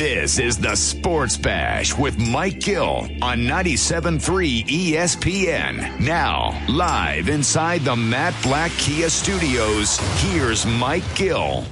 This 0.00 0.38
is 0.38 0.56
the 0.56 0.76
Sports 0.76 1.36
Bash 1.36 1.94
with 1.94 2.18
Mike 2.18 2.60
Gill 2.60 3.06
on 3.20 3.40
97.3 3.40 4.64
ESPN. 4.66 6.00
Now, 6.00 6.58
live 6.70 7.28
inside 7.28 7.82
the 7.82 7.94
Matt 7.94 8.32
Blatt 8.42 8.70
Kia 8.78 9.10
Studios, 9.10 9.98
here's 10.22 10.64
Mike 10.64 11.04
Gill. 11.16 11.66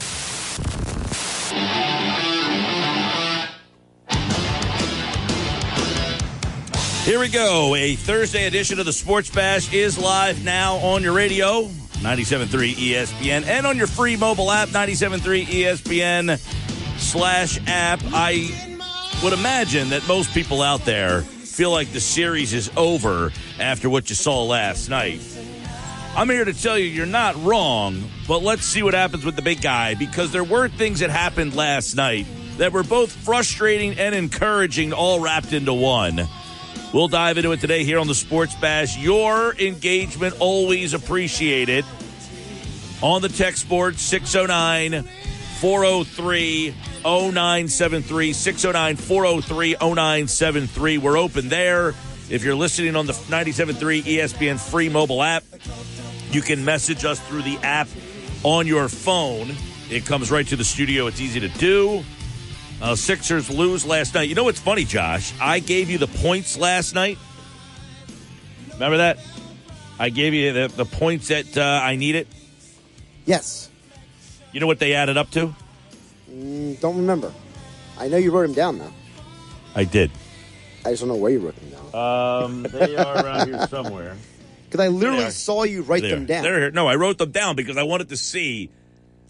Here 7.04 7.18
we 7.18 7.28
go. 7.30 7.74
A 7.76 7.96
Thursday 7.96 8.46
edition 8.46 8.78
of 8.78 8.84
the 8.84 8.92
Sports 8.92 9.30
Bash 9.30 9.72
is 9.72 9.96
live 9.96 10.44
now 10.44 10.74
on 10.76 11.02
your 11.02 11.14
radio, 11.14 11.62
97.3 12.02 12.74
ESPN, 12.74 13.46
and 13.46 13.66
on 13.66 13.78
your 13.78 13.86
free 13.86 14.16
mobile 14.16 14.50
app, 14.50 14.68
97.3 14.68 15.46
ESPN 15.46 16.67
slash 17.08 17.58
app. 17.66 18.00
I 18.12 18.50
would 19.24 19.32
imagine 19.32 19.88
that 19.90 20.06
most 20.06 20.30
people 20.34 20.60
out 20.60 20.84
there 20.84 21.22
feel 21.22 21.70
like 21.70 21.90
the 21.92 22.00
series 22.00 22.52
is 22.52 22.70
over 22.76 23.32
after 23.58 23.88
what 23.88 24.10
you 24.10 24.14
saw 24.14 24.44
last 24.44 24.90
night. 24.90 25.22
I'm 26.14 26.28
here 26.28 26.44
to 26.44 26.52
tell 26.52 26.76
you 26.76 26.84
you're 26.84 27.06
not 27.06 27.42
wrong, 27.42 28.04
but 28.26 28.42
let's 28.42 28.64
see 28.64 28.82
what 28.82 28.92
happens 28.92 29.24
with 29.24 29.36
the 29.36 29.42
big 29.42 29.62
guy 29.62 29.94
because 29.94 30.32
there 30.32 30.44
were 30.44 30.68
things 30.68 31.00
that 31.00 31.08
happened 31.08 31.56
last 31.56 31.94
night 31.94 32.26
that 32.58 32.72
were 32.72 32.82
both 32.82 33.10
frustrating 33.10 33.98
and 33.98 34.14
encouraging, 34.14 34.92
all 34.92 35.18
wrapped 35.18 35.54
into 35.54 35.72
one. 35.72 36.28
We'll 36.92 37.08
dive 37.08 37.38
into 37.38 37.52
it 37.52 37.60
today 37.60 37.84
here 37.84 38.00
on 38.00 38.06
the 38.06 38.14
Sports 38.14 38.54
Bash. 38.56 38.98
Your 38.98 39.54
engagement 39.54 40.36
always 40.40 40.92
appreciated. 40.92 41.86
On 43.00 43.22
the 43.22 43.28
text 43.30 43.66
board, 43.66 43.98
609 43.98 45.08
403 45.60 46.74
0973. 47.04 48.32
609 48.32 48.96
403 48.96 49.76
0973. 49.80 50.98
We're 50.98 51.18
open 51.18 51.48
there. 51.48 51.94
If 52.30 52.44
you're 52.44 52.54
listening 52.54 52.94
on 52.94 53.06
the 53.06 53.12
97.3 53.12 54.02
ESPN 54.02 54.58
free 54.58 54.88
mobile 54.88 55.22
app, 55.22 55.44
you 56.30 56.42
can 56.42 56.64
message 56.64 57.04
us 57.04 57.18
through 57.20 57.42
the 57.42 57.56
app 57.62 57.88
on 58.42 58.66
your 58.66 58.88
phone. 58.88 59.50
It 59.90 60.04
comes 60.04 60.30
right 60.30 60.46
to 60.48 60.56
the 60.56 60.64
studio. 60.64 61.06
It's 61.06 61.20
easy 61.20 61.40
to 61.40 61.48
do. 61.48 62.04
Uh, 62.80 62.94
Sixers 62.94 63.50
lose 63.50 63.84
last 63.84 64.14
night. 64.14 64.28
You 64.28 64.34
know 64.34 64.44
what's 64.44 64.60
funny, 64.60 64.84
Josh? 64.84 65.32
I 65.40 65.58
gave 65.58 65.90
you 65.90 65.98
the 65.98 66.06
points 66.06 66.56
last 66.56 66.94
night. 66.94 67.18
Remember 68.74 68.98
that? 68.98 69.18
I 69.98 70.10
gave 70.10 70.34
you 70.34 70.52
the, 70.52 70.68
the 70.68 70.84
points 70.84 71.28
that 71.28 71.56
uh, 71.56 71.80
I 71.82 71.96
needed. 71.96 72.28
Yes. 73.26 73.67
You 74.52 74.60
know 74.60 74.66
what 74.66 74.78
they 74.78 74.94
added 74.94 75.16
up 75.16 75.30
to? 75.32 75.54
Mm, 76.30 76.80
don't 76.80 76.96
remember. 76.96 77.32
I 77.98 78.08
know 78.08 78.16
you 78.16 78.30
wrote 78.30 78.42
them 78.42 78.54
down 78.54 78.78
though. 78.78 78.92
I 79.74 79.84
did. 79.84 80.10
I 80.84 80.90
just 80.90 81.00
don't 81.02 81.08
know 81.08 81.16
where 81.16 81.30
you 81.32 81.40
wrote 81.40 81.56
them 81.56 81.70
down. 81.70 82.44
Um, 82.44 82.62
they 82.62 82.96
are 82.96 83.24
around 83.24 83.48
here 83.48 83.66
somewhere. 83.70 84.16
Because 84.64 84.80
I 84.80 84.88
literally 84.88 85.30
saw 85.30 85.62
you 85.64 85.82
write 85.82 86.02
There. 86.02 86.10
them 86.14 86.26
down. 86.26 86.42
They're 86.42 86.58
here. 86.60 86.70
No, 86.70 86.86
I 86.86 86.96
wrote 86.96 87.18
them 87.18 87.30
down 87.30 87.56
because 87.56 87.76
I 87.76 87.82
wanted 87.84 88.10
to 88.10 88.16
see 88.16 88.70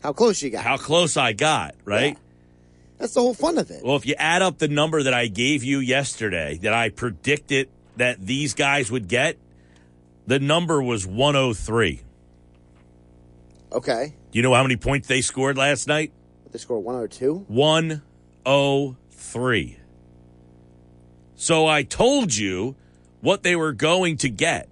How 0.03 0.13
close 0.13 0.43
you 0.43 0.51
got. 0.51 0.65
how 0.65 0.77
close 0.77 1.17
I 1.17 1.33
got. 1.33 1.75
Right. 1.85 2.13
Yeah. 2.15 2.19
That's 2.99 3.15
the 3.15 3.21
whole 3.21 3.35
fun 3.35 3.59
of 3.59 3.71
it. 3.71 3.85
Well, 3.85 3.95
if 3.97 4.07
you 4.07 4.15
add 4.19 4.43
up 4.43 4.59
the 4.59 4.67
number 4.69 5.05
that 5.05 5.15
I 5.15 5.29
gave 5.29 5.63
you 5.63 5.79
yesterday, 5.79 6.59
that 6.63 6.75
I 6.75 6.89
predicted 6.89 7.69
that 7.97 8.21
these 8.25 8.55
guys 8.55 8.91
would 8.91 9.07
get, 9.07 9.37
the 10.27 10.41
number 10.41 10.83
was 10.83 11.07
103. 11.07 12.01
Okay. 13.73 14.15
Do 14.31 14.39
you 14.39 14.43
know 14.43 14.55
how 14.55 14.63
many 14.63 14.77
points 14.77 15.09
they 15.09 15.21
scored 15.21 15.59
last 15.59 15.89
night? 15.89 16.13
They 16.51 16.59
scored 16.59 16.85
102. 16.85 17.45
103. 17.49 19.77
So 21.35 21.67
I 21.67 21.83
told 21.83 22.35
you 22.35 22.77
what 23.21 23.43
they 23.43 23.57
were 23.57 23.73
going 23.73 24.17
to 24.19 24.31
get 24.31 24.69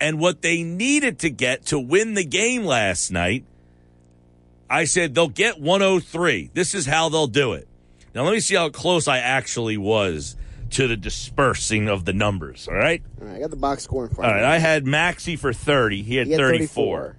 and 0.00 0.18
what 0.18 0.42
they 0.42 0.62
needed 0.62 1.18
to 1.20 1.30
get 1.30 1.66
to 1.66 1.78
win 1.78 2.14
the 2.14 2.24
game 2.24 2.64
last 2.64 3.10
night. 3.10 3.44
I 4.68 4.84
said 4.84 5.14
they'll 5.14 5.28
get 5.28 5.60
103. 5.60 6.50
This 6.54 6.74
is 6.74 6.86
how 6.86 7.08
they'll 7.08 7.26
do 7.26 7.52
it. 7.52 7.68
Now 8.14 8.24
let 8.24 8.32
me 8.32 8.40
see 8.40 8.54
how 8.54 8.68
close 8.70 9.08
I 9.08 9.18
actually 9.18 9.76
was 9.76 10.36
to 10.70 10.88
the 10.88 10.96
dispersing 10.96 11.88
of 11.88 12.04
the 12.04 12.12
numbers. 12.12 12.66
All 12.68 12.74
right. 12.74 13.02
All 13.20 13.28
right, 13.28 13.36
I 13.36 13.40
got 13.40 13.50
the 13.50 13.56
box 13.56 13.84
score 13.84 14.06
in 14.06 14.14
front 14.14 14.30
All 14.30 14.36
of 14.36 14.42
me. 14.42 14.46
I 14.46 14.58
had 14.58 14.86
Maxey 14.86 15.36
for 15.36 15.52
30. 15.52 16.02
He 16.02 16.16
had, 16.16 16.26
He 16.26 16.32
had 16.32 16.40
34. 16.40 17.06
Yep. 17.06 17.16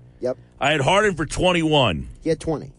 I 0.59 0.71
had 0.71 0.81
Harden 0.81 1.15
for 1.15 1.25
21. 1.25 2.07
He 2.23 2.29
had 2.29 2.39
20. 2.39 2.71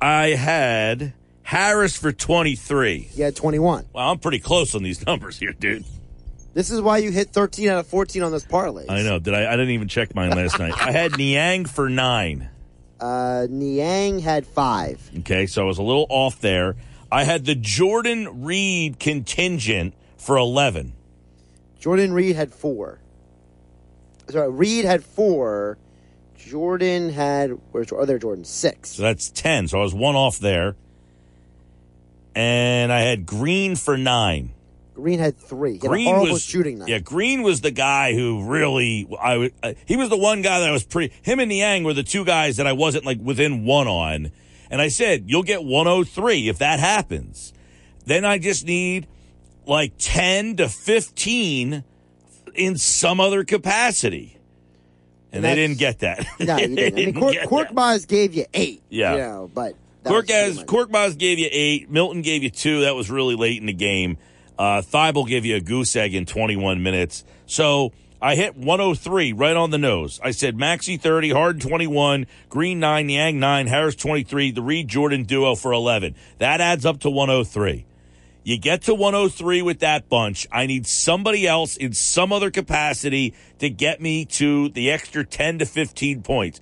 I 0.00 0.28
had 0.28 1.12
Harris 1.42 1.96
for 1.96 2.12
23. 2.12 2.98
He 2.98 3.22
had 3.22 3.34
21. 3.36 3.86
Well, 3.92 4.10
I'm 4.10 4.18
pretty 4.18 4.38
close 4.40 4.74
on 4.74 4.82
these 4.82 5.04
numbers 5.06 5.38
here, 5.38 5.52
dude. 5.52 5.84
This 6.52 6.70
is 6.70 6.80
why 6.80 6.98
you 6.98 7.12
hit 7.12 7.30
13 7.30 7.68
out 7.68 7.78
of 7.78 7.86
14 7.86 8.22
on 8.22 8.32
those 8.32 8.44
parlays. 8.44 8.90
I 8.90 9.02
know. 9.02 9.18
Did 9.18 9.34
I? 9.34 9.46
I 9.46 9.52
didn't 9.52 9.70
even 9.70 9.88
check 9.88 10.14
mine 10.14 10.30
last 10.30 10.58
night. 10.58 10.74
I 10.76 10.90
had 10.92 11.16
Niang 11.16 11.64
for 11.66 11.88
nine. 11.88 12.48
Uh, 13.00 13.46
Niang 13.48 14.18
had 14.18 14.46
five. 14.46 15.00
Okay, 15.20 15.46
so 15.46 15.62
I 15.62 15.64
was 15.64 15.78
a 15.78 15.82
little 15.82 16.04
off 16.10 16.38
there. 16.42 16.76
I 17.10 17.24
had 17.24 17.46
the 17.46 17.54
Jordan 17.54 18.42
Reed 18.42 18.98
contingent 19.00 19.94
for 20.18 20.36
eleven. 20.36 20.92
Jordan 21.78 22.12
Reed 22.12 22.36
had 22.36 22.52
four. 22.52 22.98
Sorry, 24.28 24.50
Reed 24.50 24.84
had 24.84 25.02
four. 25.02 25.78
Jordan 26.46 27.10
had 27.10 27.50
where's 27.72 27.92
other 27.92 28.18
Jordan 28.18 28.44
six. 28.44 28.90
So 28.90 29.02
that's 29.02 29.30
ten. 29.30 29.68
So 29.68 29.78
I 29.78 29.82
was 29.82 29.94
one 29.94 30.16
off 30.16 30.38
there. 30.38 30.76
And 32.34 32.92
I 32.92 33.00
had 33.00 33.26
Green 33.26 33.76
for 33.76 33.96
nine. 33.96 34.52
Green 34.94 35.18
had 35.18 35.36
three. 35.38 35.72
He 35.72 35.78
Green 35.78 36.06
horrible 36.06 36.32
was 36.32 36.42
shooting 36.42 36.78
night. 36.78 36.88
Yeah, 36.88 36.98
Green 36.98 37.42
was 37.42 37.60
the 37.62 37.70
guy 37.70 38.14
who 38.14 38.44
really 38.44 39.08
I 39.20 39.36
would- 39.36 39.54
uh, 39.62 39.72
he 39.86 39.96
was 39.96 40.08
the 40.10 40.16
one 40.16 40.42
guy 40.42 40.60
that 40.60 40.68
I 40.68 40.72
was 40.72 40.84
pretty 40.84 41.14
him 41.22 41.40
and 41.40 41.48
Niang 41.48 41.84
were 41.84 41.94
the 41.94 42.02
two 42.02 42.24
guys 42.24 42.58
that 42.58 42.66
I 42.66 42.72
wasn't 42.72 43.04
like 43.04 43.18
within 43.20 43.64
one 43.64 43.88
on. 43.88 44.30
And 44.70 44.80
I 44.80 44.88
said, 44.88 45.24
"You'll 45.26 45.42
get 45.42 45.64
103 45.64 46.48
if 46.48 46.58
that 46.58 46.78
happens." 46.80 47.52
Then 48.06 48.24
I 48.24 48.38
just 48.38 48.66
need 48.66 49.06
like 49.66 49.92
10 49.98 50.56
to 50.56 50.68
15 50.68 51.84
in 52.54 52.76
some 52.76 53.20
other 53.20 53.42
capacity. 53.44 54.36
And 55.32 55.44
they 55.44 55.54
didn't 55.54 55.78
get 55.78 56.00
that. 56.00 56.26
No, 56.40 56.56
you 56.58 56.74
didn't. 56.74 56.98
I 56.98 57.06
mean, 57.06 57.14
Cork, 57.14 57.34
get 57.34 57.48
that. 57.48 57.74
Maz 57.74 58.06
gave 58.06 58.34
you 58.34 58.46
eight. 58.52 58.82
Yeah. 58.88 59.12
You 59.12 59.18
know, 59.18 59.50
but 59.52 59.74
that 60.02 60.12
was 60.12 60.24
Korkmaz, 60.24 60.48
too 60.48 60.54
much. 60.54 60.66
Korkmaz 60.66 61.18
gave 61.18 61.38
you 61.38 61.48
eight. 61.50 61.90
Milton 61.90 62.22
gave 62.22 62.42
you 62.42 62.50
two. 62.50 62.80
That 62.82 62.94
was 62.94 63.10
really 63.10 63.36
late 63.36 63.60
in 63.60 63.66
the 63.66 63.72
game. 63.72 64.18
Uh, 64.58 64.82
Thybulle 64.82 65.26
gave 65.26 65.44
you 65.46 65.56
a 65.56 65.60
goose 65.60 65.94
egg 65.96 66.14
in 66.14 66.26
21 66.26 66.82
minutes. 66.82 67.24
So 67.46 67.92
I 68.20 68.34
hit 68.34 68.56
103 68.56 69.32
right 69.32 69.56
on 69.56 69.70
the 69.70 69.78
nose. 69.78 70.20
I 70.22 70.32
said 70.32 70.56
Maxey 70.56 70.98
30, 70.98 71.30
Harden 71.30 71.60
21, 71.60 72.26
Green 72.50 72.78
9, 72.78 73.06
Niang 73.06 73.40
9, 73.40 73.66
Harris 73.68 73.94
23, 73.94 74.50
the 74.50 74.60
Reed 74.60 74.88
Jordan 74.88 75.24
duo 75.24 75.54
for 75.54 75.72
11. 75.72 76.14
That 76.38 76.60
adds 76.60 76.84
up 76.84 77.00
to 77.00 77.10
103. 77.10 77.86
You 78.50 78.58
get 78.58 78.82
to 78.82 78.94
103 78.94 79.62
with 79.62 79.78
that 79.78 80.08
bunch. 80.08 80.48
I 80.50 80.66
need 80.66 80.84
somebody 80.84 81.46
else 81.46 81.76
in 81.76 81.92
some 81.92 82.32
other 82.32 82.50
capacity 82.50 83.32
to 83.60 83.70
get 83.70 84.00
me 84.00 84.24
to 84.24 84.70
the 84.70 84.90
extra 84.90 85.24
10 85.24 85.60
to 85.60 85.66
15 85.66 86.22
points. 86.22 86.60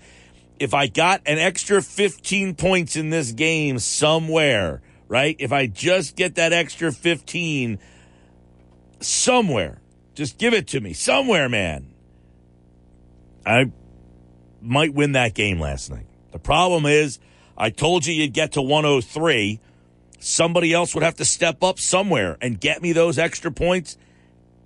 If 0.59 0.75
I 0.75 0.89
got 0.89 1.23
an 1.25 1.39
extra 1.39 1.81
15 1.81 2.57
points 2.57 2.95
in 2.95 3.09
this 3.09 3.33
game 3.33 3.79
somewhere, 3.79 4.83
right? 5.09 5.35
If 5.39 5.51
I 5.51 5.67
just 5.67 6.15
get 6.15 6.35
that 6.35 6.53
extra 6.53 6.93
15 6.93 7.79
somewhere, 9.01 9.81
just 10.15 10.37
give 10.37 10.53
it 10.53 10.67
to 10.67 10.81
me 10.83 10.93
somewhere, 10.93 11.49
man. 11.49 11.89
I 13.47 13.73
might 14.61 14.93
win 14.93 15.13
that 15.13 15.33
game 15.33 15.59
last 15.59 15.91
night. 15.91 16.05
The 16.33 16.39
problem 16.39 16.85
is, 16.85 17.19
I 17.57 17.71
told 17.71 18.05
you 18.05 18.13
you'd 18.13 18.35
get 18.35 18.53
to 18.53 18.61
103 18.61 19.59
somebody 20.19 20.73
else 20.73 20.95
would 20.95 21.05
have 21.05 21.17
to 21.17 21.25
step 21.25 21.63
up 21.63 21.79
somewhere 21.79 22.37
and 22.41 22.61
get 22.61 22.83
me 22.83 22.93
those 22.93 23.19
extra 23.19 23.51
points, 23.51 23.97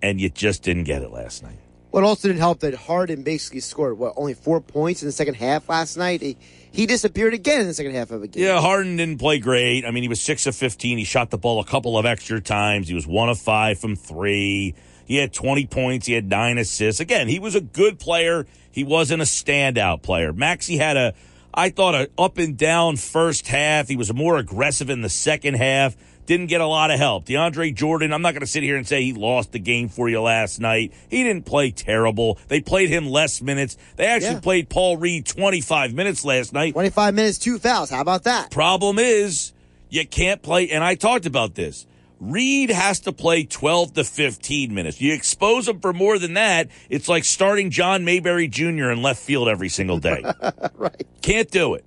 and 0.02 0.20
you 0.20 0.28
just 0.28 0.62
didn't 0.62 0.84
get 0.84 1.02
it 1.02 1.10
last 1.10 1.42
night. 1.42 1.58
What 1.90 2.04
also 2.04 2.28
didn't 2.28 2.40
help 2.40 2.60
that 2.60 2.74
Harden 2.74 3.22
basically 3.22 3.60
scored 3.60 3.98
what 3.98 4.14
only 4.16 4.32
four 4.32 4.62
points 4.62 5.02
in 5.02 5.08
the 5.08 5.12
second 5.12 5.34
half 5.34 5.68
last 5.68 5.98
night. 5.98 6.22
He, 6.22 6.38
he 6.70 6.86
disappeared 6.86 7.34
again 7.34 7.60
in 7.60 7.66
the 7.66 7.74
second 7.74 7.94
half 7.94 8.10
of 8.10 8.22
a 8.22 8.28
game. 8.28 8.42
Yeah, 8.44 8.60
Harden 8.60 8.96
didn't 8.96 9.18
play 9.18 9.38
great. 9.38 9.84
I 9.84 9.90
mean, 9.90 10.02
he 10.02 10.08
was 10.08 10.18
six 10.18 10.46
of 10.46 10.56
fifteen. 10.56 10.96
He 10.96 11.04
shot 11.04 11.28
the 11.28 11.36
ball 11.36 11.60
a 11.60 11.66
couple 11.66 11.98
of 11.98 12.06
extra 12.06 12.40
times. 12.40 12.88
He 12.88 12.94
was 12.94 13.06
one 13.06 13.28
of 13.28 13.38
five 13.38 13.78
from 13.78 13.94
three. 13.94 14.74
He 15.04 15.16
had 15.16 15.34
twenty 15.34 15.66
points. 15.66 16.06
He 16.06 16.14
had 16.14 16.30
nine 16.30 16.56
assists. 16.56 16.98
Again, 16.98 17.28
he 17.28 17.38
was 17.38 17.54
a 17.54 17.60
good 17.60 17.98
player. 17.98 18.46
He 18.70 18.84
wasn't 18.84 19.20
a 19.20 19.26
standout 19.26 20.00
player. 20.00 20.32
Maxey 20.32 20.78
had 20.78 20.96
a, 20.96 21.12
I 21.54 21.70
thought, 21.70 21.94
a 21.94 22.10
up 22.18 22.38
and 22.38 22.56
down 22.56 22.96
first 22.96 23.46
half. 23.48 23.88
He 23.88 23.96
was 23.96 24.12
more 24.12 24.36
aggressive 24.38 24.88
in 24.90 25.02
the 25.02 25.08
second 25.08 25.54
half. 25.54 25.96
Didn't 26.24 26.46
get 26.46 26.60
a 26.60 26.66
lot 26.66 26.90
of 26.92 26.98
help. 26.98 27.26
DeAndre 27.26 27.74
Jordan, 27.74 28.12
I'm 28.12 28.22
not 28.22 28.30
going 28.32 28.40
to 28.42 28.46
sit 28.46 28.62
here 28.62 28.76
and 28.76 28.86
say 28.86 29.02
he 29.02 29.12
lost 29.12 29.50
the 29.52 29.58
game 29.58 29.88
for 29.88 30.08
you 30.08 30.20
last 30.22 30.60
night. 30.60 30.92
He 31.10 31.24
didn't 31.24 31.44
play 31.46 31.72
terrible. 31.72 32.38
They 32.48 32.60
played 32.60 32.88
him 32.90 33.08
less 33.08 33.42
minutes. 33.42 33.76
They 33.96 34.06
actually 34.06 34.34
Yeah. 34.34 34.40
played 34.40 34.68
Paul 34.68 34.96
Reed 34.98 35.26
25 35.26 35.92
minutes 35.94 36.24
last 36.24 36.52
night. 36.52 36.74
Twenty 36.74 36.90
five 36.90 37.14
minutes, 37.14 37.38
two 37.38 37.58
fouls. 37.58 37.90
How 37.90 38.00
about 38.00 38.22
that? 38.24 38.50
Problem 38.50 38.98
is, 38.98 39.52
You 39.90 40.06
can't 40.06 40.40
play, 40.40 40.70
and 40.70 40.82
I 40.82 40.94
talked 40.94 41.26
about 41.26 41.54
this. 41.54 41.86
Reed 42.22 42.70
has 42.70 43.00
to 43.00 43.12
play 43.12 43.42
12 43.42 43.94
to 43.94 44.04
15 44.04 44.72
minutes. 44.72 45.00
You 45.00 45.12
expose 45.12 45.66
him 45.66 45.80
for 45.80 45.92
more 45.92 46.20
than 46.20 46.34
that, 46.34 46.68
it's 46.88 47.08
like 47.08 47.24
starting 47.24 47.70
John 47.70 48.04
Mayberry 48.04 48.46
Jr. 48.46 48.92
in 48.92 49.02
left 49.02 49.20
field 49.20 49.48
every 49.48 49.68
single 49.68 49.98
day. 49.98 50.22
right. 50.74 51.04
Can't 51.20 51.50
do 51.50 51.74
it. 51.74 51.84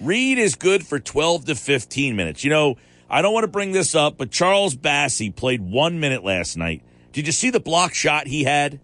Reed 0.00 0.38
is 0.38 0.54
good 0.54 0.86
for 0.86 1.00
12 1.00 1.46
to 1.46 1.54
15 1.56 2.14
minutes. 2.14 2.44
You 2.44 2.50
know, 2.50 2.76
I 3.10 3.22
don't 3.22 3.34
want 3.34 3.42
to 3.42 3.48
bring 3.48 3.72
this 3.72 3.96
up, 3.96 4.16
but 4.18 4.30
Charles 4.30 4.76
Bassey 4.76 5.34
played 5.34 5.60
one 5.60 5.98
minute 5.98 6.22
last 6.22 6.56
night. 6.56 6.84
Did 7.12 7.26
you 7.26 7.32
see 7.32 7.50
the 7.50 7.58
block 7.58 7.92
shot 7.92 8.28
he 8.28 8.44
had? 8.44 8.78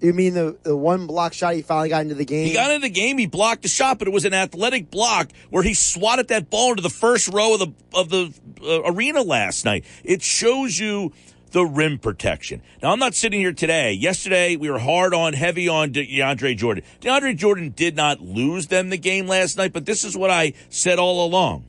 You 0.00 0.14
mean 0.14 0.32
the, 0.32 0.56
the 0.62 0.76
one 0.76 1.06
block 1.06 1.34
shot 1.34 1.54
he 1.54 1.62
finally 1.62 1.90
got 1.90 2.02
into 2.02 2.14
the 2.14 2.24
game? 2.24 2.46
He 2.46 2.54
got 2.54 2.70
into 2.70 2.88
the 2.88 2.92
game. 2.92 3.18
He 3.18 3.26
blocked 3.26 3.62
the 3.62 3.68
shot, 3.68 3.98
but 3.98 4.08
it 4.08 4.12
was 4.12 4.24
an 4.24 4.32
athletic 4.32 4.90
block 4.90 5.30
where 5.50 5.62
he 5.62 5.74
swatted 5.74 6.28
that 6.28 6.48
ball 6.48 6.70
into 6.70 6.82
the 6.82 6.88
first 6.88 7.28
row 7.28 7.54
of 7.54 7.60
the 7.60 7.72
of 7.94 8.08
the 8.08 8.32
uh, 8.62 8.90
arena 8.90 9.20
last 9.22 9.64
night. 9.64 9.84
It 10.02 10.22
shows 10.22 10.78
you 10.78 11.12
the 11.50 11.64
rim 11.64 11.98
protection. 11.98 12.62
Now, 12.82 12.92
I'm 12.92 12.98
not 12.98 13.14
sitting 13.14 13.40
here 13.40 13.52
today. 13.52 13.92
Yesterday, 13.92 14.56
we 14.56 14.70
were 14.70 14.78
hard 14.78 15.12
on, 15.12 15.32
heavy 15.32 15.68
on 15.68 15.92
DeAndre 15.92 16.56
Jordan. 16.56 16.84
DeAndre 17.00 17.36
Jordan 17.36 17.70
did 17.70 17.96
not 17.96 18.20
lose 18.20 18.68
them 18.68 18.90
the 18.90 18.98
game 18.98 19.26
last 19.26 19.56
night, 19.56 19.72
but 19.72 19.84
this 19.84 20.04
is 20.04 20.16
what 20.16 20.30
I 20.30 20.54
said 20.68 20.98
all 20.98 21.26
along. 21.26 21.64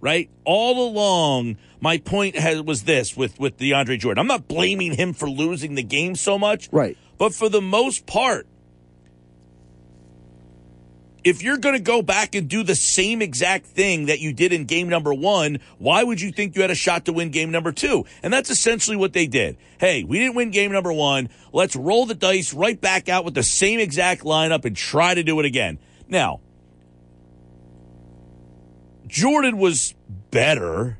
Right? 0.00 0.28
All 0.44 0.86
along, 0.86 1.56
my 1.80 1.96
point 1.96 2.36
has, 2.36 2.60
was 2.60 2.82
this 2.82 3.16
with, 3.16 3.40
with 3.40 3.56
DeAndre 3.56 3.98
Jordan. 3.98 4.20
I'm 4.20 4.26
not 4.26 4.46
blaming 4.46 4.92
him 4.92 5.14
for 5.14 5.30
losing 5.30 5.76
the 5.76 5.82
game 5.82 6.14
so 6.14 6.38
much. 6.38 6.68
Right. 6.70 6.98
But 7.18 7.34
for 7.34 7.48
the 7.48 7.60
most 7.60 8.06
part, 8.06 8.46
if 11.24 11.42
you're 11.42 11.56
going 11.56 11.74
to 11.74 11.80
go 11.80 12.02
back 12.02 12.34
and 12.34 12.48
do 12.48 12.62
the 12.62 12.74
same 12.74 13.22
exact 13.22 13.64
thing 13.64 14.06
that 14.06 14.20
you 14.20 14.32
did 14.34 14.52
in 14.52 14.66
game 14.66 14.90
number 14.90 15.12
one, 15.14 15.58
why 15.78 16.04
would 16.04 16.20
you 16.20 16.30
think 16.30 16.54
you 16.54 16.60
had 16.60 16.70
a 16.70 16.74
shot 16.74 17.06
to 17.06 17.14
win 17.14 17.30
game 17.30 17.50
number 17.50 17.72
two? 17.72 18.04
And 18.22 18.30
that's 18.30 18.50
essentially 18.50 18.96
what 18.96 19.14
they 19.14 19.26
did. 19.26 19.56
Hey, 19.78 20.04
we 20.04 20.18
didn't 20.18 20.34
win 20.34 20.50
game 20.50 20.70
number 20.70 20.92
one. 20.92 21.30
Let's 21.52 21.74
roll 21.74 22.04
the 22.04 22.14
dice 22.14 22.52
right 22.52 22.78
back 22.78 23.08
out 23.08 23.24
with 23.24 23.34
the 23.34 23.42
same 23.42 23.80
exact 23.80 24.22
lineup 24.22 24.66
and 24.66 24.76
try 24.76 25.14
to 25.14 25.22
do 25.22 25.40
it 25.40 25.46
again. 25.46 25.78
Now, 26.08 26.40
Jordan 29.06 29.56
was 29.56 29.94
better, 30.30 30.98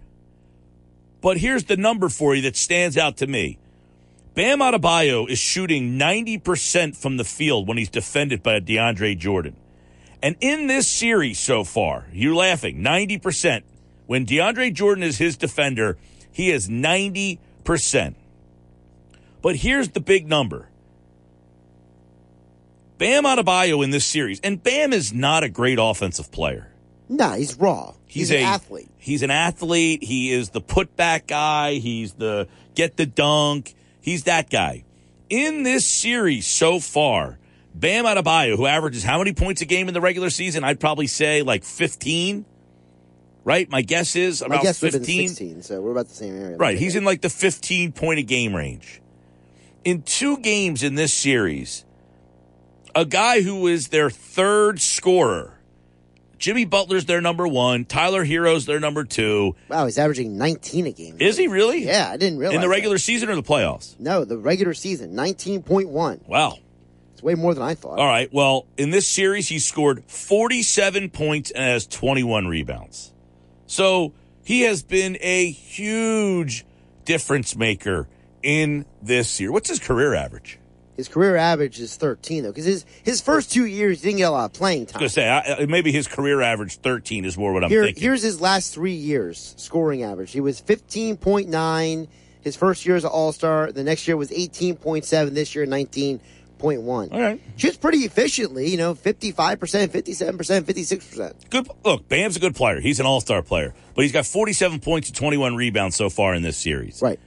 but 1.20 1.37
here's 1.37 1.64
the 1.64 1.76
number 1.76 2.08
for 2.08 2.34
you 2.34 2.43
that 2.43 2.56
stands 2.56 2.96
out 2.96 3.19
to 3.19 3.26
me. 3.26 3.58
Bam 4.34 4.58
Adebayo 4.58 5.28
is 5.28 5.38
shooting 5.38 5.96
90% 5.96 6.96
from 6.96 7.19
the 7.19 7.25
field 7.25 7.69
when 7.69 7.78
he's 7.78 7.88
defended 7.88 8.42
by 8.42 8.58
DeAndre 8.58 9.16
Jordan. 9.16 9.54
And 10.20 10.34
in 10.40 10.66
this 10.66 10.88
series 10.88 11.38
so 11.38 11.62
far, 11.62 12.06
you're 12.12 12.34
laughing, 12.34 12.78
90%. 12.78 13.62
When 14.06 14.26
DeAndre 14.26 14.75
Jordan 14.75 15.04
is 15.04 15.19
his 15.19 15.36
defender, 15.36 15.96
he 16.32 16.50
is 16.50 16.69
90%. 16.69 17.38
But 19.40 19.56
here's 19.56 19.90
the 19.90 20.00
big 20.00 20.26
number. 20.26 20.69
Bam 22.98 23.25
Adebayo 23.25 23.84
in 23.84 23.90
this 23.90 24.04
series, 24.04 24.40
and 24.40 24.60
Bam 24.60 24.92
is 24.92 25.12
not 25.12 25.44
a 25.44 25.48
great 25.48 25.78
offensive 25.81 26.32
player. 26.32 26.72
Nah, 27.08 27.34
he's 27.34 27.54
raw. 27.56 27.94
He's, 28.06 28.31
He's, 28.31 28.31
an 28.31 28.36
a 28.38 28.48
athlete. 28.48 28.90
He's 28.98 29.22
an 29.22 29.31
athlete. 29.31 30.02
He 30.02 30.32
is 30.32 30.50
the 30.50 30.60
putback 30.60 31.26
guy. 31.26 31.75
He's 31.75 32.14
the 32.14 32.48
get 32.75 32.96
the 32.96 33.06
dunk. 33.06 33.75
He's 34.05 34.25
that 34.25 34.51
guy. 34.51 34.85
In 35.31 35.62
this 35.62 35.87
series 35.87 36.47
so 36.47 36.79
far, 36.79 37.39
Bam 37.75 38.05
Adebayo, 38.05 38.55
who 38.55 38.67
averages 38.67 39.03
how 39.03 39.17
many 39.17 39.33
points 39.33 39.62
a 39.62 39.65
game 39.65 39.89
in 39.89 39.95
the 39.95 40.01
regular 40.03 40.29
season? 40.29 40.62
I'd 40.62 40.79
probably 40.79 41.06
say 41.06 41.41
like 41.41 41.65
15. 41.65 42.45
Right? 43.45 43.67
My 43.71 43.81
guess 43.81 44.15
is 44.15 44.43
My 44.43 44.49
about 44.49 44.62
guess 44.62 44.83
would 44.83 44.93
have 44.93 45.01
15. 45.01 45.21
been 45.21 45.29
16, 45.29 45.62
so 45.62 45.81
we're 45.81 45.93
about 45.93 46.09
the 46.09 46.15
same 46.15 46.39
area. 46.39 46.59
Right. 46.59 46.77
He's 46.77 46.97
in 46.97 47.05
like 47.05 47.23
the 47.23 47.31
15 47.31 47.93
point 47.93 48.19
a 48.19 48.23
game 48.23 48.55
range. 48.55 49.01
In 49.85 50.03
two 50.03 50.37
games 50.37 50.83
in 50.83 50.97
this 50.97 51.15
series, 51.15 51.87
a 52.95 53.06
guy 53.06 53.41
who 53.41 53.67
is 53.69 53.89
their 53.89 54.11
third 54.11 54.83
scorer, 54.83 55.54
Jimmy 56.38 56.64
Butler's 56.64 57.04
their 57.06 57.20
number 57.20 57.46
one, 57.46 57.84
Tyler 57.84 58.25
Herro's 58.25 58.66
their 58.66 58.81
number 58.81 59.04
two. 59.04 59.54
Wow, 59.69 59.86
he's 59.86 59.98
averaging 59.98 60.36
19 60.36 60.86
a 60.86 60.92
game. 60.92 61.16
Is 61.20 61.36
he 61.36 61.48
really? 61.48 61.84
Yeah, 61.84 62.08
I 62.10 62.16
didn't 62.16 62.38
realize. 62.38 62.56
In 62.56 62.60
the 62.60 62.66
that. 62.66 62.72
regular 62.72 62.98
season 62.98 63.28
or 63.28 63.36
the 63.36 63.42
playoffs? 63.42 63.98
No, 63.98 64.25
the 64.25 64.38
regular 64.38 64.75
season, 64.75 65.14
19.1. 65.14 66.26
Wow. 66.26 66.58
It's 67.12 67.22
way 67.22 67.34
more 67.34 67.54
than 67.54 67.62
I 67.62 67.75
thought. 67.75 67.98
All 67.98 68.06
right. 68.06 68.32
Well, 68.32 68.66
in 68.76 68.90
this 68.90 69.06
series, 69.06 69.48
he 69.48 69.58
scored 69.58 70.04
47 70.06 71.10
points 71.10 71.50
and 71.50 71.64
has 71.64 71.86
21 71.86 72.48
rebounds. 72.48 73.12
So 73.66 74.12
he 74.44 74.62
has 74.62 74.82
been 74.82 75.16
a 75.20 75.50
huge 75.50 76.66
difference 77.04 77.56
maker 77.56 78.08
in 78.42 78.84
this 79.02 79.40
year. 79.40 79.52
What's 79.52 79.69
his 79.69 79.78
career 79.78 80.14
average? 80.14 80.58
His 80.96 81.08
career 81.08 81.37
average 81.37 81.81
is 81.81 81.96
13, 81.96 82.44
though, 82.44 82.50
because 82.50 82.64
his, 82.67 82.87
his 83.02 83.20
first 83.20 83.50
two 83.50 83.67
years, 83.67 84.00
he 84.00 84.08
didn't 84.11 84.19
get 84.19 84.25
a 84.25 84.31
lot 84.31 84.44
of 84.44 84.52
playing 84.52 84.87
time. 84.87 85.00
I 85.00 85.02
was 85.05 85.14
going 85.17 85.26
to 85.26 85.44
say, 85.46 85.55
I, 85.56 85.62
I- 85.62 85.67
maybe 85.67 85.91
his 85.91 86.06
career 86.06 86.41
average 86.41 86.76
13 86.76 87.25
is 87.25 87.37
more 87.37 87.52
what 87.52 87.64
I'm 87.64 87.70
Here, 87.70 87.85
thinking. 87.85 88.02
here's 88.02 88.23
his 88.23 88.41
last 88.41 88.73
three 88.73 88.93
years 88.94 89.55
scoring 89.56 90.02
average. 90.05 90.31
He 90.31 90.41
was 90.41 90.61
15.9 90.62 92.08
his 92.43 92.56
first 92.56 92.85
year 92.87 92.96
as 92.96 93.05
an 93.05 93.11
All 93.11 93.32
Star. 93.32 93.73
The 93.73 93.82
next 93.85 94.06
year 94.06 94.17
was 94.17 94.31
18.7. 94.31 95.31
This 95.35 95.55
year, 95.55 95.67
19.1. 95.67 96.20
All 97.12 97.20
right. 97.20 97.41
Shoots 97.56 97.76
pretty 97.79 97.99
efficiently, 97.99 98.69
you 98.70 98.76
know, 98.76 98.94
55%, 98.94 99.56
57%, 99.88 100.62
56%. 100.62 101.50
Good. 101.50 101.69
Look, 101.85 102.08
Bam's 102.08 102.37
a 102.37 102.41
good 102.41 102.55
player. 102.55 102.81
He's 102.81 103.00
an 103.00 103.06
all 103.06 103.20
star 103.20 103.43
player, 103.43 103.75
but 103.94 104.02
he's 104.02 104.12
got 104.12 104.26
47 104.26 104.81
points 104.81 105.08
and 105.08 105.17
21 105.17 105.56
rebounds 105.56 105.96
so 105.96 106.08
far 106.11 106.35
in 106.35 106.43
this 106.43 106.56
series. 106.56 107.00
Right. 107.02 107.19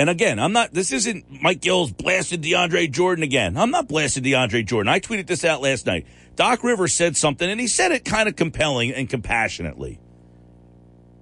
And 0.00 0.08
again, 0.08 0.38
I'm 0.38 0.54
not, 0.54 0.72
this 0.72 0.92
isn't 0.92 1.42
Mike 1.42 1.60
Gill's 1.60 1.92
blasted 1.92 2.40
DeAndre 2.40 2.90
Jordan 2.90 3.22
again. 3.22 3.58
I'm 3.58 3.70
not 3.70 3.86
blasted 3.86 4.24
DeAndre 4.24 4.64
Jordan. 4.64 4.90
I 4.90 4.98
tweeted 4.98 5.26
this 5.26 5.44
out 5.44 5.60
last 5.60 5.84
night. 5.84 6.06
Doc 6.36 6.64
Rivers 6.64 6.94
said 6.94 7.18
something, 7.18 7.50
and 7.50 7.60
he 7.60 7.66
said 7.66 7.92
it 7.92 8.02
kind 8.02 8.26
of 8.26 8.34
compelling 8.34 8.94
and 8.94 9.10
compassionately. 9.10 10.00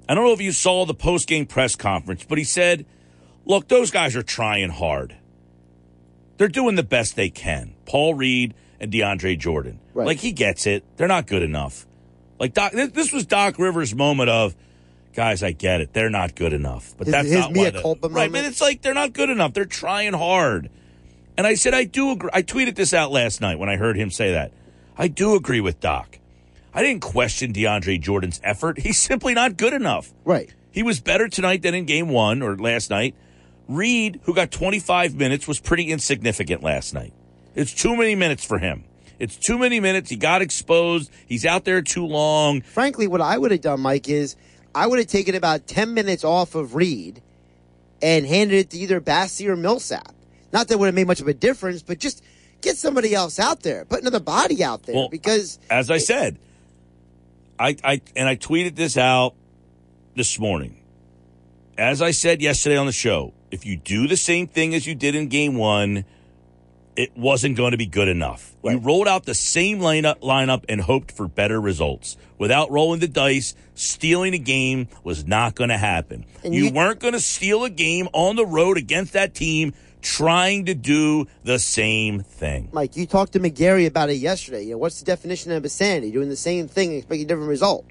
I 0.09 0.15
don't 0.15 0.23
know 0.23 0.33
if 0.33 0.41
you 0.41 0.53
saw 0.53 0.87
the 0.87 0.95
post 0.95 1.27
game 1.27 1.45
press 1.45 1.75
conference, 1.75 2.23
but 2.23 2.39
he 2.39 2.45
said, 2.45 2.87
look, 3.45 3.67
those 3.67 3.91
guys 3.91 4.15
are 4.15 4.23
trying 4.23 4.71
hard. 4.71 5.17
They're 6.37 6.47
doing 6.47 6.77
the 6.77 6.85
best 6.85 7.17
they 7.17 7.31
can. 7.31 7.75
Paul 7.85 8.15
Reed 8.15 8.55
and 8.79 8.93
DeAndre 8.93 9.37
Jordan. 9.37 9.81
Right. 9.93 10.07
Like, 10.07 10.19
he 10.19 10.31
gets 10.31 10.69
it. 10.69 10.85
They're 10.97 11.09
not 11.09 11.27
good 11.27 11.43
enough. 11.43 11.85
Like, 12.39 12.55
Doc, 12.55 12.71
this 12.71 12.93
this 12.93 13.13
was 13.13 13.27
Doc 13.27 13.59
Rivers' 13.59 13.93
moment 13.93 14.31
of, 14.31 14.55
guys, 15.19 15.43
I 15.43 15.51
get 15.51 15.81
it. 15.81 15.93
They're 15.95 16.11
not 16.11 16.37
good 16.37 16.53
enough. 16.53 16.95
But 16.97 17.09
His- 17.09 17.13
that's 17.13 17.27
his 17.29 17.39
not 17.41 17.57
why 17.57 17.71
the- 17.71 18.09
Right, 18.09 18.31
moment? 18.31 18.47
it's 18.47 18.61
like 18.61 18.83
they're 18.83 18.95
not 18.95 19.13
good 19.13 19.29
enough. 19.31 19.53
They're 19.53 19.65
trying 19.65 20.13
hard. 20.13 20.71
And 21.37 21.45
I 21.45 21.55
said, 21.55 21.75
I 21.75 21.83
do 21.83 22.13
agree. 22.13 22.31
I 22.33 22.43
tweeted 22.43 22.77
this 22.77 22.95
out 22.95 23.11
last 23.11 23.41
night 23.41 23.59
when 23.59 23.69
I 23.69 23.75
heard 23.77 23.97
him 23.97 24.13
say 24.13 24.31
that. 24.31 24.53
I 24.97 25.09
do 25.09 25.35
agree 25.35 25.61
with 25.61 25.81
Doc. 25.81 26.21
I 26.73 26.85
didn't 26.85 27.03
question 27.03 27.53
DeAndre 27.53 28.01
Jordan's 28.01 28.41
effort. 28.45 28.79
He's 28.79 28.99
simply 28.99 29.35
not 29.35 29.57
good 29.57 29.73
enough. 29.73 30.13
Right. 30.25 30.55
He 30.71 30.85
was 30.85 31.01
better 31.01 31.27
tonight 31.29 31.63
than 31.63 31.75
in 31.75 31.85
game 31.85 32.11
one 32.11 32.41
or 32.41 32.57
last 32.57 32.89
night. 32.89 33.17
Reed, 33.67 34.21
who 34.23 34.35
got 34.35 34.53
25 34.53 35.17
minutes, 35.17 35.49
was 35.49 35.59
pretty 35.59 35.91
insignificant 35.91 36.63
last 36.63 36.95
night. 36.95 37.13
It's 37.57 37.73
too 37.75 37.97
many 37.97 38.15
minutes 38.15 38.45
for 38.45 38.59
him. 38.59 38.85
It's 39.19 39.35
too 39.37 39.59
many 39.59 39.81
minutes. 39.81 40.11
He 40.11 40.17
got 40.17 40.43
exposed. 40.43 41.11
He's 41.27 41.45
out 41.45 41.65
there 41.65 41.83
too 41.83 42.07
long. 42.07 42.61
Frankly, 42.61 43.09
what 43.09 43.21
I 43.21 43.37
would 43.37 43.51
have 43.51 43.61
done, 43.63 43.81
Mike, 43.81 44.09
is 44.09 44.37
I 44.79 44.87
would 44.87 45.01
have 45.01 45.09
taken 45.09 45.35
about 45.35 45.67
10 45.67 45.93
minutes 45.93 46.23
off 46.23 46.55
of 46.55 46.77
Reed 46.77 47.21
and 48.01 48.25
handed 48.25 48.59
it 48.59 48.71
to 48.71 48.79
either 48.79 49.01
Bassey 49.01 49.49
or 49.49 49.57
Millsap. 49.57 50.15
Not 50.53 50.69
that 50.69 50.75
it 50.75 50.79
would 50.79 50.87
have 50.87 50.95
made 50.95 51.09
much 51.09 51.21
of 51.21 51.27
a 51.27 51.35
difference, 51.35 51.83
but 51.83 51.99
just 51.99 52.23
get 52.61 52.77
somebody 52.77 53.13
else 53.13 53.41
out 53.41 53.65
there. 53.65 53.85
Put 53.85 54.03
another 54.03 54.21
body 54.21 54.63
out 54.63 54.85
there 54.85 54.95
Well, 54.95 55.09
because 55.09 55.59
As 55.69 55.91
I 55.91 55.99
said, 55.99 56.39
I, 57.59 57.77
I 57.83 58.01
and 58.15 58.29
I 58.29 58.37
tweeted 58.37 58.77
this 58.77 58.97
out 58.97 59.35
this 60.15 60.39
morning. 60.39 60.81
As 61.77 62.01
I 62.01 62.13
said 62.13 62.41
yesterday 62.41 62.77
on 62.77 62.87
the 62.87 62.93
show, 62.93 63.35
if 63.51 63.67
you 63.67 63.77
do 63.77 64.07
the 64.07 64.17
same 64.17 64.47
thing 64.47 64.77
as 64.77 64.87
you 64.87 64.95
did 64.95 65.17
in 65.17 65.27
game 65.27 65.57
one, 65.57 66.05
it 66.99 67.17
wasn't 67.17 67.57
going 67.57 67.71
to 67.71 67.77
be 67.79 67.87
good 67.87 68.09
enough. 68.09 68.55
You 68.65 68.77
rolled 68.79 69.07
out 69.07 69.25
the 69.25 69.35
same 69.35 69.79
lineup, 69.79 70.19
lineup 70.21 70.65
and 70.69 70.81
hoped 70.81 71.13
for 71.13 71.29
better 71.29 71.61
results. 71.61 72.17
Without 72.39 72.73
rolling 72.73 72.99
the 72.99 73.07
dice, 73.07 73.55
stealing 73.75 74.35
a 74.35 74.39
game 74.39 74.89
was 75.05 75.25
not 75.25 75.55
going 75.55 75.71
to 75.71 75.79
happen. 75.79 76.27
You, 76.43 76.65
you- 76.65 76.73
weren't 76.73 76.99
going 76.99 77.15
to 77.15 77.21
steal 77.21 77.63
a 77.65 77.71
game 77.71 78.09
on 78.13 78.35
the 78.35 78.45
road 78.45 78.77
against 78.77 79.13
that 79.13 79.33
team 79.33 79.75
trying 80.03 80.67
to 80.67 80.75
do 80.75 81.27
the 81.45 81.59
same 81.61 82.21
thing. 82.21 82.69
Mike, 82.73 82.97
you 82.97 83.07
talked 83.07 83.33
to 83.35 83.41
McGarry 83.41 83.87
about 83.87 84.11
it 84.11 84.15
yesterday. 84.15 84.65
You 84.65 84.73
know, 84.73 84.79
what's 84.79 84.99
the 84.99 85.05
definition 85.07 85.53
of 85.53 85.63
insanity? 85.65 86.11
Doing 86.11 86.29
the 86.29 86.37
same 86.37 86.67
thing 86.69 86.89
and 86.89 86.99
expecting 86.99 87.25
a 87.27 87.29
different 87.29 87.49
result. 87.49 87.85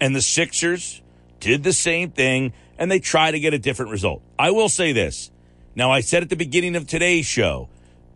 and 0.00 0.14
the 0.14 0.22
Sixers 0.22 1.00
did 1.40 1.62
the 1.62 1.72
same 1.72 2.10
thing 2.10 2.52
and 2.78 2.90
they 2.90 2.98
try 3.00 3.30
to 3.30 3.40
get 3.40 3.54
a 3.54 3.58
different 3.58 3.90
result. 3.90 4.22
I 4.38 4.50
will 4.50 4.68
say 4.68 4.92
this. 4.92 5.30
Now, 5.74 5.90
I 5.90 6.00
said 6.00 6.22
at 6.22 6.28
the 6.28 6.36
beginning 6.36 6.76
of 6.76 6.86
today's 6.86 7.26
show, 7.26 7.68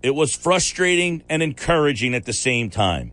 it 0.03 0.15
was 0.15 0.35
frustrating 0.35 1.23
and 1.29 1.43
encouraging 1.43 2.15
at 2.15 2.25
the 2.25 2.33
same 2.33 2.69
time. 2.69 3.13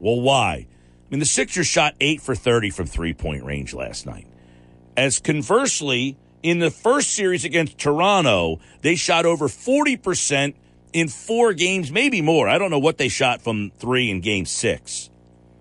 Well, 0.00 0.20
why? 0.20 0.66
I 1.08 1.10
mean, 1.10 1.20
the 1.20 1.26
Sixers 1.26 1.66
shot 1.66 1.94
eight 2.00 2.20
for 2.20 2.34
30 2.34 2.70
from 2.70 2.86
three 2.86 3.14
point 3.14 3.44
range 3.44 3.74
last 3.74 4.06
night. 4.06 4.26
As 4.96 5.18
conversely, 5.18 6.16
in 6.42 6.58
the 6.58 6.70
first 6.70 7.10
series 7.10 7.44
against 7.44 7.78
Toronto, 7.78 8.60
they 8.82 8.94
shot 8.94 9.26
over 9.26 9.48
40% 9.48 10.54
in 10.92 11.08
four 11.08 11.52
games, 11.52 11.92
maybe 11.92 12.22
more. 12.22 12.48
I 12.48 12.58
don't 12.58 12.70
know 12.70 12.78
what 12.78 12.98
they 12.98 13.08
shot 13.08 13.42
from 13.42 13.70
three 13.78 14.10
in 14.10 14.20
game 14.20 14.46
six. 14.46 15.10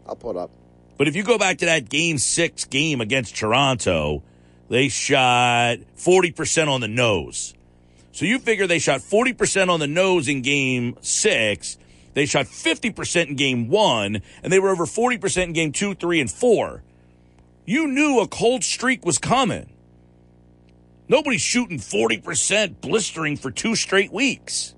I'll 0.07 0.15
pull 0.15 0.39
up. 0.39 0.49
But 0.97 1.07
if 1.07 1.15
you 1.15 1.23
go 1.23 1.37
back 1.37 1.59
to 1.59 1.65
that 1.65 1.89
game 1.89 2.17
six 2.17 2.65
game 2.65 3.01
against 3.01 3.35
Toronto, 3.35 4.23
they 4.69 4.87
shot 4.89 5.77
40% 5.97 6.67
on 6.67 6.81
the 6.81 6.87
nose. 6.87 7.53
So 8.17 8.25
you 8.25 8.39
figure 8.39 8.65
they 8.65 8.79
shot 8.79 9.01
40% 9.01 9.69
on 9.69 9.79
the 9.79 9.85
nose 9.85 10.27
in 10.27 10.41
game 10.41 10.97
six. 11.01 11.77
They 12.15 12.25
shot 12.25 12.47
50% 12.47 13.27
in 13.27 13.35
game 13.35 13.67
one, 13.67 14.23
and 14.41 14.51
they 14.51 14.57
were 14.57 14.69
over 14.69 14.87
40% 14.87 15.43
in 15.43 15.53
game 15.53 15.71
two, 15.71 15.93
three, 15.93 16.19
and 16.19 16.31
four. 16.31 16.81
You 17.63 17.85
knew 17.85 18.19
a 18.19 18.27
cold 18.27 18.63
streak 18.63 19.05
was 19.05 19.19
coming. 19.19 19.71
Nobody's 21.07 21.41
shooting 21.41 21.77
40% 21.77 22.81
blistering 22.81 23.37
for 23.37 23.51
two 23.51 23.75
straight 23.75 24.11
weeks. 24.11 24.73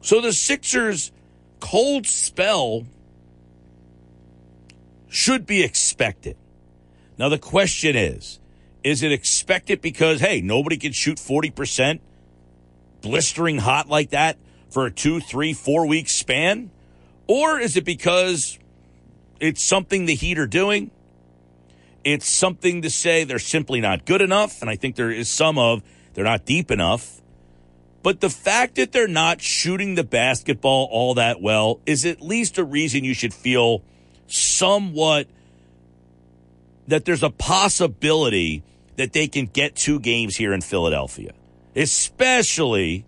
So 0.00 0.20
the 0.20 0.32
Sixers' 0.32 1.10
cold 1.58 2.06
spell 2.06 2.86
should 5.08 5.44
be 5.44 5.64
expected. 5.64 6.36
Now, 7.18 7.28
the 7.28 7.38
question 7.38 7.96
is 7.96 8.38
is 8.84 9.02
it 9.02 9.12
expected 9.12 9.80
because, 9.80 10.20
hey, 10.20 10.40
nobody 10.40 10.76
can 10.76 10.92
shoot 10.92 11.18
40% 11.18 12.00
blistering 13.00 13.58
hot 13.58 13.88
like 13.88 14.10
that 14.10 14.38
for 14.70 14.86
a 14.86 14.90
two, 14.90 15.20
three, 15.20 15.52
four 15.52 15.86
week 15.86 16.08
span? 16.08 16.70
Or 17.26 17.58
is 17.58 17.76
it 17.76 17.84
because 17.84 18.58
it's 19.40 19.62
something 19.62 20.06
the 20.06 20.14
Heat 20.14 20.38
are 20.38 20.46
doing? 20.46 20.90
It's 22.04 22.28
something 22.28 22.82
to 22.82 22.90
say 22.90 23.24
they're 23.24 23.38
simply 23.38 23.80
not 23.80 24.04
good 24.04 24.22
enough. 24.22 24.60
And 24.60 24.70
I 24.70 24.76
think 24.76 24.96
there 24.96 25.10
is 25.10 25.28
some 25.28 25.58
of 25.58 25.82
they're 26.14 26.24
not 26.24 26.44
deep 26.44 26.70
enough. 26.70 27.20
But 28.02 28.20
the 28.20 28.30
fact 28.30 28.74
that 28.76 28.90
they're 28.90 29.06
not 29.06 29.40
shooting 29.40 29.94
the 29.94 30.02
basketball 30.02 30.88
all 30.90 31.14
that 31.14 31.40
well 31.40 31.80
is 31.86 32.04
at 32.04 32.20
least 32.20 32.58
a 32.58 32.64
reason 32.64 33.04
you 33.04 33.14
should 33.14 33.32
feel 33.32 33.82
somewhat 34.26 35.28
that 36.88 37.04
there's 37.04 37.22
a 37.22 37.30
possibility 37.30 38.62
that 38.96 39.12
they 39.12 39.28
can 39.28 39.46
get 39.46 39.74
two 39.74 40.00
games 40.00 40.36
here 40.36 40.52
in 40.52 40.60
Philadelphia, 40.60 41.32
especially 41.74 43.04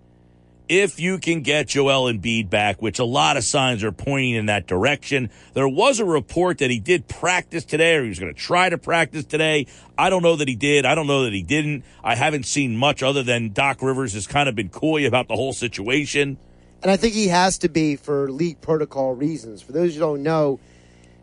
if 0.68 0.98
you 0.98 1.18
can 1.18 1.42
get 1.42 1.68
Joel 1.68 2.10
Embiid 2.10 2.48
back, 2.48 2.80
which 2.80 2.98
a 2.98 3.04
lot 3.04 3.36
of 3.36 3.44
signs 3.44 3.84
are 3.84 3.92
pointing 3.92 4.34
in 4.34 4.46
that 4.46 4.66
direction. 4.66 5.30
There 5.52 5.68
was 5.68 6.00
a 6.00 6.04
report 6.04 6.58
that 6.58 6.70
he 6.70 6.80
did 6.80 7.06
practice 7.06 7.64
today 7.64 7.96
or 7.96 8.02
he 8.02 8.08
was 8.08 8.18
going 8.18 8.32
to 8.32 8.40
try 8.40 8.70
to 8.70 8.78
practice 8.78 9.24
today. 9.24 9.66
I 9.98 10.08
don't 10.08 10.22
know 10.22 10.36
that 10.36 10.48
he 10.48 10.56
did. 10.56 10.86
I 10.86 10.94
don't 10.94 11.06
know 11.06 11.24
that 11.24 11.34
he 11.34 11.42
didn't. 11.42 11.84
I 12.02 12.14
haven't 12.14 12.46
seen 12.46 12.76
much 12.76 13.02
other 13.02 13.22
than 13.22 13.52
Doc 13.52 13.82
Rivers 13.82 14.14
has 14.14 14.26
kind 14.26 14.48
of 14.48 14.54
been 14.54 14.70
coy 14.70 15.06
about 15.06 15.28
the 15.28 15.36
whole 15.36 15.52
situation. 15.52 16.38
And 16.82 16.90
I 16.90 16.96
think 16.96 17.14
he 17.14 17.28
has 17.28 17.58
to 17.58 17.68
be 17.68 17.96
for 17.96 18.30
league 18.30 18.60
protocol 18.60 19.14
reasons. 19.14 19.60
For 19.60 19.72
those 19.72 19.94
who 19.94 20.00
don't 20.00 20.22
know, 20.22 20.60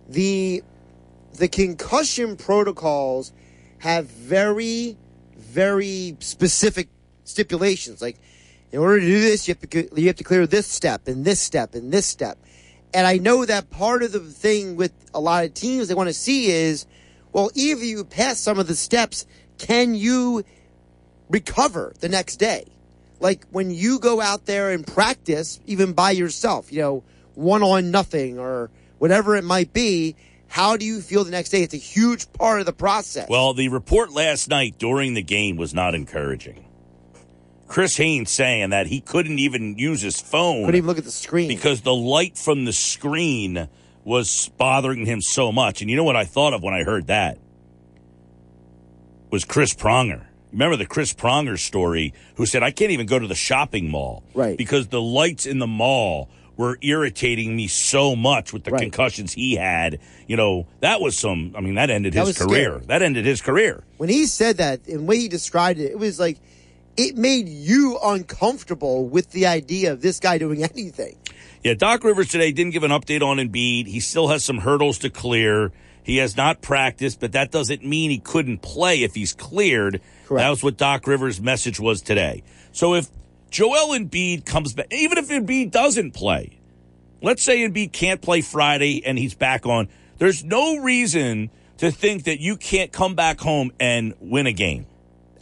the 0.07 0.63
the 1.33 1.47
concussion 1.47 2.35
protocols 2.37 3.31
have 3.79 4.05
very, 4.05 4.97
very 5.37 6.15
specific 6.19 6.89
stipulations. 7.23 8.01
Like, 8.01 8.17
in 8.71 8.79
order 8.79 8.99
to 8.99 9.05
do 9.05 9.21
this, 9.21 9.47
you 9.47 9.53
have 9.53 9.69
to 9.69 10.01
you 10.01 10.07
have 10.07 10.15
to 10.17 10.23
clear 10.23 10.47
this 10.47 10.67
step 10.67 11.07
and 11.07 11.25
this 11.25 11.39
step 11.39 11.75
and 11.75 11.91
this 11.91 12.05
step. 12.05 12.37
And 12.93 13.07
I 13.07 13.17
know 13.17 13.45
that 13.45 13.69
part 13.69 14.03
of 14.03 14.11
the 14.11 14.19
thing 14.19 14.75
with 14.75 14.93
a 15.13 15.19
lot 15.19 15.45
of 15.45 15.53
teams 15.53 15.87
they 15.87 15.93
want 15.93 16.09
to 16.09 16.13
see 16.13 16.51
is, 16.51 16.85
well, 17.31 17.49
if 17.55 17.83
you 17.83 18.03
pass 18.03 18.39
some 18.39 18.59
of 18.59 18.67
the 18.67 18.75
steps, 18.75 19.25
can 19.57 19.95
you 19.95 20.43
recover 21.29 21.93
the 21.99 22.09
next 22.09 22.37
day? 22.37 22.65
Like 23.19 23.45
when 23.51 23.71
you 23.71 23.99
go 23.99 24.19
out 24.19 24.45
there 24.45 24.71
and 24.71 24.85
practice, 24.85 25.59
even 25.65 25.93
by 25.93 26.11
yourself, 26.11 26.71
you 26.71 26.81
know, 26.81 27.03
one 27.35 27.63
on 27.63 27.91
nothing 27.91 28.39
or 28.39 28.69
whatever 28.97 29.35
it 29.35 29.43
might 29.43 29.71
be, 29.73 30.15
how 30.51 30.75
do 30.75 30.85
you 30.85 30.99
feel 30.99 31.23
the 31.23 31.31
next 31.31 31.49
day? 31.49 31.63
It's 31.63 31.73
a 31.73 31.77
huge 31.77 32.31
part 32.33 32.59
of 32.59 32.65
the 32.65 32.73
process. 32.73 33.29
Well, 33.29 33.53
the 33.53 33.69
report 33.69 34.11
last 34.11 34.49
night 34.49 34.77
during 34.77 35.13
the 35.13 35.21
game 35.21 35.55
was 35.55 35.73
not 35.73 35.95
encouraging. 35.95 36.65
Chris 37.69 37.95
Haynes 37.95 38.29
saying 38.29 38.71
that 38.71 38.87
he 38.87 38.99
couldn't 38.99 39.39
even 39.39 39.77
use 39.77 40.01
his 40.01 40.19
phone. 40.19 40.65
Couldn't 40.65 40.75
even 40.75 40.87
look 40.87 40.97
at 40.97 41.05
the 41.05 41.09
screen. 41.11 41.47
Because 41.47 41.83
the 41.83 41.93
light 41.93 42.37
from 42.37 42.65
the 42.65 42.73
screen 42.73 43.69
was 44.03 44.49
bothering 44.57 45.05
him 45.05 45.21
so 45.21 45.53
much. 45.53 45.79
And 45.79 45.89
you 45.89 45.95
know 45.95 46.03
what 46.03 46.17
I 46.17 46.25
thought 46.25 46.53
of 46.53 46.61
when 46.61 46.73
I 46.73 46.83
heard 46.83 47.07
that? 47.07 47.37
Was 49.29 49.45
Chris 49.45 49.73
Pronger. 49.73 50.25
Remember 50.51 50.75
the 50.75 50.85
Chris 50.85 51.13
Pronger 51.13 51.57
story 51.57 52.13
who 52.35 52.45
said, 52.45 52.61
I 52.61 52.71
can't 52.71 52.91
even 52.91 53.05
go 53.05 53.17
to 53.17 53.27
the 53.27 53.35
shopping 53.35 53.89
mall. 53.89 54.25
Right. 54.33 54.57
Because 54.57 54.89
the 54.89 55.01
lights 55.01 55.45
in 55.45 55.59
the 55.59 55.67
mall 55.67 56.29
were 56.57 56.77
irritating 56.81 57.55
me 57.55 57.67
so 57.67 58.15
much 58.15 58.53
with 58.53 58.63
the 58.65 58.71
Right. 58.71 58.81
concussions 58.81 59.33
he 59.33 59.55
had. 59.55 59.99
You 60.27 60.35
know, 60.37 60.67
that 60.81 61.01
was 61.01 61.17
some, 61.17 61.53
I 61.57 61.61
mean, 61.61 61.75
that 61.75 61.89
ended 61.89 62.13
That 62.13 62.27
his 62.27 62.37
career. 62.37 62.71
scary. 62.73 62.85
That 62.87 63.01
ended 63.01 63.25
his 63.25 63.41
career. 63.41 63.83
when 63.97 64.09
he 64.09 64.25
said 64.25 64.57
that 64.57 64.81
and 64.87 64.99
the 64.99 65.03
way 65.03 65.17
he 65.17 65.27
described 65.27 65.79
it, 65.79 65.91
it 65.91 65.99
was 65.99 66.19
like 66.19 66.37
it 66.97 67.15
made 67.17 67.47
you 67.47 67.97
uncomfortable 68.03 69.07
with 69.07 69.31
the 69.31 69.47
idea 69.47 69.91
of 69.91 70.01
this 70.01 70.19
guy 70.19 70.37
doing 70.37 70.63
anything. 70.75 71.15
Yeah, 71.63 71.73
Doc 71.75 72.03
Rivers 72.03 72.29
today 72.29 72.51
didn't 72.51 72.73
give 72.73 72.83
an 72.83 72.91
update 72.91 73.21
on 73.21 73.37
Embiid. 73.37 73.87
He 73.87 73.99
still 73.99 74.27
has 74.29 74.43
some 74.43 74.59
hurdles 74.59 74.97
to 74.99 75.09
clear. 75.09 75.71
He 76.03 76.17
has 76.17 76.35
not 76.35 76.61
practiced, 76.61 77.19
but 77.19 77.33
that 77.33 77.51
doesn't 77.51 77.85
mean 77.85 78.09
he 78.09 78.17
couldn't 78.17 78.63
play 78.63 79.03
if 79.03 79.13
he's 79.13 79.33
cleared. 79.33 80.01
Correct. 80.25 80.41
That 80.41 80.49
was 80.49 80.63
what 80.63 80.75
Doc 80.77 81.05
Rivers' 81.05 81.39
message 81.39 81.79
was 81.79 82.01
today. 82.01 82.41
So 82.71 82.95
if 82.95 83.07
Joel 83.51 83.99
Embiid 83.99 84.45
comes 84.45 84.73
back, 84.73 84.87
even 84.91 85.17
if 85.17 85.27
Embiid 85.27 85.71
doesn't 85.71 86.11
play, 86.11 86.57
let's 87.21 87.43
say 87.43 87.67
Embiid 87.67 87.91
can't 87.91 88.21
play 88.21 88.39
Friday 88.41 89.05
and 89.05 89.19
he's 89.19 89.35
back 89.35 89.65
on, 89.65 89.89
there's 90.17 90.43
no 90.43 90.77
reason 90.77 91.51
to 91.77 91.91
think 91.91 92.23
that 92.23 92.39
you 92.39 92.55
can't 92.55 92.91
come 92.93 93.13
back 93.13 93.41
home 93.41 93.71
and 93.79 94.13
win 94.21 94.47
a 94.47 94.53
game. 94.53 94.85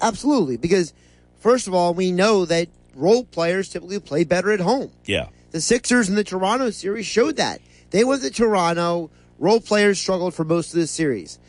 Absolutely, 0.02 0.58
because 0.58 0.94
first 1.40 1.68
of 1.68 1.76
all, 1.76 1.94
we 1.94 2.12
know 2.12 2.46
that 2.46 2.68
role 2.96 3.24
players 3.24 3.70
typically 3.70 4.00
play 4.00 4.24
better 4.24 4.52
at 4.52 4.60
home. 4.60 4.92
Yeah. 5.06 5.30
The 5.52 5.62
Sixers 5.62 6.10
in 6.10 6.16
the 6.16 6.24
Toronto 6.24 6.72
series 6.72 7.06
showed 7.06 7.36
that. 7.38 7.62
They 7.92 8.04
went 8.04 8.24
to 8.24 8.32
Toronto. 8.32 9.12
Role 9.38 9.60
players 9.60 10.00
struggled 10.00 10.34
for 10.34 10.44
most 10.44 10.74
of 10.74 10.80
the 10.80 10.88
series. 10.88 11.40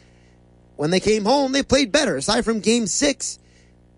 When 0.76 0.90
they 0.90 1.00
came 1.00 1.25
home, 1.25 1.52
they 1.52 1.62
played 1.62 1.93
better. 1.93 2.17
Aside 2.17 2.45
from 2.45 2.61
Game 2.61 2.87
Six 2.87 3.38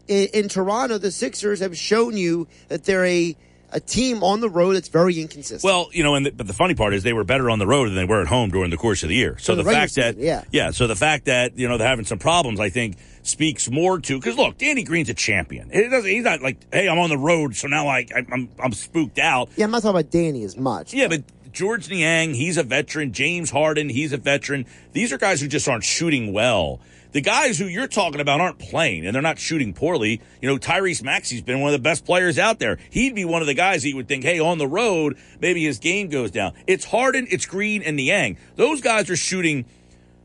in, 0.09 0.29
in 0.35 0.49
Toronto, 0.49 0.99
the 0.99 1.11
Sixers 1.11 1.61
have 1.61 1.77
shown 1.77 2.17
you 2.17 2.49
that 2.69 2.85
they're 2.85 3.05
a 3.05 3.37
a 3.75 3.81
team 3.81 4.23
on 4.23 4.41
the 4.41 4.51
road 4.51 4.75
that's 4.75 4.89
very 4.89 5.19
inconsistent. 5.19 5.65
Well, 5.65 5.89
you 5.93 6.03
know, 6.03 6.15
and 6.15 6.27
the, 6.27 6.31
but 6.31 6.47
the 6.47 6.53
funny 6.53 6.75
part 6.75 6.93
is 6.93 7.03
they 7.03 7.15
were 7.15 7.25
better 7.25 7.49
on 7.49 7.59
the 7.59 7.67
road 7.67 7.87
than 7.87 7.95
they 7.95 8.05
were 8.05 8.21
at 8.21 8.27
home 8.27 8.51
during 8.51 8.71
the 8.71 8.77
course 8.77 9.03
of 9.03 9.09
the 9.09 9.15
year. 9.15 9.39
So 9.39 9.53
For 9.53 9.57
the 9.57 9.63
the, 9.63 9.71
fact 9.71 9.95
that, 9.95 10.17
season, 10.17 10.45
yeah. 10.51 10.73
So 10.73 10.87
the 10.87 10.95
fact 10.95 11.25
that 11.25 11.59
you 11.59 11.69
know 11.69 11.79
they're 11.79 11.89
having 11.89 12.05
some 12.05 12.19
problems, 12.19 12.61
I 12.61 12.69
think, 12.69 12.99
speaks 13.23 13.71
more 13.71 13.99
to 13.99 14.19
because 14.19 14.37
look, 14.37 14.59
Danny 14.59 14.85
Green's 14.85 15.09
a 15.09 15.15
champion. 15.15 15.71
It 15.73 15.89
doesn't. 15.89 16.11
He's 16.11 16.25
not 16.25 16.43
like, 16.43 16.59
hey, 16.73 16.89
I'm 16.89 16.99
on 16.99 17.09
the 17.09 17.19
road, 17.19 17.57
so 17.57 17.67
now 17.67 17.89
I, 17.89 18.07
I 18.15 18.27
I'm 18.31 18.51
I'm 18.63 18.73
spooked 18.73 19.19
out. 19.19 19.49
yeah, 19.57 19.65
I'm 19.65 19.71
not 19.71 19.83
talking 19.83 19.99
about 19.99 20.11
Danny 20.11 20.45
as 20.45 20.57
much. 20.57 20.93
Yeah, 20.93 21.09
but 21.09 21.23
George 21.53 21.89
Niang, 21.89 22.35
he's 22.35 22.59
a 22.59 22.63
veteran. 22.63 23.13
James 23.13 23.51
Harden, 23.51 23.89
he's 23.89 24.13
a 24.13 24.19
veteran. 24.19 24.67
These 24.93 25.13
are 25.13 25.19
guys 25.19 25.41
who 25.41 25.49
just 25.49 25.69
aren't 25.69 25.85
shooting 25.85 26.33
well. 26.33 26.81
The 27.13 27.21
guys 27.21 27.59
who 27.59 27.67
you're 27.67 27.89
talking 27.89 28.21
about 28.21 28.41
aren't 28.41 28.59
playing 28.59 29.07
and 29.07 29.15
they're 29.15 29.23
not 29.23 29.39
shooting 29.39 29.75
poorly. 29.75 30.21
You 30.41 30.49
know, 30.49 30.57
Tyrese 30.57 31.03
Maxey's 31.03 31.43
been 31.43 31.61
one 31.61 31.73
of 31.73 31.79
the 31.79 31.83
best 31.83 32.07
players 32.07 32.39
out 32.39 32.59
there. 32.59 32.79
He'd 32.91 33.15
be 33.15 33.27
one 33.27 33.43
of 33.43 33.47
the 33.47 33.55
guys 33.55 33.83
that 33.83 33.91
you 33.91 33.97
would 33.97 34.09
think, 34.09 34.25
hey, 34.25 34.41
on 34.41 34.57
the 34.57 34.67
road, 34.67 35.19
maybe 35.39 35.63
his 35.63 35.79
game 35.79 36.09
goes 36.09 36.31
down. 36.31 36.55
It's 36.67 36.87
Harden, 36.87 37.27
it's 37.31 37.45
Green, 37.45 37.83
and 37.83 37.97
Niang. 37.97 38.39
Those 38.57 38.81
guys 38.81 39.11
are 39.11 39.17
shooting 39.17 39.67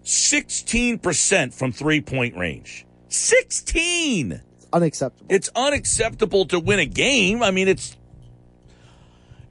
16% 0.06 1.53
from 1.53 1.72
three 1.74 2.01
point 2.01 2.38
range. 2.38 2.86
16! 3.10 4.41
Unacceptable. 4.72 5.25
It's 5.29 5.50
unacceptable 5.56 6.46
to 6.46 6.60
win 6.60 6.79
a 6.79 6.86
game. 6.86 7.44
I 7.44 7.51
mean, 7.51 7.67
it's 7.67 7.98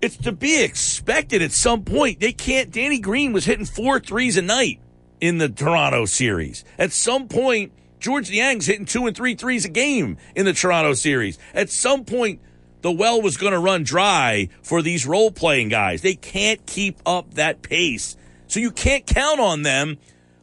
it's 0.00 0.16
to 0.18 0.32
be 0.32 0.62
expected 0.62 1.40
at 1.42 1.52
some 1.52 1.84
point. 1.84 2.20
They 2.20 2.32
can't. 2.32 2.70
Danny 2.70 2.98
Green 2.98 3.32
was 3.32 3.46
hitting 3.46 3.64
four 3.64 3.98
threes 3.98 4.36
a 4.36 4.42
night 4.42 4.78
in 5.20 5.38
the 5.38 5.48
Toronto 5.48 6.04
series. 6.04 6.64
At 6.78 6.92
some 6.92 7.28
point, 7.28 7.72
George 7.98 8.30
Niang's 8.30 8.66
hitting 8.66 8.86
two 8.86 9.06
and 9.06 9.16
three 9.16 9.34
threes 9.34 9.64
a 9.64 9.68
game 9.68 10.18
in 10.34 10.44
the 10.44 10.52
Toronto 10.52 10.94
series. 10.94 11.38
At 11.54 11.70
some 11.70 12.04
point, 12.04 12.40
the 12.82 12.92
well 12.92 13.20
was 13.20 13.36
going 13.36 13.52
to 13.52 13.58
run 13.58 13.82
dry 13.82 14.48
for 14.62 14.82
these 14.82 15.06
role 15.06 15.30
playing 15.30 15.70
guys. 15.70 16.02
They 16.02 16.14
can't 16.14 16.64
keep 16.66 17.00
up 17.06 17.34
that 17.34 17.62
pace. 17.62 18.16
So 18.46 18.60
you 18.60 18.70
can't 18.70 19.06
count 19.06 19.40
on 19.40 19.62
them 19.62 19.98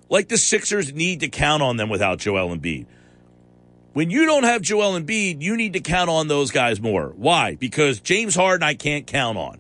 like 0.10 0.28
the 0.28 0.38
Sixers 0.38 0.94
need 0.94 1.22
to 1.22 1.30
count 1.30 1.64
on 1.64 1.78
them 1.78 1.90
without 1.90 2.20
Joel 2.20 2.56
Embiid. 2.56 2.86
When 3.94 4.10
you 4.10 4.26
don't 4.26 4.44
have 4.44 4.62
Joel 4.62 5.00
Embiid, 5.00 5.42
you 5.42 5.56
need 5.56 5.74
to 5.74 5.80
count 5.80 6.10
on 6.10 6.28
those 6.28 6.52
guys 6.52 6.82
more. 6.82 7.14
Why? 7.16 7.56
Because 7.56 8.00
James 8.00 8.36
Harden, 8.36 8.64
I 8.64 8.74
can't 8.74 9.06
count 9.06 9.38
on. 9.38 9.60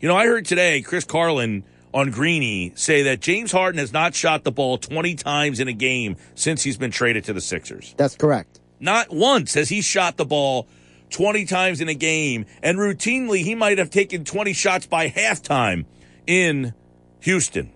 You 0.00 0.08
know, 0.08 0.16
I 0.16 0.26
heard 0.26 0.46
today 0.46 0.80
Chris 0.82 1.04
Carlin 1.04 1.62
on 1.94 2.10
Greeny 2.10 2.72
say 2.74 3.02
that 3.02 3.20
James 3.20 3.52
Harden 3.52 3.78
has 3.78 3.92
not 3.92 4.14
shot 4.14 4.44
the 4.44 4.52
ball 4.52 4.78
20 4.78 5.14
times 5.14 5.60
in 5.60 5.68
a 5.68 5.72
game 5.72 6.16
since 6.34 6.62
he's 6.62 6.76
been 6.76 6.90
traded 6.90 7.24
to 7.24 7.32
the 7.32 7.40
Sixers. 7.40 7.94
That's 7.96 8.16
correct. 8.16 8.60
Not 8.80 9.10
once 9.10 9.54
has 9.54 9.68
he 9.68 9.80
shot 9.80 10.16
the 10.16 10.24
ball 10.24 10.66
20 11.10 11.44
times 11.44 11.80
in 11.80 11.88
a 11.88 11.94
game, 11.94 12.46
and 12.62 12.78
routinely 12.78 13.42
he 13.42 13.54
might 13.54 13.78
have 13.78 13.90
taken 13.90 14.24
20 14.24 14.52
shots 14.52 14.86
by 14.86 15.08
halftime 15.08 15.84
in 16.26 16.74
Houston. 17.20 17.70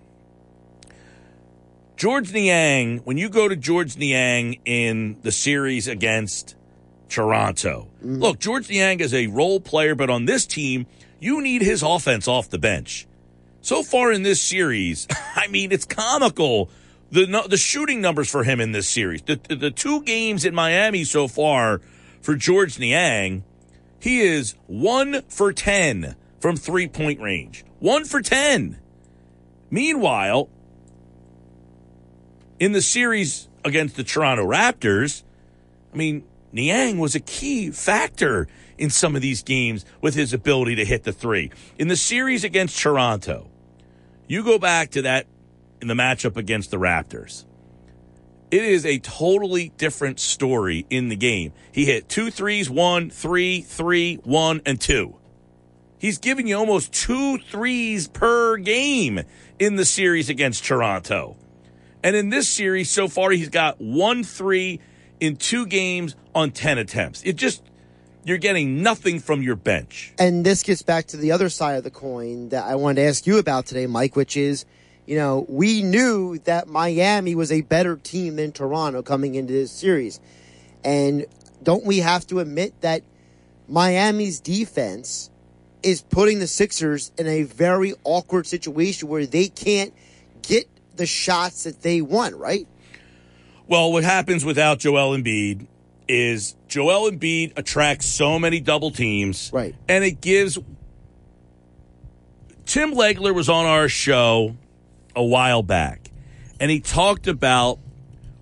George 1.95 2.31
Niang, 2.31 2.99
when 2.99 3.17
you 3.17 3.29
go 3.29 3.47
to 3.47 3.55
George 3.55 3.97
Niang 3.97 4.59
in 4.65 5.17
the 5.23 5.31
series 5.31 5.87
against 5.87 6.55
Toronto, 7.09 7.87
mm-hmm. 7.97 8.19
look, 8.21 8.39
George 8.39 8.69
Niang 8.69 8.99
is 8.99 9.13
a 9.13 9.27
role 9.27 9.59
player, 9.59 9.95
but 9.95 10.09
on 10.09 10.25
this 10.25 10.45
team, 10.45 10.85
you 11.19 11.41
need 11.41 11.61
his 11.61 11.81
offense 11.81 12.27
off 12.27 12.49
the 12.49 12.59
bench. 12.59 13.07
So 13.61 13.83
far 13.83 14.11
in 14.11 14.23
this 14.23 14.41
series, 14.41 15.07
I 15.35 15.47
mean, 15.47 15.71
it's 15.71 15.85
comical. 15.85 16.69
The, 17.11 17.45
the 17.49 17.57
shooting 17.57 18.01
numbers 18.01 18.29
for 18.29 18.43
him 18.43 18.59
in 18.59 18.73
this 18.73 18.89
series, 18.89 19.21
the, 19.21 19.39
the 19.47 19.71
two 19.71 20.03
games 20.03 20.43
in 20.43 20.53
Miami 20.53 21.03
so 21.05 21.27
far 21.27 21.81
for 22.21 22.35
George 22.35 22.79
Niang, 22.79 23.43
he 23.99 24.21
is 24.21 24.55
one 24.67 25.21
for 25.29 25.53
10 25.53 26.15
from 26.39 26.57
three 26.57 26.87
point 26.87 27.21
range. 27.21 27.63
One 27.79 28.05
for 28.05 28.21
10. 28.21 28.77
Meanwhile, 29.69 30.49
in 32.59 32.71
the 32.71 32.81
series 32.81 33.47
against 33.63 33.95
the 33.95 34.03
Toronto 34.03 34.45
Raptors, 34.45 35.23
I 35.93 35.97
mean, 35.97 36.23
Niang 36.51 36.97
was 36.97 37.15
a 37.15 37.19
key 37.19 37.71
factor 37.71 38.47
in 38.77 38.89
some 38.89 39.15
of 39.15 39.21
these 39.21 39.43
games 39.43 39.85
with 40.01 40.15
his 40.15 40.33
ability 40.33 40.75
to 40.75 40.85
hit 40.85 41.03
the 41.03 41.13
three. 41.13 41.51
In 41.77 41.87
the 41.87 41.95
series 41.95 42.43
against 42.43 42.79
Toronto, 42.79 43.49
you 44.27 44.43
go 44.43 44.59
back 44.59 44.91
to 44.91 45.01
that 45.03 45.27
in 45.81 45.87
the 45.87 45.93
matchup 45.93 46.37
against 46.37 46.71
the 46.71 46.77
Raptors. 46.77 47.45
It 48.49 48.63
is 48.63 48.85
a 48.85 48.99
totally 48.99 49.73
different 49.77 50.19
story 50.19 50.85
in 50.89 51.09
the 51.09 51.15
game. 51.15 51.51
He 51.71 51.85
hit 51.85 52.07
two 52.07 52.31
threes, 52.31 52.69
one, 52.69 53.09
three, 53.09 53.61
three, 53.61 54.15
one, 54.23 54.61
and 54.65 54.79
two. 54.79 55.15
He's 55.99 56.19
giving 56.19 56.47
you 56.47 56.57
almost 56.57 56.93
two 56.93 57.39
threes 57.39 58.07
per 58.07 58.57
game 58.57 59.21
in 59.59 59.75
the 59.75 59.85
series 59.85 60.29
against 60.29 60.63
Toronto. 60.63 61.35
And 62.03 62.15
in 62.15 62.29
this 62.29 62.47
series 62.47 62.89
so 62.89 63.07
far, 63.07 63.31
he's 63.31 63.49
got 63.49 63.81
one 63.81 64.23
three 64.23 64.79
in 65.19 65.35
two 65.35 65.65
games 65.65 66.15
on 66.35 66.51
10 66.51 66.77
attempts. 66.77 67.23
It 67.23 67.35
just, 67.35 67.63
you're 68.27 68.37
getting 68.37 68.83
nothing 68.83 69.21
from 69.21 69.41
your 69.41 69.55
bench. 69.55 70.11
And 70.19 70.45
this 70.45 70.61
gets 70.61 70.81
back 70.81 71.07
to 71.07 71.17
the 71.17 71.31
other 71.31 71.47
side 71.47 71.77
of 71.77 71.85
the 71.85 71.89
coin 71.89 72.49
that 72.49 72.65
I 72.65 72.75
wanted 72.75 73.01
to 73.01 73.07
ask 73.07 73.25
you 73.25 73.37
about 73.37 73.65
today, 73.65 73.87
Mike, 73.87 74.17
which 74.17 74.35
is, 74.35 74.65
you 75.05 75.15
know, 75.15 75.45
we 75.47 75.81
knew 75.81 76.37
that 76.39 76.67
Miami 76.67 77.35
was 77.35 77.53
a 77.53 77.61
better 77.61 77.95
team 77.95 78.35
than 78.35 78.51
Toronto 78.51 79.01
coming 79.01 79.35
into 79.35 79.53
this 79.53 79.71
series. 79.71 80.19
And 80.83 81.25
don't 81.63 81.85
we 81.85 81.99
have 81.99 82.27
to 82.27 82.41
admit 82.41 82.73
that 82.81 83.01
Miami's 83.69 84.41
defense 84.41 85.29
is 85.81 86.01
putting 86.01 86.39
the 86.39 86.47
Sixers 86.47 87.13
in 87.17 87.27
a 87.27 87.43
very 87.43 87.93
awkward 88.03 88.45
situation 88.45 89.07
where 89.07 89.25
they 89.25 89.47
can't 89.47 89.93
get 90.41 90.67
the 90.97 91.05
shots 91.05 91.63
that 91.63 91.81
they 91.81 92.01
want, 92.01 92.35
right? 92.35 92.67
Well, 93.69 93.93
what 93.93 94.03
happens 94.03 94.43
without 94.43 94.79
Joel 94.79 95.15
Embiid 95.15 95.67
is 96.09 96.56
Joel 96.67 97.11
Embiid 97.11 97.53
attracts 97.57 98.05
so 98.05 98.37
many 98.37 98.59
double 98.59 98.91
teams. 98.91 99.49
Right. 99.53 99.75
And 99.87 100.03
it 100.03 100.21
gives 100.21 100.59
Tim 102.65 102.93
Legler 102.93 103.33
was 103.33 103.49
on 103.49 103.65
our 103.65 103.87
show 103.87 104.55
a 105.15 105.23
while 105.23 105.63
back 105.63 106.11
and 106.59 106.71
he 106.71 106.79
talked 106.79 107.27
about 107.27 107.79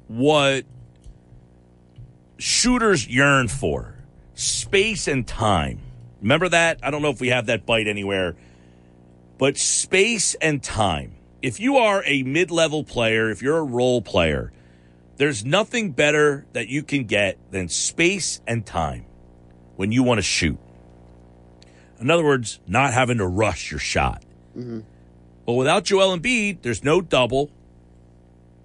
what 0.07 0.65
shooters 2.37 3.07
yearn 3.07 3.47
for 3.47 3.95
space 4.33 5.07
and 5.07 5.27
time. 5.27 5.79
Remember 6.21 6.49
that? 6.49 6.79
I 6.83 6.91
don't 6.91 7.01
know 7.01 7.09
if 7.09 7.21
we 7.21 7.29
have 7.29 7.45
that 7.47 7.65
bite 7.65 7.87
anywhere, 7.87 8.35
but 9.37 9.57
space 9.57 10.35
and 10.35 10.61
time. 10.61 11.15
If 11.41 11.59
you 11.59 11.77
are 11.77 12.03
a 12.05 12.23
mid 12.23 12.51
level 12.51 12.83
player, 12.83 13.29
if 13.29 13.41
you're 13.41 13.57
a 13.57 13.63
role 13.63 14.01
player, 14.01 14.51
there's 15.17 15.45
nothing 15.45 15.91
better 15.91 16.45
that 16.53 16.67
you 16.67 16.83
can 16.83 17.05
get 17.05 17.37
than 17.51 17.69
space 17.69 18.41
and 18.45 18.65
time 18.65 19.05
when 19.75 19.91
you 19.91 20.03
want 20.03 20.17
to 20.17 20.23
shoot. 20.23 20.57
In 21.99 22.11
other 22.11 22.23
words, 22.23 22.59
not 22.67 22.93
having 22.93 23.19
to 23.19 23.27
rush 23.27 23.71
your 23.71 23.79
shot. 23.79 24.23
Mm-hmm. 24.55 24.81
But 25.45 25.53
without 25.53 25.83
Joel 25.83 26.17
Embiid, 26.17 26.61
there's 26.61 26.83
no 26.83 27.01
double. 27.01 27.51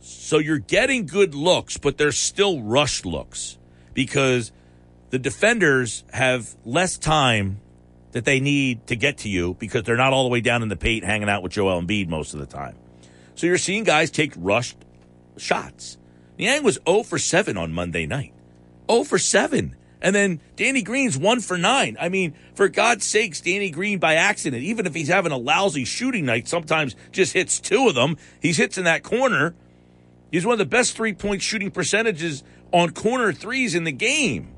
So 0.01 0.39
you're 0.39 0.59
getting 0.59 1.07
good 1.07 1.35
looks, 1.35 1.77
but 1.77 1.99
there's 1.99 2.19
still 2.19 2.63
rushed 2.63 3.05
looks 3.05 3.59
because 3.93 4.51
the 5.11 5.19
defenders 5.19 6.05
have 6.13 6.57
less 6.65 6.97
time 6.97 7.61
that 8.13 8.25
they 8.25 8.41
need 8.41 8.87
to 8.89 8.97
get 8.97 9.19
to 9.19 9.29
you 9.29 9.55
because 9.55 9.85
they're 9.85 9.97
not 9.97 10.13
all 10.13 10.25
the 10.25 10.31
way 10.31 10.41
down 10.41 10.63
in 10.63 10.69
the 10.69 10.77
paint 10.77 11.05
hanging 11.05 11.29
out 11.29 11.43
with 11.43 11.53
Joel 11.53 11.81
Embiid 11.81 12.09
most 12.09 12.35
of 12.35 12.41
the 12.41 12.47
time. 12.47 12.77
So 13.35 13.47
you're 13.47 13.59
seeing 13.59 13.85
guys 13.85 14.11
take 14.11 14.33
rushed 14.37 14.77
shots. 15.37 15.97
Niang 16.41 16.63
was 16.63 16.79
0 16.89 17.03
for 17.03 17.19
7 17.19 17.59
on 17.59 17.73
Monday 17.75 18.07
night. 18.07 18.33
0 18.91 19.05
for 19.05 19.19
7. 19.19 19.77
And 20.01 20.15
then 20.17 20.41
Danny 20.57 20.81
Green's 20.81 21.19
1 21.19 21.41
for 21.41 21.59
9. 21.59 21.99
I 22.01 22.09
mean, 22.09 22.35
for 22.55 22.71
God's 22.71 23.05
sakes, 23.05 23.43
Danny 23.43 23.69
Green 23.69 23.99
by 23.99 24.15
accident, 24.15 24.63
even 24.63 24.87
if 24.87 24.95
he's 24.95 25.09
having 25.09 25.33
a 25.33 25.37
lousy 25.37 25.85
shooting 25.85 26.25
night, 26.25 26.49
sometimes 26.49 26.97
just 27.13 27.35
hits 27.35 27.61
two 27.61 27.89
of 27.89 27.95
them. 27.95 28.17
He's 28.41 28.57
hits 28.57 28.79
in 28.79 28.85
that 28.85 29.03
corner. 29.03 29.55
He's 30.33 30.47
one 30.47 30.55
of 30.55 30.59
the 30.59 30.65
best 30.65 30.97
three 30.97 31.13
point 31.13 31.43
shooting 31.43 31.71
percentages 31.71 32.43
on 32.73 32.93
corner 32.93 33.35
threes 33.35 33.75
in 33.75 33.85
the 33.85 33.93
game. 33.93 34.55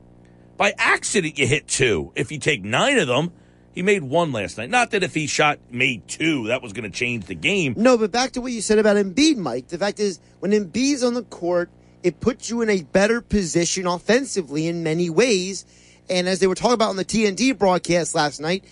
By 0.57 0.75
accident, 0.79 1.37
you 1.37 1.49
hit 1.49 1.67
two. 1.67 2.13
If 2.15 2.31
you 2.31 2.39
take 2.39 2.63
nine 2.63 2.99
of 2.99 3.09
them, 3.09 3.33
he 3.75 3.83
made 3.83 4.03
one 4.03 4.33
last 4.33 4.59
night. 4.59 4.71
Not 4.71 4.91
that 4.91 5.03
if 5.03 5.15
he 5.15 5.27
shot 5.27 5.59
made 5.71 6.07
two, 6.07 6.49
that 6.49 6.63
was 6.63 6.73
going 6.73 6.91
to 6.91 6.97
change 6.97 7.27
the 7.27 7.35
game. 7.35 7.75
No, 7.77 7.97
but 7.97 8.13
back 8.13 8.33
to 8.33 8.41
what 8.41 8.53
you 8.53 8.61
said 8.61 8.79
about 8.79 8.97
Embiid, 8.97 9.37
Mike. 9.37 9.69
The 9.69 9.79
fact 9.79 9.99
is, 10.01 10.21
when 10.41 10.53
Embiid's 10.53 11.03
on 11.03 11.15
the 11.15 11.23
court, 11.23 11.71
it 12.03 12.21
puts 12.21 12.51
you 12.51 12.61
in 12.63 12.71
a 12.71 12.83
better 12.83 13.21
position 13.21 13.87
offensively 13.87 14.67
in 14.67 14.83
many 14.83 15.09
ways. 15.09 15.65
And 16.11 16.29
as 16.29 16.41
they 16.41 16.47
were 16.47 16.55
talking 16.55 16.75
about 16.75 16.91
on 16.91 16.97
the 16.97 17.05
TNT 17.05 17.57
broadcast 17.57 18.15
last 18.15 18.41
night, 18.41 18.65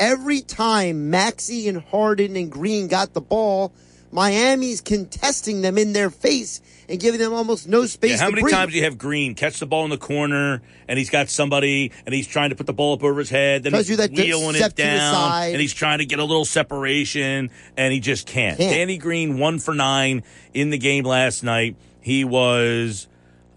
every 0.00 0.40
time 0.40 1.10
Maxey 1.10 1.68
and 1.68 1.82
Harden 1.82 2.36
and 2.36 2.50
Green 2.50 2.88
got 2.88 3.12
the 3.14 3.20
ball, 3.20 3.72
Miami's 4.10 4.80
contesting 4.80 5.60
them 5.60 5.76
in 5.76 5.92
their 5.92 6.10
face 6.10 6.60
and 6.88 6.98
giving 6.98 7.20
them 7.20 7.32
almost 7.32 7.68
no 7.68 7.84
space. 7.86 8.12
Yeah, 8.12 8.16
how 8.18 8.30
many 8.30 8.42
breathe. 8.42 8.54
times 8.54 8.72
do 8.72 8.78
you 8.78 8.84
have 8.84 8.96
Green 8.98 9.34
catch 9.34 9.58
the 9.58 9.66
ball 9.66 9.84
in 9.84 9.90
the 9.90 9.98
corner 9.98 10.62
and 10.88 10.98
he's 10.98 11.10
got 11.10 11.28
somebody 11.28 11.92
and 12.06 12.14
he's 12.14 12.26
trying 12.26 12.50
to 12.50 12.56
put 12.56 12.66
the 12.66 12.72
ball 12.72 12.94
up 12.94 13.04
over 13.04 13.18
his 13.18 13.30
head, 13.30 13.62
then 13.62 13.74
he's 13.74 13.96
that 13.96 14.10
wheeling 14.10 14.56
it 14.56 14.74
down, 14.74 15.42
and 15.42 15.60
he's 15.60 15.74
trying 15.74 15.98
to 15.98 16.06
get 16.06 16.18
a 16.18 16.24
little 16.24 16.44
separation 16.44 17.50
and 17.76 17.92
he 17.92 18.00
just 18.00 18.26
can't. 18.26 18.58
can't. 18.58 18.72
Danny 18.72 18.98
Green 18.98 19.38
one 19.38 19.58
for 19.58 19.74
nine 19.74 20.22
in 20.54 20.70
the 20.70 20.78
game 20.78 21.04
last 21.04 21.42
night. 21.42 21.76
He 22.00 22.24
was 22.24 23.06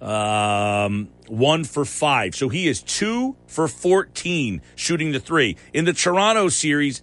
um, 0.01 1.09
one 1.27 1.63
for 1.63 1.85
five, 1.85 2.35
so 2.35 2.49
he 2.49 2.67
is 2.67 2.81
two 2.81 3.37
for 3.47 3.67
fourteen 3.67 4.61
shooting 4.75 5.11
the 5.11 5.19
three 5.19 5.55
in 5.73 5.85
the 5.85 5.93
Toronto 5.93 6.49
series. 6.49 7.01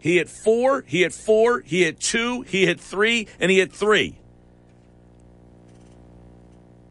He 0.00 0.16
hit 0.16 0.28
four, 0.28 0.84
he 0.86 1.02
hit 1.02 1.12
four, 1.12 1.60
he 1.60 1.82
hit 1.82 1.98
two, 1.98 2.42
he 2.42 2.66
hit 2.66 2.80
three, 2.80 3.26
and 3.40 3.50
he 3.50 3.58
hit 3.58 3.72
three. 3.72 4.16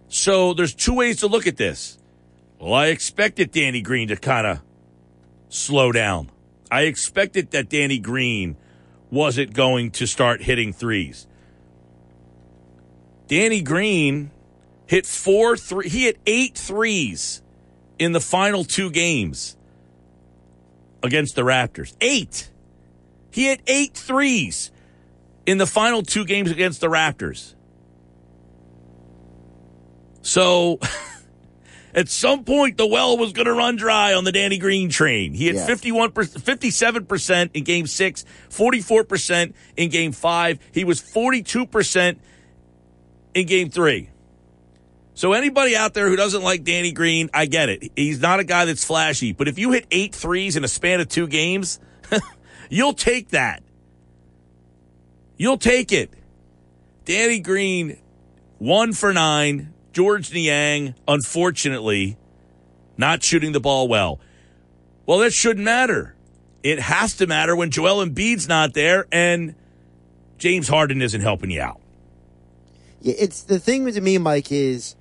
So 0.10 0.54
there's 0.54 0.74
two 0.74 0.94
ways 0.94 1.18
to 1.18 1.28
look 1.28 1.48
at 1.48 1.58
this. 1.58 1.98
Well, 2.60 2.74
I 2.74 2.88
expected 2.88 3.52
Danny 3.52 3.82
Green 3.82 4.08
to 4.08 4.16
kind 4.16 4.48
of 4.48 4.62
slow 5.50 5.92
down. 5.92 6.32
I 6.72 6.84
expected 6.84 7.52
that 7.52 7.70
Danny 7.70 8.00
Green 8.00 8.58
wasn't 9.12 9.54
going 9.54 9.92
to 9.92 10.08
start 10.08 10.42
hitting 10.42 10.74
threes. 10.74 11.28
Danny 13.28 13.62
Green 13.62 14.32
hit 14.86 15.06
four 15.06 15.58
three. 15.58 15.90
He 15.90 16.04
hit 16.06 16.18
eight 16.26 16.58
threes 16.58 17.42
in 18.00 18.14
the 18.14 18.22
final 18.22 18.64
two 18.64 18.90
games 18.90 19.58
against 21.04 21.36
the 21.36 21.44
Raptors. 21.44 21.94
Eight. 22.02 22.50
He 23.32 23.48
hit 23.48 23.62
eight 23.68 23.94
threes 23.94 24.72
in 25.46 25.58
the 25.58 25.68
final 25.68 26.02
two 26.02 26.26
games 26.26 26.50
against 26.50 26.82
the 26.82 26.88
Raptors. 26.88 27.54
So 30.28 30.80
at 31.94 32.10
some 32.10 32.44
point, 32.44 32.78
the 32.78 32.88
well 32.88 33.18
was 33.18 33.34
going 33.34 33.46
to 33.46 33.54
run 33.54 33.76
dry 33.76 34.14
on 34.14 34.24
the 34.24 34.32
Danny 34.32 34.58
Green 34.58 34.90
train. 34.90 35.34
He 35.34 35.48
had 35.48 35.56
51 35.66 36.12
57% 36.12 37.50
in 37.54 37.64
game 37.64 37.88
six, 37.88 38.26
44% 38.50 39.54
in 39.78 39.90
game 39.90 40.12
five. 40.12 40.60
He 40.72 40.84
was 40.84 41.02
42% 41.02 42.18
in 43.34 43.46
game 43.46 43.70
three. 43.70 44.10
So 45.14 45.34
anybody 45.34 45.76
out 45.76 45.96
there 45.96 46.08
who 46.10 46.16
doesn't 46.16 46.44
like 46.44 46.64
Danny 46.64 46.92
Green, 46.92 47.30
I 47.34 47.48
get 47.48 47.70
it. 47.70 47.92
He's 47.96 48.22
not 48.22 48.40
a 48.40 48.44
guy 48.44 48.66
that's 48.66 48.84
flashy, 48.86 49.32
but 49.32 49.48
if 49.48 49.58
you 49.58 49.72
hit 49.72 49.88
eight 49.90 50.14
threes 50.14 50.56
in 50.56 50.64
a 50.64 50.68
span 50.68 51.00
of 51.00 51.08
two 51.08 51.28
games, 51.28 51.80
You'll 52.70 52.94
take 52.94 53.30
that. 53.30 53.64
You'll 55.38 55.58
take 55.58 55.92
it. 55.92 56.12
Danny 57.06 57.40
Green, 57.40 57.98
one 58.58 58.94
for 58.94 59.14
nine. 59.14 59.74
George 59.98 60.32
Niang, 60.32 60.94
unfortunately, 61.08 62.18
not 62.98 63.24
shooting 63.24 63.52
the 63.52 63.60
ball 63.60 63.88
well. 63.88 64.20
Well, 65.08 65.18
that 65.18 65.34
shouldn't 65.34 65.66
matter. 65.66 66.14
It 66.62 66.78
has 66.78 67.16
to 67.16 67.26
matter 67.26 67.56
when 67.56 67.72
Joel 67.72 68.06
Embiid's 68.06 68.48
not 68.48 68.76
there 68.76 69.08
and 69.12 69.56
James 70.38 70.68
Harden 70.68 71.02
isn't 71.02 71.22
helping 71.22 71.50
you 71.50 71.62
out. 71.62 71.82
Yeah, 73.02 73.16
it's 73.18 73.42
the 73.42 73.58
thing 73.58 73.92
to 73.92 74.00
me, 74.00 74.20
Mike, 74.20 74.52
is 74.52 74.96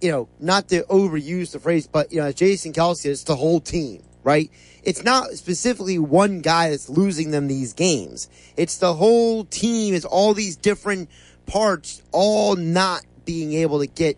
you 0.00 0.12
know, 0.12 0.28
not 0.38 0.68
to 0.68 0.84
overuse 0.84 1.50
the 1.50 1.58
phrase, 1.58 1.88
but 1.88 2.12
you 2.12 2.20
know, 2.20 2.30
Jason 2.30 2.72
Kelce, 2.72 3.06
it's 3.06 3.24
the 3.24 3.34
whole 3.34 3.58
team, 3.58 4.04
right? 4.22 4.52
It's 4.84 5.02
not 5.02 5.30
specifically 5.30 5.98
one 5.98 6.42
guy 6.42 6.70
that's 6.70 6.88
losing 6.88 7.32
them 7.32 7.48
these 7.48 7.72
games. 7.72 8.28
It's 8.56 8.78
the 8.78 8.94
whole 8.94 9.44
team. 9.44 9.94
It's 9.94 10.04
all 10.04 10.32
these 10.32 10.54
different 10.54 11.10
parts, 11.46 12.02
all 12.12 12.54
not 12.54 13.04
being 13.24 13.52
able 13.52 13.80
to 13.80 13.86
get 13.86 14.16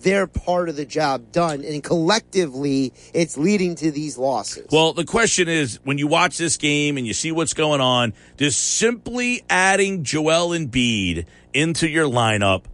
their 0.00 0.26
part 0.26 0.68
of 0.68 0.76
the 0.76 0.84
job 0.84 1.32
done, 1.32 1.64
and 1.64 1.82
collectively, 1.82 2.92
it's 3.12 3.36
leading 3.36 3.74
to 3.76 3.90
these 3.90 4.16
losses. 4.16 4.68
Well, 4.70 4.92
the 4.92 5.04
question 5.04 5.48
is 5.48 5.80
when 5.84 5.98
you 5.98 6.06
watch 6.06 6.38
this 6.38 6.56
game 6.56 6.96
and 6.96 7.06
you 7.06 7.12
see 7.12 7.32
what's 7.32 7.54
going 7.54 7.80
on, 7.80 8.14
does 8.36 8.56
simply 8.56 9.42
adding 9.50 10.04
Joel 10.04 10.50
Embiid 10.50 11.26
into 11.52 11.88
your 11.88 12.06
lineup 12.06 12.64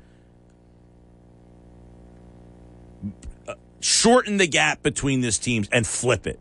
uh, 3.48 3.54
shorten 3.80 4.36
the 4.36 4.46
gap 4.46 4.82
between 4.82 5.22
these 5.22 5.38
teams 5.38 5.68
and 5.72 5.86
flip 5.86 6.26
it? 6.26 6.38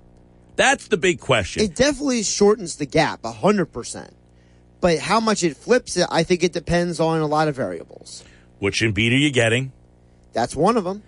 That's 0.55 0.87
the 0.87 0.97
big 0.97 1.19
question. 1.19 1.63
It 1.63 1.75
definitely 1.75 2.23
shortens 2.23 2.75
the 2.75 2.85
gap, 2.85 3.25
hundred 3.25 3.67
percent. 3.67 4.13
But 4.81 4.99
how 4.99 5.21
much 5.21 5.43
it 5.43 5.55
flips 5.55 5.95
it, 5.95 6.07
I 6.11 6.23
think 6.23 6.43
it 6.43 6.51
depends 6.51 6.99
on 6.99 7.21
a 7.21 7.25
lot 7.25 7.47
of 7.47 7.55
variables. 7.55 8.25
Which 8.63 8.79
Embiid 8.79 9.11
are 9.11 9.15
you 9.15 9.29
getting? 9.29 9.73
That's 10.31 10.55
one 10.55 10.77
of 10.77 10.85
them. 10.85 11.03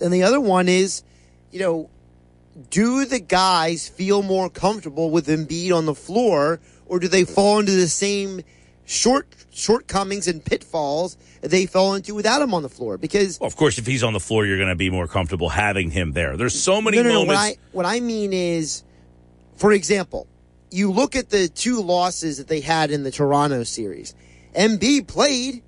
And 0.00 0.12
the 0.12 0.22
other 0.22 0.40
one 0.40 0.68
is, 0.68 1.02
you 1.50 1.58
know, 1.58 1.90
do 2.70 3.04
the 3.04 3.18
guys 3.18 3.88
feel 3.88 4.22
more 4.22 4.48
comfortable 4.48 5.10
with 5.10 5.26
Embiid 5.26 5.76
on 5.76 5.86
the 5.86 5.96
floor, 5.96 6.60
or 6.86 7.00
do 7.00 7.08
they 7.08 7.24
fall 7.24 7.58
into 7.58 7.72
the 7.72 7.88
same 7.88 8.42
short 8.84 9.26
shortcomings 9.50 10.28
and 10.28 10.44
pitfalls 10.44 11.16
they 11.40 11.66
fell 11.66 11.94
into 11.94 12.14
without 12.14 12.40
him 12.40 12.54
on 12.54 12.62
the 12.62 12.68
floor? 12.68 12.98
Because 12.98 13.40
well, 13.40 13.48
of 13.48 13.56
course, 13.56 13.78
if 13.78 13.86
he's 13.86 14.04
on 14.04 14.12
the 14.12 14.20
floor, 14.20 14.46
you're 14.46 14.56
going 14.56 14.68
to 14.68 14.76
be 14.76 14.88
more 14.88 15.08
comfortable 15.08 15.48
having 15.48 15.90
him 15.90 16.12
there. 16.12 16.36
There's 16.36 16.54
so 16.54 16.80
many 16.80 16.98
no, 16.98 17.02
no, 17.02 17.08
moments. 17.14 17.32
No, 17.32 17.34
what, 17.34 17.40
I, 17.40 17.56
what 17.72 17.86
I 17.86 17.98
mean 17.98 18.32
is, 18.32 18.84
for 19.56 19.72
example, 19.72 20.28
you 20.70 20.92
look 20.92 21.16
at 21.16 21.30
the 21.30 21.48
two 21.48 21.82
losses 21.82 22.38
that 22.38 22.46
they 22.46 22.60
had 22.60 22.92
in 22.92 23.02
the 23.02 23.10
Toronto 23.10 23.64
series. 23.64 24.14
Embiid 24.54 25.08
played, 25.08 25.64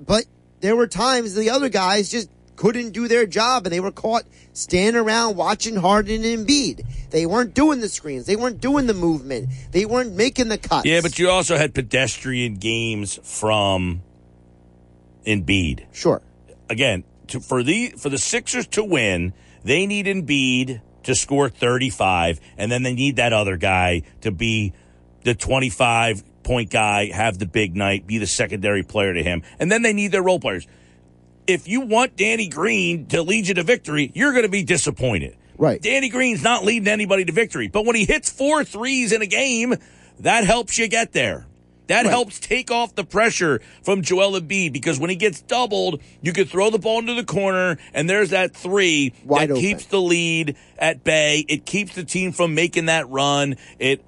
but 0.00 0.24
there 0.60 0.76
were 0.76 0.86
times 0.86 1.34
the 1.34 1.50
other 1.50 1.68
guys 1.68 2.10
just 2.10 2.30
couldn't 2.56 2.90
do 2.90 3.08
their 3.08 3.26
job 3.26 3.64
and 3.64 3.72
they 3.72 3.80
were 3.80 3.90
caught 3.90 4.24
standing 4.52 5.00
around 5.00 5.36
watching 5.36 5.76
Harden 5.76 6.24
and 6.24 6.46
Embiid. 6.46 6.84
They 7.10 7.24
weren't 7.24 7.54
doing 7.54 7.80
the 7.80 7.88
screens. 7.88 8.26
They 8.26 8.36
weren't 8.36 8.60
doing 8.60 8.86
the 8.86 8.94
movement. 8.94 9.48
They 9.72 9.86
weren't 9.86 10.14
making 10.14 10.48
the 10.48 10.58
cuts. 10.58 10.84
Yeah, 10.84 11.00
but 11.00 11.18
you 11.18 11.30
also 11.30 11.56
had 11.56 11.74
pedestrian 11.74 12.56
games 12.56 13.18
from 13.22 14.02
Embiid. 15.26 15.86
Sure. 15.92 16.20
Again, 16.68 17.04
to, 17.28 17.40
for 17.40 17.62
the 17.62 17.94
for 17.96 18.10
the 18.10 18.18
Sixers 18.18 18.66
to 18.68 18.84
win, 18.84 19.32
they 19.64 19.86
need 19.86 20.06
Embiid 20.06 20.82
to 21.04 21.14
score 21.14 21.48
35 21.48 22.40
and 22.58 22.70
then 22.70 22.82
they 22.82 22.92
need 22.92 23.16
that 23.16 23.32
other 23.32 23.56
guy 23.56 24.02
to 24.20 24.30
be 24.30 24.74
the 25.24 25.34
25 25.34 26.22
point 26.42 26.70
guy, 26.70 27.06
have 27.06 27.38
the 27.38 27.46
big 27.46 27.76
night, 27.76 28.06
be 28.06 28.18
the 28.18 28.26
secondary 28.26 28.82
player 28.82 29.14
to 29.14 29.22
him. 29.22 29.42
And 29.58 29.70
then 29.70 29.82
they 29.82 29.92
need 29.92 30.12
their 30.12 30.22
role 30.22 30.40
players. 30.40 30.66
If 31.46 31.68
you 31.68 31.82
want 31.82 32.16
Danny 32.16 32.48
Green 32.48 33.06
to 33.06 33.22
lead 33.22 33.48
you 33.48 33.54
to 33.54 33.62
victory, 33.62 34.12
you're 34.14 34.32
going 34.32 34.44
to 34.44 34.50
be 34.50 34.62
disappointed. 34.62 35.36
Right. 35.58 35.80
Danny 35.80 36.08
Green's 36.08 36.42
not 36.42 36.64
leading 36.64 36.88
anybody 36.88 37.24
to 37.24 37.32
victory. 37.32 37.68
But 37.68 37.84
when 37.84 37.96
he 37.96 38.04
hits 38.04 38.30
four 38.30 38.64
threes 38.64 39.12
in 39.12 39.20
a 39.20 39.26
game, 39.26 39.74
that 40.20 40.44
helps 40.44 40.78
you 40.78 40.88
get 40.88 41.12
there. 41.12 41.46
That 41.90 42.04
right. 42.04 42.10
helps 42.10 42.38
take 42.38 42.70
off 42.70 42.94
the 42.94 43.02
pressure 43.02 43.60
from 43.82 44.02
Joel 44.02 44.40
Embiid 44.40 44.72
because 44.72 45.00
when 45.00 45.10
he 45.10 45.16
gets 45.16 45.42
doubled, 45.42 46.00
you 46.22 46.32
can 46.32 46.46
throw 46.46 46.70
the 46.70 46.78
ball 46.78 47.00
into 47.00 47.14
the 47.14 47.24
corner 47.24 47.78
and 47.92 48.08
there's 48.08 48.30
that 48.30 48.54
three 48.54 49.12
Wide 49.24 49.48
that 49.48 49.50
open. 49.54 49.60
keeps 49.60 49.86
the 49.86 50.00
lead 50.00 50.56
at 50.78 51.02
bay. 51.02 51.44
It 51.48 51.66
keeps 51.66 51.96
the 51.96 52.04
team 52.04 52.30
from 52.30 52.54
making 52.54 52.86
that 52.86 53.08
run. 53.08 53.56
It 53.80 54.04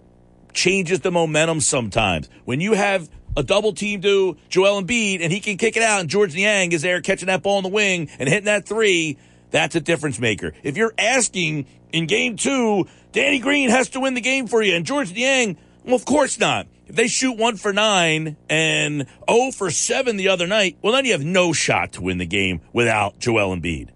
changes 0.55 1.01
the 1.01 1.11
momentum 1.11 1.61
sometimes. 1.61 2.29
When 2.45 2.61
you 2.61 2.75
have 2.75 3.09
a 3.37 3.43
double 3.43 3.73
team 3.73 4.01
to 4.03 4.37
Joel 4.49 4.83
Embiid 4.83 5.23
and 5.23 5.33
he 5.33 5.41
can 5.41 5.57
kick 5.57 5.77
it 5.77 5.83
out 5.83 6.01
and 6.01 6.09
George 6.09 6.35
Niang 6.35 6.73
is 6.73 6.83
there 6.83 7.01
catching 7.01 7.27
that 7.27 7.43
ball 7.43 7.59
in 7.59 7.63
the 7.63 7.71
wing 7.71 8.09
and 8.19 8.29
hitting 8.29 8.45
that 8.45 8.67
three, 8.67 9.19
that's 9.51 9.75
a 9.75 9.81
difference 9.81 10.19
maker. 10.19 10.53
If 10.63 10.77
you're 10.77 10.95
asking 10.99 11.67
in 11.93 12.07
game 12.07 12.37
two, 12.37 12.87
Danny 13.13 13.39
Green 13.39 13.71
has 13.71 13.91
to 13.91 14.01
win 14.01 14.15
the 14.15 14.21
game 14.21 14.47
for 14.47 14.63
you 14.63 14.75
and 14.75 14.85
George 14.85 15.13
Niang, 15.13 15.57
well, 15.85 15.95
of 15.95 16.05
course 16.05 16.39
not. 16.39 16.67
If 16.87 16.97
they 16.97 17.09
shoot 17.09 17.39
one 17.39 17.57
for 17.57 17.73
nine 17.73 18.37
and 18.51 19.07
0 19.31 19.53
for 19.53 19.71
seven 19.71 20.17
the 20.19 20.29
other 20.29 20.47
night, 20.47 20.77
well, 20.83 20.93
then 20.93 21.07
you 21.07 21.13
have 21.13 21.25
no 21.25 21.53
shot 21.53 21.93
to 21.93 22.03
win 22.03 22.19
the 22.19 22.27
game 22.27 22.61
without 22.73 23.19
Joel 23.19 23.57
Embiid. 23.57 23.89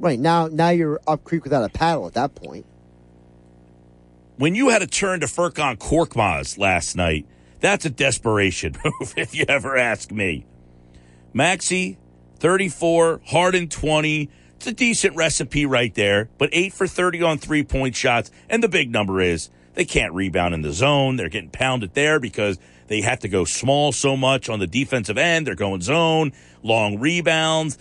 Right 0.00 0.18
now, 0.18 0.48
now 0.48 0.70
you're 0.70 1.00
up 1.06 1.22
creek 1.22 1.44
without 1.44 1.64
a 1.64 1.68
paddle 1.68 2.06
at 2.06 2.14
that 2.14 2.34
point 2.34 2.66
when 4.36 4.54
you 4.54 4.68
had 4.68 4.80
to 4.80 4.86
turn 4.86 5.20
to 5.20 5.26
Furkan 5.26 5.78
Korkmaz 5.78 6.58
last 6.58 6.96
night, 6.96 7.26
that's 7.60 7.84
a 7.84 7.90
desperation 7.90 8.74
move, 8.84 9.14
if 9.16 9.34
you 9.34 9.44
ever 9.48 9.76
ask 9.76 10.10
me. 10.10 10.46
Maxey, 11.32 11.98
34, 12.38 13.20
Harden, 13.26 13.68
20. 13.68 14.30
It's 14.56 14.66
a 14.66 14.72
decent 14.72 15.16
recipe 15.16 15.66
right 15.66 15.94
there, 15.94 16.30
but 16.38 16.50
8 16.52 16.72
for 16.72 16.86
30 16.86 17.22
on 17.22 17.38
three 17.38 17.62
point 17.62 17.94
shots. 17.94 18.30
And 18.48 18.62
the 18.62 18.68
big 18.68 18.90
number 18.90 19.20
is 19.20 19.50
they 19.74 19.84
can't 19.84 20.14
rebound 20.14 20.54
in 20.54 20.62
the 20.62 20.72
zone. 20.72 21.16
They're 21.16 21.28
getting 21.28 21.50
pounded 21.50 21.94
there 21.94 22.18
because 22.18 22.58
they 22.88 23.02
have 23.02 23.20
to 23.20 23.28
go 23.28 23.44
small 23.44 23.92
so 23.92 24.16
much 24.16 24.48
on 24.48 24.58
the 24.58 24.66
defensive 24.66 25.18
end. 25.18 25.46
They're 25.46 25.54
going 25.54 25.82
zone, 25.82 26.32
long 26.62 26.98
rebounds. 26.98 27.76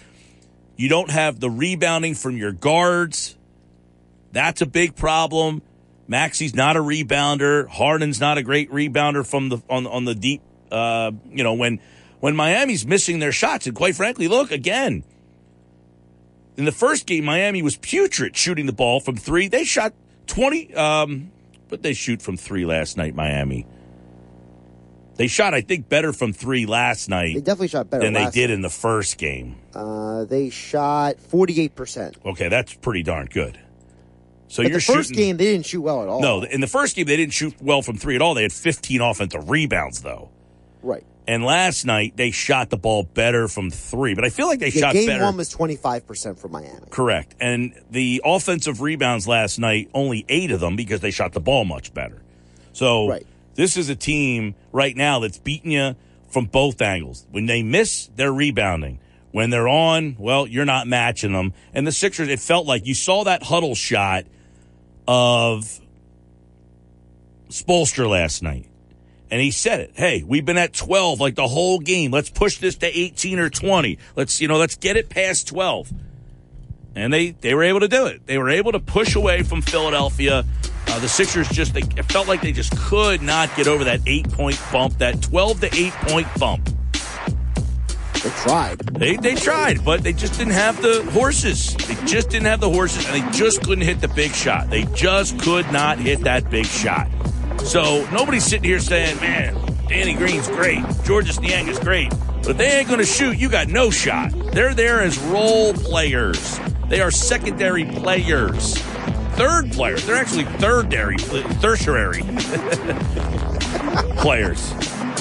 You 0.76 0.90
don't 0.90 1.10
have 1.10 1.40
the 1.40 1.50
rebounding 1.50 2.16
from 2.16 2.36
your 2.36 2.52
guards. 2.52 3.38
That's 4.34 4.62
a 4.62 4.66
big 4.66 4.98
problem. 4.98 5.62
Maxey's 6.08 6.56
not 6.56 6.76
a 6.78 6.80
rebounder. 6.80 7.68
Harden's 7.68 8.20
not 8.20 8.38
a 8.38 8.44
great 8.44 8.70
rebounder 8.72 9.26
from 9.26 9.50
the 9.50 9.60
on 9.70 9.88
on 9.88 10.06
the 10.06 10.16
deep. 10.16 10.42
Uh, 10.72 11.12
you 11.30 11.44
know 11.44 11.54
when 11.54 11.80
when 12.20 12.36
Miami's 12.36 12.86
missing 12.86 13.20
their 13.20 13.32
shots, 13.32 13.68
and 13.68 13.76
quite 13.76 13.96
frankly, 13.96 14.28
look 14.28 14.52
again. 14.52 15.04
In 16.58 16.66
the 16.66 16.72
first 16.72 17.06
game, 17.06 17.26
Miami 17.26 17.62
was 17.62 17.76
putrid 17.76 18.38
shooting 18.38 18.66
the 18.66 18.74
ball 18.74 19.00
from 19.00 19.18
three. 19.18 19.48
They 19.48 19.64
shot 19.64 19.94
twenty, 20.28 20.74
um, 20.76 21.32
but 21.70 21.82
they 21.82 21.94
shoot 21.94 22.22
from 22.22 22.38
three 22.38 22.66
last 22.66 22.98
night. 22.98 23.16
Miami. 23.16 23.66
They 25.18 25.28
shot, 25.28 25.54
I 25.54 25.62
think, 25.62 25.88
better 25.88 26.12
from 26.12 26.34
three 26.34 26.66
last 26.66 27.08
night. 27.08 27.36
They 27.36 27.40
definitely 27.40 27.70
shot 27.70 27.90
better 27.90 28.04
than 28.04 28.12
they 28.14 28.30
did 28.32 28.50
night. 28.50 28.54
in 28.54 28.62
the 28.62 28.70
first 28.70 29.18
game. 29.18 29.56
Uh, 29.74 30.26
they 30.26 30.50
shot 30.50 31.20
forty-eight 31.20 31.74
percent. 31.76 32.18
Okay, 32.26 32.50
that's 32.50 32.74
pretty 32.74 33.02
darn 33.02 33.28
good. 33.28 33.58
So 34.48 34.62
but 34.64 34.70
you're 34.70 34.80
the 34.80 34.86
first 34.86 35.10
shooting, 35.10 35.16
game 35.16 35.38
they 35.38 35.46
didn't 35.46 35.66
shoot 35.66 35.82
well 35.82 36.02
at 36.02 36.08
all. 36.08 36.22
No, 36.22 36.44
in 36.44 36.62
the 36.62 36.68
first 36.68 36.96
game 36.96 37.06
they 37.06 37.18
didn't 37.18 37.34
shoot 37.34 37.56
well 37.62 37.82
from 37.82 37.98
three 37.98 38.16
at 38.16 38.22
all. 38.22 38.34
They 38.34 38.44
had 38.44 38.54
15 38.54 39.02
offensive 39.02 39.50
rebounds 39.50 40.02
though. 40.02 40.30
Right. 40.82 41.04
And 41.28 41.44
last 41.44 41.86
night 41.86 42.16
they 42.16 42.32
shot 42.32 42.70
the 42.70 42.78
ball 42.78 43.04
better 43.04 43.48
from 43.48 43.72
three, 43.72 44.14
but 44.14 44.24
I 44.24 44.30
feel 44.30 44.48
like 44.48 44.60
they 44.60 44.70
yeah, 44.70 44.82
shot 44.82 44.94
game 44.94 45.08
better. 45.08 45.24
one 45.24 45.38
was 45.38 45.50
twenty 45.50 45.76
five 45.76 46.06
percent 46.06 46.40
for 46.40 46.48
Miami. 46.48 46.86
Correct. 46.92 47.36
And 47.40 47.74
the 47.90 48.22
offensive 48.24 48.82
rebounds 48.82 49.28
last 49.28 49.58
night, 49.58 49.90
only 49.94 50.26
eight 50.30 50.52
of 50.52 50.60
them 50.60 50.76
because 50.76 51.00
they 51.00 51.12
shot 51.12 51.34
the 51.34 51.40
ball 51.40 51.66
much 51.66 51.94
better. 51.94 52.22
So 52.74 53.10
right. 53.10 53.26
this 53.56 53.78
is 53.78 53.90
a 53.90 53.96
team 53.96 54.54
right 54.72 54.96
now 54.96 55.20
that's 55.20 55.40
beating 55.40 55.72
you 55.72 55.96
from 56.30 56.46
both 56.46 56.82
angles. 56.82 57.26
When 57.32 57.48
they 57.48 57.64
miss, 57.64 58.10
they're 58.16 58.34
rebounding. 58.34 59.00
When 59.32 59.50
they're 59.50 59.68
on, 59.68 60.16
well, 60.20 60.48
you're 60.48 60.66
not 60.66 60.88
matching 60.88 61.34
them. 61.34 61.54
And 61.74 61.86
the 61.86 61.92
Sixers, 61.92 62.30
it 62.30 62.40
felt 62.40 62.68
like 62.68 62.86
you 62.86 62.94
saw 62.94 63.24
that 63.26 63.44
huddle 63.44 63.76
shot 63.76 64.26
of 65.08 65.80
Spoelstra 67.50 68.10
last 68.10 68.44
night. 68.44 68.68
And 69.32 69.42
he 69.42 69.52
said 69.52 69.80
it. 69.80 69.92
Hey, 69.96 70.24
we've 70.24 70.46
been 70.46 70.58
at 70.58 70.74
12 70.74 71.20
like 71.20 71.36
the 71.36 71.48
whole 71.48 71.80
game. 71.80 72.12
Let's 72.12 72.30
push 72.30 72.60
this 72.60 72.76
to 72.78 72.88
18 72.88 73.40
or 73.40 73.50
20. 73.50 73.98
Let's, 74.16 74.40
you 74.40 74.48
know, 74.48 74.58
let's 74.58 74.76
get 74.76 74.98
it 74.98 75.10
past 75.10 75.48
12. 75.48 75.92
And 76.96 77.12
they, 77.12 77.32
they 77.32 77.54
were 77.54 77.64
able 77.64 77.82
to 77.82 77.88
do 77.88 78.06
it. 78.06 78.26
They 78.28 78.38
were 78.38 78.50
able 78.50 78.72
to 78.72 78.80
push 78.80 79.16
away 79.16 79.44
from 79.44 79.62
Philadelphia. 79.62 80.46
Uh, 80.88 81.00
the 81.00 81.10
Sixers 81.10 81.50
just, 81.50 81.74
they 81.74 81.82
it 81.82 82.06
felt 82.12 82.28
like 82.28 82.42
they 82.42 82.52
just 82.52 82.78
could 82.78 83.22
not 83.22 83.54
get 83.56 83.68
over 83.68 83.84
that 83.84 84.02
eight 84.06 84.32
point 84.32 84.62
bump, 84.72 85.00
that 85.00 85.22
12 85.22 85.62
to 85.62 85.76
8 85.76 85.94
point 85.94 86.28
bump. 86.40 86.70
They 88.24 88.30
tried. 88.30 88.80
They 88.80 89.16
they 89.18 89.36
tried, 89.36 89.84
but 89.86 90.04
they 90.04 90.14
just 90.14 90.38
didn't 90.38 90.54
have 90.54 90.82
the 90.82 91.04
horses. 91.12 91.76
They 91.76 91.96
just 92.06 92.30
didn't 92.30 92.48
have 92.48 92.60
the 92.60 92.70
horses, 92.70 93.06
and 93.08 93.16
they 93.16 93.32
just 93.38 93.62
couldn't 93.64 93.84
hit 93.84 94.02
the 94.02 94.08
big 94.08 94.32
shot. 94.34 94.70
They 94.70 94.84
just 94.96 95.40
could 95.40 95.72
not 95.72 96.00
hit 96.00 96.22
that 96.22 96.50
big 96.50 96.66
shot. 96.66 97.08
So 97.60 98.08
nobody's 98.12 98.46
sitting 98.46 98.64
here 98.64 98.80
saying, 98.80 99.20
man, 99.20 99.56
Danny 99.88 100.14
Green's 100.14 100.48
great. 100.48 100.84
Georges 101.04 101.40
Niang 101.40 101.68
is 101.68 101.80
great. 101.80 102.10
But 102.10 102.52
if 102.52 102.58
they 102.58 102.80
ain't 102.80 102.88
going 102.88 103.00
to 103.00 103.06
shoot, 103.06 103.38
you 103.38 103.50
got 103.50 103.68
no 103.70 103.90
shot. 103.90 104.32
They're 104.52 104.74
there 104.76 105.02
as 105.02 105.18
role 105.18 105.74
players. 105.74 106.60
They 106.90 107.02
are 107.02 107.10
secondary 107.12 107.86
players. 107.86 108.78
Third 109.34 109.72
players. 109.72 110.06
They're 110.06 110.16
actually 110.16 110.46
thirdary, 110.46 111.18
uh, 111.34 111.62
tertiary 111.62 112.22
players. 114.18 114.74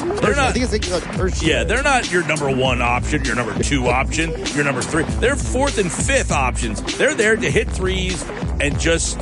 They're 0.05 0.33
I 0.33 0.37
not. 0.37 0.53
think 0.55 0.71
it's 0.71 0.91
like. 1.19 1.43
Yeah, 1.43 1.65
they're 1.65 1.83
not 1.83 2.11
your 2.11 2.27
number 2.27 2.51
one 2.55 2.81
option, 2.83 3.25
your 3.25 3.35
number 3.37 3.61
two 3.63 3.89
option, 3.89 4.31
your 4.55 4.65
number 4.65 4.83
three. 4.83 5.05
They're 5.05 5.37
fourth 5.37 5.79
and 5.79 5.91
fifth 5.91 6.31
options. 6.33 6.83
They're 6.97 7.15
there 7.15 7.37
to 7.37 7.51
hit 7.51 7.69
threes 7.71 8.23
and 8.61 8.79
just 8.79 9.19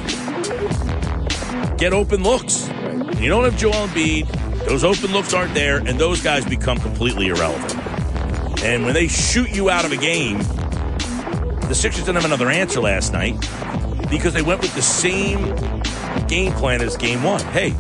get 1.79 1.93
open 1.93 2.23
looks. 2.23 2.69
You 3.19 3.29
don't 3.29 3.45
have 3.45 3.57
Joel 3.57 3.87
Embiid. 3.89 4.67
Those 4.67 4.85
open 4.85 5.13
looks 5.13 5.35
aren't 5.35 5.55
there, 5.55 5.79
and 5.79 5.99
those 5.99 6.21
guys 6.23 6.45
become 6.45 6.79
completely 6.79 7.29
irrelevant. 7.29 7.77
And 8.63 8.85
when 8.85 8.95
they 8.95 9.09
shoot 9.09 9.51
you 9.51 9.71
out 9.71 9.85
of 9.85 9.93
a 9.93 9.97
game, 9.97 10.39
the 11.69 11.75
Sixers 11.75 12.05
didn't 12.05 12.17
have 12.17 12.25
another 12.25 12.49
answer 12.51 12.81
last 12.81 13.13
night 13.13 13.35
because 14.11 14.35
they 14.35 14.43
went 14.43 14.61
with 14.61 14.75
the 14.75 14.83
same 14.83 15.55
game 16.29 16.53
plan 16.53 16.81
as 16.81 16.97
game 16.97 17.23
one. 17.23 17.41
Hey, 17.47 17.71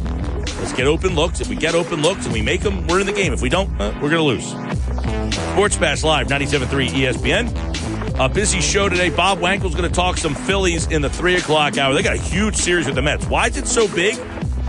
let's 0.62 0.72
get 0.72 0.86
open 0.86 1.16
looks. 1.16 1.40
If 1.40 1.48
we 1.48 1.56
get 1.56 1.74
open 1.74 2.02
looks 2.02 2.24
and 2.24 2.32
we 2.32 2.40
make 2.40 2.60
them, 2.60 2.86
we're 2.86 3.00
in 3.00 3.06
the 3.06 3.12
game. 3.12 3.32
If 3.32 3.42
we 3.42 3.48
don't, 3.48 3.68
uh, 3.80 3.92
we're 4.00 4.10
going 4.10 4.12
to 4.12 4.22
lose. 4.22 5.34
Sports 5.52 5.76
Bash 5.76 6.04
Live, 6.04 6.28
97.3 6.28 6.88
ESPN. 6.88 8.20
A 8.20 8.28
busy 8.28 8.60
show 8.60 8.88
today. 8.88 9.10
Bob 9.10 9.38
Wankel's 9.38 9.74
going 9.74 9.88
to 9.88 9.94
talk 9.94 10.18
some 10.18 10.34
Phillies 10.34 10.86
in 10.86 11.02
the 11.02 11.10
3 11.10 11.36
o'clock 11.36 11.78
hour. 11.78 11.94
They 11.94 12.02
got 12.02 12.14
a 12.14 12.20
huge 12.20 12.54
series 12.54 12.86
with 12.86 12.94
the 12.94 13.02
Mets. 13.02 13.26
Why 13.26 13.48
is 13.48 13.56
it 13.56 13.66
so 13.66 13.88
big? 13.88 14.16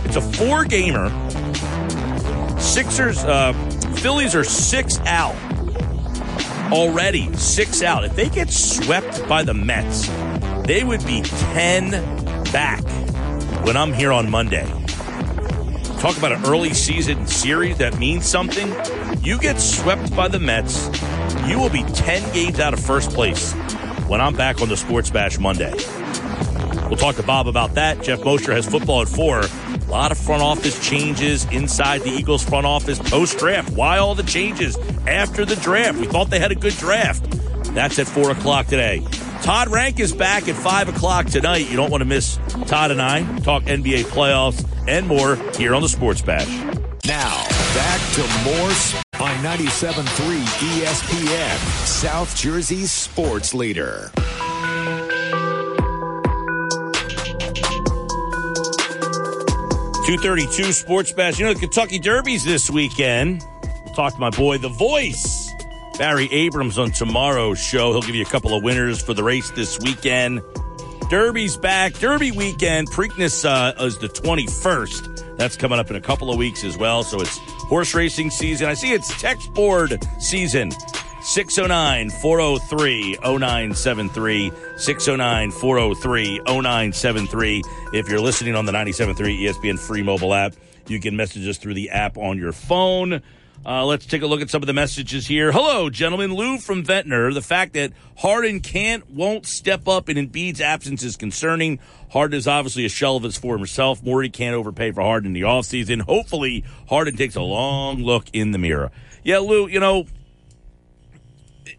It's 0.04 0.16
a 0.16 0.20
four 0.20 0.64
gamer. 0.64 1.10
Sixers, 2.58 3.22
uh, 3.22 3.52
Phillies 3.96 4.34
are 4.34 4.44
six 4.44 4.98
out 5.00 5.36
already. 6.72 7.32
Six 7.36 7.82
out. 7.82 8.04
If 8.04 8.16
they 8.16 8.28
get 8.28 8.50
swept 8.50 9.26
by 9.28 9.44
the 9.44 9.54
Mets, 9.54 10.08
they 10.66 10.82
would 10.82 11.06
be 11.06 11.22
10 11.22 11.90
back 12.52 12.82
when 13.64 13.76
I'm 13.76 13.92
here 13.92 14.10
on 14.10 14.28
Monday. 14.28 14.83
Talk 16.04 16.18
about 16.18 16.32
an 16.32 16.44
early 16.44 16.74
season 16.74 17.26
series 17.26 17.78
that 17.78 17.98
means 17.98 18.26
something. 18.26 18.70
You 19.24 19.38
get 19.38 19.58
swept 19.58 20.14
by 20.14 20.28
the 20.28 20.38
Mets, 20.38 20.90
you 21.48 21.58
will 21.58 21.70
be 21.70 21.82
10 21.82 22.34
games 22.34 22.60
out 22.60 22.74
of 22.74 22.80
first 22.80 23.10
place 23.12 23.54
when 24.06 24.20
I'm 24.20 24.34
back 24.34 24.60
on 24.60 24.68
the 24.68 24.76
Sports 24.76 25.08
Bash 25.08 25.38
Monday. 25.38 25.72
We'll 26.88 26.98
talk 26.98 27.16
to 27.16 27.22
Bob 27.22 27.48
about 27.48 27.72
that. 27.76 28.02
Jeff 28.02 28.22
Mosher 28.22 28.52
has 28.52 28.66
football 28.66 29.00
at 29.00 29.08
four. 29.08 29.40
A 29.40 29.90
lot 29.90 30.12
of 30.12 30.18
front 30.18 30.42
office 30.42 30.78
changes 30.86 31.46
inside 31.46 32.02
the 32.02 32.10
Eagles 32.10 32.44
front 32.44 32.66
office 32.66 32.98
post 32.98 33.38
draft. 33.38 33.70
Why 33.70 33.96
all 33.96 34.14
the 34.14 34.24
changes 34.24 34.76
after 35.06 35.46
the 35.46 35.56
draft? 35.56 35.98
We 35.98 36.06
thought 36.06 36.28
they 36.28 36.38
had 36.38 36.52
a 36.52 36.54
good 36.54 36.74
draft. 36.74 37.30
That's 37.74 37.98
at 37.98 38.06
four 38.06 38.30
o'clock 38.30 38.66
today. 38.66 39.02
Todd 39.40 39.68
Rank 39.68 39.98
is 40.00 40.12
back 40.12 40.48
at 40.48 40.54
five 40.54 40.90
o'clock 40.90 41.28
tonight. 41.28 41.70
You 41.70 41.78
don't 41.78 41.90
want 41.90 42.02
to 42.02 42.06
miss 42.06 42.38
Todd 42.66 42.90
and 42.90 43.00
I 43.00 43.22
talk 43.38 43.62
NBA 43.62 44.02
playoffs 44.04 44.68
and 44.86 45.06
more 45.06 45.36
here 45.56 45.74
on 45.74 45.82
the 45.82 45.88
Sports 45.88 46.22
Bash. 46.22 46.48
Now, 47.06 47.46
back 47.74 48.00
to 48.14 48.22
Morse 48.44 48.94
on 49.20 49.36
97.3 49.44 50.04
ESPN, 50.80 51.86
South 51.86 52.34
Jersey's 52.36 52.90
sports 52.90 53.54
leader. 53.54 54.10
232 60.06 60.72
Sports 60.72 61.12
Bash. 61.12 61.38
You 61.38 61.46
know, 61.46 61.54
the 61.54 61.60
Kentucky 61.60 61.98
Derby's 61.98 62.44
this 62.44 62.68
weekend. 62.68 63.42
We'll 63.86 63.94
talk 63.94 64.12
to 64.12 64.20
my 64.20 64.28
boy, 64.28 64.58
The 64.58 64.68
Voice, 64.68 65.50
Barry 65.98 66.28
Abrams, 66.30 66.78
on 66.78 66.90
tomorrow's 66.90 67.58
show. 67.58 67.92
He'll 67.92 68.02
give 68.02 68.14
you 68.14 68.20
a 68.20 68.28
couple 68.28 68.54
of 68.54 68.62
winners 68.62 69.00
for 69.02 69.14
the 69.14 69.22
race 69.22 69.50
this 69.52 69.80
weekend. 69.80 70.42
Derby's 71.14 71.56
back. 71.56 71.92
Derby 72.00 72.32
weekend. 72.32 72.90
Preakness 72.90 73.44
uh, 73.48 73.84
is 73.84 73.98
the 73.98 74.08
21st. 74.08 75.36
That's 75.36 75.56
coming 75.56 75.78
up 75.78 75.88
in 75.88 75.94
a 75.94 76.00
couple 76.00 76.28
of 76.28 76.36
weeks 76.36 76.64
as 76.64 76.76
well. 76.76 77.04
So 77.04 77.20
it's 77.20 77.38
horse 77.68 77.94
racing 77.94 78.30
season. 78.30 78.66
I 78.66 78.74
see 78.74 78.90
it's 78.90 79.06
text 79.20 79.54
board 79.54 80.04
season. 80.18 80.72
609 81.22 82.10
403 82.10 83.18
0973. 83.22 84.52
609 84.76 85.50
403 85.52 86.40
0973. 86.46 87.62
If 87.92 88.08
you're 88.08 88.18
listening 88.18 88.56
on 88.56 88.64
the 88.64 88.72
97.3 88.72 89.14
ESPN 89.38 89.78
free 89.78 90.02
mobile 90.02 90.34
app, 90.34 90.54
you 90.88 90.98
can 90.98 91.14
message 91.14 91.46
us 91.46 91.58
through 91.58 91.74
the 91.74 91.90
app 91.90 92.18
on 92.18 92.38
your 92.38 92.50
phone. 92.50 93.22
Uh, 93.66 93.84
let's 93.84 94.04
take 94.04 94.20
a 94.20 94.26
look 94.26 94.42
at 94.42 94.50
some 94.50 94.62
of 94.62 94.66
the 94.66 94.74
messages 94.74 95.26
here. 95.26 95.50
Hello, 95.50 95.88
gentlemen. 95.88 96.34
Lou 96.34 96.58
from 96.58 96.84
Ventnor. 96.84 97.32
The 97.32 97.40
fact 97.40 97.72
that 97.74 97.92
Harden 98.18 98.60
can't, 98.60 99.10
won't 99.10 99.46
step 99.46 99.88
up 99.88 100.10
in 100.10 100.18
Embiid's 100.18 100.60
absence 100.60 101.02
is 101.02 101.16
concerning. 101.16 101.78
Harden 102.10 102.36
is 102.36 102.46
obviously 102.46 102.84
a 102.84 102.90
shell 102.90 103.16
of 103.16 103.22
his 103.22 103.38
former 103.38 103.66
self. 103.66 104.02
Morey 104.02 104.28
can't 104.28 104.54
overpay 104.54 104.92
for 104.92 105.00
Harden 105.00 105.28
in 105.28 105.32
the 105.32 105.42
offseason. 105.42 106.02
Hopefully, 106.02 106.64
Harden 106.88 107.16
takes 107.16 107.36
a 107.36 107.42
long 107.42 108.02
look 108.02 108.26
in 108.34 108.50
the 108.50 108.58
mirror. 108.58 108.90
Yeah, 109.22 109.38
Lou, 109.38 109.66
you 109.66 109.80
know, 109.80 110.04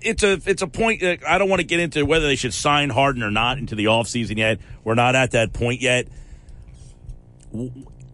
it's 0.02 0.24
a 0.24 0.40
it's 0.46 0.62
a 0.62 0.68
point 0.68 1.02
that 1.02 1.20
I 1.28 1.38
don't 1.38 1.50
want 1.50 1.60
to 1.60 1.68
get 1.68 1.80
into 1.80 2.06
whether 2.06 2.26
they 2.26 2.36
should 2.36 2.54
sign 2.54 2.90
Harden 2.90 3.22
or 3.22 3.32
not 3.32 3.60
into 3.60 3.76
the 3.76 3.86
offseason 3.86 4.38
yet. 4.38 4.60
We're 4.84 4.96
not 4.96 5.16
at 5.16 5.32
that 5.32 5.54
point 5.54 5.82
yet. 5.82 6.08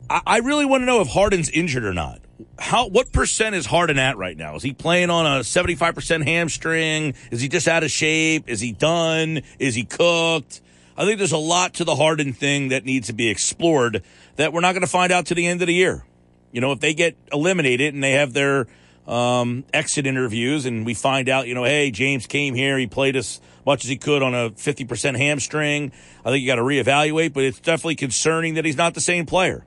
I 0.10 0.40
really 0.40 0.66
want 0.66 0.82
to 0.82 0.86
know 0.86 1.00
if 1.02 1.08
Harden's 1.08 1.50
injured 1.50 1.86
or 1.86 1.94
not. 1.94 2.20
How 2.60 2.88
what 2.88 3.12
percent 3.12 3.56
is 3.56 3.66
Harden 3.66 4.00
at 4.00 4.18
right 4.18 4.38
now? 4.38 4.56
Is 4.56 4.64
he 4.64 4.74
playing 4.74 5.10
on 5.10 5.26
a 5.26 5.44
seventy 5.44 5.76
five 5.76 5.96
percent 5.96 6.24
hamstring? 6.24 7.14
Is 7.32 7.42
he 7.42 7.48
just 7.48 7.68
out 7.68 7.84
of 7.84 7.92
shape? 7.92 8.50
Is 8.50 8.60
he 8.60 8.72
done? 8.72 9.42
Is 9.60 9.76
he 9.76 9.84
cooked? 9.84 10.62
I 10.98 11.06
think 11.06 11.18
there's 11.18 11.32
a 11.32 11.38
lot 11.38 11.76
to 11.76 11.84
the 11.84 11.96
Harden 11.96 12.34
thing 12.34 12.70
that 12.70 12.86
needs 12.86 13.08
to 13.08 13.14
be 13.14 13.30
explored 13.30 14.04
that 14.36 14.54
we're 14.54 14.62
not 14.62 14.74
going 14.74 14.82
to 14.82 14.88
find 14.88 15.12
out 15.12 15.28
to 15.28 15.36
the 15.36 15.48
end 15.48 15.62
of 15.62 15.68
the 15.68 15.74
year. 15.74 16.04
You 16.52 16.62
know, 16.62 16.74
if 16.74 16.80
they 16.80 16.94
get 16.94 17.16
eliminated 17.32 17.94
and 17.94 18.04
they 18.04 18.12
have 18.12 18.34
their 18.34 18.68
um, 19.08 19.64
exit 19.74 20.06
interviews 20.06 20.66
and 20.66 20.86
we 20.86 20.94
find 20.94 21.30
out, 21.30 21.48
you 21.48 21.56
know, 21.56 21.64
hey, 21.64 21.92
James 21.92 22.28
came 22.28 22.54
here, 22.56 22.78
he 22.78 22.88
played 22.88 23.16
as 23.16 23.42
much 23.66 23.84
as 23.84 23.90
he 23.90 23.98
could 23.98 24.22
on 24.22 24.34
a 24.34 24.50
50% 24.52 25.18
hamstring. 25.18 25.92
I 26.26 26.30
think 26.30 26.42
you 26.42 26.48
got 26.48 26.56
to 26.56 26.62
reevaluate, 26.62 27.34
but 27.34 27.44
it's 27.44 27.60
definitely 27.60 27.96
concerning 27.96 28.56
that 28.56 28.66
he's 28.66 28.78
not 28.78 28.94
the 28.94 29.02
same 29.02 29.26
player. 29.26 29.66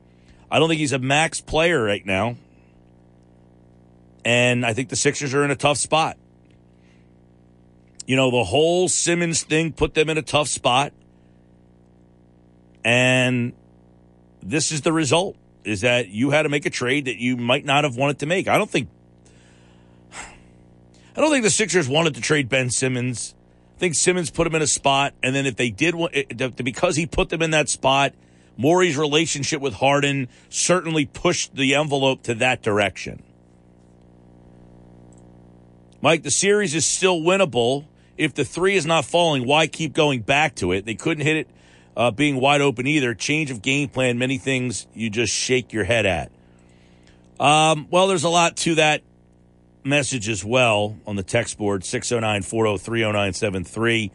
I 0.51 0.59
don't 0.59 0.69
think 0.69 0.79
he's 0.79 0.93
a 0.93 0.99
max 0.99 1.41
player 1.41 1.83
right 1.83 2.05
now. 2.05 2.37
And 4.25 4.65
I 4.65 4.73
think 4.73 4.89
the 4.89 4.97
Sixers 4.97 5.35
are 5.35 5.45
in 5.45 5.51
a 5.51 5.57
tough 5.57 5.79
spot. 5.79 6.17
You 8.07 8.17
know, 8.17 8.31
the 8.31 8.45
whole 8.45 8.89
Simmons 8.89 9.43
thing 9.43 9.73
put 9.73 9.95
them 9.95 10.09
in 10.09 10.19
a 10.19 10.23
tough 10.23 10.49
spot. 10.49 10.93
And 12.85 13.53
this 14.43 14.73
is 14.73 14.83
the 14.83 14.93
result 14.93 15.37
is 15.65 15.81
that 15.81 16.09
you 16.09 16.31
had 16.31 16.43
to 16.43 16.51
make 16.51 16.67
a 16.67 16.71
trade 16.71 17.07
that 17.07 17.17
you 17.17 17.37
might 17.37 17.65
not 17.65 17.85
have 17.85 17.97
wanted 17.97 18.19
to 18.19 18.27
make. 18.27 18.47
I 18.49 18.59
don't 18.59 18.71
think 18.71 18.89
I 21.17 21.21
don't 21.21 21.31
think 21.31 21.45
the 21.45 21.51
Sixers 21.51 21.89
wanted 21.89 22.15
to 22.17 22.21
trade 22.21 22.49
Ben 22.49 22.71
Simmons. 22.71 23.35
I 23.77 23.79
think 23.79 23.95
Simmons 23.95 24.31
put 24.31 24.47
him 24.47 24.55
in 24.55 24.63
a 24.63 24.67
spot, 24.67 25.15
and 25.23 25.35
then 25.35 25.47
if 25.47 25.57
they 25.57 25.71
did 25.71 25.95
because 26.63 26.97
he 26.97 27.07
put 27.07 27.29
them 27.29 27.41
in 27.41 27.53
that 27.53 27.69
spot, 27.69 28.15
Morey's 28.57 28.97
relationship 28.97 29.61
with 29.61 29.75
Harden 29.75 30.29
certainly 30.49 31.07
pushed 31.07 31.55
the 31.55 31.75
envelope 31.75 32.23
to 32.25 32.35
that 32.35 32.63
direction. 32.63 33.23
Mike, 36.05 36.23
the 36.23 36.31
series 36.31 36.75
is 36.75 36.85
still 36.85 37.19
winnable. 37.23 37.87
If 38.19 38.35
the 38.35 38.45
three 38.45 38.77
is 38.77 38.85
not 38.85 39.07
falling, 39.07 39.47
why 39.47 39.67
keep 39.67 39.95
going 39.95 40.21
back 40.21 40.55
to 40.57 40.73
it? 40.73 40.85
They 40.85 40.97
couldn't 40.97 41.25
hit 41.25 41.39
it 41.39 41.49
uh, 41.97 42.11
being 42.11 42.37
wide 42.37 42.61
open 42.61 42.87
either. 42.87 43.15
Change 43.15 43.51
of 43.51 43.63
game 43.63 43.89
plan, 43.89 44.19
many 44.19 44.37
things 44.37 44.87
you 44.93 45.09
just 45.09 45.33
shake 45.33 45.73
your 45.73 45.85
head 45.85 46.05
at. 46.05 46.31
Um, 47.41 47.89
well, 47.91 48.07
there's 48.07 48.23
a 48.23 48.29
lot 48.29 48.59
to 48.59 48.75
that 48.75 49.01
message 49.83 50.29
as 50.29 50.45
well 50.45 50.99
on 51.07 51.17
the 51.17 51.23
text 51.23 51.57
board 51.57 51.87
609 51.87 52.43
403 52.43 53.01
0973. 53.01 54.11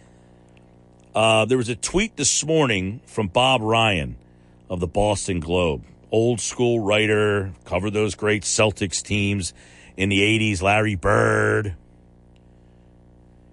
Uh, 1.16 1.46
there 1.46 1.58
was 1.58 1.70
a 1.70 1.76
tweet 1.76 2.16
this 2.18 2.46
morning 2.46 3.02
from 3.08 3.30
Bob 3.30 3.64
Ryan 3.64 4.16
of 4.70 4.80
the 4.80 4.86
Boston 4.86 5.40
Globe. 5.40 5.84
Old 6.12 6.40
school 6.40 6.82
writer, 6.82 7.52
covered 7.66 7.94
those 7.94 8.14
great 8.14 8.44
Celtics 8.44 9.02
teams 9.02 9.56
in 10.00 10.08
the 10.08 10.22
80s, 10.22 10.62
Larry 10.62 10.96
Bird. 10.96 11.76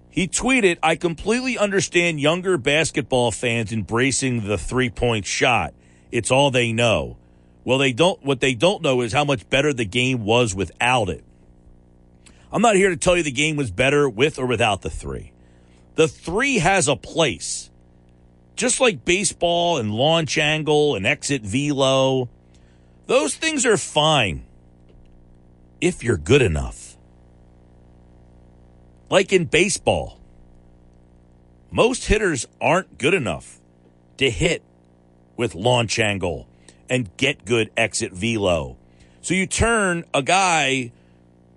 He 0.09 0.29
tweeted, 0.29 0.77
I 0.81 0.95
completely 0.95 1.57
understand 1.57 2.21
younger 2.21 2.57
basketball 2.57 3.31
fans 3.31 3.73
embracing 3.73 4.47
the 4.47 4.57
three 4.57 4.89
point 4.89 5.25
shot. 5.25 5.73
It's 6.09 6.31
all 6.31 6.49
they 6.49 6.71
know. 6.71 7.17
Well, 7.65 7.77
they 7.77 7.91
don't, 7.91 8.23
what 8.23 8.39
they 8.39 8.53
don't 8.53 8.81
know 8.81 9.01
is 9.01 9.11
how 9.11 9.25
much 9.25 9.49
better 9.49 9.73
the 9.73 9.83
game 9.83 10.23
was 10.23 10.55
without 10.55 11.09
it. 11.09 11.25
I'm 12.49 12.61
not 12.61 12.77
here 12.77 12.91
to 12.91 12.97
tell 12.97 13.17
you 13.17 13.23
the 13.23 13.31
game 13.31 13.57
was 13.57 13.69
better 13.69 14.09
with 14.09 14.39
or 14.39 14.45
without 14.45 14.83
the 14.83 14.89
three. 14.89 15.33
The 15.95 16.07
three 16.07 16.59
has 16.59 16.87
a 16.87 16.95
place. 16.95 17.69
Just 18.55 18.79
like 18.79 19.03
baseball 19.03 19.77
and 19.77 19.93
launch 19.93 20.37
angle 20.37 20.95
and 20.95 21.05
exit 21.05 21.41
velo, 21.41 22.29
Those 23.05 23.35
things 23.35 23.65
are 23.65 23.75
fine 23.75 24.46
if 25.81 26.03
you're 26.03 26.17
good 26.17 26.41
enough. 26.41 26.97
Like 29.09 29.31
in 29.31 29.45
baseball, 29.45 30.19
most 31.71 32.05
hitters 32.05 32.45
aren't 32.59 32.97
good 32.97 33.13
enough 33.13 33.59
to 34.17 34.29
hit 34.29 34.63
with 35.35 35.55
launch 35.55 35.99
angle 35.99 36.47
and 36.89 37.15
get 37.17 37.45
good 37.45 37.69
exit 37.77 38.11
velo. 38.11 38.77
So 39.21 39.33
you 39.33 39.45
turn 39.45 40.05
a 40.13 40.23
guy 40.23 40.91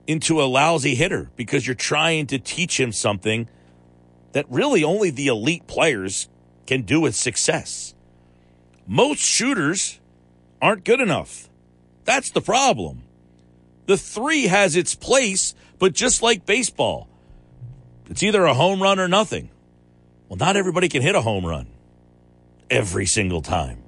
into 0.06 0.42
a 0.42 0.44
lousy 0.44 0.94
hitter 0.94 1.30
because 1.36 1.66
you're 1.66 1.74
trying 1.74 2.26
to 2.28 2.38
teach 2.38 2.78
him 2.78 2.92
something 2.92 3.48
that 4.32 4.46
really 4.48 4.84
only 4.84 5.10
the 5.10 5.28
elite 5.28 5.66
players 5.66 6.28
can 6.66 6.82
do 6.82 7.00
with 7.00 7.14
success. 7.14 7.94
Most 8.86 9.20
shooters 9.20 10.00
aren't 10.60 10.84
good 10.84 11.00
enough. 11.00 11.48
That's 12.04 12.30
the 12.30 12.40
problem. 12.40 13.02
The 13.90 13.96
three 13.96 14.46
has 14.46 14.76
its 14.76 14.94
place, 14.94 15.52
but 15.80 15.94
just 15.94 16.22
like 16.22 16.46
baseball, 16.46 17.08
it's 18.08 18.22
either 18.22 18.44
a 18.44 18.54
home 18.54 18.80
run 18.80 19.00
or 19.00 19.08
nothing. 19.08 19.50
Well, 20.28 20.36
not 20.36 20.54
everybody 20.54 20.88
can 20.88 21.02
hit 21.02 21.16
a 21.16 21.20
home 21.20 21.44
run 21.44 21.66
every 22.70 23.06
single 23.06 23.42
time. 23.42 23.82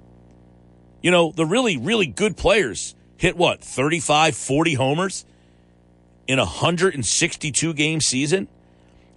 You 1.05 1.13
know, 1.13 1.31
the 1.31 1.47
really, 1.47 1.77
really 1.77 2.09
good 2.09 2.37
players 2.37 2.97
hit 3.17 3.37
what, 3.37 3.61
35, 3.63 4.35
40 4.35 4.75
homers 4.75 5.25
in 6.27 6.41
a 6.41 6.47
162 6.47 7.73
game 7.73 8.01
season? 8.01 8.49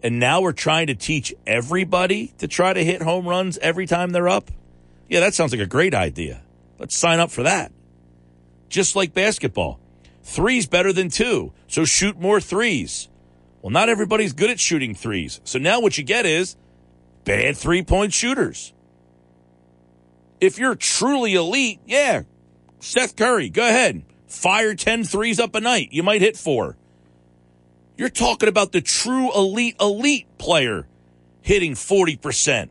And 0.03 0.19
now 0.19 0.41
we're 0.41 0.51
trying 0.51 0.85
to 0.85 0.93
teach 0.93 1.33
everybody 1.47 2.27
to 2.37 2.47
try 2.47 2.73
to 2.73 2.85
hit 2.85 3.01
home 3.01 3.27
runs 3.27 3.57
every 3.57 3.87
time 3.87 4.11
they're 4.11 4.29
up? 4.29 4.51
Yeah, 5.09 5.21
that 5.21 5.33
sounds 5.33 5.51
like 5.51 5.61
a 5.61 5.65
great 5.65 5.95
idea. 5.95 6.43
Let's 6.77 6.95
sign 6.95 7.19
up 7.19 7.31
for 7.31 7.41
that. 7.41 7.71
Just 8.69 8.95
like 8.95 9.15
basketball. 9.15 9.79
Three's 10.25 10.65
better 10.65 10.91
than 10.91 11.09
two, 11.09 11.53
so 11.67 11.85
shoot 11.85 12.19
more 12.19 12.41
threes. 12.41 13.09
Well, 13.61 13.69
not 13.69 13.89
everybody's 13.89 14.33
good 14.33 14.49
at 14.49 14.59
shooting 14.59 14.95
threes. 14.95 15.39
So 15.43 15.59
now 15.59 15.79
what 15.79 15.99
you 15.99 16.03
get 16.03 16.25
is 16.25 16.55
bad 17.25 17.55
three 17.55 17.83
point 17.83 18.11
shooters. 18.11 18.73
If 20.41 20.57
you're 20.57 20.73
truly 20.73 21.35
elite, 21.35 21.79
yeah, 21.85 22.23
Seth 22.79 23.15
Curry, 23.15 23.49
go 23.49 23.67
ahead. 23.67 24.03
Fire 24.27 24.73
10 24.73 25.03
threes 25.03 25.39
up 25.39 25.53
a 25.53 25.61
night. 25.61 25.89
You 25.91 26.01
might 26.01 26.21
hit 26.21 26.35
four. 26.35 26.75
You're 27.95 28.09
talking 28.09 28.49
about 28.49 28.71
the 28.71 28.81
true 28.81 29.31
elite, 29.33 29.75
elite 29.79 30.25
player 30.39 30.87
hitting 31.43 31.73
40%. 31.73 32.69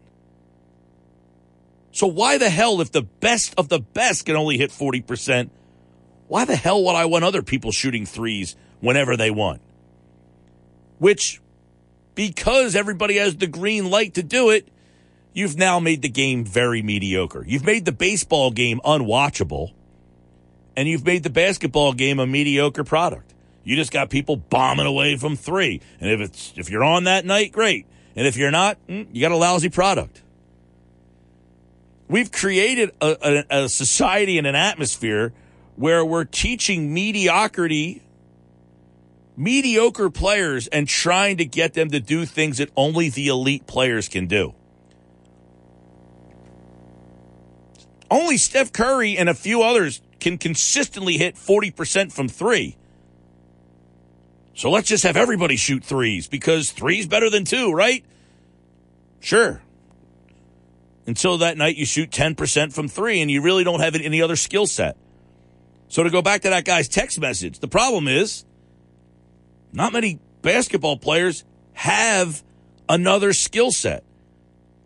So 1.92 2.08
why 2.08 2.36
the 2.36 2.50
hell, 2.50 2.80
if 2.80 2.90
the 2.90 3.02
best 3.02 3.54
of 3.56 3.68
the 3.68 3.78
best 3.78 4.26
can 4.26 4.34
only 4.34 4.58
hit 4.58 4.70
40%, 4.70 5.50
why 6.28 6.44
the 6.44 6.56
hell 6.56 6.82
would 6.84 6.94
I 6.94 7.04
want 7.04 7.24
other 7.24 7.42
people 7.42 7.70
shooting 7.70 8.06
threes 8.06 8.56
whenever 8.80 9.16
they 9.16 9.30
want? 9.30 9.60
Which, 10.98 11.40
because 12.14 12.74
everybody 12.74 13.16
has 13.16 13.36
the 13.36 13.46
green 13.46 13.90
light 13.90 14.14
to 14.14 14.22
do 14.22 14.50
it, 14.50 14.68
you've 15.32 15.56
now 15.56 15.80
made 15.80 16.02
the 16.02 16.08
game 16.08 16.44
very 16.44 16.82
mediocre. 16.82 17.44
You've 17.46 17.64
made 17.64 17.84
the 17.84 17.92
baseball 17.92 18.50
game 18.50 18.80
unwatchable, 18.84 19.72
and 20.76 20.88
you've 20.88 21.04
made 21.04 21.22
the 21.22 21.30
basketball 21.30 21.92
game 21.92 22.18
a 22.18 22.26
mediocre 22.26 22.84
product. 22.84 23.34
You 23.64 23.76
just 23.76 23.92
got 23.92 24.10
people 24.10 24.36
bombing 24.36 24.86
away 24.86 25.16
from 25.16 25.36
three. 25.36 25.80
And 26.00 26.10
if 26.10 26.20
it's 26.20 26.52
if 26.56 26.70
you're 26.70 26.84
on 26.84 27.04
that 27.04 27.24
night, 27.24 27.52
great. 27.52 27.86
And 28.14 28.26
if 28.26 28.36
you're 28.36 28.50
not, 28.50 28.78
mm, 28.86 29.08
you 29.12 29.20
got 29.20 29.32
a 29.32 29.36
lousy 29.36 29.70
product. 29.70 30.22
We've 32.08 32.30
created 32.30 32.90
a, 33.00 33.44
a, 33.50 33.62
a 33.64 33.68
society 33.68 34.36
and 34.36 34.46
an 34.46 34.54
atmosphere 34.54 35.32
where 35.76 36.04
we're 36.04 36.24
teaching 36.24 36.94
mediocrity, 36.94 38.02
mediocre 39.36 40.10
players, 40.10 40.66
and 40.68 40.88
trying 40.88 41.36
to 41.38 41.44
get 41.44 41.74
them 41.74 41.90
to 41.90 42.00
do 42.00 42.24
things 42.24 42.58
that 42.58 42.70
only 42.76 43.08
the 43.08 43.28
elite 43.28 43.66
players 43.66 44.08
can 44.08 44.26
do. 44.26 44.54
Only 48.10 48.36
Steph 48.36 48.72
Curry 48.72 49.16
and 49.16 49.28
a 49.28 49.34
few 49.34 49.62
others 49.62 50.00
can 50.20 50.38
consistently 50.38 51.18
hit 51.18 51.34
40% 51.34 52.12
from 52.12 52.28
three. 52.28 52.76
So 54.54 54.70
let's 54.70 54.88
just 54.88 55.02
have 55.02 55.16
everybody 55.16 55.56
shoot 55.56 55.84
threes 55.84 56.28
because 56.28 56.70
three's 56.70 57.06
better 57.06 57.28
than 57.28 57.44
two, 57.44 57.72
right? 57.72 58.04
Sure. 59.18 59.60
Until 61.06 61.38
that 61.38 61.58
night 61.58 61.76
you 61.76 61.84
shoot 61.84 62.10
10% 62.10 62.72
from 62.72 62.88
three 62.88 63.20
and 63.20 63.30
you 63.30 63.42
really 63.42 63.64
don't 63.64 63.80
have 63.80 63.96
any 63.96 64.22
other 64.22 64.36
skill 64.36 64.66
set. 64.66 64.96
So 65.88 66.02
to 66.02 66.10
go 66.10 66.22
back 66.22 66.42
to 66.42 66.50
that 66.50 66.64
guy's 66.64 66.88
text 66.88 67.20
message, 67.20 67.60
the 67.60 67.68
problem 67.68 68.08
is 68.08 68.44
not 69.72 69.92
many 69.92 70.18
basketball 70.42 70.96
players 70.96 71.44
have 71.74 72.42
another 72.88 73.32
skill 73.32 73.70
set. 73.70 74.04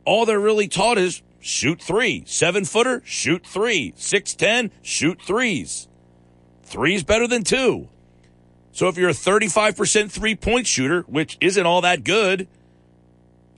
All 0.04 0.26
they're 0.26 0.40
really 0.40 0.68
taught 0.68 0.98
is 0.98 1.22
shoot 1.40 1.80
three. 1.80 2.24
Seven 2.26 2.64
footer, 2.64 3.02
shoot 3.04 3.46
three. 3.46 3.92
Six 3.96 4.34
ten, 4.34 4.70
shoot 4.82 5.20
threes. 5.22 5.88
Three's 6.62 7.02
better 7.02 7.26
than 7.26 7.44
two. 7.44 7.88
So 8.72 8.88
if 8.88 8.96
you're 8.96 9.10
a 9.10 9.14
35% 9.14 10.10
three 10.10 10.34
point 10.34 10.66
shooter, 10.66 11.02
which 11.02 11.36
isn't 11.40 11.66
all 11.66 11.80
that 11.80 12.04
good, 12.04 12.46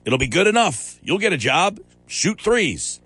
it'll 0.05 0.19
be 0.19 0.29
good 0.29 0.47
enough. 0.47 0.99
You'll 1.03 1.19
get 1.19 1.33
a 1.33 1.37
job. 1.37 1.81
Shoot 2.07 2.41
threes. 2.41 3.00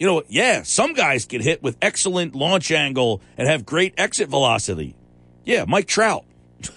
You 0.00 0.06
know, 0.06 0.22
yeah, 0.28 0.62
some 0.62 0.94
guys 0.94 1.26
get 1.26 1.42
hit 1.42 1.62
with 1.62 1.76
excellent 1.82 2.34
launch 2.34 2.72
angle 2.72 3.20
and 3.36 3.46
have 3.46 3.66
great 3.66 3.92
exit 3.98 4.30
velocity. 4.30 4.96
Yeah, 5.44 5.66
Mike 5.68 5.86
Trout. 5.86 6.24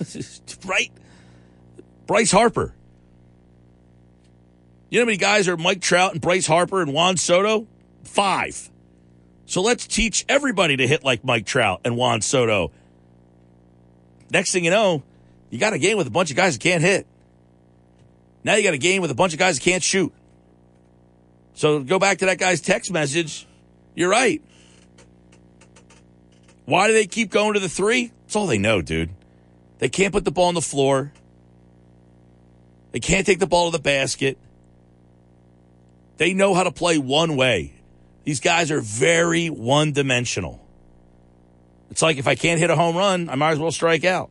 right? 0.66 0.92
Bryce 2.06 2.32
Harper. 2.32 2.76
You 4.90 5.00
know 5.00 5.04
how 5.04 5.06
many 5.06 5.18
guys 5.18 5.48
are 5.48 5.56
Mike 5.56 5.80
Trout 5.80 6.12
and 6.12 6.22
Bryce 6.22 6.46
Harper 6.46 6.82
and 6.82 6.94
Juan 6.94 7.16
Soto? 7.16 7.66
Five. 8.04 8.70
So 9.46 9.62
let's 9.62 9.88
teach 9.88 10.26
everybody 10.28 10.76
to 10.76 10.86
hit 10.86 11.06
like 11.06 11.24
Mike 11.24 11.46
Trout 11.46 11.80
and 11.86 11.96
Juan 11.96 12.20
Soto. 12.20 12.72
Next 14.32 14.52
thing 14.52 14.66
you 14.66 14.72
know, 14.72 15.02
you 15.50 15.60
got 15.60 15.72
a 15.72 15.80
game 15.80 15.98
with 15.98 16.08
a 16.08 16.12
bunch 16.12 16.30
of 16.30 16.36
guys 16.36 16.58
that 16.58 16.62
can't 16.62 16.82
hit. 16.82 17.08
Now 18.44 18.56
you 18.56 18.64
got 18.64 18.74
a 18.74 18.78
game 18.78 19.02
with 19.02 19.12
a 19.12 19.16
bunch 19.16 19.32
of 19.32 19.40
guys 19.40 19.60
that 19.60 19.64
can't 19.64 19.82
shoot. 19.82 20.14
So 21.54 21.84
go 21.84 22.00
back 22.00 22.20
to 22.20 22.26
that 22.28 22.38
guy's 22.38 22.62
text 22.62 22.92
message. 22.92 23.48
You're 23.96 24.10
right. 24.10 24.42
Why 26.66 26.88
do 26.88 26.94
they 26.94 27.08
keep 27.08 27.30
going 27.30 27.54
to 27.54 27.60
the 27.60 27.70
three? 27.70 28.12
That's 28.24 28.36
all 28.36 28.48
they 28.48 28.58
know, 28.58 28.82
dude. 28.82 29.12
They 29.80 29.90
can't 29.90 30.14
put 30.14 30.26
the 30.26 30.32
ball 30.32 30.48
on 30.48 30.54
the 30.54 30.62
floor. 30.62 31.12
They 32.92 33.00
can't 33.00 33.26
take 33.26 33.40
the 33.40 33.48
ball 33.48 33.72
to 33.72 33.78
the 33.78 33.82
basket. 33.84 34.38
They 36.18 36.34
know 36.34 36.54
how 36.54 36.64
to 36.64 36.72
play 36.72 36.98
one 36.98 37.36
way. 37.36 37.74
These 38.24 38.40
guys 38.40 38.72
are 38.72 38.80
very 38.80 39.50
one 39.50 39.92
dimensional. 39.92 40.66
It's 41.92 42.02
like 42.02 42.18
if 42.18 42.28
I 42.28 42.36
can't 42.36 42.60
hit 42.60 42.70
a 42.70 42.76
home 42.76 42.96
run, 42.96 43.30
I 43.30 43.36
might 43.36 43.52
as 43.52 43.60
well 43.60 43.72
strike 43.72 44.06
out. 44.06 44.30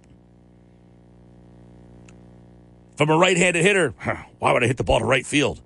If 2.94 3.00
I'm 3.00 3.10
a 3.10 3.16
right 3.16 3.36
handed 3.36 3.62
hitter, 3.62 3.90
why 4.38 4.52
would 4.52 4.64
I 4.64 4.66
hit 4.66 4.76
the 4.78 4.84
ball 4.84 5.00
to 5.00 5.04
right 5.04 5.26
field? 5.26 5.60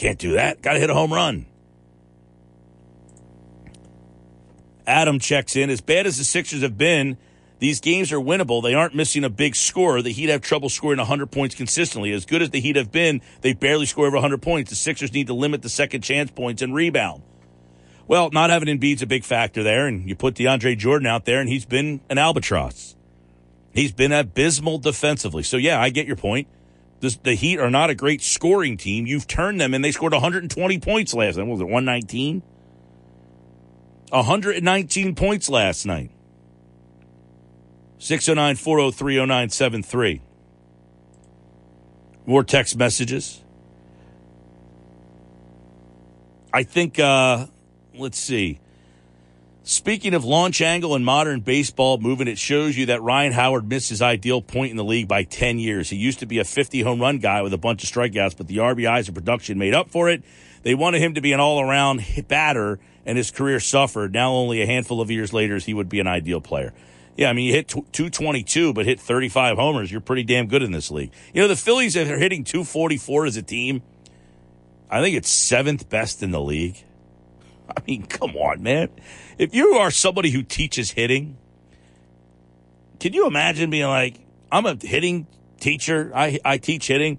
Can't 0.00 0.18
do 0.18 0.32
that. 0.32 0.62
Got 0.62 0.72
to 0.72 0.78
hit 0.78 0.88
a 0.88 0.94
home 0.94 1.12
run. 1.12 1.44
Adam 4.86 5.18
checks 5.18 5.56
in. 5.56 5.68
As 5.68 5.82
bad 5.82 6.06
as 6.06 6.16
the 6.16 6.24
Sixers 6.24 6.62
have 6.62 6.78
been, 6.78 7.18
these 7.58 7.80
games 7.80 8.10
are 8.10 8.18
winnable. 8.18 8.62
They 8.62 8.72
aren't 8.72 8.94
missing 8.94 9.24
a 9.24 9.28
big 9.28 9.54
score. 9.54 10.00
The 10.00 10.10
Heat 10.10 10.30
have 10.30 10.40
trouble 10.40 10.70
scoring 10.70 10.96
100 10.96 11.30
points 11.30 11.54
consistently. 11.54 12.12
As 12.12 12.24
good 12.24 12.40
as 12.40 12.48
the 12.48 12.60
Heat 12.60 12.76
have 12.76 12.90
been, 12.90 13.20
they 13.42 13.52
barely 13.52 13.84
score 13.84 14.06
over 14.06 14.16
100 14.16 14.40
points. 14.40 14.70
The 14.70 14.76
Sixers 14.76 15.12
need 15.12 15.26
to 15.26 15.34
limit 15.34 15.60
the 15.60 15.68
second 15.68 16.00
chance 16.00 16.30
points 16.30 16.62
and 16.62 16.74
rebound. 16.74 17.22
Well, 18.08 18.30
not 18.30 18.48
having 18.48 18.74
Embiid's 18.74 19.02
a 19.02 19.06
big 19.06 19.24
factor 19.24 19.62
there, 19.62 19.86
and 19.86 20.08
you 20.08 20.16
put 20.16 20.34
DeAndre 20.34 20.78
Jordan 20.78 21.08
out 21.08 21.26
there, 21.26 21.40
and 21.40 21.48
he's 21.50 21.66
been 21.66 22.00
an 22.08 22.16
albatross. 22.16 22.96
He's 23.74 23.92
been 23.92 24.12
abysmal 24.12 24.78
defensively. 24.78 25.42
So, 25.42 25.58
yeah, 25.58 25.78
I 25.78 25.90
get 25.90 26.06
your 26.06 26.16
point. 26.16 26.48
The 27.00 27.34
Heat 27.34 27.58
are 27.58 27.70
not 27.70 27.88
a 27.88 27.94
great 27.94 28.20
scoring 28.20 28.76
team. 28.76 29.06
You've 29.06 29.26
turned 29.26 29.58
them, 29.58 29.72
and 29.72 29.82
they 29.82 29.90
scored 29.90 30.12
120 30.12 30.78
points 30.80 31.14
last 31.14 31.36
night. 31.36 31.44
What 31.44 31.52
was 31.52 31.60
it, 31.62 31.64
119? 31.64 32.42
119 34.10 35.14
points 35.14 35.48
last 35.48 35.86
night. 35.86 36.10
609 37.98 38.56
403 38.56 39.16
0973. 39.16 40.20
More 42.26 42.44
text 42.44 42.76
messages. 42.76 43.42
I 46.52 46.64
think, 46.64 46.98
uh, 46.98 47.46
let's 47.94 48.18
see. 48.18 48.60
Speaking 49.62 50.14
of 50.14 50.24
launch 50.24 50.62
angle 50.62 50.94
and 50.94 51.04
modern 51.04 51.40
baseball 51.40 51.98
movement, 51.98 52.30
it 52.30 52.38
shows 52.38 52.78
you 52.78 52.86
that 52.86 53.02
Ryan 53.02 53.32
Howard 53.32 53.68
missed 53.68 53.90
his 53.90 54.00
ideal 54.00 54.40
point 54.40 54.70
in 54.70 54.78
the 54.78 54.84
league 54.84 55.06
by 55.06 55.22
10 55.22 55.58
years. 55.58 55.90
He 55.90 55.96
used 55.96 56.20
to 56.20 56.26
be 56.26 56.38
a 56.38 56.44
50 56.44 56.80
home 56.80 57.00
run 57.00 57.18
guy 57.18 57.42
with 57.42 57.52
a 57.52 57.58
bunch 57.58 57.84
of 57.84 57.90
strikeouts, 57.90 58.38
but 58.38 58.46
the 58.46 58.56
RBIs 58.56 59.06
and 59.06 59.14
production 59.14 59.58
made 59.58 59.74
up 59.74 59.90
for 59.90 60.08
it. 60.08 60.22
They 60.62 60.74
wanted 60.74 61.02
him 61.02 61.14
to 61.14 61.20
be 61.20 61.32
an 61.32 61.40
all 61.40 61.60
around 61.60 62.04
batter, 62.28 62.80
and 63.04 63.18
his 63.18 63.30
career 63.30 63.60
suffered. 63.60 64.14
Now, 64.14 64.32
only 64.32 64.62
a 64.62 64.66
handful 64.66 65.00
of 65.02 65.10
years 65.10 65.32
later, 65.32 65.58
he 65.58 65.74
would 65.74 65.90
be 65.90 66.00
an 66.00 66.06
ideal 66.06 66.40
player. 66.40 66.72
Yeah, 67.16 67.28
I 67.28 67.34
mean, 67.34 67.46
you 67.46 67.52
hit 67.52 67.68
222, 67.68 68.72
but 68.72 68.86
hit 68.86 68.98
35 68.98 69.58
homers. 69.58 69.92
You're 69.92 70.00
pretty 70.00 70.24
damn 70.24 70.46
good 70.46 70.62
in 70.62 70.72
this 70.72 70.90
league. 70.90 71.12
You 71.34 71.42
know, 71.42 71.48
the 71.48 71.56
Phillies 71.56 71.96
are 71.98 72.04
hitting 72.16 72.44
244 72.44 73.26
as 73.26 73.36
a 73.36 73.42
team. 73.42 73.82
I 74.88 75.02
think 75.02 75.16
it's 75.16 75.28
seventh 75.28 75.90
best 75.90 76.22
in 76.22 76.30
the 76.30 76.40
league. 76.40 76.82
I 77.76 77.82
mean, 77.86 78.06
come 78.06 78.36
on, 78.36 78.62
man. 78.62 78.88
If 79.40 79.54
you 79.54 79.76
are 79.76 79.90
somebody 79.90 80.28
who 80.28 80.42
teaches 80.42 80.90
hitting, 80.90 81.38
can 82.98 83.14
you 83.14 83.26
imagine 83.26 83.70
being 83.70 83.86
like, 83.86 84.20
I'm 84.52 84.66
a 84.66 84.76
hitting 84.78 85.26
teacher, 85.58 86.12
I, 86.14 86.38
I 86.44 86.58
teach 86.58 86.88
hitting, 86.88 87.18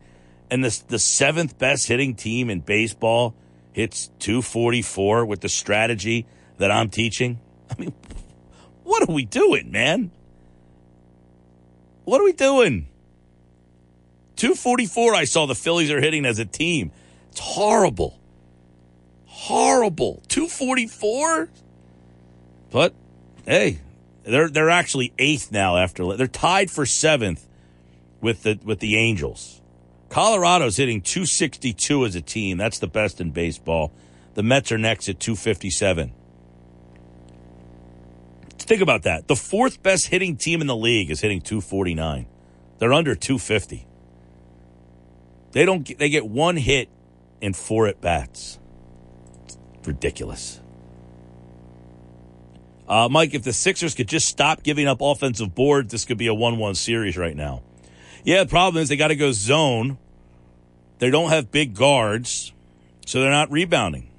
and 0.52 0.64
the, 0.64 0.84
the 0.88 1.00
seventh 1.00 1.58
best 1.58 1.88
hitting 1.88 2.14
team 2.14 2.52
in 2.52 2.60
baseball 2.60 3.34
hits 3.74 4.12
244 4.20 5.26
with 5.26 5.42
the 5.42 5.50
strategy 5.50 6.28
that 6.60 6.70
I'm 6.70 6.92
teaching? 6.92 7.40
I 7.72 7.82
mean, 7.82 7.94
what 8.84 9.10
are 9.10 9.12
we 9.12 9.26
doing, 9.26 9.72
man? 9.72 10.12
What 12.04 12.22
are 12.22 12.26
we 12.26 12.34
doing? 12.34 12.88
244, 14.36 15.16
I 15.16 15.24
saw 15.24 15.48
the 15.48 15.56
Phillies 15.56 15.90
are 15.90 16.00
hitting 16.00 16.28
as 16.28 16.38
a 16.38 16.46
team. 16.46 16.92
It's 17.32 17.40
horrible 17.40 18.22
horrible. 19.42 20.22
244? 20.28 21.50
But 22.72 22.94
hey, 23.46 23.80
they're 24.24 24.50
they're 24.50 24.70
actually 24.70 25.14
eighth 25.20 25.52
now 25.52 25.78
after 25.78 26.16
they're 26.16 26.28
tied 26.28 26.72
for 26.72 26.86
seventh 26.86 27.48
with 28.22 28.44
the 28.44 28.60
with 28.64 28.80
the 28.80 28.98
Angels. 28.98 29.62
Colorado's 30.10 30.78
hitting 30.78 31.02
262 31.02 32.06
as 32.06 32.16
a 32.16 32.22
team. 32.22 32.58
That's 32.58 32.80
the 32.80 32.88
best 32.88 33.22
in 33.22 33.32
baseball. 33.32 33.94
The 34.34 34.44
Mets 34.44 34.72
are 34.72 34.78
next 34.78 35.08
at 35.08 35.20
257. 35.20 36.12
Think 38.58 38.82
about 38.82 39.04
that. 39.04 39.28
The 39.28 39.36
fourth 39.36 39.82
best 39.84 40.08
hitting 40.08 40.36
team 40.36 40.62
in 40.62 40.68
the 40.68 40.76
league 40.76 41.12
is 41.12 41.22
hitting 41.22 41.42
249. 41.42 42.26
They're 42.80 42.94
under 42.94 43.16
250. 43.16 43.86
They 45.52 45.66
don't 45.66 45.98
they 45.98 46.10
get 46.10 46.26
one 46.26 46.58
hit 46.58 46.90
in 47.42 47.54
four 47.54 47.88
at 47.88 48.02
bats 48.02 48.60
ridiculous. 49.86 50.60
Uh, 52.92 53.08
Mike, 53.08 53.34
if 53.34 53.44
the 53.44 53.54
Sixers 53.54 53.96
could 53.96 54.10
just 54.10 54.28
stop 54.28 54.64
giving 54.64 54.86
up 54.86 55.00
offensive 55.00 55.56
boards, 55.56 55.94
this 55.94 56.04
could 56.04 56.18
be 56.18 56.28
a 56.28 56.34
1 56.34 56.58
1 56.58 56.76
series 56.76 57.16
right 57.16 57.38
now. 57.38 57.62
Yeah, 58.26 58.44
the 58.44 58.50
problem 58.50 58.84
is 58.84 58.90
they 58.90 58.98
got 58.98 59.08
to 59.08 59.16
go 59.16 59.32
zone. 59.32 59.98
They 61.00 61.10
don't 61.10 61.30
have 61.30 61.52
big 61.52 61.74
guards, 61.74 62.52
so 63.06 63.22
they're 63.22 63.32
not 63.32 63.50
rebounding. 63.50 64.10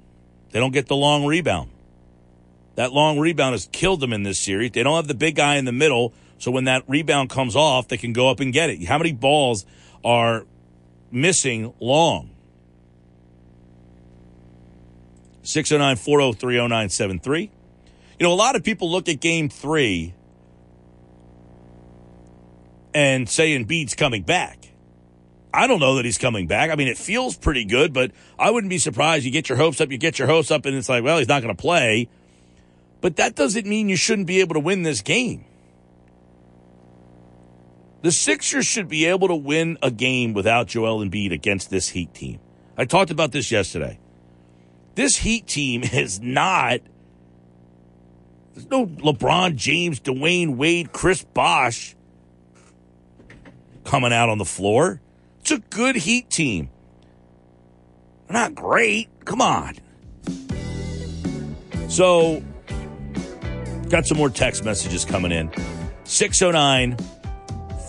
They 0.49 0.59
don't 0.59 0.71
get 0.71 0.87
the 0.87 0.95
long 0.95 1.23
rebound. 1.23 1.69
That 2.73 2.91
long 2.91 3.19
rebound 3.19 3.53
has 3.53 3.69
killed 3.71 3.99
them 3.99 4.11
in 4.11 4.23
this 4.23 4.39
series. 4.39 4.71
They 4.71 4.81
don't 4.81 4.95
have 4.95 5.07
the 5.07 5.13
big 5.13 5.35
guy 5.35 5.57
in 5.57 5.65
the 5.65 5.71
middle, 5.71 6.11
so 6.39 6.49
when 6.49 6.63
that 6.63 6.83
rebound 6.87 7.29
comes 7.29 7.55
off, 7.55 7.89
they 7.89 7.97
can 7.97 8.11
go 8.11 8.27
up 8.27 8.39
and 8.39 8.51
get 8.51 8.71
it. 8.71 8.83
How 8.85 8.97
many 8.97 9.11
balls 9.11 9.67
are 10.03 10.47
missing 11.11 11.75
long? 11.79 12.31
609 15.43 15.95
403 15.95 16.55
0973. 16.55 17.51
You 18.19 18.27
know, 18.27 18.33
a 18.33 18.35
lot 18.35 18.55
of 18.55 18.63
people 18.63 18.91
look 18.91 19.09
at 19.09 19.19
game 19.19 19.49
three 19.49 20.13
and 22.93 23.27
say 23.27 23.57
Embiid's 23.57 23.95
coming 23.95 24.23
back. 24.23 24.59
I 25.53 25.67
don't 25.67 25.79
know 25.79 25.95
that 25.95 26.05
he's 26.05 26.17
coming 26.17 26.47
back. 26.47 26.71
I 26.71 26.75
mean, 26.75 26.87
it 26.87 26.97
feels 26.97 27.37
pretty 27.37 27.65
good, 27.65 27.93
but 27.93 28.11
I 28.39 28.49
wouldn't 28.49 28.69
be 28.69 28.79
surprised. 28.79 29.23
You 29.23 29.31
get 29.31 29.49
your 29.49 29.57
hopes 29.57 29.79
up, 29.81 29.91
you 29.91 29.97
get 29.97 30.17
your 30.17 30.27
hopes 30.27 30.49
up, 30.49 30.65
and 30.65 30.75
it's 30.75 30.89
like, 30.89 31.03
well, 31.03 31.19
he's 31.19 31.27
not 31.27 31.43
going 31.43 31.55
to 31.55 31.61
play. 31.61 32.09
But 33.01 33.17
that 33.17 33.35
doesn't 33.35 33.67
mean 33.67 33.89
you 33.89 33.95
shouldn't 33.95 34.27
be 34.27 34.39
able 34.39 34.55
to 34.55 34.59
win 34.59 34.83
this 34.83 35.01
game. 35.01 35.45
The 38.01 38.11
Sixers 38.11 38.65
should 38.65 38.89
be 38.89 39.05
able 39.05 39.27
to 39.27 39.35
win 39.35 39.77
a 39.81 39.91
game 39.91 40.33
without 40.33 40.67
Joel 40.67 41.05
Embiid 41.05 41.31
against 41.31 41.69
this 41.69 41.89
Heat 41.89 42.13
team. 42.13 42.39
I 42.77 42.85
talked 42.85 43.11
about 43.11 43.31
this 43.31 43.51
yesterday. 43.51 43.99
This 44.95 45.17
Heat 45.17 45.47
team 45.47 45.83
is 45.93 46.19
not. 46.19 46.81
There's 48.53 48.69
no 48.69 48.85
LeBron 48.85 49.55
James, 49.55 49.99
Dwyane 49.99 50.55
Wade, 50.55 50.91
Chris 50.91 51.23
Bosh 51.23 51.95
coming 53.83 54.13
out 54.13 54.29
on 54.29 54.37
the 54.37 54.45
floor. 54.45 55.01
It's 55.41 55.51
a 55.51 55.57
good 55.57 55.95
Heat 55.95 56.29
team. 56.29 56.69
They're 58.27 58.37
not 58.37 58.55
great. 58.55 59.09
Come 59.25 59.41
on. 59.41 59.75
So, 61.89 62.43
got 63.89 64.05
some 64.05 64.17
more 64.17 64.29
text 64.29 64.63
messages 64.63 65.05
coming 65.05 65.31
in. 65.31 65.51
609 66.05 66.97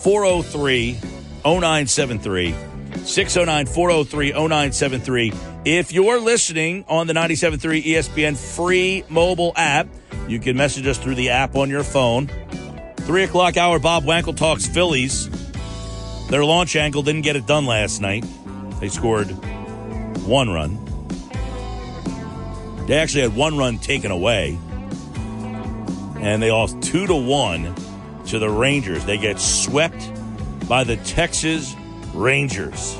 403 0.01 0.93
0973. 1.43 2.55
609 3.03 3.65
403 3.67 4.31
0973. 4.31 5.33
If 5.65 5.91
you're 5.91 6.19
listening 6.19 6.85
on 6.87 7.07
the 7.07 7.13
97.3 7.13 7.83
ESPN 7.83 8.37
free 8.37 9.03
mobile 9.09 9.53
app, 9.55 9.87
you 10.27 10.39
can 10.39 10.55
message 10.57 10.87
us 10.87 10.97
through 10.97 11.15
the 11.15 11.29
app 11.29 11.55
on 11.55 11.69
your 11.69 11.83
phone. 11.83 12.29
Three 12.97 13.23
o'clock 13.23 13.57
hour, 13.57 13.79
Bob 13.79 14.03
Wankel 14.03 14.35
talks 14.35 14.65
Phillies. 14.65 15.29
Their 16.29 16.43
launch 16.43 16.75
angle 16.75 17.03
didn't 17.03 17.21
get 17.21 17.35
it 17.35 17.45
done 17.45 17.65
last 17.65 18.01
night. 18.01 18.25
They 18.79 18.89
scored 18.89 19.27
one 20.25 20.49
run. 20.49 20.83
They 22.87 22.97
actually 22.97 23.21
had 23.21 23.35
one 23.35 23.57
run 23.57 23.77
taken 23.77 24.11
away. 24.11 24.57
And 26.19 26.41
they 26.41 26.51
lost 26.51 26.81
two 26.81 27.05
to 27.07 27.15
one 27.15 27.75
to 28.27 28.39
the 28.39 28.49
Rangers. 28.49 29.05
They 29.05 29.17
get 29.17 29.39
swept 29.39 30.11
by 30.67 30.83
the 30.83 30.97
Texas 30.97 31.75
Rangers. 32.15 32.97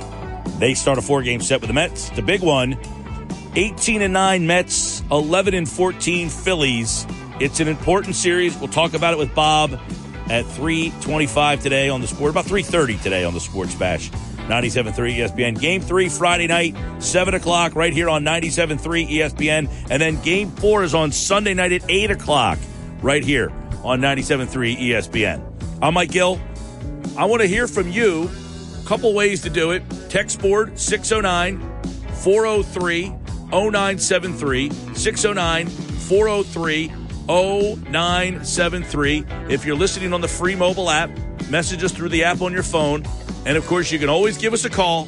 They 0.60 0.74
start 0.74 0.98
a 0.98 1.02
four 1.02 1.22
game 1.22 1.42
set 1.42 1.62
with 1.62 1.70
the 1.70 1.74
Mets. 1.74 2.10
The 2.10 2.22
big 2.22 2.42
one 2.42 2.78
18 3.56 4.02
and 4.02 4.14
9 4.14 4.46
Mets, 4.46 5.02
11 5.12 5.54
and 5.54 5.68
14 5.68 6.30
Phillies. 6.30 7.08
It's 7.40 7.60
an 7.60 7.68
important 7.68 8.16
series. 8.16 8.58
We'll 8.58 8.70
talk 8.70 8.94
about 8.94 9.14
it 9.14 9.18
with 9.18 9.34
Bob 9.34 9.80
at 10.30 10.46
325 10.46 11.62
today 11.62 11.90
on 11.90 12.02
the 12.02 12.08
sport, 12.08 12.32
about 12.32 12.46
330 12.46 12.98
today 13.02 13.24
on 13.24 13.34
the 13.34 13.40
Sports 13.40 13.76
Bash. 13.76 14.10
97.3 14.48 15.16
ESPN. 15.18 15.60
Game 15.60 15.82
three 15.82 16.08
Friday 16.08 16.48
night, 16.48 16.76
7 17.00 17.34
o'clock, 17.34 17.76
right 17.76 17.94
here 17.94 18.10
on 18.10 18.24
97.3 18.24 19.10
ESPN. 19.10 19.70
And 19.90 20.02
then 20.02 20.22
game 20.22 20.52
four 20.52 20.84
is 20.84 20.94
on 20.94 21.12
Sunday 21.12 21.54
night 21.54 21.72
at 21.72 21.90
8 21.90 22.12
o'clock, 22.12 22.60
right 23.02 23.24
here 23.24 23.52
on 23.84 24.02
97.3 24.02 24.78
ESPN. 24.78 25.42
I'm 25.82 25.94
Mike 25.96 26.12
Gill. 26.12 26.40
I 27.18 27.26
want 27.26 27.42
to 27.42 27.48
hear 27.48 27.68
from 27.68 27.90
you 27.90 28.30
Couple 28.86 29.14
ways 29.14 29.42
to 29.42 29.50
do 29.50 29.72
it. 29.72 29.84
Text 30.10 30.40
board 30.40 30.78
609 30.78 31.60
403 32.22 33.10
0973. 33.52 34.70
609 34.94 35.68
403 35.68 36.88
0973. 37.28 39.26
If 39.50 39.66
you're 39.66 39.76
listening 39.76 40.14
on 40.14 40.22
the 40.22 40.28
free 40.28 40.56
mobile 40.56 40.90
app, 40.90 41.10
message 41.50 41.84
us 41.84 41.92
through 41.92 42.10
the 42.10 42.24
app 42.26 42.42
on 42.42 42.54
your 42.54 42.64
phone. 42.64 43.04
And 43.46 43.58
of 43.58 43.66
course, 43.66 43.92
you 43.92 43.98
can 43.98 44.10
always 44.10 44.38
give 44.38 44.54
us 44.54 44.66
a 44.66 44.70
call 44.70 45.08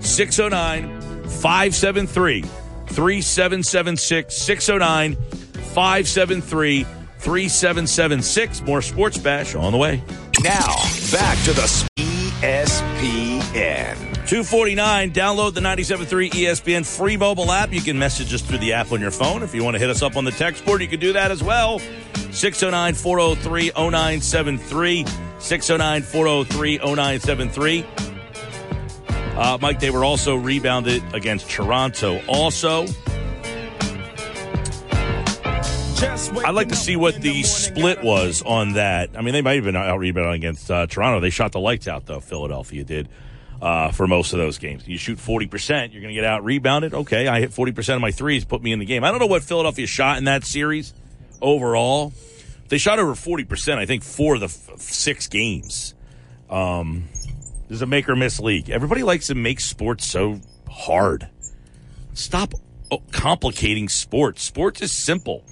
609 0.00 1.00
573 1.28 2.42
3776. 2.42 4.36
609 4.36 5.14
573 5.14 6.84
3776. 7.18 8.62
More 8.62 8.82
Sports 8.82 9.18
Bash 9.18 9.54
on 9.54 9.70
the 9.70 9.78
way. 9.78 10.02
Now, 10.42 10.74
back 11.12 11.38
to 11.44 11.52
the 11.52 12.11
ESPN. 12.42 13.96
249, 14.26 15.12
download 15.12 15.54
the 15.54 15.60
97.3 15.60 16.30
ESPN 16.30 16.84
free 16.84 17.16
mobile 17.16 17.52
app. 17.52 17.72
You 17.72 17.80
can 17.80 17.96
message 17.96 18.34
us 18.34 18.42
through 18.42 18.58
the 18.58 18.72
app 18.72 18.90
on 18.90 19.00
your 19.00 19.12
phone. 19.12 19.44
If 19.44 19.54
you 19.54 19.62
want 19.62 19.76
to 19.76 19.78
hit 19.78 19.90
us 19.90 20.02
up 20.02 20.16
on 20.16 20.24
the 20.24 20.32
text 20.32 20.64
board, 20.64 20.82
you 20.82 20.88
can 20.88 20.98
do 20.98 21.12
that 21.12 21.30
as 21.30 21.40
well. 21.40 21.78
609 22.32 22.94
403 22.94 23.70
0973. 23.76 25.04
609 25.38 26.02
403 26.02 26.78
0973. 26.78 27.86
Uh, 29.36 29.58
Mike, 29.60 29.78
they 29.78 29.90
were 29.90 30.04
also 30.04 30.34
rebounded 30.34 31.00
against 31.14 31.48
Toronto. 31.48 32.20
Also, 32.26 32.86
I'd 36.02 36.54
like 36.54 36.68
to 36.68 36.76
see 36.76 36.96
what 36.96 37.14
the 37.14 37.44
split 37.44 38.02
was 38.02 38.42
on 38.42 38.72
that. 38.72 39.10
I 39.16 39.22
mean, 39.22 39.32
they 39.34 39.42
might 39.42 39.54
have 39.54 39.64
been 39.64 39.76
out 39.76 39.98
rebounding 39.98 40.34
against 40.34 40.70
uh, 40.70 40.86
Toronto. 40.86 41.20
They 41.20 41.30
shot 41.30 41.52
the 41.52 41.60
lights 41.60 41.86
out, 41.86 42.06
though. 42.06 42.18
Philadelphia 42.18 42.82
did 42.82 43.08
uh, 43.60 43.92
for 43.92 44.08
most 44.08 44.32
of 44.32 44.40
those 44.40 44.58
games. 44.58 44.86
You 44.88 44.98
shoot 44.98 45.18
40%, 45.18 45.92
you're 45.92 46.02
going 46.02 46.12
to 46.12 46.20
get 46.20 46.24
out 46.24 46.44
rebounded. 46.44 46.92
Okay, 46.92 47.28
I 47.28 47.38
hit 47.38 47.50
40% 47.52 47.94
of 47.94 48.00
my 48.00 48.10
threes, 48.10 48.44
put 48.44 48.62
me 48.62 48.72
in 48.72 48.80
the 48.80 48.84
game. 48.84 49.04
I 49.04 49.10
don't 49.10 49.20
know 49.20 49.26
what 49.26 49.44
Philadelphia 49.44 49.86
shot 49.86 50.18
in 50.18 50.24
that 50.24 50.44
series. 50.44 50.92
overall. 51.40 52.12
They 52.68 52.78
shot 52.78 52.98
over 52.98 53.12
40%, 53.12 53.78
I 53.78 53.86
think, 53.86 54.02
for 54.02 54.38
the 54.38 54.46
f- 54.46 54.78
six 54.78 55.28
games. 55.28 55.94
Um, 56.50 57.04
this 57.68 57.76
is 57.76 57.82
a 57.82 57.86
make 57.86 58.08
or 58.08 58.16
miss 58.16 58.40
league. 58.40 58.70
Everybody 58.70 59.02
likes 59.02 59.28
to 59.28 59.34
make 59.34 59.60
sports 59.60 60.06
so 60.06 60.40
hard. 60.68 61.28
Stop 62.14 62.54
oh, 62.90 63.02
complicating 63.12 63.88
sports. 63.88 64.42
Sports 64.42 64.82
is 64.82 64.90
simple. 64.90 65.44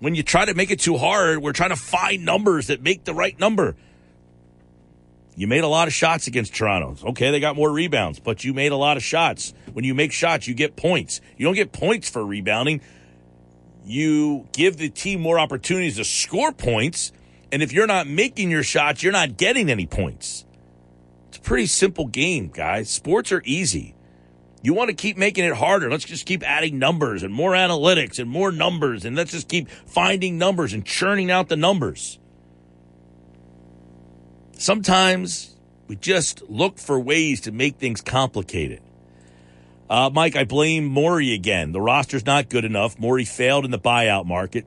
When 0.00 0.14
you 0.14 0.22
try 0.22 0.44
to 0.44 0.54
make 0.54 0.70
it 0.70 0.80
too 0.80 0.96
hard, 0.96 1.42
we're 1.42 1.52
trying 1.52 1.70
to 1.70 1.76
find 1.76 2.24
numbers 2.24 2.68
that 2.68 2.82
make 2.82 3.04
the 3.04 3.14
right 3.14 3.38
number. 3.38 3.76
You 5.36 5.46
made 5.46 5.62
a 5.62 5.68
lot 5.68 5.86
of 5.86 5.94
shots 5.94 6.26
against 6.26 6.54
Toronto. 6.54 6.96
Okay, 7.10 7.30
they 7.30 7.40
got 7.40 7.54
more 7.54 7.70
rebounds, 7.70 8.18
but 8.18 8.42
you 8.42 8.52
made 8.52 8.72
a 8.72 8.76
lot 8.76 8.96
of 8.96 9.04
shots. 9.04 9.54
When 9.72 9.84
you 9.84 9.94
make 9.94 10.12
shots, 10.12 10.48
you 10.48 10.54
get 10.54 10.74
points. 10.76 11.20
You 11.36 11.46
don't 11.46 11.54
get 11.54 11.72
points 11.72 12.10
for 12.10 12.24
rebounding. 12.24 12.80
You 13.84 14.48
give 14.52 14.76
the 14.76 14.88
team 14.88 15.20
more 15.20 15.38
opportunities 15.38 15.96
to 15.96 16.04
score 16.04 16.52
points. 16.52 17.12
And 17.52 17.62
if 17.62 17.72
you're 17.72 17.86
not 17.86 18.06
making 18.06 18.50
your 18.50 18.64
shots, 18.64 19.02
you're 19.02 19.12
not 19.12 19.36
getting 19.36 19.70
any 19.70 19.86
points. 19.86 20.44
It's 21.28 21.38
a 21.38 21.40
pretty 21.40 21.66
simple 21.66 22.06
game, 22.06 22.48
guys. 22.48 22.90
Sports 22.90 23.30
are 23.32 23.42
easy. 23.44 23.94
You 24.62 24.74
want 24.74 24.88
to 24.88 24.94
keep 24.94 25.16
making 25.16 25.44
it 25.44 25.54
harder. 25.54 25.90
Let's 25.90 26.04
just 26.04 26.26
keep 26.26 26.42
adding 26.42 26.78
numbers 26.78 27.22
and 27.22 27.32
more 27.32 27.52
analytics 27.52 28.18
and 28.18 28.28
more 28.28 28.50
numbers. 28.50 29.04
And 29.04 29.14
let's 29.14 29.30
just 29.30 29.48
keep 29.48 29.68
finding 29.68 30.36
numbers 30.36 30.72
and 30.72 30.84
churning 30.84 31.30
out 31.30 31.48
the 31.48 31.56
numbers. 31.56 32.18
Sometimes 34.52 35.54
we 35.86 35.94
just 35.94 36.42
look 36.50 36.78
for 36.78 36.98
ways 36.98 37.42
to 37.42 37.52
make 37.52 37.76
things 37.76 38.00
complicated. 38.00 38.82
Uh, 39.88 40.10
Mike, 40.12 40.36
I 40.36 40.44
blame 40.44 40.84
Morey 40.84 41.32
again. 41.32 41.72
The 41.72 41.80
roster's 41.80 42.26
not 42.26 42.48
good 42.48 42.64
enough. 42.64 42.98
Morey 42.98 43.24
failed 43.24 43.64
in 43.64 43.70
the 43.70 43.78
buyout 43.78 44.26
market. 44.26 44.66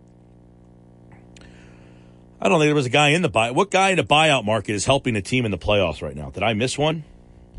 I 2.39 2.49
don't 2.49 2.59
think 2.59 2.69
there 2.69 2.75
was 2.75 2.87
a 2.87 2.89
guy 2.89 3.09
in 3.09 3.21
the 3.21 3.29
buy. 3.29 3.51
What 3.51 3.69
guy 3.69 3.91
in 3.91 3.97
the 3.97 4.03
buyout 4.03 4.45
market 4.45 4.73
is 4.73 4.85
helping 4.85 5.15
a 5.15 5.21
team 5.21 5.45
in 5.45 5.51
the 5.51 5.59
playoffs 5.59 6.01
right 6.01 6.15
now? 6.15 6.31
Did 6.31 6.41
I 6.41 6.53
miss 6.53 6.75
one? 6.75 7.03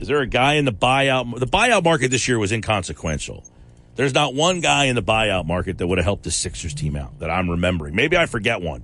Is 0.03 0.09
there 0.09 0.21
a 0.21 0.27
guy 0.27 0.55
in 0.55 0.65
the 0.65 0.73
buyout? 0.73 1.39
The 1.39 1.47
buyout 1.47 1.85
market 1.85 2.11
this 2.11 2.27
year 2.27 2.37
was 2.37 2.51
inconsequential. 2.51 3.45
There's 3.95 4.13
not 4.13 4.35
one 4.35 4.61
guy 4.61 4.87
in 4.87 4.97
the 4.97 5.03
buyout 5.03 5.47
market 5.47 5.79
that 5.79 5.87
would 5.87 5.99
have 5.99 6.05
helped 6.05 6.25
the 6.25 6.33
Sixers 6.33 6.75
team 6.75 6.97
out 6.97 7.21
that 7.21 7.31
I'm 7.31 7.49
remembering. 7.49 7.95
Maybe 7.95 8.17
I 8.17 8.27
forget 8.27 8.61
one. 8.61 8.83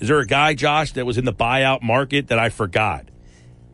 Is 0.00 0.08
there 0.08 0.18
a 0.18 0.26
guy, 0.26 0.54
Josh, 0.54 0.90
that 0.94 1.06
was 1.06 1.18
in 1.18 1.24
the 1.24 1.32
buyout 1.32 1.82
market 1.82 2.28
that 2.28 2.40
I 2.40 2.48
forgot? 2.48 3.06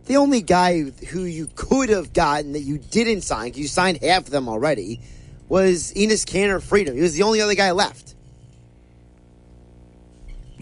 The 0.05 0.19
only 0.19 0.43
guy 0.43 0.83
who 0.83 1.25
you 1.25 1.49
could 1.55 1.89
have 1.89 2.13
gotten 2.13 2.53
that 2.53 2.61
you 2.61 2.77
didn't 2.77 3.23
sign, 3.23 3.47
because 3.47 3.61
you 3.61 3.69
signed 3.69 4.03
half 4.03 4.25
of 4.25 4.31
them 4.31 4.51
already, 4.51 5.01
was 5.49 5.95
Enes 5.95 6.27
Kanter 6.27 6.63
Freedom. 6.63 6.95
He 6.95 7.01
was 7.01 7.15
the 7.15 7.23
only 7.23 7.41
other 7.41 7.55
guy 7.55 7.71
left. 7.71 8.15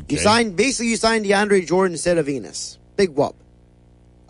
You 0.09 0.19
signed 0.19 0.57
basically 0.57 0.91
you 0.91 0.97
signed 0.97 1.25
DeAndre 1.25 1.67
Jordan 1.67 1.95
instead 1.95 2.19
of 2.19 2.27
Enes. 2.27 2.79
Big 2.95 3.11
whoop. 3.11 3.35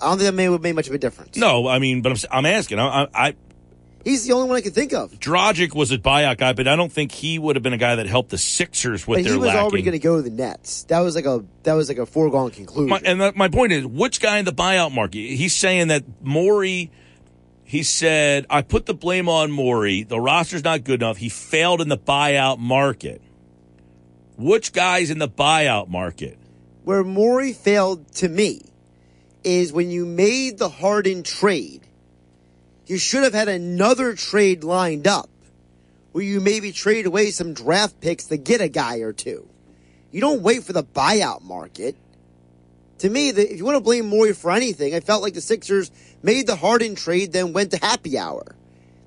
I 0.01 0.09
don't 0.09 0.19
think 0.19 0.27
that 0.29 0.35
made, 0.35 0.61
made 0.61 0.75
much 0.75 0.89
of 0.89 0.95
a 0.95 0.99
difference. 0.99 1.37
No, 1.37 1.67
I 1.69 1.79
mean, 1.79 2.03
but 2.03 2.13
I'm, 2.13 2.19
I'm 2.31 2.47
asking. 2.47 2.79
I, 2.79 3.05
I, 3.05 3.09
I 3.15 3.35
He's 4.07 4.25
the 4.25 4.35
only 4.35 4.47
one 4.49 4.57
I 4.57 4.61
can 4.61 4.71
think 4.71 4.93
of. 4.93 5.19
Dragic 5.19 5.75
was 5.75 5.91
a 5.91 5.99
buyout 5.99 6.39
guy, 6.39 6.53
but 6.53 6.69
I 6.69 6.77
don't 6.77 6.93
think 6.93 7.11
he 7.11 7.41
would 7.41 7.57
have 7.57 7.65
been 7.65 7.73
a 7.73 7.77
guy 7.77 7.97
that 7.97 8.07
helped 8.07 8.31
the 8.31 8.39
Sixers 8.39 9.05
with 9.05 9.19
But 9.19 9.25
their 9.25 9.33
he 9.33 9.39
was 9.39 9.49
lacking. 9.49 9.63
already 9.63 9.83
going 9.83 9.93
to 9.93 9.99
go 9.99 10.15
to 10.17 10.23
the 10.23 10.31
Nets. 10.31 10.85
That 10.85 11.01
was 11.01 11.17
like 11.17 11.25
a 11.27 11.45
that 11.65 11.73
was 11.73 11.89
like 11.89 11.99
a 11.99 12.07
foregone 12.07 12.53
conclusion. 12.53 12.89
My, 12.91 13.01
and 13.05 13.21
that, 13.21 13.35
my 13.35 13.49
point 13.49 13.73
is, 13.73 13.85
which 13.85 14.21
guy 14.21 14.39
in 14.39 14.45
the 14.45 14.53
buyout 14.53 14.93
market? 14.95 15.19
He's 15.19 15.57
saying 15.57 15.89
that 15.89 16.05
Morey. 16.23 16.93
He 17.65 17.83
said, 17.83 18.47
"I 18.49 18.63
put 18.63 18.87
the 18.87 18.95
blame 18.95 19.29
on 19.29 19.51
Morey. 19.51 20.05
The 20.05 20.21
roster's 20.21 20.63
not 20.63 20.85
good 20.85 21.03
enough. 21.03 21.17
He 21.17 21.29
failed 21.29 21.81
in 21.81 21.89
the 21.89 21.99
buyout 21.99 22.61
market." 22.61 23.21
Which 24.37 24.73
guys 24.73 25.11
in 25.11 25.19
the 25.19 25.29
buyout 25.29 25.89
market? 25.89 26.39
Where 26.85 27.03
Morey 27.03 27.53
failed 27.53 28.13
to 28.17 28.29
me 28.29 28.63
is 29.47 29.73
when 29.73 29.91
you 29.91 30.05
made 30.05 30.59
the 30.59 30.69
Harden 30.69 31.23
trade. 31.23 31.87
You 32.87 32.99
should 32.99 33.23
have 33.23 33.33
had 33.33 33.49
another 33.49 34.15
trade 34.15 34.65
lined 34.65 35.07
up 35.07 35.31
where 36.11 36.25
you 36.25 36.41
maybe 36.41 36.73
trade 36.73 37.07
away 37.07 37.31
some 37.31 37.55
draft 37.55 38.01
picks 38.01 38.25
to 38.25 38.37
get 38.37 38.61
a 38.61 38.69
guy 38.69 38.99
or 38.99 39.13
two. 39.13 39.49
You 40.11 40.21
don't 40.21 40.43
wait 40.43 40.65
for 40.65 40.73
the 40.73 40.83
buyout 40.83 41.43
market. 41.43 41.95
To 42.99 43.11
me, 43.11 43.31
the, 43.31 43.53
if 43.53 43.59
you 43.59 43.65
want 43.65 43.77
to 43.77 43.83
blame 43.83 44.09
Morey 44.09 44.33
for 44.33 44.51
anything, 44.51 44.95
I 44.95 45.01
felt 45.01 45.23
like 45.23 45.35
the 45.35 45.41
Sixers 45.41 45.93
made 46.23 46.47
the 46.47 46.57
Harden 46.57 46.97
trade, 46.97 47.33
then 47.33 47.53
went 47.53 47.71
to 47.71 47.79
happy 47.79 48.19
hour. 48.19 48.57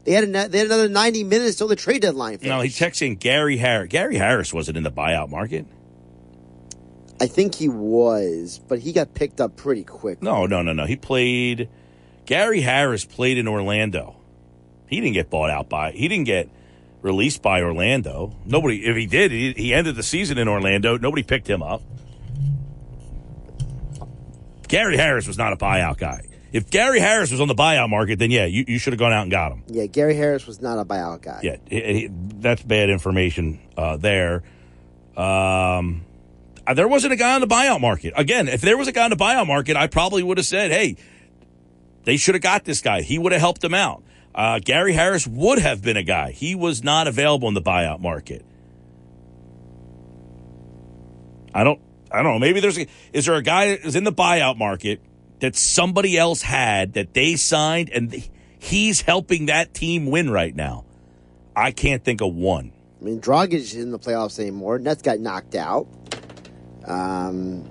They 0.06 0.14
had, 0.14 0.24
a, 0.24 0.48
they 0.48 0.60
had 0.60 0.68
another 0.68 0.88
90 0.88 1.26
minutes 1.26 1.58
till 1.58 1.68
the 1.68 1.76
trade 1.76 2.02
deadline 2.02 2.38
finished. 2.38 2.50
No, 2.50 2.62
he 2.62 2.70
texts 2.70 3.02
in 3.02 3.16
Gary 3.16 3.58
Harris. 3.58 3.90
Gary 3.90 4.16
Harris 4.16 4.54
wasn't 4.54 4.78
in 4.78 4.84
the 4.84 4.92
buyout 4.92 5.30
market. 5.30 5.66
I 7.22 7.28
think 7.28 7.56
he 7.56 7.68
was, 7.70 8.60
but 8.68 8.80
he 8.80 8.94
got 8.94 9.14
picked 9.14 9.42
up 9.42 9.56
pretty 9.58 9.84
quick. 9.84 10.22
No, 10.24 10.46
no, 10.46 10.62
no, 10.62 10.74
no. 10.74 10.86
He 10.86 10.96
played. 10.96 11.68
Gary 12.26 12.62
Harris 12.62 13.04
played 13.06 13.38
in 13.38 13.48
Orlando. 13.48 14.16
He 14.88 15.02
didn't 15.02 15.14
get 15.16 15.30
bought 15.30 15.50
out 15.50 15.68
by. 15.70 15.92
He 15.92 16.08
didn't 16.08 16.26
get 16.26 16.50
released 17.02 17.42
by 17.42 17.62
Orlando. 17.62 18.36
Nobody. 18.46 18.86
If 18.86 18.96
he 18.96 19.06
did, 19.06 19.32
he, 19.32 19.54
he 19.54 19.74
ended 19.74 19.96
the 19.96 20.04
season 20.04 20.38
in 20.38 20.48
Orlando. 20.48 20.98
Nobody 20.98 21.24
picked 21.24 21.48
him 21.50 21.62
up. 21.62 21.82
Gary 24.68 24.98
Harris 24.98 25.28
was 25.28 25.38
not 25.38 25.52
a 25.54 25.58
buyout 25.58 25.98
guy. 25.98 26.26
If 26.52 26.70
Gary 26.72 27.00
Harris 27.00 27.32
was 27.32 27.42
on 27.42 27.48
the 27.48 27.56
buyout 27.56 27.90
market, 27.90 28.18
then 28.20 28.32
yeah, 28.32 28.46
you, 28.46 28.66
you 28.68 28.80
should 28.80 28.94
have 28.94 29.00
gone 29.00 29.14
out 29.14 29.24
and 29.24 29.32
got 29.32 29.52
him. 29.52 29.64
Yeah, 29.68 29.86
Gary 29.86 30.16
Harris 30.16 30.48
was 30.48 30.62
not 30.62 30.80
a 30.80 30.86
buyout 30.86 31.22
guy. 31.22 31.40
Yeah, 31.44 31.58
he- 31.70 31.82
he- 31.94 32.10
that's 32.12 32.62
bad 32.64 32.90
information 32.90 33.60
uh, 33.78 33.98
there. 33.98 34.44
Um, 35.18 36.06
there 36.74 36.88
wasn't 36.88 37.14
a 37.14 37.16
guy 37.16 37.36
on 37.36 37.42
the 37.42 37.48
buyout 37.48 37.82
market. 37.82 38.14
Again, 38.16 38.48
if 38.48 38.62
there 38.62 38.78
was 38.78 38.88
a 38.88 38.92
guy 38.92 39.04
on 39.04 39.10
the 39.10 39.16
buyout 39.16 39.48
market, 39.48 39.76
I 39.76 39.88
probably 39.88 40.24
would 40.24 40.38
have 40.38 40.46
said, 40.46 40.72
hey, 40.72 40.98
they 42.04 42.18
should 42.18 42.36
have 42.36 42.42
got 42.42 42.66
this 42.66 42.82
guy. 42.82 43.02
He 43.02 43.18
would 43.18 43.32
have 43.32 43.42
helped 43.42 43.62
them 43.62 43.74
out. 43.74 44.04
Uh, 44.34 44.60
Gary 44.60 44.94
Harris 44.94 45.28
would 45.28 45.60
have 45.60 45.82
been 45.82 45.98
a 45.98 46.04
guy. 46.04 46.32
He 46.32 46.56
was 46.56 46.84
not 46.84 47.08
available 47.08 47.48
in 47.48 47.54
the 47.54 47.62
buyout 47.62 48.00
market. 48.00 48.46
I 51.54 51.64
don't. 51.64 51.80
I 52.12 52.24
don't 52.24 52.34
know. 52.34 52.40
Maybe 52.40 52.60
there's 52.60 52.78
a. 52.78 52.88
Is 53.14 53.26
there 53.26 53.36
a 53.36 53.44
guy 53.44 53.68
that 53.70 53.86
is 53.86 53.96
in 53.96 54.04
the 54.04 54.14
buyout 54.14 54.58
market 54.58 55.02
that 55.40 55.56
somebody 55.56 56.18
else 56.18 56.42
had 56.42 56.94
that 56.94 57.14
they 57.14 57.36
signed 57.36 57.90
and 57.90 58.30
he's 58.60 59.02
helping 59.02 59.48
that 59.48 59.74
team 59.74 60.06
win 60.06 60.30
right 60.30 60.56
now? 60.56 60.86
I 61.56 61.72
can't 61.72 62.04
think 62.04 62.22
of 62.22 62.34
one. 62.34 62.72
I 63.02 63.04
mean, 63.04 63.22
Dragic 63.22 63.54
isn't 63.54 63.82
in 63.82 63.92
the 63.92 64.00
playoffs 64.00 64.40
anymore. 64.40 64.80
Nets 64.80 65.02
got 65.02 65.20
knocked 65.20 65.56
out. 65.56 65.88
Um, 66.90 67.70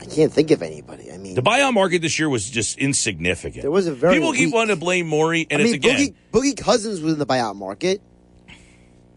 I 0.00 0.04
can't 0.04 0.32
think 0.32 0.50
of 0.50 0.62
anybody. 0.62 1.12
I 1.12 1.18
mean, 1.18 1.34
The 1.34 1.42
buyout 1.42 1.74
market 1.74 2.02
this 2.02 2.18
year 2.18 2.28
was 2.28 2.48
just 2.48 2.78
insignificant. 2.78 3.62
There 3.62 3.70
was 3.70 3.86
a 3.86 3.94
very 3.94 4.14
people 4.14 4.32
keep 4.32 4.52
wanting 4.52 4.74
to 4.76 4.80
blame 4.80 5.06
Morey, 5.06 5.46
and 5.50 5.60
I 5.60 5.64
it's 5.64 5.72
mean, 5.72 5.74
again, 5.94 6.14
Boogie, 6.32 6.54
Boogie 6.54 6.56
Cousins 6.56 7.00
was 7.00 7.12
in 7.14 7.18
the 7.18 7.26
buyout 7.26 7.56
market. 7.56 8.00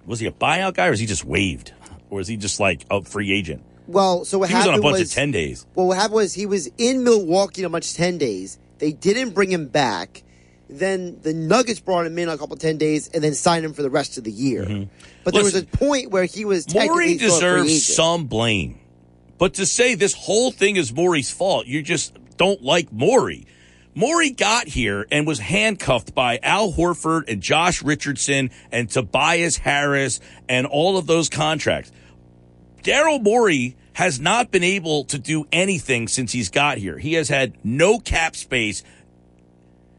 was 0.06 0.20
he 0.20 0.28
a 0.28 0.32
buyout 0.32 0.74
guy 0.74 0.88
or 0.88 0.92
is 0.92 1.00
he 1.00 1.06
just 1.06 1.24
waived, 1.26 1.74
or 2.10 2.20
is 2.20 2.28
he 2.28 2.38
just 2.38 2.60
like 2.60 2.86
a 2.92 3.02
free 3.02 3.32
agent? 3.32 3.64
Well, 3.88 4.24
so 4.26 4.40
what 4.40 4.50
He 4.50 4.56
was 4.56 4.66
on 4.68 4.76
a 4.76 4.82
bunch 4.82 5.00
was, 5.00 5.10
of 5.10 5.16
ten 5.16 5.32
days. 5.32 5.66
Well, 5.76 5.88
what 5.88 5.98
happened 5.98 6.16
was 6.16 6.34
he 6.34 6.46
was 6.46 6.70
in 6.78 7.04
Milwaukee 7.04 7.66
bunch 7.68 7.92
of 7.92 7.98
10 7.98 8.18
days. 8.18 8.58
They 8.80 8.92
didn't 8.94 9.32
bring 9.32 9.52
him 9.52 9.68
back. 9.68 10.24
Then 10.70 11.20
the 11.22 11.34
Nuggets 11.34 11.82
brought 11.82 12.06
him 12.08 12.18
in 12.18 12.30
a 12.30 12.38
couple 12.38 12.56
10 12.56 12.78
days 12.78 13.10
and 13.14 13.22
then 13.24 13.34
signed 13.34 13.66
him 13.66 13.74
for 13.74 13.82
the 13.82 13.90
rest 13.90 14.18
of 14.18 14.24
the 14.24 14.32
year. 14.32 14.88
But 15.26 15.34
there 15.34 15.44
was 15.44 15.56
a 15.56 15.64
Mm-hmm. 15.64 15.78
Point 15.86 16.12
where 16.12 16.24
he 16.24 16.46
was 16.46 16.66
Morey 16.74 16.88
technically 16.88 17.18
still 17.18 17.36
a 17.36 17.40
free 17.40 17.46
agent. 17.62 17.70
deserves 17.70 17.86
some 17.86 18.26
blame, 18.28 18.80
but 19.44 19.56
to 19.56 19.66
say 19.66 19.94
this 19.94 20.14
whole 20.14 20.52
thing 20.52 20.78
is 20.78 20.94
Morey's 20.94 21.30
fault, 21.30 21.66
you 21.68 21.82
just 21.82 22.18
don't 22.38 22.64
like 22.64 22.94
Morey. 22.94 23.46
Morey 23.94 24.30
got 24.30 24.70
here 24.70 25.06
and 25.12 25.28
was 25.28 25.38
handcuffed 25.38 26.16
by 26.16 26.40
Al 26.42 26.72
Horford 26.72 27.28
and 27.28 27.42
Josh 27.42 27.84
Richardson 27.84 28.52
and 28.72 28.90
Tobias 28.90 29.58
Harris 29.58 30.22
and 30.48 30.66
all 30.66 30.98
of 30.98 31.08
those 31.08 31.28
contracts. 31.28 31.92
Daryl 32.84 33.22
Morey 33.22 33.76
has 33.92 34.18
not 34.18 34.50
been 34.50 34.64
able 34.64 35.04
to 35.04 35.20
do 35.20 35.46
anything 35.52 36.08
since 36.08 36.32
he's 36.32 36.50
got 36.50 36.78
here. 36.78 36.98
He 36.98 37.16
has 37.16 37.28
had 37.28 37.58
no 37.66 38.00
cap 38.00 38.38
space. 38.38 38.82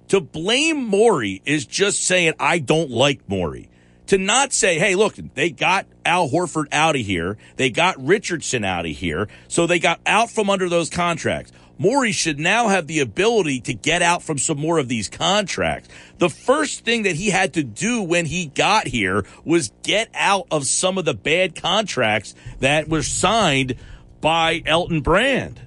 To 0.08 0.22
blame 0.22 0.82
Morey 0.82 1.42
is 1.44 1.66
just 1.66 2.02
saying, 2.02 2.32
I 2.40 2.60
don't 2.60 2.90
like 2.90 3.28
Morey. 3.28 3.68
To 4.06 4.16
not 4.16 4.54
say, 4.54 4.78
hey, 4.78 4.94
look, 4.94 5.16
they 5.34 5.50
got 5.50 5.84
Al 6.04 6.28
Horford 6.28 6.66
out 6.72 6.96
of 6.96 7.02
here. 7.02 7.36
They 7.56 7.70
got 7.70 8.02
Richardson 8.04 8.64
out 8.64 8.86
of 8.86 8.92
here. 8.92 9.28
So 9.48 9.66
they 9.66 9.78
got 9.78 10.00
out 10.06 10.30
from 10.30 10.50
under 10.50 10.68
those 10.68 10.90
contracts. 10.90 11.52
Morey 11.76 12.12
should 12.12 12.38
now 12.38 12.68
have 12.68 12.86
the 12.86 13.00
ability 13.00 13.60
to 13.62 13.74
get 13.74 14.00
out 14.00 14.22
from 14.22 14.38
some 14.38 14.58
more 14.58 14.78
of 14.78 14.88
these 14.88 15.08
contracts. 15.08 15.88
The 16.18 16.30
first 16.30 16.84
thing 16.84 17.02
that 17.02 17.16
he 17.16 17.30
had 17.30 17.54
to 17.54 17.64
do 17.64 18.02
when 18.02 18.26
he 18.26 18.46
got 18.46 18.86
here 18.86 19.26
was 19.44 19.72
get 19.82 20.08
out 20.14 20.46
of 20.50 20.66
some 20.66 20.98
of 20.98 21.04
the 21.04 21.14
bad 21.14 21.60
contracts 21.60 22.34
that 22.60 22.88
were 22.88 23.02
signed 23.02 23.74
by 24.20 24.62
Elton 24.66 25.00
Brand. 25.00 25.60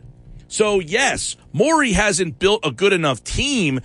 So 0.47 0.79
yes, 0.79 1.35
Morey 1.51 1.91
hasn't 1.91 2.39
built 2.39 2.65
a 2.65 2.71
good 2.71 2.93
enough 2.93 3.23
team, 3.23 3.81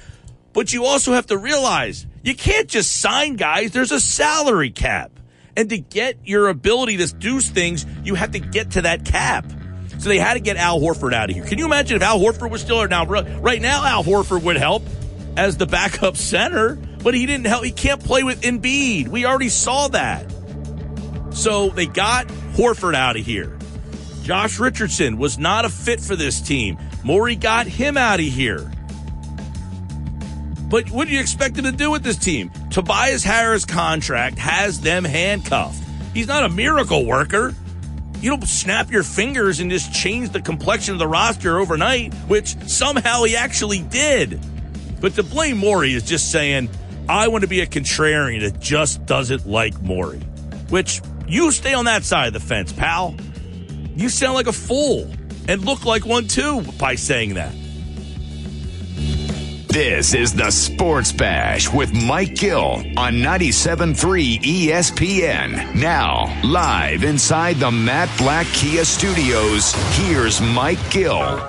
but 0.52 0.72
you 0.72 0.84
also 0.84 1.12
have 1.12 1.26
to 1.26 1.36
realize 1.36 2.06
you 2.22 2.36
can't 2.36 2.68
just 2.68 3.00
sign 3.00 3.34
guys. 3.34 3.72
There's 3.72 3.90
a 3.90 4.00
salary 4.00 4.70
cap. 4.70 5.10
And 5.56 5.68
to 5.70 5.78
get 5.78 6.16
your 6.24 6.48
ability 6.48 6.98
to 6.98 7.06
do 7.06 7.40
things, 7.40 7.84
you 8.04 8.14
have 8.14 8.32
to 8.32 8.38
get 8.38 8.72
to 8.72 8.82
that 8.82 9.04
cap. 9.04 9.44
So 9.98 10.08
they 10.08 10.18
had 10.18 10.34
to 10.34 10.40
get 10.40 10.56
Al 10.56 10.80
Horford 10.80 11.12
out 11.12 11.30
of 11.30 11.36
here. 11.36 11.44
Can 11.44 11.58
you 11.58 11.66
imagine 11.66 11.96
if 11.96 12.02
Al 12.02 12.18
Horford 12.18 12.50
was 12.50 12.60
still 12.60 12.78
there? 12.78 12.88
Now, 12.88 13.04
right 13.04 13.60
now, 13.60 13.84
Al 13.84 14.02
Horford 14.02 14.42
would 14.42 14.56
help 14.56 14.82
as 15.36 15.56
the 15.56 15.66
backup 15.66 16.16
center, 16.16 16.74
but 16.74 17.14
he 17.14 17.26
didn't 17.26 17.46
help. 17.46 17.64
He 17.64 17.70
can't 17.70 18.02
play 18.02 18.22
with 18.22 18.42
Embiid. 18.42 19.08
We 19.08 19.26
already 19.26 19.48
saw 19.48 19.88
that. 19.88 20.32
So 21.30 21.68
they 21.68 21.86
got 21.86 22.26
Horford 22.54 22.94
out 22.94 23.16
of 23.16 23.24
here. 23.24 23.56
Josh 24.22 24.58
Richardson 24.58 25.18
was 25.18 25.38
not 25.38 25.64
a 25.64 25.68
fit 25.68 26.00
for 26.00 26.16
this 26.16 26.40
team. 26.40 26.78
Morey 27.02 27.36
got 27.36 27.66
him 27.66 27.96
out 27.96 28.20
of 28.20 28.26
here. 28.26 28.70
But 30.68 30.90
what 30.90 31.08
do 31.08 31.14
you 31.14 31.20
expect 31.20 31.58
him 31.58 31.64
to 31.64 31.72
do 31.72 31.90
with 31.90 32.02
this 32.02 32.16
team? 32.16 32.50
Tobias 32.72 33.22
Harris' 33.22 33.66
contract 33.66 34.38
has 34.38 34.80
them 34.80 35.04
handcuffed. 35.04 35.78
He's 36.14 36.26
not 36.26 36.44
a 36.44 36.48
miracle 36.48 37.04
worker. 37.04 37.54
You 38.22 38.30
don't 38.30 38.46
snap 38.46 38.90
your 38.90 39.02
fingers 39.02 39.60
and 39.60 39.70
just 39.70 39.92
change 39.92 40.30
the 40.30 40.40
complexion 40.40 40.94
of 40.94 40.98
the 40.98 41.06
roster 41.06 41.58
overnight, 41.58 42.14
which 42.28 42.56
somehow 42.66 43.24
he 43.24 43.36
actually 43.36 43.80
did. 43.82 44.40
But 45.02 45.14
to 45.16 45.22
blame 45.22 45.58
Morey 45.58 45.92
is 45.92 46.02
just 46.02 46.32
saying, 46.32 46.70
I 47.10 47.28
want 47.28 47.42
to 47.42 47.48
be 47.48 47.60
a 47.60 47.66
contrarian 47.66 48.40
that 48.40 48.58
just 48.58 49.04
doesn't 49.04 49.46
like 49.46 49.78
Morey. 49.82 50.20
Which 50.70 51.02
you 51.28 51.50
stay 51.50 51.74
on 51.74 51.84
that 51.84 52.04
side 52.04 52.28
of 52.28 52.32
the 52.32 52.40
fence, 52.40 52.72
pal. 52.72 53.14
You 53.94 54.08
sound 54.08 54.32
like 54.32 54.46
a 54.46 54.52
fool 54.52 55.12
and 55.46 55.62
look 55.62 55.84
like 55.84 56.06
one 56.06 56.26
too 56.26 56.62
by 56.78 56.94
saying 56.94 57.34
that. 57.34 57.52
This 59.72 60.12
is 60.12 60.34
the 60.34 60.50
Sports 60.50 61.12
Bash 61.12 61.72
with 61.72 61.94
Mike 61.94 62.34
Gill 62.34 62.84
on 62.94 63.14
97.3 63.14 64.38
ESPN. 64.42 65.74
Now, 65.74 66.38
live 66.44 67.04
inside 67.04 67.56
the 67.56 67.70
Matt 67.70 68.10
Blatt 68.18 68.44
Kia 68.48 68.84
Studios, 68.84 69.72
here's 69.96 70.42
Mike 70.42 70.78
Gill. 70.90 71.40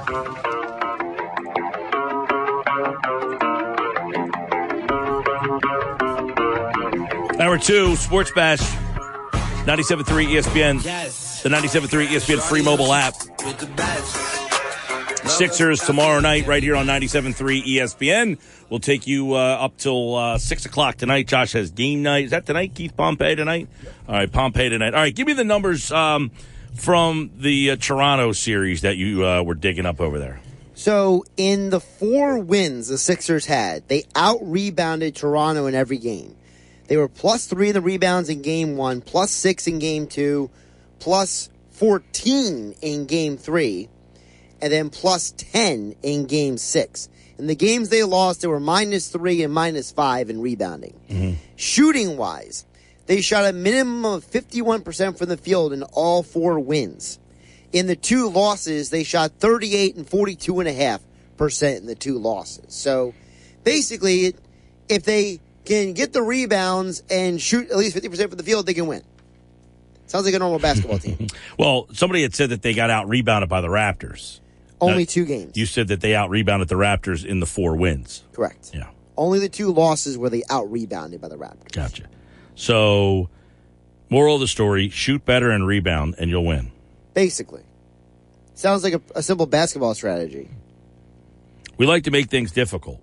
Hour 7.39 7.57
two, 7.57 7.95
Sports 7.97 8.31
Bash, 8.31 8.59
97.3 9.65 10.27
ESPN, 10.27 10.83
Yes. 10.83 11.41
the 11.41 11.49
97.3 11.49 12.07
ESPN 12.07 12.39
free 12.39 12.61
mobile 12.61 12.93
app. 12.93 13.15
Sixers 15.37 15.79
tomorrow 15.79 16.19
night, 16.19 16.45
right 16.45 16.61
here 16.61 16.75
on 16.75 16.85
97.3 16.85 17.63
ESPN. 17.65 18.37
We'll 18.69 18.79
take 18.79 19.07
you 19.07 19.33
uh, 19.33 19.37
up 19.37 19.77
till 19.77 20.15
uh, 20.15 20.37
6 20.37 20.67
o'clock 20.67 20.97
tonight. 20.97 21.25
Josh 21.25 21.53
has 21.53 21.71
game 21.71 22.03
night. 22.03 22.25
Is 22.25 22.31
that 22.31 22.45
tonight, 22.45 22.75
Keith 22.75 22.95
Pompey 22.95 23.35
tonight? 23.35 23.67
All 24.07 24.13
right, 24.13 24.31
Pompey 24.31 24.69
tonight. 24.69 24.93
All 24.93 25.01
right, 25.01 25.15
give 25.15 25.25
me 25.25 25.33
the 25.33 25.43
numbers 25.43 25.91
um, 25.91 26.29
from 26.75 27.31
the 27.39 27.71
uh, 27.71 27.75
Toronto 27.77 28.31
series 28.31 28.81
that 28.81 28.97
you 28.97 29.25
uh, 29.25 29.41
were 29.41 29.55
digging 29.55 29.87
up 29.87 29.99
over 29.99 30.19
there. 30.19 30.39
So, 30.75 31.25
in 31.35 31.71
the 31.71 31.79
four 31.79 32.37
wins 32.37 32.87
the 32.87 32.99
Sixers 32.99 33.47
had, 33.47 33.87
they 33.87 34.03
out 34.15 34.37
rebounded 34.41 35.15
Toronto 35.15 35.65
in 35.65 35.73
every 35.73 35.97
game. 35.97 36.35
They 36.87 36.97
were 36.97 37.07
plus 37.09 37.47
three 37.47 37.69
in 37.69 37.73
the 37.73 37.81
rebounds 37.81 38.29
in 38.29 38.43
game 38.43 38.77
one, 38.77 39.01
plus 39.01 39.31
six 39.31 39.65
in 39.65 39.79
game 39.79 40.05
two, 40.05 40.51
plus 40.99 41.49
14 41.71 42.75
in 42.81 43.05
game 43.07 43.37
three 43.37 43.89
and 44.63 44.71
then 44.71 44.89
plus 44.89 45.33
10 45.35 45.93
in 46.03 46.25
game 46.25 46.57
six. 46.57 47.09
In 47.37 47.47
the 47.47 47.55
games 47.55 47.89
they 47.89 48.03
lost, 48.03 48.39
they 48.39 48.47
were 48.47 48.61
minus 48.61 49.09
three 49.09 49.43
and 49.43 49.53
minus 49.53 49.91
five 49.91 50.29
in 50.29 50.39
rebounding. 50.39 50.97
Mm-hmm. 51.09 51.33
Shooting 51.57 52.15
wise, 52.15 52.65
they 53.05 53.19
shot 53.19 53.43
a 53.43 53.51
minimum 53.51 54.05
of 54.05 54.25
51% 54.25 55.17
from 55.17 55.27
the 55.27 55.35
field 55.35 55.73
in 55.73 55.83
all 55.83 56.23
four 56.23 56.61
wins. 56.61 57.19
In 57.73 57.87
the 57.87 57.97
two 57.97 58.29
losses, 58.29 58.89
they 58.89 59.03
shot 59.03 59.33
38 59.39 59.97
and 59.97 60.07
42.5% 60.09 61.77
in 61.77 61.85
the 61.85 61.95
two 61.95 62.17
losses. 62.17 62.73
So 62.73 63.13
basically, 63.65 64.33
if 64.87 65.03
they 65.03 65.41
can 65.65 65.91
get 65.91 66.13
the 66.13 66.21
rebounds 66.21 67.03
and 67.09 67.41
shoot 67.41 67.69
at 67.69 67.75
least 67.75 67.97
50% 67.97 68.29
from 68.29 68.37
the 68.37 68.43
field, 68.43 68.65
they 68.65 68.73
can 68.73 68.87
win. 68.87 69.01
Sounds 70.05 70.23
like 70.23 70.35
a 70.35 70.39
normal 70.39 70.59
basketball 70.59 70.99
team. 70.99 71.27
well, 71.59 71.87
somebody 71.91 72.21
had 72.21 72.33
said 72.33 72.51
that 72.51 72.61
they 72.61 72.73
got 72.73 72.89
out 72.89 73.09
rebounded 73.09 73.49
by 73.49 73.59
the 73.59 73.67
Raptors. 73.67 74.39
Only 74.91 75.05
two 75.05 75.25
games. 75.25 75.57
You 75.57 75.65
said 75.65 75.87
that 75.89 76.01
they 76.01 76.15
out 76.15 76.29
rebounded 76.29 76.67
the 76.67 76.75
Raptors 76.75 77.25
in 77.25 77.39
the 77.39 77.45
four 77.45 77.75
wins. 77.75 78.23
Correct. 78.33 78.71
Yeah. 78.73 78.89
Only 79.17 79.39
the 79.39 79.49
two 79.49 79.71
losses 79.71 80.17
were 80.17 80.29
they 80.29 80.43
out 80.49 80.71
rebounded 80.71 81.21
by 81.21 81.27
the 81.27 81.37
Raptors. 81.37 81.71
Gotcha. 81.71 82.03
So, 82.55 83.29
moral 84.09 84.35
of 84.35 84.41
the 84.41 84.47
story: 84.47 84.89
shoot 84.89 85.25
better 85.25 85.51
and 85.51 85.65
rebound, 85.67 86.15
and 86.17 86.29
you'll 86.29 86.45
win. 86.45 86.71
Basically, 87.13 87.63
sounds 88.55 88.83
like 88.83 88.93
a, 88.93 89.01
a 89.15 89.23
simple 89.23 89.45
basketball 89.45 89.93
strategy. 89.93 90.49
We 91.77 91.85
like 91.85 92.03
to 92.03 92.11
make 92.11 92.29
things 92.29 92.51
difficult, 92.51 93.01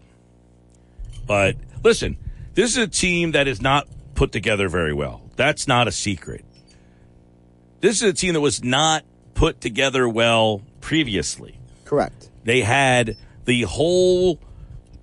but 1.27 1.57
listen, 1.83 2.17
this 2.55 2.71
is 2.71 2.79
a 2.79 2.89
team 2.89 3.33
that 3.33 3.49
is 3.49 3.61
not 3.61 3.89
put 4.15 4.33
together 4.33 4.69
very 4.69 4.93
well. 4.93 5.23
That's 5.37 5.67
not 5.67 5.89
a 5.89 5.93
secret. 5.93 6.45
This 7.81 8.03
is 8.03 8.11
a 8.11 8.13
team 8.13 8.35
that 8.35 8.41
was 8.41 8.63
not 8.63 9.05
put 9.35 9.61
together 9.61 10.09
well 10.09 10.63
previously. 10.81 11.60
Correct. 11.91 12.31
They 12.45 12.61
had 12.61 13.17
the 13.47 13.63
whole 13.63 14.39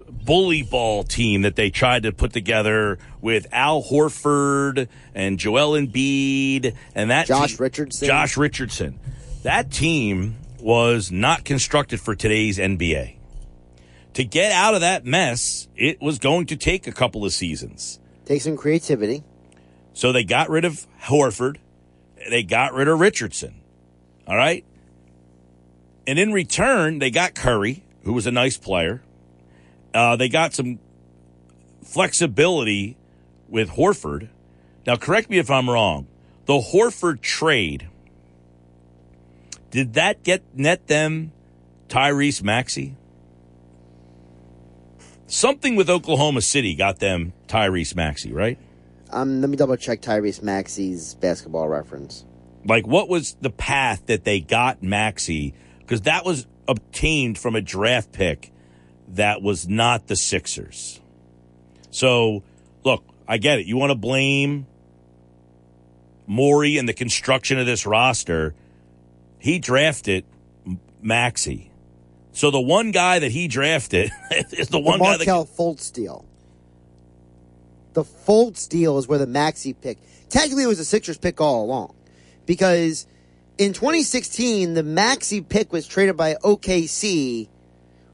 bully 0.10 0.64
ball 0.64 1.04
team 1.04 1.42
that 1.42 1.58
they 1.58 1.70
tried 1.70 2.04
to 2.04 2.14
put 2.14 2.32
together 2.32 2.98
with 3.20 3.46
Al 3.52 3.84
Horford 3.84 4.88
and 5.14 5.38
Joel 5.38 5.74
Embiid 5.74 6.74
and 6.96 7.12
that 7.12 7.28
Josh 7.28 7.50
team, 7.50 7.58
Richardson. 7.60 8.08
Josh 8.08 8.38
Richardson. 8.38 9.02
That 9.44 9.70
team 9.70 10.38
was 10.62 11.12
not 11.12 11.44
constructed 11.44 12.00
for 12.00 12.16
today's 12.16 12.58
NBA. 12.58 13.18
To 14.14 14.24
get 14.24 14.54
out 14.54 14.74
of 14.74 14.80
that 14.80 15.04
mess, 15.04 15.68
it 15.76 16.02
was 16.02 16.20
going 16.20 16.46
to 16.46 16.56
take 16.56 16.88
a 16.88 16.94
couple 16.94 17.26
of 17.26 17.34
seasons. 17.34 18.00
Take 18.24 18.42
some 18.42 18.56
creativity. 18.56 19.26
So 19.94 20.14
they 20.14 20.24
got 20.24 20.50
rid 20.50 20.64
of 20.64 20.88
Horford. 21.02 21.58
They 22.30 22.44
got 22.44 22.74
rid 22.74 22.88
of 22.88 23.02
Richardson. 23.02 23.56
All 24.26 24.38
right. 24.38 24.64
And 26.08 26.18
in 26.18 26.32
return, 26.32 27.00
they 27.00 27.12
got 27.12 27.36
Curry, 27.36 27.84
who 28.04 28.14
was 28.14 28.26
a 28.26 28.32
nice 28.32 28.56
player. 28.56 29.04
Uh, 29.94 30.16
they 30.16 30.30
got 30.30 30.54
some 30.54 30.80
flexibility 31.84 32.96
with 33.50 33.72
Horford. 33.72 34.30
Now, 34.86 34.96
correct 34.96 35.30
me 35.30 35.38
if 35.38 35.52
I'm 35.52 35.70
wrong. 35.70 36.08
The 36.46 36.60
Horford 36.60 37.20
trade, 37.20 37.90
did 39.70 39.96
that 39.96 40.24
get 40.24 40.44
net 40.54 40.88
them 40.88 41.34
Tyrese 41.90 42.42
Maxey? 42.42 42.96
Something 45.26 45.76
with 45.76 45.90
Oklahoma 45.90 46.42
City 46.42 46.74
got 46.74 47.00
them 47.00 47.34
Tyrese 47.50 47.96
Maxey, 47.98 48.32
right? 48.32 48.58
Um, 49.10 49.42
let 49.42 49.50
me 49.50 49.58
double 49.58 49.76
check 49.76 50.02
Tyrese 50.02 50.42
Maxey's 50.42 51.16
basketball 51.16 51.68
reference. 51.68 52.24
Like, 52.64 52.88
what 52.88 53.10
was 53.10 53.36
the 53.42 53.50
path 53.50 54.06
that 54.06 54.24
they 54.24 54.40
got 54.40 54.82
Maxey 54.82 55.54
because 55.88 56.02
that 56.02 56.26
was 56.26 56.46
obtained 56.68 57.38
from 57.38 57.56
a 57.56 57.62
draft 57.62 58.12
pick 58.12 58.52
that 59.08 59.42
was 59.42 59.70
not 59.70 60.08
the 60.08 60.18
Sixers. 60.18 61.00
So, 61.92 62.44
look, 62.84 63.06
I 63.26 63.38
get 63.38 63.60
it. 63.60 63.68
You 63.68 63.78
want 63.78 63.92
to 63.92 63.96
blame 63.96 64.68
Morey 66.26 66.78
and 66.78 66.90
the 66.90 66.94
construction 66.94 67.58
of 67.58 67.66
this 67.66 67.86
roster. 67.86 68.54
He 69.40 69.60
drafted 69.60 70.26
Maxey. 71.02 71.72
So 72.34 72.52
the 72.52 72.60
one 72.60 72.92
guy 72.92 73.20
that 73.20 73.32
he 73.32 73.48
drafted 73.48 74.12
is 74.52 74.68
the 74.68 74.80
one 74.80 75.00
the 75.00 75.06
guy 75.06 75.18
that 75.18 75.26
Fultz 75.26 75.92
deal. 75.92 76.26
The 77.94 78.04
Fultz 78.04 78.68
deal 78.68 78.98
is 78.98 79.08
where 79.08 79.20
the 79.20 79.26
Maxey 79.26 79.72
pick. 79.72 80.00
Technically, 80.28 80.64
it 80.64 80.68
was 80.68 80.80
a 80.80 80.86
Sixers 80.86 81.18
pick 81.18 81.40
all 81.40 81.64
along 81.64 81.96
because 82.46 83.08
in 83.58 83.74
2016, 83.74 84.74
the 84.74 84.84
Maxey 84.84 85.42
pick 85.42 85.72
was 85.72 85.88
traded 85.88 86.16
by 86.16 86.36
OKC 86.36 87.48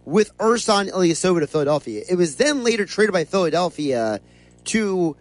with 0.06 0.36
Ersan 0.38 0.92
Ilyasova 0.92 1.42
to 1.42 1.48
Philadelphia. 1.48 2.04
It 2.10 2.16
was 2.16 2.36
then 2.38 2.64
later 2.64 2.86
traded 2.86 3.14
by 3.14 3.26
Philadelphia 3.26 4.20
to 4.66 5.16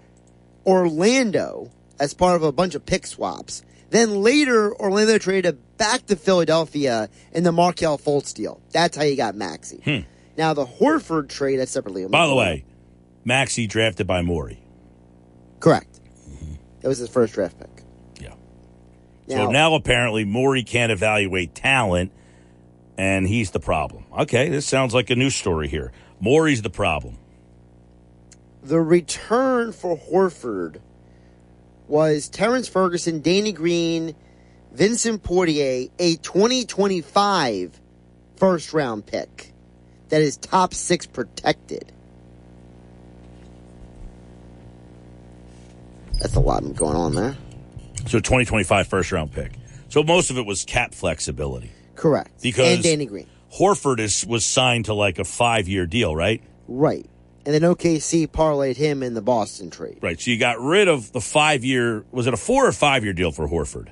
Orlando 0.66 1.70
as 1.98 2.14
part 2.14 2.36
of 2.36 2.42
a 2.42 2.52
bunch 2.52 2.74
of 2.74 2.86
pick 2.86 3.06
swaps. 3.06 3.62
Then 3.90 4.22
later, 4.22 4.74
Orlando 4.74 5.18
traded 5.18 5.58
back 5.76 6.06
to 6.06 6.16
Philadelphia 6.16 7.08
in 7.32 7.44
the 7.44 7.52
Markelle 7.52 7.98
Fultz 7.98 8.32
deal. 8.32 8.60
That's 8.70 8.96
how 8.96 9.02
you 9.02 9.16
got 9.16 9.34
Maxey. 9.34 9.80
Hmm. 9.84 10.08
Now 10.36 10.54
the 10.54 10.64
Horford 10.64 11.28
trade, 11.28 11.58
that's 11.58 11.72
separately. 11.72 12.06
By 12.06 12.26
the 12.26 12.34
way, 12.34 12.64
Maxey 13.24 13.66
drafted 13.66 14.06
by 14.06 14.22
Morey. 14.22 14.62
Correct. 15.60 16.00
Mm-hmm. 16.28 16.54
That 16.80 16.88
was 16.88 16.98
his 16.98 17.08
first 17.08 17.34
draft 17.34 17.58
pick. 17.58 17.81
So 19.36 19.50
now 19.50 19.74
apparently 19.74 20.24
Morey 20.24 20.62
can't 20.62 20.92
evaluate 20.92 21.54
talent, 21.54 22.12
and 22.96 23.26
he's 23.26 23.50
the 23.50 23.60
problem. 23.60 24.04
Okay, 24.20 24.48
this 24.48 24.66
sounds 24.66 24.94
like 24.94 25.10
a 25.10 25.16
new 25.16 25.30
story 25.30 25.68
here. 25.68 25.92
Morey's 26.20 26.62
the 26.62 26.70
problem. 26.70 27.18
The 28.62 28.80
return 28.80 29.72
for 29.72 29.96
Horford 29.96 30.80
was 31.88 32.28
Terrance 32.28 32.68
Ferguson, 32.68 33.20
Danny 33.20 33.52
Green, 33.52 34.14
Vincent 34.72 35.22
Poirier, 35.22 35.88
a 35.98 36.16
2025 36.16 37.80
first 38.36 38.72
round 38.72 39.04
pick 39.04 39.52
that 40.08 40.22
is 40.22 40.36
top 40.36 40.74
six 40.74 41.06
protected. 41.06 41.92
That's 46.20 46.36
a 46.36 46.40
lot 46.40 46.62
going 46.74 46.96
on 46.96 47.14
there. 47.14 47.36
So 48.06 48.18
2025 48.18 48.88
first 48.88 49.12
round 49.12 49.32
pick. 49.32 49.52
So 49.88 50.02
most 50.02 50.30
of 50.30 50.38
it 50.38 50.46
was 50.46 50.64
cap 50.64 50.94
flexibility. 50.94 51.70
Correct. 51.94 52.42
Because 52.42 52.74
and 52.74 52.82
Danny 52.82 53.06
Green. 53.06 53.26
Horford 53.54 54.00
is 54.00 54.24
was 54.26 54.44
signed 54.44 54.86
to 54.86 54.94
like 54.94 55.18
a 55.18 55.24
five 55.24 55.68
year 55.68 55.86
deal, 55.86 56.16
right? 56.16 56.42
Right. 56.66 57.06
And 57.44 57.54
then 57.54 57.62
OKC 57.62 58.28
parlayed 58.28 58.76
him 58.76 59.02
in 59.02 59.14
the 59.14 59.22
Boston 59.22 59.70
trade. 59.70 59.98
Right. 60.00 60.20
So 60.20 60.30
you 60.30 60.38
got 60.38 60.60
rid 60.60 60.88
of 60.88 61.12
the 61.12 61.20
five 61.20 61.64
year. 61.64 62.04
Was 62.12 62.26
it 62.26 62.34
a 62.34 62.36
four 62.36 62.66
or 62.66 62.72
five 62.72 63.04
year 63.04 63.12
deal 63.12 63.32
for 63.32 63.48
Horford? 63.48 63.88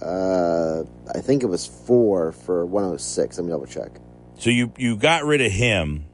Uh, 0.00 0.84
I 1.14 1.20
think 1.20 1.42
it 1.42 1.46
was 1.46 1.66
four 1.66 2.32
for 2.32 2.66
106. 2.66 3.38
Let 3.38 3.44
me 3.44 3.50
double 3.50 3.66
check. 3.66 3.90
So 4.38 4.50
you 4.50 4.72
you 4.76 4.96
got 4.96 5.24
rid 5.24 5.40
of 5.40 5.50
him 5.50 6.04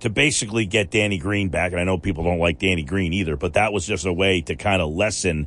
to 0.00 0.10
basically 0.10 0.66
get 0.66 0.90
Danny 0.90 1.18
Green 1.18 1.48
back, 1.48 1.72
and 1.72 1.80
I 1.80 1.84
know 1.84 1.98
people 1.98 2.24
don't 2.24 2.38
like 2.38 2.58
Danny 2.58 2.82
Green 2.82 3.12
either, 3.12 3.36
but 3.36 3.54
that 3.54 3.72
was 3.72 3.86
just 3.86 4.06
a 4.06 4.12
way 4.12 4.40
to 4.42 4.56
kind 4.56 4.82
of 4.82 4.90
lessen 4.90 5.46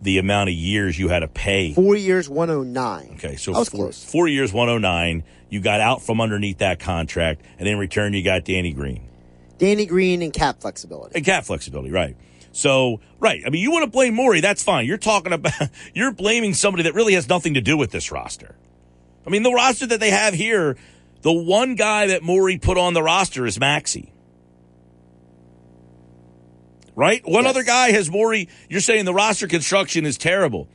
the 0.00 0.18
amount 0.18 0.50
of 0.50 0.54
years 0.54 0.98
you 0.98 1.08
had 1.08 1.20
to 1.20 1.28
pay. 1.28 1.72
Four 1.74 1.94
years, 1.94 2.28
109. 2.28 3.12
Okay, 3.14 3.36
so 3.36 3.52
four, 3.52 3.64
close. 3.64 4.04
four 4.04 4.28
years, 4.28 4.52
109. 4.52 5.22
You 5.48 5.60
got 5.60 5.80
out 5.80 6.02
from 6.02 6.20
underneath 6.20 6.58
that 6.58 6.80
contract, 6.80 7.42
and 7.58 7.68
in 7.68 7.78
return, 7.78 8.12
you 8.12 8.24
got 8.24 8.44
Danny 8.44 8.72
Green. 8.72 9.08
Danny 9.58 9.86
Green 9.86 10.22
and 10.22 10.32
cap 10.32 10.60
flexibility. 10.60 11.14
And 11.14 11.24
cap 11.24 11.44
flexibility, 11.44 11.92
right. 11.92 12.16
So, 12.50 13.00
right. 13.20 13.42
I 13.46 13.50
mean, 13.50 13.62
you 13.62 13.70
want 13.70 13.84
to 13.84 13.90
blame 13.90 14.14
Morey, 14.14 14.40
that's 14.40 14.62
fine. 14.62 14.86
You're 14.86 14.98
talking 14.98 15.32
about, 15.32 15.52
you're 15.94 16.12
blaming 16.12 16.54
somebody 16.54 16.84
that 16.84 16.94
really 16.94 17.14
has 17.14 17.28
nothing 17.28 17.54
to 17.54 17.60
do 17.60 17.76
with 17.76 17.90
this 17.90 18.10
roster. 18.10 18.56
I 19.26 19.30
mean, 19.30 19.42
the 19.42 19.52
roster 19.52 19.86
that 19.86 20.00
they 20.00 20.10
have 20.10 20.34
here, 20.34 20.76
the 21.22 21.32
one 21.32 21.74
guy 21.76 22.08
that 22.08 22.22
Morey 22.22 22.58
put 22.58 22.76
on 22.78 22.94
the 22.94 23.02
roster 23.02 23.46
is 23.46 23.58
Maxey. 23.58 24.12
Right? 26.94 27.22
One 27.26 27.44
Yes. 27.44 27.50
other 27.50 27.62
guy 27.62 27.92
has 27.92 28.10
Morey, 28.10 28.48
you're 28.68 28.80
saying 28.80 29.06
the 29.06 29.14
roster 29.14 29.46
construction 29.46 30.04
is 30.04 30.18
terrible. 30.18 30.68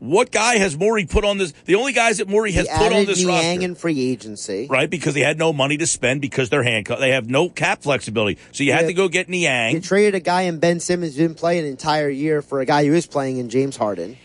What 0.00 0.32
guy 0.32 0.56
has 0.56 0.76
Morey 0.78 1.04
put 1.04 1.24
on 1.26 1.36
this? 1.36 1.52
The 1.66 1.74
only 1.74 1.92
guys 1.92 2.18
that 2.18 2.26
Morey 2.28 2.52
has 2.52 2.66
He 2.66 2.74
put 2.76 2.90
on 2.92 3.04
this 3.04 3.18
Niang 3.22 3.28
roster 3.58 3.62
in 3.62 3.74
free 3.74 4.00
agency. 4.10 4.66
right? 4.70 4.88
Because 4.88 5.12
they 5.14 5.20
had 5.20 5.38
no 5.38 5.52
money 5.52 5.76
to 5.76 5.86
spend 5.86 6.22
because 6.22 6.48
they're 6.48 6.62
handcuffed. 6.62 7.00
They 7.00 7.10
have 7.10 7.28
no 7.28 7.50
cap 7.50 7.82
flexibility. 7.82 8.38
So 8.50 8.64
you 8.64 8.72
had 8.72 8.86
to 8.86 8.94
go 8.94 9.08
get 9.08 9.28
Niang. 9.28 9.74
You 9.74 9.80
traded 9.80 10.14
a 10.14 10.20
guy 10.20 10.42
in 10.42 10.58
Ben 10.58 10.80
Simmons 10.80 11.16
who 11.16 11.22
didn't 11.22 11.36
play 11.36 11.58
an 11.58 11.66
entire 11.66 12.08
year 12.08 12.40
for 12.40 12.60
a 12.60 12.64
guy 12.64 12.86
who 12.86 12.94
is 12.94 13.06
playing 13.06 13.36
in 13.36 13.50
James 13.50 13.76
Harden. 13.76 14.16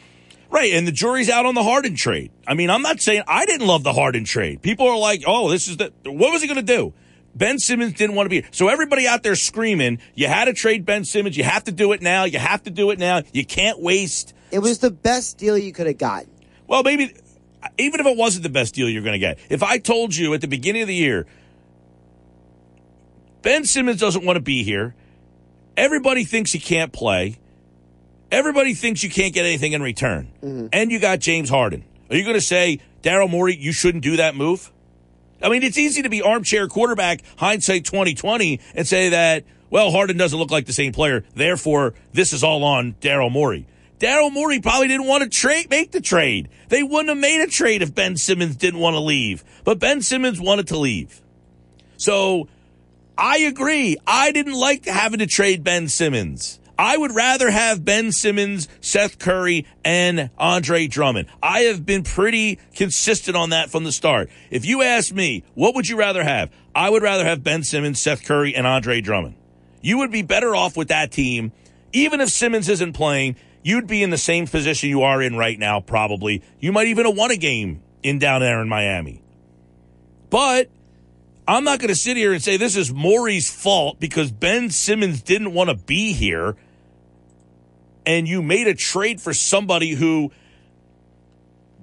Right. 0.55 0.71
And 0.71 0.87
the 0.87 0.93
jury's 0.93 1.29
out 1.29 1.45
on 1.45 1.53
the 1.53 1.63
Harden 1.63 1.95
trade. 1.95 2.31
I 2.47 2.53
mean, 2.53 2.69
I'm 2.69 2.81
not 2.81 3.01
saying 3.01 3.23
I 3.27 3.45
didn't 3.45 3.67
love 3.67 3.83
the 3.83 3.91
Harden 3.91 4.23
trade. 4.23 4.61
People 4.61 4.87
are 4.87 4.97
like, 4.97 5.23
oh, 5.27 5.49
this 5.49 5.67
is 5.67 5.75
the, 5.75 5.91
what 6.05 6.31
was 6.31 6.41
he 6.41 6.47
going 6.47 6.65
to 6.65 6.75
do? 6.75 6.93
Ben 7.35 7.59
Simmons 7.59 7.91
didn't 7.91 8.15
want 8.15 8.27
to 8.27 8.29
be 8.29 8.37
here. 8.37 8.49
So 8.51 8.69
everybody 8.69 9.05
out 9.05 9.21
there 9.21 9.35
screaming, 9.35 9.99
you 10.13 10.27
had 10.27 10.45
to 10.45 10.53
trade 10.53 10.85
Ben 10.85 11.03
Simmons. 11.03 11.35
You 11.35 11.43
have 11.43 11.65
to 11.65 11.73
do 11.73 11.91
it 11.91 12.01
now. 12.01 12.23
You 12.23 12.39
have 12.39 12.63
to 12.63 12.69
do 12.69 12.91
it 12.91 12.99
now. 12.99 13.23
You 13.33 13.45
can't 13.45 13.81
waste. 13.81 14.33
It 14.49 14.59
was 14.59 14.79
the 14.79 14.91
best 14.91 15.37
deal 15.37 15.57
you 15.57 15.73
could 15.73 15.87
have 15.87 15.97
gotten. 15.97 16.29
Well, 16.67 16.83
maybe 16.83 17.13
even 17.77 17.99
if 17.99 18.05
it 18.05 18.15
wasn't 18.15 18.43
the 18.43 18.49
best 18.49 18.75
deal 18.75 18.87
you're 18.87 19.03
going 19.03 19.11
to 19.11 19.19
get, 19.19 19.39
if 19.49 19.61
I 19.61 19.77
told 19.77 20.15
you 20.15 20.33
at 20.35 20.39
the 20.39 20.47
beginning 20.47 20.83
of 20.83 20.87
the 20.87 20.95
year, 20.95 21.27
Ben 23.41 23.65
Simmons 23.65 23.99
doesn't 23.99 24.23
want 24.23 24.37
to 24.37 24.41
be 24.41 24.63
here, 24.63 24.95
everybody 25.75 26.23
thinks 26.23 26.53
he 26.53 26.59
can't 26.59 26.93
play, 26.93 27.39
everybody 28.31 28.73
thinks 28.73 29.03
you 29.03 29.09
can't 29.09 29.33
get 29.33 29.45
anything 29.45 29.73
in 29.73 29.81
return, 29.81 30.31
mm-hmm. 30.41 30.67
and 30.73 30.91
you 30.91 30.99
got 30.99 31.19
James 31.19 31.49
Harden. 31.49 31.83
Are 32.09 32.15
you 32.15 32.23
going 32.23 32.35
to 32.35 32.41
say, 32.41 32.79
Daryl 33.01 33.29
Morey, 33.29 33.55
you 33.55 33.71
shouldn't 33.71 34.03
do 34.03 34.17
that 34.17 34.35
move? 34.35 34.71
I 35.41 35.49
mean, 35.49 35.63
it's 35.63 35.77
easy 35.77 36.01
to 36.03 36.09
be 36.09 36.21
armchair 36.21 36.67
quarterback, 36.67 37.21
hindsight 37.37 37.85
2020, 37.85 38.59
and 38.73 38.87
say 38.87 39.09
that, 39.09 39.43
well, 39.69 39.91
Harden 39.91 40.17
doesn't 40.17 40.37
look 40.37 40.51
like 40.51 40.65
the 40.65 40.73
same 40.73 40.93
player. 40.93 41.23
Therefore, 41.33 41.93
this 42.13 42.33
is 42.33 42.43
all 42.43 42.63
on 42.63 42.93
Daryl 43.01 43.31
Morey. 43.31 43.67
Daryl 43.99 44.31
Morey 44.31 44.59
probably 44.59 44.87
didn't 44.87 45.07
want 45.07 45.23
to 45.23 45.29
trade, 45.29 45.69
make 45.69 45.91
the 45.91 46.01
trade. 46.01 46.49
They 46.69 46.83
wouldn't 46.83 47.09
have 47.09 47.17
made 47.17 47.41
a 47.41 47.47
trade 47.47 47.81
if 47.81 47.95
Ben 47.95 48.17
Simmons 48.17 48.55
didn't 48.55 48.79
want 48.79 48.95
to 48.95 48.99
leave. 48.99 49.43
But 49.63 49.79
Ben 49.79 50.01
Simmons 50.01 50.39
wanted 50.39 50.67
to 50.67 50.77
leave. 50.77 51.21
So 51.97 52.47
I 53.17 53.39
agree. 53.39 53.97
I 54.05 54.31
didn't 54.31 54.53
like 54.53 54.85
having 54.85 55.19
to 55.19 55.27
trade 55.27 55.63
Ben 55.63 55.87
Simmons. 55.87 56.59
I 56.77 56.97
would 56.97 57.15
rather 57.15 57.49
have 57.49 57.85
Ben 57.85 58.11
Simmons, 58.11 58.67
Seth 58.81 59.17
Curry, 59.17 59.65
and 59.83 60.29
Andre 60.37 60.87
Drummond. 60.87 61.27
I 61.41 61.61
have 61.61 61.85
been 61.85 62.03
pretty 62.03 62.59
consistent 62.75 63.37
on 63.37 63.51
that 63.51 63.69
from 63.69 63.83
the 63.83 63.91
start. 63.91 64.29
If 64.49 64.65
you 64.65 64.81
ask 64.81 65.13
me, 65.13 65.43
what 65.53 65.75
would 65.75 65.87
you 65.87 65.97
rather 65.97 66.23
have? 66.23 66.51
I 66.73 66.89
would 66.89 67.03
rather 67.03 67.23
have 67.23 67.43
Ben 67.43 67.63
Simmons, 67.63 68.01
Seth 68.01 68.25
Curry, 68.25 68.53
and 68.53 68.67
Andre 68.67 68.99
Drummond. 68.99 69.35
You 69.81 69.99
would 69.99 70.11
be 70.11 70.21
better 70.21 70.55
off 70.55 70.75
with 70.75 70.89
that 70.89 71.11
team. 71.11 71.51
Even 71.93 72.19
if 72.19 72.29
Simmons 72.29 72.67
isn't 72.67 72.93
playing, 72.93 73.37
you'd 73.63 73.87
be 73.87 74.03
in 74.03 74.09
the 74.09 74.17
same 74.17 74.47
position 74.47 74.89
you 74.89 75.03
are 75.03 75.21
in 75.21 75.37
right 75.37 75.57
now, 75.57 75.79
probably. 75.79 76.43
You 76.59 76.71
might 76.71 76.87
even 76.87 77.05
have 77.05 77.15
won 77.15 77.31
a 77.31 77.37
game 77.37 77.81
in 78.03 78.19
down 78.19 78.41
there 78.41 78.61
in 78.61 78.67
Miami. 78.67 79.21
But 80.29 80.69
I'm 81.47 81.63
not 81.63 81.79
going 81.79 81.89
to 81.89 81.95
sit 81.95 82.17
here 82.17 82.33
and 82.33 82.43
say 82.43 82.57
this 82.57 82.75
is 82.75 82.91
Morey's 82.91 83.49
fault 83.49 83.99
because 83.99 84.31
Ben 84.31 84.71
Simmons 84.71 85.21
didn't 85.21 85.53
want 85.53 85.69
to 85.69 85.75
be 85.75 86.11
here 86.11 86.55
and 88.05 88.27
you 88.27 88.41
made 88.41 88.67
a 88.67 88.73
trade 88.73 89.21
for 89.21 89.33
somebody 89.33 89.91
who 89.91 90.31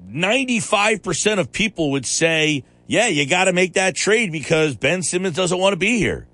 95% 0.09 1.39
of 1.39 1.53
people 1.53 1.93
would 1.93 2.07
say, 2.07 2.65
yeah, 2.87 3.07
you 3.09 3.27
got 3.27 3.45
to 3.45 3.53
make 3.53 3.75
that 3.75 3.95
trade 3.95 4.33
because 4.33 4.77
Ben 4.77 5.03
Simmons 5.03 5.37
doesn't 5.37 5.59
want 5.59 5.73
to 5.73 5.79
be 5.79 5.99
here. 5.99 6.27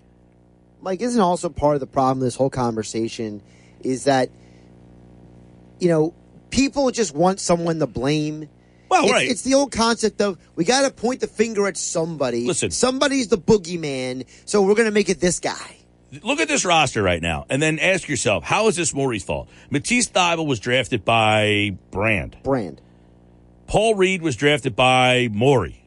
Mike, 0.81 1.01
isn't 1.01 1.21
also 1.21 1.49
part 1.49 1.75
of 1.75 1.81
the 1.81 1.87
problem 1.87 2.21
this 2.21 2.37
whole 2.37 2.51
conversation 2.51 3.43
is 3.81 4.05
that, 4.05 4.31
you 5.79 5.89
know, 5.89 6.15
people 6.51 6.91
just 6.91 7.15
want 7.15 7.41
someone 7.41 7.79
to 7.79 7.87
blame. 7.87 8.49
Well, 8.89 9.05
It's, 9.05 9.13
right. 9.13 9.29
it's 9.29 9.43
the 9.43 9.55
old 9.55 9.73
concept 9.73 10.21
of 10.21 10.39
we 10.55 10.65
got 10.65 10.83
to 10.83 10.91
point 10.91 11.21
the 11.21 11.27
finger 11.27 11.67
at 11.67 11.77
somebody. 11.77 12.47
Listen. 12.47 12.71
somebody's 12.71 13.29
the 13.29 13.39
boogeyman, 13.39 14.27
so 14.45 14.63
we're 14.63 14.75
going 14.75 14.87
to 14.87 14.93
make 14.93 15.09
it 15.09 15.21
this 15.21 15.41
guy. 15.41 15.78
Look 16.23 16.41
at 16.41 16.49
this 16.49 16.65
roster 16.65 17.03
right 17.03 17.21
now 17.21 17.45
and 17.51 17.61
then 17.61 17.79
ask 17.79 18.09
yourself, 18.09 18.45
how 18.45 18.69
is 18.69 18.77
this 18.77 18.95
Morey's 18.95 19.23
fault? 19.25 19.49
Matisse 19.71 20.09
Thybulle 20.09 20.47
was 20.47 20.59
drafted 20.59 21.05
by 21.05 21.77
Brand. 21.91 22.37
Brand, 22.43 22.81
Paul 23.67 23.95
Reed 23.95 24.23
was 24.23 24.35
drafted 24.37 24.75
by 24.75 25.29
Morey. 25.31 25.85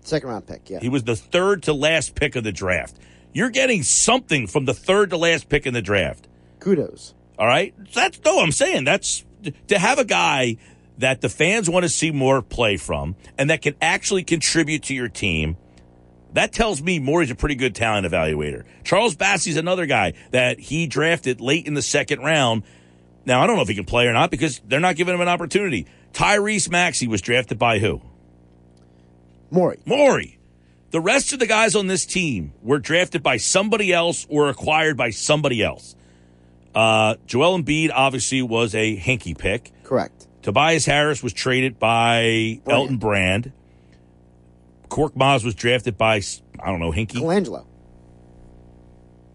second 0.00 0.30
round 0.30 0.46
pick. 0.46 0.70
Yeah, 0.70 0.78
He 0.80 0.88
was 0.88 1.04
the 1.04 1.16
third 1.16 1.64
to 1.64 1.74
last 1.74 2.14
pick 2.14 2.36
of 2.36 2.44
the 2.44 2.52
draft. 2.52 2.96
You're 3.34 3.50
getting 3.50 3.82
something 3.82 4.46
from 4.46 4.64
the 4.64 4.74
third 4.74 5.10
to 5.10 5.16
last 5.18 5.48
pick 5.48 5.66
in 5.66 5.74
the 5.74 5.82
draft. 5.82 6.26
kudos. 6.58 7.14
All 7.38 7.46
right. 7.46 7.74
That's 7.94 8.18
no, 8.24 8.40
I'm 8.40 8.52
saying 8.52 8.84
that's 8.84 9.24
to 9.68 9.78
have 9.78 9.98
a 9.98 10.04
guy 10.04 10.56
that 10.98 11.20
the 11.22 11.28
fans 11.28 11.68
want 11.70 11.82
to 11.84 11.88
see 11.88 12.10
more 12.10 12.42
play 12.42 12.76
from 12.76 13.14
and 13.38 13.48
that 13.50 13.62
can 13.62 13.74
actually 13.80 14.24
contribute 14.24 14.82
to 14.84 14.94
your 14.94 15.08
team. 15.08 15.56
That 16.34 16.52
tells 16.52 16.80
me 16.80 16.98
Morey's 16.98 17.30
a 17.30 17.34
pretty 17.34 17.56
good 17.56 17.74
talent 17.74 18.06
evaluator. 18.06 18.64
Charles 18.84 19.16
Bassey's 19.16 19.56
another 19.56 19.86
guy 19.86 20.14
that 20.30 20.60
he 20.60 20.86
drafted 20.86 21.40
late 21.40 21.66
in 21.66 21.74
the 21.74 21.82
second 21.82 22.20
round. 22.20 22.62
Now, 23.26 23.42
I 23.42 23.46
don't 23.46 23.56
know 23.56 23.62
if 23.62 23.68
he 23.68 23.74
can 23.74 23.84
play 23.84 24.06
or 24.06 24.12
not 24.12 24.30
because 24.30 24.60
they're 24.66 24.80
not 24.80 24.96
giving 24.96 25.14
him 25.14 25.20
an 25.20 25.28
opportunity. 25.28 25.86
Tyrese 26.12 26.70
Maxey 26.70 27.06
was 27.08 27.20
drafted 27.20 27.58
by 27.58 27.78
who? 27.78 28.00
Maury, 29.50 29.78
Morey. 29.84 30.38
The 30.90 31.00
rest 31.00 31.32
of 31.32 31.38
the 31.38 31.46
guys 31.46 31.76
on 31.76 31.86
this 31.86 32.04
team 32.06 32.52
were 32.62 32.78
drafted 32.78 33.22
by 33.22 33.36
somebody 33.36 33.92
else 33.92 34.26
or 34.28 34.48
acquired 34.48 34.96
by 34.96 35.10
somebody 35.10 35.62
else. 35.62 35.94
Uh, 36.74 37.16
Joel 37.26 37.58
Embiid 37.58 37.90
obviously 37.92 38.42
was 38.42 38.74
a 38.74 38.96
Hinkie 38.96 39.36
pick. 39.36 39.72
correct. 39.84 40.26
Tobias 40.42 40.86
Harris 40.86 41.22
was 41.22 41.32
traded 41.34 41.78
by 41.78 42.60
Brand. 42.64 42.80
Elton 42.80 42.96
Brand. 42.96 43.52
Korkmaz 44.90 45.44
was 45.44 45.54
drafted 45.54 45.96
by, 45.96 46.16
I 46.58 46.66
don't 46.66 46.80
know, 46.80 46.92
Hinkie. 46.92 47.12
Colangelo. 47.12 47.64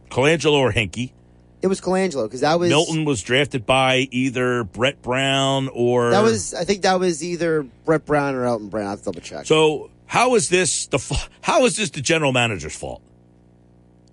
Colangelo 0.10 0.54
or 0.54 0.72
Hinkie. 0.72 1.14
It 1.62 1.68
was 1.68 1.82
Colangelo 1.82 2.26
because 2.26 2.42
that 2.42 2.60
was 2.60 2.70
Milton 2.70 3.06
was 3.06 3.24
drafted 3.24 3.66
by 3.66 4.08
either 4.12 4.64
Brett 4.64 5.02
Brown 5.02 5.68
or. 5.74 6.12
That 6.12 6.22
was 6.22 6.54
I 6.54 6.64
think 6.64 6.84
that 6.84 7.00
was 7.00 7.24
either 7.24 7.64
Brett 7.64 8.06
Brown 8.06 8.36
or 8.36 8.46
Elton 8.46 8.70
Brown. 8.70 8.86
I 8.86 8.90
have 8.92 9.00
to 9.00 9.06
double 9.06 9.22
check. 9.22 9.48
So 9.48 9.90
how 10.06 10.36
is 10.36 10.50
this 10.50 10.86
the 10.88 11.28
how 11.42 11.66
is 11.66 11.78
this 11.78 11.90
the 11.90 12.02
general 12.02 12.32
manager's 12.32 12.76
fault? 12.76 13.02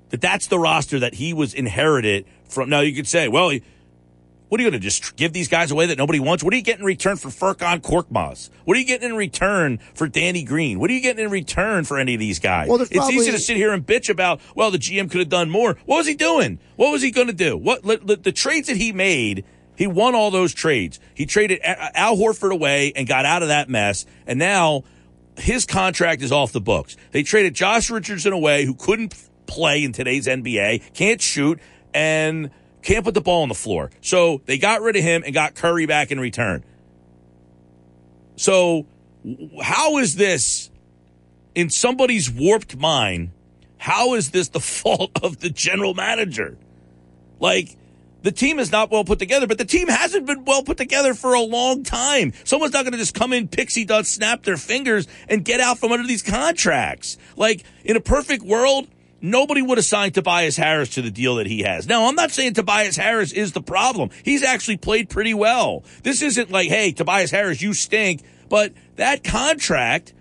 That 0.09 0.22
that's 0.22 0.47
the 0.47 0.59
roster 0.59 1.01
that 1.01 1.14
he 1.14 1.34
was 1.34 1.53
inherited 1.53 2.24
from. 2.49 2.70
Now 2.70 2.80
you 2.80 2.95
could 2.95 3.07
say, 3.07 3.28
well, 3.28 3.51
he, 3.51 3.62
What 4.53 4.61
are 4.61 4.65
you 4.65 4.71
going 4.71 4.83
to 4.83 4.85
just 4.85 5.17
give 5.17 5.33
these 5.33 5.49
guys 5.49 5.71
away 5.71 5.87
that 5.87 5.97
nobody 5.97 6.21
wants? 6.21 6.45
What 6.45 6.53
are 6.53 6.59
you 6.59 6.63
getting 6.63 6.81
in 6.81 6.87
return 6.87 7.17
for 7.17 7.31
Furkan 7.31 7.81
Korkmaz? 7.81 8.51
What 8.67 8.77
are 8.77 8.81
you 8.81 8.85
getting 8.85 9.09
in 9.09 9.17
return 9.17 9.79
for 9.95 10.07
Danny 10.07 10.45
Green? 10.45 10.79
What 10.79 10.91
are 10.91 10.93
you 10.93 11.01
getting 11.01 11.25
in 11.25 11.31
return 11.31 11.85
for 11.85 11.99
any 11.99 12.13
of 12.13 12.21
these 12.21 12.39
guys? 12.39 12.69
Well, 12.69 12.77
there's 12.77 12.91
it's 12.91 12.99
probably- 12.99 13.17
easy 13.17 13.31
to 13.31 13.39
sit 13.39 13.57
here 13.57 13.73
and 13.73 13.83
bitch 13.87 14.11
about, 14.11 14.43
well, 14.55 14.71
the 14.71 14.77
GM 14.77 15.11
could 15.11 15.21
have 15.21 15.31
done 15.31 15.49
more. 15.49 15.79
What 15.87 15.97
was 15.97 16.07
he 16.07 16.15
doing? 16.15 16.59
What 16.77 16.93
was 16.93 17.01
he 17.01 17.11
going 17.11 17.29
to 17.29 17.33
do? 17.33 17.57
What 17.57 17.83
the, 17.83 17.97
the, 17.97 18.17
the 18.17 18.33
trades 18.33 18.69
that 18.69 18.77
he 18.77 18.93
made, 18.93 19.47
he 19.75 19.87
won 19.87 20.15
all 20.15 20.31
those 20.31 20.53
trades. 20.53 21.01
He 21.15 21.25
traded 21.25 21.61
Al 21.63 22.19
Horford 22.19 22.53
away 22.53 22.93
and 22.95 23.09
got 23.09 23.25
out 23.25 23.41
of 23.41 23.49
that 23.49 23.71
mess. 23.71 24.05
And 24.27 24.39
now 24.39 24.85
his 25.39 25.65
contract 25.65 26.21
is 26.21 26.31
off 26.31 26.53
the 26.53 26.61
books. 26.61 26.99
They 27.13 27.23
traded 27.23 27.55
Josh 27.55 27.89
Richardson 27.89 28.35
away, 28.35 28.67
who 28.67 28.75
couldn't 28.75 29.15
play 29.47 29.83
in 29.83 29.93
today's 29.93 30.27
NBA, 30.27 30.93
can't 30.93 31.23
shoot, 31.23 31.59
and 31.95 32.51
can't 32.83 33.05
put 33.05 33.14
the 33.14 33.20
ball 33.20 33.43
on 33.43 33.49
the 33.49 33.55
floor. 33.55 33.91
So 34.01 34.43
they 34.47 34.59
got 34.59 34.83
rid 34.83 34.97
of 34.97 35.03
him 35.03 35.22
and 35.24 35.33
got 35.33 35.55
Curry 35.55 35.87
back 35.87 36.11
in 36.11 36.20
return. 36.20 36.64
So 38.37 38.87
how 39.62 39.99
is 39.99 40.16
this 40.16 40.70
in 41.55 41.70
somebody's 41.70 42.30
warped 42.30 42.76
mind? 42.76 43.30
How 43.78 44.14
is 44.14 44.30
this 44.30 44.49
the 44.49 44.61
fault 44.61 45.22
of 45.22 45.41
the 45.41 45.51
general 45.51 45.95
manager? 45.95 46.57
Like, 47.41 47.76
the 48.22 48.30
team 48.30 48.61
is 48.61 48.70
not 48.70 48.91
well 48.91 49.05
put 49.05 49.18
together, 49.18 49.49
but 49.49 49.59
the 49.59 49.64
team 49.64 49.89
hasn't 49.89 50.26
been 50.26 50.45
well 50.45 50.62
put 50.62 50.76
together 50.76 51.12
for 51.12 51.35
a 51.35 51.41
long 51.41 51.83
time. 51.83 52.33
Someone's 52.45 52.72
not 52.72 52.85
going 52.85 52.93
to 52.93 52.99
just 52.99 53.14
come 53.14 53.33
in, 53.33 53.49
pixie 53.49 53.85
dust, 53.85 54.14
snap 54.14 54.45
their 54.45 54.57
fingers, 54.57 55.09
and 55.28 55.45
get 55.45 55.61
out 55.61 55.78
from 55.78 55.91
under 55.91 56.07
these 56.07 56.22
contracts. 56.22 57.18
Like, 57.37 57.64
in 57.85 57.97
a 57.97 58.01
perfect 58.01 58.45
world, 58.45 58.87
nobody 59.23 59.62
would 59.62 59.79
have 59.79 59.85
signed 59.85 60.14
Tobias 60.14 60.57
Harris 60.57 60.91
to 60.91 61.03
the 61.03 61.11
deal 61.11 61.37
that 61.37 61.47
he 61.47 61.62
has. 61.62 61.87
Now, 61.87 62.07
I'm 62.09 62.14
not 62.14 62.31
saying 62.33 62.55
Tobias 62.55 62.97
Harris 62.97 63.33
is 63.33 63.53
the 63.53 63.62
problem. 63.62 64.11
He's 64.25 64.43
actually 64.43 64.77
played 64.77 65.09
pretty 65.09 65.33
well. 65.33 65.85
This 66.03 66.20
isn't 66.20 66.51
like, 66.51 66.68
hey, 66.68 66.93
Tobias 66.93 67.31
Harris, 67.31 67.62
you 67.62 67.73
stink. 67.73 68.23
But 68.49 68.75
that 68.97 69.25
contract 69.25 70.12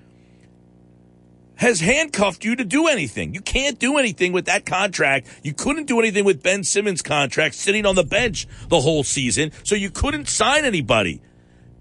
has 1.56 1.80
handcuffed 1.80 2.44
you 2.44 2.56
to 2.56 2.64
do 2.64 2.88
anything. 2.88 3.34
You 3.34 3.42
can't 3.42 3.78
do 3.78 3.98
anything 3.98 4.32
with 4.32 4.46
that 4.46 4.66
contract. 4.66 5.28
You 5.44 5.54
couldn't 5.54 5.86
do 5.86 6.00
anything 6.00 6.26
with 6.26 6.42
Ben 6.42 6.64
Simmons' 6.64 7.02
contract 7.02 7.56
sitting 7.56 7.86
on 7.86 7.96
the 7.96 8.04
bench 8.04 8.48
the 8.70 8.80
whole 8.80 9.04
season, 9.04 9.52
so 9.64 9.76
you 9.76 9.92
couldn't 9.92 10.28
sign 10.28 10.66
anybody. 10.66 11.22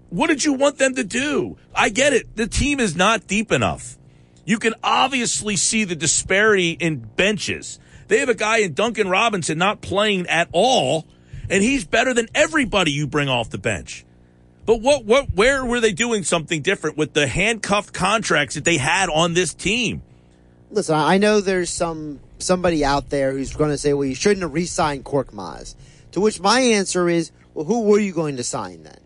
What 0.09 0.27
did 0.27 0.43
you 0.43 0.53
want 0.53 0.77
them 0.77 0.93
to 0.95 1.03
do? 1.03 1.57
I 1.73 1.89
get 1.89 2.13
it. 2.13 2.35
The 2.35 2.47
team 2.47 2.79
is 2.79 2.95
not 2.95 3.27
deep 3.27 3.51
enough. 3.51 3.97
You 4.45 4.57
can 4.57 4.73
obviously 4.83 5.55
see 5.55 5.83
the 5.83 5.95
disparity 5.95 6.71
in 6.71 6.97
benches. 6.97 7.79
They 8.07 8.19
have 8.19 8.29
a 8.29 8.35
guy 8.35 8.57
in 8.57 8.73
Duncan 8.73 9.07
Robinson 9.07 9.57
not 9.57 9.81
playing 9.81 10.27
at 10.27 10.49
all, 10.51 11.05
and 11.49 11.63
he's 11.63 11.85
better 11.85 12.13
than 12.13 12.27
everybody 12.33 12.91
you 12.91 13.07
bring 13.07 13.29
off 13.29 13.49
the 13.49 13.57
bench. 13.57 14.05
But 14.65 14.81
what, 14.81 15.05
what, 15.05 15.33
where 15.33 15.65
were 15.65 15.79
they 15.79 15.91
doing 15.91 16.23
something 16.23 16.61
different 16.61 16.97
with 16.97 17.13
the 17.13 17.27
handcuffed 17.27 17.93
contracts 17.93 18.55
that 18.55 18.65
they 18.65 18.77
had 18.77 19.09
on 19.09 19.33
this 19.33 19.53
team? 19.53 20.01
Listen, 20.69 20.95
I 20.95 21.17
know 21.17 21.41
there's 21.41 21.69
some 21.69 22.19
somebody 22.39 22.85
out 22.85 23.09
there 23.09 23.33
who's 23.33 23.53
going 23.53 23.71
to 23.71 23.77
say, 23.77 23.93
"Well, 23.93 24.07
you 24.07 24.15
shouldn't 24.15 24.41
have 24.41 24.53
re-signed 24.53 25.03
Korkmaz." 25.03 25.75
To 26.13 26.21
which 26.21 26.39
my 26.39 26.61
answer 26.61 27.09
is, 27.09 27.31
"Well, 27.53 27.65
who 27.65 27.83
were 27.83 27.99
you 27.99 28.13
going 28.13 28.37
to 28.37 28.43
sign 28.43 28.83
then?" 28.83 28.99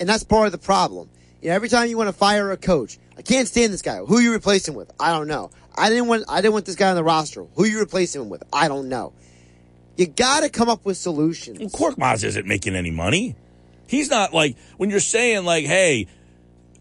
And 0.00 0.08
that's 0.08 0.24
part 0.24 0.46
of 0.46 0.52
the 0.52 0.58
problem. 0.58 1.10
You 1.40 1.50
know, 1.50 1.54
every 1.54 1.68
time 1.68 1.88
you 1.88 1.96
want 1.96 2.08
to 2.08 2.12
fire 2.12 2.50
a 2.50 2.56
coach, 2.56 2.98
I 3.16 3.22
can't 3.22 3.46
stand 3.46 3.72
this 3.72 3.82
guy. 3.82 3.98
Who 3.98 4.16
are 4.16 4.20
you 4.20 4.32
replacing 4.32 4.74
with? 4.74 4.90
I 4.98 5.12
don't 5.12 5.28
know. 5.28 5.50
I 5.76 5.88
didn't 5.88 6.08
want 6.08 6.24
I 6.28 6.40
didn't 6.40 6.54
want 6.54 6.66
this 6.66 6.74
guy 6.74 6.90
on 6.90 6.96
the 6.96 7.04
roster. 7.04 7.44
Who 7.54 7.64
are 7.64 7.66
you 7.66 7.78
replacing 7.78 8.22
him 8.22 8.28
with? 8.28 8.42
I 8.52 8.68
don't 8.68 8.88
know. 8.88 9.12
You 9.96 10.06
got 10.06 10.40
to 10.40 10.48
come 10.48 10.68
up 10.68 10.84
with 10.84 10.96
solutions. 10.96 11.58
Well, 11.58 11.68
Korkmaz 11.68 12.24
isn't 12.24 12.46
making 12.46 12.74
any 12.74 12.90
money. 12.90 13.36
He's 13.86 14.10
not 14.10 14.34
like 14.34 14.56
when 14.76 14.90
you're 14.90 15.00
saying 15.00 15.44
like, 15.44 15.64
"Hey, 15.64 16.08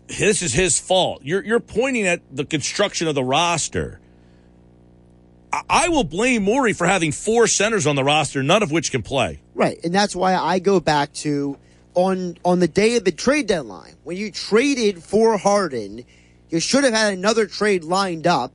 this 0.07 0.41
is 0.41 0.53
his 0.53 0.79
fault." 0.79 1.21
You're 1.23 1.43
you're 1.43 1.59
pointing 1.59 2.05
at 2.07 2.21
the 2.31 2.45
construction 2.45 3.07
of 3.07 3.15
the 3.15 3.23
roster. 3.23 3.99
I, 5.53 5.61
I 5.69 5.89
will 5.89 6.03
blame 6.03 6.43
Morey 6.43 6.73
for 6.73 6.85
having 6.85 7.11
four 7.11 7.47
centers 7.47 7.87
on 7.87 7.95
the 7.95 8.03
roster, 8.03 8.43
none 8.43 8.63
of 8.63 8.71
which 8.71 8.91
can 8.91 9.03
play. 9.03 9.41
Right, 9.53 9.79
and 9.83 9.93
that's 9.93 10.15
why 10.15 10.35
I 10.35 10.59
go 10.59 10.79
back 10.79 11.13
to 11.13 11.57
on 11.97 12.37
on 12.45 12.59
the 12.59 12.67
day 12.67 12.95
of 12.95 13.03
the 13.03 13.11
trade 13.11 13.47
deadline 13.47 13.95
when 14.03 14.15
you 14.17 14.31
traded 14.31 15.03
for 15.03 15.35
Harden, 15.35 16.05
you 16.49 16.59
should 16.59 16.83
have 16.83 16.93
had 16.93 17.13
another 17.13 17.47
trade 17.47 17.83
lined 17.83 18.27
up 18.27 18.51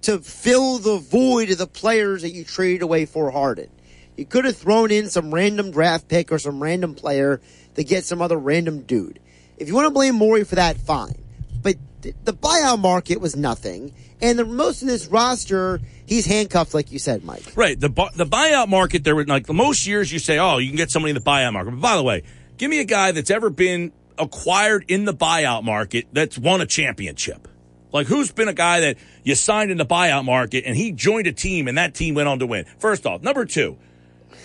to 0.00 0.18
fill 0.18 0.78
the 0.78 0.96
void 0.96 1.50
of 1.50 1.58
the 1.58 1.66
players 1.66 2.22
that 2.22 2.30
you 2.30 2.44
traded 2.44 2.80
away 2.80 3.04
for 3.04 3.30
Harden. 3.30 3.68
You 4.16 4.24
could 4.24 4.46
have 4.46 4.56
thrown 4.56 4.90
in 4.90 5.10
some 5.10 5.32
random 5.32 5.70
draft 5.70 6.08
pick 6.08 6.32
or 6.32 6.38
some 6.38 6.62
random 6.62 6.94
player 6.94 7.42
to 7.74 7.84
get 7.84 8.04
some 8.04 8.22
other 8.22 8.38
random 8.38 8.80
dude. 8.82 9.20
If 9.58 9.68
you 9.68 9.74
want 9.74 9.86
to 9.86 9.90
blame 9.90 10.14
Morey 10.14 10.44
for 10.44 10.54
that, 10.54 10.78
fine. 10.78 11.14
But 11.62 11.76
th- 12.00 12.16
the 12.24 12.32
buyout 12.32 12.80
market 12.80 13.20
was 13.20 13.36
nothing, 13.36 13.92
and 14.22 14.38
the 14.38 14.46
most 14.46 14.80
of 14.80 14.88
this 14.88 15.06
roster, 15.08 15.78
he's 16.06 16.24
handcuffed, 16.24 16.72
like 16.72 16.90
you 16.90 16.98
said, 16.98 17.22
Mike. 17.22 17.52
Right. 17.54 17.78
The 17.78 17.90
bu- 17.90 18.10
the 18.16 18.26
buyout 18.26 18.68
market, 18.68 19.04
there 19.04 19.14
were 19.14 19.26
like 19.26 19.46
the 19.46 19.54
most 19.54 19.86
years 19.86 20.10
you 20.10 20.18
say, 20.18 20.38
oh, 20.38 20.56
you 20.56 20.68
can 20.68 20.76
get 20.76 20.90
somebody 20.90 21.10
in 21.10 21.16
the 21.16 21.22
buyout 21.22 21.52
market. 21.52 21.72
But 21.72 21.80
by 21.80 21.96
the 21.96 22.02
way, 22.02 22.22
give 22.62 22.70
me 22.70 22.78
a 22.78 22.84
guy 22.84 23.10
that's 23.10 23.32
ever 23.32 23.50
been 23.50 23.90
acquired 24.16 24.84
in 24.86 25.04
the 25.04 25.12
buyout 25.12 25.64
market 25.64 26.06
that's 26.12 26.38
won 26.38 26.60
a 26.60 26.66
championship. 26.66 27.48
Like 27.90 28.06
who's 28.06 28.30
been 28.30 28.46
a 28.46 28.52
guy 28.54 28.78
that 28.78 28.98
you 29.24 29.34
signed 29.34 29.72
in 29.72 29.78
the 29.78 29.84
buyout 29.84 30.24
market 30.24 30.62
and 30.64 30.76
he 30.76 30.92
joined 30.92 31.26
a 31.26 31.32
team 31.32 31.66
and 31.66 31.76
that 31.76 31.92
team 31.92 32.14
went 32.14 32.28
on 32.28 32.38
to 32.38 32.46
win? 32.46 32.64
First 32.78 33.04
off, 33.04 33.20
number 33.20 33.44
two, 33.46 33.78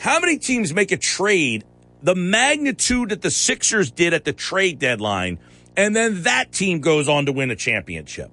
how 0.01 0.19
many 0.19 0.39
teams 0.39 0.73
make 0.73 0.91
a 0.91 0.97
trade 0.97 1.63
the 2.01 2.15
magnitude 2.15 3.09
that 3.09 3.21
the 3.21 3.29
Sixers 3.29 3.91
did 3.91 4.15
at 4.15 4.25
the 4.25 4.33
trade 4.33 4.79
deadline, 4.79 5.37
and 5.75 5.95
then 5.95 6.23
that 6.23 6.51
team 6.51 6.79
goes 6.79 7.07
on 7.07 7.27
to 7.27 7.31
win 7.31 7.51
a 7.51 7.55
championship? 7.55 8.31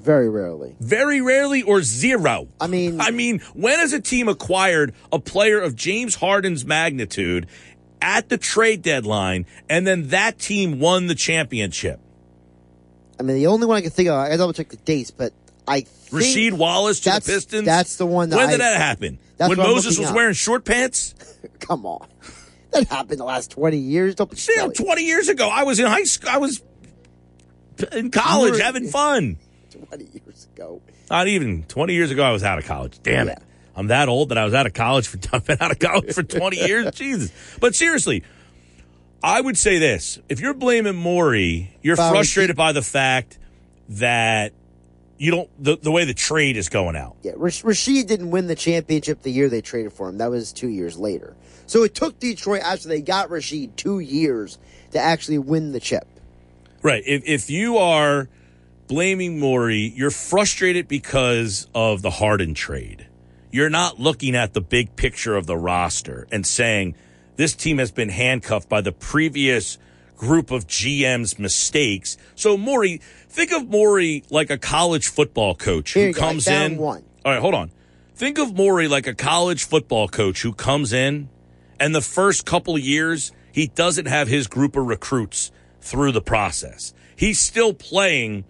Very 0.00 0.30
rarely. 0.30 0.74
Very 0.80 1.20
rarely 1.20 1.62
or 1.62 1.82
zero. 1.82 2.48
I 2.58 2.66
mean- 2.68 3.00
I 3.00 3.10
mean, 3.10 3.40
when 3.52 3.78
has 3.78 3.92
a 3.92 4.00
team 4.00 4.28
acquired 4.28 4.94
a 5.12 5.18
player 5.18 5.60
of 5.60 5.76
James 5.76 6.14
Harden's 6.14 6.64
magnitude 6.64 7.46
at 8.02 8.28
the 8.28 8.38
trade 8.38 8.82
deadline 8.82 9.46
and 9.68 9.86
then 9.86 10.08
that 10.08 10.38
team 10.38 10.78
won 10.80 11.06
the 11.06 11.14
championship? 11.14 12.00
I 13.18 13.22
mean, 13.22 13.36
the 13.36 13.48
only 13.48 13.66
one 13.66 13.76
I 13.76 13.80
can 13.82 13.90
think 13.90 14.08
of, 14.08 14.14
I 14.14 14.36
double 14.36 14.52
check 14.52 14.68
the 14.70 14.76
dates, 14.78 15.10
but 15.10 15.32
I 15.68 15.82
think 15.82 16.24
Rasheed 16.24 16.52
Wallace 16.54 17.00
to 17.00 17.10
the 17.10 17.20
Pistons? 17.20 17.64
that's 17.66 17.96
the 17.96 18.06
one 18.06 18.30
that 18.30 18.36
when 18.36 18.48
did 18.48 18.60
I- 18.60 18.70
that 18.70 18.76
happen? 18.78 19.18
When 19.36 19.56
Moses 19.56 19.98
was 19.98 20.08
up. 20.10 20.14
wearing 20.14 20.34
short 20.34 20.64
pants? 20.66 21.14
Come 21.60 21.86
on, 21.86 22.06
that 22.72 22.86
happened 22.88 23.20
the 23.20 23.24
last 23.24 23.50
twenty 23.52 23.78
years. 23.78 24.14
Don't 24.14 24.36
Still, 24.36 24.70
20 24.70 25.02
years 25.02 25.28
ago, 25.30 25.48
I 25.48 25.62
was 25.62 25.80
in 25.80 25.86
high 25.86 26.04
school. 26.04 26.28
I 26.30 26.36
was 26.38 26.62
in 27.92 28.10
college 28.10 28.52
were- 28.52 28.58
having 28.62 28.88
fun. 28.88 29.38
Twenty 29.70 30.04
years 30.12 30.46
ago. 30.54 30.82
Not 31.10 31.26
even 31.28 31.62
20 31.64 31.94
years 31.94 32.10
ago, 32.10 32.22
I 32.22 32.32
was 32.32 32.42
out 32.44 32.58
of 32.58 32.66
college. 32.66 33.00
Damn 33.02 33.28
it. 33.28 33.38
I'm 33.80 33.86
that 33.86 34.10
old 34.10 34.28
that 34.28 34.36
I 34.36 34.44
was 34.44 34.52
out 34.52 34.66
of 34.66 34.74
college 34.74 35.08
for, 35.08 35.18
I've 35.32 35.46
been 35.46 35.56
out 35.58 35.70
of 35.70 35.78
college 35.78 36.12
for 36.12 36.22
20 36.22 36.58
years. 36.58 36.90
Jesus. 36.94 37.32
But 37.60 37.74
seriously, 37.74 38.22
I 39.22 39.40
would 39.40 39.56
say 39.56 39.78
this. 39.78 40.18
If 40.28 40.38
you're 40.38 40.52
blaming 40.52 40.96
Morey, 40.96 41.74
you're 41.80 41.96
frustrated 41.96 42.56
by 42.56 42.72
the 42.72 42.82
fact 42.82 43.38
that 43.88 44.52
you 45.16 45.30
don't, 45.30 45.50
the, 45.58 45.78
the 45.78 45.90
way 45.90 46.04
the 46.04 46.12
trade 46.12 46.58
is 46.58 46.68
going 46.68 46.94
out. 46.94 47.16
Yeah, 47.22 47.32
Rash- 47.36 47.62
Rasheed 47.62 48.06
didn't 48.06 48.30
win 48.30 48.48
the 48.48 48.54
championship 48.54 49.22
the 49.22 49.32
year 49.32 49.48
they 49.48 49.62
traded 49.62 49.94
for 49.94 50.10
him. 50.10 50.18
That 50.18 50.30
was 50.30 50.52
two 50.52 50.68
years 50.68 50.98
later. 50.98 51.34
So 51.66 51.82
it 51.82 51.94
took 51.94 52.18
Detroit 52.18 52.60
after 52.60 52.86
they 52.86 53.00
got 53.00 53.30
Rasheed 53.30 53.76
two 53.76 54.00
years 54.00 54.58
to 54.90 54.98
actually 54.98 55.38
win 55.38 55.72
the 55.72 55.80
chip. 55.80 56.06
Right. 56.82 57.02
If, 57.06 57.22
if 57.24 57.48
you 57.48 57.78
are 57.78 58.28
blaming 58.88 59.38
Morey, 59.38 59.90
you're 59.96 60.10
frustrated 60.10 60.86
because 60.86 61.66
of 61.74 62.02
the 62.02 62.10
Harden 62.10 62.52
trade. 62.52 63.06
You're 63.50 63.70
not 63.70 63.98
looking 63.98 64.34
at 64.34 64.54
the 64.54 64.60
big 64.60 64.96
picture 64.96 65.36
of 65.36 65.46
the 65.46 65.56
roster 65.56 66.26
and 66.30 66.46
saying 66.46 66.94
this 67.36 67.54
team 67.54 67.78
has 67.78 67.90
been 67.90 68.10
handcuffed 68.10 68.68
by 68.68 68.80
the 68.80 68.92
previous 68.92 69.78
group 70.16 70.50
of 70.50 70.66
GM's 70.66 71.38
mistakes. 71.38 72.16
So 72.34 72.56
Morey, 72.56 73.00
think 73.28 73.52
of 73.52 73.68
Morey 73.68 74.22
like 74.30 74.50
a 74.50 74.58
college 74.58 75.08
football 75.08 75.54
coach 75.54 75.94
who 75.94 76.00
you 76.00 76.12
go. 76.12 76.20
Comes 76.20 76.46
in. 76.46 76.76
one. 76.76 77.04
All 77.24 77.32
right, 77.32 77.40
hold 77.40 77.54
on. 77.54 77.70
Think 78.14 78.38
of 78.38 78.54
Morey 78.54 78.86
like 78.86 79.06
a 79.06 79.14
college 79.14 79.64
football 79.64 80.06
coach 80.08 80.42
who 80.42 80.52
comes 80.52 80.92
in 80.92 81.30
and 81.80 81.94
the 81.94 82.02
first 82.02 82.44
couple 82.44 82.74
of 82.74 82.82
years 82.82 83.32
he 83.50 83.66
doesn't 83.68 84.06
have 84.06 84.28
his 84.28 84.46
group 84.46 84.76
of 84.76 84.86
recruits 84.86 85.50
through 85.80 86.12
the 86.12 86.20
process. 86.20 86.92
He's 87.16 87.38
still 87.38 87.72
playing 87.72 88.44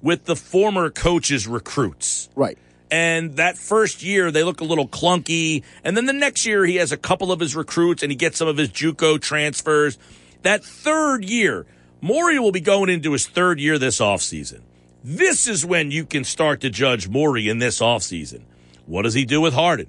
with 0.00 0.24
the 0.24 0.36
former 0.36 0.90
coach's 0.90 1.48
recruits. 1.48 2.28
Right. 2.36 2.56
And 2.90 3.36
that 3.36 3.58
first 3.58 4.02
year 4.02 4.30
they 4.30 4.44
look 4.44 4.60
a 4.60 4.64
little 4.64 4.86
clunky. 4.86 5.62
And 5.82 5.96
then 5.96 6.06
the 6.06 6.12
next 6.12 6.46
year 6.46 6.64
he 6.64 6.76
has 6.76 6.92
a 6.92 6.96
couple 6.96 7.32
of 7.32 7.40
his 7.40 7.56
recruits 7.56 8.02
and 8.02 8.12
he 8.12 8.16
gets 8.16 8.38
some 8.38 8.48
of 8.48 8.56
his 8.56 8.68
JUCO 8.68 9.20
transfers. 9.20 9.98
That 10.42 10.64
third 10.64 11.24
year, 11.24 11.66
Morey 12.00 12.38
will 12.38 12.52
be 12.52 12.60
going 12.60 12.88
into 12.88 13.12
his 13.12 13.26
third 13.26 13.58
year 13.58 13.78
this 13.78 13.98
offseason. 13.98 14.60
This 15.02 15.46
is 15.46 15.64
when 15.64 15.90
you 15.90 16.04
can 16.04 16.24
start 16.24 16.60
to 16.60 16.70
judge 16.70 17.08
Morey 17.08 17.48
in 17.48 17.58
this 17.58 17.80
offseason. 17.80 18.42
What 18.86 19.02
does 19.02 19.14
he 19.14 19.24
do 19.24 19.40
with 19.40 19.54
Harden? 19.54 19.88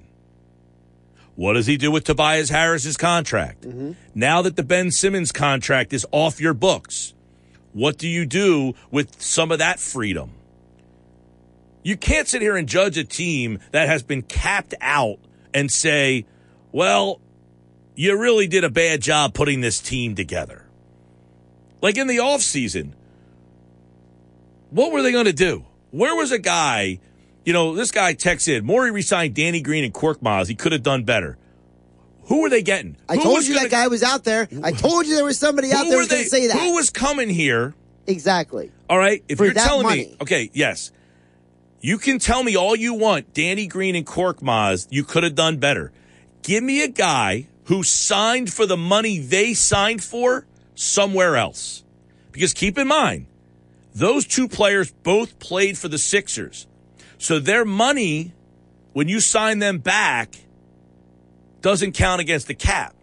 What 1.36 1.52
does 1.52 1.66
he 1.66 1.76
do 1.76 1.92
with 1.92 2.02
Tobias 2.02 2.48
Harris's 2.48 2.96
contract? 2.96 3.62
Mm-hmm. 3.62 3.92
Now 4.14 4.42
that 4.42 4.56
the 4.56 4.64
Ben 4.64 4.90
Simmons 4.90 5.30
contract 5.30 5.92
is 5.92 6.04
off 6.10 6.40
your 6.40 6.54
books, 6.54 7.14
what 7.72 7.96
do 7.96 8.08
you 8.08 8.26
do 8.26 8.74
with 8.90 9.22
some 9.22 9.52
of 9.52 9.60
that 9.60 9.78
freedom? 9.78 10.32
You 11.88 11.96
can't 11.96 12.28
sit 12.28 12.42
here 12.42 12.54
and 12.54 12.68
judge 12.68 12.98
a 12.98 13.04
team 13.04 13.60
that 13.72 13.88
has 13.88 14.02
been 14.02 14.20
capped 14.20 14.74
out 14.78 15.20
and 15.54 15.72
say, 15.72 16.26
well, 16.70 17.18
you 17.94 18.20
really 18.20 18.46
did 18.46 18.62
a 18.62 18.68
bad 18.68 19.00
job 19.00 19.32
putting 19.32 19.62
this 19.62 19.80
team 19.80 20.14
together. 20.14 20.66
Like 21.80 21.96
in 21.96 22.06
the 22.06 22.18
offseason, 22.18 22.92
what 24.68 24.92
were 24.92 25.00
they 25.00 25.12
going 25.12 25.24
to 25.24 25.32
do? 25.32 25.64
Where 25.90 26.14
was 26.14 26.30
a 26.30 26.38
guy, 26.38 27.00
you 27.46 27.54
know, 27.54 27.74
this 27.74 27.90
guy 27.90 28.12
texted, 28.12 28.64
Morey 28.64 28.90
resigned 28.90 29.34
Danny 29.34 29.62
Green 29.62 29.82
and 29.82 29.94
Korkmaz. 29.94 30.46
He 30.46 30.56
could 30.56 30.72
have 30.72 30.82
done 30.82 31.04
better. 31.04 31.38
Who 32.24 32.42
were 32.42 32.50
they 32.50 32.60
getting? 32.60 32.98
I 33.08 33.16
Who 33.16 33.22
told 33.22 33.46
you 33.46 33.54
gonna- 33.54 33.66
that 33.66 33.74
guy 33.74 33.88
was 33.88 34.02
out 34.02 34.24
there. 34.24 34.46
I 34.62 34.72
told 34.72 35.06
you 35.06 35.14
there 35.14 35.24
was 35.24 35.38
somebody 35.38 35.72
out 35.72 35.84
there 35.84 35.96
were 35.96 36.02
who's 36.02 36.08
going 36.08 36.24
to 36.24 36.28
say 36.28 36.48
that. 36.48 36.58
Who 36.58 36.74
was 36.74 36.90
coming 36.90 37.30
here? 37.30 37.74
exactly. 38.06 38.72
All 38.90 38.98
right. 38.98 39.24
If 39.26 39.38
For 39.38 39.46
you're 39.46 39.54
telling 39.54 39.86
me, 39.86 40.16
okay, 40.20 40.50
yes, 40.52 40.92
you 41.80 41.98
can 41.98 42.18
tell 42.18 42.42
me 42.42 42.56
all 42.56 42.74
you 42.74 42.94
want. 42.94 43.34
Danny 43.34 43.66
Green 43.66 43.94
and 43.94 44.06
Korkmaz, 44.06 44.88
you 44.90 45.04
could 45.04 45.22
have 45.22 45.34
done 45.34 45.58
better. 45.58 45.92
Give 46.42 46.62
me 46.62 46.82
a 46.82 46.88
guy 46.88 47.48
who 47.64 47.82
signed 47.82 48.52
for 48.52 48.66
the 48.66 48.76
money 48.76 49.18
they 49.18 49.54
signed 49.54 50.02
for 50.02 50.46
somewhere 50.74 51.36
else. 51.36 51.84
Because 52.32 52.54
keep 52.54 52.78
in 52.78 52.88
mind, 52.88 53.26
those 53.94 54.26
two 54.26 54.48
players 54.48 54.90
both 54.90 55.38
played 55.38 55.76
for 55.76 55.88
the 55.88 55.98
Sixers. 55.98 56.66
So 57.18 57.38
their 57.38 57.64
money, 57.64 58.32
when 58.92 59.08
you 59.08 59.20
sign 59.20 59.58
them 59.58 59.78
back, 59.78 60.36
doesn't 61.60 61.92
count 61.92 62.20
against 62.20 62.46
the 62.46 62.54
cap. 62.54 62.94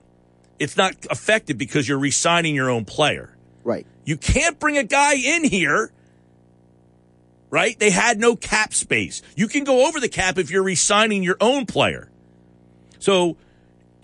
It's 0.57 0.77
not 0.77 0.93
affected 1.09 1.57
because 1.57 1.87
you're 1.87 1.99
re-signing 1.99 2.55
your 2.55 2.69
own 2.69 2.85
player. 2.85 3.35
Right. 3.63 3.85
You 4.05 4.15
can't 4.15 4.59
bring 4.59 4.77
a 4.77 4.83
guy 4.83 5.15
in 5.15 5.43
here, 5.43 5.91
right? 7.49 7.77
They 7.79 7.91
had 7.91 8.19
no 8.19 8.35
cap 8.35 8.73
space. 8.73 9.21
You 9.35 9.47
can 9.47 9.63
go 9.63 9.87
over 9.87 9.99
the 9.99 10.09
cap 10.09 10.37
if 10.37 10.49
you're 10.51 10.63
re-signing 10.63 11.23
your 11.23 11.37
own 11.39 11.65
player. 11.65 12.09
So 12.99 13.37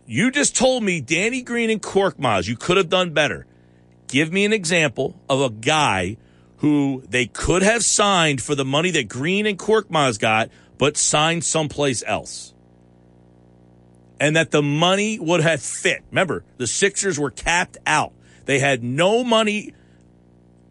you 0.06 0.32
just 0.32 0.56
told 0.56 0.84
me 0.84 1.02
Danny 1.02 1.42
Green 1.42 1.70
and 1.70 1.82
Korkmaz, 1.82 2.48
you 2.48 2.56
could 2.56 2.78
have 2.78 2.90
done 2.90 3.12
better. 3.12 3.46
Give 4.08 4.32
me 4.32 4.46
an 4.46 4.54
example 4.54 5.20
of 5.30 5.42
a 5.42 5.50
guy 5.50 6.18
who 6.58 7.04
they 7.10 7.26
could 7.26 7.64
have 7.64 7.84
signed 7.84 8.42
for 8.42 8.54
the 8.54 8.66
money 8.66 8.92
that 8.92 9.08
Green 9.08 9.46
and 9.46 9.58
Korkmaz 9.58 10.20
got, 10.20 10.50
but 10.78 10.98
signed 10.98 11.44
someplace 11.44 12.04
else. 12.06 12.54
And 14.20 14.36
that 14.36 14.52
the 14.52 14.62
money 14.62 15.18
would 15.18 15.42
have 15.42 15.62
fit. 15.62 16.04
Remember, 16.12 16.44
the 16.58 16.68
Sixers 16.68 17.20
were 17.20 17.32
capped 17.32 17.78
out. 17.88 18.14
They 18.46 18.60
had 18.60 18.84
no 18.84 19.24
money 19.24 19.74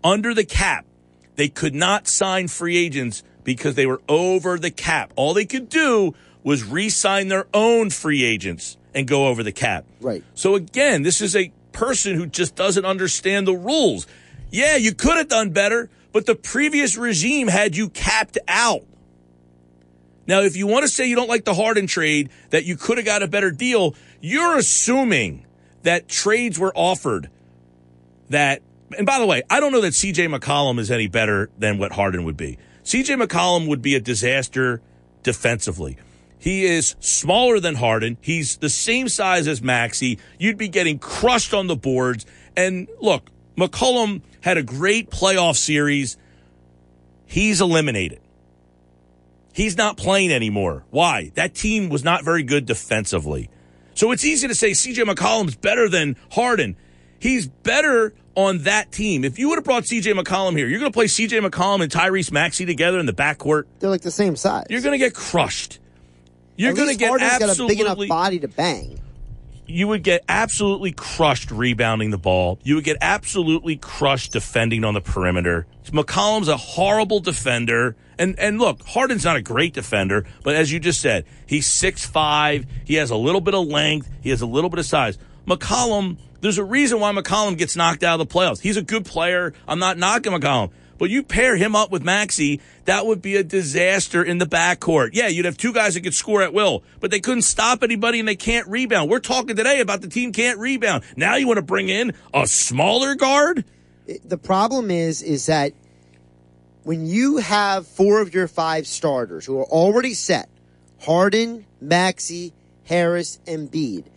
under 0.05 0.35
the 0.35 0.45
cap. 0.45 0.85
They 1.41 1.49
could 1.49 1.75
not 1.75 2.07
sign 2.07 2.49
free 2.49 2.77
agents 2.77 3.23
because 3.45 3.75
they 3.75 3.87
were 3.87 4.03
over 4.11 4.59
the 4.59 4.71
cap. 4.71 5.11
All 5.17 5.33
they 5.33 5.47
could 5.47 5.71
do 5.71 6.15
was 6.43 6.65
re-sign 6.65 7.29
their 7.29 7.47
own 7.55 7.89
free 7.89 8.25
agents 8.25 8.77
and 8.95 9.09
go 9.09 9.27
over 9.27 9.43
the 9.43 9.51
cap. 9.51 9.87
Right. 10.03 10.23
So 10.35 10.55
again, 10.55 11.01
this 11.01 11.23
is 11.23 11.35
a 11.35 11.51
person 11.73 12.15
who 12.15 12.27
just 12.27 12.57
doesn't 12.57 12.85
understand 12.85 13.47
the 13.47 13.55
rules. 13.55 14.07
Yeah, 14.51 14.77
you 14.77 14.93
could 14.93 15.17
have 15.17 15.29
done 15.29 15.49
better, 15.49 15.89
but 16.13 16.27
the 16.27 16.35
previous 16.35 16.99
regime 16.99 17.49
had 17.49 17.75
you 17.75 17.89
capped 17.89 18.37
out. 18.47 18.85
Now, 20.27 20.43
if 20.43 20.57
you 20.57 20.67
want 20.67 20.83
to 20.83 20.89
say 20.89 21.07
you 21.07 21.17
don't 21.17 21.31
like 21.31 21.47
the 21.47 21.55
Harden 21.55 21.87
trade, 21.87 22.29
that 22.51 22.67
you 22.67 22.77
could 22.77 22.99
have 22.99 23.07
got 23.07 23.23
a 23.23 23.29
better 23.29 23.51
deal, 23.51 23.95
you're 24.21 24.59
assuming 24.59 25.47
that 25.85 26.07
trades 26.07 26.59
were 26.59 26.73
offered 26.77 27.31
that, 28.29 28.61
and 28.97 29.07
by 29.07 29.19
the 29.19 29.27
way, 29.27 29.43
I 29.49 29.61
don't 29.61 29.73
know 29.73 29.81
that 29.83 29.93
CJ 29.93 30.37
McCollum 30.37 30.79
is 30.79 30.91
any 30.91 31.07
better 31.07 31.51
than 31.59 31.79
what 31.79 31.93
Harden 31.93 32.25
would 32.25 32.37
be. 32.37 32.59
CJ 32.85 33.23
McCollum 33.23 33.69
would 33.69 33.83
be 33.83 33.95
a 33.95 34.01
disaster 34.01 34.81
defensively. 35.23 35.97
He 36.39 36.65
is 36.65 36.97
smaller 37.01 37.61
than 37.61 37.75
Harden. 37.75 38.17
He's 38.21 38.57
the 38.57 38.71
same 38.71 39.09
size 39.09 39.47
as 39.47 39.63
Maxey. 39.63 40.19
You'd 40.39 40.57
be 40.57 40.69
getting 40.69 40.99
crushed 40.99 41.53
on 41.53 41.67
the 41.67 41.77
boards. 41.77 42.25
And 42.57 42.89
look, 43.01 43.31
McCollum 43.57 44.23
had 44.41 44.57
a 44.57 44.63
great 44.63 45.11
playoff 45.11 45.57
series. 45.57 46.17
He's 47.27 47.61
eliminated. 47.61 48.21
He's 49.53 49.77
not 49.77 49.99
playing 49.99 50.33
anymore. 50.33 50.85
Why? 50.91 51.31
That 51.35 51.55
team 51.55 51.91
was 51.91 52.03
not 52.03 52.25
very 52.25 52.43
good 52.43 52.65
defensively. 52.65 53.51
So 53.95 54.11
it's 54.11 54.25
easy 54.25 54.49
to 54.49 54.55
say 54.55 54.71
CJ 54.71 55.05
McCollum's 55.05 55.57
better 55.57 55.91
than 55.91 56.17
Harden. 56.31 56.77
He's 57.19 57.47
better 57.47 58.15
on 58.35 58.59
that 58.59 58.93
team. 58.93 59.25
If 59.25 59.39
you 59.39 59.49
would 59.49 59.57
have 59.57 59.65
brought 59.65 59.85
CJ 59.85 60.19
McCollum 60.19 60.57
here, 60.57 60.67
you're 60.69 60.79
going 60.79 60.93
to 60.93 60.97
play 60.97 61.07
CJ 61.07 61.47
McCollum 61.47 61.83
and 61.83 61.91
Tyrese 61.91 62.31
Maxey 62.33 62.65
together 62.67 62.99
in 62.99 63.07
the 63.07 63.13
backcourt. 63.13 63.65
They're 63.81 63.91
like 63.91 64.03
the 64.03 64.11
same 64.11 64.37
size. 64.37 64.67
You're 64.71 64.83
going 64.83 64.99
to 64.99 65.05
get 65.05 65.15
crushed. 65.15 65.79
You're 66.57 66.75
going 66.75 66.89
to 66.91 66.97
get 66.97 67.09
Harden's 67.09 67.39
got 67.39 67.59
a 67.59 67.67
big 67.67 67.81
enough 67.81 67.99
body 68.09 68.39
to 68.41 68.49
bang. 68.49 69.01
you 69.67 69.89
would 69.89 70.03
get 70.03 70.23
absolutely 70.29 70.93
crushed 70.93 71.51
rebounding 71.51 72.11
the 72.11 72.19
ball. 72.19 72.59
You 72.63 72.75
would 72.77 72.85
get 72.85 72.99
absolutely 73.01 73.77
crushed 73.77 74.33
defending 74.33 74.85
on 74.85 74.95
the 74.95 75.01
perimeter. 75.01 75.67
McCollum's 75.87 76.49
a 76.49 76.57
horrible 76.57 77.21
defender. 77.21 77.97
And 78.19 78.39
and 78.39 78.59
look, 78.59 78.83
Harden's 78.83 79.25
not 79.25 79.37
a 79.37 79.43
great 79.43 79.73
defender, 79.73 80.27
but 80.45 80.55
as 80.55 80.71
you 80.71 80.79
just 80.79 81.01
said, 81.01 81.25
he's 81.47 81.67
six 81.67 82.05
five. 82.07 82.67
He 82.85 82.95
has 82.97 83.09
a 83.11 83.17
little 83.17 83.41
bit 83.41 83.55
of 83.55 83.67
length. 83.67 84.11
He 84.21 84.29
has 84.29 84.43
a 84.43 84.47
little 84.47 84.69
bit 84.69 84.79
of 84.79 84.85
size. 84.85 85.17
McCollum, 85.47 86.19
there's 86.41 86.59
a 86.59 86.65
reason 86.65 87.01
why 87.01 87.13
McCollum 87.13 87.57
gets 87.57 87.77
knocked 87.77 88.03
out 88.03 88.21
of 88.21 88.29
the 88.29 88.35
playoffs. 88.35 88.61
He's 88.61 88.77
a 88.77 88.83
good 88.83 89.05
player. 89.05 89.53
I'm 89.69 89.79
not 89.79 89.99
knocking 89.99 90.33
McCollum. 90.33 90.71
But 90.99 91.09
you 91.09 91.23
pair 91.23 91.57
him 91.57 91.75
up 91.75 91.91
with 91.91 92.03
Maxey, 92.03 92.61
that 92.85 93.07
would 93.07 93.23
be 93.23 93.37
a 93.37 93.43
disaster 93.43 94.23
in 94.23 94.37
the 94.37 94.45
backcourt. 94.45 95.11
Yeah, 95.15 95.29
you'd 95.29 95.47
have 95.47 95.57
two 95.57 95.73
guys 95.73 95.95
that 95.95 96.03
could 96.03 96.13
score 96.13 96.43
at 96.43 96.53
will, 96.53 96.83
but 97.01 97.11
they 97.11 97.21
couldn't 97.21 97.43
stop 97.43 97.83
anybody 97.83 98.19
and 98.19 98.29
they 98.29 98.37
can't 98.37 98.69
rebound. 98.69 99.09
We're 99.09 99.21
talking 99.21 99.57
today 99.57 99.81
about 99.81 100.03
the 100.03 100.09
team 100.09 100.33
can't 100.33 100.59
rebound. 100.59 101.05
Now 101.17 101.37
you 101.37 101.47
want 101.47 101.57
to 101.57 101.63
bring 101.63 101.89
in 101.89 102.13
a 102.35 102.47
smaller 102.47 103.15
guard? 103.15 103.65
the 104.25 104.39
problem 104.39 104.91
is 104.91 105.23
is 105.23 105.47
that 105.47 105.73
when 106.83 107.07
you 107.07 107.37
have 107.39 107.87
four 107.87 108.21
of 108.21 108.35
your 108.35 108.49
five 108.49 108.87
starters 108.87 109.47
who 109.47 109.59
are 109.61 109.67
already 109.67 110.15
set, 110.15 110.49
Harden, 111.01 111.67
Maxey, 111.81 112.53
Harris, 112.85 113.39
and 113.47 113.71
Bede, 113.71 114.11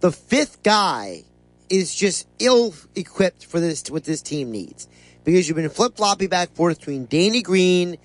the 0.00 0.10
fifth 0.10 0.62
guy 0.62 1.24
is 1.68 1.94
just 1.94 2.26
ill 2.38 2.74
equipped 2.94 3.46
for 3.46 3.60
this 3.60 3.90
what 3.90 4.04
this 4.04 4.22
team 4.22 4.50
needs. 4.50 4.88
Because 5.24 5.48
you've 5.48 5.56
been 5.56 5.68
flip 5.70 5.96
flopping 5.96 6.28
back 6.28 6.48
and 6.48 6.56
forth 6.56 6.78
between 6.78 7.06
Danny 7.06 7.42
Green 7.42 7.96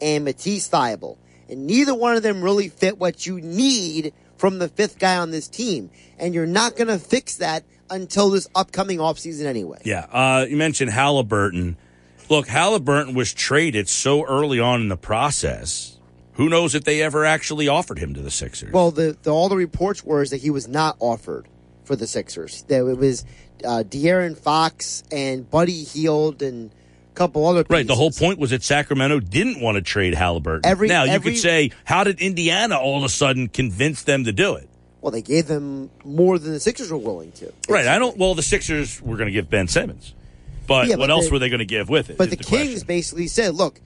and 0.00 0.24
Matisse 0.24 0.68
Thybulle. 0.68 1.16
And 1.48 1.66
neither 1.66 1.94
one 1.94 2.16
of 2.16 2.22
them 2.22 2.42
really 2.42 2.68
fit 2.68 2.98
what 2.98 3.26
you 3.26 3.40
need 3.40 4.12
from 4.36 4.58
the 4.58 4.68
fifth 4.68 4.98
guy 4.98 5.16
on 5.16 5.30
this 5.30 5.48
team. 5.48 5.90
And 6.18 6.34
you're 6.34 6.46
not 6.46 6.76
going 6.76 6.88
to 6.88 6.98
fix 6.98 7.36
that 7.36 7.64
until 7.90 8.30
this 8.30 8.48
upcoming 8.54 8.98
offseason 8.98 9.46
anyway. 9.46 9.80
Yeah. 9.84 10.06
Uh, 10.12 10.46
you 10.48 10.56
mentioned 10.56 10.90
Halliburton. 10.90 11.76
Look, 12.28 12.46
Halliburton 12.46 13.14
was 13.14 13.32
traded 13.32 13.88
so 13.88 14.24
early 14.24 14.60
on 14.60 14.82
in 14.82 14.88
the 14.88 14.96
process. 14.96 15.96
Who 16.34 16.48
knows 16.48 16.74
if 16.74 16.84
they 16.84 17.02
ever 17.02 17.24
actually 17.24 17.66
offered 17.66 17.98
him 17.98 18.14
to 18.14 18.20
the 18.20 18.30
Sixers? 18.30 18.72
Well, 18.72 18.92
the, 18.92 19.16
the 19.22 19.30
all 19.30 19.48
the 19.48 19.56
reports 19.56 20.04
were 20.04 20.22
is 20.22 20.30
that 20.30 20.36
he 20.36 20.50
was 20.50 20.68
not 20.68 20.96
offered 21.00 21.48
for 21.88 21.96
the 21.96 22.06
Sixers. 22.06 22.62
That 22.68 22.86
it 22.86 22.96
was 22.98 23.24
uh, 23.64 23.82
De'Aaron 23.84 24.38
Fox 24.38 25.02
and 25.10 25.50
Buddy 25.50 25.82
Hield 25.82 26.42
and 26.42 26.70
a 26.70 27.14
couple 27.16 27.44
other 27.46 27.64
Right. 27.68 27.84
The 27.86 27.96
whole 27.96 28.12
point 28.12 28.38
was 28.38 28.50
that 28.50 28.62
Sacramento 28.62 29.18
didn't 29.20 29.60
want 29.60 29.74
to 29.76 29.82
trade 29.82 30.14
Halliburton. 30.14 30.70
Every- 30.70 30.86
now 30.86 31.02
you 31.04 31.10
every- 31.10 31.32
could 31.32 31.40
say, 31.40 31.72
how 31.84 32.04
did 32.04 32.20
Indiana 32.20 32.78
all 32.78 32.98
of 32.98 33.02
a 33.04 33.08
sudden 33.08 33.48
convince 33.48 34.04
them 34.04 34.22
to 34.24 34.32
do 34.32 34.54
it? 34.54 34.68
Well, 35.00 35.10
they 35.12 35.22
gave 35.22 35.46
them 35.46 35.90
more 36.04 36.38
than 36.38 36.52
the 36.52 36.60
Sixers 36.60 36.90
were 36.92 36.98
willing 36.98 37.32
to. 37.32 37.52
Right. 37.68 37.86
I 37.86 37.98
don't. 37.98 38.16
Well, 38.18 38.34
the 38.34 38.42
Sixers 38.42 39.00
were 39.00 39.16
going 39.16 39.28
to 39.28 39.32
give 39.32 39.48
Ben 39.48 39.66
Simmons, 39.68 40.12
but 40.66 40.86
Yeah, 40.88 40.96
what 40.96 41.04
but 41.06 41.10
else 41.10 41.26
the- 41.26 41.32
were 41.32 41.38
they 41.38 41.48
going 41.48 41.60
to 41.60 41.64
give 41.64 41.88
with 41.88 42.10
it? 42.10 42.18
But 42.18 42.30
the, 42.30 42.36
the 42.36 42.44
Kings 42.44 42.70
question. 42.70 42.86
basically 42.86 43.26
said, 43.28 43.54
"Look, 43.54 43.80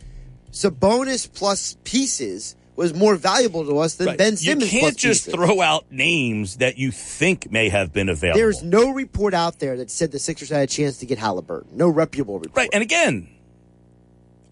Sabonis 0.53 1.31
plus 1.33 1.77
pieces 1.85 2.57
was 2.77 2.95
more 2.95 3.17
valuable 3.17 3.65
to 3.67 3.79
us 3.79 3.95
than 3.97 4.09
Right. 4.09 4.19
Ben 4.19 4.37
Simmons." 4.37 4.73
You 4.73 4.81
can't 4.81 4.97
just 4.97 5.27
pieces. 5.27 5.35
throw 5.35 5.61
out 5.61 5.85
names 5.91 6.57
that 6.57 6.79
you 6.79 6.91
think 6.91 7.51
may 7.53 7.69
have 7.69 7.93
been 7.93 8.09
available. 8.09 8.39
There's 8.41 8.63
no 8.63 8.91
report 8.91 9.35
out 9.35 9.59
there 9.59 9.77
that 9.77 9.91
said 9.91 10.13
the 10.13 10.19
Sixers 10.19 10.49
had 10.49 10.63
a 10.63 10.67
chance 10.67 10.99
to 10.99 11.07
get 11.07 11.19
Halliburton. 11.19 11.77
No 11.77 11.89
reputable 11.89 12.39
report. 12.39 12.57
Right. 12.57 12.71
And 12.73 12.83
again, 12.83 13.29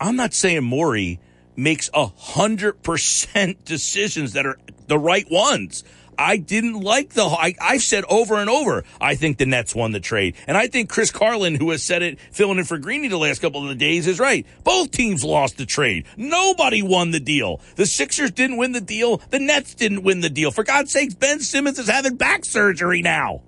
I'm 0.01 0.17
not 0.17 0.35
saying 0.35 0.65
Morey 0.65 1.21
makes 1.57 1.91
a 1.95 2.07
hundred 2.07 2.83
percent 2.83 3.65
decisions 3.65 4.33
that 4.33 4.47
are 4.47 4.59
the 4.87 4.99
right 4.99 5.31
ones. 5.31 5.85
I 6.21 6.37
didn't 6.37 6.79
like 6.79 7.15
the. 7.15 7.25
I, 7.25 7.55
I've 7.59 7.83
said 7.83 8.05
over 8.11 8.37
and 8.37 8.51
over, 8.51 8.85
I 9.01 9.15
think 9.15 9.39
the 9.39 9.47
Nets 9.47 9.75
won 9.75 9.93
the 9.93 10.01
trade. 10.01 10.37
And 10.47 10.55
I 10.55 10.67
think 10.67 10.91
Chris 10.91 11.11
Carlin, 11.11 11.55
who 11.55 11.71
has 11.71 11.83
said 11.83 12.03
it, 12.03 12.21
filling 12.31 12.59
in 12.59 12.65
for 12.65 12.77
Greeny 12.77 13.09
the 13.09 13.17
last 13.17 13.41
couple 13.41 13.63
of 13.63 13.71
the 13.71 13.75
days, 13.75 14.07
is 14.07 14.21
right. 14.21 14.47
Both 14.63 14.91
teams 14.91 15.25
lost 15.25 15.57
the 15.57 15.65
trade. 15.65 16.05
Nobody 16.19 16.83
won 16.83 17.11
the 17.11 17.21
deal. 17.21 17.63
The 17.77 17.87
Sixers 17.87 18.33
didn't 18.33 18.59
win 18.59 18.73
the 18.73 18.83
deal. 18.83 19.17
The 19.31 19.39
Nets 19.39 19.75
didn't 19.75 20.03
win 20.03 20.21
the 20.21 20.29
deal. 20.29 20.51
For 20.51 20.63
God's 20.63 20.93
sakes, 20.93 21.15
Ben 21.15 21.41
Simmons 21.41 21.79
is 21.79 21.89
having 21.89 22.17
back 22.17 22.45
surgery 22.45 23.01
now. 23.01 23.41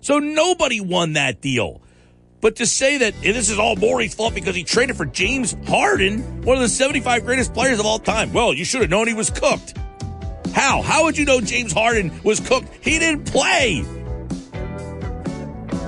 So 0.00 0.18
nobody 0.18 0.80
won 0.80 1.12
that 1.12 1.40
deal. 1.40 1.80
But 2.40 2.56
to 2.56 2.66
say 2.66 2.98
that 2.98 3.14
this 3.22 3.48
is 3.48 3.58
all 3.60 3.76
Morey's 3.76 4.14
fault 4.14 4.34
because 4.34 4.56
he 4.56 4.64
traded 4.64 4.96
for 4.96 5.06
James 5.06 5.56
Harden, 5.68 6.42
one 6.42 6.56
of 6.56 6.62
the 6.62 6.68
75 6.68 7.24
greatest 7.24 7.54
players 7.54 7.78
of 7.78 7.86
all 7.86 8.00
time. 8.00 8.32
Well, 8.32 8.52
you 8.52 8.64
should 8.64 8.80
have 8.80 8.90
known 8.90 9.06
he 9.06 9.14
was 9.14 9.30
cooked. 9.30 9.78
How? 10.54 10.82
How 10.82 11.04
would 11.04 11.18
you 11.18 11.24
know 11.24 11.40
James 11.40 11.72
Harden 11.72 12.12
was 12.22 12.40
cooked? 12.40 12.68
He 12.80 12.98
didn't 12.98 13.24
play. 13.24 13.82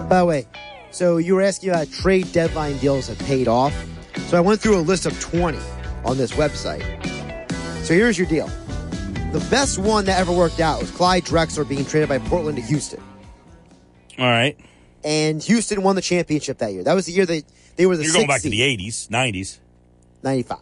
By 0.09 0.19
the 0.19 0.25
way, 0.27 0.47
so 0.91 1.17
you 1.19 1.35
were 1.35 1.43
asking 1.43 1.71
about 1.71 1.91
trade 1.91 2.31
deadline 2.33 2.77
deals 2.79 3.09
that 3.09 3.19
paid 3.21 3.49
off. 3.49 3.75
So 4.29 4.37
I 4.37 4.41
went 4.41 4.61
through 4.61 4.79
a 4.79 4.81
list 4.81 5.07
of 5.07 5.19
20 5.21 5.59
on 6.05 6.17
this 6.17 6.33
website. 6.33 6.83
So 7.85 7.95
here's 7.95 8.19
your 8.19 8.27
deal. 8.27 8.49
The 9.33 9.47
best 9.51 9.79
one 9.79 10.05
that 10.07 10.19
ever 10.19 10.33
worked 10.33 10.61
out 10.61 10.81
was 10.81 10.91
Clyde 10.91 11.25
Drexler 11.25 11.69
being 11.69 11.85
traded 11.85 12.09
by 12.09 12.19
Portland 12.19 12.57
to 12.57 12.63
Houston. 12.63 13.03
All 14.19 14.27
right. 14.27 14.59
And 15.05 15.43
Houston 15.43 15.83
won 15.83 15.95
the 15.95 16.03
championship 16.03 16.59
that 16.59 16.73
year. 16.73 16.83
That 16.83 16.95
was 16.95 17.07
the 17.07 17.13
year 17.13 17.27
they, 17.27 17.45
they 17.77 17.87
were 17.87 17.97
the 17.97 18.05
You're 18.05 18.15
going 18.15 18.27
back 18.27 18.41
sixth 18.41 18.45
to 18.45 18.51
the 18.51 18.77
80s, 18.77 19.09
90s. 19.09 19.59
95. 20.23 20.59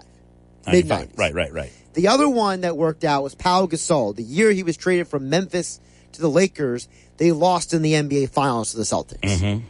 Mid 0.67 0.87
95. 0.87 1.09
90s. 1.09 1.19
Right, 1.19 1.35
right, 1.35 1.53
right. 1.53 1.73
The 1.95 2.09
other 2.09 2.29
one 2.29 2.63
that 2.63 2.77
worked 2.77 3.05
out 3.05 3.23
was 3.23 3.35
Paul 3.35 3.69
Gasol. 3.69 4.15
The 4.15 4.23
year 4.23 4.51
he 4.51 4.63
was 4.63 4.77
traded 4.77 5.09
from 5.09 5.31
Memphis 5.31 5.81
to 6.13 6.21
the 6.21 6.29
Lakers, 6.31 6.89
they 7.17 7.33
lost 7.33 7.75
in 7.75 7.83
the 7.83 7.93
NBA 7.93 8.31
Finals 8.31 8.73
to 8.73 8.77
the 8.77 8.83
Celtics. 8.83 9.21
Mm-hmm. 9.21 9.65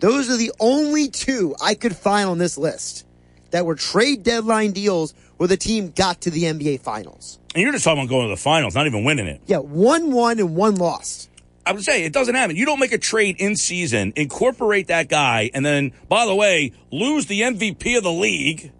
Those 0.00 0.30
are 0.30 0.36
the 0.36 0.52
only 0.58 1.08
two 1.08 1.54
I 1.62 1.74
could 1.74 1.94
find 1.94 2.28
on 2.28 2.38
this 2.38 2.56
list 2.56 3.06
that 3.50 3.66
were 3.66 3.74
trade 3.74 4.22
deadline 4.22 4.72
deals 4.72 5.14
where 5.36 5.48
the 5.48 5.56
team 5.56 5.90
got 5.90 6.22
to 6.22 6.30
the 6.30 6.44
NBA 6.44 6.80
Finals. 6.80 7.38
And 7.54 7.62
you're 7.62 7.72
just 7.72 7.84
talking 7.84 8.02
about 8.02 8.10
going 8.10 8.28
to 8.28 8.34
the 8.34 8.40
finals, 8.40 8.74
not 8.74 8.86
even 8.86 9.04
winning 9.04 9.26
it. 9.26 9.40
Yeah, 9.46 9.58
one 9.58 10.12
won 10.12 10.38
and 10.38 10.54
one 10.54 10.76
lost. 10.76 11.28
I 11.66 11.72
would 11.72 11.84
say 11.84 12.04
it 12.04 12.12
doesn't 12.12 12.34
happen. 12.34 12.56
You 12.56 12.64
don't 12.64 12.80
make 12.80 12.92
a 12.92 12.98
trade 12.98 13.36
in 13.38 13.56
season, 13.56 14.12
incorporate 14.16 14.86
that 14.86 15.08
guy, 15.08 15.50
and 15.52 15.64
then, 15.64 15.92
by 16.08 16.26
the 16.26 16.34
way, 16.34 16.72
lose 16.90 17.26
the 17.26 17.42
MVP 17.42 17.96
of 17.96 18.02
the 18.02 18.12
league, 18.12 18.72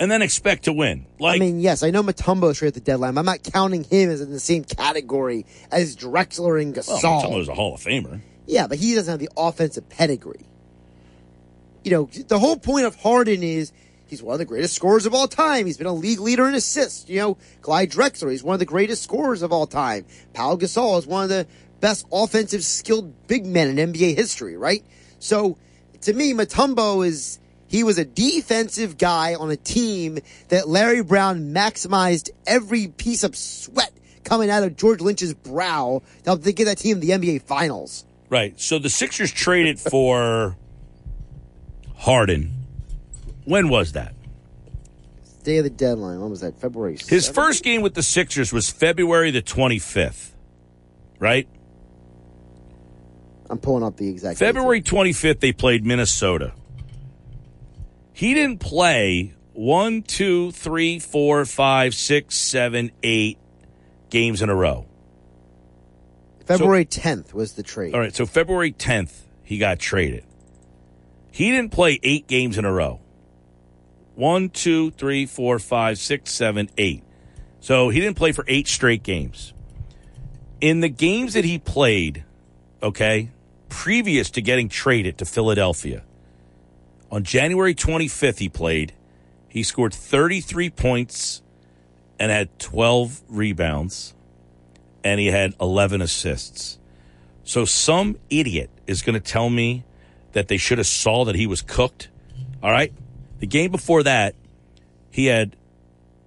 and 0.00 0.10
then 0.10 0.22
expect 0.22 0.64
to 0.64 0.72
win. 0.72 1.06
Like, 1.18 1.36
I 1.36 1.44
mean, 1.44 1.60
yes, 1.60 1.82
I 1.82 1.90
know 1.90 2.02
Mutombo 2.02 2.42
was 2.42 2.58
traded 2.58 2.76
at 2.76 2.84
the 2.84 2.90
deadline. 2.90 3.14
But 3.14 3.20
I'm 3.20 3.26
not 3.26 3.42
counting 3.42 3.84
him 3.84 4.10
as 4.10 4.20
in 4.20 4.32
the 4.32 4.40
same 4.40 4.64
category 4.64 5.46
as 5.70 5.96
Drexler 5.96 6.60
and 6.60 6.74
well, 6.74 6.84
Gasol. 6.84 7.22
Mutombo's 7.22 7.48
a 7.48 7.54
Hall 7.54 7.74
of 7.74 7.80
Famer. 7.80 8.20
Yeah, 8.46 8.66
but 8.66 8.78
he 8.78 8.94
doesn't 8.94 9.10
have 9.10 9.20
the 9.20 9.30
offensive 9.36 9.88
pedigree. 9.88 10.46
You 11.84 11.90
know, 11.90 12.10
the 12.28 12.38
whole 12.38 12.56
point 12.56 12.86
of 12.86 12.96
Harden 12.96 13.42
is 13.42 13.72
he's 14.06 14.22
one 14.22 14.34
of 14.34 14.38
the 14.38 14.44
greatest 14.44 14.74
scorers 14.74 15.06
of 15.06 15.14
all 15.14 15.28
time. 15.28 15.66
He's 15.66 15.78
been 15.78 15.86
a 15.86 15.92
league 15.92 16.20
leader 16.20 16.46
in 16.48 16.54
assists. 16.54 17.08
You 17.08 17.18
know, 17.18 17.38
Clyde 17.60 17.90
Drexler, 17.90 18.30
he's 18.30 18.42
one 18.42 18.54
of 18.54 18.60
the 18.60 18.66
greatest 18.66 19.02
scorers 19.02 19.42
of 19.42 19.52
all 19.52 19.66
time. 19.66 20.04
Paul 20.32 20.58
Gasol 20.58 20.98
is 20.98 21.06
one 21.06 21.24
of 21.24 21.28
the 21.28 21.46
best 21.80 22.06
offensive 22.12 22.62
skilled 22.62 23.26
big 23.26 23.44
men 23.44 23.76
in 23.76 23.92
NBA 23.92 24.16
history, 24.16 24.56
right? 24.56 24.84
So, 25.18 25.58
to 26.02 26.12
me, 26.12 26.32
Mutombo 26.32 27.06
is 27.06 27.38
he 27.72 27.84
was 27.84 27.96
a 27.96 28.04
defensive 28.04 28.98
guy 28.98 29.34
on 29.34 29.50
a 29.50 29.56
team 29.56 30.18
that 30.50 30.68
Larry 30.68 31.02
Brown 31.02 31.54
maximized 31.54 32.28
every 32.46 32.88
piece 32.88 33.24
of 33.24 33.34
sweat 33.34 33.90
coming 34.24 34.50
out 34.50 34.62
of 34.62 34.76
George 34.76 35.00
Lynch's 35.00 35.32
brow 35.32 36.02
to 36.18 36.30
help 36.30 36.42
get 36.42 36.66
that 36.66 36.76
team 36.76 37.00
to 37.00 37.06
the 37.06 37.14
NBA 37.14 37.42
Finals. 37.42 38.04
Right. 38.28 38.60
So 38.60 38.78
the 38.78 38.90
Sixers 38.90 39.32
traded 39.32 39.80
for 39.80 40.54
Harden. 41.96 42.52
When 43.46 43.70
was 43.70 43.92
that? 43.92 44.14
Day 45.42 45.56
of 45.56 45.64
the 45.64 45.70
deadline. 45.70 46.20
When 46.20 46.28
was 46.28 46.42
that? 46.42 46.60
February. 46.60 46.98
His 47.08 47.26
first 47.26 47.64
game 47.64 47.80
with 47.80 47.94
the 47.94 48.02
Sixers 48.02 48.52
was 48.52 48.68
February 48.68 49.30
the 49.30 49.42
25th, 49.42 50.28
right? 51.18 51.48
I'm 53.48 53.58
pulling 53.58 53.82
up 53.82 53.96
the 53.96 54.10
exact. 54.10 54.38
February 54.38 54.82
25th, 54.82 55.40
they 55.40 55.52
played 55.52 55.86
Minnesota. 55.86 56.52
He 58.22 58.34
didn't 58.34 58.60
play 58.60 59.34
one, 59.52 60.02
two, 60.02 60.52
three, 60.52 61.00
four, 61.00 61.44
five, 61.44 61.92
six, 61.92 62.36
seven, 62.36 62.92
eight 63.02 63.36
games 64.10 64.42
in 64.42 64.48
a 64.48 64.54
row. 64.54 64.86
February 66.46 66.84
10th 66.84 67.34
was 67.34 67.54
the 67.54 67.64
trade. 67.64 67.92
All 67.92 67.98
right, 67.98 68.14
so 68.14 68.24
February 68.24 68.70
10th, 68.70 69.22
he 69.42 69.58
got 69.58 69.80
traded. 69.80 70.24
He 71.32 71.50
didn't 71.50 71.72
play 71.72 71.98
eight 72.04 72.28
games 72.28 72.58
in 72.58 72.64
a 72.64 72.72
row. 72.72 73.00
One, 74.14 74.50
two, 74.50 74.92
three, 74.92 75.26
four, 75.26 75.58
five, 75.58 75.98
six, 75.98 76.30
seven, 76.30 76.70
eight. 76.78 77.02
So 77.58 77.88
he 77.88 77.98
didn't 77.98 78.16
play 78.16 78.30
for 78.30 78.44
eight 78.46 78.68
straight 78.68 79.02
games. 79.02 79.52
In 80.60 80.78
the 80.78 80.88
games 80.88 81.34
that 81.34 81.44
he 81.44 81.58
played, 81.58 82.22
okay, 82.84 83.32
previous 83.68 84.30
to 84.30 84.40
getting 84.40 84.68
traded 84.68 85.18
to 85.18 85.24
Philadelphia, 85.24 86.04
on 87.12 87.22
January 87.24 87.74
25th, 87.74 88.38
he 88.38 88.48
played. 88.48 88.94
He 89.46 89.62
scored 89.62 89.92
33 89.92 90.70
points 90.70 91.42
and 92.18 92.32
had 92.32 92.58
12 92.58 93.22
rebounds, 93.28 94.14
and 95.04 95.20
he 95.20 95.26
had 95.26 95.54
11 95.60 96.00
assists. 96.00 96.78
So 97.44 97.66
some 97.66 98.16
idiot 98.30 98.70
is 98.86 99.02
going 99.02 99.14
to 99.14 99.20
tell 99.20 99.50
me 99.50 99.84
that 100.32 100.48
they 100.48 100.56
should 100.56 100.78
have 100.78 100.86
saw 100.86 101.26
that 101.26 101.34
he 101.34 101.46
was 101.46 101.60
cooked. 101.60 102.08
All 102.62 102.70
right. 102.70 102.92
The 103.40 103.46
game 103.46 103.70
before 103.70 104.02
that, 104.04 104.34
he 105.10 105.26
had 105.26 105.56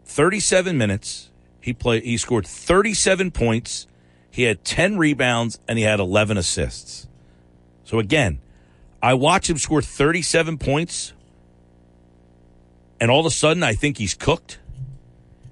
37 0.04 0.78
minutes. 0.78 1.32
He 1.60 1.74
played. 1.74 2.04
He 2.04 2.18
scored 2.18 2.46
37 2.46 3.32
points. 3.32 3.88
He 4.30 4.44
had 4.44 4.64
10 4.64 4.98
rebounds 4.98 5.58
and 5.68 5.80
he 5.80 5.86
had 5.86 6.00
11 6.00 6.38
assists. 6.38 7.08
So 7.86 7.98
again, 8.00 8.40
I 9.06 9.14
watch 9.14 9.48
him 9.48 9.60
score 9.60 9.84
37 9.84 10.58
points, 10.58 11.14
and 13.00 13.12
all 13.12 13.20
of 13.20 13.28
a 13.28 13.30
sudden 13.30 13.62
I 13.62 13.74
think 13.74 14.00
he's 14.00 14.16
cooked. 14.16 14.58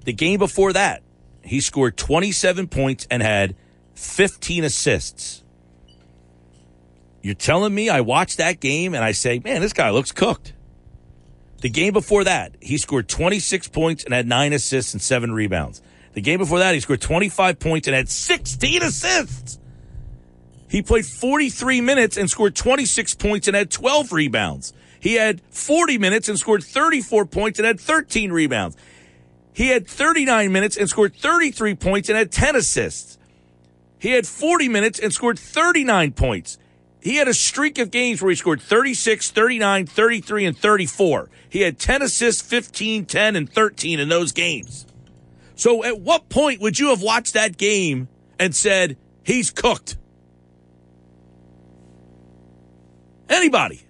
The 0.06 0.12
game 0.12 0.40
before 0.40 0.74
that, 0.74 1.04
he 1.44 1.62
scored 1.62 1.96
27 1.96 2.68
points 2.68 3.06
and 3.12 3.22
had 3.22 3.56
15 3.94 4.64
assists. 4.64 5.44
You're 7.22 7.36
telling 7.36 7.76
me 7.76 7.90
I 7.90 8.02
watched 8.02 8.40
that 8.40 8.60
game 8.60 8.96
and 8.96 9.04
I 9.04 9.12
say, 9.12 9.38
man, 9.38 9.62
this 9.62 9.74
guy 9.74 9.92
looks 9.92 10.12
cooked. 10.12 10.54
The 11.62 11.70
game 11.70 11.94
before 11.94 12.24
that, 12.24 12.56
he 12.60 12.80
scored 12.80 13.08
26 13.08 13.68
points 13.68 14.04
and 14.04 14.16
had 14.16 14.26
nine 14.26 14.54
assists 14.54 14.94
and 14.94 15.02
seven 15.02 15.32
rebounds. 15.32 15.80
The 16.14 16.22
game 16.22 16.40
before 16.40 16.58
that, 16.58 16.74
he 16.74 16.80
scored 16.80 17.02
25 17.02 17.60
points 17.60 17.88
and 17.88 17.94
had 17.96 18.10
16 18.10 18.82
assists. 18.82 19.60
He 20.74 20.82
played 20.82 21.06
43 21.06 21.82
minutes 21.82 22.18
and 22.18 22.28
scored 22.28 22.56
26 22.56 23.14
points 23.14 23.48
and 23.48 23.56
had 23.56 23.70
12 23.70 24.12
rebounds. 24.12 24.74
He 25.00 25.14
had 25.14 25.40
40 25.52 26.00
minutes 26.00 26.28
and 26.28 26.40
scored 26.40 26.64
34 26.64 27.28
points 27.28 27.60
and 27.60 27.68
had 27.68 27.80
13 27.80 28.32
rebounds. 28.32 28.76
He 29.54 29.68
had 29.68 29.88
39 29.88 30.52
minutes 30.52 30.76
and 30.76 30.90
scored 30.90 31.16
33 31.16 31.76
points 31.76 32.10
and 32.10 32.18
had 32.18 32.32
10 32.32 32.56
assists. 32.56 33.20
He 34.00 34.14
had 34.14 34.26
40 34.26 34.68
minutes 34.68 34.98
and 34.98 35.14
scored 35.14 35.38
39 35.38 36.12
points. 36.14 36.58
He 37.04 37.18
had 37.18 37.28
a 37.28 37.36
streak 37.36 37.78
of 37.78 37.92
games 37.92 38.20
where 38.24 38.32
he 38.32 38.36
scored 38.36 38.60
36, 38.60 39.30
39, 39.30 39.86
33, 39.86 40.46
and 40.46 40.58
34. 40.58 41.30
He 41.50 41.62
had 41.62 41.78
10 41.78 42.02
assists, 42.02 42.42
15, 42.42 43.06
10, 43.06 43.36
and 43.36 43.48
13 43.48 44.00
in 44.00 44.10
those 44.10 44.32
games. 44.32 44.88
So 45.54 45.84
at 45.84 46.00
what 46.00 46.30
point 46.30 46.62
would 46.62 46.80
you 46.80 46.88
have 46.90 47.04
watched 47.04 47.36
that 47.36 47.58
game 47.58 48.08
and 48.40 48.56
said, 48.56 48.98
he's 49.22 49.52
cooked? 49.52 49.98
Anybody. 53.30 53.82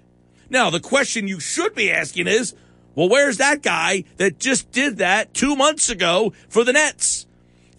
Now, 0.50 0.70
the 0.70 0.80
question 0.80 1.28
you 1.28 1.40
should 1.40 1.74
be 1.74 1.92
asking 1.92 2.28
is, 2.28 2.54
well, 2.96 3.10
where's 3.10 3.38
that 3.38 3.64
guy 3.64 4.04
that 4.18 4.40
just 4.40 4.72
did 4.72 4.98
that 4.98 5.34
two 5.34 5.56
months 5.56 5.90
ago 5.90 6.34
for 6.48 6.64
the 6.64 6.74
Nets? 6.74 7.26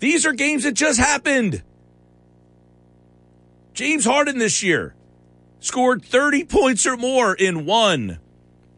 These 0.00 0.26
are 0.26 0.32
games 0.32 0.64
that 0.64 0.72
just 0.72 0.98
happened. 0.98 1.62
James 3.74 4.04
Harden 4.04 4.38
this 4.38 4.62
year 4.62 4.94
scored 5.60 6.04
30 6.04 6.44
points 6.44 6.86
or 6.86 6.96
more 6.96 7.34
in 7.34 7.64
one, 7.64 8.18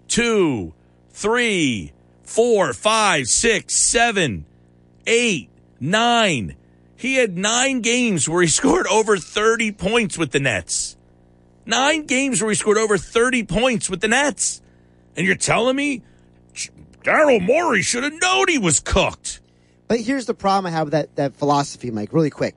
two, 0.08 0.74
three, 1.10 1.92
four, 2.22 2.72
five, 2.72 3.26
six, 3.28 3.74
seven, 3.74 4.44
eight, 5.06 5.48
nine. 5.80 6.56
He 6.96 7.16
had 7.16 7.36
nine 7.36 7.80
games 7.80 8.28
where 8.28 8.42
he 8.42 8.48
scored 8.60 8.86
over 8.86 9.16
30 9.16 9.72
points 9.72 10.18
with 10.18 10.32
the 10.32 10.40
Nets. 10.40 10.95
Nine 11.66 12.06
games 12.06 12.40
where 12.40 12.50
he 12.50 12.54
scored 12.54 12.78
over 12.78 12.96
30 12.96 13.42
points 13.42 13.90
with 13.90 14.00
the 14.00 14.08
Nets. 14.08 14.62
And 15.16 15.26
you're 15.26 15.34
telling 15.34 15.74
me 15.74 16.02
Daryl 17.02 17.44
Morey 17.44 17.82
should 17.82 18.04
have 18.04 18.20
known 18.20 18.48
he 18.48 18.58
was 18.58 18.80
cooked. 18.80 19.40
But 19.88 20.00
here's 20.00 20.26
the 20.26 20.34
problem 20.34 20.72
I 20.72 20.76
have 20.76 20.86
with 20.86 20.92
that, 20.92 21.16
that 21.16 21.36
philosophy, 21.36 21.90
Mike, 21.90 22.12
really 22.12 22.30
quick. 22.30 22.56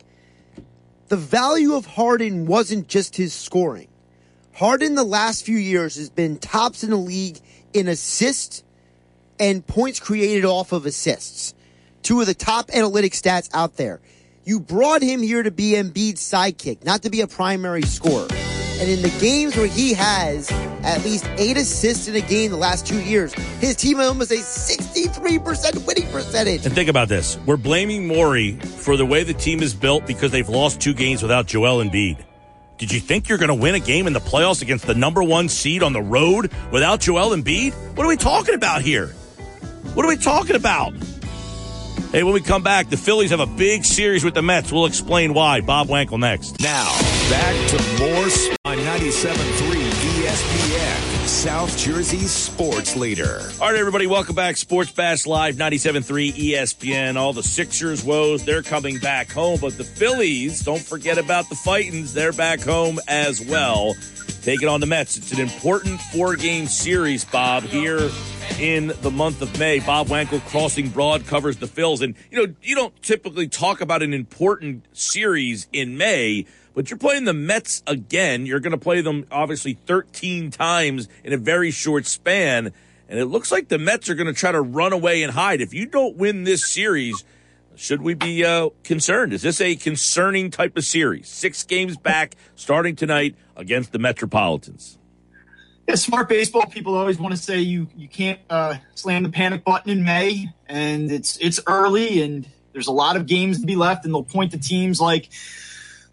The 1.07 1.17
value 1.17 1.73
of 1.73 1.85
Harden 1.85 2.45
wasn't 2.45 2.87
just 2.87 3.15
his 3.15 3.33
scoring. 3.33 3.87
Harden 4.53 4.95
the 4.95 5.03
last 5.03 5.45
few 5.45 5.57
years 5.57 5.95
has 5.95 6.09
been 6.09 6.37
tops 6.37 6.83
in 6.83 6.91
the 6.91 6.97
league 6.97 7.39
in 7.73 7.87
assists 7.87 8.63
and 9.39 9.65
points 9.65 9.99
created 9.99 10.45
off 10.45 10.71
of 10.71 10.85
assists. 10.85 11.53
Two 12.03 12.19
of 12.21 12.27
the 12.27 12.33
top 12.33 12.69
analytic 12.73 13.13
stats 13.13 13.49
out 13.53 13.77
there. 13.77 14.01
You 14.43 14.59
brought 14.59 15.01
him 15.01 15.21
here 15.21 15.43
to 15.43 15.51
be 15.51 15.71
Embiid's 15.73 16.21
sidekick, 16.21 16.83
not 16.83 17.03
to 17.03 17.09
be 17.09 17.21
a 17.21 17.27
primary 17.27 17.83
scorer. 17.83 18.27
And 18.79 18.89
in 18.89 19.01
the 19.01 19.09
games 19.19 19.57
where 19.57 19.67
he 19.67 19.93
has 19.93 20.49
at 20.83 21.03
least 21.03 21.25
eight 21.37 21.57
assists 21.57 22.07
in 22.07 22.15
a 22.15 22.21
game 22.21 22.49
the 22.51 22.57
last 22.57 22.87
two 22.87 23.01
years, 23.01 23.33
his 23.59 23.75
team 23.75 23.99
almost 23.99 24.31
a 24.31 24.35
63% 24.35 25.85
winning 25.85 26.09
percentage. 26.11 26.65
And 26.65 26.73
think 26.73 26.89
about 26.89 27.09
this. 27.09 27.37
We're 27.45 27.57
blaming 27.57 28.07
Morey 28.07 28.53
for 28.53 28.95
the 28.95 29.05
way 29.05 29.23
the 29.23 29.33
team 29.33 29.61
is 29.61 29.73
built 29.73 30.07
because 30.07 30.31
they've 30.31 30.47
lost 30.47 30.79
two 30.79 30.93
games 30.93 31.21
without 31.21 31.45
Joel 31.45 31.83
Embiid. 31.83 32.23
Did 32.77 32.93
you 32.93 33.01
think 33.01 33.27
you're 33.27 33.37
going 33.37 33.49
to 33.49 33.55
win 33.55 33.75
a 33.75 33.79
game 33.79 34.07
in 34.07 34.13
the 34.13 34.21
playoffs 34.21 34.61
against 34.61 34.87
the 34.87 34.95
number 34.95 35.21
one 35.21 35.49
seed 35.49 35.83
on 35.83 35.91
the 35.91 36.01
road 36.01 36.49
without 36.71 37.01
Joel 37.01 37.35
Embiid? 37.35 37.73
What 37.97 38.05
are 38.05 38.09
we 38.09 38.15
talking 38.15 38.55
about 38.55 38.81
here? 38.81 39.07
What 39.93 40.05
are 40.05 40.09
we 40.09 40.15
talking 40.15 40.55
about? 40.55 40.93
Hey, 42.13 42.23
when 42.23 42.33
we 42.33 42.39
come 42.39 42.63
back, 42.63 42.89
the 42.89 42.95
Phillies 42.95 43.31
have 43.31 43.41
a 43.41 43.45
big 43.45 43.83
series 43.83 44.23
with 44.23 44.33
the 44.33 44.41
Mets. 44.41 44.71
We'll 44.71 44.85
explain 44.85 45.33
why. 45.33 45.59
Bob 45.59 45.89
Wankel 45.89 46.17
next. 46.19 46.61
Now, 46.61 46.89
back 47.29 47.69
to 47.69 47.77
more 47.99 48.09
on 48.65 48.77
97.3 48.77 49.33
ESPN, 50.23 51.27
South 51.27 51.77
Jersey's 51.77 52.31
sports 52.31 52.95
leader. 52.95 53.41
All 53.61 53.69
right, 53.69 53.79
everybody, 53.79 54.07
welcome 54.07 54.35
back. 54.35 54.57
Sports 54.57 54.91
Bash 54.91 55.27
Live, 55.27 55.55
97.3 55.55 56.33
ESPN. 56.33 57.17
All 57.17 57.33
the 57.33 57.43
Sixers 57.43 58.03
woes, 58.03 58.43
they're 58.45 58.63
coming 58.63 58.97
back 58.97 59.31
home. 59.31 59.59
But 59.61 59.77
the 59.77 59.83
Phillies, 59.83 60.61
don't 60.61 60.81
forget 60.81 61.17
about 61.19 61.49
the 61.49 61.55
Fightins. 61.55 62.13
They're 62.13 62.33
back 62.33 62.61
home 62.61 62.99
as 63.07 63.41
well. 63.41 63.95
Taking 64.41 64.67
it 64.67 64.71
on 64.71 64.79
the 64.79 64.87
Mets. 64.87 65.17
It's 65.17 65.31
an 65.31 65.39
important 65.39 66.01
four-game 66.01 66.67
series, 66.67 67.25
Bob, 67.25 67.63
here 67.63 68.09
in 68.59 68.91
the 69.01 69.11
month 69.11 69.41
of 69.41 69.57
May. 69.59 69.79
Bob 69.79 70.07
Wankel 70.07 70.41
crossing 70.47 70.89
broad 70.89 71.25
covers 71.27 71.57
the 71.57 71.67
Phils. 71.67 72.01
And, 72.01 72.15
you 72.31 72.45
know, 72.45 72.53
you 72.63 72.75
don't 72.75 72.99
typically 73.03 73.47
talk 73.47 73.81
about 73.81 74.01
an 74.01 74.13
important 74.13 74.85
series 74.93 75.67
in 75.71 75.97
May, 75.97 76.45
but 76.79 76.89
you're 76.89 76.97
playing 76.97 77.25
the 77.25 77.33
Mets 77.33 77.83
again. 77.87 78.45
You're 78.45 78.61
going 78.61 78.71
to 78.71 78.77
play 78.77 79.01
them 79.01 79.25
obviously 79.29 79.73
13 79.73 80.49
times 80.49 81.09
in 81.25 81.33
a 81.33 81.37
very 81.37 81.71
short 81.71 82.05
span. 82.05 82.71
And 83.09 83.19
it 83.19 83.25
looks 83.25 83.51
like 83.51 83.67
the 83.67 83.77
Mets 83.77 84.07
are 84.07 84.15
going 84.15 84.33
to 84.33 84.33
try 84.33 84.53
to 84.53 84.61
run 84.61 84.93
away 84.93 85.21
and 85.21 85.33
hide. 85.33 85.59
If 85.59 85.73
you 85.73 85.87
don't 85.87 86.15
win 86.15 86.45
this 86.45 86.71
series, 86.71 87.25
should 87.75 88.01
we 88.01 88.13
be 88.13 88.45
uh, 88.45 88.69
concerned? 88.85 89.33
Is 89.33 89.41
this 89.41 89.59
a 89.59 89.75
concerning 89.75 90.51
type 90.51 90.77
of 90.77 90.85
series? 90.85 91.27
Six 91.27 91.65
games 91.65 91.97
back 91.97 92.35
starting 92.55 92.95
tonight 92.95 93.35
against 93.57 93.91
the 93.91 93.99
Metropolitans. 93.99 94.97
Yeah, 95.85 95.95
smart 95.95 96.29
baseball 96.29 96.65
people 96.67 96.95
always 96.95 97.19
want 97.19 97.35
to 97.35 97.41
say 97.41 97.59
you 97.59 97.89
you 97.97 98.07
can't 98.07 98.39
uh, 98.49 98.75
slam 98.95 99.23
the 99.23 99.29
panic 99.29 99.65
button 99.65 99.91
in 99.91 100.05
May, 100.05 100.47
and 100.65 101.11
it's 101.11 101.37
it's 101.39 101.59
early, 101.67 102.21
and 102.21 102.47
there's 102.71 102.87
a 102.87 102.93
lot 102.93 103.17
of 103.17 103.25
games 103.25 103.59
to 103.59 103.65
be 103.65 103.75
left, 103.75 104.05
and 104.05 104.13
they'll 104.13 104.23
point 104.23 104.53
to 104.53 104.59
teams 104.59 105.01
like 105.01 105.27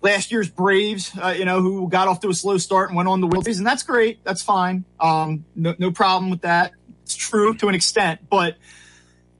last 0.02 0.30
year's 0.30 0.48
Braves, 0.48 1.12
uh, 1.20 1.34
you 1.36 1.44
know, 1.44 1.60
who 1.60 1.88
got 1.88 2.08
off 2.08 2.20
to 2.20 2.28
a 2.28 2.34
slow 2.34 2.58
start 2.58 2.90
and 2.90 2.96
went 2.96 3.08
on 3.08 3.20
the 3.20 3.26
World 3.26 3.44
Series, 3.44 3.58
and 3.58 3.66
that's 3.66 3.82
great, 3.82 4.22
that's 4.24 4.42
fine, 4.42 4.84
um, 5.00 5.44
no, 5.54 5.74
no 5.78 5.90
problem 5.90 6.30
with 6.30 6.42
that. 6.42 6.72
It's 7.02 7.16
true 7.16 7.54
to 7.56 7.68
an 7.68 7.74
extent, 7.74 8.28
but 8.28 8.56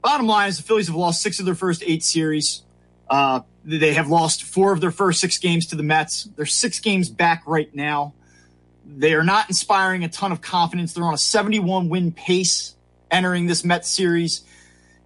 bottom 0.01 0.27
line 0.27 0.49
is 0.49 0.57
the 0.57 0.63
Phillies 0.63 0.87
have 0.87 0.95
lost 0.95 1.21
six 1.21 1.39
of 1.39 1.45
their 1.45 1.55
first 1.55 1.83
eight 1.85 2.03
series. 2.03 2.63
Uh, 3.09 3.41
they 3.63 3.93
have 3.93 4.07
lost 4.07 4.43
four 4.43 4.71
of 4.71 4.79
their 4.79 4.91
first 4.91 5.19
six 5.19 5.37
games 5.37 5.67
to 5.67 5.75
the 5.75 5.83
Mets. 5.83 6.29
They're 6.35 6.45
six 6.45 6.79
games 6.79 7.09
back 7.09 7.43
right 7.45 7.73
now. 7.75 8.13
They 8.85 9.13
are 9.13 9.23
not 9.23 9.49
inspiring 9.49 10.05
a 10.05 10.09
ton 10.09 10.31
of 10.31 10.39
confidence. 10.39 10.93
They're 10.93 11.03
on 11.03 11.13
a 11.13 11.17
71 11.17 11.89
win 11.89 12.13
pace 12.13 12.75
entering 13.11 13.47
this 13.47 13.65
Mets 13.65 13.89
series. 13.89 14.43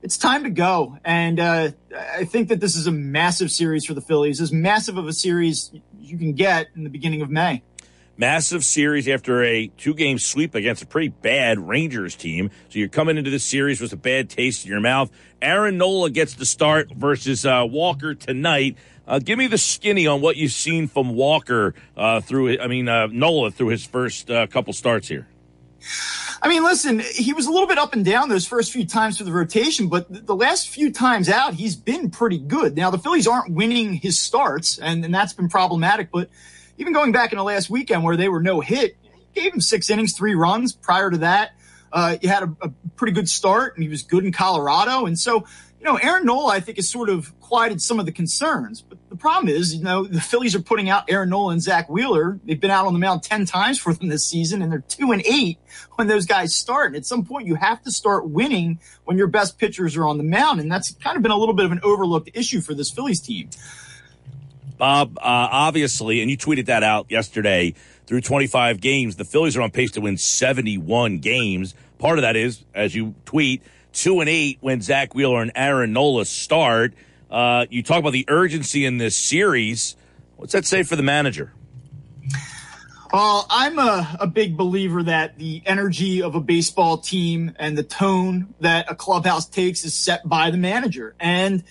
It's 0.03 0.17
time 0.17 0.43
to 0.43 0.49
go. 0.49 0.97
And 1.05 1.39
uh, 1.39 1.69
I 1.95 2.25
think 2.25 2.49
that 2.49 2.59
this 2.59 2.75
is 2.75 2.87
a 2.87 2.91
massive 2.91 3.51
series 3.51 3.85
for 3.85 3.93
the 3.93 4.01
Phillies, 4.01 4.41
as 4.41 4.51
massive 4.51 4.97
of 4.97 5.07
a 5.07 5.13
series 5.13 5.71
you 5.99 6.17
can 6.17 6.33
get 6.33 6.67
in 6.75 6.83
the 6.83 6.89
beginning 6.89 7.21
of 7.21 7.29
May. 7.29 7.61
Massive 8.17 8.63
series 8.63 9.07
after 9.07 9.43
a 9.43 9.67
two 9.77 9.93
game 9.93 10.19
sweep 10.19 10.53
against 10.53 10.83
a 10.83 10.85
pretty 10.85 11.09
bad 11.09 11.59
Rangers 11.59 12.15
team. 12.15 12.49
So 12.69 12.79
you're 12.79 12.89
coming 12.89 13.17
into 13.17 13.29
this 13.29 13.43
series 13.43 13.79
with 13.79 13.93
a 13.93 13.97
bad 13.97 14.29
taste 14.29 14.65
in 14.65 14.71
your 14.71 14.81
mouth. 14.81 15.11
Aaron 15.41 15.77
Nola 15.77 16.09
gets 16.09 16.33
the 16.33 16.45
start 16.45 16.91
versus 16.91 17.45
uh, 17.45 17.63
Walker 17.67 18.13
tonight. 18.13 18.77
Uh, 19.07 19.19
give 19.19 19.37
me 19.37 19.47
the 19.47 19.57
skinny 19.57 20.07
on 20.07 20.21
what 20.21 20.35
you've 20.35 20.51
seen 20.51 20.87
from 20.87 21.15
Walker 21.15 21.73
uh, 21.95 22.21
through. 22.21 22.59
I 22.59 22.67
mean 22.67 22.87
uh, 22.87 23.07
Nola 23.07 23.51
through 23.51 23.69
his 23.69 23.85
first 23.85 24.29
uh, 24.29 24.45
couple 24.47 24.73
starts 24.73 25.07
here. 25.07 25.27
I 26.43 26.49
mean, 26.49 26.63
listen, 26.63 26.99
he 26.99 27.33
was 27.33 27.45
a 27.45 27.51
little 27.51 27.67
bit 27.67 27.77
up 27.77 27.93
and 27.93 28.03
down 28.03 28.29
those 28.29 28.47
first 28.47 28.71
few 28.71 28.85
times 28.85 29.19
for 29.19 29.23
the 29.23 29.31
rotation, 29.31 29.89
but 29.89 30.25
the 30.25 30.35
last 30.35 30.69
few 30.69 30.91
times 30.91 31.29
out, 31.29 31.53
he's 31.53 31.75
been 31.75 32.09
pretty 32.09 32.39
good. 32.39 32.75
Now 32.75 32.89
the 32.89 32.97
Phillies 32.97 33.27
aren't 33.27 33.53
winning 33.53 33.93
his 33.93 34.19
starts, 34.19 34.79
and, 34.79 35.05
and 35.05 35.13
that's 35.13 35.33
been 35.33 35.49
problematic. 35.49 36.09
But 36.11 36.29
even 36.79 36.93
going 36.93 37.11
back 37.11 37.31
in 37.31 37.37
the 37.37 37.43
last 37.43 37.69
weekend 37.69 38.03
where 38.03 38.17
they 38.17 38.27
were 38.27 38.41
no 38.41 38.59
hit, 38.59 38.97
gave 39.35 39.53
him 39.53 39.61
six 39.61 39.89
innings, 39.91 40.17
three 40.17 40.33
runs. 40.33 40.73
Prior 40.73 41.11
to 41.11 41.19
that, 41.19 41.51
uh, 41.93 42.17
he 42.19 42.27
had 42.27 42.43
a, 42.43 42.55
a 42.61 42.69
pretty 42.95 43.13
good 43.13 43.29
start, 43.29 43.75
and 43.75 43.83
he 43.83 43.89
was 43.89 44.01
good 44.01 44.25
in 44.25 44.31
Colorado. 44.31 45.05
And 45.05 45.19
so, 45.19 45.45
you 45.79 45.85
know, 45.85 45.97
Aaron 45.97 46.25
Nola, 46.25 46.53
I 46.53 46.59
think, 46.59 46.77
has 46.77 46.89
sort 46.89 47.09
of 47.09 47.39
quieted 47.39 47.83
some 47.83 47.99
of 47.99 48.07
the 48.07 48.11
concerns. 48.11 48.81
The 49.11 49.17
problem 49.17 49.53
is, 49.53 49.75
you 49.75 49.83
know, 49.83 50.05
the 50.05 50.21
Phillies 50.21 50.55
are 50.55 50.61
putting 50.61 50.89
out 50.89 51.03
Aaron 51.09 51.31
Nola 51.31 51.51
and 51.51 51.61
Zack 51.61 51.89
Wheeler. 51.89 52.39
They've 52.45 52.57
been 52.57 52.71
out 52.71 52.87
on 52.87 52.93
the 52.93 52.99
mound 52.99 53.23
10 53.23 53.45
times 53.45 53.77
for 53.77 53.93
them 53.93 54.07
this 54.07 54.25
season, 54.25 54.61
and 54.61 54.71
they're 54.71 54.85
two 54.87 55.11
and 55.11 55.21
eight 55.25 55.59
when 55.95 56.07
those 56.07 56.25
guys 56.25 56.55
start. 56.55 56.87
And 56.87 56.95
at 56.95 57.05
some 57.05 57.25
point, 57.25 57.45
you 57.45 57.55
have 57.55 57.83
to 57.83 57.91
start 57.91 58.29
winning 58.29 58.79
when 59.03 59.17
your 59.17 59.27
best 59.27 59.59
pitchers 59.59 59.97
are 59.97 60.05
on 60.05 60.17
the 60.17 60.23
mound. 60.23 60.61
And 60.61 60.71
that's 60.71 60.93
kind 60.93 61.17
of 61.17 61.23
been 61.23 61.33
a 61.33 61.35
little 61.35 61.53
bit 61.53 61.65
of 61.65 61.73
an 61.73 61.81
overlooked 61.83 62.29
issue 62.33 62.61
for 62.61 62.73
this 62.73 62.89
Phillies 62.89 63.19
team. 63.19 63.49
Bob, 64.77 65.17
uh, 65.17 65.49
obviously, 65.51 66.21
and 66.21 66.31
you 66.31 66.37
tweeted 66.37 66.67
that 66.67 66.81
out 66.81 67.11
yesterday, 67.11 67.73
through 68.07 68.21
25 68.21 68.79
games, 68.79 69.17
the 69.17 69.25
Phillies 69.25 69.57
are 69.57 69.61
on 69.61 69.71
pace 69.71 69.91
to 69.91 69.99
win 69.99 70.15
71 70.15 71.17
games. 71.17 71.75
Part 71.97 72.17
of 72.17 72.21
that 72.21 72.37
is, 72.37 72.63
as 72.73 72.95
you 72.95 73.13
tweet, 73.25 73.61
two 73.91 74.21
and 74.21 74.29
eight 74.29 74.59
when 74.61 74.79
Zach 74.79 75.13
Wheeler 75.13 75.41
and 75.41 75.51
Aaron 75.53 75.91
Nola 75.91 76.23
start. 76.23 76.93
Uh, 77.31 77.65
you 77.69 77.81
talk 77.81 77.99
about 77.99 78.11
the 78.11 78.25
urgency 78.27 78.85
in 78.85 78.97
this 78.97 79.15
series. 79.15 79.95
What's 80.35 80.53
that 80.53 80.65
say 80.65 80.83
for 80.83 80.95
the 80.95 81.03
manager? 81.03 81.53
Well, 83.13 83.45
I'm 83.49 83.77
a, 83.79 84.17
a 84.21 84.27
big 84.27 84.57
believer 84.57 85.03
that 85.03 85.37
the 85.37 85.61
energy 85.65 86.21
of 86.21 86.35
a 86.35 86.39
baseball 86.39 86.97
team 86.97 87.53
and 87.57 87.77
the 87.77 87.83
tone 87.83 88.53
that 88.59 88.89
a 88.89 88.95
clubhouse 88.95 89.47
takes 89.47 89.83
is 89.83 89.93
set 89.93 90.27
by 90.27 90.51
the 90.51 90.57
manager. 90.57 91.13
And 91.19 91.63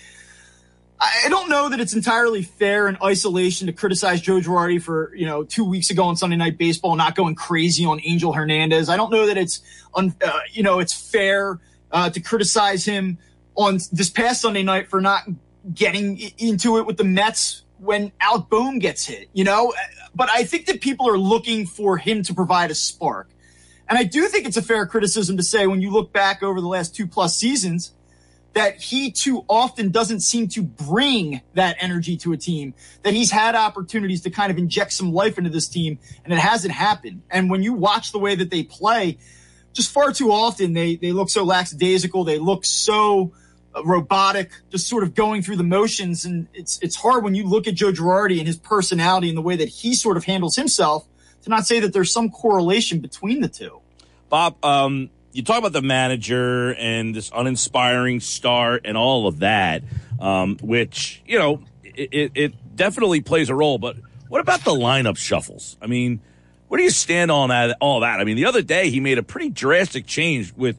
I 0.99 1.29
don't 1.31 1.49
know 1.49 1.71
that 1.71 1.81
it's 1.81 1.95
entirely 1.95 2.43
fair 2.43 2.89
in 2.89 2.99
isolation 3.03 3.69
to 3.69 3.73
criticize 3.73 4.21
Joe 4.21 4.41
Girardi 4.41 4.83
for, 4.83 5.15
you 5.15 5.25
know, 5.25 5.45
two 5.45 5.65
weeks 5.65 5.91
ago 5.91 6.05
on 6.05 6.17
Sunday 6.17 6.37
Night 6.37 6.59
Baseball 6.59 6.95
not 6.95 7.15
going 7.15 7.35
crazy 7.35 7.87
on 7.87 8.01
Angel 8.05 8.35
Hernandez. 8.35 8.91
I 8.91 8.99
don't 8.99 9.11
know 9.11 9.27
that 9.27 9.39
it's, 9.39 9.63
un, 9.95 10.15
uh, 10.23 10.41
you 10.53 10.63
know, 10.63 10.79
it's 10.79 11.11
fair 11.11 11.59
uh, 11.91 12.11
to 12.11 12.21
criticize 12.21 12.85
him 12.85 13.17
on 13.55 13.79
this 13.93 14.11
past 14.11 14.43
Sunday 14.43 14.63
night 14.63 14.89
for 14.89 15.01
not 15.01 15.23
getting 15.75 16.19
into 16.39 16.79
it 16.79 16.87
with 16.87 16.97
the 16.97 17.05
Mets 17.05 17.65
when 17.79 18.13
Alec 18.21 18.49
Bohm 18.49 18.79
gets 18.79 19.07
hit, 19.07 19.29
you 19.33 19.45
know? 19.45 19.73
But 20.15 20.29
I 20.31 20.45
think 20.45 20.67
that 20.67 20.81
people 20.81 21.09
are 21.09 21.19
looking 21.19 21.67
for 21.67 21.97
him 21.97 22.23
to 22.25 22.35
provide 22.35 22.71
a 22.71 22.75
spark. 22.75 23.29
And 23.89 23.99
I 23.99 24.05
do 24.05 24.29
think 24.29 24.47
it's 24.47 24.57
a 24.57 24.63
fair 24.63 24.87
criticism 24.87 25.37
to 25.37 25.43
say 25.43 25.67
when 25.67 25.81
you 25.81 25.91
look 25.91 26.13
back 26.13 26.43
over 26.43 26.61
the 26.61 26.69
last 26.69 26.95
two 26.95 27.07
plus 27.07 27.37
seasons, 27.37 27.93
that 28.53 28.81
he 28.81 29.11
too 29.13 29.45
often 29.49 29.91
doesn't 29.91 30.21
seem 30.21 30.49
to 30.49 30.63
bring 30.63 31.41
that 31.55 31.77
energy 31.79 32.17
to 32.19 32.33
a 32.33 32.37
team, 32.37 32.75
that 33.03 33.15
he's 33.15 33.31
had 33.31 33.55
opportunities 33.55 34.23
to 34.23 34.31
kind 34.31 34.51
of 34.51 34.59
inject 34.59 34.93
some 34.93 35.13
life 35.13 35.39
into 35.39 35.51
this 35.51 35.69
team 35.69 35.99
and 36.25 36.33
it 36.33 36.39
hasn't 36.39 36.73
happened. 36.73 37.23
And 37.31 37.49
when 37.49 37.63
you 37.63 37.75
watch 37.75 38.13
the 38.13 38.19
way 38.19 38.35
that 38.35 38.51
they 38.51 38.65
play, 38.65 39.19
just 39.73 39.93
far 39.93 40.13
too 40.13 40.33
often 40.33 40.73
they, 40.73 40.97
they 40.97 41.13
look 41.13 41.31
so 41.31 41.45
lackadaisical. 41.45 42.25
They 42.25 42.39
look 42.39 42.65
so 42.65 43.33
robotic, 43.85 44.51
just 44.71 44.89
sort 44.89 45.03
of 45.03 45.15
going 45.15 45.43
through 45.43 45.57
the 45.57 45.65
motions. 45.65 46.25
And 46.25 46.49
it's, 46.55 46.79
it's 46.81 46.97
hard 46.97 47.25
when 47.25 47.35
you 47.35 47.45
look 47.45 47.67
at 47.67 47.75
Joe 47.75 47.93
Girardi 47.93 48.39
and 48.39 48.47
his 48.47 48.57
personality 48.57 49.29
and 49.29 49.37
the 49.37 49.43
way 49.43 49.57
that 49.57 49.69
he 49.69 49.95
sort 49.95 50.17
of 50.17 50.25
handles 50.25 50.57
himself 50.57 51.07
to 51.43 51.51
not 51.51 51.67
say 51.67 51.81
that 51.81 51.93
there's 51.93 52.13
some 52.13 52.31
correlation 52.31 53.01
between 53.01 53.41
the 53.41 53.49
two. 53.49 53.81
Bob, 54.29 54.63
um, 54.65 55.11
you 55.33 55.43
talk 55.43 55.59
about 55.59 55.73
the 55.73 55.83
manager 55.83 56.75
and 56.75 57.15
this 57.15 57.31
uninspiring 57.35 58.21
start 58.21 58.83
and 58.85 58.97
all 58.97 59.27
of 59.27 59.41
that, 59.41 59.83
um, 60.21 60.59
which 60.61 61.23
you 61.27 61.39
know 61.39 61.63
it, 61.85 62.33
it, 62.35 62.77
definitely 62.77 63.21
plays 63.21 63.49
a 63.49 63.55
role. 63.55 63.79
But 63.79 63.97
what 64.29 64.41
about 64.41 64.65
the 64.65 64.73
lineup 64.73 65.17
shuffles? 65.17 65.77
I 65.83 65.87
mean, 65.87 66.21
where 66.69 66.79
do 66.79 66.85
you 66.85 66.91
stand 66.91 67.31
on 67.31 67.51
that, 67.51 67.77
all 67.81 68.01
that? 68.01 68.21
I 68.21 68.25
mean, 68.25 68.37
the 68.37 68.47
other 68.47 68.63
day 68.63 68.91
he 68.91 69.01
made 69.01 69.19
a 69.19 69.23
pretty 69.23 69.51
drastic 69.51 70.07
change 70.07 70.55
with 70.55 70.79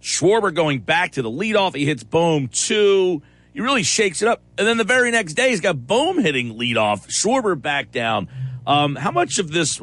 Schwarber 0.00 0.54
going 0.54 0.80
back 0.80 1.12
to 1.12 1.22
the 1.22 1.30
leadoff. 1.30 1.74
He 1.74 1.84
hits 1.84 2.02
Bohm 2.02 2.48
two. 2.48 3.22
he 3.52 3.60
really 3.60 3.82
shakes 3.82 4.22
it 4.22 4.28
up. 4.28 4.42
And 4.58 4.66
then 4.66 4.76
the 4.76 4.84
very 4.84 5.10
next 5.10 5.34
day, 5.34 5.50
he's 5.50 5.60
got 5.60 5.86
Bohm 5.86 6.18
hitting 6.18 6.58
leadoff, 6.58 7.08
Schwarber 7.08 7.60
back 7.60 7.92
down. 7.92 8.28
Um, 8.66 8.96
how 8.96 9.10
much 9.10 9.38
of 9.38 9.50
this? 9.50 9.80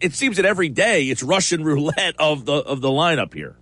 It 0.00 0.14
seems 0.14 0.36
that 0.36 0.46
every 0.46 0.68
day 0.68 1.04
it's 1.04 1.22
Russian 1.22 1.64
roulette 1.70 2.14
of 2.18 2.44
the 2.44 2.54
of 2.54 2.80
the 2.80 2.88
lineup 2.88 3.34
here. 3.34 3.56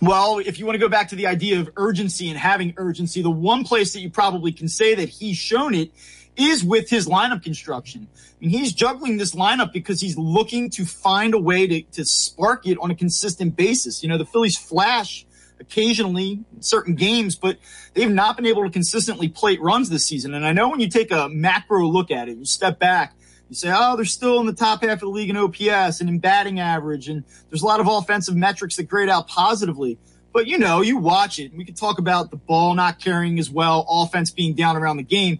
Well, 0.00 0.38
if 0.38 0.58
you 0.58 0.66
want 0.66 0.74
to 0.74 0.80
go 0.80 0.88
back 0.88 1.08
to 1.10 1.16
the 1.16 1.26
idea 1.26 1.60
of 1.60 1.70
urgency 1.76 2.28
and 2.28 2.38
having 2.38 2.74
urgency, 2.76 3.22
the 3.22 3.30
one 3.30 3.64
place 3.64 3.94
that 3.94 4.00
you 4.00 4.10
probably 4.10 4.52
can 4.52 4.68
say 4.68 4.94
that 4.96 5.08
he's 5.08 5.36
shown 5.36 5.74
it 5.74 5.92
is 6.36 6.64
with 6.64 6.90
his 6.90 7.06
lineup 7.06 7.42
construction. 7.42 8.08
I 8.14 8.16
mean, 8.40 8.50
he's 8.50 8.72
juggling 8.72 9.16
this 9.16 9.34
lineup 9.34 9.72
because 9.72 10.00
he's 10.00 10.18
looking 10.18 10.70
to 10.70 10.84
find 10.84 11.34
a 11.34 11.38
way 11.38 11.66
to, 11.66 11.82
to 11.92 12.04
spark 12.04 12.66
it 12.66 12.78
on 12.80 12.90
a 12.90 12.94
consistent 12.94 13.56
basis. 13.56 14.02
You 14.02 14.08
know, 14.08 14.18
the 14.18 14.26
Phillies 14.26 14.56
flash 14.56 15.26
occasionally 15.60 16.44
in 16.54 16.62
certain 16.62 16.94
games, 16.94 17.36
but 17.36 17.58
they've 17.94 18.10
not 18.10 18.36
been 18.36 18.46
able 18.46 18.64
to 18.64 18.70
consistently 18.70 19.28
plate 19.28 19.60
runs 19.60 19.88
this 19.88 20.04
season. 20.04 20.34
And 20.34 20.46
I 20.46 20.52
know 20.52 20.68
when 20.68 20.80
you 20.80 20.88
take 20.88 21.10
a 21.10 21.28
macro 21.28 21.86
look 21.86 22.10
at 22.10 22.28
it, 22.28 22.36
you 22.36 22.44
step 22.44 22.78
back, 22.78 23.14
you 23.48 23.54
say, 23.54 23.70
oh, 23.72 23.96
they're 23.96 24.04
still 24.04 24.40
in 24.40 24.46
the 24.46 24.52
top 24.52 24.82
half 24.82 24.94
of 24.94 25.00
the 25.00 25.08
league 25.08 25.30
in 25.30 25.36
OPS 25.36 26.00
and 26.00 26.08
in 26.08 26.18
batting 26.18 26.58
average. 26.58 27.08
And 27.08 27.24
there's 27.50 27.62
a 27.62 27.66
lot 27.66 27.80
of 27.80 27.86
offensive 27.86 28.34
metrics 28.34 28.76
that 28.76 28.84
grade 28.84 29.08
out 29.08 29.28
positively. 29.28 29.98
But 30.32 30.48
you 30.48 30.58
know, 30.58 30.80
you 30.80 30.98
watch 30.98 31.38
it. 31.38 31.54
We 31.54 31.64
could 31.64 31.76
talk 31.76 31.98
about 31.98 32.32
the 32.32 32.36
ball 32.36 32.74
not 32.74 32.98
carrying 32.98 33.38
as 33.38 33.48
well, 33.48 33.86
offense 33.88 34.32
being 34.32 34.54
down 34.54 34.76
around 34.76 34.96
the 34.96 35.04
game. 35.04 35.38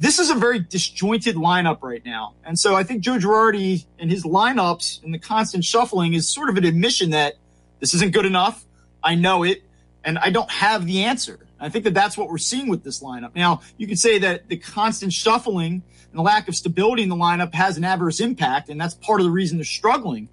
This 0.00 0.18
is 0.18 0.30
a 0.30 0.34
very 0.34 0.60
disjointed 0.60 1.34
lineup 1.34 1.82
right 1.82 2.04
now. 2.04 2.34
And 2.44 2.58
so 2.58 2.76
I 2.76 2.84
think 2.84 3.02
Joe 3.02 3.18
Girardi 3.18 3.84
and 3.98 4.10
his 4.10 4.24
lineups 4.24 5.02
and 5.02 5.12
the 5.12 5.18
constant 5.18 5.64
shuffling 5.64 6.14
is 6.14 6.28
sort 6.28 6.48
of 6.48 6.56
an 6.56 6.64
admission 6.64 7.10
that 7.10 7.34
this 7.80 7.94
isn't 7.94 8.12
good 8.12 8.26
enough. 8.26 8.64
I 9.02 9.16
know 9.16 9.42
it 9.42 9.62
and 10.04 10.18
I 10.18 10.30
don't 10.30 10.50
have 10.50 10.86
the 10.86 11.04
answer. 11.04 11.40
I 11.60 11.68
think 11.68 11.84
that 11.84 11.94
that's 11.94 12.16
what 12.16 12.28
we're 12.28 12.38
seeing 12.38 12.68
with 12.68 12.84
this 12.84 13.02
lineup. 13.02 13.34
Now, 13.34 13.62
you 13.76 13.86
could 13.86 13.98
say 13.98 14.18
that 14.18 14.48
the 14.48 14.56
constant 14.56 15.12
shuffling 15.12 15.82
and 16.10 16.18
the 16.18 16.22
lack 16.22 16.48
of 16.48 16.54
stability 16.54 17.02
in 17.02 17.08
the 17.08 17.16
lineup 17.16 17.52
has 17.54 17.76
an 17.76 17.84
adverse 17.84 18.20
impact, 18.20 18.68
and 18.68 18.80
that's 18.80 18.94
part 18.94 19.20
of 19.20 19.24
the 19.24 19.30
reason 19.30 19.58
they're 19.58 19.64
struggling. 19.64 20.28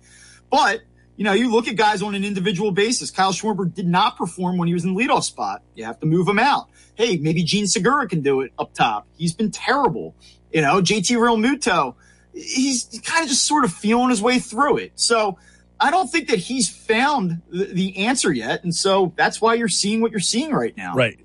But, 0.52 0.82
you 1.18 1.24
know, 1.24 1.34
you 1.34 1.52
look 1.52 1.68
at 1.68 1.76
guys 1.76 2.02
on 2.02 2.14
an 2.14 2.24
individual 2.24 2.72
basis. 2.72 3.10
Kyle 3.10 3.34
Schwarber 3.34 3.74
did 3.74 3.88
not 3.88 4.18
perform 4.18 4.58
when 4.58 4.68
he 4.68 4.74
was 4.74 4.86
in 4.86 4.94
the 4.94 5.02
leadoff 5.02 5.24
spot. 5.24 5.64
You 5.74 5.86
have 5.86 6.00
to 6.02 6.06
move 6.06 6.28
him 6.28 6.40
out. 6.40 6.70
Hey, 6.96 7.18
maybe 7.18 7.44
Jean 7.44 7.68
Segura 7.68 8.08
can 8.08 8.22
do 8.22 8.42
it 8.42 8.52
up 8.58 8.74
top. 8.74 9.08
He's 9.18 9.34
been 9.34 9.52
terrible. 9.52 10.16
You 10.52 10.62
know, 10.62 10.82
JT 10.82 11.18
Realmuto, 11.18 11.96
he's 12.34 12.86
kind 13.04 13.24
of 13.24 13.30
just 13.30 13.46
sort 13.46 13.66
of 13.66 13.74
feeling 13.74 14.10
his 14.10 14.22
way 14.22 14.40
through 14.40 14.78
it. 14.78 14.94
So, 14.96 15.38
I 15.80 15.92
don't 15.92 16.10
think 16.10 16.30
that 16.30 16.40
he's 16.40 16.70
found 16.70 17.42
the, 17.50 17.66
the, 17.66 17.98
answer 18.06 18.32
yet. 18.32 18.64
And 18.64 18.74
so 18.74 19.14
that's 19.16 19.42
why 19.42 19.56
you're 19.56 19.68
seeing 19.68 20.02
what 20.02 20.12
you're 20.12 20.20
seeing 20.20 20.54
right 20.54 20.76
now. 20.78 20.96
Right. 20.96 21.20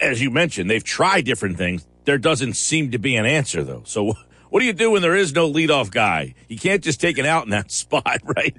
As 0.00 0.22
you 0.22 0.30
mentioned, 0.30 0.70
they've 0.70 0.84
tried 0.84 1.24
different 1.24 1.58
things. 1.58 1.86
There 2.04 2.18
doesn't 2.18 2.54
seem 2.54 2.92
to 2.92 2.98
be 2.98 3.16
an 3.16 3.26
answer, 3.26 3.64
though. 3.64 3.82
So 3.84 4.14
what 4.50 4.60
do 4.60 4.66
you 4.66 4.72
do 4.72 4.92
when 4.92 5.02
there 5.02 5.16
is 5.16 5.34
no 5.34 5.50
leadoff 5.52 5.90
guy? 5.90 6.34
You 6.48 6.58
can't 6.58 6.82
just 6.82 7.00
take 7.00 7.18
it 7.18 7.26
out 7.26 7.44
in 7.44 7.50
that 7.50 7.70
spot, 7.72 8.20
right? 8.24 8.56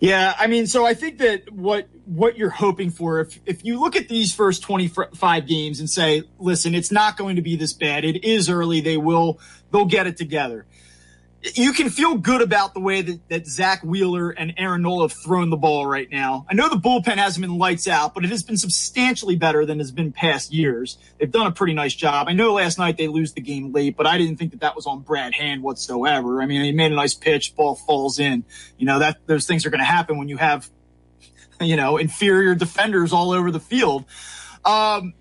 Yeah, 0.00 0.34
I 0.38 0.46
mean, 0.46 0.66
so 0.66 0.86
I 0.86 0.94
think 0.94 1.18
that 1.18 1.52
what 1.52 1.88
what 2.04 2.36
you're 2.36 2.50
hoping 2.50 2.90
for, 2.90 3.20
if 3.20 3.38
if 3.46 3.64
you 3.64 3.80
look 3.80 3.96
at 3.96 4.08
these 4.08 4.34
first 4.34 4.62
25 4.62 5.46
games 5.46 5.80
and 5.80 5.88
say, 5.88 6.22
listen, 6.38 6.74
it's 6.74 6.90
not 6.90 7.16
going 7.16 7.36
to 7.36 7.42
be 7.42 7.56
this 7.56 7.72
bad. 7.72 8.04
It 8.04 8.24
is 8.24 8.48
early. 8.48 8.80
They 8.80 8.96
will 8.96 9.40
they'll 9.70 9.84
get 9.84 10.06
it 10.06 10.16
together 10.16 10.66
you 11.54 11.72
can 11.72 11.88
feel 11.88 12.16
good 12.16 12.42
about 12.42 12.74
the 12.74 12.80
way 12.80 13.00
that, 13.00 13.28
that 13.28 13.46
Zack 13.46 13.84
Wheeler 13.84 14.30
and 14.30 14.54
Aaron 14.56 14.82
Nola 14.82 15.04
have 15.04 15.12
thrown 15.12 15.50
the 15.50 15.56
ball 15.56 15.86
right 15.86 16.10
now. 16.10 16.44
I 16.50 16.54
know 16.54 16.68
the 16.68 16.76
bullpen 16.76 17.16
hasn't 17.16 17.42
been 17.42 17.58
lights 17.58 17.86
out, 17.86 18.12
but 18.12 18.24
it 18.24 18.30
has 18.30 18.42
been 18.42 18.56
substantially 18.56 19.36
better 19.36 19.64
than 19.64 19.78
has 19.78 19.92
been 19.92 20.10
past 20.10 20.52
years. 20.52 20.98
They've 21.18 21.30
done 21.30 21.46
a 21.46 21.52
pretty 21.52 21.74
nice 21.74 21.94
job. 21.94 22.26
I 22.28 22.32
know 22.32 22.54
last 22.54 22.76
night 22.76 22.96
they 22.96 23.06
lose 23.06 23.34
the 23.34 23.40
game 23.40 23.72
late, 23.72 23.96
but 23.96 24.04
I 24.04 24.18
didn't 24.18 24.36
think 24.36 24.50
that 24.50 24.60
that 24.60 24.74
was 24.74 24.86
on 24.86 25.00
Brad 25.00 25.32
Hand 25.32 25.62
whatsoever. 25.62 26.42
I 26.42 26.46
mean, 26.46 26.62
he 26.62 26.72
made 26.72 26.90
a 26.90 26.96
nice 26.96 27.14
pitch, 27.14 27.54
ball 27.54 27.76
falls 27.76 28.18
in. 28.18 28.44
You 28.76 28.86
know, 28.86 28.98
that 28.98 29.18
those 29.26 29.46
things 29.46 29.64
are 29.64 29.70
going 29.70 29.80
to 29.80 29.84
happen 29.84 30.18
when 30.18 30.28
you 30.28 30.38
have, 30.38 30.68
you 31.60 31.76
know, 31.76 31.98
inferior 31.98 32.56
defenders 32.56 33.12
all 33.12 33.30
over 33.30 33.52
the 33.52 33.60
field. 33.60 34.06
Um, 34.64 35.14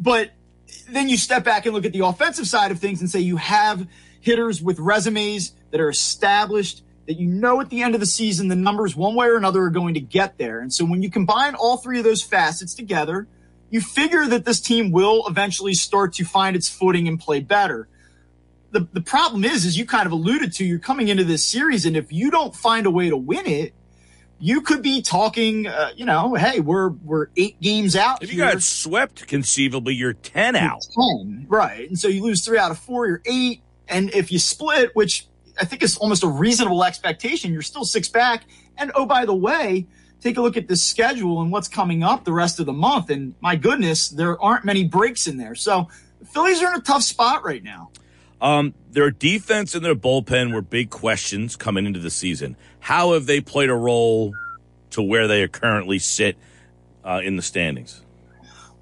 but 0.00 0.32
then 0.90 1.08
you 1.08 1.16
step 1.16 1.44
back 1.44 1.64
and 1.64 1.74
look 1.76 1.84
at 1.84 1.92
the 1.92 2.04
offensive 2.04 2.48
side 2.48 2.72
of 2.72 2.80
things 2.80 3.00
and 3.00 3.08
say 3.08 3.20
you 3.20 3.36
have– 3.36 3.86
hitters 4.24 4.62
with 4.62 4.78
resumes 4.78 5.52
that 5.70 5.80
are 5.80 5.90
established 5.90 6.82
that 7.06 7.14
you 7.14 7.28
know 7.28 7.60
at 7.60 7.68
the 7.68 7.82
end 7.82 7.94
of 7.94 8.00
the 8.00 8.06
season 8.06 8.48
the 8.48 8.56
numbers 8.56 8.96
one 8.96 9.14
way 9.14 9.26
or 9.26 9.36
another 9.36 9.62
are 9.64 9.70
going 9.70 9.94
to 9.94 10.00
get 10.00 10.38
there. 10.38 10.60
And 10.60 10.72
so 10.72 10.84
when 10.84 11.02
you 11.02 11.10
combine 11.10 11.54
all 11.54 11.76
three 11.76 11.98
of 11.98 12.04
those 12.04 12.22
facets 12.22 12.74
together, 12.74 13.28
you 13.70 13.80
figure 13.80 14.26
that 14.26 14.44
this 14.44 14.60
team 14.60 14.90
will 14.90 15.26
eventually 15.26 15.74
start 15.74 16.14
to 16.14 16.24
find 16.24 16.56
its 16.56 16.68
footing 16.68 17.08
and 17.08 17.18
play 17.18 17.40
better. 17.40 17.88
The, 18.70 18.88
the 18.92 19.00
problem 19.00 19.44
is, 19.44 19.66
as 19.66 19.78
you 19.78 19.84
kind 19.84 20.06
of 20.06 20.12
alluded 20.12 20.52
to, 20.54 20.64
you're 20.64 20.78
coming 20.78 21.08
into 21.08 21.24
this 21.24 21.46
series, 21.46 21.86
and 21.86 21.96
if 21.96 22.12
you 22.12 22.30
don't 22.30 22.56
find 22.56 22.86
a 22.86 22.90
way 22.90 23.08
to 23.08 23.16
win 23.16 23.46
it, 23.46 23.72
you 24.40 24.60
could 24.62 24.82
be 24.82 25.00
talking, 25.00 25.66
uh, 25.66 25.90
you 25.96 26.04
know, 26.04 26.34
hey, 26.34 26.60
we're 26.60 26.88
we're 26.88 27.28
eight 27.36 27.60
games 27.60 27.94
out. 27.94 28.22
If 28.22 28.32
you 28.32 28.38
got 28.38 28.62
swept, 28.62 29.26
conceivably, 29.28 29.94
you're 29.94 30.12
ten 30.12 30.56
out. 30.56 30.86
Ten, 30.94 31.46
right? 31.48 31.88
And 31.88 31.98
so 31.98 32.08
you 32.08 32.22
lose 32.22 32.44
three 32.44 32.58
out 32.58 32.70
of 32.70 32.78
four. 32.78 33.06
You're 33.06 33.22
eight. 33.24 33.62
And 33.94 34.12
if 34.12 34.32
you 34.32 34.40
split, 34.40 34.90
which 34.96 35.28
I 35.60 35.64
think 35.64 35.84
is 35.84 35.96
almost 35.96 36.24
a 36.24 36.26
reasonable 36.26 36.82
expectation, 36.82 37.52
you're 37.52 37.62
still 37.62 37.84
six 37.84 38.08
back. 38.08 38.44
And 38.76 38.90
oh, 38.96 39.06
by 39.06 39.24
the 39.24 39.34
way, 39.34 39.86
take 40.20 40.36
a 40.36 40.42
look 40.42 40.56
at 40.56 40.66
the 40.66 40.76
schedule 40.76 41.40
and 41.40 41.52
what's 41.52 41.68
coming 41.68 42.02
up 42.02 42.24
the 42.24 42.32
rest 42.32 42.58
of 42.58 42.66
the 42.66 42.72
month. 42.72 43.08
And 43.08 43.34
my 43.40 43.54
goodness, 43.54 44.08
there 44.08 44.40
aren't 44.42 44.64
many 44.64 44.82
breaks 44.82 45.28
in 45.28 45.36
there. 45.36 45.54
So 45.54 45.88
the 46.18 46.26
Phillies 46.26 46.60
are 46.60 46.74
in 46.74 46.80
a 46.80 46.82
tough 46.82 47.04
spot 47.04 47.44
right 47.44 47.62
now. 47.62 47.92
Um, 48.40 48.74
their 48.90 49.12
defense 49.12 49.76
and 49.76 49.84
their 49.84 49.94
bullpen 49.94 50.52
were 50.52 50.60
big 50.60 50.90
questions 50.90 51.54
coming 51.54 51.86
into 51.86 52.00
the 52.00 52.10
season. 52.10 52.56
How 52.80 53.12
have 53.12 53.26
they 53.26 53.40
played 53.40 53.70
a 53.70 53.76
role 53.76 54.34
to 54.90 55.02
where 55.02 55.28
they 55.28 55.46
currently 55.46 56.00
sit 56.00 56.36
uh, 57.04 57.20
in 57.22 57.36
the 57.36 57.42
standings? 57.42 58.03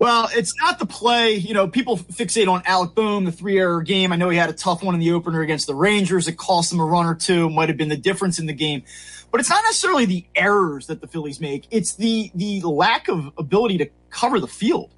Well, 0.02 0.28
it's 0.32 0.52
not 0.60 0.80
the 0.80 0.86
play. 0.86 1.34
You 1.34 1.54
know, 1.54 1.68
people 1.68 1.96
fixate 1.96 2.48
on 2.48 2.64
Alec 2.66 2.92
Bohm, 2.96 3.24
the 3.24 3.30
three 3.30 3.60
error 3.60 3.82
game. 3.82 4.12
I 4.12 4.16
know 4.16 4.30
he 4.30 4.36
had 4.36 4.50
a 4.50 4.52
tough 4.52 4.82
one 4.82 4.94
in 4.94 5.00
the 5.00 5.12
opener 5.12 5.42
against 5.42 5.68
the 5.68 5.76
Rangers. 5.76 6.26
It 6.26 6.36
cost 6.36 6.72
him 6.72 6.80
a 6.80 6.84
run 6.84 7.06
or 7.06 7.14
two, 7.14 7.48
might 7.48 7.68
have 7.68 7.78
been 7.78 7.88
the 7.88 7.96
difference 7.96 8.40
in 8.40 8.46
the 8.46 8.52
game. 8.52 8.82
But 9.30 9.38
it's 9.38 9.48
not 9.48 9.62
necessarily 9.62 10.04
the 10.06 10.26
errors 10.34 10.88
that 10.88 11.02
the 11.02 11.06
Phillies 11.06 11.40
make. 11.40 11.68
It's 11.70 11.94
the, 11.94 12.32
the 12.34 12.62
lack 12.62 13.06
of 13.06 13.30
ability 13.38 13.78
to 13.78 13.90
cover 14.10 14.40
the 14.40 14.48
field. 14.48 14.92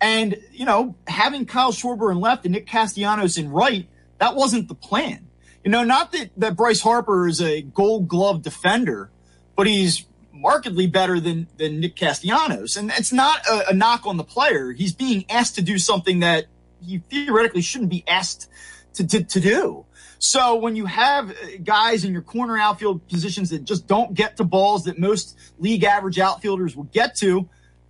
And, 0.00 0.36
you 0.52 0.66
know, 0.66 0.94
having 1.08 1.46
Kyle 1.46 1.72
Schwarber 1.72 2.12
in 2.12 2.20
left 2.20 2.44
and 2.44 2.54
Nick 2.54 2.68
Castellanos 2.68 3.36
in 3.36 3.50
right, 3.50 3.88
that 4.18 4.36
wasn't 4.36 4.68
the 4.68 4.76
plan. 4.76 5.26
You 5.64 5.72
know, 5.72 5.82
not 5.82 6.12
that, 6.12 6.30
that 6.36 6.54
Bryce 6.54 6.80
Harper 6.80 7.26
is 7.26 7.40
a 7.42 7.62
gold 7.62 8.06
glove 8.06 8.42
defender, 8.42 9.10
but 9.56 9.66
he's 9.66 10.06
markedly 10.34 10.86
better 10.86 11.20
than 11.20 11.46
than 11.56 11.80
Nick 11.80 11.96
Castellanos, 11.96 12.76
and 12.76 12.90
it's 12.96 13.12
not 13.12 13.46
a, 13.46 13.70
a, 13.70 13.74
knock 13.74 14.06
on 14.06 14.16
the 14.16 14.24
player. 14.24 14.72
He's 14.72 14.92
being 14.92 15.24
asked 15.30 15.54
to 15.54 15.62
do 15.62 15.78
something 15.78 16.20
that 16.20 16.46
he 16.84 16.98
theoretically 16.98 17.62
shouldn't 17.62 17.90
be 17.90 18.04
asked 18.06 18.50
to, 18.94 19.06
to, 19.06 19.24
to 19.24 19.40
do. 19.40 19.86
So 20.18 20.56
when 20.56 20.76
you 20.76 20.86
have 20.86 21.30
uh, 21.30 21.34
guys 21.62 22.04
in 22.04 22.12
your 22.12 22.22
corner 22.22 22.58
outfield 22.58 23.06
positions 23.08 23.50
that 23.50 23.64
just 23.64 23.86
don't 23.86 24.14
get 24.14 24.36
to 24.38 24.44
balls 24.44 24.84
that 24.84 24.98
most 24.98 25.38
league 25.58 25.84
average 25.84 26.18
outfielders 26.18 26.76
will 26.76 26.84
get 26.84 27.16
to, 27.16 27.48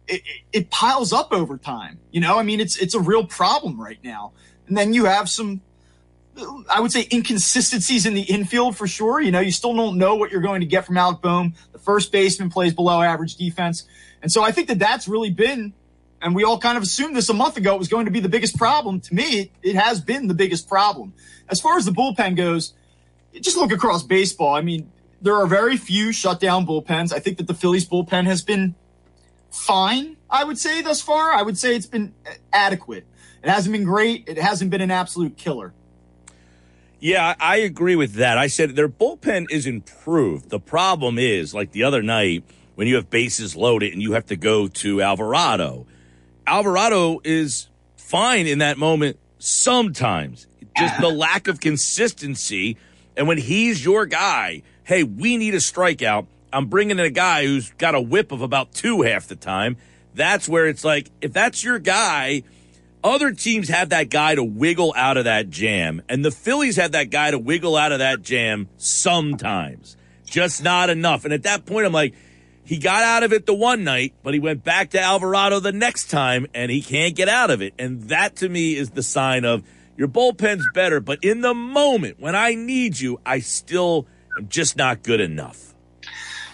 it, 0.08 0.22
it 0.52 0.70
piles 0.70 1.12
up 1.12 1.32
over 1.32 1.56
time. 1.56 1.98
You 2.10 2.20
know, 2.20 2.38
I 2.38 2.42
mean, 2.42 2.60
it's 2.60 2.76
it's 2.76 2.94
a 2.94 3.00
real 3.00 3.26
problem 3.26 3.80
right 3.80 3.98
now. 4.02 4.32
And 4.66 4.76
then 4.76 4.92
you 4.92 5.04
have 5.04 5.28
some 5.28 5.60
I 6.68 6.80
would 6.80 6.90
say 6.90 7.06
inconsistencies 7.12 8.06
in 8.06 8.14
the 8.14 8.22
infield 8.22 8.76
for 8.76 8.86
sure. 8.86 9.20
You 9.20 9.30
know, 9.30 9.40
you 9.40 9.52
still 9.52 9.74
don't 9.74 9.98
know 9.98 10.16
what 10.16 10.32
you're 10.32 10.40
going 10.40 10.60
to 10.60 10.66
get 10.66 10.84
from 10.84 10.96
Alec 10.96 11.20
Bohm. 11.20 11.54
The 11.72 11.78
first 11.78 12.10
baseman 12.10 12.50
plays 12.50 12.74
below 12.74 13.02
average 13.02 13.36
defense. 13.36 13.86
And 14.22 14.32
so 14.32 14.42
I 14.42 14.50
think 14.50 14.68
that 14.68 14.78
that's 14.78 15.06
really 15.06 15.30
been, 15.30 15.74
and 16.20 16.34
we 16.34 16.44
all 16.44 16.58
kind 16.58 16.76
of 16.76 16.82
assumed 16.82 17.14
this 17.14 17.28
a 17.28 17.34
month 17.34 17.56
ago, 17.56 17.74
it 17.74 17.78
was 17.78 17.88
going 17.88 18.06
to 18.06 18.10
be 18.10 18.20
the 18.20 18.28
biggest 18.28 18.56
problem. 18.56 19.00
To 19.00 19.14
me, 19.14 19.40
it, 19.40 19.50
it 19.62 19.76
has 19.76 20.00
been 20.00 20.26
the 20.26 20.34
biggest 20.34 20.68
problem. 20.68 21.12
As 21.48 21.60
far 21.60 21.76
as 21.76 21.84
the 21.84 21.92
bullpen 21.92 22.36
goes, 22.36 22.72
just 23.40 23.56
look 23.56 23.70
across 23.70 24.02
baseball. 24.02 24.54
I 24.54 24.62
mean, 24.62 24.90
there 25.20 25.36
are 25.36 25.46
very 25.46 25.76
few 25.76 26.12
shutdown 26.12 26.66
bullpens. 26.66 27.12
I 27.12 27.18
think 27.18 27.36
that 27.38 27.46
the 27.46 27.54
Phillies 27.54 27.88
bullpen 27.88 28.24
has 28.24 28.42
been 28.42 28.74
fine, 29.50 30.16
I 30.28 30.44
would 30.44 30.58
say, 30.58 30.82
thus 30.82 31.00
far. 31.00 31.32
I 31.32 31.42
would 31.42 31.56
say 31.56 31.76
it's 31.76 31.86
been 31.86 32.14
adequate. 32.52 33.06
It 33.42 33.50
hasn't 33.50 33.72
been 33.72 33.84
great. 33.84 34.24
It 34.26 34.38
hasn't 34.38 34.70
been 34.70 34.80
an 34.80 34.90
absolute 34.90 35.36
killer. 35.36 35.74
Yeah, 37.04 37.34
I 37.38 37.56
agree 37.58 37.96
with 37.96 38.14
that. 38.14 38.38
I 38.38 38.46
said 38.46 38.76
their 38.76 38.88
bullpen 38.88 39.48
is 39.50 39.66
improved. 39.66 40.48
The 40.48 40.58
problem 40.58 41.18
is, 41.18 41.52
like 41.52 41.72
the 41.72 41.82
other 41.82 42.02
night, 42.02 42.44
when 42.76 42.88
you 42.88 42.94
have 42.94 43.10
bases 43.10 43.54
loaded 43.54 43.92
and 43.92 44.00
you 44.00 44.12
have 44.12 44.24
to 44.28 44.36
go 44.36 44.68
to 44.68 45.02
Alvarado. 45.02 45.86
Alvarado 46.46 47.20
is 47.22 47.68
fine 47.98 48.46
in 48.46 48.60
that 48.60 48.78
moment 48.78 49.18
sometimes. 49.38 50.46
Just 50.78 50.98
the 50.98 51.08
lack 51.10 51.46
of 51.46 51.60
consistency. 51.60 52.78
And 53.18 53.28
when 53.28 53.36
he's 53.36 53.84
your 53.84 54.06
guy, 54.06 54.62
hey, 54.84 55.02
we 55.02 55.36
need 55.36 55.52
a 55.52 55.58
strikeout. 55.58 56.26
I'm 56.54 56.68
bringing 56.68 56.98
in 56.98 57.04
a 57.04 57.10
guy 57.10 57.44
who's 57.44 57.70
got 57.72 57.94
a 57.94 58.00
whip 58.00 58.32
of 58.32 58.40
about 58.40 58.72
two 58.72 59.02
half 59.02 59.28
the 59.28 59.36
time. 59.36 59.76
that's 60.14 60.48
where 60.48 60.68
it's 60.68 60.84
like, 60.84 61.10
if 61.20 61.34
that's 61.34 61.62
your 61.62 61.78
guy, 61.78 62.44
other 63.04 63.32
teams 63.32 63.68
have 63.68 63.90
that 63.90 64.08
guy 64.08 64.34
to 64.34 64.42
wiggle 64.42 64.94
out 64.96 65.18
of 65.18 65.24
that 65.24 65.50
jam, 65.50 66.02
and 66.08 66.24
the 66.24 66.30
Phillies 66.30 66.76
have 66.76 66.92
that 66.92 67.10
guy 67.10 67.30
to 67.30 67.38
wiggle 67.38 67.76
out 67.76 67.92
of 67.92 67.98
that 67.98 68.22
jam 68.22 68.68
sometimes, 68.78 69.96
just 70.24 70.64
not 70.64 70.88
enough. 70.88 71.24
And 71.24 71.34
at 71.34 71.42
that 71.42 71.66
point, 71.66 71.86
I'm 71.86 71.92
like, 71.92 72.14
he 72.64 72.78
got 72.78 73.02
out 73.02 73.22
of 73.22 73.32
it 73.34 73.44
the 73.44 73.54
one 73.54 73.84
night, 73.84 74.14
but 74.22 74.32
he 74.32 74.40
went 74.40 74.64
back 74.64 74.90
to 74.90 75.00
Alvarado 75.00 75.60
the 75.60 75.70
next 75.70 76.10
time, 76.10 76.46
and 76.54 76.70
he 76.70 76.80
can't 76.80 77.14
get 77.14 77.28
out 77.28 77.50
of 77.50 77.60
it. 77.60 77.74
And 77.78 78.04
that 78.04 78.36
to 78.36 78.48
me 78.48 78.74
is 78.74 78.90
the 78.90 79.02
sign 79.02 79.44
of 79.44 79.62
your 79.98 80.08
bullpen's 80.08 80.66
better, 80.72 80.98
but 80.98 81.22
in 81.22 81.42
the 81.42 81.54
moment 81.54 82.18
when 82.18 82.34
I 82.34 82.54
need 82.54 82.98
you, 82.98 83.20
I 83.24 83.40
still 83.40 84.06
am 84.38 84.48
just 84.48 84.76
not 84.76 85.02
good 85.02 85.20
enough. 85.20 85.73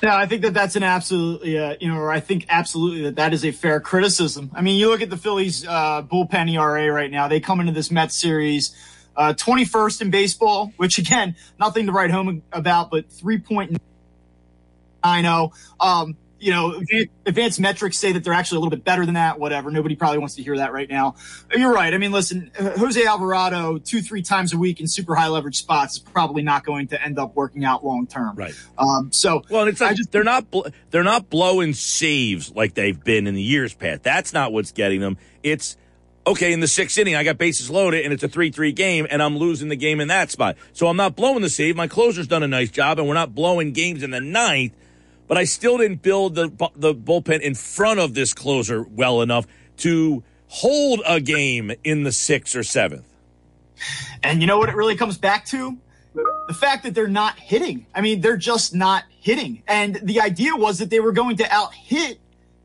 Yeah, 0.02 0.16
I 0.16 0.26
think 0.26 0.42
that 0.42 0.54
that's 0.54 0.76
an 0.76 0.82
absolutely, 0.82 1.58
uh, 1.58 1.76
you 1.78 1.88
know, 1.88 1.96
or 1.98 2.10
I 2.10 2.20
think 2.20 2.46
absolutely 2.48 3.02
that 3.02 3.16
that 3.16 3.34
is 3.34 3.44
a 3.44 3.50
fair 3.50 3.80
criticism. 3.80 4.50
I 4.54 4.62
mean, 4.62 4.78
you 4.78 4.88
look 4.88 5.02
at 5.02 5.10
the 5.10 5.16
Phillies 5.18 5.66
uh, 5.66 6.02
bullpen 6.02 6.50
ERA 6.50 6.90
right 6.90 7.10
now; 7.10 7.28
they 7.28 7.40
come 7.40 7.60
into 7.60 7.72
this 7.72 7.90
Mets 7.90 8.16
series 8.16 8.74
uh, 9.16 9.34
21st 9.34 10.00
in 10.02 10.10
baseball, 10.10 10.72
which 10.78 10.98
again, 10.98 11.36
nothing 11.58 11.86
to 11.86 11.92
write 11.92 12.10
home 12.10 12.42
about, 12.52 12.90
but 12.90 13.10
3.90. 13.10 13.76
Um, 15.80 16.16
you 16.40 16.50
know, 16.50 16.82
advanced 17.26 17.60
metrics 17.60 17.98
say 17.98 18.12
that 18.12 18.24
they're 18.24 18.32
actually 18.32 18.56
a 18.56 18.60
little 18.60 18.70
bit 18.70 18.84
better 18.84 19.04
than 19.04 19.14
that, 19.14 19.38
whatever. 19.38 19.70
Nobody 19.70 19.94
probably 19.94 20.18
wants 20.18 20.34
to 20.36 20.42
hear 20.42 20.56
that 20.56 20.72
right 20.72 20.88
now. 20.88 21.14
You're 21.54 21.72
right. 21.72 21.92
I 21.92 21.98
mean, 21.98 22.12
listen, 22.12 22.50
Jose 22.58 23.04
Alvarado 23.04 23.78
two, 23.78 24.00
three 24.00 24.22
times 24.22 24.52
a 24.52 24.58
week 24.58 24.80
in 24.80 24.88
super 24.88 25.14
high 25.14 25.28
leverage 25.28 25.58
spots 25.58 25.94
is 25.94 25.98
probably 25.98 26.42
not 26.42 26.64
going 26.64 26.88
to 26.88 27.02
end 27.02 27.18
up 27.18 27.36
working 27.36 27.64
out 27.64 27.84
long 27.84 28.06
term. 28.06 28.34
Right. 28.36 28.54
Um, 28.78 29.12
so, 29.12 29.42
well, 29.50 29.68
it's 29.68 29.80
like 29.80 29.96
just, 29.96 30.12
they're 30.12 30.24
not, 30.24 30.50
bl- 30.50 30.68
they're 30.90 31.04
not 31.04 31.28
blowing 31.28 31.74
saves 31.74 32.54
like 32.54 32.74
they've 32.74 33.02
been 33.02 33.26
in 33.26 33.34
the 33.34 33.42
years 33.42 33.74
past. 33.74 34.02
That's 34.02 34.32
not 34.32 34.52
what's 34.52 34.72
getting 34.72 35.00
them. 35.00 35.18
It's, 35.42 35.76
okay, 36.26 36.52
in 36.52 36.60
the 36.60 36.68
sixth 36.68 36.96
inning, 36.96 37.16
I 37.16 37.24
got 37.24 37.36
bases 37.36 37.70
loaded 37.70 38.04
and 38.04 38.14
it's 38.14 38.22
a 38.22 38.28
3 38.28 38.50
3 38.50 38.72
game 38.72 39.06
and 39.10 39.22
I'm 39.22 39.36
losing 39.36 39.68
the 39.68 39.76
game 39.76 40.00
in 40.00 40.08
that 40.08 40.30
spot. 40.30 40.56
So 40.72 40.86
I'm 40.86 40.96
not 40.96 41.16
blowing 41.16 41.42
the 41.42 41.50
save. 41.50 41.76
My 41.76 41.88
closer's 41.88 42.26
done 42.26 42.42
a 42.42 42.48
nice 42.48 42.70
job 42.70 42.98
and 42.98 43.06
we're 43.06 43.14
not 43.14 43.34
blowing 43.34 43.72
games 43.72 44.02
in 44.02 44.10
the 44.10 44.20
ninth 44.20 44.72
but 45.30 45.38
I 45.38 45.44
still 45.44 45.78
didn't 45.78 46.02
build 46.02 46.34
the 46.34 46.48
the 46.74 46.92
bullpen 46.92 47.40
in 47.40 47.54
front 47.54 48.00
of 48.00 48.14
this 48.14 48.34
closer 48.34 48.82
well 48.82 49.22
enough 49.22 49.46
to 49.76 50.24
hold 50.48 51.02
a 51.06 51.20
game 51.20 51.70
in 51.84 52.02
the 52.02 52.10
sixth 52.10 52.56
or 52.56 52.64
seventh. 52.64 53.06
And 54.24 54.40
you 54.40 54.48
know 54.48 54.58
what 54.58 54.68
it 54.68 54.74
really 54.74 54.96
comes 54.96 55.18
back 55.18 55.46
to? 55.46 55.78
The 56.48 56.54
fact 56.54 56.82
that 56.82 56.96
they're 56.96 57.06
not 57.06 57.38
hitting. 57.38 57.86
I 57.94 58.00
mean, 58.00 58.20
they're 58.20 58.36
just 58.36 58.74
not 58.74 59.04
hitting. 59.20 59.62
And 59.68 60.00
the 60.02 60.20
idea 60.20 60.56
was 60.56 60.80
that 60.80 60.90
they 60.90 60.98
were 60.98 61.12
going 61.12 61.36
to 61.36 61.54
out 61.54 61.74
hit 61.74 62.18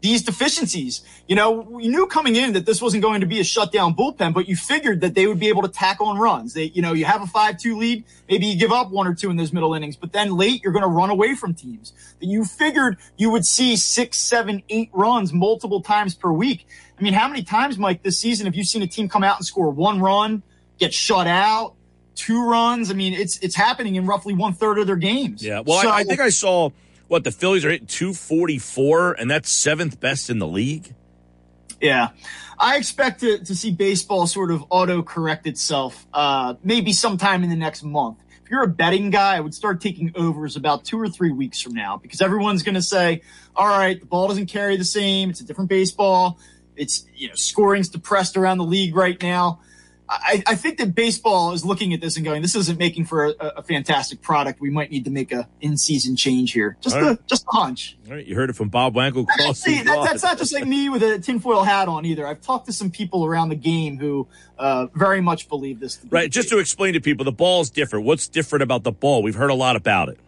these 0.06 0.22
deficiencies. 0.22 1.02
You 1.28 1.36
know, 1.36 1.52
we 1.52 1.88
knew 1.88 2.06
coming 2.06 2.36
in 2.36 2.54
that 2.54 2.68
this 2.68 2.80
wasn't 2.80 3.02
going 3.02 3.22
to 3.22 3.26
be 3.26 3.40
a 3.40 3.44
shutdown 3.44 3.96
bullpen, 3.96 4.36
but 4.36 4.48
you 4.48 4.56
figured 4.56 5.02
that 5.02 5.16
they 5.16 5.26
would 5.26 5.40
be 5.40 5.48
able 5.48 5.64
to 5.64 5.68
tack 5.68 6.00
on 6.00 6.20
runs. 6.20 6.54
They, 6.54 6.66
you 6.66 6.84
know, 6.84 6.94
you 6.94 7.06
have 7.06 7.24
a 7.24 7.26
5-2 7.26 7.76
lead, 7.76 8.04
maybe 8.30 8.46
you 8.46 8.60
give 8.60 8.72
up 8.72 8.92
one 8.92 9.08
or 9.08 9.16
two 9.16 9.32
in 9.32 9.36
those 9.36 9.52
middle 9.52 9.74
innings, 9.74 9.96
but 9.96 10.14
then 10.14 10.38
late 10.38 10.64
you're 10.64 10.74
going 10.74 10.84
to 10.84 10.90
run 10.90 11.10
away 11.10 11.34
from 11.34 11.56
teams. 11.56 11.92
That 12.20 12.28
you 12.28 12.46
figured 12.46 12.98
you 13.18 13.32
would 13.32 13.46
see 13.46 13.76
six, 13.76 14.18
seven, 14.18 14.62
eight 14.70 14.92
runs 14.94 15.34
multiple 15.34 15.82
times 15.82 16.14
per 16.14 16.32
week. 16.32 16.68
I 17.00 17.02
mean, 17.02 17.14
how 17.14 17.28
many 17.28 17.42
times, 17.42 17.80
Mike, 17.80 18.04
this 18.04 18.20
season 18.20 18.46
have 18.46 18.56
you 18.56 18.64
seen 18.64 18.84
a 18.84 18.88
team 18.88 19.10
come 19.10 19.24
out 19.24 19.38
and 19.38 19.46
score 19.46 19.72
one 19.72 20.02
run, 20.02 20.44
get 20.78 20.94
shut 20.94 21.26
out, 21.26 21.74
two 22.14 22.48
runs? 22.48 22.92
I 22.92 22.94
mean, 22.94 23.14
it's 23.14 23.40
it's 23.40 23.56
happening 23.56 23.96
in 23.96 24.06
roughly 24.06 24.36
one 24.36 24.54
third 24.54 24.78
of 24.78 24.86
their 24.86 24.96
games. 24.98 25.44
Yeah. 25.44 25.62
Well, 25.66 25.82
so, 25.82 25.90
I, 25.90 25.98
I 25.98 26.04
think 26.04 26.20
I 26.20 26.30
saw 26.30 26.70
what 27.08 27.24
the 27.24 27.32
Phillies 27.32 27.66
are 27.66 27.70
hitting 27.70 27.88
244, 27.88 29.14
and 29.14 29.30
that's 29.30 29.50
seventh 29.50 30.00
best 30.00 30.30
in 30.30 30.40
the 30.40 30.48
league. 30.48 30.94
Yeah. 31.82 32.10
I 32.58 32.78
expect 32.78 33.20
to, 33.20 33.44
to 33.44 33.56
see 33.56 33.72
baseball 33.72 34.28
sort 34.28 34.52
of 34.52 34.64
auto 34.70 35.04
correct 35.04 35.46
itself, 35.46 36.06
uh, 36.14 36.56
maybe 36.64 36.94
sometime 36.94 37.44
in 37.44 37.50
the 37.50 37.56
next 37.56 37.84
month. 37.84 38.20
If 38.44 38.52
you're 38.52 38.64
a 38.64 38.68
betting 38.68 39.10
guy, 39.10 39.38
I 39.38 39.40
would 39.40 39.54
start 39.56 39.82
taking 39.82 40.12
overs 40.16 40.56
about 40.56 40.86
two 40.86 41.00
or 41.00 41.10
three 41.10 41.32
weeks 41.32 41.60
from 41.60 41.74
now 41.74 41.98
because 41.98 42.22
everyone's 42.22 42.64
going 42.64 42.76
to 42.76 42.82
say, 42.82 43.22
all 43.56 43.68
right, 43.68 44.00
the 44.00 44.06
ball 44.06 44.28
doesn't 44.28 44.46
carry 44.46 44.78
the 44.78 44.86
same. 44.86 45.32
It's 45.32 45.42
a 45.42 45.46
different 45.46 45.70
baseball. 45.70 46.40
It's, 46.76 47.06
you 47.16 47.28
know, 47.28 47.36
scoring's 47.36 47.90
depressed 47.90 48.38
around 48.38 48.60
the 48.60 48.66
league 48.66 48.96
right 48.96 49.22
now. 49.22 49.62
I, 50.08 50.44
I, 50.46 50.56
think 50.56 50.78
that 50.78 50.94
baseball 50.94 51.54
is 51.54 51.66
looking 51.66 51.94
at 51.94 52.02
this 52.02 52.16
and 52.16 52.24
going, 52.24 52.42
"This 52.42 52.56
isn't 52.56 52.78
making 52.78 53.06
for 53.06 53.26
a, 53.26 53.34
a 53.58 53.64
fantastic 53.64 54.22
product. 54.22 54.62
We 54.62 54.70
might 54.70 54.92
need 54.92 55.06
to 55.06 55.12
make 55.12 55.32
a 55.32 55.48
in-season 55.62 56.16
change 56.16 56.52
here." 56.52 56.78
Just 56.82 56.96
a 56.96 57.18
just 57.28 57.44
a 57.52 57.56
hunch. 57.56 57.98
All 58.08 58.14
right, 58.14 58.26
you 58.26 58.36
heard 58.36 58.50
it 58.50 58.56
from 58.56 58.70
Bob 58.70 58.94
Wankel. 58.94 59.26
See, 59.56 59.82
that, 59.82 60.04
that's 60.06 60.24
not 60.24 60.38
just 60.38 60.54
like 60.54 60.66
me 60.66 60.90
with 60.90 61.02
a 61.02 61.18
tinfoil 61.20 61.64
hat 61.64 61.88
on 61.88 62.06
either. 62.06 62.28
I've 62.28 62.42
talked 62.42 62.68
to 62.68 62.74
some 62.74 62.92
people 62.92 63.26
around 63.26 63.50
the 63.50 63.56
game 63.56 63.98
who 63.98 64.28
uh, 64.60 64.88
very 64.94 65.22
much 65.22 65.50
believe 65.50 65.80
this. 65.80 66.00
right. 66.10 66.30
Just 66.30 66.50
to 66.50 66.60
explain 66.60 66.94
to 66.94 67.02
people, 67.02 67.26
the 67.26 67.32
ball's 67.32 67.70
different. 67.72 68.06
What's 68.06 68.28
different 68.28 68.64
about 68.64 68.84
the 68.84 68.92
ball? 68.92 69.24
We've 69.24 69.36
heard 69.36 69.50
a 69.50 69.56
lot 69.56 69.76
about 69.76 70.10
it 70.10 70.20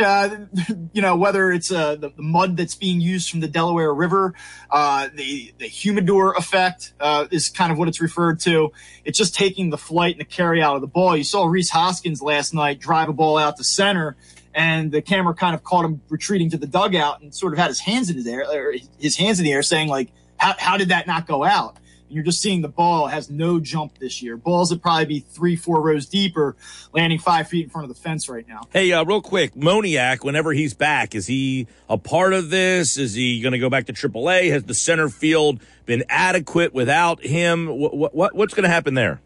uh, 0.00 0.46
you 0.92 1.02
know, 1.02 1.16
whether 1.16 1.50
it's 1.50 1.72
uh, 1.72 1.96
the, 1.96 2.10
the, 2.10 2.22
mud 2.22 2.56
that's 2.56 2.74
being 2.74 3.00
used 3.00 3.30
from 3.30 3.40
the 3.40 3.48
Delaware 3.48 3.92
River, 3.92 4.34
uh, 4.70 5.08
the 5.14 5.52
the 5.58 5.66
humidor 5.66 6.34
effect 6.34 6.92
uh, 7.00 7.26
is 7.30 7.48
kind 7.48 7.72
of 7.72 7.78
what 7.78 7.88
it's 7.88 8.00
referred 8.00 8.40
to. 8.40 8.72
It's 9.04 9.18
just 9.18 9.34
taking 9.34 9.70
the 9.70 9.78
flight 9.78 10.12
and 10.12 10.20
the 10.20 10.24
carry 10.24 10.62
out 10.62 10.76
of 10.76 10.80
the 10.80 10.86
ball. 10.86 11.16
You 11.16 11.24
saw 11.24 11.46
Rhys 11.46 11.70
Hoskins 11.70 12.22
last 12.22 12.54
night 12.54 12.78
drive 12.80 13.08
a 13.08 13.12
ball 13.12 13.38
out 13.38 13.56
to 13.56 13.64
center, 13.64 14.16
and 14.54 14.92
the 14.92 15.02
camera 15.02 15.34
kind 15.34 15.54
of 15.54 15.64
caught 15.64 15.84
him 15.84 16.00
retreating 16.08 16.50
to 16.50 16.58
the 16.58 16.66
dugout 16.66 17.20
and 17.20 17.34
sort 17.34 17.52
of 17.52 17.58
had 17.58 17.68
his 17.68 17.80
hands 17.80 18.10
in 18.10 18.16
his 18.16 18.26
air, 18.26 18.74
his 18.98 19.16
hands 19.16 19.38
in 19.40 19.44
the 19.44 19.52
air, 19.52 19.62
saying 19.62 19.88
like, 19.88 20.10
"How 20.36 20.54
how 20.58 20.76
did 20.76 20.90
that 20.90 21.06
not 21.06 21.26
go 21.26 21.44
out?" 21.44 21.76
You're 22.10 22.24
just 22.24 22.40
seeing 22.40 22.62
the 22.62 22.68
ball 22.68 23.06
has 23.06 23.30
no 23.30 23.60
jump 23.60 23.98
this 23.98 24.22
year. 24.22 24.36
Balls 24.36 24.70
would 24.70 24.82
probably 24.82 25.06
be 25.06 25.20
three, 25.20 25.56
four 25.56 25.80
rows 25.80 26.06
deeper, 26.06 26.56
landing 26.92 27.18
five 27.18 27.48
feet 27.48 27.64
in 27.64 27.70
front 27.70 27.88
of 27.88 27.94
the 27.94 28.00
fence 28.00 28.28
right 28.28 28.46
now. 28.46 28.62
Hey, 28.72 28.92
uh, 28.92 29.04
real 29.04 29.22
quick, 29.22 29.54
Moniak, 29.54 30.24
whenever 30.24 30.52
he's 30.52 30.74
back, 30.74 31.14
is 31.14 31.26
he 31.26 31.66
a 31.88 31.98
part 31.98 32.32
of 32.32 32.50
this? 32.50 32.96
Is 32.96 33.14
he 33.14 33.40
going 33.40 33.52
to 33.52 33.58
go 33.58 33.70
back 33.70 33.86
to 33.86 33.92
AAA? 33.92 34.50
Has 34.50 34.64
the 34.64 34.74
center 34.74 35.08
field 35.08 35.60
been 35.86 36.04
adequate 36.08 36.74
without 36.74 37.24
him? 37.24 37.66
What, 37.66 38.14
what 38.14 38.34
what's 38.34 38.54
going 38.54 38.64
to 38.64 38.70
happen 38.70 38.94
there? 38.94 39.20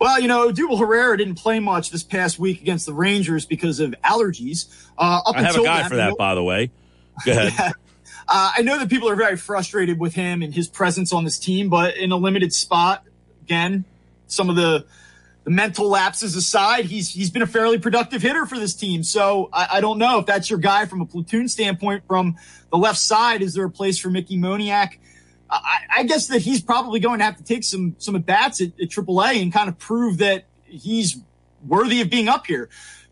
Well, 0.00 0.18
you 0.18 0.28
know, 0.28 0.50
Odubel 0.50 0.78
Herrera 0.78 1.18
didn't 1.18 1.34
play 1.34 1.60
much 1.60 1.90
this 1.90 2.02
past 2.02 2.38
week 2.38 2.62
against 2.62 2.86
the 2.86 2.94
Rangers 2.94 3.44
because 3.44 3.80
of 3.80 3.94
allergies. 4.02 4.66
Uh, 4.96 5.20
up 5.26 5.36
I 5.36 5.42
have 5.42 5.56
a 5.56 5.62
guy 5.62 5.86
for 5.88 5.96
that, 5.96 6.16
by 6.16 6.34
the 6.34 6.42
way. 6.42 6.70
Go 7.26 7.32
ahead. 7.32 7.52
yeah. 7.58 7.72
Uh, 8.32 8.52
I 8.58 8.62
know 8.62 8.78
that 8.78 8.88
people 8.88 9.08
are 9.08 9.16
very 9.16 9.36
frustrated 9.36 9.98
with 9.98 10.14
him 10.14 10.40
and 10.40 10.54
his 10.54 10.68
presence 10.68 11.12
on 11.12 11.24
this 11.24 11.36
team, 11.36 11.68
but 11.68 11.96
in 11.96 12.12
a 12.12 12.16
limited 12.16 12.52
spot, 12.52 13.04
again, 13.42 13.84
some 14.28 14.48
of 14.48 14.54
the 14.54 14.86
the 15.42 15.50
mental 15.50 15.88
lapses 15.88 16.36
aside, 16.36 16.84
he's 16.84 17.08
he's 17.08 17.30
been 17.30 17.42
a 17.42 17.46
fairly 17.46 17.78
productive 17.78 18.22
hitter 18.22 18.46
for 18.46 18.56
this 18.56 18.74
team. 18.74 19.02
So 19.02 19.48
I, 19.52 19.68
I, 19.72 19.80
don't 19.80 19.98
know 19.98 20.18
if 20.18 20.26
that's 20.26 20.50
your 20.50 20.58
guy 20.58 20.84
from 20.84 21.00
a 21.00 21.06
platoon 21.06 21.48
standpoint. 21.48 22.04
From 22.06 22.36
the 22.70 22.76
left 22.76 22.98
side, 22.98 23.42
is 23.42 23.54
there 23.54 23.64
a 23.64 23.70
place 23.70 23.98
for 23.98 24.10
Mickey 24.10 24.36
Moniak? 24.36 24.98
I, 25.50 25.78
I 25.96 26.02
guess 26.04 26.28
that 26.28 26.42
he's 26.42 26.60
probably 26.60 27.00
going 27.00 27.18
to 27.18 27.24
have 27.24 27.38
to 27.38 27.42
take 27.42 27.64
some 27.64 27.96
some 27.98 28.14
at 28.14 28.26
bats 28.26 28.60
at, 28.60 28.68
at 28.80 28.90
AAA 28.90 29.42
and 29.42 29.52
kind 29.52 29.68
of 29.68 29.78
prove 29.78 30.18
that 30.18 30.44
he's 30.66 31.16
worthy 31.66 32.00
of 32.00 32.10
being 32.10 32.28
up 32.28 32.46
here 32.46 32.68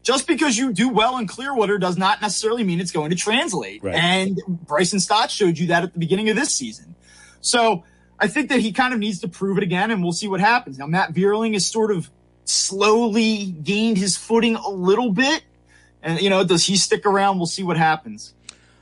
just 0.08 0.26
because 0.26 0.56
you 0.56 0.72
do 0.72 0.88
well 0.88 1.18
in 1.18 1.26
Clearwater 1.26 1.76
does 1.76 1.98
not 1.98 2.22
necessarily 2.22 2.64
mean 2.64 2.80
it's 2.80 2.92
going 2.92 3.10
to 3.10 3.16
translate. 3.16 3.84
Right. 3.84 3.94
And 3.94 4.40
Bryson 4.48 5.00
Stott 5.00 5.30
showed 5.30 5.58
you 5.58 5.66
that 5.66 5.82
at 5.82 5.92
the 5.92 5.98
beginning 5.98 6.30
of 6.30 6.34
this 6.34 6.54
season. 6.54 6.94
So 7.42 7.84
I 8.18 8.26
think 8.26 8.48
that 8.48 8.60
he 8.60 8.72
kind 8.72 8.94
of 8.94 9.00
needs 9.00 9.20
to 9.20 9.28
prove 9.28 9.58
it 9.58 9.62
again, 9.62 9.90
and 9.90 10.02
we'll 10.02 10.12
see 10.12 10.26
what 10.26 10.40
happens. 10.40 10.78
Now, 10.78 10.86
Matt 10.86 11.12
Vierling 11.12 11.52
has 11.52 11.66
sort 11.66 11.90
of 11.90 12.10
slowly 12.46 13.44
gained 13.44 13.98
his 13.98 14.16
footing 14.16 14.56
a 14.56 14.70
little 14.70 15.12
bit. 15.12 15.42
And, 16.02 16.18
you 16.22 16.30
know, 16.30 16.42
does 16.42 16.64
he 16.64 16.78
stick 16.78 17.04
around? 17.04 17.36
We'll 17.36 17.44
see 17.44 17.62
what 17.62 17.76
happens. 17.76 18.32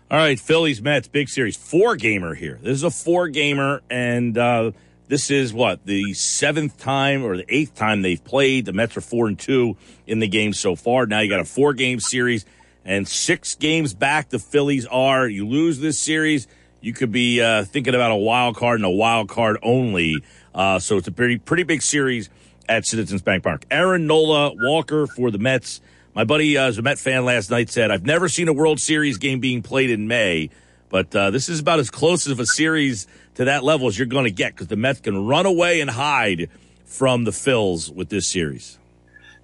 All 0.08 0.18
right, 0.18 0.38
Phillies 0.38 0.80
Mets, 0.80 1.08
big 1.08 1.28
series. 1.28 1.56
Four 1.56 1.96
gamer 1.96 2.34
here. 2.34 2.60
This 2.62 2.74
is 2.74 2.84
a 2.84 2.90
four 2.92 3.26
gamer, 3.26 3.82
and 3.90 4.38
uh, 4.38 4.70
this 5.08 5.30
is 5.30 5.52
what 5.52 5.84
the 5.84 6.14
seventh 6.14 6.78
time 6.78 7.24
or 7.24 7.36
the 7.36 7.44
eighth 7.48 7.74
time 7.74 8.02
they've 8.02 8.22
played. 8.22 8.64
The 8.64 8.72
Mets 8.72 8.96
are 8.96 9.00
four 9.00 9.28
and 9.28 9.38
two 9.38 9.76
in 10.06 10.18
the 10.18 10.28
game 10.28 10.52
so 10.52 10.74
far. 10.74 11.06
Now 11.06 11.20
you 11.20 11.28
got 11.28 11.40
a 11.40 11.44
four 11.44 11.74
game 11.74 12.00
series 12.00 12.44
and 12.84 13.06
six 13.06 13.54
games 13.54 13.94
back. 13.94 14.30
The 14.30 14.38
Phillies 14.38 14.86
are. 14.86 15.28
You 15.28 15.46
lose 15.46 15.78
this 15.78 15.98
series, 15.98 16.48
you 16.80 16.92
could 16.92 17.12
be 17.12 17.40
uh, 17.40 17.64
thinking 17.64 17.94
about 17.94 18.12
a 18.12 18.16
wild 18.16 18.56
card 18.56 18.78
and 18.78 18.84
a 18.84 18.90
wild 18.90 19.28
card 19.28 19.58
only. 19.62 20.22
Uh, 20.54 20.78
so 20.78 20.96
it's 20.96 21.08
a 21.08 21.12
pretty 21.12 21.38
pretty 21.38 21.62
big 21.62 21.82
series 21.82 22.30
at 22.68 22.86
Citizens 22.86 23.22
Bank 23.22 23.42
Park. 23.42 23.64
Aaron 23.70 24.06
Nola 24.06 24.52
Walker 24.54 25.06
for 25.06 25.30
the 25.30 25.38
Mets. 25.38 25.80
My 26.14 26.24
buddy, 26.24 26.56
uh, 26.56 26.72
a 26.72 26.82
Met 26.82 26.98
fan 26.98 27.24
last 27.24 27.50
night, 27.50 27.70
said, 27.70 27.90
"I've 27.90 28.06
never 28.06 28.28
seen 28.28 28.48
a 28.48 28.52
World 28.52 28.80
Series 28.80 29.18
game 29.18 29.40
being 29.40 29.62
played 29.62 29.90
in 29.90 30.08
May." 30.08 30.50
But 30.88 31.14
uh, 31.14 31.30
this 31.30 31.48
is 31.48 31.60
about 31.60 31.80
as 31.80 31.90
close 31.90 32.26
of 32.26 32.40
a 32.40 32.46
series 32.46 33.06
to 33.36 33.46
that 33.46 33.64
level 33.64 33.86
as 33.86 33.98
you're 33.98 34.06
going 34.06 34.24
to 34.24 34.30
get 34.30 34.54
because 34.54 34.66
the 34.66 34.76
Mets 34.76 35.00
can 35.00 35.26
run 35.26 35.46
away 35.46 35.80
and 35.80 35.90
hide 35.90 36.50
from 36.84 37.24
the 37.24 37.30
Phils 37.30 37.92
with 37.92 38.08
this 38.08 38.26
series. 38.26 38.78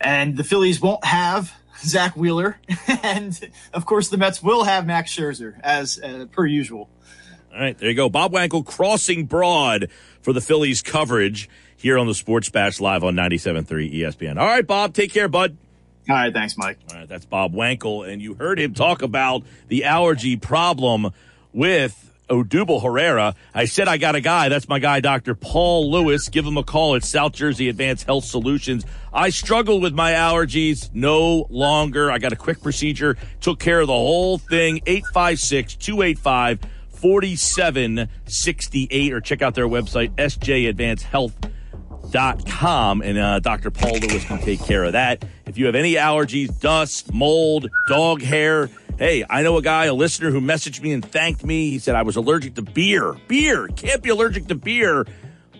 And 0.00 0.36
the 0.36 0.44
Phillies 0.44 0.80
won't 0.80 1.04
have 1.04 1.52
Zach 1.78 2.16
Wheeler, 2.16 2.58
and 3.02 3.38
of 3.72 3.86
course 3.86 4.08
the 4.08 4.16
Mets 4.16 4.42
will 4.42 4.64
have 4.64 4.86
Max 4.86 5.14
Scherzer 5.14 5.60
as 5.62 6.00
uh, 6.02 6.26
per 6.30 6.46
usual. 6.46 6.88
All 7.52 7.60
right, 7.60 7.76
there 7.76 7.90
you 7.90 7.94
go. 7.94 8.08
Bob 8.08 8.32
Wankel 8.32 8.64
crossing 8.64 9.26
broad 9.26 9.88
for 10.22 10.32
the 10.32 10.40
Phillies 10.40 10.80
coverage 10.80 11.50
here 11.76 11.98
on 11.98 12.06
the 12.06 12.14
Sports 12.14 12.48
Bash 12.48 12.80
Live 12.80 13.04
on 13.04 13.14
97.3 13.14 13.92
ESPN. 13.92 14.38
All 14.38 14.46
right, 14.46 14.66
Bob, 14.66 14.94
take 14.94 15.12
care, 15.12 15.28
bud. 15.28 15.56
All 16.08 16.16
right, 16.16 16.32
thanks, 16.32 16.56
Mike. 16.56 16.78
All 16.90 16.98
right, 16.98 17.08
that's 17.08 17.26
Bob 17.26 17.52
Wankel, 17.52 18.10
and 18.10 18.22
you 18.22 18.34
heard 18.34 18.58
him 18.58 18.74
talk 18.74 19.02
about 19.02 19.42
the 19.68 19.84
allergy 19.84 20.36
problem 20.36 21.12
with 21.52 22.11
Odubel 22.28 22.82
Herrera. 22.82 23.34
I 23.54 23.66
said 23.66 23.88
I 23.88 23.98
got 23.98 24.14
a 24.14 24.20
guy. 24.20 24.48
That's 24.48 24.68
my 24.68 24.78
guy, 24.78 25.00
Dr. 25.00 25.34
Paul 25.34 25.90
Lewis. 25.90 26.28
Give 26.28 26.46
him 26.46 26.56
a 26.56 26.62
call 26.62 26.94
at 26.94 27.02
South 27.04 27.32
Jersey 27.32 27.68
Advanced 27.68 28.06
Health 28.06 28.24
Solutions. 28.24 28.86
I 29.12 29.30
struggle 29.30 29.80
with 29.80 29.92
my 29.92 30.12
allergies 30.12 30.88
no 30.94 31.48
longer. 31.50 32.08
I 32.10 32.18
got 32.18 32.32
a 32.32 32.36
quick 32.36 32.62
procedure, 32.62 33.16
took 33.40 33.58
care 33.58 33.80
of 33.80 33.88
the 33.88 33.92
whole 33.92 34.38
thing. 34.38 34.80
856 34.86 35.74
285 35.76 36.60
4768 36.88 39.12
or 39.12 39.20
check 39.20 39.42
out 39.42 39.56
their 39.56 39.66
website, 39.66 40.14
sjadvancedhealth.com. 40.14 43.02
And 43.02 43.18
uh, 43.18 43.40
Dr. 43.40 43.72
Paul 43.72 43.98
Lewis 43.98 44.24
can 44.24 44.38
take 44.38 44.64
care 44.64 44.84
of 44.84 44.92
that. 44.92 45.24
If 45.46 45.58
you 45.58 45.66
have 45.66 45.74
any 45.74 45.94
allergies, 45.94 46.60
dust, 46.60 47.12
mold, 47.12 47.68
dog 47.88 48.22
hair, 48.22 48.70
Hey, 49.02 49.24
I 49.28 49.42
know 49.42 49.56
a 49.56 49.62
guy, 49.62 49.86
a 49.86 49.94
listener 49.94 50.30
who 50.30 50.40
messaged 50.40 50.80
me 50.80 50.92
and 50.92 51.04
thanked 51.04 51.44
me. 51.44 51.70
He 51.70 51.80
said 51.80 51.96
I 51.96 52.02
was 52.02 52.14
allergic 52.14 52.54
to 52.54 52.62
beer. 52.62 53.16
Beer 53.26 53.66
can't 53.66 54.00
be 54.00 54.10
allergic 54.10 54.46
to 54.46 54.54
beer, 54.54 55.08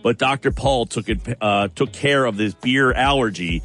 but 0.00 0.16
Dr. 0.16 0.52
Paul 0.52 0.86
took 0.86 1.08
it 1.08 1.18
uh, 1.40 1.66
took 1.74 1.92
care 1.92 2.24
of 2.24 2.36
this 2.36 2.54
beer 2.54 2.92
allergy, 2.92 3.60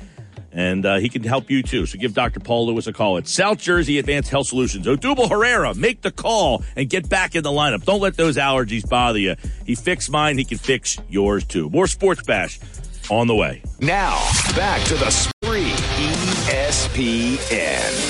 and 0.52 0.84
uh, 0.84 0.96
he 0.96 1.10
can 1.10 1.22
help 1.22 1.52
you 1.52 1.62
too. 1.62 1.86
So 1.86 2.00
give 2.00 2.16
Dr. 2.16 2.40
Paul 2.40 2.66
Lewis 2.66 2.88
a 2.88 2.92
call 2.92 3.20
at 3.20 3.28
South 3.28 3.60
Jersey 3.60 4.00
Advanced 4.00 4.32
Health 4.32 4.48
Solutions. 4.48 4.88
Odubel 4.88 5.30
Herrera, 5.30 5.76
make 5.76 6.02
the 6.02 6.10
call 6.10 6.64
and 6.76 6.90
get 6.90 7.08
back 7.08 7.36
in 7.36 7.44
the 7.44 7.52
lineup. 7.52 7.86
Don't 7.86 8.02
let 8.02 8.18
those 8.18 8.36
allergies 8.36 8.90
bother 8.90 9.20
you. 9.20 9.36
He 9.68 9.76
fixed 9.76 10.10
mine. 10.10 10.40
He 10.40 10.44
can 10.44 10.58
fix 10.58 10.98
yours 11.08 11.44
too. 11.44 11.70
More 11.70 11.86
sports 11.86 12.24
bash 12.24 12.60
on 13.12 13.28
the 13.28 13.36
way. 13.36 13.62
Now 13.80 14.28
back 14.56 14.84
to 14.88 14.96
the 14.96 15.12
spree 15.12 15.70
ESPN. 16.50 18.07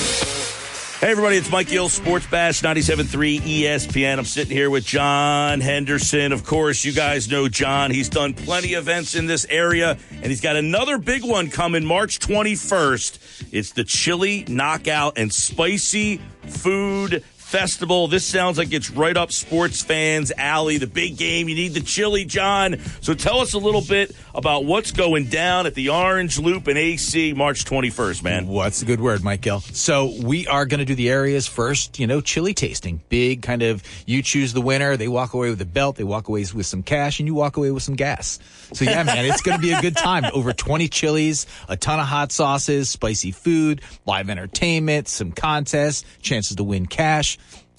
Hey, 1.00 1.12
everybody, 1.12 1.36
it's 1.36 1.48
Mike 1.48 1.68
Gill, 1.68 1.88
Sports 1.88 2.26
Bash 2.26 2.60
97.3 2.60 3.38
ESPN. 3.38 4.18
I'm 4.18 4.24
sitting 4.24 4.56
here 4.56 4.68
with 4.68 4.84
John 4.84 5.60
Henderson. 5.60 6.32
Of 6.32 6.44
course, 6.44 6.84
you 6.84 6.92
guys 6.92 7.30
know 7.30 7.46
John. 7.48 7.92
He's 7.92 8.08
done 8.08 8.34
plenty 8.34 8.74
of 8.74 8.82
events 8.82 9.14
in 9.14 9.26
this 9.26 9.46
area, 9.48 9.96
and 10.10 10.24
he's 10.24 10.40
got 10.40 10.56
another 10.56 10.98
big 10.98 11.22
one 11.22 11.50
coming 11.50 11.84
March 11.84 12.18
21st. 12.18 13.46
It's 13.52 13.70
the 13.70 13.84
Chili 13.84 14.44
Knockout 14.48 15.18
and 15.18 15.32
Spicy 15.32 16.20
Food 16.48 17.22
festival. 17.48 18.08
This 18.08 18.26
sounds 18.26 18.58
like 18.58 18.74
it's 18.74 18.90
right 18.90 19.16
up 19.16 19.32
sports 19.32 19.82
fans' 19.82 20.30
alley. 20.36 20.76
The 20.76 20.86
big 20.86 21.16
game. 21.16 21.48
You 21.48 21.54
need 21.54 21.72
the 21.72 21.80
chili, 21.80 22.26
John. 22.26 22.78
So 23.00 23.14
tell 23.14 23.40
us 23.40 23.54
a 23.54 23.58
little 23.58 23.80
bit 23.80 24.14
about 24.34 24.66
what's 24.66 24.92
going 24.92 25.26
down 25.26 25.66
at 25.66 25.74
the 25.74 25.88
Orange 25.88 26.38
Loop 26.38 26.68
in 26.68 26.76
AC 26.76 27.32
March 27.32 27.64
21st, 27.64 28.22
man. 28.22 28.46
What's 28.48 28.82
a 28.82 28.84
good 28.84 29.00
word, 29.00 29.22
Gill? 29.40 29.60
So 29.60 30.12
we 30.22 30.46
are 30.46 30.66
going 30.66 30.80
to 30.80 30.84
do 30.84 30.94
the 30.94 31.08
areas 31.08 31.46
first, 31.46 31.98
you 31.98 32.06
know, 32.06 32.20
chili 32.20 32.52
tasting. 32.52 33.00
Big 33.08 33.40
kind 33.40 33.62
of, 33.62 33.82
you 34.04 34.22
choose 34.22 34.52
the 34.52 34.60
winner. 34.60 34.98
They 34.98 35.08
walk 35.08 35.32
away 35.32 35.48
with 35.48 35.60
a 35.62 35.66
belt. 35.66 35.96
They 35.96 36.04
walk 36.04 36.28
away 36.28 36.44
with 36.54 36.66
some 36.66 36.82
cash 36.82 37.18
and 37.18 37.26
you 37.26 37.32
walk 37.32 37.56
away 37.56 37.70
with 37.70 37.82
some 37.82 37.96
gas. 37.96 38.38
So 38.74 38.84
yeah, 38.84 39.02
man, 39.04 39.24
it's 39.24 39.40
going 39.40 39.58
to 39.58 39.62
be 39.62 39.72
a 39.72 39.80
good 39.80 39.96
time. 39.96 40.26
Over 40.34 40.52
20 40.52 40.88
chilies, 40.88 41.46
a 41.66 41.78
ton 41.78 41.98
of 41.98 42.06
hot 42.06 42.30
sauces, 42.30 42.90
spicy 42.90 43.30
food, 43.30 43.80
live 44.04 44.28
entertainment, 44.28 45.08
some 45.08 45.32
contests, 45.32 46.04
chances 46.20 46.56
to 46.56 46.64
win 46.64 46.84
cash 46.84 47.37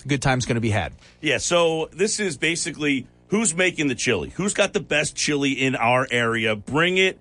good 0.10 0.22
time's 0.22 0.46
going 0.46 0.56
to 0.56 0.62
be 0.62 0.72
had. 0.72 0.94
Yeah, 1.22 1.38
so 1.38 1.90
this 1.94 2.20
is 2.20 2.38
basically 2.38 3.08
who's 3.30 3.56
making 3.56 3.88
the 3.88 3.96
chili? 3.96 4.30
Who's 4.30 4.54
got 4.54 4.74
the 4.74 4.80
best 4.80 5.16
chili 5.16 5.52
in 5.52 5.76
our 5.76 6.08
area? 6.12 6.56
Bring 6.56 6.98
it, 6.98 7.20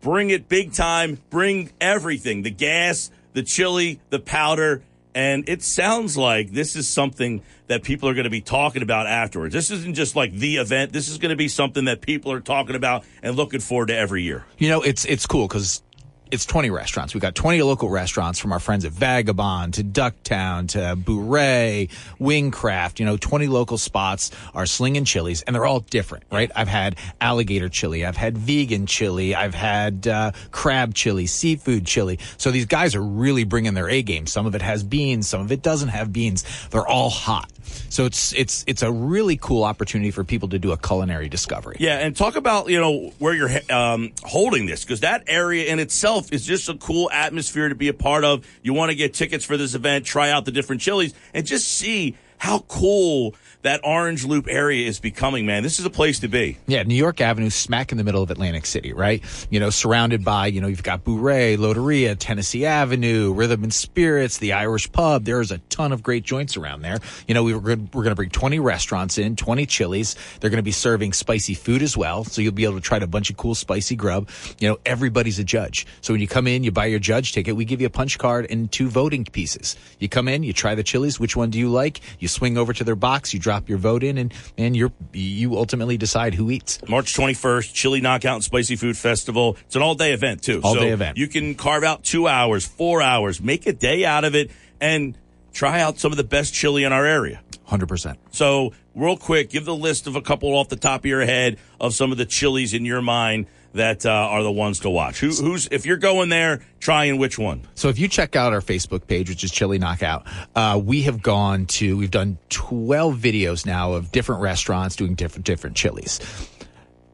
bring 0.00 0.30
it 0.30 0.48
big 0.48 0.72
time, 0.72 1.18
bring 1.30 1.70
everything 1.80 2.42
the 2.42 2.50
gas, 2.50 3.10
the 3.34 3.42
chili, 3.42 4.00
the 4.10 4.18
powder. 4.18 4.82
And 5.14 5.48
it 5.48 5.62
sounds 5.62 6.16
like 6.16 6.50
this 6.50 6.74
is 6.74 6.88
something 6.88 7.42
that 7.68 7.84
people 7.84 8.08
are 8.08 8.14
going 8.14 8.24
to 8.24 8.30
be 8.30 8.40
talking 8.40 8.82
about 8.82 9.06
afterwards. 9.06 9.54
This 9.54 9.70
isn't 9.70 9.94
just 9.94 10.16
like 10.16 10.32
the 10.32 10.56
event. 10.56 10.92
This 10.92 11.08
is 11.08 11.18
going 11.18 11.30
to 11.30 11.36
be 11.36 11.46
something 11.46 11.84
that 11.84 12.00
people 12.00 12.32
are 12.32 12.40
talking 12.40 12.74
about 12.74 13.04
and 13.22 13.36
looking 13.36 13.60
forward 13.60 13.88
to 13.88 13.96
every 13.96 14.22
year. 14.22 14.44
You 14.58 14.70
know, 14.70 14.82
it's 14.82 15.04
it's 15.04 15.26
cool 15.26 15.46
because 15.46 15.82
it's 16.30 16.46
20 16.46 16.70
restaurants. 16.70 17.14
We 17.14 17.20
got 17.20 17.34
20 17.34 17.62
local 17.62 17.88
restaurants 17.88 18.38
from 18.38 18.52
our 18.52 18.58
friends 18.58 18.84
at 18.84 18.92
Vagabond 18.92 19.74
to 19.74 19.84
Ducktown 19.84 20.68
to 20.68 20.96
Bourrée, 20.96 21.90
Wingcraft. 22.18 22.98
You 22.98 23.06
know, 23.06 23.16
20 23.16 23.46
local 23.46 23.78
spots 23.78 24.30
are 24.54 24.66
slinging 24.66 25.04
chilies 25.04 25.42
and 25.42 25.54
they're 25.54 25.66
all 25.66 25.80
different, 25.80 26.24
right? 26.32 26.50
I've 26.56 26.68
had 26.68 26.96
alligator 27.20 27.68
chili. 27.68 28.04
I've 28.04 28.16
had 28.16 28.36
vegan 28.38 28.86
chili. 28.86 29.34
I've 29.34 29.54
had 29.54 30.08
uh, 30.08 30.32
crab 30.50 30.94
chili, 30.94 31.26
seafood 31.26 31.86
chili. 31.86 32.18
So 32.36 32.50
these 32.50 32.66
guys 32.66 32.94
are 32.94 33.02
really 33.02 33.44
bringing 33.44 33.74
their 33.74 33.88
A 33.88 34.02
game. 34.02 34.26
Some 34.26 34.46
of 34.46 34.54
it 34.54 34.62
has 34.62 34.82
beans. 34.82 35.28
Some 35.28 35.40
of 35.40 35.52
it 35.52 35.62
doesn't 35.62 35.88
have 35.88 36.12
beans. 36.12 36.44
They're 36.70 36.86
all 36.86 37.10
hot. 37.10 37.50
So 37.88 38.04
it's 38.04 38.32
it's 38.34 38.64
it's 38.66 38.82
a 38.82 38.90
really 38.90 39.36
cool 39.36 39.64
opportunity 39.64 40.10
for 40.10 40.24
people 40.24 40.48
to 40.50 40.58
do 40.58 40.72
a 40.72 40.76
culinary 40.76 41.28
discovery. 41.28 41.76
Yeah, 41.80 41.98
and 41.98 42.16
talk 42.16 42.36
about 42.36 42.68
you 42.68 42.80
know 42.80 43.12
where 43.18 43.34
you're 43.34 43.50
um, 43.70 44.12
holding 44.22 44.66
this 44.66 44.84
because 44.84 45.00
that 45.00 45.24
area 45.26 45.72
in 45.72 45.78
itself 45.78 46.32
is 46.32 46.44
just 46.44 46.68
a 46.68 46.74
cool 46.74 47.10
atmosphere 47.10 47.68
to 47.68 47.74
be 47.74 47.88
a 47.88 47.94
part 47.94 48.24
of. 48.24 48.46
You 48.62 48.74
want 48.74 48.90
to 48.90 48.96
get 48.96 49.14
tickets 49.14 49.44
for 49.44 49.56
this 49.56 49.74
event, 49.74 50.06
try 50.06 50.30
out 50.30 50.44
the 50.44 50.52
different 50.52 50.82
chilies, 50.82 51.14
and 51.32 51.46
just 51.46 51.68
see 51.68 52.16
how 52.38 52.60
cool 52.60 53.34
that 53.64 53.80
Orange 53.82 54.26
Loop 54.26 54.46
area 54.46 54.86
is 54.86 55.00
becoming, 55.00 55.46
man. 55.46 55.62
This 55.62 55.78
is 55.78 55.86
a 55.86 55.90
place 55.90 56.20
to 56.20 56.28
be. 56.28 56.58
Yeah, 56.66 56.82
New 56.82 56.94
York 56.94 57.22
Avenue, 57.22 57.48
smack 57.48 57.92
in 57.92 57.98
the 57.98 58.04
middle 58.04 58.22
of 58.22 58.30
Atlantic 58.30 58.66
City, 58.66 58.92
right? 58.92 59.24
You 59.50 59.58
know, 59.58 59.70
surrounded 59.70 60.22
by, 60.22 60.48
you 60.48 60.60
know, 60.60 60.66
you've 60.66 60.82
got 60.82 61.02
Bourrée, 61.02 61.56
Loteria, 61.56 62.14
Tennessee 62.18 62.66
Avenue, 62.66 63.32
Rhythm 63.32 63.62
and 63.64 63.72
Spirits, 63.72 64.36
the 64.36 64.52
Irish 64.52 64.92
Pub. 64.92 65.24
There's 65.24 65.50
a 65.50 65.58
ton 65.70 65.92
of 65.92 66.02
great 66.02 66.24
joints 66.24 66.58
around 66.58 66.82
there. 66.82 66.98
You 67.26 67.32
know, 67.32 67.42
we 67.42 67.54
were 67.54 67.60
we're 67.60 67.74
going 67.74 68.10
to 68.10 68.14
bring 68.14 68.28
20 68.28 68.60
restaurants 68.60 69.16
in, 69.16 69.34
20 69.34 69.64
chilies. 69.64 70.14
They're 70.40 70.50
going 70.50 70.58
to 70.58 70.62
be 70.62 70.70
serving 70.70 71.14
spicy 71.14 71.54
food 71.54 71.80
as 71.80 71.96
well. 71.96 72.24
So 72.24 72.42
you'll 72.42 72.52
be 72.52 72.64
able 72.64 72.74
to 72.74 72.82
try 72.82 72.98
a 72.98 73.06
bunch 73.06 73.30
of 73.30 73.38
cool 73.38 73.54
spicy 73.54 73.96
grub. 73.96 74.28
You 74.58 74.68
know, 74.68 74.78
everybody's 74.84 75.38
a 75.38 75.44
judge. 75.44 75.86
So 76.02 76.12
when 76.12 76.20
you 76.20 76.28
come 76.28 76.46
in, 76.46 76.64
you 76.64 76.70
buy 76.70 76.86
your 76.86 76.98
judge 76.98 77.32
ticket. 77.32 77.56
We 77.56 77.64
give 77.64 77.80
you 77.80 77.86
a 77.86 77.90
punch 77.90 78.18
card 78.18 78.46
and 78.50 78.70
two 78.70 78.88
voting 78.88 79.24
pieces. 79.24 79.76
You 79.98 80.10
come 80.10 80.28
in, 80.28 80.42
you 80.42 80.52
try 80.52 80.74
the 80.74 80.82
chilies. 80.82 81.18
Which 81.18 81.34
one 81.34 81.48
do 81.48 81.58
you 81.58 81.70
like? 81.70 82.02
You 82.18 82.28
swing 82.28 82.58
over 82.58 82.74
to 82.74 82.84
their 82.84 82.94
box, 82.94 83.32
you 83.32 83.40
drop 83.40 83.53
your 83.68 83.78
vote 83.78 84.02
in, 84.02 84.18
and 84.18 84.32
and 84.58 84.76
you 84.76 84.92
you 85.12 85.56
ultimately 85.56 85.96
decide 85.96 86.34
who 86.34 86.50
eats. 86.50 86.80
March 86.88 87.14
21st, 87.14 87.72
Chili 87.72 88.00
Knockout 88.00 88.34
and 88.34 88.44
Spicy 88.44 88.76
Food 88.76 88.96
Festival. 88.96 89.56
It's 89.66 89.76
an 89.76 89.82
all 89.82 89.94
day 89.94 90.12
event 90.12 90.42
too. 90.42 90.60
All 90.62 90.74
so 90.74 90.80
day 90.80 90.90
event. 90.90 91.16
You 91.16 91.28
can 91.28 91.54
carve 91.54 91.84
out 91.84 92.04
two 92.04 92.28
hours, 92.28 92.66
four 92.66 93.02
hours, 93.02 93.40
make 93.40 93.66
a 93.66 93.72
day 93.72 94.04
out 94.04 94.24
of 94.24 94.34
it, 94.34 94.50
and 94.80 95.16
try 95.52 95.80
out 95.80 95.98
some 95.98 96.12
of 96.12 96.16
the 96.16 96.24
best 96.24 96.52
chili 96.52 96.84
in 96.84 96.92
our 96.92 97.06
area. 97.06 97.40
Hundred 97.64 97.88
percent. 97.88 98.18
So, 98.30 98.72
real 98.94 99.16
quick, 99.16 99.50
give 99.50 99.64
the 99.64 99.74
list 99.74 100.06
of 100.06 100.16
a 100.16 100.20
couple 100.20 100.50
off 100.54 100.68
the 100.68 100.76
top 100.76 101.00
of 101.00 101.06
your 101.06 101.24
head 101.24 101.58
of 101.80 101.94
some 101.94 102.12
of 102.12 102.18
the 102.18 102.26
chilies 102.26 102.74
in 102.74 102.84
your 102.84 103.00
mind 103.00 103.46
that 103.74 104.06
uh, 104.06 104.10
are 104.10 104.42
the 104.42 104.52
ones 104.52 104.80
to 104.80 104.90
watch. 104.90 105.20
Who, 105.20 105.28
who's 105.28 105.68
if 105.70 105.84
you're 105.84 105.96
going 105.96 106.28
there, 106.28 106.60
trying 106.80 107.18
which 107.18 107.38
one? 107.38 107.62
So 107.74 107.88
if 107.88 107.98
you 107.98 108.08
check 108.08 108.36
out 108.36 108.52
our 108.52 108.60
Facebook 108.60 109.06
page, 109.06 109.28
which 109.28 109.44
is 109.44 109.50
Chili 109.50 109.78
Knockout, 109.78 110.26
uh, 110.54 110.80
we 110.82 111.02
have 111.02 111.22
gone 111.22 111.66
to 111.66 111.96
we've 111.96 112.10
done 112.10 112.38
twelve 112.48 113.18
videos 113.18 113.66
now 113.66 113.92
of 113.92 114.10
different 114.10 114.42
restaurants 114.42 114.96
doing 114.96 115.14
different 115.14 115.44
different 115.44 115.76
chilies. 115.76 116.20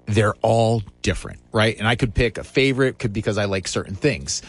They're 0.07 0.35
all 0.43 0.83
different, 1.03 1.41
right? 1.53 1.79
And 1.79 1.87
I 1.87 1.95
could 1.95 2.15
pick 2.15 2.37
a 2.37 2.45
favorite 2.45 2.99
could 2.99 3.13
because 3.13 3.39
I 3.39 3.45
like 3.45 3.69
certain 3.69 3.95
things 3.95 4.43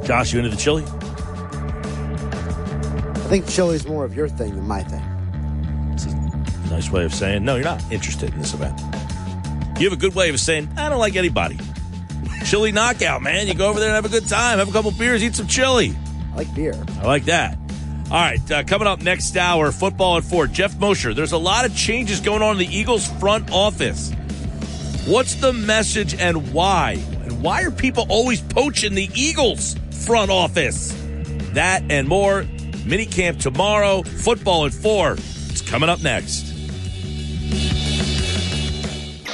Josh, 0.04 0.34
you 0.34 0.40
into 0.40 0.50
the 0.50 0.58
chili? 0.58 0.84
I 3.14 3.28
think 3.30 3.48
chili's 3.48 3.86
more 3.86 4.06
of 4.06 4.16
your 4.16 4.28
thing 4.28 4.56
than 4.56 4.68
my 4.68 4.82
thing. 4.82 5.04
Nice 6.70 6.92
way 6.92 7.04
of 7.06 7.14
saying, 7.14 7.44
no, 7.44 7.56
you're 7.56 7.66
not 7.66 7.84
interested 7.92 8.34
in 8.34 8.40
this 8.40 8.54
event. 8.54 8.80
You 9.80 9.90
have 9.90 9.98
a 9.98 10.02
good 10.02 10.14
way 10.14 10.30
of 10.30 10.40
saying, 10.40 10.70
I 10.78 10.90
don't 10.90 11.00
like 11.00 11.16
anybody. 11.16 11.58
Chili 12.46 12.72
knockout, 12.72 13.22
man. 13.22 13.48
You 13.48 13.54
go 13.54 13.70
over 13.70 13.80
there 13.80 13.90
and 13.90 13.96
have 13.96 14.06
a 14.06 14.10
good 14.10 14.28
time, 14.28 14.60
have 14.60 14.70
a 14.70 14.72
couple 14.72 14.92
beers, 14.92 15.24
eat 15.24 15.36
some 15.36 15.48
chili. 15.48 15.96
I 16.32 16.36
like 16.36 16.56
beer. 16.56 16.76
I 17.02 17.06
like 17.06 17.26
that. 17.26 17.58
All 18.12 18.20
right, 18.20 18.52
uh, 18.52 18.64
coming 18.64 18.88
up 18.88 19.02
next 19.02 19.38
hour, 19.38 19.72
football 19.72 20.18
at 20.18 20.24
four. 20.24 20.48
Jeff 20.48 20.80
Mosher. 20.80 21.14
There's 21.14 21.32
a 21.32 21.38
lot 21.38 21.66
of 21.66 21.76
changes 21.76 22.20
going 22.20 22.42
on 22.42 22.54
in 22.54 22.58
the 22.58 22.76
Eagles 22.76 23.08
front 23.20 23.52
office. 23.52 24.12
What's 25.06 25.36
the 25.36 25.54
message 25.54 26.16
and 26.16 26.52
why? 26.52 26.94
And 27.24 27.44
why 27.44 27.64
are 27.64 27.72
people 27.72 28.06
always 28.10 28.42
poaching 28.42 28.96
the 28.96 29.10
Eagles 29.14 29.76
front 30.06 30.32
office? 30.32 30.92
That 31.54 31.84
and 31.92 32.08
more. 32.08 32.46
Mini 32.86 33.06
camp 33.06 33.40
tomorrow. 33.40 34.02
Football 34.02 34.66
at 34.66 34.74
four. 34.74 35.14
It's 35.14 35.62
coming 35.62 35.90
up 35.90 36.02
next. 36.02 36.49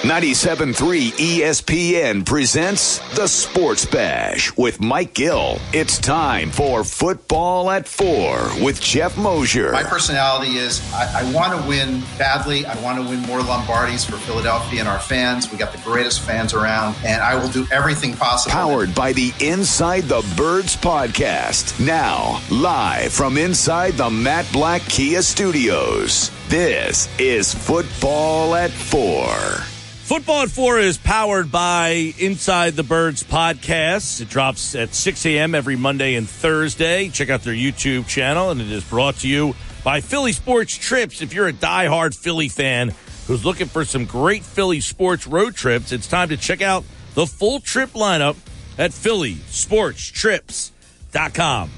97.3 0.05 1.13
ESPN 1.13 2.23
presents 2.23 2.99
the 3.15 3.25
Sports 3.25 3.85
Bash 3.87 4.55
with 4.55 4.79
Mike 4.79 5.15
Gill. 5.15 5.57
It's 5.73 5.97
time 5.97 6.51
for 6.51 6.83
Football 6.83 7.71
at 7.71 7.87
Four 7.87 8.51
with 8.63 8.79
Jeff 8.79 9.17
Mosher. 9.17 9.71
My 9.71 9.81
personality 9.81 10.57
is 10.57 10.79
I, 10.93 11.21
I 11.21 11.33
want 11.33 11.59
to 11.59 11.67
win 11.67 12.03
badly. 12.19 12.67
I 12.67 12.79
want 12.83 13.03
to 13.03 13.09
win 13.09 13.21
more 13.21 13.39
Lombardis 13.39 14.07
for 14.07 14.17
Philadelphia 14.17 14.81
and 14.81 14.87
our 14.87 14.99
fans. 14.99 15.51
We 15.51 15.57
got 15.57 15.71
the 15.71 15.81
greatest 15.81 16.21
fans 16.21 16.53
around, 16.53 16.95
and 17.03 17.23
I 17.23 17.33
will 17.33 17.49
do 17.49 17.65
everything 17.71 18.15
possible. 18.15 18.51
Powered 18.53 18.93
by 18.93 19.11
the 19.11 19.33
Inside 19.39 20.01
the 20.01 20.21
Birds 20.37 20.77
podcast. 20.77 21.83
Now, 21.83 22.43
live 22.51 23.11
from 23.11 23.39
inside 23.39 23.93
the 23.93 24.11
Matt 24.11 24.45
Blatt 24.53 24.81
Kia 24.81 25.23
studios. 25.23 26.29
This 26.47 27.09
is 27.17 27.55
Football 27.55 28.53
at 28.53 28.69
Four. 28.69 29.65
Football 30.05 30.43
at 30.43 30.51
Four 30.51 30.77
is 30.77 30.99
powered 30.99 31.51
by 31.51 32.13
Inside 32.19 32.75
the 32.75 32.83
Birds 32.83 33.23
podcast. 33.23 34.21
It 34.21 34.29
drops 34.29 34.75
at 34.75 34.93
6 34.93 35.25
a.m. 35.25 35.55
every 35.55 35.75
Monday 35.75 36.13
and 36.13 36.29
Thursday. 36.29 37.09
Check 37.09 37.31
out 37.31 37.41
their 37.41 37.55
YouTube 37.55 38.07
channel, 38.07 38.51
and 38.51 38.61
it 38.61 38.71
is 38.71 38.83
brought 38.83 39.15
to 39.21 39.27
you 39.27 39.55
by 39.83 40.01
Philly 40.01 40.31
Sports 40.31 40.77
Trips. 40.77 41.23
If 41.23 41.33
you're 41.33 41.47
a 41.47 41.53
diehard 41.53 42.15
Philly 42.15 42.49
fan 42.49 42.93
who's 43.25 43.43
looking 43.43 43.65
for 43.65 43.83
some 43.83 44.05
great 44.05 44.43
Philly 44.43 44.79
sports 44.79 45.25
road 45.25 45.55
trips, 45.55 45.91
it's 45.91 46.05
time 46.05 46.29
to 46.29 46.37
check 46.37 46.61
out 46.61 46.83
the 47.15 47.25
full 47.25 47.59
trip 47.59 47.89
lineup 47.93 48.35
at 48.77 48.91
PhillySportsTrips.com. 48.91 51.71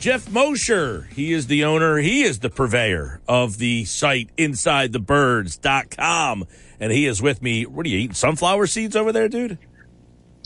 Jeff 0.00 0.30
Mosher, 0.30 1.08
he 1.14 1.32
is 1.32 1.46
the 1.46 1.64
owner, 1.64 1.96
he 1.96 2.24
is 2.24 2.40
the 2.40 2.50
purveyor 2.50 3.22
of 3.26 3.56
the 3.56 3.86
site 3.86 4.28
InsideTheBirds.com. 4.36 6.46
And 6.84 6.92
he 6.92 7.06
is 7.06 7.22
with 7.22 7.40
me. 7.40 7.64
What 7.64 7.86
are 7.86 7.88
you 7.88 7.96
eating? 7.96 8.12
Sunflower 8.12 8.66
seeds 8.66 8.94
over 8.94 9.10
there, 9.10 9.26
dude? 9.26 9.56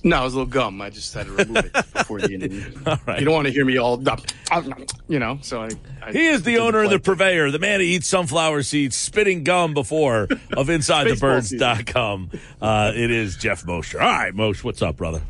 No, 0.05 0.20
it 0.20 0.23
was 0.23 0.35
a 0.35 0.36
little 0.36 0.52
gum. 0.52 0.81
I 0.81 0.89
just 0.89 1.12
had 1.12 1.27
to 1.27 1.32
remove 1.32 1.56
it 1.56 1.73
before 1.93 2.20
the 2.20 2.32
interview. 2.32 2.81
All 2.86 2.97
right. 3.09 3.19
You 3.19 3.24
don't 3.24 3.35
want 3.35 3.48
to 3.48 3.52
hear 3.52 3.65
me 3.65 3.77
all, 3.78 4.01
you 5.09 5.19
know. 5.19 5.40
So 5.43 5.62
I. 5.62 5.70
I 6.01 6.12
He 6.12 6.28
is 6.28 6.44
the 6.44 6.59
owner 6.59 6.85
and 6.85 6.93
the 6.93 7.01
purveyor, 7.01 7.51
the 7.51 7.59
man 7.59 7.81
who 7.81 7.86
eats 7.86 8.06
sunflower 8.06 8.62
seeds, 8.62 8.97
spitting 8.97 9.43
gum 9.43 9.74
before 9.74 10.28
of 10.56 10.69
InsideTheBirds.com. 10.69 12.31
Uh, 12.62 12.93
it 12.94 13.10
is 13.10 13.36
Jeff 13.36 13.66
Mosher. 13.66 14.01
All 14.01 14.09
right, 14.09 14.32
Moshe, 14.32 14.62
what's 14.62 14.81
up, 14.81 14.97
brother? 14.97 15.23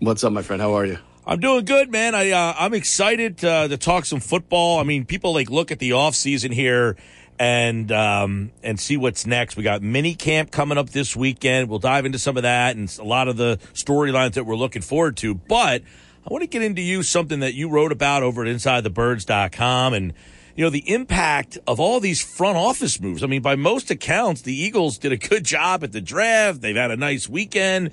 What's 0.00 0.22
up, 0.22 0.34
my 0.34 0.42
friend? 0.42 0.60
How 0.60 0.74
are 0.76 0.84
you? 0.84 0.98
I'm 1.26 1.40
doing 1.40 1.64
good, 1.64 1.90
man. 1.90 2.14
I 2.14 2.30
uh, 2.30 2.54
I'm 2.58 2.74
excited 2.74 3.42
uh, 3.42 3.68
to 3.68 3.76
talk 3.78 4.04
some 4.04 4.20
football. 4.20 4.78
I 4.78 4.82
mean, 4.82 5.06
people 5.06 5.32
like 5.32 5.48
look 5.48 5.72
at 5.72 5.78
the 5.78 5.92
off 5.92 6.14
season 6.14 6.52
here 6.52 6.96
and 7.38 7.90
um, 7.92 8.52
and 8.62 8.78
see 8.78 8.96
what's 8.96 9.26
next. 9.26 9.56
We 9.56 9.62
got 9.62 9.82
mini 9.82 10.14
camp 10.14 10.50
coming 10.50 10.78
up 10.78 10.90
this 10.90 11.14
weekend. 11.14 11.68
We'll 11.68 11.78
dive 11.78 12.06
into 12.06 12.18
some 12.18 12.36
of 12.36 12.42
that 12.42 12.76
and 12.76 12.94
a 12.98 13.04
lot 13.04 13.28
of 13.28 13.36
the 13.36 13.58
storylines 13.74 14.34
that 14.34 14.44
we're 14.44 14.56
looking 14.56 14.82
forward 14.82 15.16
to. 15.18 15.34
But 15.34 15.82
I 16.26 16.32
want 16.32 16.42
to 16.42 16.48
get 16.48 16.62
into 16.62 16.82
you 16.82 17.02
something 17.02 17.40
that 17.40 17.54
you 17.54 17.68
wrote 17.68 17.92
about 17.92 18.22
over 18.22 18.44
at 18.44 18.48
InsideTheBirds.com 18.48 19.94
and 19.94 20.12
you 20.56 20.64
know 20.64 20.70
the 20.70 20.90
impact 20.90 21.58
of 21.66 21.78
all 21.78 22.00
these 22.00 22.22
front 22.22 22.56
office 22.56 23.00
moves. 23.00 23.22
I 23.22 23.26
mean, 23.26 23.42
by 23.42 23.56
most 23.56 23.90
accounts, 23.90 24.42
the 24.42 24.54
Eagles 24.54 24.98
did 24.98 25.12
a 25.12 25.16
good 25.16 25.44
job 25.44 25.84
at 25.84 25.92
the 25.92 26.00
draft. 26.00 26.62
They've 26.62 26.76
had 26.76 26.90
a 26.90 26.96
nice 26.96 27.28
weekend. 27.28 27.90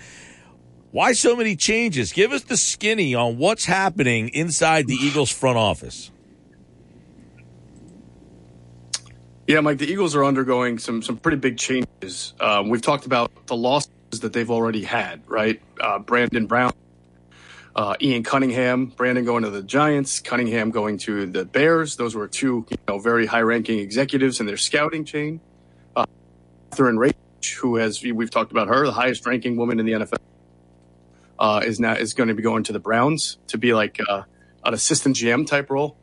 Why 0.92 1.14
so 1.14 1.36
many 1.36 1.56
changes? 1.56 2.14
Give 2.14 2.32
us 2.32 2.44
the 2.44 2.56
skinny 2.56 3.16
on 3.16 3.38
what's 3.38 3.66
happening 3.66 4.30
inside 4.30 4.88
the 4.88 4.94
Eagles 4.94 5.32
front 5.32 5.58
office. 5.58 6.12
Yeah, 9.54 9.60
Mike. 9.60 9.78
The 9.78 9.86
Eagles 9.86 10.16
are 10.16 10.26
undergoing 10.26 10.80
some 10.80 11.04
some 11.04 11.18
pretty 11.18 11.38
big 11.38 11.60
changes. 11.60 12.34
Um, 12.40 12.70
we've 12.70 12.82
talked 12.82 13.06
about 13.06 13.46
the 13.46 13.56
losses 13.56 13.92
that 14.22 14.34
they've 14.34 14.50
already 14.50 14.82
had, 14.84 15.22
right? 15.30 15.62
Uh, 15.80 16.00
Brandon 16.00 16.48
Brown, 16.48 16.74
uh, 17.76 17.96
Ian 18.02 18.24
Cunningham, 18.24 18.88
Brandon 18.88 19.24
going 19.24 19.44
to 19.44 19.52
the 19.52 19.62
Giants, 19.62 20.22
Cunningham 20.22 20.72
going 20.72 20.98
to 21.06 21.28
the 21.28 21.46
Bears. 21.46 21.98
Those 21.98 22.16
were 22.16 22.28
two, 22.28 22.66
you 22.68 22.78
know, 22.88 22.98
very 22.98 23.28
high-ranking 23.28 23.78
executives 23.78 24.40
in 24.40 24.48
their 24.48 24.58
scouting 24.58 25.06
chain. 25.06 25.40
Uh, 25.96 26.08
Catherine 26.72 26.98
Raiche, 26.98 27.54
who 27.58 27.76
has 27.76 28.02
we've 28.02 28.32
talked 28.32 28.50
about 28.52 28.70
her, 28.70 28.88
the 28.88 28.92
highest-ranking 28.92 29.56
woman 29.56 29.80
in 29.80 29.86
the 29.86 29.92
NFL, 29.92 30.18
uh, 31.38 31.62
is 31.64 31.80
now 31.80 31.94
is 31.94 32.16
going 32.16 32.30
to 32.30 32.34
be 32.34 32.42
going 32.42 32.64
to 32.64 32.74
the 32.74 32.80
Browns 32.80 33.38
to 33.50 33.60
be 33.60 33.76
like 33.76 34.00
uh, 34.10 34.24
an 34.66 34.74
assistant 34.74 35.16
GM 35.16 35.46
type 35.46 35.70
role, 35.70 35.96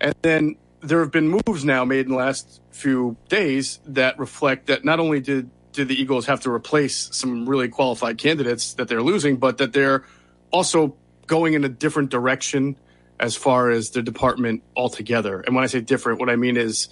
and 0.00 0.12
then 0.22 0.56
there 0.80 0.98
have 0.98 1.12
been 1.12 1.28
moves 1.28 1.64
now 1.64 1.84
made 1.84 2.06
in 2.06 2.10
the 2.10 2.18
last 2.18 2.59
few 2.80 3.16
days 3.28 3.80
that 3.86 4.18
reflect 4.18 4.66
that 4.66 4.84
not 4.84 5.00
only 5.00 5.20
did 5.20 5.50
did 5.72 5.88
the 5.88 5.94
Eagles 5.94 6.26
have 6.26 6.40
to 6.40 6.50
replace 6.50 7.10
some 7.12 7.48
really 7.48 7.68
qualified 7.68 8.18
candidates 8.18 8.74
that 8.74 8.88
they're 8.88 9.02
losing, 9.02 9.36
but 9.36 9.58
that 9.58 9.72
they're 9.72 10.04
also 10.50 10.96
going 11.26 11.54
in 11.54 11.62
a 11.64 11.68
different 11.68 12.10
direction 12.10 12.76
as 13.20 13.36
far 13.36 13.70
as 13.70 13.90
the 13.90 14.02
department 14.02 14.62
altogether. 14.74 15.40
And 15.40 15.54
when 15.54 15.62
I 15.62 15.68
say 15.68 15.80
different, 15.80 16.18
what 16.18 16.28
I 16.28 16.36
mean 16.36 16.56
is 16.56 16.88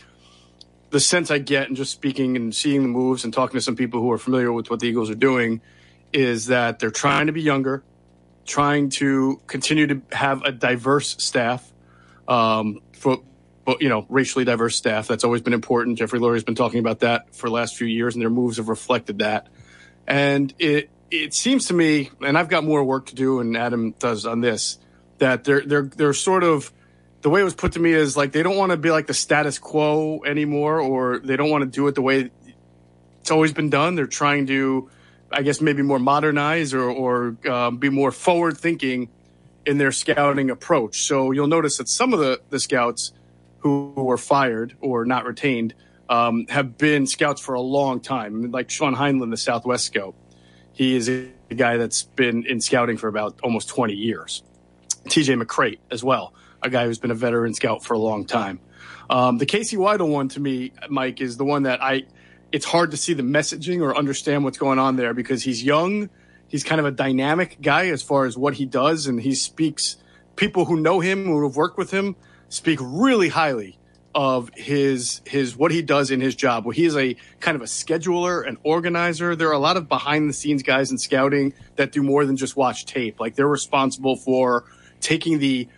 the 0.90 1.00
sense 1.00 1.30
I 1.30 1.38
get 1.38 1.66
and 1.66 1.76
just 1.76 1.90
speaking 1.90 2.36
and 2.36 2.54
seeing 2.54 2.82
the 2.82 2.88
moves 2.88 3.24
and 3.24 3.34
talking 3.34 3.58
to 3.58 3.60
some 3.60 3.76
people 3.76 4.00
who 4.00 4.12
are 4.12 4.18
familiar 4.18 4.52
with 4.52 4.70
what 4.70 4.80
the 4.80 4.86
Eagles 4.86 5.10
are 5.10 5.16
doing 5.16 5.60
is 6.12 6.46
that 6.46 6.78
they're 6.78 6.90
trying 6.90 7.26
to 7.26 7.32
be 7.32 7.42
younger, 7.42 7.82
trying 8.46 8.90
to 8.90 9.40
continue 9.46 9.86
to 9.88 10.02
have 10.12 10.42
a 10.42 10.52
diverse 10.52 11.16
staff. 11.18 11.72
Um, 12.28 12.80
for 12.92 13.22
you 13.80 13.88
know, 13.88 14.06
racially 14.08 14.44
diverse 14.44 14.76
staff. 14.76 15.08
That's 15.08 15.24
always 15.24 15.42
been 15.42 15.52
important. 15.52 15.98
Jeffrey 15.98 16.18
Lurie's 16.18 16.44
been 16.44 16.54
talking 16.54 16.80
about 16.80 17.00
that 17.00 17.34
for 17.34 17.48
the 17.48 17.54
last 17.54 17.76
few 17.76 17.86
years, 17.86 18.14
and 18.14 18.22
their 18.22 18.30
moves 18.30 18.56
have 18.56 18.68
reflected 18.68 19.18
that. 19.18 19.48
And 20.06 20.52
it 20.58 20.90
it 21.10 21.34
seems 21.34 21.66
to 21.66 21.74
me, 21.74 22.10
and 22.20 22.36
I've 22.36 22.48
got 22.48 22.64
more 22.64 22.84
work 22.84 23.06
to 23.06 23.14
do, 23.14 23.40
and 23.40 23.56
Adam 23.56 23.92
does 23.98 24.26
on 24.26 24.40
this, 24.40 24.78
that 25.18 25.44
they're 25.44 25.62
they're 25.62 25.82
they're 25.82 26.12
sort 26.12 26.44
of 26.44 26.72
the 27.22 27.30
way 27.30 27.40
it 27.40 27.44
was 27.44 27.54
put 27.54 27.72
to 27.72 27.80
me 27.80 27.92
is 27.92 28.16
like 28.16 28.32
they 28.32 28.42
don't 28.42 28.56
want 28.56 28.70
to 28.70 28.76
be 28.76 28.90
like 28.90 29.06
the 29.06 29.14
status 29.14 29.58
quo 29.58 30.22
anymore, 30.24 30.80
or 30.80 31.18
they 31.18 31.36
don't 31.36 31.50
want 31.50 31.62
to 31.62 31.70
do 31.70 31.86
it 31.88 31.94
the 31.94 32.02
way 32.02 32.30
it's 33.20 33.30
always 33.30 33.52
been 33.52 33.70
done. 33.70 33.94
They're 33.94 34.06
trying 34.06 34.46
to, 34.46 34.88
I 35.30 35.42
guess, 35.42 35.60
maybe 35.60 35.82
more 35.82 35.98
modernize 35.98 36.72
or 36.74 36.88
or 36.88 37.36
um, 37.48 37.78
be 37.78 37.90
more 37.90 38.12
forward 38.12 38.56
thinking 38.56 39.10
in 39.66 39.78
their 39.78 39.92
scouting 39.92 40.50
approach. 40.50 41.02
So 41.02 41.32
you'll 41.32 41.48
notice 41.48 41.78
that 41.78 41.88
some 41.88 42.12
of 42.12 42.20
the 42.20 42.40
the 42.50 42.60
scouts 42.60 43.12
who 43.58 43.92
were 43.96 44.18
fired 44.18 44.76
or 44.80 45.04
not 45.04 45.24
retained 45.24 45.74
um, 46.08 46.46
have 46.48 46.78
been 46.78 47.06
scouts 47.06 47.40
for 47.40 47.54
a 47.54 47.60
long 47.60 48.00
time, 48.00 48.50
like 48.50 48.70
Sean 48.70 48.94
Heinlein, 48.94 49.30
the 49.30 49.36
Southwest 49.36 49.86
scout. 49.86 50.14
He 50.72 50.96
is 50.96 51.08
a 51.08 51.28
guy 51.54 51.76
that's 51.76 52.04
been 52.04 52.46
in 52.46 52.60
scouting 52.60 52.96
for 52.96 53.08
about 53.08 53.38
almost 53.42 53.68
20 53.68 53.94
years. 53.94 54.42
TJ 55.06 55.42
McCreight 55.42 55.78
as 55.90 56.04
well, 56.04 56.34
a 56.62 56.70
guy 56.70 56.84
who's 56.84 56.98
been 56.98 57.10
a 57.10 57.16
veteran 57.16 57.54
scout 57.54 57.84
for 57.84 57.94
a 57.94 57.98
long 57.98 58.24
time. 58.24 58.60
Um, 59.10 59.38
the 59.38 59.46
Casey 59.46 59.76
Weidl 59.76 60.08
one 60.08 60.28
to 60.30 60.40
me, 60.40 60.72
Mike, 60.88 61.20
is 61.20 61.36
the 61.36 61.44
one 61.44 61.64
that 61.64 61.82
I. 61.82 62.04
It's 62.50 62.64
hard 62.64 62.92
to 62.92 62.96
see 62.96 63.12
the 63.12 63.22
messaging 63.22 63.82
or 63.82 63.94
understand 63.94 64.44
what's 64.44 64.56
going 64.56 64.78
on 64.78 64.96
there 64.96 65.12
because 65.12 65.42
he's 65.42 65.62
young. 65.62 66.08
He's 66.46 66.64
kind 66.64 66.80
of 66.80 66.86
a 66.86 66.90
dynamic 66.90 67.58
guy 67.60 67.88
as 67.88 68.02
far 68.02 68.24
as 68.24 68.38
what 68.38 68.54
he 68.54 68.64
does, 68.64 69.06
and 69.06 69.20
he 69.20 69.34
speaks. 69.34 69.96
People 70.36 70.66
who 70.66 70.80
know 70.80 71.00
him, 71.00 71.26
who 71.26 71.42
have 71.46 71.56
worked 71.56 71.76
with 71.76 71.90
him, 71.90 72.16
speak 72.48 72.78
really 72.82 73.28
highly 73.28 73.78
of 74.14 74.50
his 74.56 75.20
his 75.26 75.56
what 75.56 75.70
he 75.70 75.82
does 75.82 76.10
in 76.10 76.20
his 76.20 76.34
job. 76.34 76.64
Well, 76.64 76.72
he 76.72 76.86
is 76.86 76.96
a 76.96 77.14
kind 77.40 77.54
of 77.54 77.62
a 77.62 77.66
scheduler 77.66 78.46
an 78.46 78.56
organizer. 78.62 79.36
There 79.36 79.48
are 79.48 79.52
a 79.52 79.58
lot 79.58 79.76
of 79.76 79.88
behind 79.88 80.28
the 80.28 80.32
scenes 80.32 80.62
guys 80.62 80.90
in 80.90 80.98
scouting 80.98 81.54
that 81.76 81.92
do 81.92 82.02
more 82.02 82.24
than 82.24 82.36
just 82.36 82.56
watch 82.56 82.86
tape. 82.86 83.20
Like 83.20 83.34
they're 83.34 83.46
responsible 83.46 84.16
for 84.16 84.64
taking 85.00 85.38
the 85.38 85.68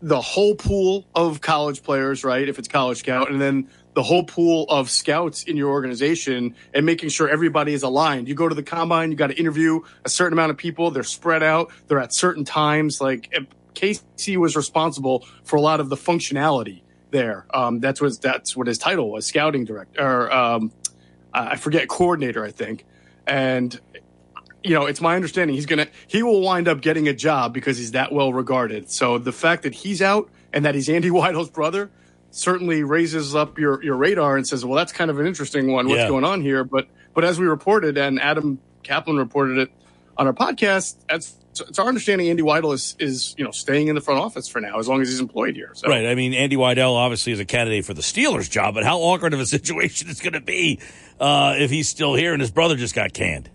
the 0.00 0.20
whole 0.20 0.54
pool 0.54 1.06
of 1.14 1.40
college 1.40 1.82
players, 1.82 2.24
right? 2.24 2.48
If 2.48 2.58
it's 2.58 2.68
college 2.68 2.98
scout, 2.98 3.30
and 3.30 3.40
then 3.40 3.68
the 3.94 4.02
whole 4.02 4.22
pool 4.22 4.66
of 4.68 4.90
scouts 4.90 5.42
in 5.42 5.56
your 5.56 5.70
organization 5.70 6.54
and 6.72 6.86
making 6.86 7.08
sure 7.08 7.28
everybody 7.28 7.72
is 7.74 7.82
aligned. 7.82 8.28
You 8.28 8.34
go 8.34 8.48
to 8.48 8.54
the 8.54 8.62
combine, 8.62 9.10
you 9.10 9.16
got 9.16 9.28
to 9.28 9.38
interview 9.38 9.80
a 10.04 10.08
certain 10.08 10.34
amount 10.34 10.52
of 10.52 10.56
people. 10.56 10.92
They're 10.92 11.02
spread 11.02 11.42
out. 11.42 11.72
They're 11.88 11.98
at 11.98 12.14
certain 12.14 12.44
times. 12.44 13.00
Like 13.00 13.34
Casey 13.78 14.36
was 14.36 14.56
responsible 14.56 15.26
for 15.44 15.56
a 15.56 15.60
lot 15.60 15.80
of 15.80 15.88
the 15.88 15.96
functionality 15.96 16.82
there. 17.10 17.46
Um, 17.54 17.80
that's 17.80 18.00
what 18.00 18.20
that's 18.20 18.56
what 18.56 18.66
his 18.66 18.78
title 18.78 19.10
was, 19.10 19.26
scouting 19.26 19.64
director, 19.64 20.02
or 20.02 20.32
um, 20.32 20.72
I 21.32 21.56
forget 21.56 21.88
coordinator, 21.88 22.44
I 22.44 22.50
think. 22.50 22.84
And 23.26 23.78
you 24.64 24.74
know, 24.74 24.86
it's 24.86 25.00
my 25.00 25.14
understanding 25.14 25.54
he's 25.54 25.66
gonna 25.66 25.86
he 26.08 26.22
will 26.22 26.40
wind 26.40 26.66
up 26.66 26.80
getting 26.80 27.08
a 27.08 27.14
job 27.14 27.54
because 27.54 27.78
he's 27.78 27.92
that 27.92 28.12
well 28.12 28.32
regarded. 28.32 28.90
So 28.90 29.18
the 29.18 29.32
fact 29.32 29.62
that 29.62 29.74
he's 29.74 30.02
out 30.02 30.28
and 30.52 30.64
that 30.64 30.74
he's 30.74 30.88
Andy 30.88 31.10
Weidl's 31.10 31.50
brother 31.50 31.90
certainly 32.30 32.82
raises 32.82 33.34
up 33.34 33.58
your 33.58 33.82
your 33.82 33.96
radar 33.96 34.36
and 34.36 34.46
says, 34.46 34.64
well, 34.64 34.76
that's 34.76 34.92
kind 34.92 35.10
of 35.10 35.18
an 35.20 35.26
interesting 35.26 35.72
one. 35.72 35.86
What's 35.86 36.00
yeah. 36.00 36.08
going 36.08 36.24
on 36.24 36.40
here? 36.40 36.64
But 36.64 36.88
but 37.14 37.24
as 37.24 37.38
we 37.38 37.46
reported, 37.46 37.96
and 37.96 38.20
Adam 38.20 38.58
Kaplan 38.82 39.16
reported 39.16 39.58
it 39.58 39.70
on 40.16 40.26
our 40.26 40.32
podcast, 40.32 40.96
that's 41.08 41.36
it's 41.60 41.78
our 41.78 41.86
understanding 41.86 42.28
Andy 42.28 42.42
Weidl 42.42 42.74
is 42.74 42.96
is 42.98 43.34
you 43.38 43.44
know 43.44 43.50
staying 43.50 43.88
in 43.88 43.94
the 43.94 44.00
front 44.00 44.20
office 44.20 44.48
for 44.48 44.60
now 44.60 44.78
as 44.78 44.88
long 44.88 45.00
as 45.02 45.08
he's 45.08 45.20
employed 45.20 45.56
here. 45.56 45.72
So. 45.74 45.88
Right. 45.88 46.06
I 46.06 46.14
mean, 46.14 46.34
Andy 46.34 46.56
Weidl 46.56 46.94
obviously 46.94 47.32
is 47.32 47.40
a 47.40 47.44
candidate 47.44 47.84
for 47.84 47.94
the 47.94 48.02
Steelers 48.02 48.50
job, 48.50 48.74
but 48.74 48.84
how 48.84 48.98
awkward 48.98 49.34
of 49.34 49.40
a 49.40 49.46
situation 49.58 50.08
it's 50.10 50.20
going 50.20 50.32
to 50.34 50.40
be 50.40 50.80
uh, 51.20 51.54
if 51.58 51.70
he's 51.70 51.88
still 51.88 52.14
here 52.14 52.32
and 52.32 52.40
his 52.40 52.50
brother 52.50 52.76
just 52.76 52.94
got 52.94 53.12
canned. 53.12 53.50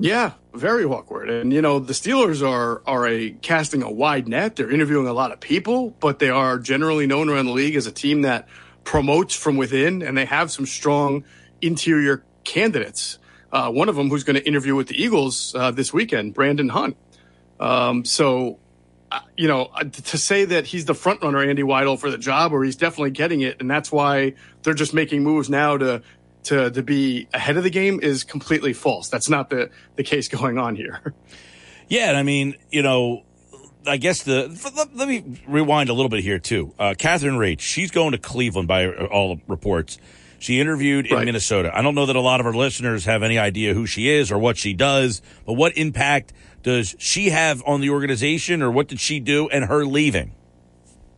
Yeah, 0.00 0.32
very 0.54 0.84
awkward. 0.84 1.28
And 1.28 1.52
you 1.52 1.60
know, 1.60 1.80
the 1.80 1.92
Steelers 1.92 2.46
are 2.46 2.82
are 2.86 3.06
a 3.06 3.30
casting 3.30 3.82
a 3.82 3.90
wide 3.90 4.28
net. 4.28 4.56
They're 4.56 4.70
interviewing 4.70 5.08
a 5.08 5.12
lot 5.12 5.32
of 5.32 5.40
people, 5.40 5.90
but 6.00 6.20
they 6.20 6.30
are 6.30 6.58
generally 6.58 7.06
known 7.06 7.28
around 7.28 7.46
the 7.46 7.52
league 7.52 7.74
as 7.74 7.86
a 7.86 7.92
team 7.92 8.22
that 8.22 8.48
promotes 8.84 9.34
from 9.34 9.56
within, 9.56 10.02
and 10.02 10.16
they 10.16 10.24
have 10.24 10.50
some 10.50 10.66
strong 10.66 11.24
interior 11.60 12.22
candidates. 12.44 13.18
Uh, 13.50 13.70
one 13.70 13.88
of 13.88 13.96
them, 13.96 14.08
who's 14.08 14.24
going 14.24 14.36
to 14.36 14.46
interview 14.46 14.74
with 14.74 14.88
the 14.88 15.02
Eagles 15.02 15.54
uh, 15.54 15.70
this 15.70 15.92
weekend, 15.92 16.34
Brandon 16.34 16.68
Hunt. 16.68 16.96
Um, 17.60 18.04
so, 18.04 18.58
uh, 19.10 19.20
you 19.36 19.48
know, 19.48 19.70
uh, 19.74 19.84
to 19.84 20.18
say 20.18 20.44
that 20.44 20.66
he's 20.66 20.84
the 20.84 20.94
front 20.94 21.22
runner, 21.22 21.42
Andy 21.42 21.62
Weidl, 21.62 21.98
for 21.98 22.10
the 22.10 22.18
job, 22.18 22.52
or 22.52 22.64
he's 22.64 22.76
definitely 22.76 23.10
getting 23.10 23.40
it, 23.40 23.60
and 23.60 23.70
that's 23.70 23.90
why 23.90 24.34
they're 24.62 24.74
just 24.74 24.94
making 24.94 25.22
moves 25.22 25.48
now 25.48 25.76
to 25.76 26.02
to 26.44 26.70
to 26.70 26.82
be 26.82 27.28
ahead 27.34 27.56
of 27.56 27.64
the 27.64 27.70
game 27.70 28.00
is 28.02 28.24
completely 28.24 28.72
false. 28.72 29.08
That's 29.08 29.28
not 29.28 29.50
the 29.50 29.70
the 29.96 30.02
case 30.02 30.28
going 30.38 30.58
on 30.58 30.76
here. 30.76 31.14
Yeah, 31.88 32.08
and 32.08 32.16
I 32.16 32.22
mean, 32.22 32.56
you 32.70 32.82
know, 32.82 33.24
I 33.86 33.96
guess 33.96 34.22
the 34.22 34.48
let, 34.76 34.94
let 34.94 35.08
me 35.08 35.40
rewind 35.46 35.88
a 35.88 35.94
little 35.94 36.10
bit 36.10 36.22
here 36.22 36.38
too. 36.38 36.74
Uh, 36.78 36.94
Catherine 36.96 37.36
Raiche, 37.36 37.60
she's 37.60 37.90
going 37.90 38.12
to 38.12 38.18
Cleveland 38.18 38.68
by 38.68 38.92
all 38.92 39.40
reports. 39.46 39.98
She 40.40 40.60
interviewed 40.60 41.06
in 41.06 41.16
right. 41.16 41.24
Minnesota. 41.24 41.76
I 41.76 41.82
don't 41.82 41.96
know 41.96 42.06
that 42.06 42.14
a 42.14 42.20
lot 42.20 42.38
of 42.38 42.46
our 42.46 42.54
listeners 42.54 43.06
have 43.06 43.24
any 43.24 43.38
idea 43.38 43.74
who 43.74 43.86
she 43.86 44.08
is 44.08 44.30
or 44.30 44.38
what 44.38 44.56
she 44.56 44.72
does, 44.72 45.20
but 45.44 45.54
what 45.54 45.76
impact 45.76 46.32
does 46.68 46.94
she 46.98 47.30
have 47.30 47.62
on 47.64 47.80
the 47.80 47.88
organization 47.88 48.60
or 48.60 48.70
what 48.70 48.88
did 48.88 49.00
she 49.00 49.20
do 49.20 49.48
and 49.48 49.64
her 49.64 49.86
leaving? 49.86 50.32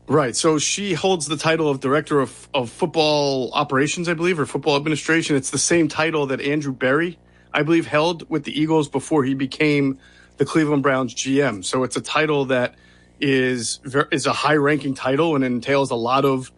Right. 0.07 0.37
So 0.37 0.59
she 0.59 0.93
holds 0.93 1.27
the 1.27 1.37
title 1.37 1.69
of 1.69 1.81
director 1.81 2.21
of, 2.21 2.49
of 2.55 2.71
football 2.71 3.51
operations, 3.53 4.09
I 4.09 4.15
believe, 4.15 4.39
or 4.39 4.47
football 4.47 4.77
administration. 4.77 5.35
It's 5.35 5.51
the 5.51 5.59
same 5.59 5.89
title 5.89 6.27
that 6.27 6.41
Andrew 6.41 6.73
Berry, 6.73 7.19
I 7.53 7.65
believe, 7.65 7.89
held 7.89 8.31
with 8.31 8.45
the 8.45 8.57
Eagles 8.61 8.89
before 8.89 9.25
he 9.25 9.35
became 9.35 9.99
the 10.37 10.45
Cleveland 10.45 10.85
Browns 10.85 11.17
GM. 11.17 11.65
So 11.65 11.83
it's 11.83 11.97
a 11.97 12.01
title 12.01 12.45
that 12.45 12.77
is 13.19 13.81
is 14.13 14.27
a 14.27 14.33
high 14.33 14.55
ranking 14.55 14.95
title 14.95 15.35
and 15.35 15.45
entails 15.45 15.91
a 15.91 15.97
lot 15.97 16.25
of 16.25 16.53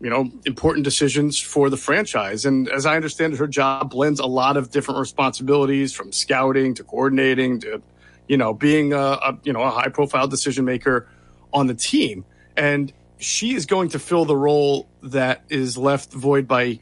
you 0.00 0.08
know 0.08 0.30
important 0.44 0.84
decisions 0.84 1.40
for 1.40 1.68
the 1.68 1.76
franchise. 1.76 2.46
And 2.46 2.68
as 2.68 2.86
I 2.86 2.94
understand 2.94 3.32
it, 3.32 3.38
her 3.40 3.48
job 3.48 3.90
blends 3.90 4.20
a 4.20 4.26
lot 4.26 4.56
of 4.56 4.70
different 4.70 5.00
responsibilities 5.00 5.92
from 5.92 6.12
scouting 6.12 6.74
to 6.74 6.84
coordinating 6.84 7.58
to 7.62 7.82
you 8.28 8.36
know, 8.36 8.54
being 8.54 8.92
a, 8.92 8.98
a 8.98 9.38
you 9.44 9.52
know 9.52 9.62
a 9.62 9.70
high 9.70 9.88
profile 9.88 10.28
decision 10.28 10.64
maker 10.64 11.08
on 11.52 11.66
the 11.66 11.74
team, 11.74 12.24
and 12.56 12.92
she 13.18 13.54
is 13.54 13.66
going 13.66 13.88
to 13.90 13.98
fill 13.98 14.24
the 14.24 14.36
role 14.36 14.88
that 15.02 15.42
is 15.48 15.76
left 15.76 16.12
void 16.12 16.46
by 16.46 16.80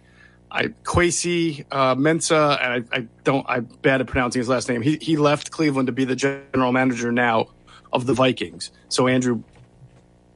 I 0.50 0.68
Kwesi 0.84 1.64
uh, 1.70 1.94
Mensah, 1.96 2.60
and 2.62 2.86
I, 2.92 2.96
I, 2.96 3.06
don't 3.24 3.44
I'm 3.48 3.64
bad 3.82 4.00
at 4.00 4.06
pronouncing 4.06 4.40
his 4.40 4.48
last 4.48 4.68
name. 4.68 4.82
He 4.82 4.98
he 5.00 5.16
left 5.16 5.50
Cleveland 5.50 5.86
to 5.86 5.92
be 5.92 6.04
the 6.04 6.16
general 6.16 6.72
manager 6.72 7.10
now 7.10 7.48
of 7.92 8.06
the 8.06 8.14
Vikings. 8.14 8.70
So 8.88 9.08
Andrew 9.08 9.42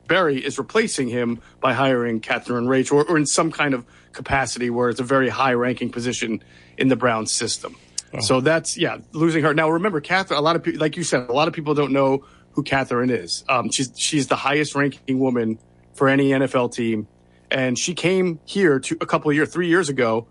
Berry 0.08 0.44
is 0.44 0.58
replacing 0.58 1.08
him 1.08 1.40
by 1.60 1.74
hiring 1.74 2.20
Catherine 2.20 2.66
Raiche, 2.66 2.90
or, 2.90 3.04
or 3.04 3.16
in 3.16 3.26
some 3.26 3.52
kind 3.52 3.74
of 3.74 3.84
capacity 4.12 4.70
where 4.70 4.88
it's 4.88 5.00
a 5.00 5.04
very 5.04 5.28
high 5.28 5.52
ranking 5.52 5.90
position 5.90 6.42
in 6.76 6.88
the 6.88 6.96
Browns 6.96 7.30
system. 7.30 7.76
So 8.20 8.40
that's 8.40 8.76
yeah, 8.76 8.98
losing 9.12 9.42
her. 9.44 9.54
Now 9.54 9.70
remember, 9.70 10.00
Catherine. 10.00 10.38
A 10.38 10.42
lot 10.42 10.56
of 10.56 10.62
people, 10.62 10.80
like 10.80 10.96
you 10.96 11.04
said, 11.04 11.28
a 11.28 11.32
lot 11.32 11.48
of 11.48 11.54
people 11.54 11.74
don't 11.74 11.92
know 11.92 12.24
who 12.52 12.62
Catherine 12.62 13.10
is. 13.10 13.44
Um, 13.48 13.70
she's 13.70 13.92
she's 13.96 14.28
the 14.28 14.36
highest 14.36 14.74
ranking 14.74 15.18
woman 15.18 15.58
for 15.94 16.08
any 16.08 16.30
NFL 16.30 16.72
team, 16.72 17.06
and 17.50 17.78
she 17.78 17.94
came 17.94 18.40
here 18.44 18.80
to 18.80 18.96
a 19.00 19.06
couple 19.06 19.30
of 19.30 19.36
years, 19.36 19.52
three 19.52 19.68
years 19.68 19.88
ago, 19.88 20.26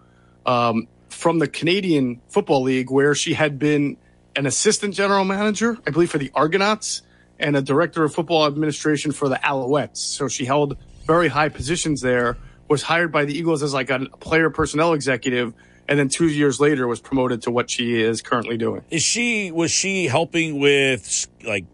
um, 0.46 0.88
from 1.10 1.40
the 1.40 1.48
Canadian 1.48 2.22
Football 2.30 2.64
League, 2.64 2.90
where 2.90 3.14
she 3.14 3.34
had 3.34 3.60
been 3.60 3.98
an 4.36 4.46
assistant 4.46 4.94
general 4.94 5.24
manager, 5.24 5.78
I 5.86 5.92
believe, 5.92 6.10
for 6.10 6.18
the 6.18 6.32
Argonauts, 6.34 7.02
and 7.40 7.56
a 7.56 7.62
director 7.62 8.04
of 8.04 8.14
football 8.14 8.46
administration 8.46 9.12
for 9.12 9.30
the 9.30 9.36
Alouettes. 9.36 9.98
So 9.98 10.28
she 10.28 10.46
held 10.46 10.78
very 11.06 11.28
high 11.28 11.50
positions 11.50 12.02
there. 12.02 12.38
Was 12.70 12.82
hired 12.82 13.14
by 13.14 13.24
the 13.24 13.34
Eagles 13.34 13.64
as 13.64 13.74
like 13.74 13.90
a 13.90 14.00
player 14.20 14.50
personnel 14.50 14.92
executive 14.92 15.54
and 15.88 15.98
then 15.98 16.10
two 16.10 16.28
years 16.28 16.60
later 16.60 16.88
was 16.88 17.00
promoted 17.00 17.42
to 17.44 17.52
what 17.52 17.70
she 17.70 18.02
is 18.02 18.22
currently 18.22 18.58
doing. 18.58 18.84
Is 18.90 19.04
she 19.04 19.52
was 19.52 19.72
she 19.72 20.06
helping 20.06 20.60
with 20.60 21.28
like 21.46 21.66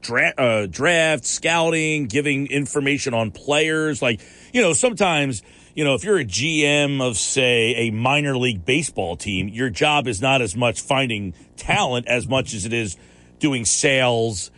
dra- 0.00 0.34
uh, 0.36 0.66
draft 0.66 1.24
scouting, 1.24 2.06
giving 2.06 2.46
information 2.46 3.14
on 3.14 3.30
players? 3.30 4.00
Like 4.00 4.20
you 4.52 4.62
know, 4.62 4.72
sometimes 4.72 5.42
you 5.74 5.84
know 5.84 5.94
if 5.94 6.04
you're 6.04 6.18
a 6.18 6.24
GM 6.24 7.02
of 7.02 7.16
say 7.16 7.74
a 7.76 7.90
minor 7.90 8.36
league 8.36 8.64
baseball 8.64 9.16
team, 9.16 9.48
your 9.48 9.70
job 9.70 10.06
is 10.06 10.20
not 10.20 10.42
as 10.42 10.56
much 10.56 10.80
finding 10.80 11.34
talent 11.56 12.06
as 12.06 12.28
much 12.28 12.54
as 12.54 12.64
it 12.64 12.72
is 12.72 12.96
doing 13.38 13.64
sales. 13.64 14.50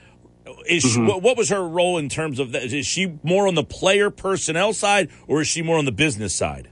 Is 0.69 0.85
mm-hmm. 0.85 1.06
she, 1.06 1.12
what 1.20 1.36
was 1.36 1.48
her 1.48 1.66
role 1.66 1.98
in 1.98 2.09
terms 2.09 2.39
of 2.39 2.52
that? 2.52 2.64
Is 2.64 2.86
she 2.86 3.19
more 3.23 3.48
on 3.48 3.55
the 3.55 3.64
player 3.64 4.10
personnel 4.10 4.73
side, 4.73 5.10
or 5.27 5.40
is 5.40 5.48
she 5.48 5.62
more 5.62 5.78
on 5.78 5.86
the 5.86 5.93
business 5.93 6.35
side? 6.35 6.69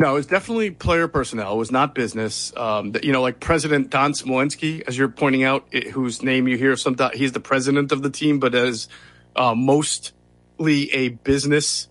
No, 0.00 0.12
it 0.12 0.14
was 0.14 0.26
definitely 0.26 0.70
player 0.70 1.08
personnel. 1.08 1.52
It 1.52 1.58
was 1.58 1.70
not 1.70 1.94
business. 1.94 2.54
Um, 2.56 2.94
you 3.02 3.12
know, 3.12 3.20
like 3.20 3.38
President 3.38 3.90
Don 3.90 4.14
Smolenski, 4.14 4.80
as 4.88 4.96
you're 4.96 5.10
pointing 5.10 5.44
out, 5.44 5.66
it, 5.72 5.88
whose 5.88 6.22
name 6.22 6.48
you 6.48 6.56
hear 6.56 6.74
sometimes. 6.74 7.18
He's 7.18 7.32
the 7.32 7.40
president 7.40 7.92
of 7.92 8.02
the 8.02 8.08
team, 8.08 8.38
but 8.38 8.54
as 8.54 8.88
uh, 9.36 9.54
mostly 9.54 10.90
a 10.94 11.10
business 11.10 11.86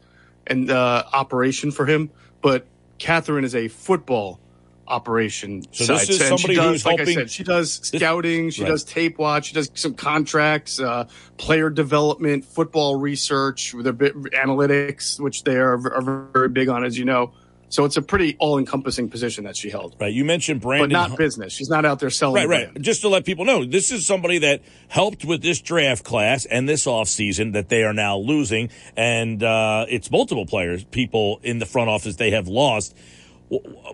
and 0.48 0.72
uh, 0.72 1.04
operation 1.14 1.70
for 1.70 1.86
him. 1.86 2.10
But 2.42 2.66
Catherine 2.98 3.44
is 3.44 3.54
a 3.54 3.68
football 3.68 4.40
operation 4.88 5.62
so 5.72 5.84
side. 5.86 6.00
This 6.00 6.10
is 6.10 6.28
somebody 6.28 6.56
does, 6.56 6.72
who's 6.72 6.86
like 6.88 6.98
helping, 6.98 7.16
I 7.16 7.22
said, 7.22 7.30
she 7.30 7.44
does 7.44 7.74
scouting, 7.74 8.48
this, 8.48 8.56
she 8.56 8.64
right. 8.64 8.70
does 8.70 8.84
tape 8.86 9.20
watch, 9.20 9.50
she 9.50 9.54
does 9.54 9.70
some 9.76 9.94
contracts, 9.94 10.80
uh, 10.80 11.08
player 11.38 11.70
development, 11.70 12.44
football 12.44 12.96
research, 12.96 13.76
their 13.78 13.94
bit 13.94 14.16
analytics, 14.16 15.20
which 15.20 15.44
they 15.44 15.58
are, 15.58 15.74
are 15.94 16.28
very 16.34 16.50
big 16.50 16.70
on, 16.70 16.84
as 16.84 16.98
you 16.98 17.06
know. 17.06 17.34
So 17.70 17.86
it's 17.86 17.98
a 17.98 18.02
pretty 18.02 18.36
all-encompassing 18.40 19.10
position 19.10 19.44
that 19.44 19.56
she 19.56 19.70
held. 19.70 19.96
Right. 20.00 20.12
You 20.12 20.26
mentioned 20.26 20.62
Brandon, 20.62 20.90
but 20.90 21.10
not 21.10 21.18
business. 21.18 21.54
She's 21.54 21.70
not 21.70 21.86
out 21.86 22.00
there 22.00 22.10
selling. 22.10 22.50
Right. 22.50 22.68
Right. 22.68 22.82
Just 22.82 23.02
to 23.02 23.10
let 23.10 23.26
people 23.26 23.46
know, 23.46 23.64
this 23.64 23.92
is 23.92 24.06
somebody 24.06 24.40
that 24.40 24.62
helped 24.88 25.24
with 25.24 25.44
this 25.44 25.62
draft 25.62 26.04
class 26.04 26.46
and 26.46 26.68
this 26.68 26.86
offseason 26.86 27.54
that 27.54 27.70
they 27.70 27.84
are 27.84 27.94
now 27.94 28.18
losing, 28.18 28.72
and 28.98 29.44
uh, 29.44 29.86
it's 29.88 30.10
multiple 30.10 30.48
players, 30.48 30.84
people 30.84 31.40
in 31.44 31.60
the 31.60 31.66
front 31.68 31.90
office 31.90 32.16
they 32.16 32.32
have 32.32 32.48
lost. 32.48 32.96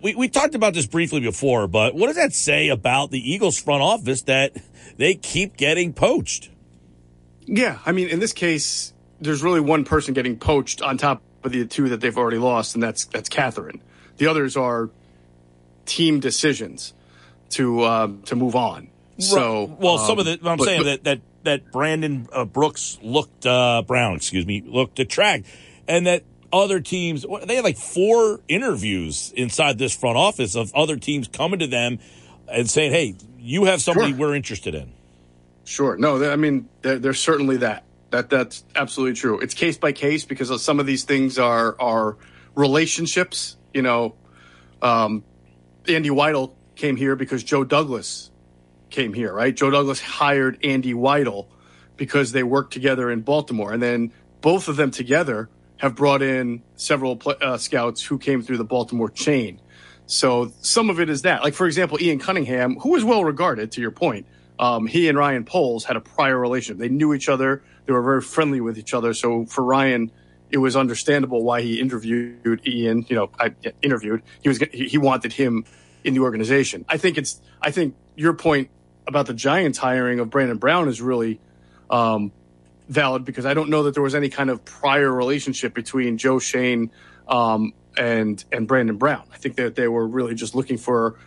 We 0.02 0.16
we 0.16 0.28
talked 0.28 0.56
about 0.56 0.74
this 0.74 0.86
briefly 0.86 1.22
before, 1.22 1.68
but 1.68 1.96
what 1.96 2.08
does 2.08 2.18
that 2.18 2.34
say 2.34 2.70
about 2.70 3.12
the 3.12 3.20
Eagles 3.20 3.58
front 3.58 3.82
office 3.82 4.24
that 4.24 4.56
they 4.98 5.16
keep 5.16 5.58
getting 5.58 5.94
poached? 5.94 6.50
Yeah, 7.42 7.80
I 7.86 7.92
mean, 7.92 8.10
in 8.10 8.20
this 8.20 8.34
case, 8.34 8.94
there's 9.22 9.44
really 9.44 9.62
one 9.62 9.86
person 9.86 10.14
getting 10.14 10.38
poached 10.38 10.82
on 10.82 10.98
top 10.98 11.22
of 11.46 11.52
the 11.52 11.66
two 11.66 11.90
that 11.90 12.02
they've 12.02 12.18
already 12.18 12.38
lost, 12.38 12.76
and 12.76 12.84
that's 12.84 13.06
that's 13.06 13.30
Catherine. 13.30 13.82
The 14.18 14.28
others 14.28 14.58
are 14.58 14.90
team 15.86 16.20
decisions 16.20 16.94
to 17.52 17.82
uh, 17.82 18.10
to 18.26 18.36
move 18.36 18.56
on. 18.56 18.90
So, 19.18 19.76
well, 19.80 19.98
some 19.98 20.20
of 20.20 20.28
um, 20.28 20.38
the 20.42 20.50
I'm 20.50 20.58
but- 20.58 20.66
saying 20.66 20.82
but- 20.82 20.86
that 20.86 21.04
that 21.04 21.22
that 21.44 21.72
Brandon 21.72 22.28
uh, 22.34 22.46
Brooks 22.46 22.98
looked 23.02 23.46
uh, 23.46 23.84
Brown, 23.86 24.16
excuse 24.16 24.46
me, 24.46 24.64
looked 24.66 25.00
attract, 25.00 25.46
and 25.88 26.08
that 26.08 26.24
other 26.52 26.80
teams 26.80 27.26
they 27.46 27.56
had 27.56 27.64
like 27.64 27.78
four 27.78 28.40
interviews 28.48 29.32
inside 29.36 29.78
this 29.78 29.96
front 29.96 30.18
office 30.18 30.56
of 30.56 30.74
other 30.74 30.98
teams 30.98 31.28
coming 31.28 31.60
to 31.60 31.68
them 31.68 32.00
and 32.48 32.70
saying, 32.70 32.92
"Hey, 32.92 33.16
you 33.40 33.66
have 33.66 33.82
somebody 33.82 34.12
Sure. 34.12 34.20
we're 34.20 34.36
interested 34.36 34.76
in." 34.76 34.92
Sure. 35.66 35.98
No, 35.98 36.32
I 36.32 36.36
mean, 36.36 36.70
there, 36.82 37.00
there's 37.00 37.20
certainly 37.20 37.58
that. 37.58 37.84
That 38.16 38.30
that's 38.30 38.64
absolutely 38.76 39.16
true. 39.16 39.40
It's 39.40 39.54
case 39.54 39.78
by 39.78 39.92
case 39.92 40.24
because 40.26 40.62
some 40.64 40.80
of 40.80 40.86
these 40.86 41.04
things 41.04 41.38
are 41.38 41.76
are 41.80 42.18
relationships. 42.56 43.58
You 43.74 43.82
know, 43.82 44.16
um, 44.82 45.24
Andy 45.88 46.10
Weidl 46.10 46.54
came 46.76 46.96
here 46.96 47.16
because 47.16 47.44
Joe 47.44 47.64
Douglas 47.64 48.32
came 48.90 49.14
here, 49.14 49.34
right? 49.34 49.56
Joe 49.56 49.70
Douglas 49.70 50.00
hired 50.00 50.64
Andy 50.64 50.94
Weidl 50.94 51.48
because 51.98 52.32
they 52.32 52.44
worked 52.44 52.72
together 52.72 53.12
in 53.12 53.22
Baltimore, 53.22 53.74
and 53.74 53.82
then 53.84 54.14
both 54.42 54.68
of 54.68 54.78
them 54.78 54.92
together 54.92 55.50
have 55.78 55.96
brought 55.96 56.22
in 56.22 56.64
several 56.76 57.22
uh, 57.26 57.58
scouts 57.58 58.02
who 58.02 58.18
came 58.18 58.42
through 58.42 58.58
the 58.58 58.64
Baltimore 58.66 59.10
chain. 59.10 59.60
So 60.06 60.54
some 60.62 60.90
of 60.90 61.00
it 61.00 61.10
is 61.10 61.24
that. 61.24 61.44
Like 61.44 61.54
for 61.54 61.66
example, 61.66 62.02
Ian 62.02 62.20
Cunningham, 62.20 62.78
who 62.80 62.92
was 62.92 63.04
well 63.04 63.26
regarded, 63.26 63.74
to 63.74 63.82
your 63.82 63.92
point, 63.92 64.26
um, 64.60 64.88
he 64.88 65.10
and 65.10 65.18
Ryan 65.18 65.44
Poles 65.44 65.84
had 65.84 65.98
a 65.98 66.02
prior 66.02 66.40
relationship. 66.40 66.80
They 66.80 66.90
knew 66.90 67.14
each 67.14 67.28
other. 67.28 67.64
They 67.86 67.94
were 67.94 68.02
very 68.02 68.22
friendly 68.22 68.62
with 68.62 68.78
each 68.78 68.94
other. 68.94 69.14
So 69.14 69.46
for 69.46 69.64
Ryan, 69.64 70.12
it 70.50 70.58
was 70.58 70.76
understandable 70.76 71.44
why 71.44 71.62
he 71.62 71.80
interviewed 71.80 72.62
Ian. 72.68 73.06
You 73.10 73.16
know, 73.16 73.30
I 73.40 73.54
interviewed. 73.82 74.22
He 74.42 74.50
was 74.50 74.60
he 74.72 74.98
wanted 74.98 75.34
him 75.34 75.66
in 76.04 76.14
the 76.14 76.22
organization. 76.22 76.86
I 76.88 76.98
think 76.98 77.18
it's. 77.18 77.42
I 77.62 77.72
think 77.72 77.96
your 78.16 78.34
point 78.34 78.70
about 79.08 79.28
the 79.28 79.34
Giants 79.34 79.78
hiring 79.78 80.20
of 80.20 80.30
Brandon 80.30 80.58
Brown 80.58 80.88
is 80.88 81.02
really 81.02 81.40
um, 81.90 82.32
valid 82.90 83.26
because 83.26 83.46
I 83.46 83.54
don't 83.54 83.70
know 83.70 83.84
that 83.84 83.94
there 83.94 84.04
was 84.04 84.16
any 84.16 84.30
kind 84.30 84.50
of 84.50 84.64
prior 84.66 85.12
relationship 85.12 85.74
between 85.74 86.18
Joe 86.18 86.40
Schoen 86.40 86.92
um, 87.28 87.74
and 87.98 88.44
and 88.52 88.68
Brandon 88.68 88.98
Brown. 88.98 89.24
I 89.34 89.38
think 89.38 89.56
that 89.56 89.76
they 89.76 89.88
were 89.88 90.08
really 90.08 90.36
just 90.36 90.56
looking 90.56 90.78
for 90.78 91.20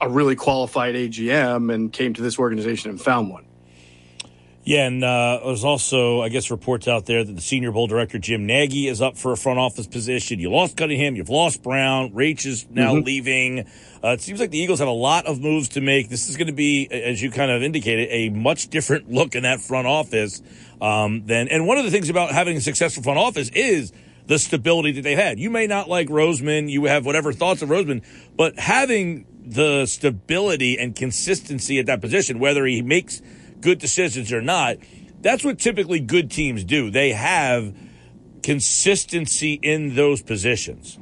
a 0.00 0.08
really 0.08 0.36
qualified 0.36 0.94
AGM 0.94 1.72
and 1.72 1.92
came 1.92 2.14
to 2.14 2.22
this 2.22 2.38
organization 2.38 2.90
and 2.90 3.00
found 3.00 3.30
one. 3.30 3.43
Yeah, 4.64 4.86
and 4.86 5.04
uh, 5.04 5.40
there's 5.44 5.62
also, 5.62 6.22
I 6.22 6.30
guess, 6.30 6.50
reports 6.50 6.88
out 6.88 7.04
there 7.04 7.22
that 7.22 7.32
the 7.32 7.42
Senior 7.42 7.70
Bowl 7.70 7.86
director 7.86 8.18
Jim 8.18 8.46
Nagy 8.46 8.88
is 8.88 9.02
up 9.02 9.18
for 9.18 9.32
a 9.32 9.36
front 9.36 9.58
office 9.58 9.86
position. 9.86 10.40
You 10.40 10.50
lost 10.50 10.78
Cunningham, 10.78 11.16
you've 11.16 11.28
lost 11.28 11.62
Brown, 11.62 12.12
Raiche 12.12 12.46
is 12.46 12.66
now 12.70 12.94
leaving. 12.94 13.66
Uh, 14.02 14.12
it 14.12 14.22
seems 14.22 14.40
like 14.40 14.50
the 14.50 14.58
Eagles 14.58 14.78
have 14.78 14.88
a 14.88 14.90
lot 14.90 15.26
of 15.26 15.38
moves 15.38 15.68
to 15.70 15.82
make. 15.82 16.08
This 16.08 16.30
is 16.30 16.38
going 16.38 16.46
to 16.46 16.54
be, 16.54 16.88
as 16.90 17.20
you 17.20 17.30
kind 17.30 17.50
of 17.50 17.62
indicated, 17.62 18.08
a 18.10 18.30
much 18.30 18.68
different 18.68 19.10
look 19.10 19.34
in 19.34 19.42
that 19.42 19.60
front 19.60 19.86
office 19.86 20.42
um, 20.80 21.26
than. 21.26 21.48
And 21.48 21.66
one 21.66 21.76
of 21.76 21.84
the 21.84 21.90
things 21.90 22.08
about 22.08 22.30
having 22.32 22.56
a 22.56 22.60
successful 22.62 23.02
front 23.02 23.18
office 23.18 23.50
is 23.50 23.92
the 24.26 24.38
stability 24.38 24.92
that 24.92 25.02
they've 25.02 25.18
had. 25.18 25.38
You 25.38 25.50
may 25.50 25.66
not 25.66 25.90
like 25.90 26.08
Roseman, 26.08 26.70
you 26.70 26.84
have 26.84 27.04
whatever 27.04 27.34
thoughts 27.34 27.60
of 27.60 27.68
Roseman, 27.68 28.02
but 28.34 28.58
having 28.58 29.26
the 29.44 29.84
stability 29.84 30.78
and 30.78 30.96
consistency 30.96 31.78
at 31.78 31.86
that 31.86 32.00
position, 32.00 32.38
whether 32.38 32.64
he 32.64 32.80
makes 32.80 33.20
good 33.64 33.78
decisions 33.78 34.30
or 34.32 34.42
not, 34.42 34.76
that's 35.22 35.42
what 35.42 35.58
typically 35.58 35.98
good 36.00 36.30
teams 36.30 36.62
do. 36.64 36.90
They 36.90 37.10
have 37.12 37.74
consistency 38.42 39.54
in 39.54 39.94
those 39.96 40.22
positions. 40.22 40.98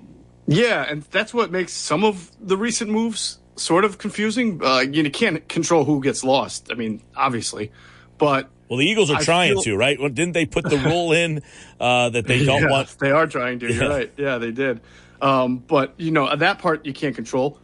Yeah, 0.47 0.87
and 0.89 1.03
that's 1.11 1.35
what 1.35 1.51
makes 1.51 1.73
some 1.73 2.05
of 2.05 2.31
the 2.41 2.57
recent 2.57 2.91
moves 2.91 3.39
sort 3.57 3.85
of 3.85 3.99
confusing. 3.99 4.61
Uh, 4.65 4.81
you 4.81 5.11
can't 5.11 5.47
control 5.49 5.85
who 5.85 6.01
gets 6.01 6.25
lost. 6.25 6.69
I 6.71 6.75
mean, 6.75 7.03
obviously, 7.17 7.73
but 8.17 8.49
Well, 8.69 8.79
the 8.79 8.87
Eagles 8.87 9.11
are 9.11 9.19
I 9.19 9.23
trying 9.23 9.53
feel- 9.55 9.63
to, 9.63 9.77
right? 9.77 9.99
Well, 10.01 10.09
didn't 10.09 10.33
they 10.35 10.47
put 10.47 10.65
the 10.71 10.79
rule 10.91 11.13
in 11.13 11.43
uh, 11.81 12.11
that 12.11 12.27
they 12.27 12.45
don't 12.45 12.63
Yeah, 12.63 12.71
want? 12.71 12.97
They 13.01 13.11
are 13.11 13.27
trying 13.27 13.59
to. 13.61 13.67
You're 13.73 13.83
Yeah. 13.85 13.89
right. 13.91 14.13
Yeah, 14.17 14.39
they 14.39 14.53
did. 14.53 14.81
Um, 15.21 15.59
but 15.59 15.95
you 15.99 16.11
know 16.13 16.35
that 16.35 16.59
part 16.61 16.87
you 16.87 16.93
can't 16.93 17.15
control. 17.15 17.59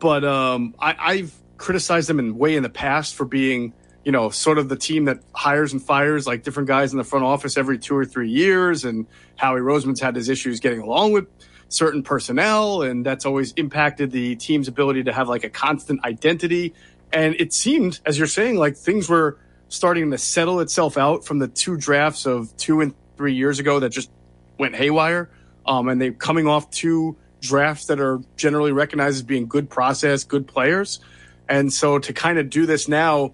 But 0.00 0.24
um, 0.24 0.74
I, 0.78 0.94
I've 0.98 1.34
criticized 1.56 2.08
them 2.08 2.18
in 2.18 2.36
way 2.38 2.56
in 2.56 2.62
the 2.62 2.70
past 2.70 3.14
for 3.16 3.24
being, 3.26 3.74
you 4.04 4.12
know, 4.12 4.30
sort 4.30 4.58
of 4.58 4.68
the 4.68 4.76
team 4.76 5.04
that 5.04 5.20
hires 5.34 5.72
and 5.72 5.82
fires 5.82 6.26
like 6.26 6.42
different 6.42 6.68
guys 6.68 6.92
in 6.92 6.98
the 6.98 7.04
front 7.04 7.24
office 7.24 7.56
every 7.56 7.78
two 7.78 7.96
or 7.96 8.04
three 8.04 8.30
years. 8.30 8.84
And 8.84 9.06
Howie 9.36 9.60
Roseman's 9.60 10.00
had 10.00 10.16
his 10.16 10.28
issues 10.28 10.60
getting 10.60 10.80
along 10.80 11.12
with 11.12 11.26
certain 11.68 12.02
personnel, 12.02 12.82
and 12.82 13.04
that's 13.04 13.26
always 13.26 13.52
impacted 13.52 14.10
the 14.10 14.36
team's 14.36 14.68
ability 14.68 15.04
to 15.04 15.12
have 15.12 15.28
like 15.28 15.44
a 15.44 15.50
constant 15.50 16.04
identity. 16.04 16.74
And 17.12 17.34
it 17.38 17.52
seemed, 17.52 18.00
as 18.06 18.18
you're 18.18 18.26
saying, 18.26 18.56
like 18.56 18.76
things 18.76 19.08
were 19.08 19.38
starting 19.68 20.10
to 20.10 20.18
settle 20.18 20.60
itself 20.60 20.96
out 20.98 21.24
from 21.24 21.38
the 21.38 21.48
two 21.48 21.76
drafts 21.76 22.26
of 22.26 22.56
two 22.56 22.80
and 22.80 22.94
three 23.16 23.34
years 23.34 23.58
ago 23.58 23.80
that 23.80 23.90
just 23.90 24.10
went 24.58 24.74
haywire. 24.74 25.30
Um, 25.66 25.88
and 25.88 26.00
they're 26.00 26.12
coming 26.12 26.46
off 26.46 26.70
two 26.70 27.16
drafts 27.40 27.86
that 27.86 28.00
are 28.00 28.20
generally 28.36 28.72
recognized 28.72 29.16
as 29.16 29.22
being 29.22 29.46
good 29.46 29.70
process, 29.70 30.24
good 30.24 30.46
players. 30.46 31.00
And 31.48 31.72
so 31.72 31.98
to 31.98 32.12
kind 32.12 32.38
of 32.38 32.50
do 32.50 32.66
this 32.66 32.88
now 32.88 33.32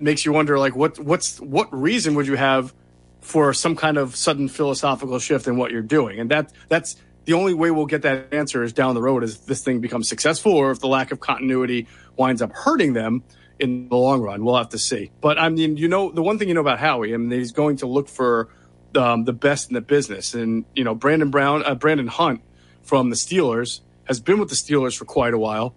makes 0.00 0.24
you 0.24 0.32
wonder, 0.32 0.58
like, 0.58 0.74
what, 0.74 0.98
what's, 0.98 1.40
what 1.40 1.72
reason 1.72 2.14
would 2.14 2.26
you 2.26 2.36
have 2.36 2.74
for 3.20 3.52
some 3.52 3.76
kind 3.76 3.98
of 3.98 4.16
sudden 4.16 4.48
philosophical 4.48 5.18
shift 5.18 5.46
in 5.46 5.56
what 5.56 5.70
you're 5.70 5.82
doing? 5.82 6.18
And 6.20 6.30
that, 6.30 6.52
that's 6.68 6.96
the 7.24 7.34
only 7.34 7.54
way 7.54 7.70
we'll 7.70 7.86
get 7.86 8.02
that 8.02 8.32
answer 8.32 8.62
is 8.62 8.72
down 8.72 8.94
the 8.94 9.02
road 9.02 9.22
as 9.22 9.40
this 9.40 9.62
thing 9.62 9.80
becomes 9.80 10.08
successful 10.08 10.52
or 10.52 10.70
if 10.70 10.80
the 10.80 10.88
lack 10.88 11.12
of 11.12 11.20
continuity 11.20 11.86
winds 12.16 12.42
up 12.42 12.52
hurting 12.52 12.92
them 12.92 13.22
in 13.58 13.88
the 13.88 13.96
long 13.96 14.22
run. 14.22 14.44
We'll 14.44 14.56
have 14.56 14.70
to 14.70 14.78
see. 14.78 15.10
But 15.20 15.38
I 15.38 15.48
mean, 15.48 15.76
you 15.76 15.88
know, 15.88 16.10
the 16.10 16.22
one 16.22 16.38
thing 16.38 16.48
you 16.48 16.54
know 16.54 16.60
about 16.60 16.78
Howie, 16.78 17.14
I 17.14 17.16
mean, 17.18 17.30
he's 17.30 17.52
going 17.52 17.76
to 17.78 17.86
look 17.86 18.08
for 18.08 18.48
um, 18.96 19.24
the 19.24 19.32
best 19.32 19.68
in 19.68 19.74
the 19.74 19.80
business. 19.80 20.34
And, 20.34 20.64
you 20.74 20.82
know, 20.82 20.94
Brandon 20.94 21.30
Brown, 21.30 21.62
uh, 21.64 21.74
Brandon 21.74 22.06
Hunt 22.06 22.40
from 22.82 23.10
the 23.10 23.16
Steelers 23.16 23.80
has 24.04 24.18
been 24.18 24.40
with 24.40 24.48
the 24.48 24.54
Steelers 24.54 24.96
for 24.96 25.04
quite 25.04 25.34
a 25.34 25.38
while. 25.38 25.74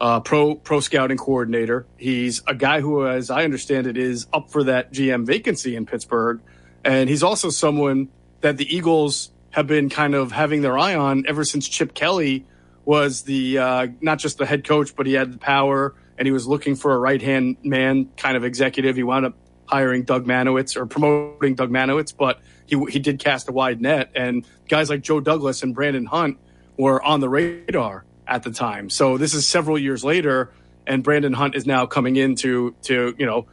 Uh, 0.00 0.20
pro 0.20 0.54
pro 0.54 0.78
scouting 0.78 1.16
coordinator. 1.16 1.84
He's 1.96 2.40
a 2.46 2.54
guy 2.54 2.80
who, 2.80 3.04
as 3.06 3.30
I 3.30 3.42
understand 3.42 3.88
it, 3.88 3.96
is 3.96 4.28
up 4.32 4.50
for 4.50 4.62
that 4.64 4.92
GM 4.92 5.26
vacancy 5.26 5.74
in 5.74 5.86
Pittsburgh, 5.86 6.40
and 6.84 7.08
he's 7.08 7.24
also 7.24 7.50
someone 7.50 8.08
that 8.40 8.58
the 8.58 8.76
Eagles 8.76 9.30
have 9.50 9.66
been 9.66 9.88
kind 9.88 10.14
of 10.14 10.30
having 10.30 10.62
their 10.62 10.78
eye 10.78 10.94
on 10.94 11.24
ever 11.26 11.42
since 11.42 11.68
Chip 11.68 11.94
Kelly 11.94 12.46
was 12.84 13.22
the 13.22 13.58
uh, 13.58 13.86
not 14.00 14.18
just 14.18 14.38
the 14.38 14.46
head 14.46 14.64
coach, 14.64 14.94
but 14.94 15.06
he 15.06 15.14
had 15.14 15.32
the 15.32 15.38
power, 15.38 15.94
and 16.16 16.26
he 16.26 16.32
was 16.32 16.46
looking 16.46 16.76
for 16.76 16.94
a 16.94 16.98
right 16.98 17.20
hand 17.20 17.56
man 17.62 18.08
kind 18.16 18.36
of 18.36 18.44
executive. 18.44 18.96
He 18.96 19.02
wound 19.02 19.26
up 19.26 19.34
hiring 19.66 20.04
Doug 20.04 20.26
Marynowitz 20.26 20.76
or 20.76 20.86
promoting 20.86 21.54
Doug 21.54 21.70
Marynowitz, 21.70 22.14
but 22.16 22.40
he 22.66 22.82
he 22.88 22.98
did 22.98 23.18
cast 23.18 23.48
a 23.48 23.52
wide 23.52 23.80
net, 23.80 24.10
and 24.14 24.46
guys 24.68 24.88
like 24.88 25.02
Joe 25.02 25.20
Douglas 25.20 25.62
and 25.62 25.74
Brandon 25.74 26.06
Hunt 26.06 26.38
were 26.78 27.02
on 27.02 27.20
the 27.20 27.28
radar 27.28 28.04
at 28.28 28.42
the 28.42 28.50
time. 28.50 28.90
So 28.90 29.18
this 29.18 29.34
is 29.34 29.46
several 29.46 29.78
years 29.78 30.04
later, 30.04 30.52
and 30.86 31.02
Brandon 31.02 31.32
Hunt 31.32 31.54
is 31.54 31.66
now 31.66 31.86
coming 31.86 32.16
in 32.16 32.36
to 32.36 32.74
to 32.82 33.14
you 33.18 33.26
know 33.26 33.46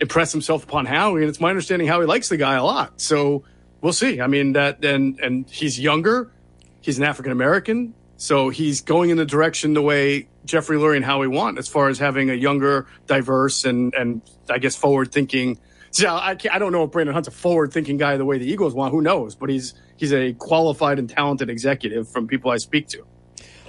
impress 0.00 0.32
himself 0.32 0.64
upon 0.64 0.86
Howie, 0.86 1.22
and 1.22 1.28
it's 1.28 1.40
my 1.40 1.50
understanding 1.50 1.86
Howie 1.88 2.06
likes 2.06 2.28
the 2.28 2.36
guy 2.36 2.54
a 2.54 2.64
lot. 2.64 3.00
So 3.00 3.44
we'll 3.80 3.92
see. 3.92 4.20
I 4.20 4.26
mean 4.28 4.52
that 4.52 4.84
and 4.84 5.18
and 5.20 5.48
he's 5.50 5.78
younger, 5.78 6.32
he's 6.80 6.98
an 6.98 7.04
African 7.04 7.32
American, 7.32 7.94
so 8.16 8.48
he's 8.48 8.80
going 8.80 9.10
in 9.10 9.16
the 9.16 9.26
direction 9.26 9.74
the 9.74 9.82
way 9.82 10.28
Jeffrey 10.44 10.76
Lurie 10.76 10.96
and 10.96 11.04
Howie 11.04 11.26
want 11.26 11.58
as 11.58 11.68
far 11.68 11.88
as 11.88 11.98
having 11.98 12.30
a 12.30 12.34
younger, 12.34 12.86
diverse, 13.06 13.64
and 13.64 13.94
and 13.94 14.22
I 14.48 14.58
guess 14.58 14.76
forward 14.76 15.12
thinking. 15.12 15.58
So 15.90 16.08
I 16.08 16.36
I 16.50 16.58
don't 16.58 16.72
know 16.72 16.84
if 16.84 16.92
Brandon 16.92 17.14
Hunt's 17.14 17.28
a 17.28 17.32
forward 17.32 17.72
thinking 17.72 17.96
guy 17.96 18.16
the 18.16 18.24
way 18.24 18.38
the 18.38 18.50
Eagles 18.50 18.74
want. 18.74 18.92
Who 18.92 19.02
knows? 19.02 19.34
But 19.34 19.50
he's 19.50 19.74
he's 19.96 20.12
a 20.12 20.32
qualified 20.34 20.98
and 20.98 21.10
talented 21.10 21.50
executive 21.50 22.08
from 22.08 22.26
people 22.26 22.50
I 22.50 22.58
speak 22.58 22.88
to. 22.88 23.04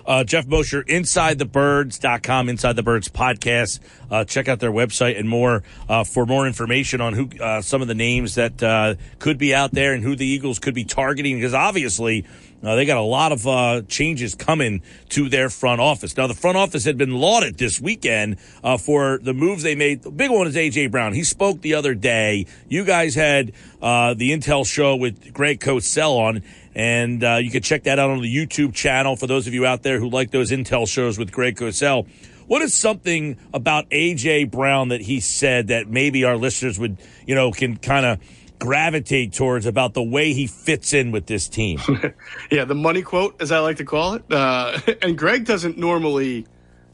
Uh, 0.06 0.24
Jeff 0.24 0.48
Mosher, 0.48 0.84
InsideTheBirds.com, 0.84 2.50
Inside 2.50 2.76
the 2.76 2.84
Birds 2.84 3.08
podcast. 3.08 3.80
Uh, 4.10 4.26
check 4.26 4.48
out 4.48 4.60
their 4.60 4.72
website 4.72 5.20
and 5.20 5.30
more 5.30 5.64
uh, 5.88 6.04
for 6.04 6.26
more 6.26 6.48
information 6.48 7.02
on 7.02 7.14
who 7.14 7.30
uh, 7.40 7.62
some 7.62 7.82
of 7.82 7.88
the 7.88 7.96
names 7.96 8.36
that 8.36 8.62
uh, 8.62 8.96
could 9.20 9.38
be 9.38 9.54
out 9.54 9.72
there 9.72 9.94
and 9.94 10.04
who 10.04 10.16
the 10.16 10.26
Eagles 10.26 10.60
could 10.60 10.74
be 10.74 10.84
targeting. 10.84 11.36
Because 11.36 11.54
obviously, 11.54 12.26
uh, 12.64 12.76
they 12.76 12.86
got 12.86 12.98
a 12.98 13.02
lot 13.02 13.32
of 13.32 13.88
changes 13.88 14.36
coming 14.36 14.82
to 15.10 15.30
their 15.30 15.50
front 15.50 15.82
office. 15.82 16.16
Now, 16.16 16.28
the 16.28 16.34
front 16.34 16.58
office 16.58 16.86
had 16.86 16.98
been 16.98 17.14
lauded 17.14 17.58
this 17.58 17.82
weekend 17.82 18.40
for 18.80 19.20
the 19.24 19.34
moves 19.34 19.64
they 19.64 19.76
made. 19.76 20.04
The 20.04 20.12
big 20.12 20.30
one 20.30 20.46
is 20.46 20.56
A.J. 20.56 20.88
Brown. 20.88 21.14
He 21.14 21.24
spoke 21.24 21.62
the 21.62 21.74
other 21.74 21.96
day. 21.96 22.46
You 22.70 22.86
guys 22.86 23.16
had 23.16 23.54
the 23.80 24.32
Intel 24.32 24.64
show 24.64 24.96
with 24.96 25.34
Greg 25.34 25.60
Cosell 25.60 26.20
on, 26.20 26.44
and 26.76 27.24
uh, 27.24 27.36
you 27.42 27.52
can 27.52 27.62
check 27.62 27.84
that 27.84 28.00
out 28.00 28.10
on 28.10 28.22
the 28.22 28.34
YouTube 28.34 28.74
channel 28.74 29.16
for 29.16 29.28
those 29.28 29.48
of 29.48 29.54
you 29.54 29.66
out 29.66 29.84
there 29.84 30.00
who 30.00 30.10
like 30.10 30.32
those 30.32 30.52
Intel 30.52 30.88
shows 30.88 31.18
with 31.18 31.32
Greg 31.32 31.58
Cosell. 31.58 32.08
What 32.48 32.62
is 32.62 32.74
something 32.74 33.38
about 33.54 33.90
AJ 33.90 34.52
Brown 34.52 34.90
that 34.90 35.02
he 35.02 35.20
said 35.20 35.68
that 35.68 35.88
maybe 35.88 36.24
our 36.24 36.38
listeners 36.38 36.78
would, 36.80 36.98
you 37.26 37.36
know, 37.36 37.52
can 37.52 37.78
kind 37.78 38.06
of 38.06 38.20
gravitate 38.60 39.34
towards 39.34 39.66
about 39.66 39.94
the 39.94 40.04
way 40.04 40.34
he 40.34 40.48
fits 40.48 40.94
in 40.94 41.12
with 41.12 41.26
this 41.28 41.48
team? 41.48 41.80
yeah, 42.52 42.66
the 42.66 42.76
money 42.76 43.02
quote, 43.02 43.42
as 43.42 43.52
I 43.52 43.60
like 43.60 43.78
to 43.78 43.86
call 43.86 44.16
it. 44.16 44.24
Uh, 44.30 44.80
and 45.02 45.18
Greg 45.18 45.46
doesn't 45.46 45.78
normally 45.78 46.46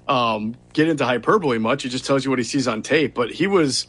um, 0.08 0.56
get 0.74 0.88
into 0.90 1.06
hyperbole 1.06 1.58
much. 1.58 1.84
He 1.84 1.90
just 1.90 2.06
tells 2.06 2.24
you 2.24 2.32
what 2.32 2.40
he 2.40 2.46
sees 2.46 2.68
on 2.68 2.82
tape. 2.82 3.14
But 3.14 3.32
he 3.32 3.48
was 3.48 3.88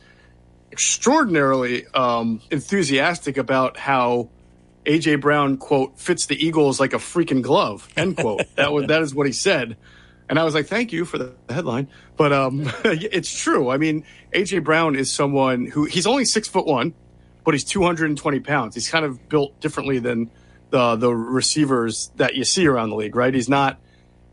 extraordinarily 0.72 1.86
um, 1.88 2.40
enthusiastic 2.50 3.36
about 3.36 3.76
how 3.76 4.30
AJ 4.88 5.20
Brown 5.20 5.58
quote 5.58 6.00
fits 6.00 6.26
the 6.26 6.44
Eagles 6.44 6.80
like 6.80 6.94
a 6.94 6.98
freaking 6.98 7.42
glove 7.42 7.86
end 7.96 8.16
quote. 8.16 8.42
that 8.56 8.72
was 8.72 8.86
that 8.86 9.02
is 9.02 9.14
what 9.14 9.26
he 9.26 9.32
said, 9.32 9.76
and 10.28 10.38
I 10.38 10.44
was 10.44 10.54
like, 10.54 10.66
thank 10.66 10.92
you 10.92 11.04
for 11.04 11.18
the 11.18 11.34
headline. 11.48 11.88
But 12.16 12.32
um, 12.32 12.70
it's 12.84 13.38
true. 13.38 13.70
I 13.70 13.76
mean, 13.76 14.04
AJ 14.34 14.64
Brown 14.64 14.96
is 14.96 15.12
someone 15.12 15.66
who 15.66 15.84
he's 15.84 16.06
only 16.06 16.24
six 16.24 16.48
foot 16.48 16.66
one, 16.66 16.94
but 17.44 17.52
he's 17.52 17.64
220 17.64 18.40
pounds. 18.40 18.74
He's 18.74 18.88
kind 18.88 19.04
of 19.04 19.28
built 19.28 19.60
differently 19.60 19.98
than 19.98 20.30
the 20.70 20.96
the 20.96 21.14
receivers 21.14 22.10
that 22.16 22.34
you 22.34 22.44
see 22.44 22.66
around 22.66 22.88
the 22.88 22.96
league, 22.96 23.14
right? 23.14 23.34
He's 23.34 23.48
not 23.48 23.78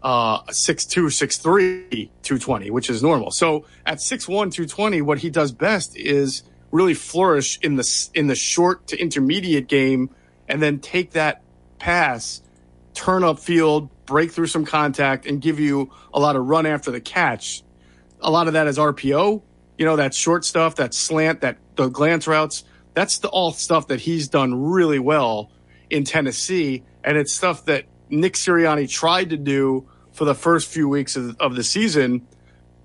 uh, 0.03 0.43
6'2", 0.43 1.05
6'3", 1.07 2.09
220, 2.21 2.69
which 2.69 2.89
is 2.89 3.01
normal. 3.01 3.31
So 3.31 3.65
at 3.87 3.97
6'1", 3.97 4.27
220, 4.27 5.01
what 5.01 5.17
he 5.17 5.31
does 5.31 5.51
best 5.51 5.97
is 5.97 6.43
really 6.71 6.93
flourish 6.93 7.57
in 7.61 7.75
the 7.75 8.09
in 8.13 8.27
the 8.27 8.35
short 8.35 8.87
to 8.87 8.97
intermediate 8.97 9.67
game 9.67 10.09
and 10.47 10.61
then 10.61 10.79
take 10.79 11.11
that 11.11 11.41
pass, 11.79 12.41
turn 12.93 13.23
up 13.23 13.39
field, 13.39 13.89
break 14.05 14.31
through 14.31 14.47
some 14.47 14.65
contact, 14.65 15.25
and 15.25 15.41
give 15.41 15.59
you 15.59 15.91
a 16.13 16.19
lot 16.19 16.35
of 16.35 16.45
run 16.45 16.65
after 16.65 16.91
the 16.91 17.01
catch. 17.01 17.63
A 18.21 18.31
lot 18.31 18.47
of 18.47 18.53
that 18.53 18.67
is 18.67 18.77
RPO, 18.77 19.41
you 19.77 19.85
know, 19.85 19.95
that 19.95 20.13
short 20.13 20.45
stuff, 20.45 20.75
that 20.75 20.93
slant, 20.93 21.41
that 21.41 21.57
the 21.75 21.89
glance 21.89 22.27
routes. 22.27 22.63
That's 22.93 23.17
the 23.19 23.27
all 23.27 23.51
stuff 23.51 23.87
that 23.87 23.99
he's 23.99 24.29
done 24.29 24.63
really 24.63 24.99
well 24.99 25.51
in 25.89 26.05
Tennessee. 26.05 26.83
And 27.03 27.17
it's 27.17 27.33
stuff 27.33 27.65
that 27.65 27.85
Nick 28.09 28.33
Sirianni 28.33 28.89
tried 28.89 29.31
to 29.31 29.37
do 29.37 29.87
for 30.13 30.25
the 30.25 30.35
first 30.35 30.69
few 30.69 30.87
weeks 30.87 31.15
of, 31.17 31.35
of 31.39 31.55
the 31.55 31.63
season 31.63 32.25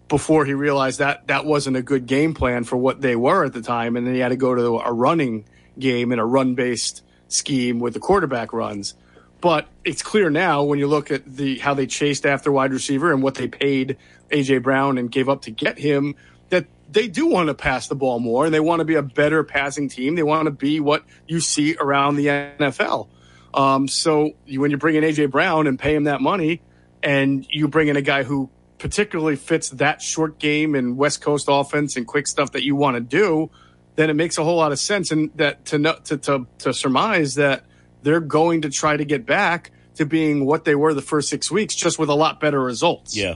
before 0.09 0.45
he 0.45 0.53
realized 0.53 0.99
that 0.99 1.29
that 1.29 1.45
wasn't 1.45 1.77
a 1.77 1.83
good 1.83 2.07
game 2.07 2.35
plan 2.35 2.65
for 2.65 2.77
what 2.77 3.01
they 3.01 3.15
were 3.15 3.45
at 3.45 3.53
the 3.53 3.63
time. 3.63 3.97
And 3.97 4.05
then 4.05 4.15
he 4.15 4.21
had 4.21 4.31
to 4.31 4.37
go 4.37 4.55
to 4.55 4.79
a 4.81 4.93
running 4.93 5.45
game 5.79 6.11
and 6.11 6.21
a 6.21 6.25
run 6.25 6.57
based 6.57 7.05
scheme 7.33 7.81
with 7.81 7.95
the 7.95 8.01
quarterback 8.01 8.53
runs. 8.53 8.95
But 9.41 9.69
it's 9.85 10.03
clear 10.03 10.29
now 10.29 10.65
when 10.65 10.79
you 10.79 10.87
look 10.87 11.11
at 11.11 11.25
the 11.25 11.59
how 11.59 11.75
they 11.75 11.87
chased 11.87 12.27
after 12.27 12.53
wide 12.53 12.73
receiver 12.73 13.13
and 13.13 13.23
what 13.23 13.35
they 13.35 13.49
paid 13.49 13.97
AJ 14.31 14.63
Brown 14.63 14.99
and 14.99 15.11
gave 15.11 15.29
up 15.29 15.43
to 15.43 15.51
get 15.51 15.79
him 15.79 16.15
that 16.51 16.67
they 16.91 17.09
do 17.09 17.27
want 17.27 17.49
to 17.49 17.55
pass 17.55 17.89
the 17.89 17.95
ball 17.95 18.19
more 18.19 18.45
and 18.45 18.53
they 18.53 18.61
want 18.61 18.81
to 18.81 18.85
be 18.85 18.97
a 18.97 19.03
better 19.03 19.43
passing 19.43 19.89
team. 19.89 20.15
They 20.15 20.23
want 20.23 20.45
to 20.47 20.51
be 20.51 20.81
what 20.81 21.05
you 21.27 21.41
see 21.41 21.77
around 21.77 22.17
the 22.17 22.27
NFL. 22.27 23.09
Um, 23.55 23.89
so 23.89 24.33
you, 24.45 24.61
when 24.61 24.71
you 24.71 24.77
bring 24.77 24.97
in 24.97 25.05
AJ 25.05 25.31
Brown 25.31 25.67
and 25.67 25.79
pay 25.79 25.95
him 25.95 26.05
that 26.05 26.21
money, 26.21 26.61
and 27.03 27.47
you 27.49 27.69
bring 27.69 27.89
in 27.89 27.97
a 27.97 28.03
guy 28.03 28.23
who 28.23 28.51
particularly 28.79 29.37
fits 29.37 29.71
that 29.71 30.03
short 30.03 30.39
game 30.39 30.75
and 30.75 30.97
West 30.97 31.21
Coast 31.21 31.47
offense 31.49 31.97
and 31.97 32.07
quick 32.07 32.27
stuff 32.27 32.53
that 32.53 32.65
you 32.65 32.77
want 32.77 32.97
to 32.97 33.01
do, 33.01 33.51
then 33.97 34.11
it 34.11 34.15
makes 34.15 34.39
a 34.39 34.45
whole 34.45 34.57
lot 34.57 34.73
of 34.73 34.79
sense. 34.79 35.11
And 35.11 35.31
that 35.37 35.65
to 35.67 35.79
to 36.05 36.17
to, 36.19 36.47
to 36.59 36.75
surmise 36.75 37.35
that 37.35 37.65
they're 38.03 38.21
going 38.21 38.63
to 38.63 38.71
try 38.71 38.97
to 38.97 39.05
get 39.05 39.27
back 39.27 39.71
to 39.97 40.07
being 40.07 40.47
what 40.47 40.65
they 40.65 40.75
were 40.75 40.95
the 40.95 41.03
first 41.03 41.29
six 41.29 41.51
weeks, 41.51 41.75
just 41.75 41.99
with 41.99 42.09
a 42.09 42.15
lot 42.15 42.41
better 42.41 42.61
results. 42.61 43.17
Yeah. 43.17 43.35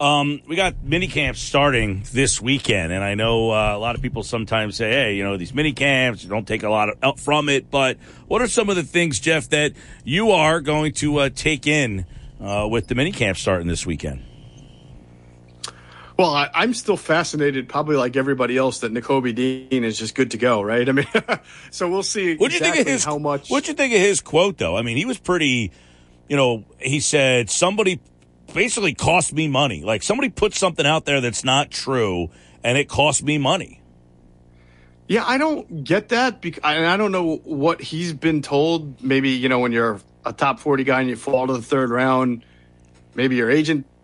Um, 0.00 0.40
we 0.48 0.56
got 0.56 0.82
mini 0.82 1.06
camps 1.06 1.40
starting 1.40 2.02
this 2.12 2.40
weekend, 2.40 2.92
and 2.92 3.04
I 3.04 3.14
know 3.14 3.52
uh, 3.52 3.76
a 3.76 3.78
lot 3.78 3.94
of 3.94 4.02
people 4.02 4.24
sometimes 4.24 4.76
say, 4.76 4.90
"Hey, 4.90 5.14
you 5.14 5.22
know, 5.22 5.36
these 5.36 5.54
mini 5.54 5.72
camps 5.72 6.24
don't 6.24 6.48
take 6.48 6.64
a 6.64 6.68
lot 6.68 6.88
of, 7.00 7.20
from 7.20 7.48
it." 7.48 7.70
But 7.70 7.98
what 8.26 8.42
are 8.42 8.48
some 8.48 8.68
of 8.68 8.76
the 8.76 8.82
things, 8.82 9.20
Jeff, 9.20 9.48
that 9.50 9.72
you 10.02 10.32
are 10.32 10.60
going 10.60 10.94
to 10.94 11.18
uh, 11.18 11.28
take 11.32 11.68
in 11.68 12.06
uh, 12.40 12.66
with 12.68 12.88
the 12.88 12.96
mini 12.96 13.12
camp 13.12 13.38
starting 13.38 13.68
this 13.68 13.86
weekend? 13.86 14.24
Well, 16.16 16.30
I, 16.30 16.48
am 16.54 16.74
still 16.74 16.96
fascinated, 16.96 17.68
probably 17.68 17.96
like 17.96 18.14
everybody 18.16 18.56
else, 18.56 18.78
that 18.80 18.92
Nakobe 18.92 19.34
Dean 19.34 19.82
is 19.82 19.98
just 19.98 20.14
good 20.14 20.30
to 20.30 20.38
go, 20.38 20.62
right? 20.62 20.88
I 20.88 20.92
mean, 20.92 21.06
so 21.70 21.90
we'll 21.90 22.04
see. 22.04 22.36
What 22.36 22.50
do 22.50 22.56
exactly 22.56 22.66
you 22.66 22.74
think 22.74 22.86
of 22.86 22.92
his? 22.92 23.04
How 23.04 23.18
much? 23.18 23.50
What 23.50 23.64
do 23.64 23.72
you 23.72 23.76
think 23.76 23.94
of 23.94 24.00
his 24.00 24.20
quote, 24.20 24.58
though? 24.58 24.76
I 24.76 24.82
mean, 24.82 24.96
he 24.96 25.04
was 25.04 25.18
pretty. 25.18 25.72
You 26.28 26.36
know, 26.36 26.64
he 26.78 27.00
said 27.00 27.50
somebody 27.50 28.00
basically 28.54 28.94
cost 28.94 29.32
me 29.32 29.48
money. 29.48 29.82
Like 29.82 30.02
somebody 30.02 30.30
put 30.30 30.54
something 30.54 30.86
out 30.86 31.04
there 31.04 31.20
that's 31.20 31.44
not 31.44 31.70
true, 31.70 32.30
and 32.62 32.78
it 32.78 32.88
cost 32.88 33.22
me 33.22 33.36
money. 33.36 33.80
Yeah, 35.06 35.24
I 35.26 35.36
don't 35.36 35.84
get 35.84 36.10
that, 36.10 36.40
because, 36.40 36.62
and 36.64 36.86
I 36.86 36.96
don't 36.96 37.12
know 37.12 37.36
what 37.44 37.82
he's 37.82 38.14
been 38.14 38.40
told. 38.40 39.02
Maybe 39.02 39.30
you 39.30 39.48
know 39.48 39.58
when 39.58 39.72
you're 39.72 40.00
a 40.24 40.32
top 40.32 40.60
40 40.60 40.84
guy 40.84 41.00
and 41.00 41.10
you 41.10 41.16
fall 41.16 41.48
to 41.48 41.52
the 41.52 41.62
third 41.62 41.90
round, 41.90 42.44
maybe 43.14 43.36
your 43.36 43.50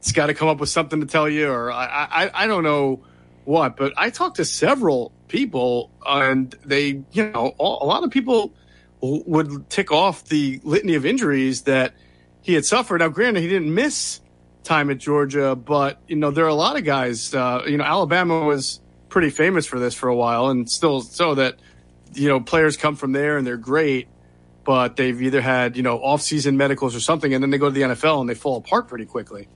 agent's 0.01 0.13
got 0.13 0.27
to 0.27 0.35
come 0.35 0.49
up 0.49 0.59
with 0.59 0.69
something 0.69 1.01
to 1.01 1.07
tell 1.07 1.29
you, 1.29 1.51
or 1.51 1.71
I, 1.71 1.85
I, 2.11 2.45
I 2.45 2.47
don't 2.47 2.65
know 2.65 3.01
what. 3.45 3.77
But 3.77 3.93
I 3.97 4.11
talked 4.11 4.37
to 4.37 4.45
several 4.45 5.13
people, 5.29 5.91
and 6.07 6.55
they, 6.65 7.03
you 7.13 7.31
know, 7.31 7.55
a 7.59 7.63
lot 7.65 8.03
of 8.05 8.11
people 8.11 8.53
would 9.03 9.69
tick 9.71 9.93
off 9.93 10.25
the 10.25 10.61
litany 10.63 10.95
of 10.95 11.07
injuries 11.07 11.63
that 11.63 11.95
he 12.43 12.55
had 12.55 12.65
suffered. 12.65 13.01
Now, 13.01 13.09
granted, 13.09 13.41
he 13.41 13.49
didn't 13.49 13.73
miss 13.75 14.21
time 14.63 14.91
at 14.91 14.99
Georgia, 14.99 15.55
but 15.57 16.01
you 16.07 16.17
know, 16.17 16.31
there 16.31 16.45
are 16.45 16.49
a 16.49 16.55
lot 16.55 16.77
of 16.77 16.85
guys. 16.85 17.35
Uh, 17.35 17.63
you 17.67 17.77
know, 17.77 17.85
Alabama 17.85 18.45
was 18.45 18.81
pretty 19.09 19.31
famous 19.31 19.67
for 19.67 19.79
this 19.79 19.95
for 19.95 20.09
a 20.09 20.17
while, 20.17 20.49
and 20.49 20.69
still 20.71 21.01
so 21.01 21.35
that 21.35 21.57
you 22.15 22.29
know 22.29 22.41
players 22.41 22.77
come 22.77 22.97
from 22.97 23.13
there 23.13 23.39
and 23.39 23.47
they're 23.47 23.57
great 23.57 24.09
but 24.63 24.97
they've 24.97 25.23
either 25.23 25.41
had 25.41 25.77
you 25.77 25.83
know 25.83 25.99
off-season 25.99 26.57
medicals 26.57 26.95
or 26.95 27.01
something, 27.01 27.33
and 27.33 27.43
then 27.43 27.51
they 27.51 27.59
go 27.59 27.67
to 27.67 27.75
the 27.75 27.81
NFL 27.81 28.21
and 28.21 28.29
they 28.29 28.35
fall 28.35 28.57
apart 28.59 28.89
pretty 28.89 29.07
quickly. 29.07 29.49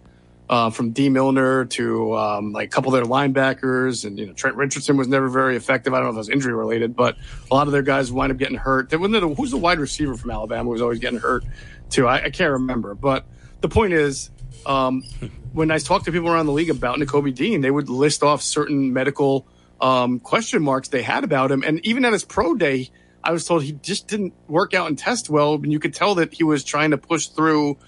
Uh, 0.46 0.68
from 0.68 0.90
Dee 0.90 1.08
Milliner 1.08 1.64
to 1.64 2.14
um, 2.18 2.52
like 2.52 2.66
a 2.66 2.70
couple 2.70 2.94
of 2.94 3.00
their 3.00 3.10
linebackers, 3.10 4.04
and 4.04 4.18
you 4.18 4.26
know 4.26 4.34
Trent 4.34 4.56
Richardson 4.56 4.98
was 4.98 5.08
never 5.08 5.30
very 5.30 5.56
effective. 5.56 5.94
I 5.94 5.96
don't 5.96 6.04
know 6.04 6.10
if 6.10 6.16
it 6.16 6.18
was 6.18 6.28
injury 6.28 6.52
related, 6.52 6.94
but 6.94 7.16
a 7.50 7.54
lot 7.54 7.66
of 7.66 7.72
their 7.72 7.80
guys 7.80 8.12
wind 8.12 8.30
up 8.30 8.36
getting 8.36 8.58
hurt. 8.58 8.90
They, 8.90 8.98
who's 8.98 9.52
the 9.52 9.56
wide 9.56 9.78
receiver 9.78 10.14
from 10.16 10.30
Alabama 10.30 10.64
who 10.64 10.70
was 10.70 10.82
always 10.82 10.98
getting 10.98 11.18
hurt 11.18 11.44
too? 11.88 12.06
I, 12.06 12.24
I 12.24 12.30
can't 12.30 12.52
remember, 12.52 12.94
but 12.94 13.24
the 13.62 13.70
point 13.70 13.94
is, 13.94 14.30
um, 14.66 15.02
when 15.54 15.70
I 15.70 15.78
talk 15.78 16.04
to 16.04 16.12
people 16.12 16.28
around 16.28 16.44
the 16.44 16.52
league 16.52 16.68
about 16.68 16.98
Nakobe 16.98 17.34
Dean, 17.34 17.62
they 17.62 17.70
would 17.70 17.88
list 17.88 18.22
off 18.22 18.42
certain 18.42 18.92
medical 18.92 19.46
um, 19.80 20.20
question 20.20 20.62
marks 20.62 20.88
they 20.88 21.02
had 21.02 21.24
about 21.24 21.50
him, 21.52 21.62
and 21.62 21.80
even 21.86 22.04
at 22.04 22.12
his 22.12 22.22
pro 22.22 22.54
day 22.54 22.90
I 23.24 23.32
was 23.32 23.46
told 23.46 23.62
he 23.62 23.72
just 23.72 24.06
didn't 24.06 24.34
work 24.46 24.74
out 24.74 24.88
and 24.88 24.98
test 24.98 25.30
well, 25.30 25.54
and 25.54 25.72
you 25.72 25.80
could 25.80 25.94
tell 25.94 26.14
that 26.16 26.34
he 26.34 26.44
was 26.44 26.62
trying 26.62 26.90
to 26.90 26.98
push 26.98 27.28
through 27.28 27.78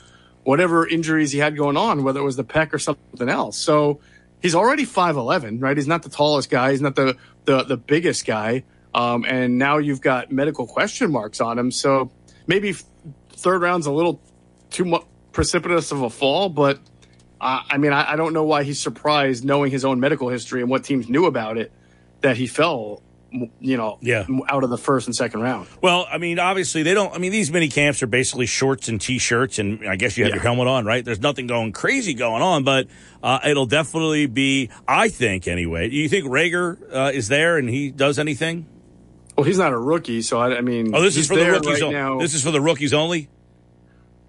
whatever 0.47 0.87
injuries 0.87 1.33
he 1.33 1.41
had 1.41 1.57
going 1.57 1.77
on, 1.77 2.05
whether 2.05 2.21
it 2.21 2.23
was 2.23 2.37
the 2.37 2.45
pec 2.45 2.73
or 2.73 2.79
something 2.79 3.29
else. 3.29 3.59
So 3.59 3.99
he's 4.41 4.55
already 4.55 4.85
five 4.85 5.17
eleven, 5.17 5.59
right? 5.59 5.77
He's 5.77 5.89
not 5.89 6.05
the 6.05 6.09
tallest 6.09 6.51
guy, 6.51 6.71
he's 6.71 6.81
not 6.81 6.95
the 6.95 7.17
the, 7.47 7.65
the 7.65 7.77
biggest 7.77 8.25
guy, 8.25 8.63
um, 8.95 9.25
and 9.29 9.59
now 9.59 9.79
you've 9.79 10.01
got 10.01 10.31
medical 10.31 10.67
question 10.67 11.11
marks 11.11 11.41
on 11.41 11.59
him. 11.59 11.73
So 11.73 12.13
maybe 12.47 12.75
third 13.31 13.61
round's 13.61 13.87
a 13.87 13.93
little 13.93 14.21
too 14.71 14.85
much 14.85 15.05
precipitous 15.33 15.91
of 15.91 16.03
a 16.03 16.11
fall, 16.11 16.49
but 16.49 16.79
I 17.41 17.77
mean, 17.77 17.93
I, 17.93 18.13
I 18.13 18.17
don't 18.17 18.33
know 18.33 18.45
why 18.45 18.63
he's 18.63 18.79
surprised, 18.79 19.45
knowing 19.45 19.71
his 19.71 19.85
own 19.85 20.01
medical 20.01 20.29
history 20.29 20.63
and 20.63 20.71
what 20.71 20.85
teams 20.85 21.09
knew 21.09 21.27
about 21.27 21.59
it, 21.59 21.71
that 22.23 22.37
he 22.37 22.47
fell 22.47 23.03
you 23.61 23.77
know, 23.77 23.99
yeah. 24.01 24.27
out 24.49 24.65
of 24.65 24.71
the 24.71 24.79
first 24.79 25.07
and 25.07 25.15
second 25.15 25.41
round. 25.41 25.69
Well, 25.83 26.07
I 26.11 26.19
mean, 26.19 26.39
obviously 26.39 26.83
they 26.83 26.95
don't. 26.95 27.15
I 27.15 27.19
mean, 27.19 27.33
these 27.33 27.51
mini 27.51 27.69
camps 27.69 28.03
are 28.03 28.07
basically 28.07 28.47
shorts 28.47 28.89
and 28.89 29.01
t-shirts, 29.01 29.59
and 29.59 29.87
I 29.89 29.97
guess 29.97 30.17
you 30.17 30.25
have 30.25 30.31
yeah. 30.31 30.37
your 30.37 30.43
helmet 30.43 30.67
on, 30.67 30.85
right? 30.85 31.05
There's 31.05 31.21
nothing 31.21 31.47
going 31.47 31.73
crazy 31.73 32.15
going 32.15 32.43
on, 32.43 32.65
but 32.65 32.89
uh, 33.23 33.41
it'll 33.47 33.67
definitely 33.67 34.27
be. 34.27 34.71
I 34.87 35.09
think 35.09 35.49
anyway. 35.49 35.89
Do 35.89 35.97
you 35.97 36.09
think 36.09 36.27
Reagor 36.27 36.79
uh, 36.93 37.11
is 37.13 37.29
there 37.29 37.59
and 37.59 37.69
he 37.69 37.91
does 37.91 38.19
anything? 38.19 38.67
Well, 39.37 39.45
he's 39.45 39.59
not 39.59 39.73
a 39.73 39.79
rookie, 39.79 40.23
so 40.23 40.39
I, 40.39 40.57
I 40.57 40.61
mean, 40.63 40.95
oh, 40.95 41.03
this 41.03 41.17
is 41.17 41.27
for 41.27 41.37
the 41.37 41.51
rookies. 41.51 41.83
Right 41.83 41.93
now. 41.93 42.19
This 42.19 42.35
is 42.35 42.43
for 42.43 42.51
the 42.51 42.61
rookies 42.61 42.95
only. 42.95 43.29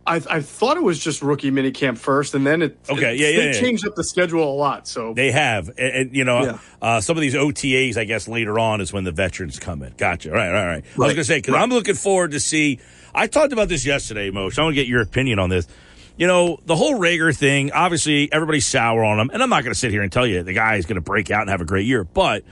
I, 0.08 0.22
I 0.30 0.42
thought 0.42 0.78
it 0.78 0.84
was 0.84 0.98
just 1.00 1.22
rookie 1.22 1.52
minicamp 1.52 1.98
first, 1.98 2.34
and 2.34 2.48
then 2.48 2.62
it. 2.62 2.78
Okay, 2.90 3.14
it, 3.14 3.20
yeah, 3.20 3.28
yeah. 3.28 3.38
They 3.38 3.46
yeah. 3.48 3.60
changed 3.60 3.86
up 3.86 3.96
the 3.96 4.04
schedule 4.04 4.44
a 4.44 4.56
lot, 4.56 4.88
so 4.88 5.14
they 5.14 5.32
have, 5.32 5.68
and, 5.70 5.78
and 5.78 6.16
you 6.16 6.24
know, 6.24 6.44
yeah. 6.44 6.60
uh, 6.82 7.02
some 7.02 7.18
of 7.18 7.22
these 7.22 7.36
OTAs, 7.36 7.98
I 7.98 8.06
guess 8.06 8.28
later 8.28 8.58
on 8.58 8.82
is 8.82 8.94
when 8.94 9.04
the 9.04 9.12
veterans 9.12 9.60
come 9.60 9.84
in. 9.84 9.94
Gotcha. 9.98 10.32
Right, 10.32 10.50
right, 10.52 10.66
right. 10.66 10.76
right. 10.76 10.86
I 10.96 11.00
was 11.00 11.14
gonna 11.14 11.24
say 11.26 11.38
because 11.40 11.54
right. 11.54 11.62
I'm 11.62 11.70
looking 11.70 11.96
forward 11.96 12.32
to 12.32 12.40
see. 12.40 12.80
I 13.14 13.28
talked 13.28 13.52
about 13.52 13.68
this 13.68 13.86
yesterday, 13.86 14.32
Mo. 14.32 14.50
So 14.50 14.62
I 14.62 14.66
want 14.66 14.76
to 14.76 14.82
get 14.82 14.88
your 14.88 15.02
opinion 15.02 15.40
on 15.40 15.50
this. 15.50 15.68
You 16.16 16.26
know, 16.26 16.58
the 16.66 16.76
whole 16.76 16.96
Reagor 16.96 17.36
thing. 17.36 17.72
Obviously, 17.72 18.32
everybody's 18.32 18.66
sour 18.66 19.04
on 19.04 19.20
him, 19.20 19.30
and 19.32 19.44
I'm 19.44 19.50
not 19.50 19.64
going 19.64 19.74
to 19.74 19.80
sit 19.80 19.92
here 19.92 20.02
and 20.02 20.12
tell 20.12 20.26
you 20.26 20.42
the 20.42 20.54
guy 20.54 20.76
is 20.76 20.86
going 20.86 20.96
to 20.96 21.02
break 21.02 21.30
out 21.30 21.42
and 21.42 21.50
have 21.50 21.62
a 21.62 21.66
great 21.66 21.86
year, 21.86 22.04
but 22.04 22.44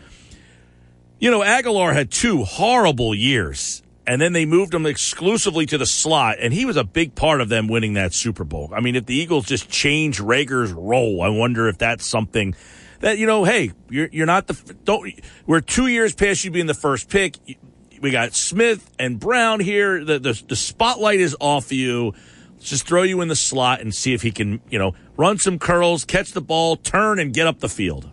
you 1.19 1.31
know, 1.31 1.39
Agholor 1.39 1.93
had 1.93 2.11
two 2.11 2.43
horrible 2.43 3.15
years 3.15 3.81
and 4.07 4.21
then 4.21 4.33
they 4.33 4.45
moved 4.45 4.73
him 4.73 4.85
exclusively 4.85 5.65
to 5.67 5.77
the 5.77 5.85
slot, 5.85 6.37
and 6.39 6.53
he 6.53 6.65
was 6.65 6.77
a 6.77 6.83
big 6.83 7.15
part 7.15 7.41
of 7.41 7.49
them 7.49 7.67
winning 7.67 7.93
that 7.93 8.13
Super 8.13 8.43
Bowl. 8.43 8.71
I 8.75 8.81
mean, 8.81 8.95
if 8.95 9.05
the 9.05 9.15
Eagles 9.15 9.45
just 9.45 9.69
change 9.69 10.19
Reagor's 10.19 10.71
role, 10.71 11.21
I 11.21 11.29
wonder 11.29 11.67
if 11.67 11.77
that's 11.77 12.05
something 12.05 12.55
that 12.99 13.17
you 13.17 13.27
know. 13.27 13.43
Hey, 13.43 13.71
you're 13.89 14.09
you're 14.11 14.25
not 14.25 14.47
the 14.47 14.75
don't. 14.83 15.11
We're 15.45 15.61
two 15.61 15.87
years 15.87 16.13
past 16.13 16.43
you 16.43 16.51
being 16.51 16.67
the 16.67 16.73
first 16.73 17.09
pick. 17.09 17.37
We 18.01 18.11
got 18.11 18.33
Smith 18.33 18.91
and 18.99 19.19
Brown 19.19 19.59
here. 19.59 20.03
The 20.03 20.19
the, 20.19 20.43
the 20.47 20.55
spotlight 20.55 21.19
is 21.19 21.35
off 21.39 21.71
you. 21.71 22.13
Let's 22.53 22.69
just 22.69 22.87
throw 22.87 23.03
you 23.03 23.21
in 23.21 23.27
the 23.27 23.35
slot 23.35 23.81
and 23.81 23.93
see 23.93 24.13
if 24.13 24.21
he 24.21 24.31
can, 24.31 24.61
you 24.69 24.79
know, 24.79 24.95
run 25.17 25.37
some 25.37 25.59
curls, 25.59 26.05
catch 26.05 26.31
the 26.31 26.41
ball, 26.41 26.77
turn, 26.77 27.19
and 27.19 27.33
get 27.33 27.47
up 27.47 27.59
the 27.59 27.69
field. 27.69 28.09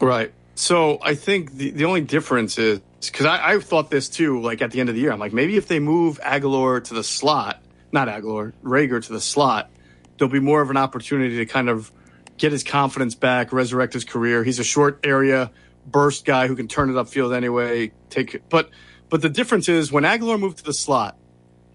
Right. 0.00 0.32
So 0.54 0.98
I 1.02 1.14
think 1.14 1.52
the, 1.52 1.70
the 1.70 1.84
only 1.84 2.00
difference 2.00 2.58
is 2.58 2.80
because 3.10 3.26
I, 3.26 3.54
I 3.54 3.58
thought 3.58 3.90
this 3.90 4.08
too, 4.08 4.40
like 4.40 4.62
at 4.62 4.70
the 4.70 4.80
end 4.80 4.88
of 4.88 4.94
the 4.94 5.00
year. 5.00 5.12
I'm 5.12 5.18
like, 5.18 5.32
maybe 5.32 5.56
if 5.56 5.68
they 5.68 5.78
move 5.80 6.20
Agholor 6.20 6.82
to 6.84 6.94
the 6.94 7.04
slot, 7.04 7.62
not 7.92 8.08
Agholor, 8.08 8.52
Reagor 8.62 9.04
to 9.04 9.12
the 9.12 9.20
slot, 9.20 9.70
there'll 10.18 10.32
be 10.32 10.40
more 10.40 10.60
of 10.62 10.70
an 10.70 10.76
opportunity 10.76 11.36
to 11.36 11.46
kind 11.46 11.68
of 11.68 11.92
get 12.36 12.52
his 12.52 12.64
confidence 12.64 13.14
back, 13.14 13.52
resurrect 13.52 13.92
his 13.92 14.04
career. 14.04 14.44
He's 14.44 14.58
a 14.58 14.64
short 14.64 15.00
area 15.04 15.50
burst 15.86 16.24
guy 16.24 16.48
who 16.48 16.56
can 16.56 16.68
turn 16.68 16.90
it 16.90 16.94
upfield 16.94 17.34
anyway. 17.34 17.92
Take, 18.10 18.48
but 18.48 18.70
but 19.08 19.22
the 19.22 19.28
difference 19.28 19.68
is 19.68 19.92
when 19.92 20.04
Agholor 20.04 20.38
moved 20.38 20.58
to 20.58 20.64
the 20.64 20.74
slot, 20.74 21.16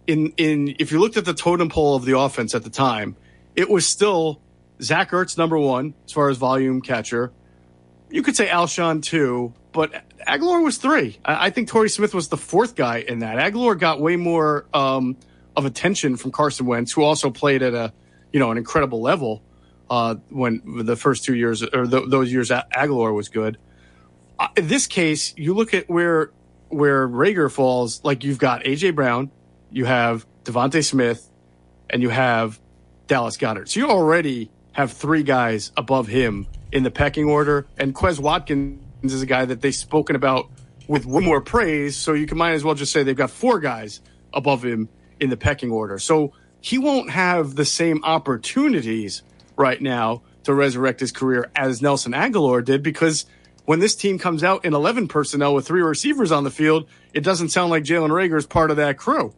in 0.08 0.34
in 0.38 0.76
if 0.80 0.92
you 0.92 1.00
looked 1.00 1.18
at 1.18 1.26
the 1.26 1.34
totem 1.34 1.70
pole 1.70 1.96
of 1.96 2.06
the 2.06 2.18
offense 2.18 2.54
at 2.56 2.64
the 2.64 2.70
time, 2.70 3.16
it 3.56 3.70
was 3.70 3.88
still 3.88 4.42
Zach 4.82 5.12
Ertz 5.12 5.38
number 5.38 5.58
one 5.58 5.94
as 6.06 6.12
far 6.12 6.30
as 6.30 6.38
volume 6.38 6.82
catcher. 6.82 7.32
You 8.10 8.24
could 8.24 8.36
say 8.36 8.48
Alshon 8.48 9.02
too, 9.02 9.54
but 9.72 10.04
Agholor 10.28 10.64
was 10.64 10.78
three. 10.78 11.20
I, 11.26 11.48
I 11.48 11.50
think 11.50 11.68
Torrey 11.68 11.90
Smith 11.90 12.14
was 12.14 12.30
the 12.30 12.38
fourth 12.38 12.76
guy 12.76 12.98
in 12.98 13.20
that. 13.20 13.38
Agholor 13.38 13.78
got 13.78 14.00
way 14.00 14.16
more 14.16 14.66
um, 14.74 15.18
of 15.56 15.66
attention 15.66 16.18
from 16.18 16.32
Carson 16.32 16.66
Wentz, 16.66 16.92
who 16.92 17.04
also 17.04 17.30
played 17.30 17.62
at 17.62 17.74
a 17.74 17.94
you 18.32 18.40
know 18.40 18.52
an 18.52 18.58
incredible 18.58 19.02
level 19.02 19.44
uh, 19.90 20.16
when 20.30 20.62
the 20.86 20.96
first 20.96 21.24
two 21.24 21.36
years 21.36 21.64
or 21.64 21.86
th- 21.86 22.06
those 22.08 22.32
years 22.32 22.50
Agholor 22.50 23.14
was 23.14 23.30
good. 23.30 23.58
Uh, 24.40 24.48
in 24.56 24.68
this 24.68 24.88
case, 24.88 25.34
you 25.38 25.54
look 25.54 25.74
at 25.74 25.90
where 25.90 26.32
where 26.70 27.08
Reagor 27.08 27.52
falls. 27.52 28.04
Like 28.04 28.24
you've 28.24 28.40
got 28.40 28.64
AJ 28.64 28.96
Brown, 28.96 29.32
you 29.72 29.86
have 29.86 30.26
DeVonta 30.46 30.84
Smith, 30.84 31.30
and 31.90 32.02
you 32.02 32.10
have 32.10 32.60
Dallas 33.08 33.38
Goedert. 33.38 33.70
So 33.70 33.82
you 33.82 33.90
already 33.90 34.50
have 34.72 34.94
three 34.94 35.24
guys 35.24 35.72
above 35.76 36.08
him 36.08 36.48
in 36.72 36.84
the 36.84 36.92
pecking 36.92 37.26
order, 37.26 37.68
and 37.78 37.94
Quez 37.94 38.20
Watkins 38.20 38.82
is 39.04 39.22
a 39.22 39.26
guy 39.26 39.46
that 39.46 39.62
they've 39.62 39.74
spoken 39.76 40.16
about 40.16 40.50
with 40.88 41.06
one 41.06 41.24
more 41.24 41.42
praise. 41.42 41.96
So 41.96 42.14
you 42.14 42.26
can 42.28 42.38
might 42.38 42.52
as 42.52 42.64
well 42.64 42.76
just 42.76 42.92
say 42.92 43.04
they've 43.04 43.16
got 43.16 43.32
four 43.32 43.60
guys 43.60 44.02
above 44.34 44.64
him 44.64 44.90
in 45.20 45.30
the 45.30 45.38
pecking 45.38 45.72
order. 45.72 45.98
So 46.00 46.34
he 46.62 46.78
won't 46.78 47.10
have 47.10 47.56
the 47.56 47.66
same 47.66 48.04
opportunities 48.04 49.24
right 49.58 49.82
now 49.82 50.22
to 50.44 50.54
resurrect 50.54 51.00
his 51.00 51.12
career 51.12 51.50
as 51.56 51.82
Nelson 51.82 52.14
Agholor 52.14 52.64
did 52.64 52.82
because 52.84 53.26
when 53.66 53.80
this 53.80 53.96
team 53.96 54.18
comes 54.18 54.44
out 54.44 54.66
in 54.66 54.74
11 54.74 55.08
personnel 55.08 55.54
with 55.54 55.68
three 55.68 55.82
receivers 55.84 56.32
on 56.32 56.44
the 56.44 56.50
field, 56.50 56.88
it 57.14 57.22
doesn't 57.24 57.50
sound 57.50 57.70
like 57.70 57.84
Jalen 57.84 58.10
Reagor 58.10 58.38
is 58.38 58.46
part 58.48 58.72
of 58.72 58.78
that 58.78 58.98
crew 58.98 59.34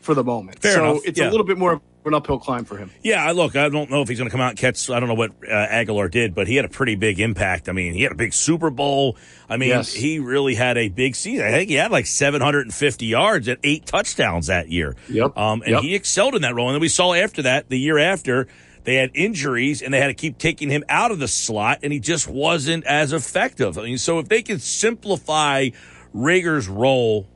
for 0.00 0.14
the 0.14 0.22
moment. 0.24 0.60
Fair 0.60 0.74
so 0.74 0.84
enough. 0.90 1.02
it's 1.06 1.18
Yeah. 1.18 1.28
a 1.28 1.30
little 1.30 1.46
bit 1.46 1.56
more 1.58 1.80
an 2.04 2.14
uphill 2.14 2.38
climb 2.38 2.64
for 2.64 2.76
him. 2.76 2.90
Yeah, 3.02 3.24
I 3.24 3.32
look, 3.32 3.54
I 3.56 3.68
don't 3.68 3.90
know 3.90 4.02
if 4.02 4.08
he's 4.08 4.18
going 4.18 4.28
to 4.28 4.32
come 4.32 4.40
out 4.40 4.50
and 4.50 4.58
catch. 4.58 4.90
I 4.90 4.98
don't 4.98 5.08
know 5.08 5.14
what 5.14 5.30
uh, 5.44 5.50
Agholor 5.68 6.10
did, 6.10 6.34
but 6.34 6.48
he 6.48 6.56
had 6.56 6.64
a 6.64 6.68
pretty 6.68 6.94
big 6.96 7.20
impact. 7.20 7.68
I 7.68 7.72
mean, 7.72 7.94
he 7.94 8.02
had 8.02 8.12
a 8.12 8.16
big 8.16 8.32
Super 8.32 8.70
Bowl. 8.70 9.16
I 9.48 9.56
mean, 9.56 9.68
Yes. 9.68 9.92
he 9.92 10.18
really 10.18 10.54
had 10.54 10.76
a 10.78 10.88
big 10.88 11.14
season. 11.14 11.46
I 11.46 11.50
think 11.52 11.68
he 11.68 11.76
had 11.76 11.90
like 11.92 12.06
750 12.06 13.06
yards 13.06 13.46
and 13.48 13.58
eight 13.62 13.86
touchdowns 13.86 14.48
that 14.48 14.68
year. 14.68 14.96
Yep. 15.08 15.36
Um, 15.38 15.62
and 15.62 15.70
Yep. 15.72 15.82
he 15.82 15.94
excelled 15.94 16.34
in 16.34 16.42
that 16.42 16.54
role. 16.54 16.68
And 16.68 16.74
then 16.74 16.80
we 16.80 16.88
saw 16.88 17.12
after 17.14 17.42
that, 17.42 17.68
the 17.68 17.78
year 17.78 17.98
after, 17.98 18.48
they 18.84 18.96
had 18.96 19.12
injuries 19.14 19.80
and 19.80 19.94
they 19.94 20.00
had 20.00 20.08
to 20.08 20.14
keep 20.14 20.38
taking 20.38 20.68
him 20.70 20.82
out 20.88 21.12
of 21.12 21.20
the 21.20 21.28
slot, 21.28 21.78
and 21.84 21.92
he 21.92 22.00
just 22.00 22.26
wasn't 22.26 22.84
as 22.84 23.12
effective. 23.12 23.78
I 23.78 23.82
mean, 23.84 23.98
so 23.98 24.18
if 24.18 24.28
they 24.28 24.42
could 24.42 24.60
simplify 24.60 25.68
Reagor's 26.12 26.66
role, 26.68 27.28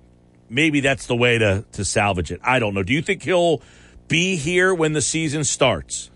maybe 0.51 0.80
that's 0.80 1.06
the 1.06 1.14
way 1.16 1.38
to 1.38 1.64
to 1.72 1.84
salvage 1.84 2.32
it. 2.32 2.40
I 2.43 2.59
don't 2.59 2.74
know. 2.74 2.82
Do 2.82 2.93
you 2.93 3.01
think 3.02 3.22
he'll 3.22 3.62
be 4.08 4.36
here 4.36 4.74
when 4.74 4.92
the 4.92 5.02
season 5.02 5.44
starts? 5.44 6.10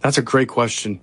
That's 0.00 0.18
a 0.18 0.22
great 0.22 0.48
question. 0.48 1.00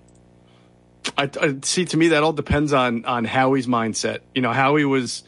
I, 1.18 1.30
I 1.40 1.56
see. 1.64 1.86
To 1.86 1.98
me, 1.98 2.10
that 2.10 2.24
all 2.24 2.34
depends 2.34 2.72
on 2.72 3.06
on 3.06 3.26
Howie's 3.26 3.68
mindset. 3.68 4.20
You 4.34 4.42
know, 4.42 4.54
Howie 4.54 4.86
was 4.86 5.24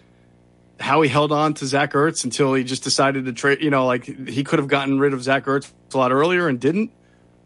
Howie 0.80 1.10
held 1.10 1.32
on 1.32 1.54
to 1.56 1.66
Zach 1.66 1.92
Ertz 1.94 2.24
until 2.24 2.54
he 2.54 2.64
just 2.64 2.84
decided 2.84 3.26
to 3.26 3.34
trade. 3.34 3.62
You 3.62 3.70
know, 3.70 3.86
like 3.86 4.06
he 4.06 4.44
could 4.44 4.60
have 4.60 4.70
gotten 4.70 5.00
rid 5.00 5.14
of 5.14 5.22
Zach 5.22 5.46
Ertz 5.46 5.72
a 5.94 5.98
lot 5.98 6.12
earlier 6.12 6.48
and 6.48 6.60
didn't. 6.60 6.92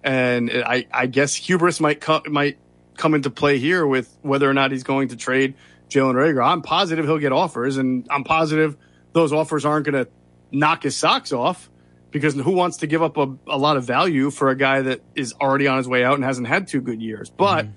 And 0.03 0.51
I, 0.51 0.85
I 0.93 1.07
guess 1.07 1.35
hubris 1.35 1.79
might 1.79 2.05
might 2.27 2.57
come 2.95 3.15
into 3.15 3.29
play 3.29 3.57
here 3.57 3.85
with 3.85 4.15
whether 4.21 4.49
or 4.49 4.53
not 4.53 4.71
he's 4.71 4.83
going 4.83 5.07
to 5.09 5.15
trade 5.15 5.55
Jalen 5.89 6.13
Reagor. 6.13 6.45
I'm 6.45 6.61
positive 6.61 7.05
he'll 7.05 7.17
get 7.17 7.31
offers, 7.31 7.77
and 7.77 8.07
I'm 8.09 8.23
positive 8.23 8.77
those 9.13 9.33
offers 9.33 9.65
aren't 9.65 9.85
going 9.85 10.05
to 10.05 10.11
knock 10.51 10.83
his 10.83 10.95
socks 10.95 11.31
off 11.31 11.69
because 12.11 12.33
who 12.33 12.51
wants 12.51 12.77
to 12.77 12.87
give 12.87 13.03
up 13.03 13.17
a, 13.17 13.35
a 13.47 13.57
lot 13.57 13.77
of 13.77 13.83
value 13.83 14.31
for 14.31 14.49
a 14.49 14.55
guy 14.55 14.81
that 14.81 15.01
is 15.15 15.33
already 15.33 15.67
on 15.67 15.77
his 15.77 15.87
way 15.87 16.03
out 16.03 16.15
and 16.15 16.23
hasn't 16.23 16.47
had 16.47 16.67
two 16.67 16.81
good 16.81 17.01
years? 17.01 17.29
But 17.29 17.67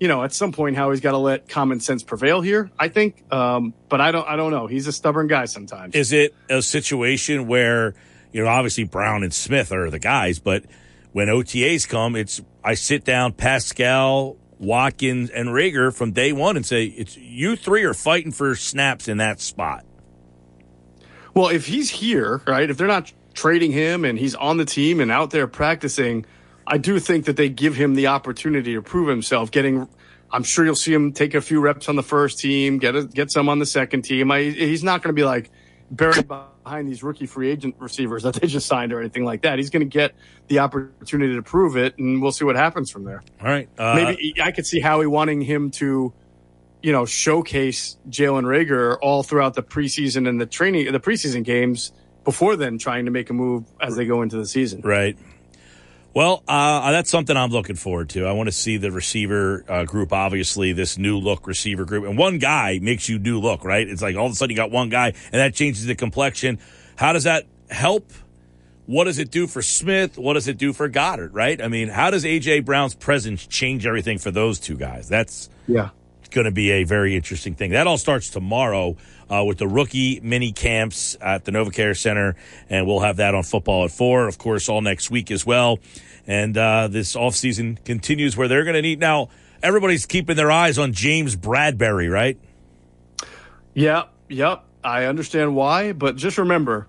you 0.00 0.08
know, 0.08 0.22
at 0.22 0.32
some 0.32 0.52
point, 0.52 0.76
Howie's 0.76 1.00
got 1.00 1.12
to 1.12 1.18
let 1.18 1.48
common 1.48 1.80
sense 1.80 2.02
prevail 2.02 2.40
here. 2.40 2.70
I 2.78 2.88
think, 2.88 3.24
um, 3.32 3.74
but 3.88 4.00
I 4.00 4.12
don't, 4.12 4.28
I 4.28 4.36
don't 4.36 4.52
know. 4.52 4.66
He's 4.66 4.86
a 4.86 4.92
stubborn 4.92 5.26
guy 5.26 5.46
sometimes. 5.46 5.94
Is 5.94 6.12
it 6.12 6.34
a 6.48 6.62
situation 6.62 7.48
where, 7.48 7.94
you 8.32 8.42
know, 8.44 8.48
obviously 8.48 8.84
Brown 8.84 9.22
and 9.24 9.34
Smith 9.34 9.72
are 9.72 9.90
the 9.90 9.98
guys, 9.98 10.38
but 10.38 10.64
when 11.12 11.28
OTAs 11.28 11.88
come, 11.88 12.14
it's 12.14 12.40
I 12.62 12.74
sit 12.74 13.04
down 13.04 13.32
Pascal, 13.32 14.36
Watkins, 14.58 15.30
and 15.30 15.48
Reagor 15.48 15.94
from 15.94 16.12
day 16.12 16.32
one 16.32 16.56
and 16.56 16.64
say, 16.64 16.84
it's 16.84 17.16
you 17.16 17.56
three 17.56 17.82
are 17.84 17.94
fighting 17.94 18.30
for 18.30 18.54
snaps 18.54 19.08
in 19.08 19.18
that 19.18 19.40
spot. 19.40 19.84
Well, 21.38 21.50
if 21.50 21.66
he's 21.66 21.88
here, 21.88 22.42
right, 22.48 22.68
if 22.68 22.76
they're 22.78 22.88
not 22.88 23.12
trading 23.32 23.70
him 23.70 24.04
and 24.04 24.18
he's 24.18 24.34
on 24.34 24.56
the 24.56 24.64
team 24.64 24.98
and 24.98 25.12
out 25.12 25.30
there 25.30 25.46
practicing, 25.46 26.26
I 26.66 26.78
do 26.78 26.98
think 26.98 27.26
that 27.26 27.36
they 27.36 27.48
give 27.48 27.76
him 27.76 27.94
the 27.94 28.08
opportunity 28.08 28.74
to 28.74 28.82
prove 28.82 29.06
himself. 29.08 29.52
Getting, 29.52 29.86
I'm 30.32 30.42
sure 30.42 30.64
you'll 30.64 30.74
see 30.74 30.92
him 30.92 31.12
take 31.12 31.34
a 31.34 31.40
few 31.40 31.60
reps 31.60 31.88
on 31.88 31.94
the 31.94 32.02
first 32.02 32.40
team, 32.40 32.78
get 32.78 32.96
a, 32.96 33.04
get 33.04 33.30
some 33.30 33.48
on 33.48 33.60
the 33.60 33.66
second 33.66 34.02
team. 34.02 34.32
I, 34.32 34.42
he's 34.50 34.82
not 34.82 35.00
going 35.00 35.14
to 35.14 35.20
be 35.20 35.24
like 35.24 35.52
buried 35.92 36.26
behind 36.26 36.88
these 36.88 37.04
rookie 37.04 37.26
free 37.26 37.52
agent 37.52 37.76
receivers 37.78 38.24
that 38.24 38.34
they 38.34 38.48
just 38.48 38.66
signed 38.66 38.92
or 38.92 38.98
anything 38.98 39.24
like 39.24 39.42
that. 39.42 39.60
He's 39.60 39.70
going 39.70 39.88
to 39.88 39.96
get 39.96 40.16
the 40.48 40.58
opportunity 40.58 41.36
to 41.36 41.42
prove 41.42 41.76
it, 41.76 41.96
and 41.98 42.20
we'll 42.20 42.32
see 42.32 42.46
what 42.46 42.56
happens 42.56 42.90
from 42.90 43.04
there. 43.04 43.22
All 43.40 43.46
right. 43.46 43.68
Uh, 43.78 43.94
Maybe 43.94 44.34
I 44.42 44.50
could 44.50 44.66
see 44.66 44.80
Howie 44.80 45.06
wanting 45.06 45.42
him 45.42 45.70
to, 45.70 46.12
you 46.82 46.92
know, 46.92 47.04
showcase 47.04 47.96
Jalen 48.08 48.44
Reagor 48.44 48.98
all 49.02 49.22
throughout 49.22 49.54
the 49.54 49.62
preseason 49.62 50.28
and 50.28 50.40
the 50.40 50.46
training, 50.46 50.92
the 50.92 51.00
preseason 51.00 51.44
games 51.44 51.92
before 52.24 52.56
then, 52.56 52.78
trying 52.78 53.06
to 53.06 53.10
make 53.10 53.30
a 53.30 53.32
move 53.32 53.64
as 53.80 53.96
they 53.96 54.04
go 54.06 54.22
into 54.22 54.36
the 54.36 54.46
season. 54.46 54.82
Right. 54.82 55.18
Well, 56.14 56.42
uh, 56.48 56.90
that's 56.90 57.10
something 57.10 57.36
I'm 57.36 57.50
looking 57.50 57.76
forward 57.76 58.08
to. 58.10 58.26
I 58.26 58.32
want 58.32 58.48
to 58.48 58.52
see 58.52 58.76
the 58.76 58.90
receiver 58.90 59.64
uh, 59.68 59.84
group, 59.84 60.12
obviously, 60.12 60.72
this 60.72 60.98
new 60.98 61.18
look 61.18 61.46
receiver 61.46 61.84
group. 61.84 62.04
And 62.04 62.18
one 62.18 62.38
guy 62.38 62.78
makes 62.82 63.08
you 63.08 63.18
new 63.18 63.38
look, 63.38 63.64
right? 63.64 63.86
It's 63.86 64.02
like 64.02 64.16
all 64.16 64.26
of 64.26 64.32
a 64.32 64.34
sudden 64.34 64.50
you 64.50 64.56
got 64.56 64.70
one 64.70 64.88
guy, 64.88 65.08
and 65.08 65.34
that 65.34 65.54
changes 65.54 65.86
the 65.86 65.94
complexion. 65.94 66.58
How 66.96 67.12
does 67.12 67.24
that 67.24 67.44
help? 67.70 68.10
What 68.86 69.04
does 69.04 69.18
it 69.18 69.30
do 69.30 69.46
for 69.46 69.60
Smith? 69.60 70.16
What 70.18 70.32
does 70.32 70.48
it 70.48 70.56
do 70.56 70.72
for 70.72 70.88
Goedert, 70.88 71.30
right? 71.32 71.60
I 71.62 71.68
mean, 71.68 71.88
how 71.88 72.10
does 72.10 72.24
A.J. 72.24 72.60
Brown's 72.60 72.94
presence 72.94 73.46
change 73.46 73.86
everything 73.86 74.18
for 74.18 74.30
those 74.30 74.58
two 74.58 74.76
guys? 74.76 75.08
That's 75.08 75.50
Yeah. 75.66 75.90
Going 76.30 76.44
to 76.44 76.50
be 76.50 76.70
a 76.70 76.84
very 76.84 77.16
interesting 77.16 77.54
thing. 77.54 77.70
That 77.70 77.86
all 77.86 77.98
starts 77.98 78.28
tomorrow 78.28 78.96
uh, 79.30 79.44
with 79.46 79.58
the 79.58 79.66
rookie 79.66 80.20
mini 80.22 80.52
camps 80.52 81.16
at 81.20 81.44
the 81.44 81.52
NovaCare 81.52 81.96
Center, 81.96 82.36
and 82.68 82.86
we'll 82.86 83.00
have 83.00 83.16
that 83.16 83.34
on 83.34 83.42
football 83.42 83.84
at 83.84 83.90
four, 83.90 84.28
of 84.28 84.38
course, 84.38 84.68
all 84.68 84.80
next 84.80 85.10
week 85.10 85.30
as 85.30 85.46
well. 85.46 85.78
And 86.26 86.56
uh, 86.56 86.88
this 86.88 87.16
offseason 87.16 87.82
continues 87.84 88.36
where 88.36 88.48
they're 88.48 88.64
going 88.64 88.74
to 88.74 88.82
need 88.82 89.00
now. 89.00 89.30
Everybody's 89.62 90.06
keeping 90.06 90.36
their 90.36 90.50
eyes 90.50 90.78
on 90.78 90.92
James 90.92 91.34
Bradberry, 91.34 92.10
right? 92.10 92.38
Yep. 93.74 94.12
Yep. 94.28 94.64
I 94.84 95.04
understand 95.06 95.56
why, 95.56 95.92
but 95.92 96.16
just 96.16 96.38
remember, 96.38 96.86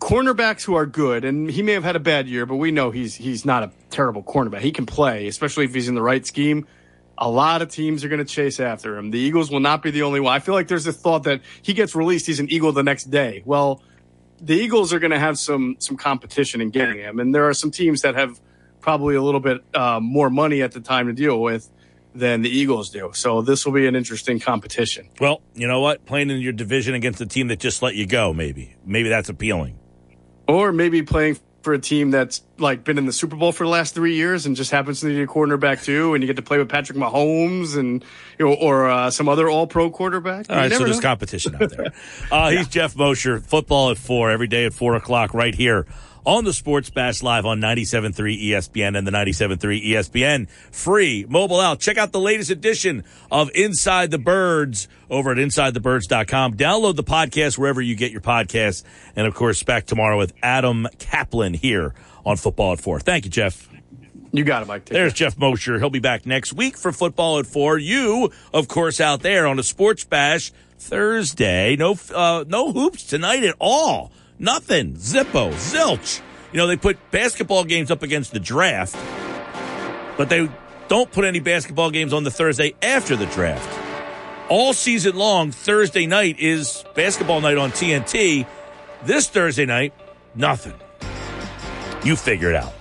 cornerbacks 0.00 0.62
who 0.64 0.74
are 0.74 0.86
good, 0.86 1.24
and 1.24 1.50
he 1.50 1.62
may 1.62 1.72
have 1.72 1.84
had 1.84 1.96
a 1.96 2.00
bad 2.00 2.28
year, 2.28 2.46
but 2.46 2.56
we 2.56 2.70
know 2.70 2.90
he's 2.90 3.14
he's 3.14 3.44
not 3.44 3.62
a 3.62 3.70
terrible 3.90 4.22
cornerback. 4.22 4.60
He 4.60 4.72
can 4.72 4.86
play, 4.86 5.26
especially 5.26 5.64
if 5.64 5.74
he's 5.74 5.88
in 5.88 5.94
the 5.94 6.02
right 6.02 6.26
scheme. 6.26 6.66
A 7.20 7.28
lot 7.28 7.60
of 7.60 7.68
teams 7.68 8.02
are 8.02 8.08
going 8.08 8.24
to 8.24 8.24
chase 8.24 8.58
after 8.60 8.96
him. 8.96 9.10
The 9.10 9.18
Eagles 9.18 9.50
will 9.50 9.60
not 9.60 9.82
be 9.82 9.90
the 9.90 10.02
only 10.02 10.20
one. 10.20 10.34
I 10.34 10.38
feel 10.38 10.54
like 10.54 10.68
there's 10.68 10.86
a 10.86 10.92
thought 10.92 11.24
that 11.24 11.42
he 11.60 11.74
gets 11.74 11.94
released, 11.94 12.26
he's 12.26 12.40
an 12.40 12.50
Eagle 12.50 12.72
the 12.72 12.82
next 12.82 13.10
day. 13.10 13.42
Well, 13.44 13.82
the 14.40 14.54
Eagles 14.54 14.92
are 14.94 14.98
going 14.98 15.10
to 15.10 15.18
have 15.18 15.38
some 15.38 15.76
some 15.78 15.96
competition 15.98 16.60
in 16.62 16.70
getting 16.70 16.96
him, 16.96 17.20
and 17.20 17.34
there 17.34 17.46
are 17.48 17.54
some 17.54 17.70
teams 17.70 18.00
that 18.02 18.14
have 18.14 18.40
probably 18.80 19.14
a 19.14 19.22
little 19.22 19.40
bit 19.40 19.62
uh, 19.74 20.00
more 20.00 20.30
money 20.30 20.62
at 20.62 20.72
the 20.72 20.80
time 20.80 21.06
to 21.08 21.12
deal 21.12 21.40
with. 21.40 21.68
than 22.12 22.42
the 22.42 22.50
Eagles 22.50 22.90
do. 22.90 23.10
So 23.14 23.40
this 23.40 23.64
will 23.64 23.72
be 23.72 23.86
an 23.86 23.94
interesting 23.94 24.40
competition. 24.40 25.08
Well, 25.20 25.42
you 25.54 25.68
know 25.68 25.80
what? 25.80 26.04
Playing 26.06 26.30
in 26.30 26.40
your 26.40 26.52
division 26.52 26.94
against 26.94 27.20
a 27.20 27.26
team 27.26 27.46
that 27.48 27.60
just 27.60 27.82
let 27.82 27.94
you 27.94 28.04
go, 28.04 28.32
maybe. 28.34 28.74
Maybe 28.84 29.08
that's 29.08 29.28
appealing. 29.28 29.78
Or 30.48 30.72
maybe 30.72 31.02
playing 31.04 31.38
for 31.62 31.72
a 31.72 31.78
team 31.78 32.10
that's 32.10 32.42
like 32.58 32.84
been 32.84 32.98
in 32.98 33.06
the 33.06 33.12
Super 33.12 33.36
Bowl 33.36 33.52
for 33.52 33.64
the 33.64 33.70
last 33.70 33.94
three 33.94 34.14
years 34.14 34.46
and 34.46 34.56
just 34.56 34.70
happens 34.70 35.00
to 35.00 35.06
need 35.06 35.20
a 35.20 35.26
quarterback 35.26 35.82
too, 35.82 36.14
and 36.14 36.22
you 36.22 36.26
get 36.26 36.36
to 36.36 36.42
play 36.42 36.58
with 36.58 36.68
Patrick 36.68 36.98
Mahomes 36.98 37.76
and 37.76 38.04
you 38.38 38.46
know, 38.46 38.54
or 38.54 38.88
uh, 38.88 39.10
some 39.10 39.28
other 39.28 39.48
All 39.48 39.66
Pro 39.66 39.90
quarterback. 39.90 40.46
All 40.48 40.56
right, 40.56 40.72
so 40.72 40.84
there's 40.84 41.00
competition 41.00 41.54
out 41.54 41.70
there. 41.70 41.92
Uh, 42.30 42.48
yeah. 42.50 42.58
He's 42.58 42.68
Jeff 42.68 42.96
Mosher. 42.96 43.40
Football 43.40 43.90
at 43.90 43.98
four 43.98 44.30
every 44.30 44.46
day 44.46 44.64
at 44.64 44.72
four 44.72 44.94
o'clock 44.94 45.34
right 45.34 45.54
here 45.54 45.86
on 46.24 46.44
the 46.44 46.52
Sports 46.52 46.90
Bash 46.90 47.22
Live 47.22 47.46
on 47.46 47.60
97.3 47.60 48.14
ESPN 48.50 48.96
and 48.96 49.06
the 49.06 49.10
97.3 49.10 49.86
ESPN 49.86 50.48
free 50.72 51.24
mobile 51.28 51.60
out. 51.60 51.80
Check 51.80 51.98
out 51.98 52.12
the 52.12 52.20
latest 52.20 52.50
edition 52.50 53.04
of 53.30 53.50
Inside 53.54 54.10
the 54.10 54.18
Birds 54.18 54.88
over 55.08 55.32
at 55.32 55.38
InsideTheBirds.com. 55.38 56.54
Download 56.54 56.96
the 56.96 57.04
podcast 57.04 57.58
wherever 57.58 57.80
you 57.80 57.96
get 57.96 58.12
your 58.12 58.20
podcasts. 58.20 58.82
And 59.16 59.26
of 59.26 59.34
course, 59.34 59.62
back 59.62 59.86
tomorrow 59.86 60.18
with 60.18 60.32
Adam 60.42 60.86
Kaplan 60.98 61.54
here 61.54 61.94
on 62.24 62.36
Football 62.36 62.74
at 62.74 62.80
4. 62.80 63.00
Thank 63.00 63.24
you, 63.24 63.30
Jeff. 63.30 63.68
You 64.32 64.44
got 64.44 64.62
it, 64.62 64.68
Mike. 64.68 64.84
Take 64.84 64.92
There's 64.92 65.12
care. 65.12 65.28
Jeff 65.30 65.38
Mosher. 65.38 65.78
He'll 65.78 65.90
be 65.90 65.98
back 65.98 66.24
next 66.24 66.52
week 66.52 66.76
for 66.76 66.92
Football 66.92 67.40
at 67.40 67.46
4. 67.46 67.78
You, 67.78 68.30
of 68.54 68.68
course, 68.68 69.00
out 69.00 69.22
there 69.22 69.46
on 69.46 69.58
a 69.58 69.62
Sports 69.62 70.04
Bash 70.04 70.52
Thursday. 70.78 71.76
No, 71.76 71.96
uh, 72.14 72.44
no 72.46 72.72
hoops 72.72 73.04
tonight 73.04 73.42
at 73.42 73.56
all. 73.58 74.12
Nothing. 74.40 74.94
Zippo. 74.94 75.52
Zilch. 75.52 76.22
You 76.50 76.56
know, 76.56 76.66
they 76.66 76.76
put 76.76 76.98
basketball 77.10 77.62
games 77.64 77.90
up 77.90 78.02
against 78.02 78.32
the 78.32 78.40
draft, 78.40 78.96
but 80.16 80.28
they 80.28 80.48
don't 80.88 81.12
put 81.12 81.24
any 81.24 81.38
basketball 81.38 81.90
games 81.90 82.12
on 82.12 82.24
the 82.24 82.30
Thursday 82.30 82.74
after 82.82 83.14
the 83.14 83.26
draft. 83.26 83.68
All 84.48 84.72
season 84.72 85.14
long, 85.14 85.52
Thursday 85.52 86.06
night 86.06 86.40
is 86.40 86.84
basketball 86.96 87.40
night 87.40 87.56
on 87.56 87.70
TNT. 87.70 88.46
This 89.04 89.28
Thursday 89.28 89.66
night, 89.66 89.94
nothing. 90.34 90.74
You 92.02 92.16
figure 92.16 92.48
it 92.48 92.56
out. 92.56 92.72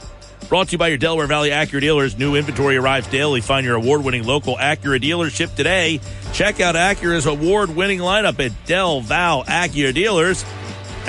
Brought 0.48 0.70
to 0.70 0.72
you 0.72 0.78
by 0.80 0.88
your 0.88 0.98
Delaware 0.98 1.28
Valley 1.28 1.50
Acura 1.52 1.82
dealers. 1.82 2.18
New 2.18 2.36
inventory 2.36 2.78
arrives 2.78 3.08
daily. 3.10 3.42
Find 3.42 3.64
your 3.64 3.76
award 3.76 4.04
winning 4.04 4.24
local 4.24 4.56
Acura 4.56 5.00
dealership 5.00 5.54
today. 5.56 6.00
Check 6.34 6.60
out 6.60 6.74
Acura's 6.74 7.28
award 7.28 7.70
winning 7.76 8.00
lineup 8.00 8.44
at 8.44 8.52
Del 8.66 9.02
Val 9.02 9.44
Acura 9.44 9.94
Dealers. 9.94 10.44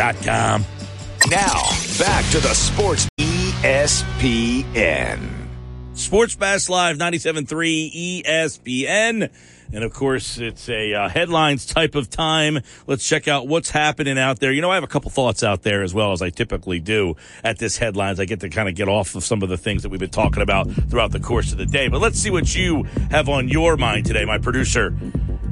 ESPN.com. 0.01 0.64
Now, 1.31 1.62
back 1.98 2.24
to 2.31 2.40
the 2.40 2.55
Sports 2.55 3.06
ESPN. 3.18 5.18
Sports 5.94 6.35
Bash 6.35 6.70
Live 6.70 6.97
97.3 6.97 8.22
ESPN. 8.24 9.31
And 9.72 9.84
of 9.84 9.92
course, 9.92 10.38
it's 10.38 10.68
a 10.68 10.94
uh, 10.94 11.09
headlines 11.09 11.64
type 11.64 11.94
of 11.94 12.10
time. 12.10 12.59
Let's 12.86 13.06
check 13.06 13.28
out 13.28 13.47
what's 13.47 13.70
happening 13.70 14.18
out 14.18 14.40
there. 14.40 14.52
You 14.52 14.62
know, 14.62 14.70
I 14.70 14.74
have 14.74 14.84
a 14.84 14.88
couple 14.88 15.10
thoughts 15.10 15.44
out 15.44 15.62
there 15.62 15.82
as 15.82 15.94
well 15.94 16.12
as 16.12 16.22
I 16.22 16.30
typically 16.30 16.80
do 16.80 17.14
at 17.44 17.59
this 17.59 17.78
headlines. 17.78 18.18
I 18.18 18.24
get 18.24 18.40
to 18.40 18.48
kind 18.48 18.68
of 18.68 18.74
get 18.74 18.88
off 18.88 19.14
of 19.14 19.24
some 19.24 19.42
of 19.42 19.48
the 19.48 19.56
things 19.56 19.82
that 19.82 19.88
we've 19.90 20.01
been 20.01 20.10
talking 20.10 20.42
about 20.42 20.70
throughout 20.90 21.12
the 21.12 21.20
course 21.20 21.52
of 21.52 21.59
the 21.59 21.66
day. 21.66 21.88
But 21.88 22.01
let's 22.01 22.18
see 22.18 22.30
what 22.30 22.55
you 22.55 22.82
have 23.10 23.28
on 23.28 23.48
your 23.48 23.76
mind 23.76 24.06
today. 24.06 24.24
My 24.24 24.38
producer 24.38 24.97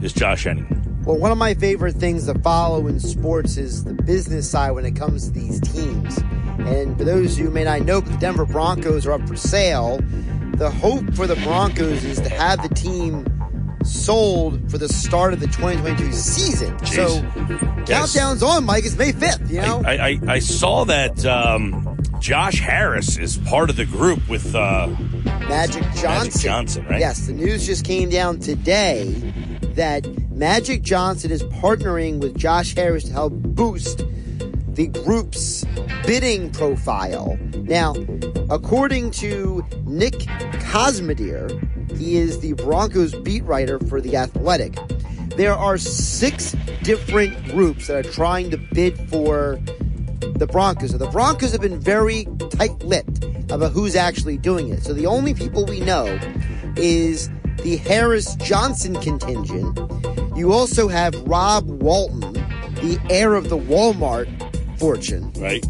is 0.02 0.12
Josh 0.12 0.44
Henning. 0.44 1.02
Well, 1.04 1.16
one 1.16 1.30
of 1.30 1.38
my 1.38 1.54
favorite 1.54 1.94
things 1.94 2.26
to 2.26 2.38
follow 2.40 2.86
in 2.88 3.00
sports 3.00 3.56
is 3.56 3.84
the 3.84 3.94
business 3.94 4.50
side 4.50 4.72
when 4.72 4.84
it 4.84 4.96
comes 4.96 5.26
to 5.26 5.30
these 5.30 5.60
teams. 5.60 6.18
And 6.58 6.98
for 6.98 7.04
those 7.04 7.38
who 7.38 7.50
may 7.50 7.64
not 7.64 7.82
know, 7.82 8.00
the 8.00 8.16
Denver 8.18 8.44
Broncos 8.44 9.06
are 9.06 9.12
up 9.12 9.26
for 9.26 9.36
sale. 9.36 10.00
The 10.56 10.70
hope 10.70 11.14
for 11.14 11.26
the 11.26 11.36
Broncos 11.36 12.04
is 12.04 12.20
to 12.20 12.28
have 12.28 12.60
the 12.62 12.74
team 12.74 13.24
sold 13.88 14.70
for 14.70 14.78
the 14.78 14.88
start 14.88 15.32
of 15.32 15.40
the 15.40 15.46
2022 15.46 16.12
season. 16.12 16.76
Jeez. 16.78 16.94
So 16.94 17.06
yes. 17.88 17.88
countdown's 17.88 18.42
on, 18.42 18.64
Mike. 18.64 18.84
It's 18.84 18.96
May 18.96 19.12
5th. 19.12 19.50
You 19.50 19.60
know, 19.60 19.82
I 19.84 19.92
I, 19.92 20.20
I 20.26 20.38
saw 20.38 20.84
that 20.84 21.24
um, 21.24 21.98
Josh 22.20 22.60
Harris 22.60 23.16
is 23.16 23.38
part 23.38 23.70
of 23.70 23.76
the 23.76 23.86
group 23.86 24.28
with 24.28 24.54
uh, 24.54 24.88
Magic 25.48 25.82
Johnson. 25.94 26.04
Magic 26.04 26.40
Johnson, 26.40 26.86
right? 26.86 27.00
Yes, 27.00 27.26
the 27.26 27.32
news 27.32 27.66
just 27.66 27.84
came 27.84 28.10
down 28.10 28.38
today 28.38 29.04
that 29.74 30.06
Magic 30.30 30.82
Johnson 30.82 31.30
is 31.30 31.42
partnering 31.44 32.20
with 32.20 32.36
Josh 32.36 32.74
Harris 32.74 33.04
to 33.04 33.12
help 33.12 33.32
boost 33.32 34.02
the 34.78 34.86
group's 34.86 35.64
bidding 36.06 36.52
profile. 36.52 37.36
Now, 37.64 37.96
according 38.48 39.10
to 39.10 39.66
Nick 39.84 40.14
Kosmider, 40.70 41.50
he 41.98 42.16
is 42.16 42.38
the 42.38 42.52
Broncos 42.52 43.12
beat 43.12 43.42
writer 43.42 43.80
for 43.80 44.00
The 44.00 44.14
Athletic. 44.14 44.78
There 45.30 45.52
are 45.52 45.78
six 45.78 46.54
different 46.84 47.44
groups 47.46 47.88
that 47.88 48.06
are 48.06 48.10
trying 48.12 48.52
to 48.52 48.56
bid 48.56 48.96
for 49.10 49.58
the 50.20 50.46
Broncos. 50.46 50.92
So 50.92 50.98
the 50.98 51.08
Broncos 51.08 51.50
have 51.50 51.60
been 51.60 51.80
very 51.80 52.28
tight 52.50 52.80
lipped 52.84 53.24
about 53.50 53.72
who's 53.72 53.96
actually 53.96 54.38
doing 54.38 54.68
it. 54.68 54.84
So 54.84 54.92
the 54.92 55.06
only 55.06 55.34
people 55.34 55.66
we 55.66 55.80
know 55.80 56.06
is 56.76 57.28
the 57.64 57.78
Harris 57.78 58.36
Johnson 58.36 58.94
contingent 59.00 59.76
you 60.36 60.52
also 60.52 60.86
have 60.86 61.20
Rob 61.22 61.66
Walton, 61.82 62.32
the 62.74 62.96
heir 63.10 63.34
of 63.34 63.48
the 63.48 63.58
Walmart 63.58 64.47
fortune. 64.78 65.32
Right. 65.36 65.64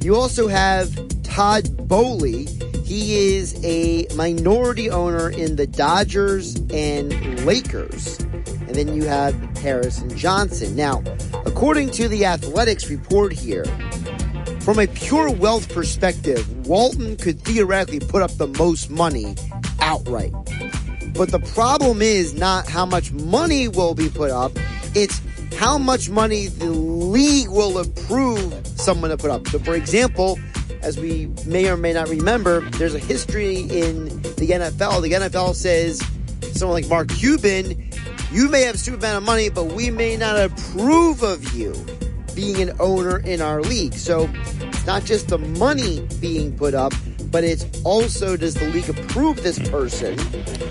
You 0.00 0.16
also 0.16 0.48
have 0.48 0.94
Todd 1.22 1.88
Boehly. 1.88 2.46
He 2.84 3.36
is 3.36 3.58
a 3.64 4.06
minority 4.14 4.90
owner 4.90 5.30
in 5.30 5.56
the 5.56 5.66
Dodgers 5.66 6.56
and 6.72 7.44
Lakers. 7.44 8.18
And 8.20 8.74
then 8.74 8.94
you 8.94 9.04
have 9.04 9.34
Harrison 9.58 10.16
Johnson. 10.16 10.74
Now, 10.76 11.02
according 11.46 11.90
to 11.92 12.08
the 12.08 12.24
Athletics 12.24 12.90
report 12.90 13.32
here, 13.32 13.64
from 14.60 14.78
a 14.78 14.86
pure 14.86 15.30
wealth 15.30 15.72
perspective, 15.72 16.66
Walton 16.66 17.16
could 17.16 17.40
theoretically 17.40 18.00
put 18.00 18.22
up 18.22 18.30
the 18.36 18.46
most 18.46 18.90
money 18.90 19.34
outright. 19.80 20.32
But 21.14 21.30
the 21.30 21.40
problem 21.54 22.00
is 22.00 22.34
not 22.34 22.68
how 22.68 22.86
much 22.86 23.12
money 23.12 23.68
will 23.68 23.94
be 23.94 24.08
put 24.08 24.30
up, 24.30 24.52
it's 24.94 25.20
how 25.58 25.78
much 25.78 26.10
money 26.10 26.46
the 26.46 26.70
league 26.70 27.48
will 27.48 27.78
approve 27.78 28.66
someone 28.76 29.10
to 29.10 29.16
put 29.16 29.30
up. 29.30 29.46
So, 29.48 29.58
for 29.58 29.74
example, 29.74 30.38
as 30.82 30.98
we 30.98 31.30
may 31.46 31.70
or 31.70 31.76
may 31.76 31.92
not 31.92 32.08
remember, 32.08 32.60
there's 32.70 32.94
a 32.94 32.98
history 32.98 33.60
in 33.60 34.22
the 34.22 34.48
NFL. 34.48 35.02
The 35.02 35.12
NFL 35.12 35.54
says 35.54 36.02
someone 36.52 36.82
like 36.82 36.88
Mark 36.88 37.08
Cuban, 37.08 37.90
you 38.32 38.48
may 38.48 38.62
have 38.62 38.74
a 38.74 38.78
stupid 38.78 39.00
amount 39.00 39.18
of 39.18 39.22
money, 39.24 39.48
but 39.48 39.66
we 39.66 39.90
may 39.90 40.16
not 40.16 40.36
approve 40.38 41.22
of 41.22 41.54
you 41.54 41.72
being 42.34 42.60
an 42.60 42.72
owner 42.80 43.18
in 43.18 43.40
our 43.40 43.60
league. 43.62 43.94
So 43.94 44.28
it's 44.62 44.86
not 44.86 45.04
just 45.04 45.28
the 45.28 45.38
money 45.38 46.06
being 46.20 46.56
put 46.56 46.74
up, 46.74 46.92
but 47.30 47.44
it's 47.44 47.66
also 47.84 48.36
does 48.36 48.54
the 48.54 48.68
league 48.68 48.88
approve 48.88 49.42
this 49.42 49.58
hmm. 49.58 49.64
person, 49.64 50.18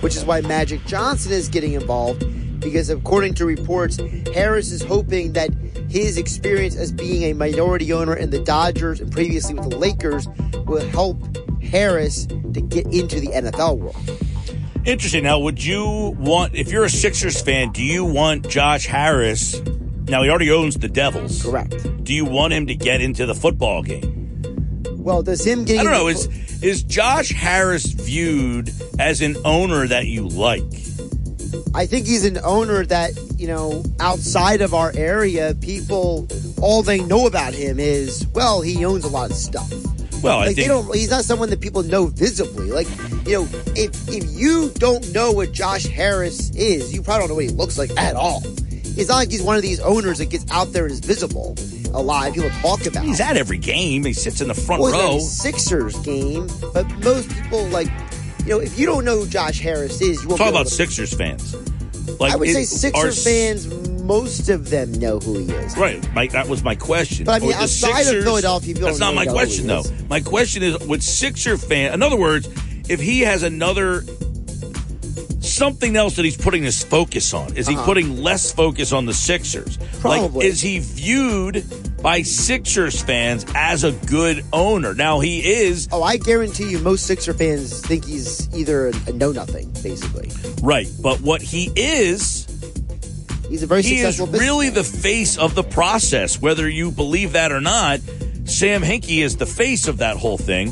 which 0.01 0.15
is 0.15 0.25
why 0.25 0.41
Magic 0.41 0.85
Johnson 0.85 1.31
is 1.31 1.47
getting 1.47 1.73
involved. 1.73 2.23
Because 2.61 2.89
according 2.89 3.33
to 3.35 3.45
reports, 3.45 3.97
Harris 4.33 4.71
is 4.71 4.81
hoping 4.81 5.33
that 5.33 5.49
his 5.89 6.17
experience 6.17 6.75
as 6.75 6.91
being 6.91 7.23
a 7.23 7.33
minority 7.33 7.91
owner 7.91 8.15
in 8.15 8.29
the 8.29 8.39
Dodgers 8.39 9.01
and 9.01 9.11
previously 9.11 9.55
with 9.55 9.69
the 9.69 9.77
Lakers 9.77 10.27
will 10.65 10.88
help 10.89 11.17
Harris 11.61 12.25
to 12.27 12.61
get 12.61 12.85
into 12.88 13.19
the 13.19 13.27
NFL 13.27 13.79
world. 13.79 13.97
Interesting. 14.85 15.23
Now, 15.23 15.39
would 15.39 15.63
you 15.63 16.15
want, 16.17 16.55
if 16.55 16.71
you're 16.71 16.85
a 16.85 16.89
Sixers 16.89 17.41
fan, 17.41 17.71
do 17.71 17.83
you 17.83 18.05
want 18.05 18.47
Josh 18.47 18.85
Harris? 18.88 19.61
Now, 20.07 20.23
he 20.23 20.29
already 20.29 20.49
owns 20.49 20.75
the 20.75 20.88
Devils. 20.88 21.43
Correct. 21.43 22.03
Do 22.03 22.13
you 22.13 22.25
want 22.25 22.53
him 22.53 22.67
to 22.67 22.75
get 22.75 23.01
into 23.01 23.25
the 23.25 23.35
football 23.35 23.83
game? 23.83 24.17
Well, 24.97 25.23
does 25.23 25.45
him 25.45 25.65
getting? 25.65 25.81
I 25.81 25.83
don't 25.83 25.93
know. 25.93 26.07
Is 26.07 26.27
is 26.61 26.83
Josh 26.83 27.29
Harris 27.31 27.85
viewed 27.85 28.71
as 28.99 29.21
an 29.21 29.35
owner 29.45 29.88
that 29.88 30.05
you 30.05 30.27
like? 30.27 30.61
I 31.73 31.85
think 31.85 32.05
he's 32.05 32.25
an 32.25 32.37
owner 32.43 32.85
that 32.85 33.11
you 33.37 33.47
know 33.47 33.83
outside 33.99 34.61
of 34.61 34.73
our 34.73 34.91
area, 34.95 35.55
people 35.61 36.27
all 36.61 36.83
they 36.83 36.99
know 36.99 37.27
about 37.27 37.53
him 37.53 37.79
is 37.79 38.25
well, 38.33 38.61
he 38.61 38.83
owns 38.85 39.05
a 39.05 39.09
lot 39.09 39.31
of 39.31 39.35
stuff. 39.35 39.71
Well, 40.21 40.37
like 40.37 40.49
I 40.49 40.53
think 40.53 40.57
they 40.57 40.67
don't. 40.67 40.95
He's 40.95 41.09
not 41.09 41.23
someone 41.23 41.49
that 41.49 41.61
people 41.61 41.83
know 41.83 42.07
visibly. 42.07 42.71
Like 42.71 42.87
you 43.25 43.33
know, 43.33 43.47
if 43.75 44.07
if 44.09 44.29
you 44.31 44.69
don't 44.75 45.11
know 45.13 45.31
what 45.31 45.51
Josh 45.51 45.85
Harris 45.85 46.51
is, 46.51 46.93
you 46.93 47.01
probably 47.01 47.21
don't 47.21 47.29
know 47.29 47.35
what 47.35 47.45
he 47.45 47.49
looks 47.49 47.77
like 47.77 47.91
at 47.97 48.15
all. 48.15 48.41
It's 48.97 49.07
not 49.07 49.15
like 49.15 49.31
he's 49.31 49.41
one 49.41 49.55
of 49.55 49.61
these 49.61 49.79
owners 49.79 50.17
that 50.17 50.29
gets 50.29 50.45
out 50.51 50.73
there 50.73 50.83
and 50.83 50.91
is 50.91 50.99
visible 50.99 51.55
a 51.93 52.01
lot. 52.01 52.33
People 52.33 52.49
talk 52.61 52.85
about. 52.85 53.03
He's 53.03 53.21
at 53.21 53.37
every 53.37 53.57
game. 53.57 54.03
He 54.05 54.13
sits 54.13 54.41
in 54.41 54.47
the 54.47 54.53
front 54.53 54.81
well, 54.81 55.13
row. 55.13 55.19
Sixers 55.19 55.97
game, 55.99 56.47
but 56.73 56.89
most 57.03 57.29
people 57.29 57.65
like, 57.67 57.87
you 58.43 58.49
know, 58.49 58.59
if 58.59 58.77
you 58.77 58.85
don't 58.85 59.05
know 59.05 59.19
who 59.19 59.27
Josh 59.27 59.59
Harris 59.59 60.01
is, 60.01 60.22
you 60.22 60.30
won't 60.30 60.39
talk 60.39 60.49
about 60.49 60.68
to, 60.68 60.72
Sixers 60.72 61.13
fans. 61.13 61.55
Like 62.19 62.34
I 62.34 62.35
would 62.35 62.47
it, 62.47 62.53
say, 62.53 62.63
Sixers 62.63 63.23
fans. 63.23 63.68
Most 64.01 64.49
of 64.49 64.69
them 64.69 64.91
know 64.93 65.19
who 65.19 65.38
he 65.38 65.51
is. 65.51 65.77
Right, 65.77 66.05
Mike. 66.13 66.31
That 66.31 66.47
was 66.47 66.63
my 66.63 66.76
question. 66.76 67.26
But 67.26 67.41
I 67.41 67.45
mean, 67.45 67.53
outside 67.53 68.03
Sixers, 68.03 68.19
of 68.19 68.23
Philadelphia, 68.23 68.73
that's 68.73 68.99
not 68.99 69.13
my 69.13 69.26
question, 69.26 69.68
though. 69.68 69.84
My 70.09 70.19
question 70.19 70.63
is, 70.63 70.77
with 70.80 71.03
Sixer 71.03 71.57
fan, 71.57 71.93
in 71.93 72.01
other 72.01 72.18
words, 72.18 72.49
if 72.89 72.99
he 72.99 73.22
has 73.22 73.43
another 73.43 74.03
something 75.39 75.95
else 75.95 76.15
that 76.15 76.26
he's 76.26 76.38
putting 76.38 76.63
his 76.63 76.84
focus 76.84 77.34
on. 77.34 77.55
Is 77.55 77.68
he 77.68 77.76
uh-huh. 77.76 77.85
putting 77.85 78.18
less 78.18 78.51
focus 78.51 78.93
on 78.93 79.05
the 79.05 79.13
Sixers? 79.13 79.77
Like, 80.03 80.22
Probably. 80.22 80.47
is 80.47 80.61
he 80.61 80.80
viewed 80.80 81.57
by 82.01 82.21
Sixers 82.21 83.01
fans 83.01 83.45
as 83.55 83.83
a 83.83 83.91
good 83.91 84.43
owner? 84.51 84.93
Now 84.93 85.19
he 85.19 85.39
is 85.39 85.87
Oh, 85.91 86.03
I 86.03 86.17
guarantee 86.17 86.69
you, 86.69 86.79
most 86.79 87.05
Sixer 87.05 87.33
fans 87.33 87.81
think 87.81 88.05
he's 88.05 88.53
either 88.55 88.87
a, 88.87 88.93
a 89.07 89.13
know 89.13 89.31
nothing, 89.31 89.71
basically. 89.83 90.29
right, 90.61 90.87
but 91.01 91.21
what 91.21 91.41
he 91.41 91.71
is 91.75 92.47
He's 93.49 93.63
a 93.63 93.67
very 93.67 93.81
he 93.81 93.99
is 93.99 94.17
really 94.21 94.69
the 94.69 94.83
face 94.83 95.37
of 95.37 95.55
the 95.55 95.63
process, 95.63 96.41
whether 96.41 96.69
you 96.69 96.89
believe 96.89 97.33
that 97.33 97.51
or 97.51 97.59
not. 97.59 97.99
Sam 98.45 98.81
Hinkie 98.81 99.21
is 99.21 99.35
the 99.35 99.45
face 99.45 99.89
of 99.89 99.97
that 99.97 100.15
whole 100.15 100.37
thing, 100.37 100.71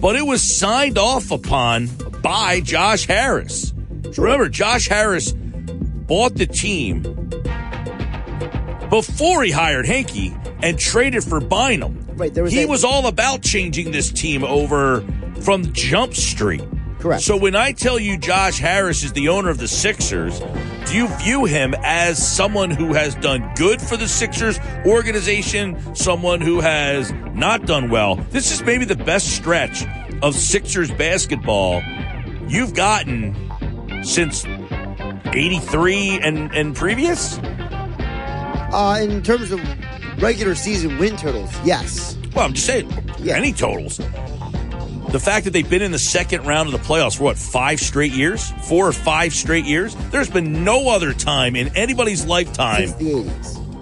but 0.00 0.16
it 0.16 0.22
was 0.22 0.42
signed 0.42 0.96
off 0.96 1.30
upon 1.30 1.88
by 2.22 2.60
Josh 2.60 3.06
Harris. 3.06 3.74
Remember, 4.16 4.48
Josh 4.48 4.88
Harris 4.88 5.32
bought 5.32 6.36
the 6.36 6.46
team 6.46 7.23
before 8.90 9.42
he 9.42 9.50
hired 9.50 9.86
Hinkie 9.86 10.38
and 10.62 10.78
traded 10.78 11.24
for 11.24 11.40
Bynum. 11.40 12.06
Right, 12.16 12.32
there 12.32 12.44
was 12.44 12.52
he 12.52 12.66
was 12.66 12.84
all 12.84 13.06
about 13.06 13.42
changing 13.42 13.90
this 13.90 14.10
team 14.10 14.44
over 14.44 15.02
from 15.40 15.72
Jump 15.72 16.14
Street. 16.14 16.62
Correct. 17.00 17.22
So 17.22 17.36
when 17.36 17.54
I 17.54 17.72
tell 17.72 17.98
you 17.98 18.16
Josh 18.16 18.58
Harris 18.58 19.02
is 19.02 19.12
the 19.12 19.28
owner 19.28 19.50
of 19.50 19.58
the 19.58 19.68
Sixers, 19.68 20.40
do 20.86 20.96
you 20.96 21.08
view 21.18 21.44
him 21.44 21.74
as 21.82 22.16
someone 22.16 22.70
who 22.70 22.94
has 22.94 23.14
done 23.16 23.52
good 23.56 23.82
for 23.82 23.96
the 23.96 24.08
Sixers 24.08 24.58
organization, 24.86 25.94
someone 25.94 26.40
who 26.40 26.60
has 26.60 27.12
not 27.34 27.66
done 27.66 27.90
well? 27.90 28.16
This 28.30 28.50
is 28.50 28.62
maybe 28.62 28.86
the 28.86 28.96
best 28.96 29.36
stretch 29.36 29.84
of 30.22 30.34
Sixers 30.34 30.90
basketball 30.92 31.82
you've 32.48 32.74
gotten 32.74 33.34
since 34.02 34.46
83 35.26 36.20
and, 36.22 36.54
and 36.54 36.74
previous? 36.74 37.38
Uh, 38.74 38.98
in 39.00 39.22
terms 39.22 39.52
of 39.52 39.60
regular 40.20 40.56
season 40.56 40.98
win 40.98 41.16
totals, 41.16 41.50
yes. 41.64 42.16
Well, 42.34 42.44
I'm 42.44 42.54
just 42.54 42.66
saying, 42.66 42.90
Yeah. 43.20 43.36
any 43.36 43.52
totals. 43.52 43.98
The 45.10 45.20
fact 45.20 45.44
that 45.44 45.52
they've 45.52 45.68
been 45.68 45.82
in 45.82 45.92
the 45.92 45.98
second 45.98 46.44
round 46.44 46.66
of 46.66 46.72
the 46.72 46.84
playoffs 46.84 47.18
for 47.18 47.22
what, 47.22 47.38
five 47.38 47.78
straight 47.78 48.10
years? 48.10 48.52
Four 48.64 48.88
or 48.88 48.92
five 48.92 49.32
straight 49.32 49.64
years? 49.64 49.94
There's 50.10 50.28
been 50.28 50.64
no 50.64 50.88
other 50.88 51.12
time 51.12 51.54
in 51.54 51.68
anybody's 51.76 52.26
lifetime 52.26 52.88
the 52.98 53.30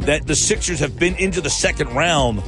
that 0.00 0.26
the 0.26 0.34
Sixers 0.34 0.80
have 0.80 0.98
been 0.98 1.14
into 1.14 1.40
the 1.40 1.48
second 1.48 1.88
round 1.94 2.42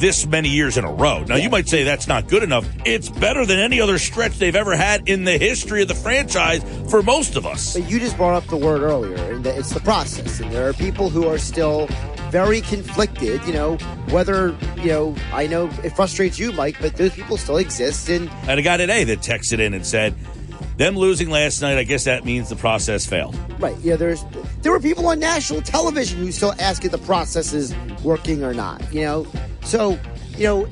this 0.00 0.26
many 0.26 0.48
years 0.48 0.76
in 0.76 0.84
a 0.84 0.92
row. 0.92 1.22
Now, 1.24 1.36
you 1.36 1.50
might 1.50 1.68
say 1.68 1.84
that's 1.84 2.08
not 2.08 2.26
good 2.26 2.42
enough. 2.42 2.66
It's 2.84 3.08
better 3.08 3.46
than 3.46 3.58
any 3.58 3.80
other 3.80 3.98
stretch 3.98 4.38
they've 4.38 4.56
ever 4.56 4.74
had 4.74 5.08
in 5.08 5.24
the 5.24 5.38
history 5.38 5.82
of 5.82 5.88
the 5.88 5.94
franchise 5.94 6.64
for 6.90 7.02
most 7.02 7.36
of 7.36 7.46
us. 7.46 7.76
But 7.76 7.90
you 7.90 8.00
just 8.00 8.16
brought 8.16 8.34
up 8.34 8.46
the 8.48 8.56
word 8.56 8.82
earlier, 8.82 9.14
and 9.32 9.46
it's 9.46 9.70
the 9.70 9.80
process. 9.80 10.40
And 10.40 10.50
there 10.50 10.68
are 10.68 10.72
people 10.72 11.10
who 11.10 11.28
are 11.28 11.38
still 11.38 11.86
very 12.30 12.60
conflicted, 12.60 13.42
you 13.44 13.52
know, 13.52 13.76
whether, 14.10 14.56
you 14.76 14.86
know, 14.86 15.16
I 15.32 15.46
know 15.46 15.68
it 15.84 15.90
frustrates 15.90 16.38
you, 16.38 16.52
Mike, 16.52 16.76
but 16.80 16.96
those 16.96 17.12
people 17.12 17.36
still 17.36 17.56
exist. 17.56 18.08
And 18.08 18.30
I 18.30 18.32
had 18.46 18.58
a 18.58 18.62
guy 18.62 18.76
today 18.76 19.04
that 19.04 19.18
texted 19.18 19.58
in 19.58 19.74
and 19.74 19.84
said, 19.84 20.14
them 20.76 20.96
losing 20.96 21.30
last 21.30 21.60
night, 21.60 21.76
I 21.76 21.84
guess 21.84 22.04
that 22.04 22.24
means 22.24 22.48
the 22.48 22.56
process 22.56 23.06
failed. 23.06 23.36
Right. 23.60 23.76
Yeah, 23.80 23.96
there's 23.96 24.24
there 24.62 24.72
were 24.72 24.80
people 24.80 25.06
on 25.06 25.18
national 25.18 25.62
television 25.62 26.18
who 26.18 26.32
still 26.32 26.54
ask 26.58 26.84
if 26.84 26.90
the 26.90 26.98
process 26.98 27.52
is 27.52 27.74
working 28.02 28.42
or 28.42 28.54
not. 28.54 28.82
You 28.92 29.02
know, 29.02 29.26
so 29.62 29.98
you 30.36 30.44
know 30.44 30.64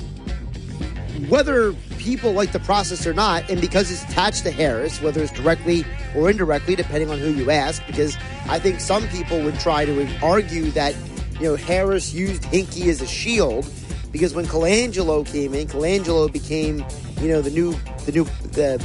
whether 1.29 1.73
people 1.99 2.33
like 2.33 2.53
the 2.53 2.61
process 2.61 3.07
or 3.07 3.13
not, 3.13 3.51
and 3.51 3.61
because 3.61 3.91
it's 3.91 4.03
attached 4.05 4.45
to 4.45 4.51
Harris, 4.51 5.03
whether 5.03 5.23
it's 5.23 5.33
directly 5.33 5.85
or 6.17 6.31
indirectly, 6.31 6.75
depending 6.77 7.11
on 7.11 7.19
who 7.19 7.31
you 7.31 7.51
ask. 7.51 7.85
Because 7.87 8.17
I 8.49 8.59
think 8.59 8.81
some 8.81 9.07
people 9.09 9.43
would 9.43 9.59
try 9.61 9.85
to 9.85 10.19
argue 10.23 10.71
that 10.71 10.95
you 11.35 11.43
know 11.43 11.57
Harris 11.57 12.15
used 12.15 12.45
Hinkie 12.45 12.87
as 12.87 13.03
a 13.03 13.07
shield. 13.07 13.71
Because 14.11 14.35
when 14.35 14.47
Colangelo 14.47 15.27
came 15.27 15.53
in, 15.53 15.69
Colangelo 15.69 16.33
became, 16.33 16.83
you 17.21 17.29
know, 17.29 17.43
the 17.43 17.51
new, 17.51 17.73
the 18.07 18.13
new, 18.13 18.25
the 18.53 18.83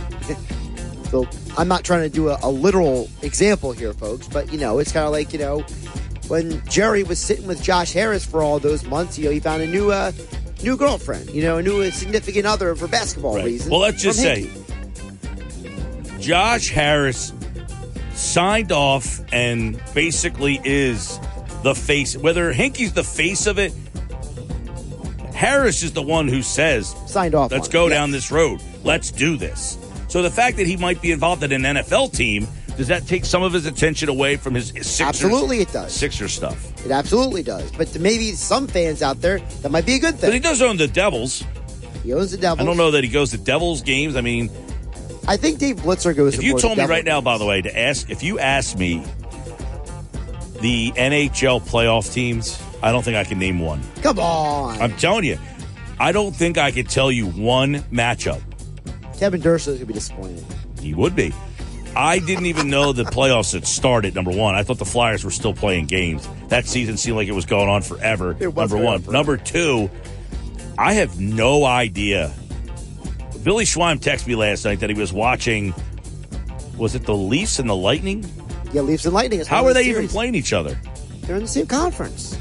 So 1.14 1.28
I'm 1.60 1.68
not 1.68 1.84
trying 1.84 2.02
to 2.02 2.10
do 2.10 2.30
a, 2.30 2.40
a 2.42 2.50
literal 2.50 3.08
example 3.22 3.72
here, 3.72 3.94
folks, 3.94 4.28
but 4.28 4.52
you 4.52 4.58
know, 4.58 4.80
it's 4.80 4.92
kind 4.92 5.06
of 5.06 5.12
like 5.12 5.32
you 5.32 5.38
know 5.38 5.60
when 6.28 6.66
Jerry 6.68 7.04
was 7.04 7.20
sitting 7.20 7.46
with 7.46 7.62
Josh 7.62 7.94
Harris 7.94 8.26
for 8.26 8.42
all 8.42 8.58
those 8.58 8.84
months. 8.84 9.20
You 9.20 9.26
know, 9.26 9.32
he 9.32 9.40
found 9.40 9.62
a 9.62 9.68
new 9.68 9.92
uh, 9.92 10.12
new 10.64 10.76
girlfriend. 10.76 11.30
You 11.30 11.44
know, 11.44 11.58
a 11.58 11.62
new 11.62 11.92
significant 11.92 12.48
other 12.48 12.74
for 12.76 12.88
basketball 12.88 13.36
Right. 13.36 13.46
reasons. 13.46 13.70
Well, 13.70 13.82
let's 13.82 14.02
just 14.02 14.20
say 14.20 14.50
Josh 16.20 16.72
Harris 16.72 17.32
signed 18.16 18.72
off 18.72 19.22
and 19.32 19.80
basically 19.94 20.60
is 20.64 21.20
the 21.62 21.76
face. 21.76 22.18
Whether 22.18 22.52
Hinkie's 22.54 22.94
the 22.94 23.04
face 23.04 23.46
of 23.46 23.60
it, 23.60 23.72
Harris 25.36 25.84
is 25.84 25.92
the 25.92 26.02
one 26.02 26.28
who 26.28 26.42
says, 26.42 26.96
signed 27.06 27.36
off. 27.36 27.52
let's 27.52 27.68
go 27.68 27.88
down 27.88 28.10
this 28.10 28.32
road. 28.32 28.64
Let's 28.84 29.12
do 29.12 29.38
this. 29.38 29.78
So 30.14 30.22
the 30.22 30.30
fact 30.30 30.58
that 30.58 30.68
he 30.68 30.78
might 30.78 31.02
be 31.02 31.12
involved 31.12 31.42
in 31.42 31.52
an 31.52 31.64
NFL 31.64 32.16
team, 32.16 32.48
does 32.78 32.88
that 32.90 33.08
take 33.08 33.26
some 33.26 33.42
of 33.42 33.52
his 33.52 33.66
attention 33.66 34.10
away 34.10 34.36
from 34.36 34.54
his, 34.54 34.70
his 34.70 34.86
Sixers, 34.86 35.24
Absolutely, 35.24 35.62
it 35.62 35.72
does. 35.72 35.92
Sixer 35.92 36.28
stuff? 36.28 36.86
It 36.86 36.92
absolutely 36.92 37.42
does. 37.42 37.72
But 37.72 37.98
maybe 38.00 38.34
some 38.34 38.68
fans 38.68 39.02
out 39.02 39.22
there, 39.22 39.40
that 39.40 39.72
might 39.72 39.88
be 39.88 39.96
a 39.96 40.00
good 40.00 40.20
thing. 40.20 40.30
But 40.30 40.36
he 40.36 40.40
does 40.40 40.62
own 40.62 40.78
the 40.78 40.88
Devils. 40.88 41.44
He 42.04 42.14
owns 42.14 42.30
the 42.30 42.38
Devils. 42.38 42.60
I 42.60 42.64
don't 42.64 42.78
know 42.78 42.92
that 42.92 43.04
he 43.04 43.10
goes 43.10 43.32
to 43.32 43.40
Devils 43.40 43.82
games. 43.82 44.16
I 44.16 44.22
mean, 44.22 44.52
I 45.28 45.36
think 45.36 45.58
Dave 45.58 45.78
Blitzer 45.78 46.16
goes. 46.16 46.36
If 46.36 46.44
you 46.44 46.60
told 46.60 46.78
me 46.78 46.86
right 46.86 47.04
now, 47.04 47.20
by 47.20 47.40
the 47.40 47.46
way, 47.48 47.64
to 47.64 47.76
ask 47.76 48.12
if 48.12 48.22
you 48.22 48.38
asked 48.38 48.78
me 48.78 49.04
the 50.62 50.92
NHL 50.92 51.68
playoff 51.68 52.14
teams, 52.14 52.62
I 52.84 52.92
don't 52.92 53.02
think 53.02 53.18
I 53.18 53.24
can 53.24 53.40
name 53.40 53.58
one. 53.58 53.82
Come 54.04 54.20
on, 54.20 54.80
I'm 54.80 54.96
telling 54.96 55.24
you, 55.24 55.40
I 56.00 56.12
don't 56.12 56.36
think 56.36 56.60
I 56.60 56.70
could 56.70 56.88
tell 56.88 57.12
you 57.12 57.26
one 57.30 57.78
matchup. 57.92 58.44
Kevin 59.24 59.40
Durst 59.40 59.70
is 59.70 59.76
gonna 59.76 59.86
be 59.86 59.94
disappointed. 59.94 60.44
He 60.82 60.94
would 60.94 61.16
be. 61.16 61.34
I 61.96 62.20
didn't 62.20 62.48
even 62.48 62.70
know 62.70 62.92
the 62.92 63.06
playoffs 63.06 63.54
had 63.54 63.66
started. 63.66 64.16
Number 64.16 64.32
one, 64.32 64.54
I 64.54 64.64
thought 64.64 64.80
the 64.80 64.86
Flyers 64.86 65.24
were 65.24 65.32
still 65.32 65.54
playing 65.54 65.86
games. 65.86 66.28
That 66.50 66.68
season 66.68 66.98
seemed 66.98 67.16
like 67.16 67.30
it 67.30 67.34
was 67.34 67.46
going 67.46 67.70
on 67.70 67.84
forever. 67.84 68.36
It 68.38 68.54
number 68.54 68.76
one. 68.76 69.00
forever. 69.00 69.12
Number 69.14 69.38
two, 69.38 69.90
I 70.78 70.96
have 70.96 71.22
no 71.22 71.64
idea. 71.64 72.34
Billy 73.44 73.64
Schweim 73.64 73.98
texted 73.98 74.28
me 74.28 74.36
last 74.36 74.66
night 74.66 74.82
that 74.82 74.90
he 74.90 75.00
was 75.00 75.14
watching. 75.14 75.74
Was 76.78 76.94
it 76.94 77.06
the 77.06 77.16
Leafs 77.16 77.60
and 77.60 77.70
the 77.70 77.78
Lightning? 77.78 78.30
Yeah, 78.74 78.82
Leafs 78.82 79.06
and 79.06 79.14
Lightning. 79.14 79.40
How 79.46 79.64
are 79.64 79.70
the 79.70 79.76
they 79.76 79.90
even 79.90 80.10
playing 80.10 80.36
each 80.36 80.52
other? 80.52 80.78
They're 81.22 81.38
in 81.38 81.44
the 81.44 81.48
same 81.48 81.68
conference. 81.68 82.38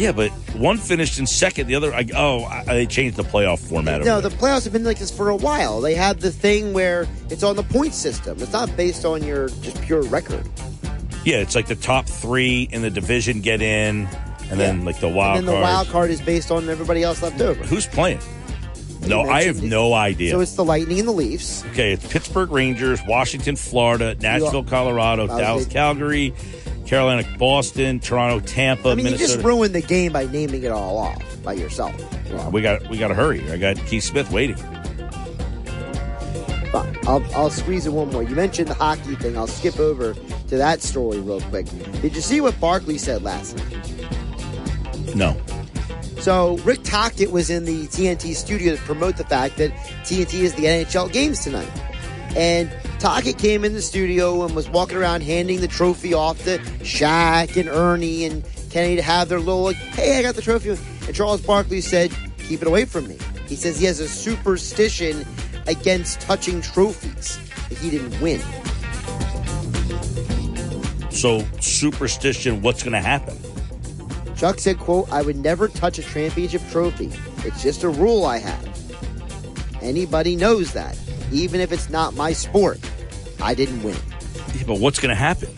Yeah, 0.00 0.12
but 0.12 0.30
one 0.56 0.78
finished 0.78 1.18
in 1.18 1.26
second, 1.26 1.66
the 1.66 1.74
other. 1.74 1.92
I, 1.92 2.06
oh, 2.16 2.44
I, 2.44 2.64
they 2.64 2.86
changed 2.86 3.18
the 3.18 3.22
playoff 3.22 3.58
format. 3.58 4.02
No, 4.02 4.22
the 4.22 4.30
playoffs 4.30 4.64
have 4.64 4.72
been 4.72 4.82
like 4.82 4.98
this 4.98 5.10
for 5.10 5.28
a 5.28 5.36
while. 5.36 5.82
They 5.82 5.94
had 5.94 6.20
the 6.20 6.32
thing 6.32 6.72
where 6.72 7.06
it's 7.28 7.42
on 7.42 7.54
the 7.54 7.62
point 7.62 7.92
system. 7.92 8.38
It's 8.40 8.52
not 8.52 8.74
based 8.78 9.04
on 9.04 9.22
your 9.22 9.48
just 9.48 9.80
pure 9.82 10.00
record. 10.04 10.48
yeah, 11.26 11.36
it's 11.36 11.54
like 11.54 11.66
the 11.66 11.74
top 11.74 12.06
three 12.06 12.66
in 12.72 12.80
the 12.80 12.88
division 12.88 13.42
get 13.42 13.60
in, 13.60 14.08
and 14.50 14.58
then 14.58 14.86
like 14.86 15.00
the 15.00 15.08
wild 15.08 15.38
and 15.38 15.46
then 15.46 15.54
the 15.54 15.60
wild 15.60 15.88
card 15.88 16.10
is 16.10 16.22
based 16.22 16.50
on 16.50 16.66
everybody 16.70 17.02
else 17.02 17.22
left 17.22 17.40
over. 17.42 17.62
Who's 17.64 17.86
playing? 17.86 18.20
No, 19.06 19.22
I 19.22 19.44
have 19.44 19.62
no 19.62 19.92
idea. 19.94 20.30
So 20.30 20.40
it's 20.40 20.54
the 20.54 20.64
Lightning 20.64 20.98
and 20.98 21.08
the 21.08 21.12
Leafs. 21.12 21.64
okay, 21.66 21.92
it's 21.92 22.06
Pittsburgh 22.06 22.50
Rangers, 22.50 23.00
Washington, 23.06 23.56
Florida, 23.56 24.14
Nashville, 24.20 24.64
Colorado, 24.64 25.26
Dallas, 25.26 25.66
Calgary, 25.66 26.34
Carolina, 26.90 27.22
Boston, 27.38 28.00
Toronto, 28.00 28.44
Tampa, 28.44 28.88
I 28.88 28.94
mean, 28.96 29.06
you 29.06 29.12
Minnesota. 29.12 29.34
just 29.34 29.44
ruined 29.44 29.76
the 29.76 29.80
game 29.80 30.12
by 30.12 30.26
naming 30.26 30.64
it 30.64 30.72
all 30.72 30.98
off 30.98 31.22
by 31.44 31.52
yourself. 31.52 31.94
we 32.52 32.62
got 32.62 32.84
we 32.88 32.98
got 32.98 33.08
to 33.08 33.14
hurry. 33.14 33.48
I 33.48 33.58
got 33.58 33.76
Keith 33.86 34.02
Smith 34.02 34.28
waiting. 34.32 34.56
But 36.72 37.08
I'll, 37.08 37.24
I'll 37.32 37.50
squeeze 37.50 37.86
in 37.86 37.92
one 37.92 38.10
more. 38.10 38.24
You 38.24 38.34
mentioned 38.34 38.66
the 38.66 38.74
hockey 38.74 39.14
thing. 39.14 39.38
I'll 39.38 39.46
skip 39.46 39.78
over 39.78 40.14
to 40.14 40.56
that 40.56 40.82
story 40.82 41.20
real 41.20 41.40
quick. 41.42 41.66
Did 42.02 42.16
you 42.16 42.20
see 42.20 42.40
what 42.40 42.58
Barkley 42.58 42.98
said 42.98 43.22
last 43.22 43.56
night? 43.56 45.14
No, 45.14 45.36
So 46.18 46.56
Rick 46.58 46.82
Tocchet 46.82 47.30
was 47.30 47.50
in 47.50 47.66
the 47.66 47.86
TNT 47.86 48.34
studio 48.34 48.74
to 48.74 48.82
promote 48.82 49.16
the 49.16 49.24
fact 49.24 49.58
that 49.58 49.70
TNT 50.02 50.40
is 50.40 50.54
the 50.54 50.64
NHL 50.64 51.12
games 51.12 51.44
tonight. 51.44 51.70
And 52.36 52.68
Tocchet 53.00 53.38
came 53.38 53.64
in 53.64 53.72
the 53.72 53.82
studio 53.82 54.44
and 54.44 54.54
was 54.54 54.68
walking 54.68 54.98
around 54.98 55.22
handing 55.22 55.60
the 55.60 55.68
trophy 55.68 56.14
off 56.14 56.44
to 56.44 56.58
Shaq 56.80 57.56
and 57.56 57.68
Ernie 57.68 58.26
and 58.26 58.44
Kenny 58.70 58.94
to 58.96 59.02
have 59.02 59.28
their 59.28 59.40
little 59.40 59.62
like, 59.62 59.76
hey, 59.76 60.18
I 60.18 60.22
got 60.22 60.34
the 60.34 60.42
trophy. 60.42 60.70
And 60.70 61.14
Charles 61.14 61.40
Barkley 61.40 61.80
said, 61.80 62.12
keep 62.38 62.60
it 62.60 62.68
away 62.68 62.84
from 62.84 63.08
me. 63.08 63.18
He 63.46 63.56
says 63.56 63.80
he 63.80 63.86
has 63.86 64.00
a 64.00 64.08
superstition 64.08 65.26
against 65.66 66.20
touching 66.20 66.60
trophies 66.60 67.38
that 67.68 67.78
he 67.78 67.90
didn't 67.90 68.20
win. 68.20 68.40
so 71.20 71.44
superstition. 71.60 72.62
What's 72.62 72.82
going 72.82 72.92
to 72.92 73.00
happen? 73.00 73.38
Chuck 74.36 74.58
said, 74.58 74.78
quote, 74.78 75.10
I 75.12 75.22
would 75.22 75.36
never 75.36 75.68
touch 75.68 75.98
a 75.98 76.02
championship 76.02 76.62
trophy. 76.70 77.10
It's 77.46 77.62
just 77.62 77.82
a 77.82 77.88
rule 77.88 78.24
I 78.24 78.38
have. 78.38 78.68
Anybody 79.82 80.34
knows 80.34 80.72
that, 80.72 80.98
even 81.30 81.60
if 81.60 81.72
it's 81.72 81.90
not 81.90 82.14
my 82.14 82.32
sport. 82.32 82.78
I 83.42 83.54
didn't 83.54 83.82
win. 83.82 83.96
Yeah, 84.54 84.64
but 84.66 84.78
what's 84.80 84.98
going 84.98 85.10
to 85.10 85.14
happen? 85.14 85.48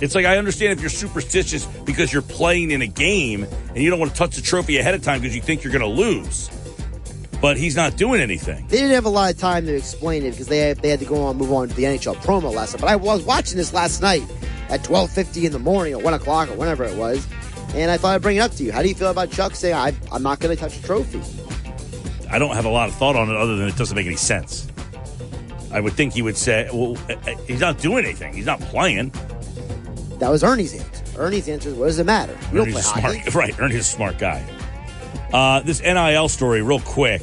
It's 0.00 0.14
like 0.14 0.26
I 0.26 0.38
understand 0.38 0.72
if 0.72 0.80
you're 0.80 0.90
superstitious 0.90 1.66
because 1.84 2.12
you're 2.12 2.22
playing 2.22 2.70
in 2.70 2.82
a 2.82 2.86
game 2.86 3.44
and 3.44 3.78
you 3.78 3.90
don't 3.90 3.98
want 3.98 4.12
to 4.12 4.16
touch 4.16 4.36
the 4.36 4.42
trophy 4.42 4.78
ahead 4.78 4.94
of 4.94 5.02
time 5.02 5.20
because 5.20 5.34
you 5.34 5.42
think 5.42 5.64
you're 5.64 5.72
going 5.72 5.82
to 5.82 5.88
lose. 5.88 6.50
But 7.40 7.56
he's 7.56 7.76
not 7.76 7.96
doing 7.96 8.20
anything. 8.20 8.66
They 8.68 8.78
didn't 8.78 8.92
have 8.92 9.04
a 9.04 9.10
lot 9.10 9.32
of 9.32 9.38
time 9.38 9.66
to 9.66 9.74
explain 9.74 10.24
it 10.24 10.32
because 10.32 10.48
they 10.48 10.58
had, 10.58 10.78
they 10.78 10.88
had 10.88 10.98
to 11.00 11.04
go 11.04 11.22
on 11.22 11.36
move 11.36 11.52
on 11.52 11.68
to 11.68 11.74
the 11.74 11.84
NHL 11.84 12.16
promo 12.16 12.52
last 12.52 12.74
night. 12.74 12.80
But 12.80 12.90
I 12.90 12.96
was 12.96 13.22
watching 13.22 13.56
this 13.56 13.72
last 13.72 14.02
night 14.02 14.22
at 14.68 14.82
twelve 14.82 15.10
fifty 15.10 15.46
in 15.46 15.52
the 15.52 15.58
morning 15.58 15.94
or 15.94 16.02
one 16.02 16.14
o'clock 16.14 16.48
or 16.48 16.54
whenever 16.54 16.84
it 16.84 16.96
was, 16.96 17.26
and 17.74 17.90
I 17.90 17.96
thought 17.96 18.14
I'd 18.14 18.22
bring 18.22 18.38
it 18.38 18.40
up 18.40 18.52
to 18.52 18.64
you. 18.64 18.72
How 18.72 18.82
do 18.82 18.88
you 18.88 18.94
feel 18.94 19.10
about 19.10 19.30
Chuck 19.30 19.54
saying 19.54 19.74
I, 19.74 19.94
I'm 20.10 20.22
not 20.22 20.40
going 20.40 20.54
to 20.54 20.60
touch 20.60 20.76
a 20.78 20.82
trophy? 20.82 21.22
I 22.28 22.38
don't 22.38 22.54
have 22.54 22.64
a 22.64 22.70
lot 22.70 22.88
of 22.88 22.94
thought 22.96 23.16
on 23.16 23.30
it 23.30 23.36
other 23.36 23.56
than 23.56 23.68
it 23.68 23.76
doesn't 23.76 23.94
make 23.96 24.06
any 24.06 24.16
sense. 24.16 24.66
I 25.72 25.80
would 25.80 25.92
think 25.92 26.14
he 26.14 26.22
would 26.22 26.36
say, 26.36 26.68
well, 26.72 26.96
uh, 27.08 27.14
uh, 27.14 27.36
he's 27.46 27.60
not 27.60 27.78
doing 27.78 28.04
anything. 28.04 28.32
He's 28.32 28.46
not 28.46 28.60
playing. 28.60 29.12
That 30.18 30.30
was 30.30 30.42
Ernie's 30.42 30.74
answer. 30.74 31.20
Ernie's 31.20 31.48
answer 31.48 31.68
is, 31.68 31.74
what 31.74 31.86
does 31.86 31.98
it 31.98 32.06
matter? 32.06 32.36
You 32.52 32.64
don't 32.64 32.72
play 32.72 32.82
smart, 32.82 33.34
right? 33.34 33.58
Ernie's 33.60 33.80
a 33.80 33.84
smart 33.84 34.18
guy. 34.18 34.44
Uh, 35.32 35.60
this 35.60 35.80
NIL 35.80 36.28
story, 36.28 36.62
real 36.62 36.80
quick. 36.80 37.22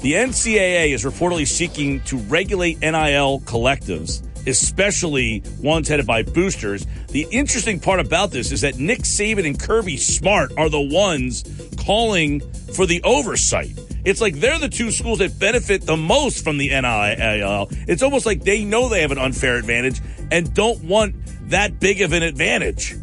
The 0.00 0.12
NCAA 0.12 0.92
is 0.92 1.04
reportedly 1.04 1.46
seeking 1.46 2.00
to 2.02 2.18
regulate 2.18 2.80
NIL 2.80 3.40
collectives, 3.40 4.22
especially 4.46 5.42
ones 5.60 5.88
headed 5.88 6.06
by 6.06 6.22
boosters. 6.22 6.86
The 7.08 7.26
interesting 7.30 7.80
part 7.80 7.98
about 7.98 8.30
this 8.30 8.52
is 8.52 8.60
that 8.60 8.78
Nick 8.78 9.00
Saban 9.00 9.46
and 9.46 9.58
Kirby 9.58 9.96
Smart 9.96 10.52
are 10.56 10.68
the 10.68 10.80
ones 10.80 11.44
calling 11.84 12.40
for 12.74 12.86
the 12.86 13.02
oversight. 13.02 13.76
It's 14.08 14.22
like 14.22 14.36
they're 14.36 14.58
the 14.58 14.70
two 14.70 14.90
schools 14.90 15.18
that 15.18 15.38
benefit 15.38 15.82
the 15.82 15.96
most 15.96 16.42
from 16.42 16.56
the 16.56 16.68
NIL. 16.68 17.68
It's 17.86 18.02
almost 18.02 18.24
like 18.24 18.42
they 18.42 18.64
know 18.64 18.88
they 18.88 19.02
have 19.02 19.12
an 19.12 19.18
unfair 19.18 19.56
advantage 19.56 20.00
and 20.30 20.54
don't 20.54 20.82
want 20.84 21.14
that 21.50 21.78
big 21.78 22.00
of 22.00 22.14
an 22.14 22.22
advantage. 22.22 22.94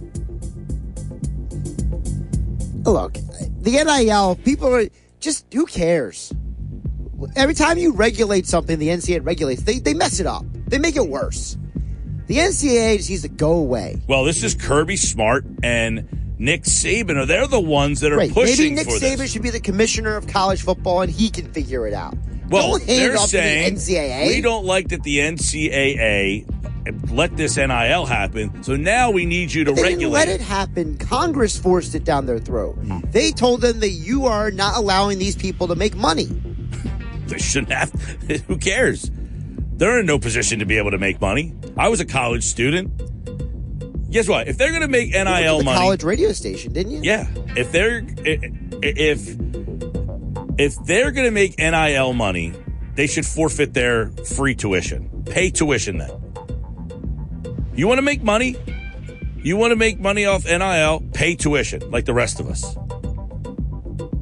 Look, 2.86 3.14
the 3.62 3.84
NIL, 3.86 4.36
people 4.44 4.74
are 4.74 4.88
just, 5.20 5.46
who 5.54 5.68
cares? 5.68 6.34
Every 7.36 7.54
time 7.54 7.78
you 7.78 7.94
regulate 7.94 8.48
something, 8.48 8.80
the 8.80 8.88
NCAA 8.88 9.24
regulates, 9.24 9.62
they, 9.62 9.78
they 9.78 9.94
mess 9.94 10.20
it 10.20 10.26
up. 10.26 10.44
They 10.68 10.80
make 10.80 10.96
it 10.96 11.08
worse. 11.08 11.56
The 12.26 12.38
NCAA 12.38 12.98
just 12.98 13.12
needs 13.12 13.22
to 13.22 13.30
go 13.30 13.52
away. 13.52 14.02
Well, 14.08 14.24
this 14.24 14.44
is 14.44 14.56
Kirby 14.56 14.98
Smart 14.98 15.46
and 15.62 16.25
Nick 16.38 16.64
Saban. 16.64 17.18
Are 17.18 17.26
they're 17.26 17.48
the 17.48 17.60
ones 17.60 18.02
that 18.02 18.12
are 18.12 18.18
Right. 18.18 18.32
pushing 18.34 18.76
Maybe 18.76 18.90
Nick 18.90 19.02
Saban 19.02 19.18
this? 19.18 19.32
should 19.32 19.42
be 19.42 19.50
the 19.50 19.60
commissioner 19.60 20.16
of 20.16 20.28
college 20.28 20.62
football 20.62 21.02
and 21.02 21.12
he 21.12 21.30
can 21.30 21.52
figure 21.52 21.88
it 21.88 21.94
out. 21.94 22.16
Well, 22.50 22.78
they're 22.80 23.18
saying 23.18 23.76
the 23.76 23.80
NCAA. 23.80 24.28
we 24.28 24.42
don't 24.42 24.66
like 24.66 24.90
that 24.90 25.02
the 25.04 25.20
NCAA 25.20 26.46
let 27.12 27.36
this 27.36 27.58
NIL 27.58 28.06
happen. 28.06 28.62
So 28.64 28.76
now 28.76 29.10
we 29.10 29.26
need 29.26 29.52
you 29.52 29.64
to 29.64 29.72
They 29.72 29.76
didn't 29.82 29.92
regulate. 29.94 30.14
let 30.20 30.28
it 30.30 30.42
happen. 30.42 30.98
Congress 30.98 31.58
forced 31.58 31.96
it 31.96 32.04
down 32.04 32.28
their 32.28 32.38
throat. 32.38 32.76
Hmm. 32.76 33.00
They 33.12 33.32
told 33.32 33.62
them 33.62 33.80
that 33.80 33.90
you 33.90 34.26
are 34.28 34.52
not 34.52 34.78
allowing 34.78 35.18
these 35.18 35.36
people 35.36 35.68
to 35.70 35.76
make 35.76 35.96
money. 35.96 36.28
They 37.28 37.40
shouldn't 37.40 37.72
have. 37.72 37.92
Who 38.48 38.58
cares? 38.60 39.10
They're 39.78 40.00
in 40.00 40.06
no 40.06 40.20
position 40.20 40.60
to 40.60 40.66
be 40.68 40.78
able 40.78 40.92
to 40.92 41.00
make 41.00 41.20
money. 41.20 41.54
I 41.76 41.90
was 41.90 42.00
a 42.00 42.06
college 42.06 42.44
student. 42.44 42.92
Guess 44.16 44.30
what? 44.30 44.48
If 44.48 44.58
they're 44.58 44.70
going 44.70 44.82
to 44.82 44.88
make 44.88 45.12
to 45.12 45.26
NIL 45.26 45.58
the 45.58 45.66
money, 45.66 45.78
college 45.78 46.02
radio 46.02 46.32
station, 46.32 46.72
didn't 46.72 46.94
you? 46.94 47.02
Yeah, 47.04 47.28
if 47.58 47.74
they're 47.74 48.02
if 48.24 49.36
if 50.58 50.86
they're 50.86 51.12
going 51.12 51.26
to 51.26 51.32
make 51.32 51.58
NIL 51.58 52.14
money, 52.14 52.54
they 52.94 53.08
should 53.08 53.26
forfeit 53.26 53.74
their 53.74 54.12
free 54.12 54.56
tuition. 54.56 55.26
Pay 55.26 55.50
tuition 55.50 55.98
then. 55.98 56.12
You 57.76 57.90
want 57.90 57.98
to 57.98 58.04
make 58.04 58.24
money? 58.24 58.56
You 59.44 59.58
want 59.58 59.72
to 59.72 59.76
make 59.76 60.00
money 60.00 60.26
off 60.26 60.46
NIL? 60.46 61.04
Pay 61.14 61.36
tuition 61.36 61.92
like 61.92 62.06
the 62.06 62.14
rest 62.14 62.40
of 62.40 62.48
us. 62.48 62.78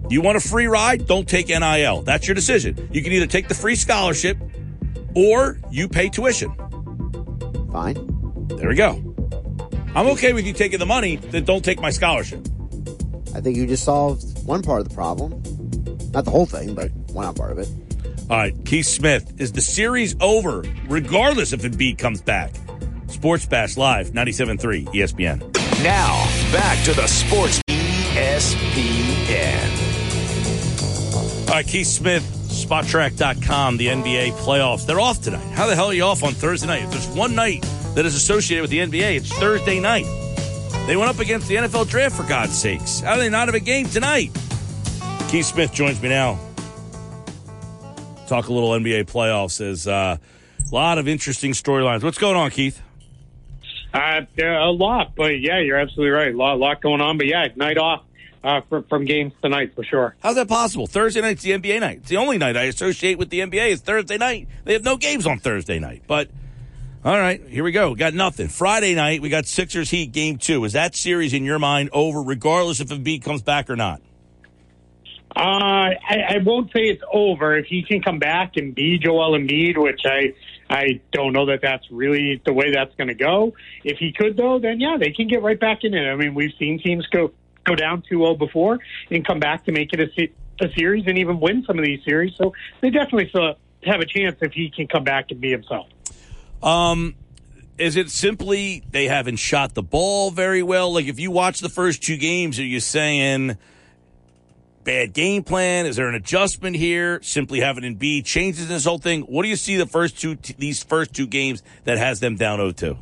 You 0.10 0.22
want 0.22 0.38
a 0.38 0.41
free 0.41 0.65
ride? 0.65 1.06
Don't 1.06 1.30
take 1.30 1.49
NIL. 1.49 2.02
That's 2.02 2.28
your 2.28 2.34
decision. 2.34 2.90
You 2.91 3.03
can 3.03 3.14
either 3.14 3.28
take 3.28 3.48
the 3.48 3.53
free 3.53 3.76
scholarship 3.76 4.40
or 5.15 5.60
you 5.70 5.88
pay 5.88 6.10
tuition. 6.10 6.52
Fine. 7.72 8.48
There 8.57 8.70
we 8.70 8.76
go. 8.76 9.12
I'm 9.95 10.07
okay 10.07 10.34
with 10.34 10.45
you 10.45 10.53
taking 10.53 10.80
the 10.80 10.86
money, 10.86 11.18
then 11.18 11.44
don't 11.45 11.64
take 11.64 11.80
my 11.80 11.91
scholarship. 11.91 12.40
I 13.36 13.41
think 13.41 13.57
you 13.57 13.68
just 13.68 13.84
solved 13.84 14.24
one 14.45 14.64
part 14.64 14.82
of 14.82 14.90
the 14.90 14.95
problem. 14.95 15.32
Not 16.11 16.26
the 16.26 16.32
whole 16.32 16.45
thing, 16.45 16.74
but 16.74 16.91
one 17.11 17.34
part 17.34 17.52
of 17.52 17.60
it. 17.60 17.68
All 18.30 18.38
right, 18.38 18.53
Keith 18.65 18.86
Smith, 18.86 19.40
is 19.40 19.52
the 19.52 19.61
series 19.61 20.15
over, 20.22 20.64
regardless 20.88 21.53
if 21.53 21.61
Embiid 21.61 21.98
comes 21.98 22.22
back? 22.22 22.53
Sports 23.07 23.45
Bash 23.45 23.78
Live, 23.78 24.11
97.3 24.11 24.86
ESPN. 24.88 25.40
Now, 25.84 26.26
back 26.52 26.84
to 26.86 26.94
the 26.94 27.06
Sports 27.07 27.61
ESPN. 27.68 28.64
All 31.48 31.56
right, 31.56 31.68
Keith 31.68 31.88
Smith, 31.88 32.24
Spotrac.com, 32.24 33.78
the 33.78 33.88
NBA 33.88 34.32
playoffs. 34.34 34.86
They're 34.86 34.99
off 34.99 35.22
tonight. 35.22 35.45
How 35.53 35.68
the 35.68 35.76
hell 35.76 35.88
are 35.88 35.94
you 35.94 36.03
off 36.03 36.24
on 36.24 36.34
Thursday 36.34 36.68
night? 36.68 36.84
If 36.84 36.91
there's 36.91 37.07
one 37.10 37.36
night 37.36 37.64
that 37.95 38.06
is 38.06 38.15
associated 38.15 38.61
with 38.61 38.72
the 38.72 38.80
NBA, 38.80 39.18
it's 39.18 39.32
Thursday 39.32 39.80
night. 39.80 40.06
They 40.88 40.98
went 40.98 41.10
up 41.10 41.20
against 41.20 41.48
the 41.48 41.56
NFL 41.56 41.90
draft, 41.90 42.15
for 42.15 42.24
God's 42.24 42.57
sakes. 42.57 42.99
How 42.99 43.15
do 43.15 43.22
they 43.22 43.30
not 43.30 43.48
have 43.48 43.56
a 43.56 43.60
game 43.60 43.88
tonight? 43.88 44.32
Keith 45.30 45.45
Smith 45.45 45.72
joins 45.72 46.02
me 46.02 46.10
now. 46.10 46.40
Talk 48.28 48.48
a 48.48 48.53
little 48.53 48.72
NBA 48.72 49.06
playoffs. 49.06 49.60
There's 49.60 49.88
uh, 49.88 50.18
a 50.18 50.76
lot 50.76 50.98
of 50.98 51.07
interesting 51.07 51.52
storylines. 51.52 52.03
What's 52.03 52.18
going 52.18 52.36
on, 52.36 52.52
Keith? 52.52 52.82
Uh, 53.94 54.22
a 54.40 54.72
lot, 54.72 55.15
but 55.15 55.40
yeah, 55.40 55.60
you're 55.60 55.78
absolutely 55.78 56.10
right. 56.10 56.34
A 56.34 56.38
lot, 56.38 56.56
a 56.56 56.57
lot 56.57 56.82
going 56.82 56.99
on, 56.99 57.18
but 57.18 57.28
yeah, 57.28 57.48
night 57.56 57.78
off 57.78 58.03
uh, 58.44 58.61
from, 58.61 58.84
from 58.86 59.06
games 59.06 59.34
tonight 59.41 59.74
for 59.76 59.84
sure. 59.84 60.15
How's 60.20 60.36
that 60.36 60.48
possible? 60.48 60.88
Thursday 60.88 61.22
night's 61.22 61.44
the 61.44 61.52
NBA 61.52 61.80
night. 61.80 61.99
It's 61.99 62.10
the 62.10 62.18
only 62.18 62.38
night 62.38 62.57
I 62.57 62.64
associate 62.64 63.18
with 63.18 63.30
the 63.30 63.41
NBA 63.41 63.70
is 63.70 63.82
Thursday 63.82 64.18
night. 64.18 64.48
They 64.64 64.74
have 64.74 64.84
no 64.84 64.98
games 64.98 65.28
on 65.28 65.40
Thursday 65.40 65.80
night. 65.80 66.03
But 66.07 66.30
all 67.05 67.17
right, 67.17 67.41
here 67.47 67.63
we 67.63 67.71
go. 67.71 67.95
Got 67.95 68.13
nothing. 68.13 68.47
Friday 68.47 68.95
night, 68.95 69.21
we 69.21 69.30
got 69.30 69.45
Sixers 69.45 69.89
Heat 69.89 70.11
game 70.11 70.38
two. 70.38 70.63
Is 70.63 70.73
that 70.73 70.95
series 70.95 71.34
in 71.34 71.43
your 71.43 71.59
mind 71.59 71.89
over, 71.91 72.21
regardless 72.21 72.80
if 72.80 72.88
Embiid 72.88 73.23
comes 73.23 73.41
back 73.41 73.69
or 73.69 73.75
not? 73.75 74.01
Uh, 75.35 75.39
I, 75.39 75.95
I 76.30 76.38
won't 76.43 76.71
say 76.71 76.81
it's 76.81 77.03
over 77.11 77.57
if 77.57 77.65
he 77.65 77.84
can 77.84 78.01
come 78.01 78.19
back 78.19 78.55
and 78.55 78.73
be 78.73 78.99
Joel 78.99 79.38
Embiid, 79.38 79.77
which 79.77 80.01
I 80.05 80.34
I 80.69 81.01
don't 81.11 81.34
know 81.34 81.47
that 81.47 81.59
that's 81.61 81.84
really 81.91 82.41
the 82.45 82.53
way 82.53 82.71
that's 82.71 82.95
going 82.95 83.09
to 83.09 83.15
go. 83.15 83.53
If 83.84 83.97
he 83.97 84.13
could 84.13 84.38
though, 84.38 84.59
then 84.59 84.80
yeah, 84.80 84.97
they 84.99 85.11
can 85.11 85.27
get 85.27 85.41
right 85.41 85.59
back 85.59 85.80
in 85.84 85.93
it. 85.93 86.07
I 86.07 86.15
mean, 86.15 86.35
we've 86.35 86.53
seen 86.57 86.80
teams 86.80 87.05
go 87.07 87.31
go 87.65 87.75
down 87.75 88.03
2-0 88.11 88.38
before 88.38 88.80
and 89.09 89.25
come 89.25 89.39
back 89.39 89.65
to 89.65 89.71
make 89.71 89.93
it 89.93 89.99
a, 89.99 90.65
a 90.65 90.73
series 90.73 91.05
and 91.07 91.17
even 91.17 91.39
win 91.39 91.63
some 91.65 91.80
of 91.80 91.85
these 91.85 92.03
series. 92.03 92.34
So 92.35 92.53
they 92.81 92.89
definitely 92.89 93.30
still 93.30 93.55
have 93.85 94.01
a 94.01 94.05
chance 94.05 94.38
if 94.41 94.53
he 94.53 94.69
can 94.69 94.88
come 94.88 95.03
back 95.03 95.31
and 95.31 95.39
be 95.39 95.51
himself. 95.51 95.88
Um, 96.64 97.15
is 97.77 97.98
it 97.98 98.10
simply 98.10 98.84
they 98.91 99.06
haven't 99.06 99.35
shot 99.35 99.73
the 99.73 99.84
ball 99.84 100.31
very 100.31 100.64
well? 100.64 100.94
Like 100.94 101.07
if 101.07 101.19
you 101.19 101.30
watch 101.30 101.60
the 101.60 101.69
first 101.69 102.02
two 102.02 102.18
games, 102.18 102.60
are 102.60 102.65
you 102.65 102.80
saying 102.80 103.57
bad 104.84 105.14
game 105.14 105.44
plan? 105.44 105.85
Is 105.85 105.98
there 105.98 106.07
an 106.07 106.15
adjustment 106.15 106.76
here? 106.76 107.22
Simply 107.22 107.60
having 107.60 107.84
Embiid 107.84 108.26
changes 108.26 108.68
this 108.68 108.85
whole 108.85 108.98
thing. 108.98 109.22
What 109.23 109.44
do 109.44 109.49
you 109.49 109.56
see 109.56 109.76
the 109.77 109.85
first 109.85 110.19
two 110.19 110.35
these 110.57 110.81
first 110.84 111.14
two 111.14 111.27
games 111.27 111.64
that 111.84 111.98
has 111.98 112.19
them 112.19 112.35
down 112.35 112.60
0-2? 112.60 112.98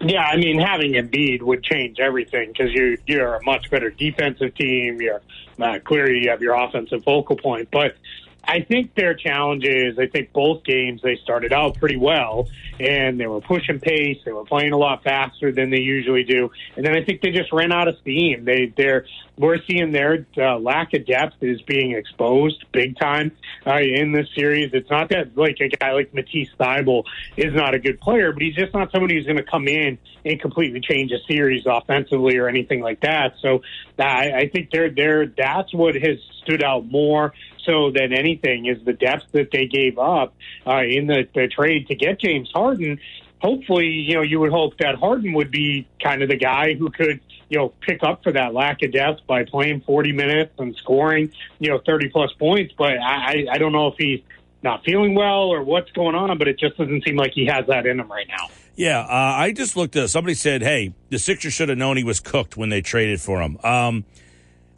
Yeah, 0.00 0.22
I 0.22 0.36
mean, 0.36 0.60
having 0.60 0.92
Embiid 0.92 1.42
would 1.42 1.64
change 1.64 1.98
everything 1.98 2.52
because 2.52 2.72
you 2.72 2.98
you're 3.06 3.36
a 3.36 3.44
much 3.44 3.70
better 3.70 3.90
defensive 3.90 4.54
team. 4.54 5.00
You're 5.00 5.22
uh, 5.58 5.78
clearly 5.84 6.24
you 6.24 6.30
have 6.30 6.42
your 6.42 6.54
offensive 6.54 7.02
focal 7.04 7.36
point, 7.36 7.68
but 7.70 7.96
I 8.46 8.60
think 8.60 8.94
their 8.94 9.14
challenge 9.14 9.64
is 9.64 9.98
I 9.98 10.06
think 10.06 10.32
both 10.32 10.64
games 10.64 11.02
they 11.02 11.16
started 11.16 11.52
out 11.52 11.76
pretty 11.76 11.96
well 11.96 12.48
and 12.80 13.18
they 13.18 13.26
were 13.26 13.40
pushing 13.40 13.80
pace. 13.80 14.18
They 14.24 14.32
were 14.32 14.44
playing 14.44 14.72
a 14.72 14.76
lot 14.76 15.02
faster 15.04 15.52
than 15.52 15.70
they 15.70 15.80
usually 15.80 16.24
do, 16.24 16.50
and 16.76 16.84
then 16.84 16.96
I 16.96 17.04
think 17.04 17.20
they 17.20 17.30
just 17.30 17.52
ran 17.52 17.72
out 17.72 17.88
of 17.88 17.98
steam. 17.98 18.44
They 18.44 18.72
they're 18.76 19.06
we're 19.36 19.58
seeing 19.66 19.92
their 19.92 20.26
uh, 20.36 20.58
lack 20.58 20.94
of 20.94 21.06
depth 21.06 21.36
is 21.40 21.60
being 21.62 21.92
exposed 21.92 22.64
big 22.72 22.96
time 22.98 23.32
uh, 23.66 23.78
in 23.78 24.12
this 24.12 24.28
series. 24.34 24.70
It's 24.72 24.90
not 24.90 25.08
that 25.10 25.36
like 25.36 25.58
a 25.60 25.68
guy 25.68 25.92
like 25.92 26.14
Matisse 26.14 26.50
Thybulle 26.58 27.04
is 27.36 27.52
not 27.54 27.74
a 27.74 27.78
good 27.78 28.00
player, 28.00 28.32
but 28.32 28.42
he's 28.42 28.54
just 28.54 28.72
not 28.72 28.92
somebody 28.92 29.16
who's 29.16 29.26
going 29.26 29.36
to 29.36 29.42
come 29.42 29.66
in 29.66 29.98
and 30.24 30.40
completely 30.40 30.80
change 30.80 31.10
a 31.12 31.18
series 31.26 31.64
offensively 31.66 32.36
or 32.36 32.48
anything 32.48 32.80
like 32.80 33.00
that. 33.00 33.34
So 33.40 33.62
I, 33.98 34.32
I 34.32 34.48
think 34.52 34.70
they're 34.70 34.90
they're 34.90 35.26
that's 35.26 35.74
what 35.74 35.94
has 35.94 36.18
stood 36.42 36.62
out 36.62 36.86
more 36.86 37.32
so 37.64 37.90
than 37.90 38.12
anything 38.12 38.66
is 38.66 38.84
the 38.84 38.92
depth 38.92 39.24
that 39.32 39.50
they 39.50 39.66
gave 39.66 39.98
up 39.98 40.34
uh, 40.66 40.82
in 40.82 41.06
the, 41.06 41.26
the 41.34 41.48
trade 41.48 41.88
to 41.88 41.94
get 41.94 42.20
James 42.20 42.50
Harden. 42.52 43.00
Hopefully, 43.40 43.88
you 43.88 44.14
know, 44.14 44.22
you 44.22 44.40
would 44.40 44.52
hope 44.52 44.78
that 44.78 44.94
Harden 44.94 45.34
would 45.34 45.50
be 45.50 45.86
kind 46.02 46.22
of 46.22 46.28
the 46.28 46.36
guy 46.36 46.74
who 46.74 46.90
could, 46.90 47.20
you 47.48 47.58
know, 47.58 47.72
pick 47.80 48.02
up 48.02 48.22
for 48.22 48.32
that 48.32 48.54
lack 48.54 48.82
of 48.82 48.92
depth 48.92 49.26
by 49.26 49.44
playing 49.44 49.82
40 49.82 50.12
minutes 50.12 50.52
and 50.58 50.74
scoring, 50.76 51.32
you 51.58 51.70
know, 51.70 51.80
30 51.84 52.08
plus 52.10 52.32
points. 52.38 52.74
But 52.76 52.98
I, 52.98 53.46
I 53.50 53.58
don't 53.58 53.72
know 53.72 53.88
if 53.88 53.94
he's 53.98 54.20
not 54.62 54.84
feeling 54.84 55.14
well 55.14 55.48
or 55.48 55.62
what's 55.62 55.90
going 55.92 56.14
on, 56.14 56.36
but 56.38 56.48
it 56.48 56.58
just 56.58 56.76
doesn't 56.76 57.04
seem 57.04 57.16
like 57.16 57.32
he 57.32 57.46
has 57.46 57.66
that 57.66 57.86
in 57.86 58.00
him 58.00 58.10
right 58.10 58.26
now. 58.28 58.48
Yeah, 58.76 59.00
uh, 59.00 59.06
I 59.08 59.52
just 59.52 59.76
looked 59.76 59.94
at 59.94 60.10
somebody 60.10 60.34
said, 60.34 60.62
"Hey, 60.62 60.94
the 61.08 61.18
Sixers 61.18 61.52
should 61.52 61.68
have 61.68 61.78
known 61.78 61.96
he 61.96 62.02
was 62.02 62.18
cooked 62.18 62.56
when 62.56 62.70
they 62.70 62.80
traded 62.80 63.20
for 63.20 63.40
him." 63.40 63.56
Um, 63.62 64.04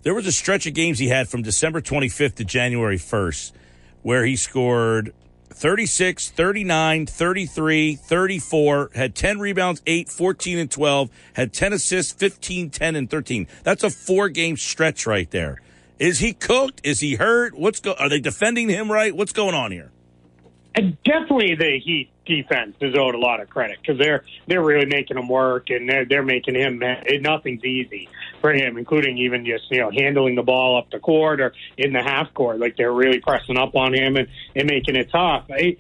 there 0.02 0.12
was 0.12 0.26
a 0.26 0.32
stretch 0.32 0.66
of 0.66 0.74
games 0.74 0.98
he 0.98 1.08
had 1.08 1.28
from 1.28 1.42
December 1.42 1.80
25th 1.80 2.34
to 2.34 2.44
January 2.44 2.98
1st 2.98 3.52
where 4.02 4.24
he 4.24 4.36
scored 4.36 5.12
36, 5.56 6.30
39, 6.32 7.06
33, 7.06 7.96
34, 7.96 8.90
had 8.94 9.14
10 9.14 9.38
rebounds, 9.38 9.82
8, 9.86 10.10
14, 10.10 10.58
and 10.58 10.70
12, 10.70 11.10
had 11.32 11.54
10 11.54 11.72
assists, 11.72 12.12
15, 12.12 12.68
10, 12.68 12.94
and 12.94 13.08
13. 13.08 13.46
That's 13.62 13.82
a 13.82 13.88
four 13.88 14.28
game 14.28 14.58
stretch 14.58 15.06
right 15.06 15.30
there. 15.30 15.62
Is 15.98 16.18
he 16.18 16.34
cooked? 16.34 16.82
Is 16.84 17.00
he 17.00 17.14
hurt? 17.14 17.56
What's 17.56 17.80
go? 17.80 17.94
Are 17.98 18.10
they 18.10 18.20
defending 18.20 18.68
him 18.68 18.92
right? 18.92 19.16
What's 19.16 19.32
going 19.32 19.54
on 19.54 19.72
here? 19.72 19.90
And 20.74 21.02
definitely 21.04 21.54
the 21.54 21.80
Heat 21.82 22.10
defense 22.26 22.76
is 22.82 22.94
owed 22.94 23.14
a 23.14 23.18
lot 23.18 23.40
of 23.40 23.48
credit 23.48 23.78
because 23.80 23.98
they're 23.98 24.24
they're 24.46 24.62
really 24.62 24.84
making 24.84 25.16
him 25.16 25.26
work 25.26 25.70
and 25.70 25.88
they're 25.88 26.04
they're 26.04 26.22
making 26.22 26.54
him 26.54 26.82
eh, 26.82 27.16
nothing's 27.22 27.64
easy 27.64 28.10
for 28.40 28.52
him, 28.52 28.76
including 28.76 29.18
even 29.18 29.44
just 29.44 29.70
you 29.70 29.78
know 29.78 29.90
handling 29.90 30.34
the 30.34 30.42
ball 30.42 30.78
up 30.78 30.90
the 30.90 30.98
court 30.98 31.40
or 31.40 31.52
in 31.76 31.92
the 31.92 32.02
half 32.02 32.32
court. 32.34 32.58
Like 32.58 32.76
they're 32.76 32.92
really 32.92 33.20
pressing 33.20 33.56
up 33.56 33.74
on 33.76 33.94
him 33.94 34.16
and, 34.16 34.28
and 34.54 34.68
making 34.68 34.96
it 34.96 35.10
tough. 35.10 35.46
I, 35.50 35.76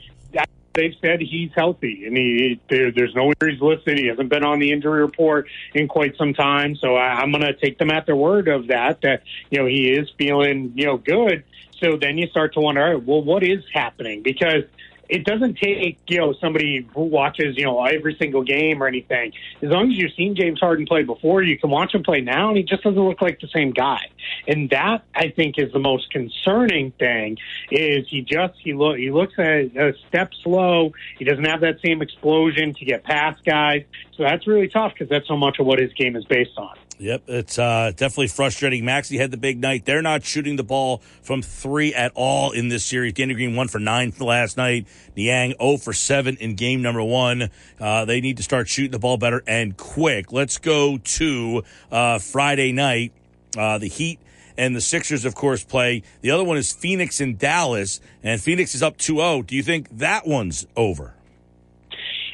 they've 0.76 0.94
said 1.00 1.20
he's 1.20 1.50
healthy 1.54 2.04
and 2.06 2.16
he 2.16 2.60
there, 2.68 2.92
there's 2.92 3.14
no 3.14 3.32
injuries 3.32 3.60
listed. 3.60 3.98
He 3.98 4.06
hasn't 4.06 4.28
been 4.28 4.44
on 4.44 4.58
the 4.58 4.70
injury 4.70 5.00
report 5.00 5.48
in 5.74 5.88
quite 5.88 6.16
some 6.16 6.34
time, 6.34 6.76
so 6.76 6.94
I, 6.94 7.20
I'm 7.20 7.32
going 7.32 7.42
to 7.42 7.54
take 7.54 7.78
them 7.78 7.90
at 7.90 8.06
their 8.06 8.16
word 8.16 8.48
of 8.48 8.68
that. 8.68 9.00
That 9.00 9.22
you 9.50 9.58
know 9.58 9.66
he 9.66 9.90
is 9.90 10.08
feeling 10.18 10.72
you 10.76 10.86
know 10.86 10.98
good. 10.98 11.44
So 11.82 11.98
then 12.00 12.16
you 12.16 12.26
start 12.28 12.54
to 12.54 12.60
wonder, 12.60 12.82
all 12.82 12.94
right, 12.94 13.02
well, 13.02 13.22
what 13.22 13.42
is 13.42 13.62
happening? 13.70 14.22
Because 14.22 14.64
it 15.08 15.24
doesn't 15.24 15.58
take 15.58 15.98
you 16.08 16.18
know 16.18 16.32
somebody 16.34 16.88
who 16.94 17.02
watches 17.02 17.56
you 17.56 17.64
know 17.64 17.84
every 17.84 18.16
single 18.16 18.42
game 18.42 18.82
or 18.82 18.86
anything. 18.86 19.32
As 19.62 19.70
long 19.70 19.90
as 19.90 19.98
you've 19.98 20.12
seen 20.14 20.34
James 20.34 20.60
Harden 20.60 20.86
play 20.86 21.02
before, 21.02 21.42
you 21.42 21.58
can 21.58 21.70
watch 21.70 21.94
him 21.94 22.02
play 22.02 22.20
now, 22.20 22.48
and 22.48 22.56
he 22.56 22.62
just 22.62 22.82
doesn't 22.82 23.00
look 23.00 23.22
like 23.22 23.40
the 23.40 23.48
same 23.48 23.70
guy. 23.70 24.00
And 24.46 24.70
that 24.70 25.04
I 25.14 25.30
think 25.30 25.58
is 25.58 25.72
the 25.72 25.78
most 25.78 26.10
concerning 26.10 26.92
thing. 26.92 27.38
Is 27.70 28.06
he 28.08 28.22
just 28.22 28.54
he 28.58 28.74
look 28.74 28.96
he 28.98 29.10
looks 29.10 29.34
at 29.38 29.76
a 29.76 29.94
step 30.08 30.32
slow. 30.42 30.92
He 31.18 31.24
doesn't 31.24 31.44
have 31.44 31.60
that 31.60 31.80
same 31.84 32.02
explosion 32.02 32.74
to 32.74 32.84
get 32.84 33.04
past 33.04 33.44
guys. 33.44 33.84
So 34.16 34.22
that's 34.22 34.46
really 34.46 34.68
tough 34.68 34.92
because 34.92 35.08
that's 35.08 35.28
so 35.28 35.36
much 35.36 35.58
of 35.58 35.66
what 35.66 35.78
his 35.78 35.92
game 35.92 36.16
is 36.16 36.24
based 36.24 36.56
on. 36.56 36.76
Yep, 36.98 37.24
it's 37.28 37.58
uh, 37.58 37.92
definitely 37.94 38.28
frustrating. 38.28 38.84
Maxey 38.84 39.18
had 39.18 39.30
the 39.30 39.36
big 39.36 39.60
night. 39.60 39.84
They're 39.84 40.00
not 40.00 40.24
shooting 40.24 40.56
the 40.56 40.64
ball 40.64 41.02
from 41.20 41.42
three 41.42 41.92
at 41.92 42.12
all 42.14 42.52
in 42.52 42.68
this 42.68 42.86
series. 42.86 43.12
Danny 43.12 43.34
Green 43.34 43.54
one 43.54 43.68
for 43.68 43.78
nine 43.78 44.14
last 44.18 44.56
night. 44.56 44.86
Niang 45.14 45.54
0 45.60 45.76
for 45.76 45.92
7 45.92 46.36
in 46.36 46.54
game 46.54 46.80
number 46.80 47.02
one. 47.02 47.50
Uh, 47.78 48.06
they 48.06 48.22
need 48.22 48.38
to 48.38 48.42
start 48.42 48.68
shooting 48.68 48.92
the 48.92 48.98
ball 48.98 49.18
better 49.18 49.42
and 49.46 49.76
quick. 49.76 50.32
Let's 50.32 50.56
go 50.56 50.96
to 50.96 51.64
uh, 51.92 52.18
Friday 52.18 52.72
night. 52.72 53.12
Uh, 53.58 53.76
the 53.76 53.88
Heat 53.88 54.18
and 54.56 54.74
the 54.74 54.80
Sixers, 54.80 55.26
of 55.26 55.34
course, 55.34 55.62
play. 55.62 56.02
The 56.22 56.30
other 56.30 56.44
one 56.44 56.56
is 56.56 56.72
Phoenix 56.72 57.20
and 57.20 57.38
Dallas, 57.38 58.00
and 58.22 58.40
Phoenix 58.40 58.74
is 58.74 58.82
up 58.82 58.96
2 58.96 59.16
0. 59.16 59.42
Do 59.42 59.54
you 59.54 59.62
think 59.62 59.98
that 59.98 60.26
one's 60.26 60.66
over? 60.76 61.12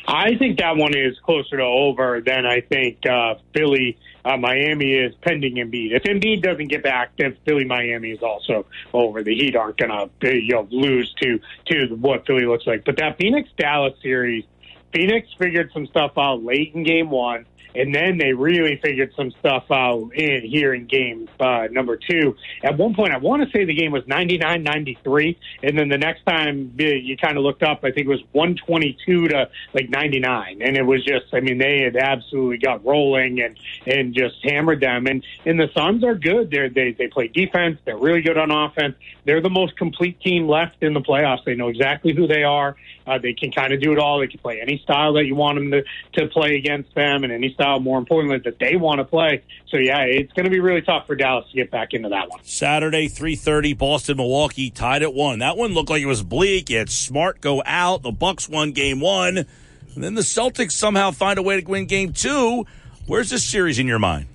I 0.06 0.36
think 0.36 0.58
that 0.58 0.76
one 0.76 0.96
is 0.96 1.18
closer 1.24 1.56
to 1.56 1.62
over 1.62 2.20
than 2.20 2.44
I 2.46 2.60
think 2.60 3.04
uh, 3.06 3.34
Philly 3.54 3.98
uh, 4.24 4.36
Miami 4.36 4.92
is 4.92 5.14
pending 5.22 5.56
Embiid. 5.56 5.92
If 5.92 6.04
Embiid 6.04 6.42
doesn't 6.42 6.68
get 6.68 6.82
back, 6.82 7.12
then 7.18 7.36
Philly 7.44 7.64
Miami 7.64 8.10
is 8.10 8.22
also 8.22 8.66
over. 8.92 9.22
The 9.22 9.34
Heat 9.34 9.56
aren't 9.56 9.78
to 9.78 10.08
you 10.22 10.52
know 10.52 10.68
lose 10.70 11.12
to 11.22 11.40
to 11.66 11.94
what 11.96 12.26
Philly 12.26 12.46
looks 12.46 12.66
like. 12.66 12.84
But 12.84 12.96
that 12.98 13.18
Phoenix 13.18 13.48
Dallas 13.56 13.94
series, 14.02 14.44
Phoenix 14.92 15.28
figured 15.38 15.70
some 15.72 15.86
stuff 15.86 16.12
out 16.16 16.42
late 16.42 16.74
in 16.74 16.84
Game 16.84 17.10
One. 17.10 17.46
And 17.74 17.94
then 17.94 18.18
they 18.18 18.32
really 18.32 18.78
figured 18.82 19.12
some 19.16 19.30
stuff 19.32 19.64
out 19.70 20.10
in, 20.14 20.42
here 20.42 20.74
in 20.74 20.86
game 20.86 21.28
uh, 21.40 21.68
number 21.70 21.96
two. 21.96 22.36
At 22.62 22.76
one 22.76 22.94
point, 22.94 23.12
I 23.12 23.18
want 23.18 23.42
to 23.42 23.50
say 23.50 23.64
the 23.64 23.74
game 23.74 23.92
was 23.92 24.06
99 24.06 24.62
93. 24.62 25.38
And 25.62 25.78
then 25.78 25.88
the 25.88 25.98
next 25.98 26.24
time 26.24 26.74
you 26.78 27.16
kind 27.16 27.36
of 27.36 27.42
looked 27.42 27.62
up, 27.62 27.78
I 27.84 27.90
think 27.90 28.06
it 28.06 28.08
was 28.08 28.22
122 28.32 29.28
to 29.28 29.48
like 29.74 29.88
99. 29.88 30.62
And 30.62 30.76
it 30.76 30.82
was 30.82 31.04
just, 31.04 31.32
I 31.32 31.40
mean, 31.40 31.58
they 31.58 31.82
had 31.82 31.96
absolutely 31.96 32.58
got 32.58 32.84
rolling 32.84 33.40
and, 33.40 33.56
and 33.86 34.14
just 34.14 34.36
hammered 34.44 34.80
them. 34.80 35.06
And, 35.06 35.24
and 35.44 35.58
the 35.58 35.68
Suns 35.74 36.04
are 36.04 36.14
good. 36.14 36.50
They're, 36.50 36.68
they, 36.68 36.92
they 36.92 37.08
play 37.08 37.28
defense. 37.28 37.78
They're 37.84 37.96
really 37.96 38.22
good 38.22 38.38
on 38.38 38.50
offense. 38.50 38.96
They're 39.24 39.40
the 39.40 39.50
most 39.50 39.76
complete 39.76 40.20
team 40.20 40.48
left 40.48 40.82
in 40.82 40.94
the 40.94 41.00
playoffs. 41.00 41.44
They 41.44 41.54
know 41.54 41.68
exactly 41.68 42.12
who 42.14 42.26
they 42.26 42.44
are. 42.44 42.76
Uh, 43.06 43.18
they 43.18 43.32
can 43.32 43.50
kind 43.50 43.72
of 43.72 43.80
do 43.80 43.92
it 43.92 43.98
all. 43.98 44.20
They 44.20 44.26
can 44.26 44.40
play 44.40 44.60
any 44.60 44.78
style 44.78 45.14
that 45.14 45.26
you 45.26 45.34
want 45.34 45.58
them 45.58 45.70
to, 45.72 45.84
to 46.20 46.28
play 46.28 46.56
against 46.56 46.94
them 46.94 47.24
and 47.24 47.32
any 47.32 47.52
style, 47.52 47.61
more 47.78 47.98
importantly, 47.98 48.38
that 48.44 48.58
they 48.58 48.76
want 48.76 48.98
to 48.98 49.04
play. 49.04 49.42
So, 49.68 49.76
yeah, 49.76 50.00
it's 50.02 50.32
going 50.32 50.44
to 50.44 50.50
be 50.50 50.60
really 50.60 50.82
tough 50.82 51.06
for 51.06 51.14
Dallas 51.14 51.48
to 51.50 51.56
get 51.56 51.70
back 51.70 51.92
into 51.92 52.10
that 52.10 52.28
one. 52.28 52.40
Saturday, 52.44 53.08
3.30, 53.08 53.76
Boston, 53.76 54.16
Milwaukee 54.18 54.70
tied 54.70 55.02
at 55.02 55.14
one. 55.14 55.40
That 55.40 55.56
one 55.56 55.72
looked 55.74 55.90
like 55.90 56.02
it 56.02 56.06
was 56.06 56.22
bleak. 56.22 56.68
Had 56.68 56.90
Smart 56.90 57.40
go 57.40 57.62
out. 57.64 58.02
The 58.02 58.12
Bucks 58.12 58.48
won 58.48 58.72
game 58.72 59.00
one. 59.00 59.38
And 59.94 60.02
then 60.02 60.14
the 60.14 60.22
Celtics 60.22 60.72
somehow 60.72 61.10
find 61.10 61.38
a 61.38 61.42
way 61.42 61.60
to 61.60 61.66
win 61.66 61.86
game 61.86 62.12
two. 62.12 62.66
Where's 63.06 63.30
this 63.30 63.44
series 63.44 63.78
in 63.78 63.86
your 63.86 63.98
mind? 63.98 64.26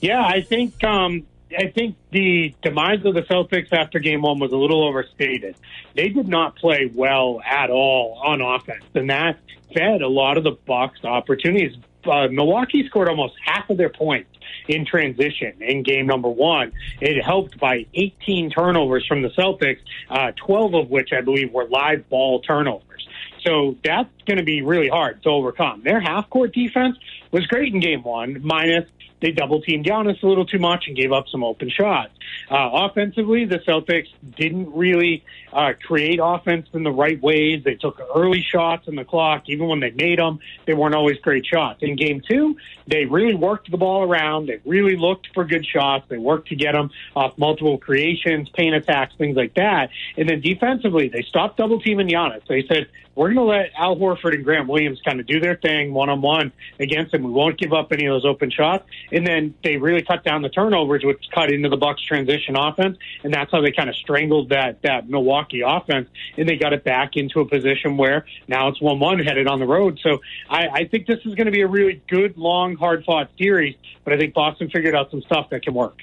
Yeah, 0.00 0.22
I 0.22 0.42
think 0.42 0.84
um, 0.84 1.26
I 1.56 1.68
think 1.68 1.96
the 2.10 2.54
demise 2.62 3.04
of 3.04 3.14
the 3.14 3.22
Celtics 3.22 3.72
after 3.72 3.98
game 3.98 4.22
one 4.22 4.38
was 4.38 4.52
a 4.52 4.56
little 4.56 4.86
overstated. 4.86 5.56
They 5.94 6.08
did 6.08 6.28
not 6.28 6.56
play 6.56 6.90
well 6.92 7.40
at 7.44 7.70
all 7.70 8.20
on 8.24 8.40
offense, 8.40 8.84
and 8.94 9.10
that 9.10 9.38
fed 9.72 10.02
a 10.02 10.08
lot 10.08 10.36
of 10.36 10.44
the 10.44 10.52
Bucks 10.52 11.04
opportunities. 11.04 11.76
Uh, 12.08 12.28
Milwaukee 12.28 12.86
scored 12.86 13.08
almost 13.08 13.34
half 13.44 13.68
of 13.70 13.76
their 13.76 13.88
points 13.88 14.30
in 14.68 14.84
transition 14.84 15.54
in 15.60 15.82
game 15.82 16.06
number 16.06 16.28
one. 16.28 16.72
It 17.00 17.22
helped 17.22 17.58
by 17.58 17.86
18 17.94 18.50
turnovers 18.50 19.06
from 19.06 19.22
the 19.22 19.30
Celtics, 19.30 19.80
uh, 20.10 20.32
12 20.36 20.74
of 20.74 20.90
which 20.90 21.12
I 21.12 21.20
believe 21.20 21.52
were 21.52 21.66
live 21.66 22.08
ball 22.08 22.40
turnovers. 22.40 23.08
So 23.44 23.76
that's 23.84 24.10
going 24.26 24.38
to 24.38 24.44
be 24.44 24.62
really 24.62 24.88
hard 24.88 25.22
to 25.22 25.28
overcome. 25.28 25.82
Their 25.82 26.00
half 26.00 26.28
court 26.30 26.52
defense 26.52 26.96
was 27.30 27.46
great 27.46 27.72
in 27.72 27.80
game 27.80 28.02
one, 28.02 28.40
minus 28.42 28.88
they 29.20 29.30
double 29.30 29.62
teamed 29.62 29.86
Giannis 29.86 30.22
a 30.22 30.26
little 30.26 30.44
too 30.44 30.58
much 30.58 30.84
and 30.86 30.96
gave 30.96 31.12
up 31.12 31.28
some 31.28 31.42
open 31.42 31.70
shots. 31.70 32.12
Uh, 32.50 32.70
offensively, 32.72 33.44
the 33.44 33.58
Celtics 33.60 34.08
didn't 34.36 34.72
really 34.74 35.24
uh, 35.56 35.72
create 35.82 36.20
offense 36.22 36.68
in 36.74 36.82
the 36.82 36.90
right 36.90 37.20
ways. 37.22 37.64
They 37.64 37.76
took 37.76 37.98
early 38.14 38.42
shots 38.42 38.86
in 38.88 38.94
the 38.94 39.04
clock. 39.04 39.44
Even 39.46 39.68
when 39.68 39.80
they 39.80 39.90
made 39.90 40.18
them, 40.18 40.38
they 40.66 40.74
weren't 40.74 40.94
always 40.94 41.18
great 41.20 41.46
shots. 41.46 41.82
In 41.82 41.96
game 41.96 42.20
two, 42.20 42.56
they 42.86 43.06
really 43.06 43.34
worked 43.34 43.70
the 43.70 43.78
ball 43.78 44.02
around. 44.02 44.46
They 44.46 44.60
really 44.66 44.96
looked 44.96 45.28
for 45.32 45.44
good 45.44 45.64
shots. 45.64 46.04
They 46.08 46.18
worked 46.18 46.48
to 46.48 46.56
get 46.56 46.72
them 46.72 46.90
off 47.16 47.38
multiple 47.38 47.78
creations, 47.78 48.50
paint 48.50 48.74
attacks, 48.74 49.14
things 49.16 49.36
like 49.36 49.54
that. 49.54 49.88
And 50.18 50.28
then 50.28 50.42
defensively, 50.42 51.08
they 51.08 51.22
stopped 51.22 51.56
double 51.56 51.80
teaming 51.80 52.08
Giannis. 52.08 52.46
They 52.46 52.66
said, 52.68 52.88
we're 53.16 53.32
going 53.32 53.36
to 53.36 53.44
let 53.44 53.70
Al 53.78 53.96
Horford 53.96 54.34
and 54.34 54.44
Grant 54.44 54.68
Williams 54.68 55.00
kind 55.02 55.18
of 55.20 55.26
do 55.26 55.40
their 55.40 55.56
thing 55.56 55.94
one 55.94 56.10
on 56.10 56.20
one 56.20 56.52
against 56.78 57.14
him. 57.14 57.22
We 57.22 57.30
won't 57.30 57.58
give 57.58 57.72
up 57.72 57.90
any 57.90 58.04
of 58.04 58.12
those 58.12 58.26
open 58.26 58.50
shots. 58.50 58.84
And 59.10 59.26
then 59.26 59.54
they 59.64 59.78
really 59.78 60.02
cut 60.02 60.22
down 60.22 60.42
the 60.42 60.50
turnovers, 60.50 61.02
which 61.02 61.24
cut 61.34 61.50
into 61.50 61.70
the 61.70 61.78
Bucks 61.78 62.02
transition 62.02 62.56
offense. 62.56 62.98
And 63.24 63.32
that's 63.32 63.50
how 63.50 63.62
they 63.62 63.72
kind 63.72 63.88
of 63.88 63.96
strangled 63.96 64.50
that, 64.50 64.82
that 64.82 65.08
Milwaukee 65.08 65.45
offense. 65.66 66.08
And 66.36 66.48
they 66.48 66.56
got 66.56 66.72
it 66.72 66.84
back 66.84 67.16
into 67.16 67.40
a 67.40 67.44
position 67.46 67.96
where 67.96 68.26
now 68.48 68.68
it's 68.68 68.80
1 68.80 68.98
1 68.98 69.18
headed 69.20 69.46
on 69.46 69.58
the 69.58 69.66
road. 69.66 69.98
So 70.02 70.20
I, 70.48 70.66
I 70.68 70.84
think 70.84 71.06
this 71.06 71.20
is 71.24 71.34
going 71.34 71.46
to 71.46 71.52
be 71.52 71.62
a 71.62 71.68
really 71.68 72.02
good, 72.08 72.36
long, 72.36 72.76
hard 72.76 73.04
fought 73.04 73.30
series. 73.38 73.76
But 74.04 74.14
I 74.14 74.18
think 74.18 74.34
Boston 74.34 74.70
figured 74.70 74.94
out 74.94 75.10
some 75.10 75.22
stuff 75.22 75.50
that 75.50 75.62
can 75.62 75.74
work. 75.74 75.98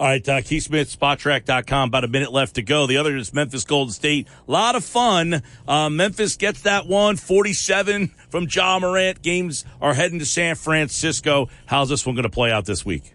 All 0.00 0.06
right, 0.06 0.28
uh, 0.28 0.42
Keith 0.42 0.62
Smith, 0.62 0.96
Spotrac.com. 0.96 1.88
About 1.88 2.04
a 2.04 2.08
minute 2.08 2.32
left 2.32 2.54
to 2.54 2.62
go. 2.62 2.86
The 2.86 2.98
other 2.98 3.16
is 3.16 3.34
Memphis 3.34 3.64
Golden 3.64 3.92
State. 3.92 4.28
A 4.46 4.50
lot 4.50 4.76
of 4.76 4.84
fun. 4.84 5.42
Uh, 5.66 5.90
Memphis 5.90 6.36
gets 6.36 6.62
that 6.62 6.86
one, 6.86 7.16
47 7.16 8.12
from 8.28 8.46
Ja 8.48 8.78
Morant. 8.78 9.22
Games 9.22 9.64
are 9.80 9.94
heading 9.94 10.20
to 10.20 10.26
San 10.26 10.54
Francisco. 10.54 11.48
How's 11.66 11.88
this 11.88 12.06
one 12.06 12.14
going 12.14 12.22
to 12.22 12.28
play 12.28 12.52
out 12.52 12.64
this 12.64 12.84
week? 12.84 13.12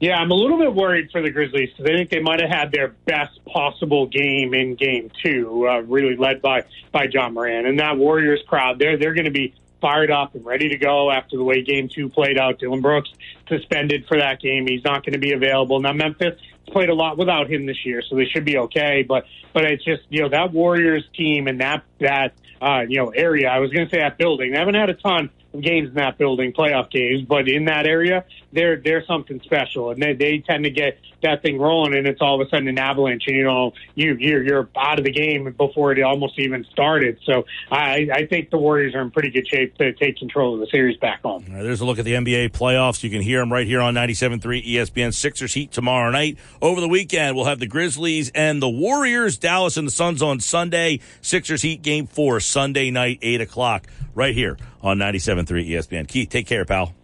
Yeah, 0.00 0.14
I'm 0.16 0.30
a 0.30 0.34
little 0.34 0.58
bit 0.58 0.72
worried 0.72 1.10
for 1.10 1.20
the 1.20 1.30
Grizzlies 1.30 1.70
because 1.70 1.90
I 1.90 1.96
think 1.96 2.10
they 2.10 2.20
might 2.20 2.40
have 2.40 2.50
had 2.50 2.72
their 2.72 2.88
best 3.04 3.44
possible 3.44 4.06
game 4.06 4.54
in 4.54 4.76
Game 4.76 5.10
Two, 5.24 5.66
uh, 5.68 5.80
really 5.80 6.16
led 6.16 6.40
by 6.40 6.64
by 6.92 7.08
Ja 7.10 7.28
Morant 7.28 7.66
and 7.66 7.80
that 7.80 7.96
Warriors 7.96 8.40
crowd. 8.46 8.78
They're 8.78 8.96
they're 8.96 9.14
going 9.14 9.24
to 9.24 9.32
be 9.32 9.54
fired 9.80 10.10
up 10.10 10.34
and 10.34 10.44
ready 10.44 10.68
to 10.68 10.76
go 10.76 11.10
after 11.10 11.36
the 11.36 11.44
way 11.44 11.62
game 11.62 11.88
two 11.92 12.08
played 12.08 12.38
out. 12.38 12.58
Dillon 12.58 12.80
Brooks 12.80 13.10
suspended 13.48 14.06
for 14.06 14.18
that 14.18 14.40
game. 14.40 14.66
He's 14.66 14.84
not 14.84 15.04
going 15.04 15.14
to 15.14 15.18
be 15.18 15.32
available. 15.32 15.80
Now 15.80 15.92
Memphis 15.92 16.40
played 16.66 16.88
a 16.88 16.94
lot 16.94 17.18
without 17.18 17.50
him 17.50 17.66
this 17.66 17.84
year, 17.84 18.02
so 18.08 18.16
they 18.16 18.26
should 18.26 18.44
be 18.44 18.58
okay. 18.58 19.04
But 19.06 19.24
but 19.52 19.64
it's 19.64 19.84
just 19.84 20.02
you 20.10 20.22
know 20.22 20.28
that 20.28 20.52
Warriors 20.52 21.04
team 21.16 21.48
and 21.48 21.60
that 21.60 21.82
that 22.00 22.34
uh, 22.60 22.82
you 22.88 22.98
know 22.98 23.08
area. 23.08 23.48
I 23.48 23.58
was 23.58 23.72
going 23.72 23.88
to 23.88 23.90
say 23.90 24.00
that 24.00 24.18
building. 24.18 24.52
They 24.52 24.58
haven't 24.58 24.74
had 24.74 24.90
a 24.90 24.94
ton 24.94 25.30
of 25.54 25.62
games 25.62 25.88
in 25.88 25.94
that 25.94 26.18
building, 26.18 26.52
playoff 26.52 26.90
games, 26.90 27.24
but 27.26 27.48
in 27.48 27.66
that 27.66 27.86
area, 27.86 28.24
they're 28.52 28.76
they're 28.76 29.04
something 29.06 29.40
special, 29.44 29.90
and 29.90 30.02
they 30.02 30.14
they 30.14 30.38
tend 30.38 30.64
to 30.64 30.70
get 30.70 30.98
that 31.22 31.42
thing 31.42 31.58
rolling, 31.58 31.94
and 31.94 32.06
it's 32.06 32.20
all 32.20 32.40
of 32.40 32.46
a 32.46 32.50
sudden 32.50 32.68
an 32.68 32.78
avalanche, 32.78 33.24
and 33.26 33.36
you 33.36 33.44
know 33.44 33.72
you 33.94 34.14
you're, 34.14 34.42
you're 34.42 34.68
out 34.76 34.98
of 34.98 35.04
the 35.04 35.10
game 35.10 35.52
before 35.56 35.92
it 35.92 36.02
almost 36.02 36.38
even 36.38 36.64
started. 36.70 37.18
So 37.24 37.44
I 37.70 38.08
I 38.12 38.26
think 38.26 38.50
the 38.50 38.58
Warriors 38.58 38.94
are 38.94 39.02
in 39.02 39.10
pretty 39.10 39.30
good 39.30 39.46
shape 39.46 39.76
to 39.78 39.92
take 39.92 40.16
control 40.16 40.54
of 40.54 40.60
the 40.60 40.66
series 40.66 40.96
back 40.98 41.22
home. 41.22 41.44
Right, 41.48 41.62
there's 41.62 41.80
a 41.80 41.84
look 41.84 41.98
at 41.98 42.04
the 42.04 42.14
NBA 42.14 42.50
playoffs. 42.50 43.02
You 43.02 43.10
can 43.10 43.22
hear 43.22 43.40
them 43.40 43.52
right 43.52 43.66
here 43.66 43.80
on 43.80 43.94
97.3 43.94 44.66
ESPN. 44.66 45.12
Sixers 45.12 45.54
Heat 45.54 45.72
tomorrow 45.72 46.10
night. 46.10 46.38
Over 46.62 46.80
the 46.80 46.88
weekend, 46.88 47.36
we'll 47.36 47.46
have 47.46 47.58
the 47.58 47.66
Grizzlies 47.66 48.30
and 48.34 48.62
the 48.62 48.68
Warriors, 48.68 49.36
Dallas 49.36 49.76
and 49.76 49.86
the 49.86 49.92
Suns 49.92 50.22
on 50.22 50.40
Sunday. 50.40 51.00
Sixers 51.20 51.62
Heat 51.62 51.82
game 51.82 52.06
four 52.06 52.40
Sunday 52.40 52.90
night, 52.90 53.18
eight 53.22 53.40
o'clock, 53.40 53.86
right 54.14 54.34
here 54.34 54.56
on 54.82 54.98
97.3 54.98 55.68
ESPN. 55.68 56.08
Keith, 56.08 56.28
take 56.28 56.46
care, 56.46 56.64
pal. 56.64 56.94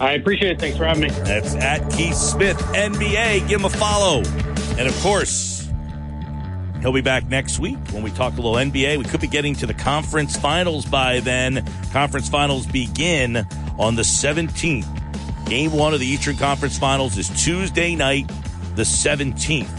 I 0.00 0.12
appreciate 0.12 0.52
it. 0.52 0.60
Thanks 0.60 0.78
for 0.78 0.84
having 0.84 1.02
me. 1.02 1.10
That's 1.10 1.54
at 1.56 1.90
Keith 1.92 2.14
Smith 2.14 2.56
NBA. 2.58 3.48
Give 3.48 3.60
him 3.60 3.66
a 3.66 3.70
follow. 3.70 4.22
And 4.78 4.86
of 4.86 4.96
course, 5.00 5.68
he'll 6.80 6.92
be 6.92 7.00
back 7.00 7.28
next 7.28 7.58
week 7.58 7.78
when 7.90 8.02
we 8.02 8.10
talk 8.10 8.34
a 8.34 8.36
little 8.36 8.54
NBA. 8.54 8.98
We 8.98 9.04
could 9.04 9.20
be 9.20 9.26
getting 9.26 9.54
to 9.56 9.66
the 9.66 9.74
conference 9.74 10.36
finals 10.36 10.86
by 10.86 11.18
then. 11.20 11.66
Conference 11.92 12.28
finals 12.28 12.66
begin 12.66 13.46
on 13.76 13.96
the 13.96 14.02
17th. 14.02 14.86
Game 15.48 15.72
one 15.72 15.94
of 15.94 16.00
the 16.00 16.06
Eastern 16.06 16.36
Conference 16.36 16.78
Finals 16.78 17.16
is 17.16 17.30
Tuesday 17.42 17.96
night, 17.96 18.30
the 18.76 18.82
17th. 18.82 19.70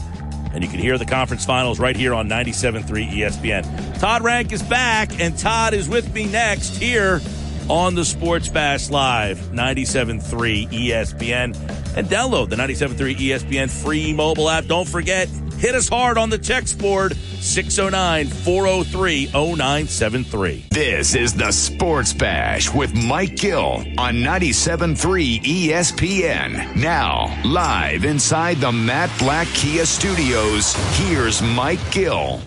And 0.52 0.64
you 0.64 0.70
can 0.70 0.80
hear 0.80 0.98
the 0.98 1.06
conference 1.06 1.46
finals 1.46 1.80
right 1.80 1.96
here 1.96 2.14
on 2.14 2.28
97.3 2.28 3.12
ESPN. 3.12 4.00
Todd 4.00 4.24
Rank 4.24 4.52
is 4.52 4.64
back, 4.64 5.20
and 5.20 5.38
Todd 5.38 5.76
is 5.76 5.88
with 5.88 6.12
me 6.12 6.26
next 6.26 6.76
here 6.76 7.22
on 7.70 7.96
the 7.96 8.04
Sports 8.04 8.50
Bash 8.50 8.90
Live, 8.90 9.38
97.3 9.52 10.70
ESPN. 10.70 11.56
And 11.96 12.08
download 12.08 12.50
the 12.50 12.56
97.3 12.56 13.16
ESPN 13.16 13.70
free 13.70 14.14
mobile 14.14 14.50
app. 14.50 14.66
Don't 14.66 14.88
forget, 14.88 15.28
hit 15.58 15.76
us 15.76 15.90
hard 15.90 16.18
on 16.18 16.30
the 16.30 16.38
text 16.38 16.80
board, 16.80 17.16
609 17.16 18.28
403 18.28 19.28
0973. 19.34 20.66
This 20.72 21.16
is 21.16 21.34
the 21.34 21.52
Sports 21.52 22.14
Bash 22.14 22.74
with 22.74 22.94
Mike 22.96 23.36
Gill 23.36 23.84
on 23.98 24.16
97.3 24.16 25.42
ESPN. 25.42 26.76
Now, 26.76 27.42
live 27.44 28.06
inside 28.06 28.58
the 28.58 28.72
Matt 28.72 29.10
Blatt 29.20 29.48
Kia 29.48 29.86
Studios, 29.86 30.74
here's 30.98 31.42
Mike 31.42 31.92
Gill. 31.92 32.42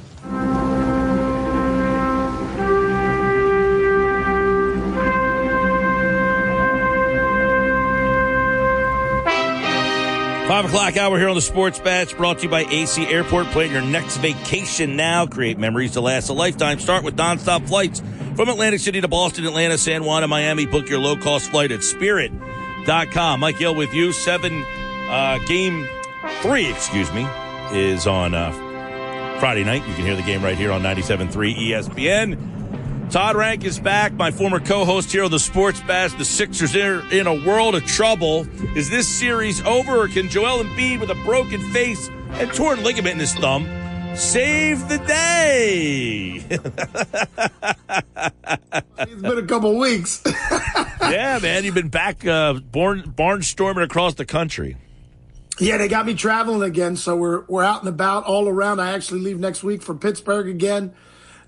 Five 10.53 10.67
o'clock 10.67 10.99
hour 10.99 11.19
here 11.19 11.31
on 11.31 11.35
the 11.35 11.41
Sports 11.41 11.79
Bash, 11.79 12.13
brought 12.13 12.37
to 12.41 12.43
you 12.43 12.51
by 12.51 12.65
AC 12.65 13.07
Airport. 13.07 13.47
Plan 13.47 13.71
your 13.71 13.81
next 13.81 14.19
vacation 14.19 14.97
now. 14.97 15.25
Create 15.25 15.57
memories 15.57 15.93
to 15.93 16.03
last 16.03 16.29
a 16.29 16.35
lifetime. 16.35 16.79
Start 16.79 17.05
with 17.05 17.17
nonstop 17.17 17.67
flights 17.67 18.03
from 18.37 18.51
Atlantic 18.51 18.81
City 18.81 19.01
to 19.01 19.09
Boston, 19.09 19.47
Atlanta, 19.47 19.79
San 19.79 20.05
Juan, 20.05 20.23
and 20.23 20.29
Miami. 20.29 20.67
Book 20.67 20.91
your 20.91 20.99
low 20.99 21.17
cost 21.17 21.51
flight 21.51 21.73
at 21.73 21.83
spirit.com. 21.83 23.41
Mike 23.41 23.59
Gill 23.61 23.75
with 23.75 23.95
you. 23.95 24.13
Seven, 24.13 24.63
uh, 25.09 25.39
game 25.47 25.89
three, 26.43 26.71
excuse 26.71 27.11
me, 27.15 27.27
is 27.73 28.07
on 28.07 28.35
uh, 28.35 28.53
Friday 29.41 29.65
night. 29.65 29.89
You 29.89 29.95
can 29.95 30.05
hear 30.05 30.17
the 30.17 30.23
game 30.23 30.45
right 30.45 30.59
here 30.59 30.71
on 30.71 30.83
97.3 30.83 31.57
ESPN. 31.57 32.52
Todd 33.13 33.37
Rank 33.37 33.65
is 33.65 33.79
back, 33.79 34.15
my 34.15 34.31
former 34.31 34.59
co-host 34.59 35.13
here 35.13 35.25
on 35.25 35.31
the 35.31 35.39
Sports 35.39 35.83
Bash. 35.83 36.15
The 36.15 36.25
Sixers 36.25 36.75
are 36.75 37.07
in 37.13 37.27
a 37.27 37.47
world 37.47 37.75
of 37.75 37.85
trouble. 37.85 38.47
Is 38.75 38.89
this 38.89 39.07
series 39.07 39.61
over, 39.67 40.05
or 40.05 40.09
can 40.09 40.31
Joel 40.31 40.65
Embiid, 40.65 40.99
with 40.99 41.11
a 41.11 41.15
broken 41.17 41.61
face 41.73 42.09
and 42.31 42.51
torn 42.55 42.83
ligament 42.83 43.13
in 43.13 43.19
his 43.19 43.35
thumb, 43.35 43.67
save 44.17 44.89
the 44.89 44.97
day? 44.97 46.43
it's 48.99 49.21
been 49.21 49.39
a 49.39 49.47
couple 49.47 49.79
weeks. 49.79 50.23
yeah, 51.03 51.39
man, 51.43 51.65
you've 51.65 51.75
been 51.75 51.91
back, 51.91 52.27
uh, 52.27 52.55
born, 52.55 53.03
barnstorming 53.03 53.83
across 53.83 54.15
the 54.15 54.25
country. 54.25 54.79
Yeah, 55.59 55.77
they 55.77 55.89
got 55.89 56.07
me 56.07 56.15
traveling 56.15 56.63
again, 56.63 56.97
so 56.97 57.15
we're 57.15 57.43
we're 57.43 57.63
out 57.63 57.81
and 57.81 57.91
about 57.91 58.25
all 58.25 58.49
around. 58.49 58.81
I 58.81 58.93
actually 58.93 59.21
leave 59.21 59.39
next 59.39 59.63
week 59.63 59.83
for 59.83 59.95
Pittsburgh 59.95 60.49
again 60.49 60.95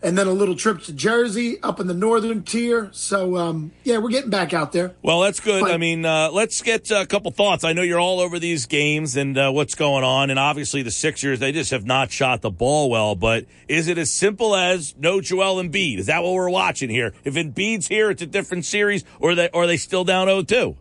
and 0.05 0.19
then 0.19 0.27
a 0.27 0.33
little 0.33 0.55
trip 0.55 0.83
to 0.83 0.93
Jersey 0.93 1.61
up 1.63 1.81
in 1.81 1.87
the 1.87 1.95
northern 1.95 2.43
tier. 2.43 2.91
So, 2.93 3.39
um, 3.39 3.73
yeah, 3.85 3.97
we're 3.97 4.11
getting 4.11 4.29
back 4.29 4.53
out 4.53 4.71
there. 4.71 4.95
Well, 5.03 5.21
that's 5.21 5.41
good. 5.41 5.63
But, 5.63 5.73
I 5.73 5.79
mean, 5.79 6.05
uh, 6.05 6.31
let's 6.31 6.61
get 6.61 6.91
a 6.91 7.07
couple 7.07 7.31
thoughts. 7.31 7.65
I 7.65 7.73
know 7.73 7.81
you're 7.81 7.99
all 7.99 8.21
over 8.21 8.39
these 8.39 8.67
games 8.67 9.17
and 9.17 9.37
uh, 9.37 9.51
what's 9.51 9.75
going 9.75 10.05
on, 10.05 10.29
and 10.29 10.39
obviously 10.39 10.83
the 10.83 10.91
Sixers 10.91 11.41
they 11.41 11.53
just 11.53 11.71
have 11.71 11.87
not 11.87 12.13
shot 12.13 12.43
the 12.43 12.51
ball 12.51 12.91
well. 12.91 13.15
But 13.15 13.47
is 13.67 13.89
it 13.89 13.97
as 13.97 14.11
simple 14.11 14.55
as 14.55 14.95
no 14.99 15.23
Joel 15.23 15.63
Embiid? 15.63 15.99
Is 15.99 16.07
that 16.07 16.23
what 16.23 16.35
we're 16.35 16.51
watching 16.51 16.91
here? 16.91 17.15
If 17.25 17.35
Embiid's 17.35 17.89
here, 17.89 18.11
it's 18.11 18.23
a 18.23 18.27
different 18.27 18.67
series, 18.67 19.05
or 19.21 19.31
are 19.31 19.35
they, 19.35 19.49
are 19.51 19.67
they 19.67 19.79
still 19.79 20.05
down 20.05 20.29
0-2? 20.29 20.77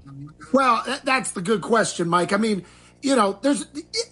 Well, 0.52 0.84
that's 1.06 1.32
the 1.32 1.42
good 1.42 1.62
question, 1.62 2.10
Mike. 2.10 2.34
I 2.34 2.38
mean, 2.38 2.66
you 3.02 3.16
know, 3.16 3.40
there's 3.42 3.66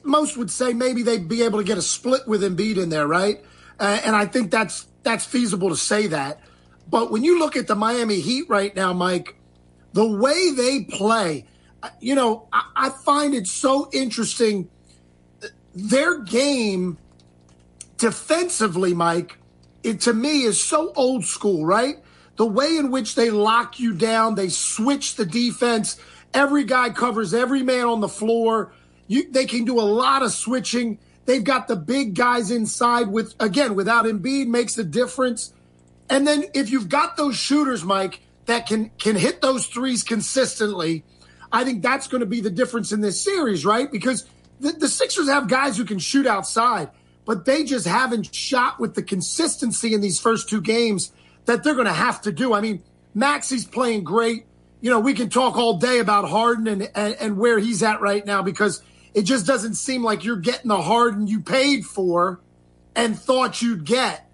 most 0.04 0.38
would 0.38 0.50
say 0.50 0.72
maybe 0.72 1.04
they'd 1.04 1.28
be 1.28 1.44
able 1.44 1.60
to 1.60 1.66
get 1.66 1.78
a 1.78 1.82
split 1.82 2.28
with 2.28 2.44
Embiid 2.44 2.78
in 2.78 2.90
there, 2.90 3.08
right? 3.08 3.44
Uh, 3.82 3.99
and 4.06 4.16
I 4.16 4.28
think 4.28 4.52
that's 4.52 4.86
that's 5.02 5.26
feasible 5.26 5.70
to 5.70 5.76
say 5.76 6.06
that. 6.08 6.40
But 6.88 7.12
when 7.12 7.24
you 7.24 7.40
look 7.40 7.56
at 7.56 7.66
the 7.66 7.74
Miami 7.74 8.20
Heat 8.20 8.48
right 8.48 8.76
now, 8.76 8.94
Mike, 8.94 9.36
the 9.94 10.06
way 10.06 10.52
they 10.52 10.84
play, 10.84 11.48
you 11.99 12.14
know, 12.14 12.48
I, 12.53 12.70
I 12.76 12.90
find 12.90 13.34
it 13.34 13.48
so 13.48 13.90
interesting. 13.91 14.70
Their 15.74 16.20
game 16.20 16.99
defensively, 17.98 18.94
Mike, 18.94 19.40
it 19.84 20.02
to 20.02 20.14
me 20.14 20.44
is 20.44 20.62
so 20.62 20.94
old 20.95 21.26
school, 21.26 21.66
right? 21.66 21.95
The 22.36 22.45
way 22.45 22.78
in 22.78 22.91
which 22.91 23.16
they 23.16 23.32
lock 23.32 23.80
you 23.80 23.95
down, 23.95 24.36
they 24.36 24.49
switch 24.49 25.16
the 25.16 25.26
defense. 25.26 25.99
Every 26.36 26.66
guy 26.66 26.91
covers 26.91 27.34
every 27.34 27.64
man 27.64 27.86
on 27.86 27.99
the 27.99 28.10
floor. 28.10 28.74
You, 29.08 29.32
they 29.32 29.45
can 29.45 29.66
do 29.66 29.80
a 29.80 29.82
lot 29.82 30.22
of 30.22 30.32
switching. 30.32 30.99
They've 31.26 31.43
got 31.43 31.68
the 31.68 31.76
big 31.76 32.15
guys 32.15 32.51
inside 32.51 33.08
with, 33.08 33.35
again, 33.40 33.75
without 33.75 34.06
Embiid 34.06 34.48
makes 34.48 34.77
a 34.77 34.83
difference. 34.83 35.53
And 36.09 36.27
then 36.27 36.45
if 36.53 36.69
you've 36.69 36.90
got 36.90 37.16
those 37.16 37.35
shooters, 37.35 37.83
Mike, 37.83 38.22
that 38.45 38.67
can, 38.67 38.91
can 38.98 39.16
hit 39.16 39.41
those 39.41 39.66
threes 39.67 40.03
consistently, 40.03 41.03
I 41.51 41.64
think 41.64 41.83
that's 41.83 42.08
going 42.08 42.22
to 42.22 42.27
be 42.27 42.41
the 42.41 42.50
difference 42.50 42.91
in 42.91 43.01
this 43.01 43.22
series, 43.22 43.66
right? 43.66 43.91
Because 43.91 44.25
the, 44.59 44.72
the 44.72 44.88
Sixers 44.88 45.30
have 45.30 45.48
guys 45.48 45.77
who 45.77 45.85
can 45.85 46.00
shoot 46.00 46.25
outside, 46.25 46.90
but 47.25 47.45
they 47.45 47.64
just 47.64 47.85
haven't 47.85 48.33
shot 48.33 48.80
with 48.80 48.95
the 48.95 49.03
consistency 49.03 49.93
in 49.93 50.01
these 50.01 50.19
first 50.19 50.50
two 50.50 50.61
games 50.61 51.11
that 51.45 51.64
they're 51.64 51.75
going 51.75 51.88
to 51.88 51.93
have 51.93 52.22
to 52.22 52.32
do. 52.32 52.53
I 52.53 52.61
mean, 52.61 52.83
Maxey's 53.14 53.66
playing 53.66 54.03
great. 54.03 54.45
You 54.80 54.90
know, 54.90 55.00
we 55.00 55.14
can 55.14 55.30
talk 55.30 55.56
all 55.56 55.77
day 55.77 56.00
about 56.00 56.27
Harden 56.27 56.67
and, 56.67 56.90
and, 56.95 57.16
and 57.19 57.38
where 57.38 57.59
he's 57.59 57.83
at 57.83 58.01
right 58.01 58.25
now 58.25 58.41
because 58.41 58.82
it 59.14 59.23
just 59.23 59.45
doesn't 59.45 59.75
seem 59.75 60.03
like 60.03 60.23
you're 60.23 60.38
getting 60.38 60.69
the 60.69 60.81
Harden 60.81 61.27
you 61.27 61.41
paid 61.41 61.85
for 61.85 62.40
and 62.95 63.17
thought 63.17 63.61
you'd 63.61 63.85
get. 63.85 64.30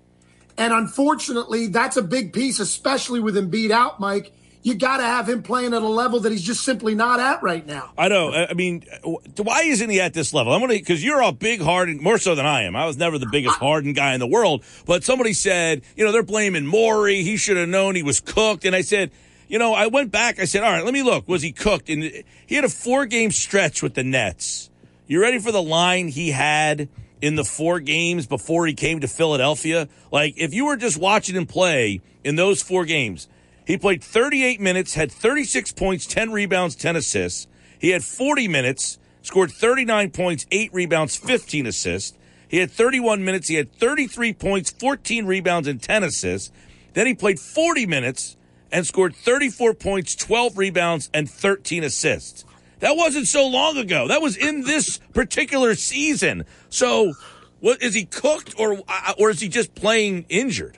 And 0.57 0.73
unfortunately, 0.73 1.67
that's 1.67 1.97
a 1.97 2.01
big 2.01 2.33
piece, 2.33 2.59
especially 2.59 3.19
with 3.19 3.37
him 3.37 3.49
beat 3.49 3.71
out, 3.71 3.99
Mike. 3.99 4.33
You 4.63 4.75
got 4.75 4.97
to 4.97 5.03
have 5.03 5.29
him 5.29 5.43
playing 5.43 5.73
at 5.73 5.81
a 5.81 5.87
level 5.87 6.19
that 6.21 6.31
he's 6.31 6.43
just 6.43 6.63
simply 6.63 6.93
not 6.93 7.19
at 7.19 7.41
right 7.41 7.65
now. 7.65 7.93
I 7.97 8.09
know. 8.09 8.33
I 8.33 8.53
mean, 8.53 8.83
uh, 9.05 9.11
why 9.43 9.61
isn't 9.61 9.89
he 9.89 10.01
at 10.01 10.13
this 10.13 10.33
level? 10.33 10.51
I'm 10.51 10.59
going 10.59 10.71
to, 10.71 10.77
because 10.77 11.01
you're 11.01 11.21
a 11.21 11.31
big 11.31 11.61
Harden, 11.61 12.01
more 12.01 12.17
so 12.17 12.35
than 12.35 12.45
I 12.45 12.63
am. 12.63 12.75
I 12.75 12.85
was 12.85 12.97
never 12.97 13.17
the 13.17 13.29
biggest 13.31 13.55
Harden 13.59 13.93
guy 13.93 14.13
in 14.13 14.19
the 14.19 14.27
world, 14.27 14.65
but 14.85 15.03
somebody 15.05 15.31
said, 15.31 15.83
you 15.95 16.03
know, 16.03 16.11
they're 16.11 16.23
blaming 16.23 16.65
Morey. 16.65 17.23
He 17.23 17.37
should 17.37 17.55
have 17.55 17.69
known 17.69 17.95
he 17.95 18.03
was 18.03 18.19
cooked. 18.19 18.65
And 18.65 18.75
I 18.75 18.81
said, 18.81 19.11
you 19.47 19.59
know, 19.59 19.73
I 19.73 19.87
went 19.87 20.11
back. 20.11 20.39
I 20.39 20.45
said, 20.45 20.63
all 20.63 20.71
right, 20.71 20.83
let 20.83 20.93
me 20.93 21.03
look. 21.03 21.27
Was 21.27 21.41
he 21.41 21.51
cooked? 21.51 21.89
And 21.89 22.03
he 22.45 22.55
had 22.55 22.65
a 22.65 22.69
four 22.69 23.05
game 23.05 23.31
stretch 23.31 23.81
with 23.81 23.93
the 23.93 24.03
Nets. 24.03 24.69
You 25.07 25.21
ready 25.21 25.39
for 25.39 25.51
the 25.51 25.63
line 25.63 26.09
he 26.09 26.31
had 26.31 26.89
in 27.21 27.35
the 27.35 27.45
four 27.45 27.79
games 27.79 28.27
before 28.27 28.67
he 28.67 28.73
came 28.73 28.99
to 28.99 29.07
Philadelphia? 29.07 29.87
Like, 30.11 30.33
if 30.37 30.53
you 30.53 30.65
were 30.65 30.77
just 30.77 30.97
watching 30.97 31.35
him 31.35 31.45
play 31.45 32.01
in 32.23 32.35
those 32.35 32.61
four 32.61 32.85
games, 32.85 33.27
he 33.65 33.77
played 33.77 34.03
38 34.03 34.59
minutes, 34.59 34.93
had 34.93 35.11
36 35.11 35.73
points, 35.73 36.05
10 36.05 36.31
rebounds, 36.31 36.75
10 36.75 36.95
assists. 36.95 37.47
He 37.79 37.89
had 37.89 38.03
40 38.03 38.47
minutes, 38.47 38.97
scored 39.21 39.51
39 39.51 40.11
points, 40.11 40.45
8 40.51 40.73
rebounds, 40.73 41.15
15 41.15 41.67
assists. 41.67 42.17
He 42.47 42.57
had 42.57 42.71
31 42.71 43.25
minutes, 43.25 43.49
he 43.49 43.55
had 43.55 43.71
33 43.73 44.33
points, 44.33 44.71
14 44.71 45.25
rebounds, 45.25 45.67
and 45.67 45.81
10 45.81 46.03
assists. 46.03 46.51
Then 46.93 47.07
he 47.07 47.13
played 47.13 47.39
40 47.39 47.85
minutes 47.85 48.36
and 48.71 48.85
scored 48.85 49.15
34 49.15 49.73
points, 49.73 50.15
12 50.15 50.57
rebounds, 50.57 51.09
and 51.13 51.29
13 51.29 51.83
assists. 51.83 52.45
That 52.79 52.95
wasn't 52.95 53.27
so 53.27 53.47
long 53.47 53.77
ago. 53.77 54.07
That 54.07 54.21
was 54.21 54.37
in 54.37 54.61
this 54.61 54.99
particular 55.13 55.75
season. 55.75 56.45
So, 56.69 57.13
what 57.59 57.81
is 57.81 57.93
he 57.93 58.05
cooked 58.05 58.53
or 58.59 58.79
uh, 58.87 59.13
or 59.17 59.31
is 59.31 59.39
he 59.39 59.49
just 59.49 59.73
playing 59.73 60.25
injured? 60.29 60.77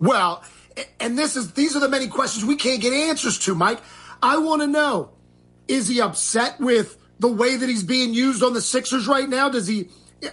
Well, 0.00 0.42
and 0.98 1.16
this 1.16 1.36
is 1.36 1.52
these 1.52 1.76
are 1.76 1.80
the 1.80 1.88
many 1.88 2.08
questions 2.08 2.44
we 2.44 2.56
can't 2.56 2.82
get 2.82 2.92
answers 2.92 3.38
to, 3.40 3.54
Mike. 3.54 3.80
I 4.22 4.38
want 4.38 4.62
to 4.62 4.66
know 4.66 5.10
is 5.68 5.86
he 5.86 6.00
upset 6.00 6.58
with 6.58 6.98
the 7.20 7.28
way 7.28 7.56
that 7.56 7.68
he's 7.68 7.84
being 7.84 8.12
used 8.12 8.42
on 8.42 8.52
the 8.52 8.60
Sixers 8.60 9.06
right 9.06 9.28
now? 9.28 9.48
Does 9.48 9.68
he? 9.68 9.88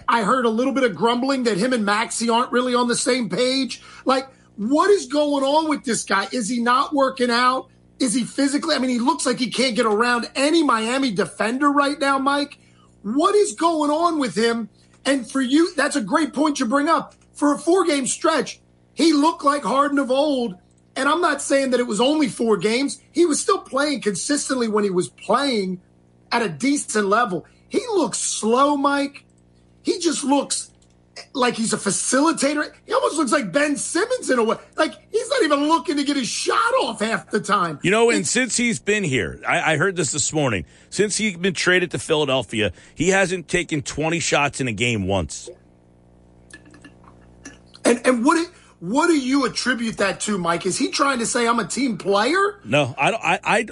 I 0.08 0.22
heard 0.22 0.44
a 0.44 0.50
little 0.50 0.72
bit 0.72 0.84
of 0.84 0.94
grumbling 0.94 1.44
that 1.44 1.56
him 1.56 1.72
and 1.72 1.84
Maxey 1.84 2.28
aren't 2.28 2.52
really 2.52 2.74
on 2.74 2.88
the 2.88 2.96
same 2.96 3.30
page. 3.30 3.80
Like, 4.04 4.28
what 4.58 4.90
is 4.90 5.06
going 5.06 5.44
on 5.44 5.68
with 5.68 5.84
this 5.84 6.02
guy? 6.02 6.26
Is 6.32 6.48
he 6.48 6.60
not 6.60 6.92
working 6.92 7.30
out? 7.30 7.70
Is 8.00 8.12
he 8.12 8.24
physically? 8.24 8.74
I 8.74 8.78
mean, 8.78 8.90
he 8.90 8.98
looks 8.98 9.24
like 9.24 9.38
he 9.38 9.50
can't 9.50 9.76
get 9.76 9.86
around 9.86 10.28
any 10.34 10.64
Miami 10.64 11.12
defender 11.12 11.70
right 11.70 11.98
now, 11.98 12.18
Mike. 12.18 12.58
What 13.02 13.36
is 13.36 13.54
going 13.54 13.92
on 13.92 14.18
with 14.18 14.34
him? 14.36 14.68
And 15.04 15.30
for 15.30 15.40
you, 15.40 15.72
that's 15.76 15.94
a 15.94 16.00
great 16.00 16.34
point 16.34 16.58
you 16.58 16.66
bring 16.66 16.88
up. 16.88 17.14
For 17.34 17.54
a 17.54 17.58
four 17.58 17.84
game 17.84 18.08
stretch, 18.08 18.60
he 18.94 19.12
looked 19.12 19.44
like 19.44 19.62
Harden 19.62 20.00
of 20.00 20.10
old. 20.10 20.56
And 20.96 21.08
I'm 21.08 21.20
not 21.20 21.40
saying 21.40 21.70
that 21.70 21.78
it 21.78 21.86
was 21.86 22.00
only 22.00 22.26
four 22.26 22.56
games. 22.56 23.00
He 23.12 23.26
was 23.26 23.40
still 23.40 23.60
playing 23.60 24.00
consistently 24.00 24.66
when 24.66 24.82
he 24.82 24.90
was 24.90 25.08
playing 25.08 25.80
at 26.32 26.42
a 26.42 26.48
decent 26.48 27.06
level. 27.06 27.46
He 27.68 27.78
looks 27.94 28.18
slow, 28.18 28.76
Mike. 28.76 29.24
He 29.82 30.00
just 30.00 30.24
looks 30.24 30.67
like 31.38 31.54
he's 31.54 31.72
a 31.72 31.76
facilitator. 31.76 32.70
He 32.86 32.92
almost 32.92 33.16
looks 33.16 33.32
like 33.32 33.52
Ben 33.52 33.76
Simmons 33.76 34.28
in 34.28 34.38
a 34.38 34.44
way. 34.44 34.56
Like 34.76 34.94
he's 35.10 35.28
not 35.28 35.42
even 35.42 35.68
looking 35.68 35.96
to 35.96 36.04
get 36.04 36.16
his 36.16 36.28
shot 36.28 36.72
off 36.82 37.00
half 37.00 37.30
the 37.30 37.40
time. 37.40 37.78
You 37.82 37.90
know, 37.90 38.10
and 38.10 38.26
since 38.26 38.56
he's 38.56 38.78
been 38.78 39.04
here, 39.04 39.40
I, 39.46 39.74
I 39.74 39.76
heard 39.76 39.96
this 39.96 40.12
this 40.12 40.32
morning. 40.32 40.64
Since 40.90 41.16
he's 41.16 41.36
been 41.36 41.54
traded 41.54 41.90
to 41.92 41.98
Philadelphia, 41.98 42.72
he 42.94 43.08
hasn't 43.08 43.48
taken 43.48 43.82
20 43.82 44.20
shots 44.20 44.60
in 44.60 44.68
a 44.68 44.72
game 44.72 45.06
once. 45.06 45.48
And 47.84 48.06
and 48.06 48.24
what 48.24 48.34
do, 48.34 48.46
what 48.80 49.06
do 49.06 49.18
you 49.18 49.44
attribute 49.46 49.96
that 49.98 50.20
to, 50.20 50.38
Mike? 50.38 50.66
Is 50.66 50.78
he 50.78 50.90
trying 50.90 51.18
to 51.20 51.26
say 51.26 51.46
I'm 51.46 51.58
a 51.58 51.66
team 51.66 51.98
player? 51.98 52.60
No, 52.64 52.94
I 52.98 53.10
don't. 53.10 53.24
I, 53.24 53.40
I, 53.44 53.66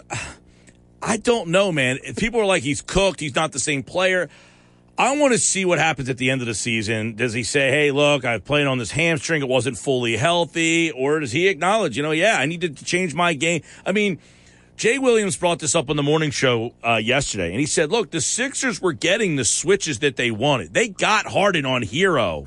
I 1.03 1.17
don't 1.19 1.49
know, 1.49 1.71
man. 1.71 1.99
People 2.17 2.41
are 2.41 2.47
like 2.47 2.63
he's 2.63 2.83
cooked. 2.83 3.21
He's 3.21 3.35
not 3.35 3.53
the 3.53 3.61
same 3.61 3.83
player. 3.83 4.29
I 4.99 5.17
want 5.19 5.35
to 5.35 5.39
see 5.39 5.65
what 5.67 5.79
happens 5.79 6.09
at 6.09 6.17
the 6.17 6.31
end 6.31 6.41
of 6.41 6.47
the 6.47 6.55
season. 6.55 7.17
Does 7.17 7.35
he 7.35 7.43
say, 7.43 7.71
"Hey, 7.71 7.91
look, 7.91 8.25
I've 8.25 8.45
played 8.45 8.67
on 8.67 8.79
this 8.79 8.91
hamstring; 8.93 9.43
it 9.43 9.49
wasn't 9.49 9.77
fully 9.77 10.17
healthy," 10.17 10.91
or 10.91 11.21
does 11.21 11.33
he 11.33 11.49
acknowledge, 11.49 11.97
you 11.97 12.03
know, 12.03 12.13
yeah, 12.13 12.37
I 12.39 12.47
need 12.47 12.63
to 12.63 12.71
change 12.71 13.15
my 13.15 13.35
game? 13.35 13.63
I 13.85 13.93
mean, 13.93 14.19
Jay 14.79 14.99
Williams 14.99 15.37
brought 15.37 15.59
this 15.59 15.75
up 15.75 15.91
on 15.91 15.97
the 15.97 16.03
morning 16.03 16.31
show 16.31 16.73
uh, 16.83 16.97
yesterday, 16.97 17.51
and 17.51 17.61
he 17.61 17.67
said, 17.67 17.91
"Look, 17.91 18.11
the 18.11 18.23
Sixers 18.23 18.81
were 18.81 18.95
getting 18.95 19.37
the 19.37 19.45
switches 19.45 19.99
that 19.99 20.17
they 20.17 20.31
wanted. 20.31 20.73
They 20.73 20.89
got 20.89 21.27
Harden 21.27 21.67
on 21.67 21.83
Herro, 21.83 22.47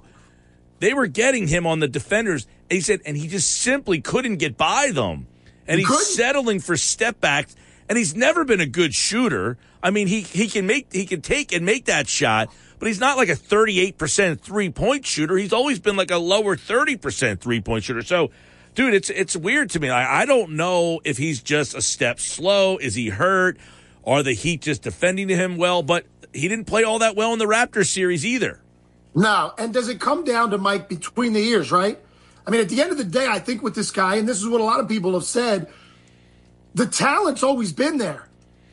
They 0.79 0.93
were 0.93 1.07
getting 1.07 1.47
him 1.47 1.67
on 1.67 1.79
the 1.79 1.87
defenders." 1.87 2.47
And 2.69 2.75
he 2.75 2.81
said, 2.81 3.01
and 3.03 3.17
he 3.17 3.27
just 3.27 3.49
simply 3.49 3.99
couldn't 3.99 4.35
get 4.37 4.55
by 4.57 4.91
them, 4.91 5.25
and 5.67 5.79
He 5.79 5.85
he's 5.85 5.87
couldn't. 5.87 6.05
settling 6.05 6.59
for 6.59 6.77
step 6.77 7.19
backs. 7.19 7.55
And 7.87 7.97
he's 7.97 8.15
never 8.15 8.45
been 8.45 8.61
a 8.61 8.67
good 8.67 8.93
shooter. 8.93 9.57
I 9.81 9.91
mean, 9.91 10.07
he 10.07 10.21
he 10.21 10.47
can 10.47 10.65
make 10.65 10.91
he 10.91 11.05
can 11.05 11.21
take 11.21 11.53
and 11.53 11.65
make 11.65 11.85
that 11.85 12.07
shot, 12.07 12.49
but 12.79 12.87
he's 12.87 12.99
not 12.99 13.17
like 13.17 13.29
a 13.29 13.35
38% 13.35 14.39
three-point 14.39 15.05
shooter. 15.05 15.37
He's 15.37 15.53
always 15.53 15.79
been 15.79 15.95
like 15.95 16.11
a 16.11 16.17
lower 16.17 16.55
30% 16.55 17.39
three-point 17.39 17.83
shooter. 17.83 18.01
So, 18.01 18.31
dude, 18.75 18.93
it's 18.93 19.09
it's 19.09 19.35
weird 19.35 19.69
to 19.71 19.79
me. 19.79 19.89
I, 19.89 20.21
I 20.21 20.25
don't 20.25 20.51
know 20.51 20.99
if 21.05 21.17
he's 21.17 21.41
just 21.41 21.75
a 21.75 21.81
step 21.81 22.19
slow. 22.19 22.77
Is 22.77 22.95
he 22.95 23.09
hurt? 23.09 23.57
Are 24.05 24.23
the 24.23 24.33
Heat 24.33 24.61
just 24.61 24.81
defending 24.81 25.29
him 25.29 25.57
well? 25.57 25.83
But 25.83 26.05
he 26.33 26.47
didn't 26.47 26.65
play 26.65 26.83
all 26.83 26.99
that 26.99 27.15
well 27.15 27.33
in 27.33 27.39
the 27.39 27.45
Raptors 27.45 27.87
series 27.87 28.25
either. 28.25 28.59
No. 29.15 29.53
And 29.57 29.73
does 29.73 29.89
it 29.89 29.99
come 29.99 30.23
down 30.23 30.51
to 30.51 30.57
Mike 30.57 30.89
between 30.89 31.33
the 31.33 31.39
ears, 31.39 31.71
right? 31.71 31.99
I 32.45 32.51
mean, 32.51 32.61
at 32.61 32.69
the 32.69 32.81
end 32.81 32.91
of 32.91 32.97
the 32.97 33.03
day, 33.03 33.27
I 33.27 33.39
think 33.39 33.61
with 33.61 33.75
this 33.75 33.91
guy, 33.91 34.15
and 34.15 34.27
this 34.27 34.41
is 34.41 34.47
what 34.47 34.61
a 34.61 34.63
lot 34.63 34.79
of 34.79 34.87
people 34.87 35.13
have 35.13 35.23
said, 35.23 35.67
the 36.73 36.85
talent's 36.85 37.43
always 37.43 37.73
been 37.73 37.97
there. 37.97 38.28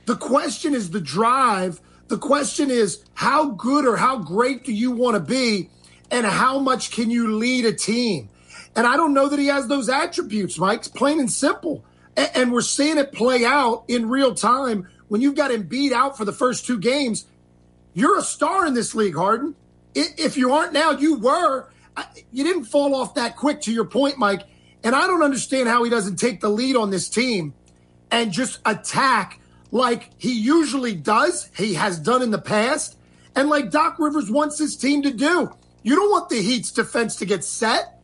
The 0.07 0.17
question 0.17 0.75
is 0.75 0.91
the 0.91 1.01
drive. 1.01 1.81
The 2.09 2.19
question 2.19 2.71
is 2.71 3.05
how 3.15 3.51
good 3.51 3.85
or 3.85 3.97
how 3.97 4.19
great 4.19 4.65
do 4.65 4.73
you 4.73 4.93
want 4.93 5.17
to 5.17 5.21
be, 5.21 5.69
and 6.11 6.25
how 6.25 6.59
much 6.59 6.93
can 6.93 7.11
you 7.11 7.37
lead 7.37 7.65
a 7.65 7.73
team? 7.73 8.29
And 8.77 8.87
I 8.87 8.97
don't 8.97 9.15
know 9.15 9.29
that 9.29 9.39
he 9.39 9.47
has 9.47 9.67
those 9.67 9.89
attributes, 9.89 10.59
Mike. 10.59 10.81
It's 10.81 10.89
plain 10.89 11.19
and 11.19 11.31
simple. 11.31 11.85
And 12.17 12.53
we're 12.53 12.61
seeing 12.61 12.99
it 12.99 13.13
play 13.13 13.45
out 13.45 13.85
in 13.89 14.09
real 14.09 14.35
time. 14.35 14.89
When 15.09 15.21
you've 15.21 15.35
got 15.35 15.51
him 15.51 15.65
beat 15.65 15.93
out 15.93 16.17
for 16.17 16.25
the 16.25 16.33
first 16.33 16.67
two 16.67 16.79
games, 16.79 17.27
you're 17.95 18.19
a 18.19 18.23
star 18.23 18.67
in 18.67 18.75
this 18.75 18.95
league, 18.95 19.17
Harden. 19.17 19.55
If 19.95 20.37
you 20.37 20.53
aren't 20.53 20.73
now, 20.73 20.93
you 20.93 21.17
were. 21.17 21.69
You 22.31 22.45
didn't 22.45 22.65
fall 22.65 22.95
off 22.95 23.15
that 23.15 23.37
quick, 23.37 23.63
to 23.63 23.73
your 23.73 23.87
point, 23.87 24.19
Mike. 24.19 24.43
And 24.85 24.95
I 24.95 25.07
don't 25.07 25.23
understand 25.23 25.69
how 25.69 25.83
he 25.83 25.91
doesn't 25.91 26.17
take 26.17 26.41
the 26.41 26.51
lead 26.51 26.77
on 26.77 26.91
this 26.91 27.09
team 27.09 27.55
and 28.11 28.31
just 28.31 28.61
attack 28.65 29.41
like 29.77 30.11
he 30.17 30.33
usually 30.33 30.95
does, 30.95 31.51
he 31.57 31.75
has 31.75 31.99
done 31.99 32.23
in 32.23 32.31
the 32.31 32.41
past, 32.41 32.97
and 33.35 33.49
like 33.49 33.71
Doc 33.71 33.99
Rivers 33.99 34.31
wants 34.31 34.59
his 34.59 34.75
team 34.77 35.03
to 35.03 35.13
do. 35.13 35.51
You 35.83 35.95
don't 35.95 36.11
want 36.11 36.31
the 36.31 36.41
Heat's 36.41 36.73
defense 36.73 37.17
to 37.17 37.27
get 37.27 37.45
set. 37.45 38.01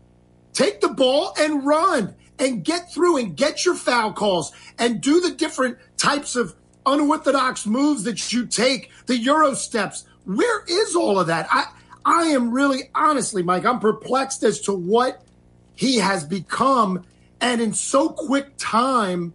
Take 0.52 0.80
the 0.80 0.90
ball 0.90 1.34
and 1.38 1.64
run 1.66 2.14
and 2.38 2.62
get 2.64 2.92
through 2.92 3.16
and 3.16 3.36
get 3.36 3.64
your 3.64 3.74
foul 3.74 4.12
calls 4.12 4.52
and 4.78 5.00
do 5.00 5.20
the 5.20 5.32
different 5.32 5.78
types 5.96 6.36
of 6.36 6.54
unorthodox 6.84 7.66
moves 7.66 8.04
that 8.04 8.32
you 8.32 8.46
take, 8.46 8.90
the 9.06 9.16
Euro 9.16 9.54
steps. 9.54 10.04
Where 10.24 10.64
is 10.68 10.94
all 10.94 11.18
of 11.18 11.28
that? 11.28 11.48
I 11.50 11.66
I 12.04 12.24
am 12.24 12.52
really 12.52 12.90
honestly, 12.94 13.42
Mike, 13.42 13.64
I'm 13.64 13.80
perplexed 13.80 14.42
as 14.42 14.60
to 14.62 14.72
what 14.74 15.22
he 15.74 15.98
has 15.98 16.24
become 16.24 17.04
and 17.40 17.60
in 17.60 17.72
so 17.72 18.10
quick 18.10 18.52
time. 18.58 19.32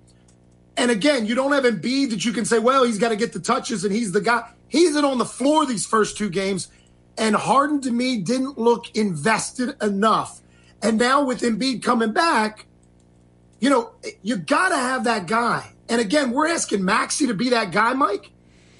And 0.77 0.91
again, 0.91 1.25
you 1.25 1.33
don't 1.33 1.51
have 1.51 1.63
Embiid 1.63 2.11
that 2.11 2.23
you 2.23 2.31
can 2.31 2.45
say, 2.45 2.59
well, 2.59 2.83
he's 2.83 2.99
got 2.99 3.09
to 3.09 3.15
get 3.15 3.33
the 3.33 3.39
touches 3.39 3.83
and 3.83 3.93
he's 3.93 4.11
the 4.11 4.21
guy. 4.21 4.47
He 4.67 4.83
isn't 4.83 5.03
on 5.03 5.17
the 5.17 5.25
floor 5.25 5.65
these 5.65 5.85
first 5.85 6.17
two 6.17 6.29
games. 6.29 6.69
And 7.17 7.35
Harden 7.35 7.81
to 7.81 7.91
me 7.91 8.19
didn't 8.19 8.59
look 8.59 8.95
invested 8.95 9.75
enough. 9.81 10.41
And 10.83 10.99
now 10.99 11.25
with 11.25 11.41
Embiid 11.41 11.81
coming 11.81 12.13
back, 12.13 12.67
you 13.59 13.71
know, 13.71 13.91
you 14.21 14.37
got 14.37 14.69
to 14.69 14.75
have 14.75 15.05
that 15.05 15.25
guy. 15.25 15.73
And 15.89 15.99
again, 15.99 16.31
we're 16.31 16.47
asking 16.47 16.85
Maxey 16.85 17.25
to 17.25 17.33
be 17.33 17.49
that 17.49 17.71
guy, 17.71 17.93
Mike. 17.93 18.29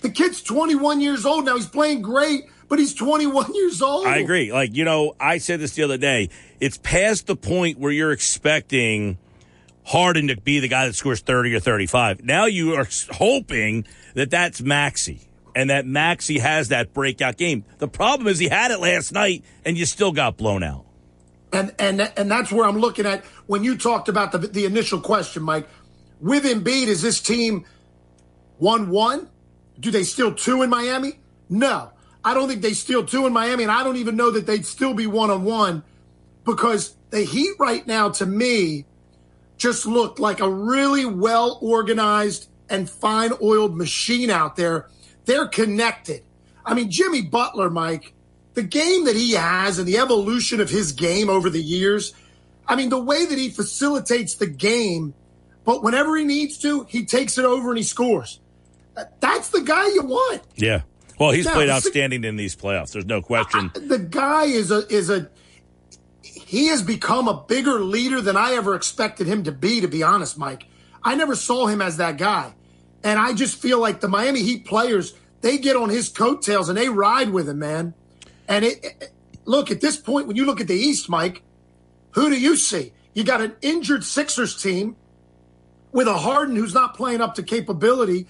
The 0.01 0.09
kid's 0.11 0.43
21 0.43 1.01
years 1.01 1.25
old 1.25 1.45
now. 1.45 1.55
He's 1.55 1.65
playing 1.65 2.03
great, 2.03 2.43
but 2.69 2.77
he's 2.77 2.93
21 2.93 3.55
years 3.55 3.81
old. 3.81 4.05
I 4.05 4.17
agree. 4.17 4.53
Like, 4.53 4.75
you 4.75 4.85
know, 4.85 5.15
I 5.19 5.39
said 5.39 5.59
this 5.59 5.73
the 5.73 5.81
other 5.81 5.97
day. 5.97 6.29
It's 6.59 6.77
past 6.77 7.25
the 7.25 7.35
point 7.35 7.79
where 7.79 7.91
you're 7.91 8.11
expecting 8.11 9.17
Harden 9.87 10.27
to 10.27 10.35
be 10.35 10.59
the 10.59 10.67
guy 10.67 10.85
that 10.85 10.95
scores 10.95 11.21
30 11.21 11.55
or 11.55 11.59
35. 11.61 12.21
Now 12.23 12.45
you 12.45 12.75
are 12.75 12.87
hoping 13.11 13.87
that 14.15 14.29
that's 14.29 14.61
Maxey 14.61 15.29
and 15.55 15.69
that 15.69 15.85
Maxey 15.85 16.39
has 16.39 16.67
that 16.69 16.93
breakout 16.93 17.37
game. 17.37 17.63
The 17.77 17.87
problem 17.87 18.27
is 18.27 18.37
he 18.37 18.49
had 18.49 18.71
it 18.71 18.81
last 18.81 19.13
night 19.13 19.45
and 19.63 19.77
you 19.77 19.85
still 19.85 20.11
got 20.11 20.35
blown 20.35 20.61
out. 20.61 20.85
And 21.53 21.73
and 21.79 22.01
and 22.17 22.29
that's 22.29 22.51
where 22.51 22.67
I'm 22.67 22.77
looking 22.77 23.05
at 23.05 23.23
when 23.45 23.63
you 23.63 23.77
talked 23.77 24.09
about 24.09 24.33
the 24.33 24.39
the 24.39 24.65
initial 24.65 24.99
question, 24.99 25.43
Mike. 25.43 25.69
With 26.19 26.43
Embiid, 26.43 26.87
is 26.87 27.01
this 27.01 27.21
team 27.21 27.63
one 28.57 28.89
one? 28.89 29.29
Do 29.79 29.89
they 29.89 30.03
steal 30.03 30.33
two 30.33 30.63
in 30.63 30.69
Miami? 30.69 31.19
No, 31.47 31.91
I 32.25 32.33
don't 32.33 32.49
think 32.49 32.61
they 32.61 32.73
steal 32.73 33.05
two 33.05 33.25
in 33.25 33.31
Miami, 33.31 33.63
and 33.63 33.71
I 33.71 33.85
don't 33.85 33.95
even 33.95 34.17
know 34.17 34.31
that 34.31 34.45
they'd 34.45 34.65
still 34.65 34.93
be 34.93 35.07
one 35.07 35.29
on 35.29 35.45
one 35.45 35.83
because 36.43 36.97
the 37.09 37.21
Heat 37.21 37.53
right 37.57 37.87
now, 37.87 38.09
to 38.09 38.25
me, 38.25 38.85
just 39.57 39.85
look 39.85 40.19
like 40.19 40.39
a 40.39 40.49
really 40.49 41.05
well 41.05 41.59
organized 41.61 42.49
and 42.69 42.89
fine 42.89 43.31
oiled 43.41 43.75
machine 43.75 44.29
out 44.29 44.55
there. 44.55 44.87
They're 45.25 45.47
connected. 45.47 46.23
I 46.65 46.73
mean, 46.73 46.91
Jimmy 46.91 47.21
Butler, 47.21 47.69
Mike, 47.69 48.13
the 48.53 48.63
game 48.63 49.05
that 49.05 49.15
he 49.15 49.33
has 49.33 49.79
and 49.79 49.87
the 49.87 49.97
evolution 49.97 50.59
of 50.59 50.69
his 50.69 50.91
game 50.91 51.29
over 51.29 51.49
the 51.49 51.61
years. 51.61 52.13
I 52.67 52.75
mean, 52.75 52.89
the 52.89 53.01
way 53.01 53.25
that 53.25 53.37
he 53.37 53.49
facilitates 53.49 54.35
the 54.35 54.47
game, 54.47 55.13
but 55.63 55.83
whenever 55.83 56.17
he 56.17 56.25
needs 56.25 56.57
to, 56.59 56.83
he 56.89 57.05
takes 57.05 57.37
it 57.37 57.45
over 57.45 57.69
and 57.69 57.77
he 57.77 57.83
scores. 57.83 58.39
Uh, 58.95 59.05
that's 59.19 59.49
the 59.49 59.61
guy 59.61 59.87
you 59.87 60.03
want. 60.03 60.41
Yeah. 60.55 60.81
Well, 61.19 61.31
he's 61.31 61.45
Now, 61.45 61.53
played 61.53 61.69
outstanding 61.69 62.23
in 62.23 62.35
these 62.35 62.55
playoffs. 62.55 62.91
There's 62.91 63.05
no 63.05 63.21
question. 63.21 63.71
The 63.73 63.99
guy 63.99 64.45
is 64.45 64.71
a 64.71 64.87
is 64.87 65.09
a 65.09 65.29
he 66.47 66.67
has 66.67 66.81
become 66.81 67.27
a 67.27 67.43
bigger 67.45 67.81
leader 67.81 68.21
than 68.21 68.37
I 68.37 68.53
ever 68.53 68.73
expected 68.73 69.27
him 69.27 69.43
to 69.43 69.51
be, 69.51 69.81
to 69.81 69.87
be 69.89 70.01
honest, 70.01 70.37
Mike. 70.37 70.65
I 71.03 71.13
never 71.13 71.35
saw 71.35 71.67
him 71.67 71.81
as 71.81 71.97
that 71.97 72.17
guy. 72.17 72.53
And 73.03 73.19
I 73.19 73.33
just 73.33 73.61
feel 73.61 73.81
like 73.81 73.99
the 73.99 74.07
Miami 74.07 74.41
Heat 74.43 74.63
players, 74.65 75.13
they 75.41 75.57
get 75.57 75.75
on 75.75 75.89
his 75.89 76.07
coattails 76.07 76.69
and 76.69 76.77
they 76.77 76.87
ride 76.87 77.31
with 77.31 77.49
him, 77.49 77.59
man. 77.59 77.93
And 78.47 78.63
it, 78.63 78.81
it- 78.81 79.11
look, 79.43 79.71
at 79.71 79.81
this 79.81 79.97
point, 79.97 80.25
when 80.27 80.37
you 80.37 80.45
look 80.45 80.61
at 80.61 80.69
the 80.69 80.73
East, 80.75 81.09
Mike, 81.09 81.43
who 82.11 82.29
do 82.29 82.39
you 82.39 82.55
see? 82.55 82.93
You 83.13 83.25
got 83.25 83.41
an 83.41 83.57
injured 83.61 84.05
Sixers 84.05 84.55
team 84.61 84.95
with 85.91 86.07
a 86.07 86.17
Harden 86.17 86.55
who's 86.55 86.73
not 86.73 86.95
playing 86.95 87.19
up 87.19 87.35
to 87.35 87.43
capability. 87.43 88.25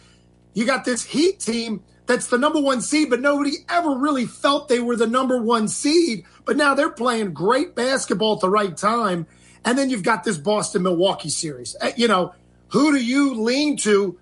You 0.55 0.65
got 0.65 0.85
this 0.85 1.03
Heat 1.03 1.39
team 1.39 1.83
that's 2.07 2.27
the 2.27 2.37
number 2.37 2.59
one 2.59 2.81
seed, 2.81 3.09
but 3.09 3.21
nobody 3.21 3.57
ever 3.69 3.91
really 3.91 4.25
felt 4.25 4.69
they 4.69 4.79
were 4.79 4.95
the 4.95 5.07
number 5.07 5.41
one 5.41 5.67
seed. 5.67 6.25
But 6.45 6.57
now 6.57 6.73
they're 6.73 6.89
playing 6.89 7.33
great 7.33 7.75
basketball 7.75 8.35
at 8.35 8.39
the 8.39 8.49
right 8.49 8.75
time. 8.75 9.27
And 9.65 9.77
then 9.77 9.89
you've 9.89 10.03
got 10.03 10.23
this 10.23 10.37
Boston 10.37 10.83
Milwaukee 10.83 11.29
series. 11.29 11.75
Uh, 11.81 11.91
You 11.97 12.07
know, 12.07 12.33
who 12.69 12.93
do 12.93 13.03
you 13.03 13.35
lean 13.35 13.77
to? 13.77 14.17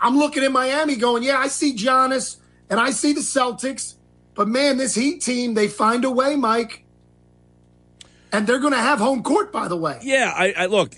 I'm 0.00 0.16
looking 0.18 0.44
at 0.44 0.52
Miami 0.52 0.96
going, 0.96 1.22
yeah, 1.22 1.38
I 1.38 1.48
see 1.48 1.74
Giannis 1.74 2.36
and 2.70 2.78
I 2.78 2.90
see 2.90 3.12
the 3.12 3.20
Celtics, 3.20 3.94
but 4.34 4.46
man, 4.46 4.76
this 4.76 4.94
Heat 4.94 5.22
team, 5.22 5.54
they 5.54 5.68
find 5.68 6.04
a 6.04 6.10
way, 6.10 6.36
Mike. 6.36 6.84
And 8.30 8.46
they're 8.46 8.58
going 8.58 8.74
to 8.74 8.78
have 8.78 8.98
home 8.98 9.22
court, 9.22 9.52
by 9.52 9.68
the 9.68 9.76
way. 9.76 9.98
Yeah, 10.02 10.32
I, 10.34 10.52
I 10.56 10.66
look 10.66 10.94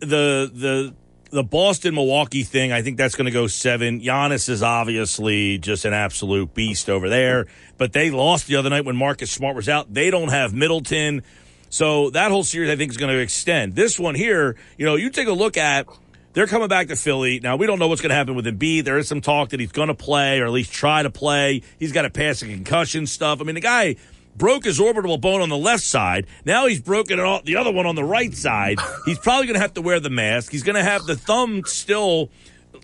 the 0.00 0.50
the 0.52 0.94
the 1.30 1.42
Boston 1.42 1.94
Milwaukee 1.94 2.42
thing. 2.42 2.72
I 2.72 2.82
think 2.82 2.96
that's 2.96 3.14
going 3.14 3.26
to 3.26 3.30
go 3.30 3.46
seven. 3.46 4.00
Giannis 4.00 4.48
is 4.48 4.62
obviously 4.62 5.58
just 5.58 5.84
an 5.84 5.92
absolute 5.92 6.54
beast 6.54 6.88
over 6.88 7.08
there, 7.08 7.46
but 7.76 7.92
they 7.92 8.10
lost 8.10 8.46
the 8.46 8.56
other 8.56 8.70
night 8.70 8.84
when 8.84 8.96
Marcus 8.96 9.30
Smart 9.30 9.56
was 9.56 9.68
out. 9.68 9.92
They 9.92 10.10
don't 10.10 10.30
have 10.30 10.54
Middleton, 10.54 11.22
so 11.70 12.10
that 12.10 12.30
whole 12.30 12.44
series 12.44 12.70
I 12.70 12.76
think 12.76 12.90
is 12.90 12.96
going 12.96 13.12
to 13.12 13.20
extend. 13.20 13.74
This 13.74 13.98
one 13.98 14.14
here, 14.14 14.56
you 14.76 14.86
know, 14.86 14.96
you 14.96 15.10
take 15.10 15.28
a 15.28 15.32
look 15.32 15.56
at. 15.56 15.86
They're 16.34 16.46
coming 16.46 16.68
back 16.68 16.88
to 16.88 16.96
Philly. 16.96 17.40
Now, 17.40 17.56
we 17.56 17.66
don't 17.66 17.78
know 17.78 17.88
what's 17.88 18.00
going 18.00 18.10
to 18.10 18.14
happen 18.14 18.36
with 18.36 18.46
Embiid. 18.46 18.84
There 18.84 18.98
is 18.98 19.08
some 19.08 19.20
talk 19.20 19.48
that 19.48 19.60
he's 19.60 19.72
going 19.72 19.88
to 19.88 19.94
play 19.94 20.38
or 20.38 20.46
at 20.46 20.52
least 20.52 20.72
try 20.72 21.02
to 21.02 21.10
play. 21.10 21.62
He's 21.78 21.90
got 21.90 22.02
to 22.02 22.10
pass 22.10 22.42
concussion 22.42 23.06
stuff. 23.06 23.40
I 23.40 23.44
mean, 23.44 23.56
the 23.56 23.60
guy 23.60 23.96
broke 24.38 24.64
his 24.64 24.80
orbital 24.80 25.18
bone 25.18 25.40
on 25.40 25.48
the 25.48 25.58
left 25.58 25.82
side. 25.82 26.26
Now 26.44 26.66
he's 26.66 26.80
broken 26.80 27.18
it 27.18 27.44
the 27.44 27.56
other 27.56 27.72
one 27.72 27.86
on 27.86 27.96
the 27.96 28.04
right 28.04 28.34
side. 28.34 28.78
He's 29.04 29.18
probably 29.18 29.46
going 29.46 29.56
to 29.56 29.60
have 29.60 29.74
to 29.74 29.82
wear 29.82 30.00
the 30.00 30.10
mask. 30.10 30.52
He's 30.52 30.62
going 30.62 30.76
to 30.76 30.84
have 30.84 31.04
the 31.04 31.16
thumb 31.16 31.64
still, 31.66 32.30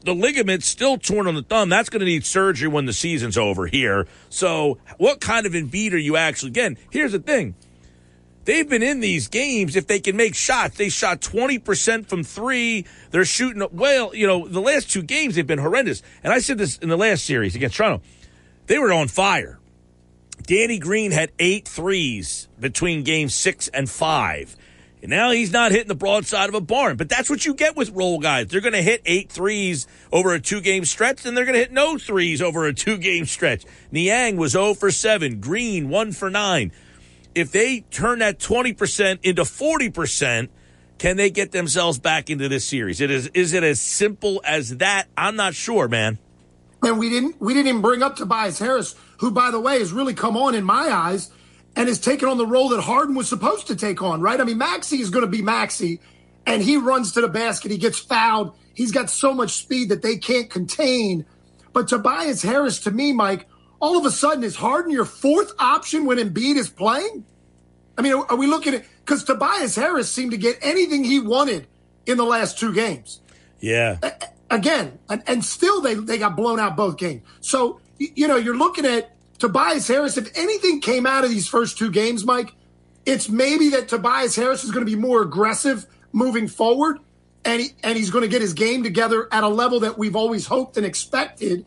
the 0.05 0.15
ligament 0.15 0.65
still 0.65 0.99
torn 0.99 1.27
on 1.27 1.35
the 1.35 1.43
thumb. 1.43 1.69
That's 1.69 1.89
going 1.89 2.01
to 2.01 2.07
need 2.07 2.27
surgery 2.27 2.69
when 2.69 2.87
the 2.87 2.93
season's 2.93 3.39
over 3.39 3.67
here. 3.67 4.07
So, 4.29 4.79
what 4.99 5.21
kind 5.21 5.47
of 5.47 5.53
Embiid 5.53 5.93
are 5.93 5.97
you 5.97 6.17
actually 6.17 6.51
getting? 6.51 6.77
Here's 6.91 7.13
the 7.13 7.21
thing. 7.21 7.55
They've 8.45 8.69
been 8.69 8.83
in 8.83 9.01
these 9.01 9.29
games 9.29 9.75
if 9.75 9.87
they 9.87 10.01
can 10.01 10.17
make 10.17 10.35
shots. 10.35 10.77
They 10.77 10.91
shot 10.91 11.21
20% 11.21 12.07
from 12.07 12.25
three. 12.25 12.85
They're 13.11 13.25
shooting, 13.25 13.67
well, 13.73 14.15
you 14.15 14.27
know, 14.27 14.47
the 14.47 14.61
last 14.61 14.91
two 14.91 15.03
games 15.03 15.37
they've 15.37 15.47
been 15.47 15.59
horrendous. 15.59 16.03
And 16.23 16.33
I 16.33 16.41
said 16.41 16.59
this 16.59 16.77
in 16.79 16.91
the 16.91 16.97
last 16.99 17.25
series 17.25 17.57
against 17.57 17.77
Toronto. 17.77 18.05
They 18.67 18.79
were 18.79 18.93
on 18.93 19.09
fire. 19.09 19.59
Danny 20.43 20.79
Green 20.79 21.11
had 21.11 21.33
eight 21.39 21.67
threes 21.67 22.49
between 22.59 23.03
game 23.03 23.29
six 23.29 23.69
and 23.69 23.89
five. 23.89 24.57
And 25.03 25.11
now 25.11 25.33
he's 25.33 25.53
not 25.53 25.71
hitting 25.71 25.89
the 25.89 25.95
broadside 25.95 26.49
of 26.49 26.55
a 26.55 26.63
barn. 26.63 26.97
But 26.97 27.11
that's 27.11 27.29
what 27.29 27.45
you 27.45 27.55
get 27.55 27.77
with 27.77 27.91
role 27.91 28.19
guys. 28.19 28.49
They're 28.49 28.63
going 28.63 28.73
to 28.73 28.83
hit 28.83 29.03
eight 29.05 29.31
threes 29.31 29.87
over 30.11 30.33
a 30.33 30.41
two 30.41 30.63
game 30.63 30.87
stretch, 30.87 31.27
and 31.27 31.37
they're 31.37 31.45
going 31.45 31.55
to 31.55 31.61
hit 31.61 31.73
no 31.73 31.99
threes 31.99 32.41
over 32.41 32.67
a 32.67 32.73
two 32.73 32.97
game 32.97 33.27
stretch. 33.27 33.65
Niang 33.93 34.37
was 34.37 34.53
0 34.53 34.75
for 34.75 34.91
7. 34.91 35.41
Green 35.41 35.91
1 35.91 36.13
for 36.13 36.31
9. 36.31 36.73
If 37.35 37.53
they 37.53 37.81
turn 37.91 38.21
that 38.21 38.39
20% 38.39 39.19
into 39.23 39.43
40%, 39.43 40.49
can 40.97 41.17
they 41.17 41.31
get 41.31 41.53
themselves 41.53 41.99
back 41.99 42.31
into 42.31 42.49
this 42.49 42.65
series? 42.65 43.01
It 43.01 43.11
is 43.11 43.29
is 43.35 43.53
it 43.53 43.63
as 43.63 43.81
simple 43.81 44.41
as 44.45 44.79
that? 44.79 45.09
I'm 45.19 45.37
not 45.37 45.55
sure, 45.55 45.87
man. 45.89 46.19
And 46.83 46.99
we 46.99 47.11
didn't 47.11 47.41
we 47.41 47.53
didn't 47.53 47.69
even 47.69 47.83
bring 47.83 48.03
up 48.03 48.17
Tobias 48.17 48.59
Harris, 48.59 48.95
who 49.25 49.31
by 49.31 49.51
the 49.51 49.59
way 49.59 49.79
has 49.79 49.91
really 49.91 50.13
come 50.13 50.37
on 50.37 50.55
in 50.55 50.65
my 50.65 50.91
eyes 50.91 51.31
and 51.75 51.89
has 51.89 51.99
taken 51.99 52.29
on 52.29 52.37
the 52.37 52.47
role 52.47 52.69
that 52.69 52.83
Harden 52.83 53.15
was 53.15 53.27
supposed 53.27 53.69
to 53.69 53.75
take 53.75 54.03
on, 54.03 54.21
right? 54.21 54.39
I 54.39 54.45
mean, 54.45 54.59
Maxey 54.59 55.01
is 55.01 55.09
going 55.09 55.25
to 55.25 55.31
be 55.31 55.41
Maxey 55.41 55.99
and 56.47 56.63
he 56.63 56.77
runs 56.77 57.13
to 57.13 57.23
the 57.23 57.29
basket, 57.29 57.71
he 57.71 57.79
gets 57.79 57.99
fouled. 57.99 58.55
He's 58.75 58.93
got 58.93 59.09
so 59.09 59.33
much 59.33 59.53
speed 59.53 59.89
that 59.89 60.03
they 60.03 60.19
can't 60.19 60.51
contain. 60.51 61.25
But 61.73 61.89
Tobias 61.89 62.43
Harris 62.43 62.81
to 62.81 62.91
me, 62.91 63.13
Mike, 63.13 63.49
all 63.81 63.97
of 63.97 64.05
a 64.05 64.11
sudden 64.11 64.45
is 64.45 64.57
Harden 64.57 64.91
your 64.91 65.07
fourth 65.07 65.53
option 65.59 66.05
when 66.05 66.19
Embiid 66.19 66.57
is 66.57 66.69
playing? 66.69 67.25
I 67.97 68.03
mean, 68.03 68.13
are 68.13 68.37
we 68.37 68.47
looking 68.47 68.75
at 68.75 68.85
because 69.05 69.25
Tobias 69.25 69.75
Harris 69.75 70.11
seemed 70.11 70.33
to 70.33 70.37
get 70.37 70.59
anything 70.61 71.03
he 71.03 71.19
wanted 71.19 71.67
in 72.05 72.19
the 72.19 72.25
last 72.25 72.59
two 72.59 72.75
games? 72.75 73.23
Yeah. 73.61 73.99
Again, 74.51 74.99
and, 75.09 75.23
and 75.27 75.43
still 75.43 75.81
they, 75.81 75.95
they 75.95 76.19
got 76.19 76.37
blown 76.37 76.61
out 76.61 76.77
both 76.77 76.99
games. 76.99 77.23
So, 77.41 77.81
you 77.99 78.29
know, 78.29 78.37
you're 78.37 78.57
looking 78.57 78.85
at 78.85 79.14
Tobias 79.39 79.89
Harris. 79.89 80.17
If 80.17 80.37
anything 80.37 80.81
came 80.81 81.07
out 81.07 81.25
of 81.25 81.31
these 81.31 81.49
first 81.49 81.79
two 81.79 81.91
games, 81.91 82.25
Mike, 82.25 82.55
it's 83.07 83.29
maybe 83.29 83.71
that 83.71 83.89
Tobias 83.89 84.37
Harris 84.37 84.65
is 84.65 84.71
going 84.71 84.85
to 84.85 84.91
be 84.91 84.99
more 84.99 85.23
aggressive 85.23 85.87
moving 86.13 86.49
forward 86.49 86.99
and 87.45 87.61
he, 87.61 87.69
and 87.83 87.97
he's 87.97 88.11
going 88.11 88.23
to 88.23 88.29
get 88.29 88.41
his 88.41 88.55
game 88.55 88.83
together 88.83 89.29
at 89.31 89.45
a 89.45 89.49
level 89.49 89.81
that 89.81 89.99
we've 89.99 90.17
always 90.17 90.47
hoped 90.47 90.77
and 90.77 90.87
expected. 90.87 91.67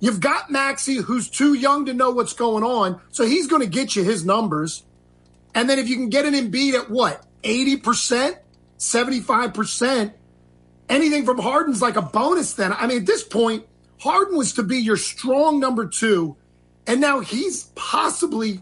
You've 0.00 0.20
got 0.20 0.50
Maxey, 0.50 0.96
who's 0.96 1.30
too 1.30 1.54
young 1.54 1.86
to 1.86 1.94
know 1.94 2.10
what's 2.10 2.34
going 2.34 2.62
on, 2.62 3.00
so 3.10 3.24
he's 3.24 3.46
going 3.46 3.62
to 3.62 3.68
get 3.68 3.96
you 3.96 4.04
his 4.04 4.24
numbers. 4.24 4.84
And 5.54 5.70
then 5.70 5.78
if 5.78 5.88
you 5.88 5.96
can 5.96 6.10
get 6.10 6.26
an 6.26 6.34
Embiid 6.34 6.74
at 6.74 6.90
what, 6.90 7.24
80%, 7.42 8.38
75%, 8.78 10.12
anything 10.88 11.24
from 11.24 11.38
Harden's 11.38 11.80
like 11.80 11.96
a 11.96 12.02
bonus 12.02 12.54
then. 12.54 12.72
I 12.72 12.86
mean, 12.86 12.98
at 12.98 13.06
this 13.06 13.22
point, 13.22 13.64
Harden 14.00 14.36
was 14.36 14.52
to 14.54 14.62
be 14.62 14.78
your 14.78 14.96
strong 14.96 15.60
number 15.60 15.86
two, 15.86 16.36
and 16.86 17.00
now 17.00 17.20
he's 17.20 17.64
possibly 17.74 18.60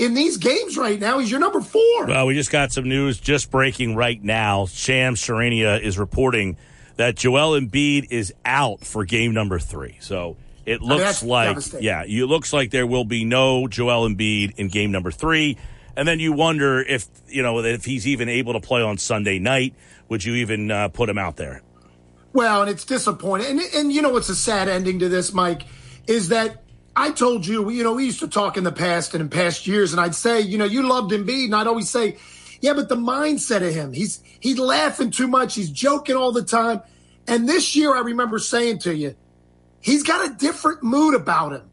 in 0.00 0.14
these 0.14 0.38
games 0.38 0.78
right 0.78 0.98
now, 0.98 1.18
he's 1.18 1.30
your 1.30 1.40
number 1.40 1.60
four. 1.60 2.06
Well, 2.06 2.26
we 2.26 2.34
just 2.34 2.50
got 2.50 2.72
some 2.72 2.88
news 2.88 3.20
just 3.20 3.50
breaking 3.50 3.96
right 3.96 4.22
now. 4.22 4.66
Shams 4.66 5.20
Charania 5.20 5.78
is 5.80 5.98
reporting 5.98 6.56
that 6.96 7.16
Joel 7.16 7.60
Embiid 7.60 8.08
is 8.10 8.32
out 8.44 8.80
for 8.80 9.04
game 9.04 9.34
number 9.34 9.58
three. 9.58 9.98
So 10.00 10.38
it 10.64 10.80
looks 10.80 11.22
I 11.22 11.26
mean, 11.26 11.30
like, 11.30 11.64
yeah, 11.80 12.04
it 12.04 12.26
looks 12.26 12.52
like 12.52 12.70
there 12.70 12.86
will 12.86 13.04
be 13.04 13.24
no 13.24 13.68
Joel 13.68 14.08
Embiid 14.08 14.54
in 14.56 14.68
game 14.68 14.90
number 14.90 15.10
three. 15.10 15.58
And 15.96 16.08
then 16.08 16.18
you 16.18 16.32
wonder 16.32 16.80
if, 16.80 17.06
you 17.28 17.42
know, 17.42 17.58
if 17.58 17.84
he's 17.84 18.06
even 18.06 18.28
able 18.30 18.54
to 18.54 18.60
play 18.60 18.80
on 18.80 18.96
Sunday 18.96 19.38
night. 19.38 19.74
Would 20.08 20.24
you 20.24 20.36
even 20.36 20.70
uh, 20.70 20.88
put 20.88 21.08
him 21.08 21.18
out 21.18 21.36
there? 21.36 21.62
Well, 22.32 22.62
and 22.62 22.70
it's 22.70 22.84
disappointing. 22.84 23.58
And, 23.58 23.60
and 23.74 23.92
you 23.92 24.00
know 24.00 24.10
what's 24.10 24.28
a 24.28 24.34
sad 24.34 24.68
ending 24.68 24.98
to 25.00 25.08
this, 25.08 25.32
Mike, 25.32 25.62
is 26.06 26.28
that 26.28 26.62
I 26.96 27.12
told 27.12 27.46
you, 27.46 27.70
you 27.70 27.82
know, 27.82 27.94
we 27.94 28.04
used 28.04 28.20
to 28.20 28.28
talk 28.28 28.56
in 28.56 28.64
the 28.64 28.72
past 28.72 29.14
and 29.14 29.22
in 29.22 29.28
past 29.28 29.66
years, 29.66 29.92
and 29.92 30.00
I'd 30.00 30.14
say, 30.14 30.40
you 30.40 30.58
know, 30.58 30.64
you 30.64 30.86
loved 30.86 31.12
Embiid, 31.12 31.46
and 31.46 31.54
I'd 31.54 31.66
always 31.66 31.88
say, 31.88 32.16
yeah, 32.60 32.74
but 32.74 32.88
the 32.88 32.96
mindset 32.96 33.66
of 33.66 33.72
him, 33.72 33.92
he's 33.92 34.22
he's 34.40 34.58
laughing 34.58 35.10
too 35.10 35.28
much, 35.28 35.54
he's 35.54 35.70
joking 35.70 36.16
all 36.16 36.32
the 36.32 36.42
time. 36.42 36.82
And 37.26 37.48
this 37.48 37.76
year, 37.76 37.94
I 37.94 38.00
remember 38.00 38.38
saying 38.38 38.80
to 38.80 38.94
you, 38.94 39.14
He's 39.80 40.02
got 40.02 40.30
a 40.30 40.34
different 40.34 40.82
mood 40.82 41.14
about 41.14 41.52
him. 41.52 41.70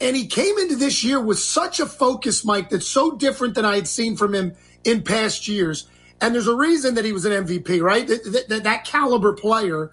And 0.00 0.14
he 0.14 0.26
came 0.26 0.58
into 0.58 0.76
this 0.76 1.02
year 1.02 1.20
with 1.20 1.38
such 1.38 1.80
a 1.80 1.86
focus, 1.86 2.44
Mike, 2.44 2.70
that's 2.70 2.86
so 2.86 3.16
different 3.16 3.54
than 3.54 3.64
I 3.64 3.74
had 3.74 3.88
seen 3.88 4.16
from 4.16 4.34
him 4.34 4.54
in 4.84 5.02
past 5.02 5.48
years. 5.48 5.88
And 6.20 6.34
there's 6.34 6.46
a 6.46 6.54
reason 6.54 6.94
that 6.94 7.04
he 7.04 7.12
was 7.12 7.24
an 7.24 7.32
MVP, 7.46 7.80
right? 7.80 8.06
That, 8.06 8.46
that, 8.48 8.64
that 8.64 8.84
caliber 8.84 9.32
player 9.32 9.90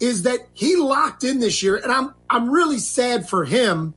is 0.00 0.22
that 0.22 0.40
he 0.54 0.76
locked 0.76 1.22
in 1.22 1.40
this 1.40 1.62
year. 1.62 1.76
And 1.76 1.92
I'm, 1.92 2.14
I'm 2.30 2.50
really 2.50 2.78
sad 2.78 3.28
for 3.28 3.44
him 3.44 3.94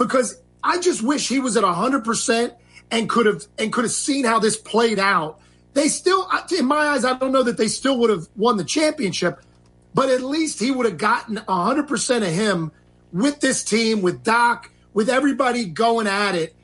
because 0.00 0.40
I 0.64 0.80
just 0.80 1.02
wish 1.02 1.28
he 1.28 1.38
was 1.38 1.56
at 1.58 1.62
100% 1.62 2.56
and 2.90 3.08
could 3.08 3.26
have, 3.26 3.46
and 3.58 3.70
could 3.70 3.84
have 3.84 3.92
seen 3.92 4.24
how 4.24 4.40
this 4.40 4.56
played 4.56 4.98
out. 4.98 5.38
They 5.74 5.88
still, 5.88 6.28
in 6.58 6.64
my 6.64 6.88
eyes, 6.88 7.04
I 7.04 7.16
don't 7.16 7.32
know 7.32 7.42
that 7.44 7.58
they 7.58 7.68
still 7.68 7.98
would 7.98 8.10
have 8.10 8.26
won 8.34 8.56
the 8.56 8.64
championship, 8.64 9.40
but 9.94 10.08
at 10.08 10.22
least 10.22 10.58
he 10.58 10.70
would 10.70 10.86
have 10.86 10.96
gotten 10.96 11.36
100% 11.36 12.16
of 12.16 12.32
him 12.32 12.72
with 13.12 13.40
this 13.40 13.62
team, 13.62 14.00
with 14.00 14.24
Doc, 14.24 14.70
with 14.94 15.10
everybody 15.10 15.66
going 15.66 16.06
at 16.06 16.34
it. 16.34 16.56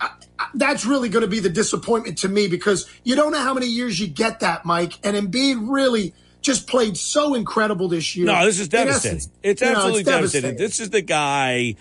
I, 0.00 0.10
I, 0.38 0.48
that's 0.54 0.84
really 0.84 1.08
going 1.08 1.22
to 1.22 1.28
be 1.28 1.40
the 1.40 1.48
disappointment 1.48 2.18
to 2.18 2.28
me 2.28 2.48
because 2.48 2.90
you 3.04 3.14
don't 3.14 3.30
know 3.30 3.38
how 3.38 3.54
many 3.54 3.66
years 3.66 4.00
you 4.00 4.08
get 4.08 4.40
that, 4.40 4.64
Mike. 4.64 4.94
And 5.04 5.16
Embiid 5.16 5.70
really 5.70 6.12
just 6.40 6.66
played 6.66 6.96
so 6.96 7.34
incredible 7.34 7.86
this 7.86 8.16
year. 8.16 8.26
No, 8.26 8.44
this 8.44 8.58
is 8.58 8.68
devastating. 8.68 9.18
Essence, 9.18 9.32
it's 9.42 9.62
absolutely 9.62 9.92
know, 9.92 9.98
it's 9.98 10.06
devastating. 10.08 10.50
devastating. 10.50 10.66
This 10.66 10.80
is 10.80 10.90
the 10.90 11.02
guy 11.02 11.76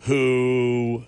who 0.00 1.04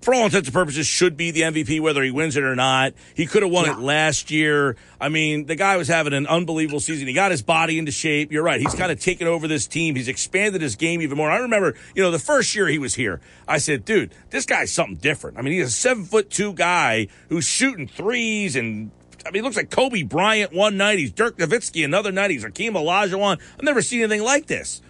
for 0.00 0.14
all 0.14 0.24
intents 0.24 0.48
and 0.48 0.54
purposes, 0.54 0.86
should 0.86 1.16
be 1.16 1.30
the 1.30 1.42
MVP, 1.42 1.80
whether 1.80 2.02
he 2.02 2.10
wins 2.10 2.36
it 2.36 2.44
or 2.44 2.54
not. 2.54 2.94
He 3.14 3.26
could 3.26 3.42
have 3.42 3.50
won 3.50 3.66
yeah. 3.66 3.72
it 3.72 3.78
last 3.78 4.30
year. 4.30 4.76
I 5.00 5.08
mean, 5.08 5.46
the 5.46 5.56
guy 5.56 5.76
was 5.76 5.88
having 5.88 6.12
an 6.12 6.26
unbelievable 6.26 6.80
season. 6.80 7.08
He 7.08 7.14
got 7.14 7.30
his 7.30 7.42
body 7.42 7.78
into 7.78 7.92
shape. 7.92 8.32
You're 8.32 8.42
right. 8.42 8.60
He's 8.60 8.74
kind 8.74 8.92
of 8.92 9.00
taken 9.00 9.26
over 9.26 9.48
this 9.48 9.66
team. 9.66 9.94
He's 9.94 10.08
expanded 10.08 10.62
his 10.62 10.76
game 10.76 11.02
even 11.02 11.16
more. 11.16 11.30
I 11.30 11.38
remember, 11.38 11.74
you 11.94 12.02
know, 12.02 12.10
the 12.10 12.18
first 12.18 12.54
year 12.54 12.66
he 12.68 12.78
was 12.78 12.94
here, 12.94 13.20
I 13.46 13.58
said, 13.58 13.84
dude, 13.84 14.14
this 14.30 14.46
guy's 14.46 14.72
something 14.72 14.96
different. 14.96 15.38
I 15.38 15.42
mean, 15.42 15.54
he's 15.54 15.68
a 15.68 15.70
seven 15.70 16.04
foot 16.04 16.30
two 16.30 16.52
guy 16.52 17.08
who's 17.28 17.44
shooting 17.44 17.88
threes 17.88 18.56
and 18.56 18.90
I 19.26 19.30
mean, 19.30 19.42
he 19.42 19.42
looks 19.42 19.56
like 19.56 19.70
Kobe 19.70 20.02
Bryant 20.04 20.54
one 20.54 20.76
night. 20.76 20.98
He's 20.98 21.10
Dirk 21.10 21.36
Nowitzki 21.38 21.84
another 21.84 22.12
night. 22.12 22.30
He's 22.30 22.44
Hakeem 22.44 22.74
Olajuwon. 22.74 23.40
I've 23.58 23.62
never 23.62 23.82
seen 23.82 24.00
anything 24.00 24.22
like 24.22 24.46
this. 24.46 24.80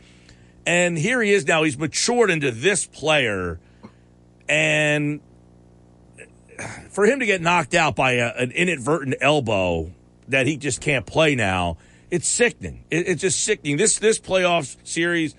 And 0.69 0.99
here 0.99 1.23
he 1.23 1.33
is 1.33 1.47
now. 1.47 1.63
He's 1.63 1.79
matured 1.79 2.29
into 2.29 2.51
this 2.51 2.85
player 2.85 3.59
and 4.51 5.21
for 6.91 7.07
him 7.07 7.21
to 7.21 7.27
get 7.27 7.41
knocked 7.41 7.75
out 7.75 7.97
by 7.97 8.13
a, 8.13 8.29
an 8.35 8.51
inadvertent 8.51 9.17
elbow 9.23 9.91
that 10.29 10.47
he 10.47 10.59
just 10.59 10.83
can't 10.83 11.07
play 11.07 11.35
now, 11.35 11.79
it's 12.11 12.29
sickening. 12.29 12.85
It, 12.91 13.09
it's 13.09 13.23
just 13.23 13.41
sickening. 13.41 13.79
This 13.79 13.99
this 13.99 14.19
playoff 14.19 14.77
series 14.87 15.35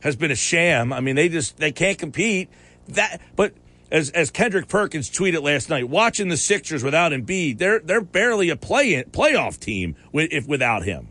has 0.00 0.16
been 0.16 0.30
a 0.30 0.36
sham. 0.36 0.92
I 0.92 1.00
mean, 1.00 1.16
they 1.16 1.30
just 1.30 1.56
they 1.56 1.72
can't 1.72 1.98
compete. 1.98 2.50
That, 2.88 3.22
but 3.36 3.54
as 3.90 4.10
as 4.10 4.30
Kendrick 4.30 4.68
Perkins 4.68 5.10
tweeted 5.10 5.42
last 5.42 5.70
night, 5.70 5.88
watching 5.88 6.28
the 6.28 6.36
Sixers 6.36 6.84
without 6.84 7.12
Embiid, 7.12 7.56
they're 7.56 7.78
they're 7.78 8.02
barely 8.02 8.50
a 8.50 8.56
play 8.56 9.02
playoff 9.04 9.58
team 9.58 9.96
with, 10.12 10.28
if 10.30 10.46
without 10.46 10.84
him. 10.84 11.08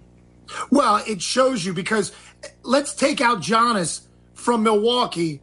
Well, 0.69 1.03
it 1.07 1.21
shows 1.21 1.65
you 1.65 1.73
because 1.73 2.11
let's 2.63 2.93
take 2.93 3.21
out 3.21 3.41
Giannis 3.41 4.01
from 4.33 4.63
Milwaukee. 4.63 5.41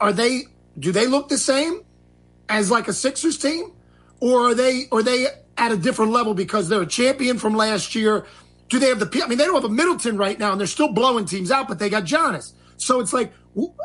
Are 0.00 0.12
they? 0.12 0.44
Do 0.78 0.92
they 0.92 1.06
look 1.06 1.28
the 1.28 1.38
same 1.38 1.82
as 2.48 2.70
like 2.70 2.88
a 2.88 2.92
Sixers 2.92 3.38
team, 3.38 3.72
or 4.20 4.50
are 4.50 4.54
they? 4.54 4.84
Are 4.92 5.02
they 5.02 5.26
at 5.56 5.72
a 5.72 5.76
different 5.76 6.12
level 6.12 6.34
because 6.34 6.68
they're 6.68 6.82
a 6.82 6.86
champion 6.86 7.38
from 7.38 7.54
last 7.54 7.94
year? 7.94 8.26
Do 8.68 8.78
they 8.78 8.88
have 8.88 9.00
the? 9.00 9.22
I 9.22 9.26
mean, 9.26 9.38
they 9.38 9.44
don't 9.44 9.54
have 9.54 9.64
a 9.64 9.68
Middleton 9.68 10.16
right 10.16 10.38
now, 10.38 10.52
and 10.52 10.60
they're 10.60 10.66
still 10.66 10.92
blowing 10.92 11.24
teams 11.24 11.50
out, 11.50 11.68
but 11.68 11.78
they 11.78 11.90
got 11.90 12.04
Giannis. 12.04 12.52
So 12.76 13.00
it's 13.00 13.12
like, 13.12 13.32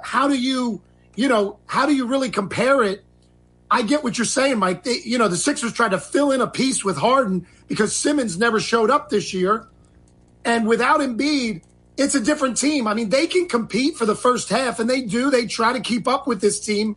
how 0.04 0.28
do 0.28 0.38
you, 0.38 0.82
you 1.16 1.28
know, 1.28 1.60
how 1.66 1.88
do 1.88 1.96
you 1.96 2.06
really 2.06 2.30
compare 2.30 2.84
it? 2.84 3.04
I 3.72 3.82
get 3.82 4.04
what 4.04 4.20
you're 4.20 4.26
saying, 4.26 4.60
Mike. 4.60 4.84
They, 4.84 5.00
you 5.04 5.18
know, 5.18 5.28
the 5.28 5.38
Sixers 5.38 5.74
tried 5.74 5.92
to 5.92 6.00
fill 6.00 6.32
in 6.32 6.42
a 6.42 6.48
piece 6.48 6.86
with 6.86 6.96
Harden 6.96 7.48
because 7.68 7.96
Simmons 7.96 8.38
never 8.38 8.60
showed 8.60 8.92
up 8.92 9.10
this 9.10 9.34
year. 9.34 9.68
And 10.46 10.68
without 10.68 11.00
Embiid, 11.00 11.64
it's 11.98 12.16
a 12.16 12.20
different 12.20 12.58
team. 12.58 12.88
I 12.88 12.94
mean, 12.94 13.10
they 13.10 13.28
can 13.28 13.48
compete 13.48 13.96
for 13.96 14.06
the 14.06 14.16
first 14.16 14.50
half, 14.50 14.80
and 14.80 14.90
they 14.90 15.02
do. 15.02 15.30
They 15.30 15.46
try 15.46 15.74
to 15.74 15.80
keep 15.80 16.08
up 16.08 16.28
with 16.28 16.42
this 16.42 16.60
team. 16.60 16.96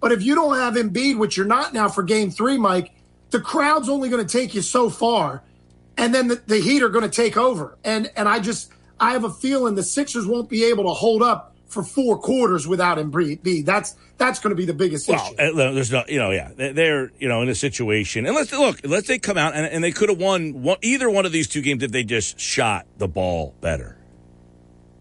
But 0.00 0.12
if 0.12 0.22
you 0.22 0.34
don't 0.34 0.56
have 0.56 0.74
Embiid, 0.74 1.18
which 1.18 1.36
you're 1.36 1.46
not 1.46 1.74
now 1.74 1.88
for 1.88 2.02
game 2.02 2.30
three, 2.30 2.56
Mike, 2.56 2.92
the 3.30 3.40
crowd's 3.40 3.88
only 3.88 4.08
going 4.08 4.26
to 4.26 4.32
take 4.32 4.54
you 4.54 4.62
so 4.62 4.90
far. 4.90 5.42
And 5.96 6.14
then 6.14 6.28
the, 6.28 6.36
the 6.46 6.60
Heat 6.60 6.82
are 6.82 6.88
going 6.88 7.08
to 7.08 7.10
take 7.10 7.36
over. 7.36 7.76
And 7.84 8.10
and 8.16 8.28
I 8.28 8.38
just 8.38 8.72
I 9.00 9.12
have 9.12 9.24
a 9.24 9.30
feeling 9.30 9.74
the 9.74 9.82
Sixers 9.82 10.26
won't 10.26 10.48
be 10.48 10.64
able 10.64 10.84
to 10.84 10.90
hold 10.90 11.22
up 11.22 11.54
for 11.68 11.82
four 11.82 12.18
quarters 12.18 12.66
without 12.66 12.98
Embiid. 12.98 13.64
That's 13.64 13.94
that's 14.16 14.40
going 14.40 14.50
to 14.50 14.56
be 14.56 14.64
the 14.64 14.74
biggest 14.74 15.08
well, 15.08 15.34
issue. 15.38 15.54
There's 15.54 15.92
no, 15.92 16.02
you 16.08 16.18
know, 16.18 16.30
yeah, 16.30 16.50
they're 16.56 17.12
you 17.18 17.28
know 17.28 17.42
in 17.42 17.48
a 17.48 17.54
situation. 17.54 18.26
And 18.26 18.34
let's 18.34 18.52
look, 18.52 18.80
let's 18.84 19.06
they 19.06 19.18
come 19.18 19.38
out 19.38 19.54
and, 19.54 19.66
and 19.66 19.84
they 19.84 19.92
could 19.92 20.08
have 20.08 20.18
won 20.18 20.62
one, 20.62 20.78
either 20.82 21.08
one 21.08 21.26
of 21.26 21.32
these 21.32 21.48
two 21.48 21.62
games 21.62 21.82
if 21.82 21.92
they 21.92 22.04
just 22.04 22.40
shot 22.40 22.86
the 22.96 23.08
ball 23.08 23.54
better. 23.60 23.96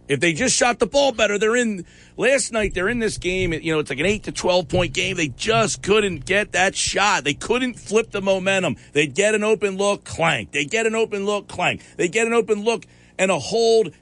If 0.07 0.21
they 0.21 0.31
just 0.31 0.55
shot 0.55 0.79
the 0.79 0.87
ball 0.87 1.11
better, 1.11 1.37
they're 1.37 1.55
in. 1.55 1.85
Last 2.15 2.53
night 2.53 2.73
they're 2.73 2.87
in 2.87 2.99
this 2.99 3.17
game. 3.17 3.51
You 3.53 3.73
know, 3.73 3.79
it's 3.79 3.89
like 3.89 3.99
an 3.99 4.05
eight 4.05 4.23
to 4.23 4.31
twelve 4.31 4.69
point 4.69 4.93
game. 4.93 5.17
They 5.17 5.27
just 5.27 5.83
couldn't 5.83 6.25
get 6.25 6.53
that 6.53 6.75
shot. 6.75 7.23
They 7.25 7.33
couldn't 7.33 7.73
flip 7.73 8.11
the 8.11 8.21
momentum. 8.21 8.77
They'd 8.93 9.13
get 9.13 9.35
an 9.35 9.43
open 9.43 9.77
look, 9.77 10.05
clank. 10.05 10.51
They 10.51 10.65
get 10.65 10.85
an 10.85 10.95
open 10.95 11.25
look, 11.25 11.47
clank. 11.47 11.81
They 11.97 12.07
get 12.07 12.25
an 12.25 12.33
open 12.33 12.63
look 12.63 12.85
and 13.19 13.31
a 13.31 13.39
hold. 13.39 13.93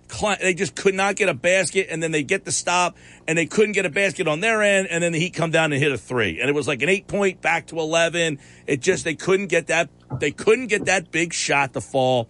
They 0.42 0.54
just 0.54 0.76
could 0.76 0.96
not 0.96 1.16
get 1.16 1.30
a 1.30 1.34
basket, 1.34 1.88
and 1.90 2.02
then 2.02 2.12
they 2.12 2.24
get 2.24 2.46
the 2.46 2.52
stop, 2.52 2.98
and 3.28 3.38
they 3.38 3.46
couldn't 3.46 3.74
get 3.74 3.86
a 3.86 3.90
basket 3.90 4.28
on 4.28 4.40
their 4.40 4.62
end, 4.62 4.88
and 4.90 5.04
then 5.04 5.12
the 5.12 5.20
Heat 5.20 5.34
come 5.34 5.52
down 5.52 5.72
and 5.74 5.82
hit 5.82 5.92
a 5.92 5.98
three, 5.98 6.40
and 6.40 6.50
it 6.50 6.54
was 6.54 6.68
like 6.68 6.82
an 6.82 6.90
eight 6.90 7.08
point 7.08 7.42
back 7.42 7.68
to 7.68 7.80
eleven. 7.80 8.40
It 8.68 8.82
just 8.82 9.04
they 9.04 9.16
couldn't 9.16 9.48
get 9.48 9.68
that. 9.68 9.90
They 10.20 10.32
couldn't 10.32 10.68
get 10.68 10.86
that 10.86 11.12
big 11.12 11.34
shot 11.34 11.74
to 11.74 11.82
fall, 11.82 12.30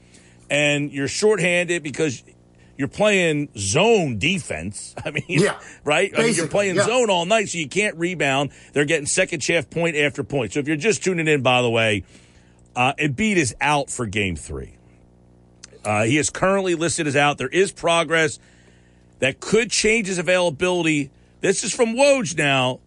and 0.50 0.92
you're 0.92 1.08
shorthanded 1.08 1.84
because 1.84 2.24
you're 2.78 2.88
playing 2.88 3.50
zone 3.58 4.18
defense. 4.18 4.96
I 5.06 5.12
mean, 5.12 5.24
yeah, 5.28 5.60
right? 5.84 6.12
I 6.18 6.24
mean, 6.24 6.36
you're 6.36 6.48
playing 6.48 6.76
yeah. 6.76 6.86
zone 6.86 7.10
all 7.10 7.26
night, 7.26 7.50
so 7.50 7.58
you 7.58 7.70
can't 7.70 7.98
rebound. 7.98 8.52
They're 8.74 8.86
getting 8.86 9.06
second 9.06 9.44
half 9.44 9.70
point 9.70 9.96
after 9.96 10.24
point. 10.24 10.54
So 10.54 10.60
if 10.60 10.68
you're 10.68 10.78
just 10.78 11.04
tuning 11.04 11.28
in, 11.28 11.42
by 11.42 11.62
the 11.62 11.70
way, 11.70 12.04
uh, 12.76 12.94
Embiid 13.00 13.38
is 13.38 13.56
out 13.62 13.90
for 13.90 14.06
game 14.06 14.36
three. 14.36 14.78
Uh, 15.86 16.04
he 16.04 16.18
is 16.18 16.30
currently 16.30 16.76
listed 16.76 17.08
as 17.08 17.16
out. 17.16 17.38
There 17.38 17.48
is 17.48 17.72
progress 17.72 18.40
that 19.20 19.40
could 19.40 19.72
change 19.72 20.08
his 20.08 20.18
availability. 20.18 21.12
This 21.42 21.64
is 21.64 21.74
from 21.74 21.96
Woj 21.96 22.38
now. 22.38 22.80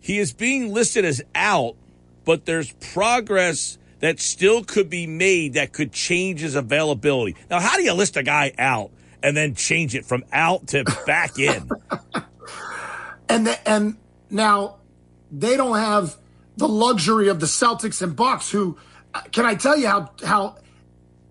He 0.00 0.18
is 0.18 0.32
being 0.32 0.72
listed 0.72 1.04
as 1.04 1.22
out, 1.34 1.76
but 2.24 2.44
there's 2.44 2.72
progress 2.72 3.78
that 4.00 4.18
still 4.18 4.64
could 4.64 4.90
be 4.90 5.06
made 5.06 5.54
that 5.54 5.72
could 5.72 5.92
change 5.92 6.40
his 6.40 6.56
availability. 6.56 7.36
Now, 7.48 7.60
how 7.60 7.76
do 7.76 7.84
you 7.84 7.92
list 7.92 8.16
a 8.16 8.24
guy 8.24 8.52
out 8.58 8.90
and 9.22 9.36
then 9.36 9.54
change 9.54 9.94
it 9.94 10.04
from 10.04 10.24
out 10.32 10.66
to 10.68 10.82
back 11.06 11.38
in? 11.38 11.70
and 13.28 13.46
the, 13.46 13.68
and 13.68 13.96
now 14.28 14.78
they 15.30 15.56
don't 15.56 15.78
have 15.78 16.16
the 16.56 16.66
luxury 16.66 17.28
of 17.28 17.38
the 17.38 17.46
Celtics 17.46 18.02
and 18.02 18.16
Bucks 18.16 18.50
who 18.50 18.76
can 19.30 19.44
I 19.44 19.54
tell 19.54 19.76
you 19.76 19.86
how 19.86 20.10
how 20.24 20.56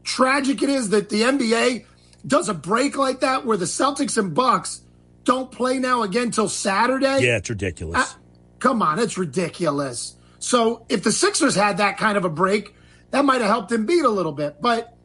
tragic 0.04 0.62
it 0.62 0.70
is 0.70 0.90
that 0.90 1.10
the 1.10 1.22
NBA 1.22 1.86
does 2.26 2.50
a 2.50 2.54
break 2.54 2.98
like 2.98 3.22
that 3.22 3.46
where 3.46 3.58
the 3.58 3.66
Celtics 3.66 4.18
and 4.18 4.34
Bucks 4.34 4.82
don't 5.24 5.52
play 5.52 5.80
now 5.80 6.04
again 6.04 6.32
till 6.32 6.50
Saturday. 6.50 7.20
Yeah, 7.22 7.38
it's 7.38 7.50
ridiculous. 7.50 8.00
Uh, 8.00 8.18
come 8.60 8.82
on, 8.82 9.00
it's 9.00 9.18
ridiculous. 9.18 10.16
So 10.40 10.86
if 10.90 11.04
the 11.04 11.12
Sixers 11.12 11.56
had 11.56 11.78
that 11.78 11.98
kind 11.98 12.18
of 12.18 12.26
a 12.26 12.30
break, 12.30 12.76
that 13.12 13.26
might 13.26 13.42
have 13.42 13.50
helped 13.50 13.72
him 13.72 13.86
beat 13.86 14.04
a 14.04 14.10
little 14.10 14.32
bit. 14.32 14.62
But 14.62 14.96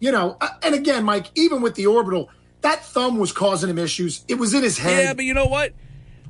you 0.00 0.12
know, 0.12 0.36
uh, 0.40 0.48
and 0.62 0.74
again, 0.74 1.04
Mike, 1.04 1.26
even 1.34 1.62
with 1.62 1.74
the 1.74 1.86
orbital, 1.86 2.28
that 2.60 2.84
thumb 2.84 3.18
was 3.18 3.32
causing 3.32 3.70
him 3.70 3.78
issues. 3.78 4.24
It 4.28 4.34
was 4.34 4.52
in 4.52 4.62
his 4.62 4.78
head. 4.78 5.04
Yeah, 5.04 5.14
but 5.14 5.24
you 5.24 5.34
know 5.34 5.46
what? 5.46 5.72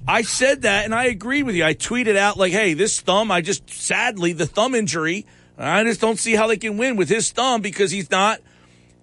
I 0.07 0.23
said 0.23 0.63
that, 0.63 0.85
and 0.85 0.95
I 0.95 1.05
agree 1.05 1.43
with 1.43 1.55
you. 1.55 1.65
I 1.65 1.75
tweeted 1.75 2.17
out 2.17 2.37
like, 2.37 2.53
"Hey, 2.53 2.75
this 2.75 3.01
thumb. 3.01 3.31
I 3.31 3.41
just 3.41 3.71
sadly 3.71 4.33
the 4.33 4.47
thumb 4.47 4.75
injury." 4.75 5.27
I 5.63 5.85
just 5.85 6.01
don't 6.01 6.19
see 6.19 6.35
how 6.35 6.47
they 6.49 6.57
can 6.57 6.77
win 6.77 6.97
with 6.97 7.09
his 7.09 7.31
thumb 7.31 7.63
because 7.63 7.91
he's 7.91 8.11
not. 8.11 8.41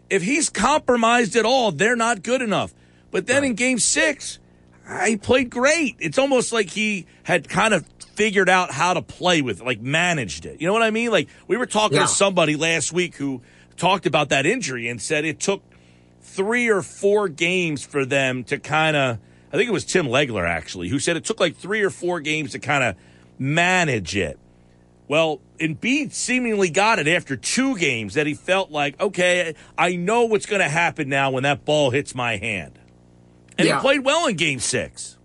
If 0.10 0.24
he's 0.24 0.50
compromised 0.50 1.36
at 1.36 1.46
all, 1.46 1.72
they're 1.72 1.96
not 1.96 2.24
good 2.24 2.42
enough. 2.42 2.74
But 3.12 3.28
then 3.28 3.44
right. 3.44 3.52
in 3.52 3.56
game 3.56 3.80
six, 3.80 4.40
he 5.06 5.18
played 5.18 5.50
great. 5.50 5.96
It's 6.00 6.18
almost 6.18 6.52
like 6.52 6.70
he 6.70 7.06
had 7.24 7.48
kind 7.48 7.74
of 7.74 7.86
figured 8.16 8.50
out 8.50 8.72
how 8.72 8.94
to 8.94 9.02
play 9.02 9.42
with 9.42 9.62
it, 9.62 9.66
like 9.66 9.80
managed 9.80 10.46
it. 10.46 10.60
You 10.60 10.68
know 10.68 10.74
what 10.74 10.82
I 10.82 10.92
mean? 10.92 11.12
Like 11.12 11.30
we 11.48 11.58
were 11.58 11.66
talking 11.66 11.98
yeah. 11.98 12.04
to 12.04 12.08
somebody 12.10 12.56
last 12.56 12.92
week 12.92 13.16
who 13.16 13.42
talked 13.78 14.06
about 14.06 14.30
that 14.30 14.46
injury 14.46 14.90
and 14.90 15.02
said 15.02 15.26
it 15.26 15.40
took 15.40 15.64
three 16.22 16.68
or 16.70 16.82
four 16.82 17.30
games 17.30 17.86
for 17.86 18.06
them 18.06 18.44
to 18.46 18.60
kind 18.60 18.98
of. 18.98 19.20
I 19.52 19.58
think 19.58 19.68
it 19.68 19.72
was 19.72 19.86
Tim 19.86 20.06
Legler 20.06 20.48
actually 20.48 20.90
who 20.90 21.00
said 21.00 21.18
it 21.18 21.26
took 21.26 21.40
like 21.40 21.56
three 21.56 21.82
or 21.82 21.90
four 21.90 22.20
games 22.20 22.52
to 22.52 22.60
kind 22.60 22.84
of 22.84 22.96
manage 23.40 24.16
it. 24.16 24.38
Well, 25.10 25.42
Embiid 25.60 26.14
seemingly 26.14 26.70
got 26.70 27.00
it 27.00 27.08
after 27.08 27.36
two 27.36 27.76
games 27.76 28.14
that 28.14 28.28
he 28.28 28.36
felt 28.36 28.70
like, 28.70 28.98
okay, 29.02 29.56
I 29.76 29.96
know 29.96 30.26
what's 30.26 30.46
going 30.46 30.62
to 30.62 30.70
happen 30.70 31.10
now 31.10 31.32
when 31.32 31.44
that 31.44 31.66
ball 31.66 31.90
hits 31.90 32.14
my 32.14 32.38
hand. 32.38 32.78
And 33.58 33.68
yeah. 33.68 33.78
he 33.78 33.82
played 33.82 34.06
well 34.06 34.28
in 34.28 34.36
game 34.36 34.60
six. 34.60 35.18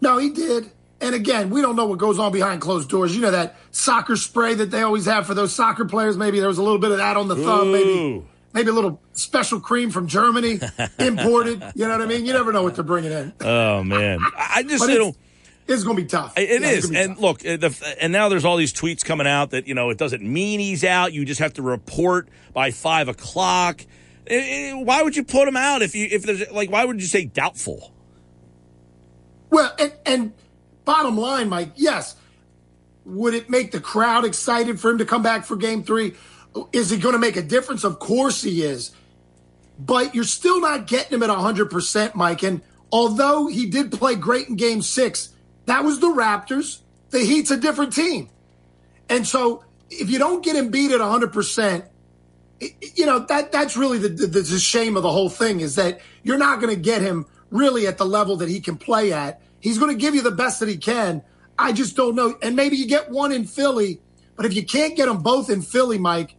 No, 0.00 0.16
he 0.16 0.30
did. 0.30 0.70
And 1.02 1.14
again, 1.14 1.50
we 1.50 1.60
don't 1.60 1.76
know 1.76 1.84
what 1.84 1.98
goes 1.98 2.18
on 2.18 2.32
behind 2.32 2.62
closed 2.62 2.88
doors. 2.88 3.14
You 3.14 3.20
know 3.20 3.30
that 3.32 3.56
soccer 3.70 4.16
spray 4.16 4.54
that 4.54 4.70
they 4.70 4.80
always 4.80 5.04
have 5.04 5.26
for 5.26 5.34
those 5.34 5.54
soccer 5.54 5.84
players. 5.84 6.16
Maybe 6.16 6.40
there 6.40 6.48
was 6.48 6.56
a 6.56 6.62
little 6.62 6.78
bit 6.78 6.90
of 6.90 6.96
that 6.96 7.18
on 7.18 7.28
the 7.28 7.36
thumb. 7.36 7.72
Maybe 7.72 8.24
maybe 8.54 8.70
a 8.70 8.72
little 8.72 8.98
special 9.12 9.60
cream 9.60 9.90
from 9.90 10.08
Germany 10.08 10.58
imported. 10.98 11.62
you 11.74 11.86
know 11.86 11.90
what 11.90 12.00
I 12.00 12.06
mean? 12.06 12.24
You 12.24 12.32
never 12.32 12.50
know 12.50 12.62
what 12.62 12.74
they're 12.74 12.84
bringing 12.84 13.12
in. 13.12 13.34
Oh 13.42 13.84
man, 13.84 14.20
I 14.38 14.62
just 14.62 14.88
know 14.88 15.14
it's 15.68 15.82
going 15.82 15.96
to 15.96 16.02
be 16.02 16.08
tough. 16.08 16.34
It 16.36 16.62
yeah, 16.62 16.68
is, 16.68 16.90
and 16.90 17.14
tough. 17.14 17.20
look, 17.20 17.38
the, 17.40 17.96
and 18.00 18.12
now 18.12 18.28
there's 18.28 18.44
all 18.44 18.56
these 18.56 18.72
tweets 18.72 19.04
coming 19.04 19.26
out 19.26 19.50
that 19.50 19.66
you 19.66 19.74
know 19.74 19.90
it 19.90 19.98
doesn't 19.98 20.22
mean 20.22 20.60
he's 20.60 20.84
out. 20.84 21.12
You 21.12 21.24
just 21.24 21.40
have 21.40 21.54
to 21.54 21.62
report 21.62 22.28
by 22.52 22.70
five 22.70 23.08
o'clock. 23.08 23.82
Eh, 24.26 24.70
eh, 24.70 24.72
why 24.74 25.02
would 25.02 25.16
you 25.16 25.24
put 25.24 25.48
him 25.48 25.56
out 25.56 25.82
if 25.82 25.94
you 25.94 26.08
if 26.10 26.22
there's 26.22 26.50
like 26.50 26.70
why 26.70 26.84
would 26.84 27.00
you 27.00 27.08
say 27.08 27.24
doubtful? 27.24 27.92
Well, 29.50 29.74
and, 29.78 29.92
and 30.04 30.32
bottom 30.84 31.16
line, 31.16 31.48
Mike, 31.48 31.72
yes, 31.76 32.16
would 33.04 33.34
it 33.34 33.48
make 33.48 33.70
the 33.72 33.80
crowd 33.80 34.24
excited 34.24 34.80
for 34.80 34.90
him 34.90 34.98
to 34.98 35.04
come 35.04 35.22
back 35.22 35.44
for 35.44 35.56
Game 35.56 35.82
Three? 35.82 36.14
Is 36.72 36.90
he 36.90 36.98
going 36.98 37.12
to 37.12 37.18
make 37.18 37.36
a 37.36 37.42
difference? 37.42 37.84
Of 37.84 37.98
course 37.98 38.42
he 38.42 38.62
is, 38.62 38.92
but 39.78 40.14
you're 40.14 40.24
still 40.24 40.60
not 40.60 40.86
getting 40.86 41.14
him 41.14 41.22
at 41.24 41.30
hundred 41.30 41.70
percent, 41.70 42.14
Mike. 42.14 42.44
And 42.44 42.62
although 42.92 43.48
he 43.48 43.66
did 43.66 43.90
play 43.90 44.14
great 44.14 44.48
in 44.48 44.56
Game 44.56 44.80
Six 44.80 45.32
that 45.66 45.84
was 45.84 46.00
the 46.00 46.08
Raptors. 46.08 46.80
The 47.10 47.20
Heat's 47.20 47.50
a 47.50 47.56
different 47.56 47.92
team. 47.92 48.28
And 49.08 49.26
so 49.26 49.64
if 49.90 50.10
you 50.10 50.18
don't 50.18 50.44
get 50.44 50.56
him 50.56 50.70
beat 50.70 50.90
at 50.90 51.00
100%, 51.00 51.88
you 52.94 53.06
know, 53.06 53.20
that 53.20 53.52
that's 53.52 53.76
really 53.76 53.98
the, 53.98 54.08
the, 54.08 54.26
the 54.26 54.58
shame 54.58 54.96
of 54.96 55.02
the 55.02 55.12
whole 55.12 55.28
thing 55.28 55.60
is 55.60 55.74
that 55.76 56.00
you're 56.22 56.38
not 56.38 56.60
going 56.60 56.74
to 56.74 56.80
get 56.80 57.02
him 57.02 57.26
really 57.50 57.86
at 57.86 57.98
the 57.98 58.06
level 58.06 58.36
that 58.36 58.48
he 58.48 58.60
can 58.60 58.76
play 58.76 59.12
at. 59.12 59.40
He's 59.60 59.78
going 59.78 59.94
to 59.94 60.00
give 60.00 60.14
you 60.14 60.22
the 60.22 60.30
best 60.30 60.60
that 60.60 60.68
he 60.68 60.76
can. 60.76 61.22
I 61.58 61.72
just 61.72 61.96
don't 61.96 62.14
know. 62.14 62.36
And 62.42 62.56
maybe 62.56 62.76
you 62.76 62.86
get 62.86 63.10
one 63.10 63.32
in 63.32 63.44
Philly, 63.44 64.00
but 64.36 64.46
if 64.46 64.54
you 64.54 64.64
can't 64.64 64.96
get 64.96 65.06
them 65.06 65.18
both 65.18 65.50
in 65.50 65.62
Philly, 65.62 65.98
Mike, 65.98 66.36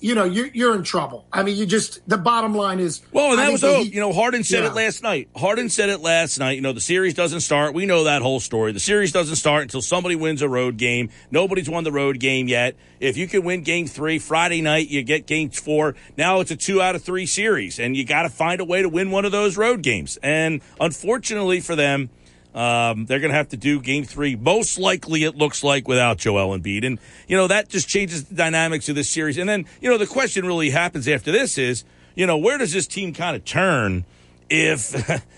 you 0.00 0.14
know, 0.14 0.24
you're, 0.24 0.48
you're 0.48 0.74
in 0.74 0.82
trouble. 0.82 1.26
I 1.32 1.42
mean, 1.42 1.56
you 1.56 1.66
just, 1.66 2.06
the 2.08 2.18
bottom 2.18 2.54
line 2.54 2.78
is. 2.80 3.02
Well, 3.12 3.30
and 3.30 3.38
that 3.38 3.52
was, 3.52 3.62
hope. 3.62 3.86
you 3.92 4.00
know, 4.00 4.12
Harden 4.12 4.44
said 4.44 4.62
yeah. 4.62 4.70
it 4.70 4.74
last 4.74 5.02
night. 5.02 5.28
Harden 5.36 5.68
said 5.68 5.88
it 5.88 6.00
last 6.00 6.38
night. 6.38 6.52
You 6.52 6.62
know, 6.62 6.72
the 6.72 6.80
series 6.80 7.14
doesn't 7.14 7.40
start. 7.40 7.74
We 7.74 7.86
know 7.86 8.04
that 8.04 8.22
whole 8.22 8.40
story. 8.40 8.72
The 8.72 8.80
series 8.80 9.12
doesn't 9.12 9.36
start 9.36 9.62
until 9.62 9.82
somebody 9.82 10.16
wins 10.16 10.42
a 10.42 10.48
road 10.48 10.76
game. 10.76 11.10
Nobody's 11.30 11.68
won 11.68 11.84
the 11.84 11.92
road 11.92 12.20
game 12.20 12.48
yet. 12.48 12.76
If 13.00 13.16
you 13.16 13.26
can 13.26 13.44
win 13.44 13.62
game 13.62 13.86
three, 13.86 14.18
Friday 14.18 14.62
night, 14.62 14.88
you 14.88 15.02
get 15.02 15.26
game 15.26 15.50
four. 15.50 15.94
Now 16.16 16.40
it's 16.40 16.50
a 16.50 16.56
two 16.56 16.80
out 16.80 16.94
of 16.94 17.02
three 17.02 17.26
series, 17.26 17.78
and 17.78 17.96
you 17.96 18.04
got 18.04 18.22
to 18.22 18.28
find 18.28 18.60
a 18.60 18.64
way 18.64 18.82
to 18.82 18.88
win 18.88 19.10
one 19.10 19.24
of 19.24 19.32
those 19.32 19.56
road 19.56 19.82
games. 19.82 20.18
And 20.22 20.62
unfortunately 20.80 21.60
for 21.60 21.76
them, 21.76 22.10
um, 22.56 23.06
they're 23.06 23.20
going 23.20 23.30
to 23.30 23.36
have 23.36 23.50
to 23.50 23.56
do 23.56 23.80
game 23.80 24.04
three, 24.04 24.34
most 24.34 24.78
likely, 24.78 25.22
it 25.24 25.36
looks 25.36 25.62
like, 25.62 25.86
without 25.86 26.18
Joel 26.18 26.58
Embiid. 26.58 26.84
And, 26.84 26.98
you 27.28 27.36
know, 27.36 27.46
that 27.46 27.68
just 27.68 27.86
changes 27.86 28.24
the 28.24 28.34
dynamics 28.34 28.88
of 28.88 28.96
this 28.96 29.08
series. 29.08 29.38
And 29.38 29.48
then, 29.48 29.66
you 29.80 29.90
know, 29.90 29.98
the 29.98 30.06
question 30.06 30.46
really 30.46 30.70
happens 30.70 31.06
after 31.06 31.30
this 31.30 31.58
is 31.58 31.84
you 32.16 32.26
know, 32.26 32.38
where 32.38 32.58
does 32.58 32.72
this 32.72 32.88
team 32.88 33.12
kind 33.12 33.36
of 33.36 33.44
turn 33.44 34.04
if 34.50 34.90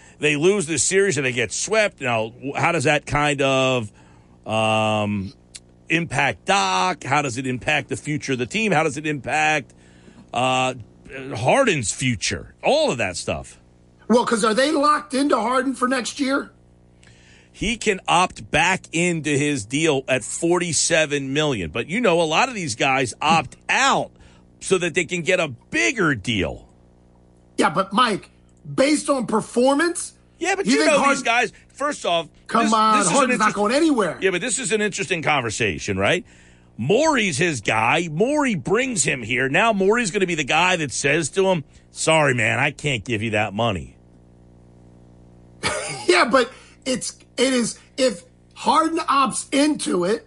they 0.18 0.36
lose 0.36 0.66
this 0.66 0.82
series 0.82 1.18
and 1.18 1.26
they 1.26 1.32
get 1.32 1.52
swept? 1.52 2.00
Know, 2.00 2.32
how 2.56 2.72
does 2.72 2.84
that 2.84 3.04
kind 3.04 3.42
of 3.42 3.92
um, 4.46 5.34
impact 5.90 6.46
Doc? 6.46 7.04
How 7.04 7.20
does 7.20 7.36
it 7.36 7.46
impact 7.46 7.88
the 7.88 7.96
future 7.96 8.32
of 8.32 8.38
the 8.38 8.46
team? 8.46 8.72
How 8.72 8.84
does 8.84 8.96
it 8.96 9.06
impact 9.06 9.74
uh, 10.32 10.74
Harden's 11.36 11.92
future? 11.92 12.54
All 12.62 12.90
of 12.90 12.98
that 12.98 13.16
stuff. 13.16 13.60
Well, 14.06 14.24
because 14.24 14.44
are 14.44 14.54
they 14.54 14.70
locked 14.70 15.12
into 15.12 15.36
Harden 15.36 15.74
for 15.74 15.86
next 15.86 16.18
year? 16.18 16.52
He 17.58 17.76
can 17.76 17.98
opt 18.06 18.52
back 18.52 18.84
into 18.92 19.30
his 19.30 19.64
deal 19.64 20.04
at 20.06 20.22
47 20.22 21.32
million. 21.32 21.70
But 21.72 21.88
you 21.88 22.00
know, 22.00 22.20
a 22.20 22.22
lot 22.22 22.48
of 22.48 22.54
these 22.54 22.76
guys 22.76 23.14
opt 23.20 23.56
out 23.68 24.12
so 24.60 24.78
that 24.78 24.94
they 24.94 25.04
can 25.04 25.22
get 25.22 25.40
a 25.40 25.48
bigger 25.48 26.14
deal. 26.14 26.68
Yeah, 27.56 27.70
but 27.70 27.92
Mike, 27.92 28.30
based 28.72 29.10
on 29.10 29.26
performance, 29.26 30.12
Yeah, 30.38 30.54
but 30.54 30.66
You 30.66 30.74
you, 30.78 30.86
know 30.86 31.08
these 31.08 31.24
guys. 31.24 31.52
First 31.74 32.06
off, 32.06 32.28
come 32.46 32.66
this- 32.66 32.72
on, 32.72 33.00
this 33.00 33.10
Harden's 33.10 33.40
not 33.40 33.54
going 33.54 33.72
anywhere. 33.74 34.18
Yeah, 34.20 34.30
but 34.30 34.40
this 34.40 34.60
is 34.60 34.70
an 34.70 34.80
interesting 34.80 35.20
conversation, 35.20 35.96
right? 35.98 36.24
Morey's 36.76 37.38
his 37.38 37.60
guy. 37.60 38.08
Maury 38.08 38.54
brings 38.54 39.02
him 39.02 39.24
here. 39.24 39.48
Now 39.48 39.72
Morey's 39.72 40.12
going 40.12 40.20
to 40.20 40.28
be 40.28 40.36
the 40.36 40.44
guy 40.44 40.76
that 40.76 40.92
says 40.92 41.28
to 41.30 41.46
him, 41.48 41.64
"Sorry, 41.90 42.34
man, 42.34 42.60
I 42.60 42.70
can't 42.70 43.04
give 43.04 43.20
you 43.20 43.30
that 43.30 43.52
money." 43.52 43.96
Yeah, 46.06 46.24
but 46.30 46.50
it's 46.86 47.18
it 47.38 47.52
is 47.52 47.78
if 47.96 48.24
Harden 48.54 48.98
opts 48.98 49.46
into 49.52 50.04
it. 50.04 50.24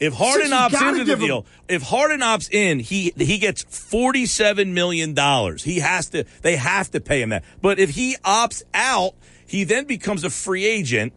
If 0.00 0.14
Harden 0.14 0.52
opts 0.52 0.80
into 0.88 1.04
the 1.04 1.14
him- 1.14 1.18
deal, 1.18 1.46
if 1.68 1.82
Harden 1.82 2.20
opts 2.20 2.48
in, 2.52 2.78
he 2.78 3.12
he 3.16 3.38
gets 3.38 3.64
forty 3.68 4.26
seven 4.26 4.72
million 4.72 5.12
dollars. 5.14 5.64
He 5.64 5.80
has 5.80 6.08
to. 6.10 6.24
They 6.42 6.54
have 6.56 6.90
to 6.92 7.00
pay 7.00 7.20
him 7.20 7.30
that. 7.30 7.44
But 7.60 7.80
if 7.80 7.90
he 7.90 8.16
opts 8.24 8.62
out, 8.72 9.14
he 9.46 9.64
then 9.64 9.86
becomes 9.86 10.22
a 10.22 10.30
free 10.30 10.64
agent. 10.64 11.12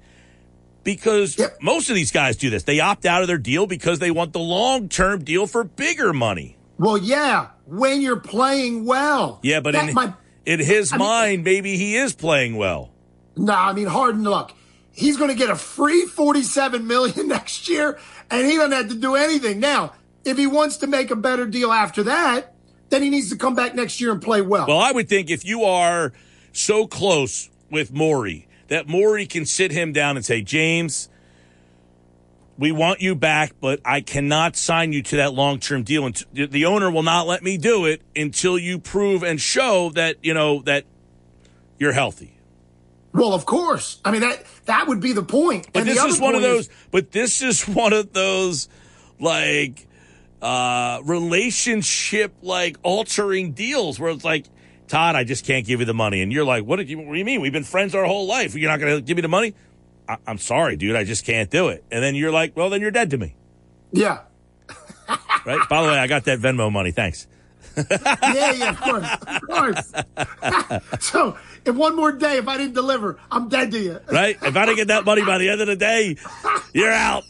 Because 0.83 1.37
Yep. 1.37 1.59
most 1.61 1.89
of 1.91 1.95
these 1.95 2.11
guys 2.11 2.37
do 2.37 2.49
this. 2.49 2.63
They 2.63 2.79
opt 2.79 3.05
out 3.05 3.21
of 3.21 3.27
their 3.27 3.37
deal 3.37 3.67
because 3.67 3.99
they 3.99 4.09
want 4.09 4.33
the 4.33 4.39
long 4.39 4.89
term 4.89 5.23
deal 5.23 5.45
for 5.45 5.63
bigger 5.63 6.11
money. 6.11 6.57
Well, 6.79 6.97
yeah, 6.97 7.49
when 7.67 8.01
you're 8.01 8.19
playing 8.19 8.85
well. 8.85 9.39
Yeah, 9.43 9.59
but 9.59 9.73
That 9.73 9.89
in, 9.89 9.93
might- 9.93 10.13
in 10.43 10.59
his 10.59 10.91
I 10.91 10.97
mean- 10.97 11.07
mind, 11.07 11.43
maybe 11.43 11.77
he 11.77 11.95
is 11.97 12.13
playing 12.13 12.55
well. 12.55 12.89
No, 13.37 13.53
I 13.53 13.73
mean 13.73 13.85
Harden. 13.85 14.23
Look, 14.23 14.53
he's 14.91 15.17
going 15.17 15.29
to 15.29 15.35
get 15.35 15.49
a 15.49 15.55
free 15.55 16.05
forty-seven 16.05 16.85
million 16.87 17.27
next 17.27 17.67
year, 17.69 17.99
and 18.29 18.45
he 18.45 18.57
doesn't 18.57 18.71
have 18.71 18.89
to 18.89 18.95
do 18.95 19.15
anything. 19.15 19.59
Now, 19.59 19.93
if 20.23 20.37
he 20.37 20.47
wants 20.47 20.77
to 20.77 20.87
make 20.87 21.11
a 21.11 21.15
better 21.15 21.45
deal 21.45 21.71
after 21.71 22.03
that, 22.03 22.53
then 22.89 23.01
he 23.01 23.09
needs 23.09 23.29
to 23.29 23.37
come 23.37 23.55
back 23.55 23.73
next 23.73 23.99
year 23.99 24.11
and 24.11 24.21
play 24.21 24.41
well. 24.41 24.67
Well, 24.67 24.79
I 24.79 24.91
would 24.91 25.09
think 25.09 25.29
if 25.29 25.45
you 25.45 25.63
are 25.63 26.13
so 26.53 26.85
close 26.87 27.49
with 27.69 27.91
Morey 27.91 28.47
that 28.67 28.87
Morey 28.87 29.25
can 29.25 29.45
sit 29.45 29.71
him 29.71 29.93
down 29.93 30.17
and 30.17 30.25
say, 30.25 30.41
James, 30.41 31.09
we 32.57 32.71
want 32.71 33.01
you 33.01 33.15
back, 33.15 33.53
but 33.59 33.79
I 33.83 34.01
cannot 34.01 34.55
sign 34.55 34.93
you 34.93 35.01
to 35.03 35.15
that 35.17 35.33
long 35.33 35.59
term 35.59 35.83
deal. 35.83 36.05
And 36.05 36.23
the 36.33 36.65
owner 36.65 36.91
will 36.91 37.03
not 37.03 37.25
let 37.25 37.43
me 37.43 37.57
do 37.57 37.85
it 37.85 38.01
until 38.15 38.59
you 38.59 38.77
prove 38.77 39.23
and 39.23 39.41
show 39.41 39.89
that 39.91 40.17
you 40.21 40.33
know 40.33 40.61
that 40.63 40.85
you're 41.79 41.93
healthy. 41.93 42.37
Well, 43.13 43.33
of 43.33 43.45
course. 43.45 43.99
I 44.05 44.11
mean 44.11 44.21
that 44.21 44.43
that 44.65 44.87
would 44.87 44.99
be 45.01 45.13
the 45.13 45.23
point. 45.23 45.67
But 45.73 45.81
And 45.81 45.89
the 45.89 45.93
this 45.95 46.03
is 46.05 46.19
one 46.19 46.35
of 46.35 46.41
those. 46.41 46.69
but 46.91 47.11
this 47.11 47.41
is 47.41 47.63
one 47.67 47.93
of 47.93 48.13
those 48.13 48.69
like 49.19 49.87
uh 50.41 50.99
relationship 51.03 52.33
like 52.41 52.77
altering 52.83 53.51
deals 53.53 53.99
where 53.99 54.11
it's 54.11 54.23
like. 54.25 54.45
Todd, 54.87 55.15
I 55.15 55.23
just 55.23 55.45
can't 55.45 55.65
give 55.65 55.79
you 55.79 55.85
the 55.85 55.93
money, 55.93 56.21
and 56.21 56.33
you're 56.33 56.43
like, 56.43 56.65
"What, 56.65 56.75
did 56.75 56.89
you, 56.89 56.97
what 56.99 57.13
do 57.13 57.17
you 57.17 57.23
mean? 57.23 57.39
We've 57.39 57.53
been 57.53 57.63
friends 57.63 57.95
our 57.95 58.03
whole 58.03 58.27
life. 58.27 58.55
You're 58.55 58.69
not 58.69 58.81
going 58.81 58.93
to 58.97 59.01
give 59.01 59.15
me 59.15 59.21
the 59.21 59.29
money? 59.29 59.53
I, 60.09 60.17
I'm 60.27 60.37
sorry, 60.37 60.75
dude. 60.75 60.97
I 60.97 61.05
just 61.05 61.23
can't 61.23 61.49
do 61.49 61.69
it." 61.69 61.85
And 61.89 62.03
then 62.03 62.13
you're 62.13 62.29
like, 62.33 62.57
"Well, 62.57 62.69
then 62.69 62.81
you're 62.81 62.91
dead 62.91 63.09
to 63.11 63.17
me, 63.17 63.33
Yeah. 63.93 64.23
right?" 65.45 65.59
By 65.69 65.81
the 65.83 65.87
way, 65.87 65.97
I 65.97 66.07
got 66.07 66.25
that 66.25 66.39
Venmo 66.39 66.69
money. 66.69 66.91
Thanks. 66.91 67.25
Yeah, 68.21 68.51
yeah, 68.51 68.69
of 68.69 68.81
course. 68.81 69.07
Of 69.27 69.41
course. 69.47 69.93
so 70.99 71.37
if 71.65 71.75
one 71.75 71.95
more 71.95 72.11
day, 72.11 72.37
if 72.37 72.47
I 72.47 72.57
didn't 72.57 72.73
deliver, 72.73 73.19
I'm 73.29 73.49
dead 73.49 73.71
to 73.71 73.79
you. 73.79 73.99
Right? 74.11 74.37
If 74.41 74.55
I 74.55 74.65
don't 74.65 74.75
get 74.75 74.87
that 74.87 75.05
money 75.05 75.23
by 75.23 75.37
the 75.37 75.49
end 75.49 75.61
of 75.61 75.67
the 75.67 75.75
day, 75.75 76.17
you're 76.73 76.91
out. 76.91 77.23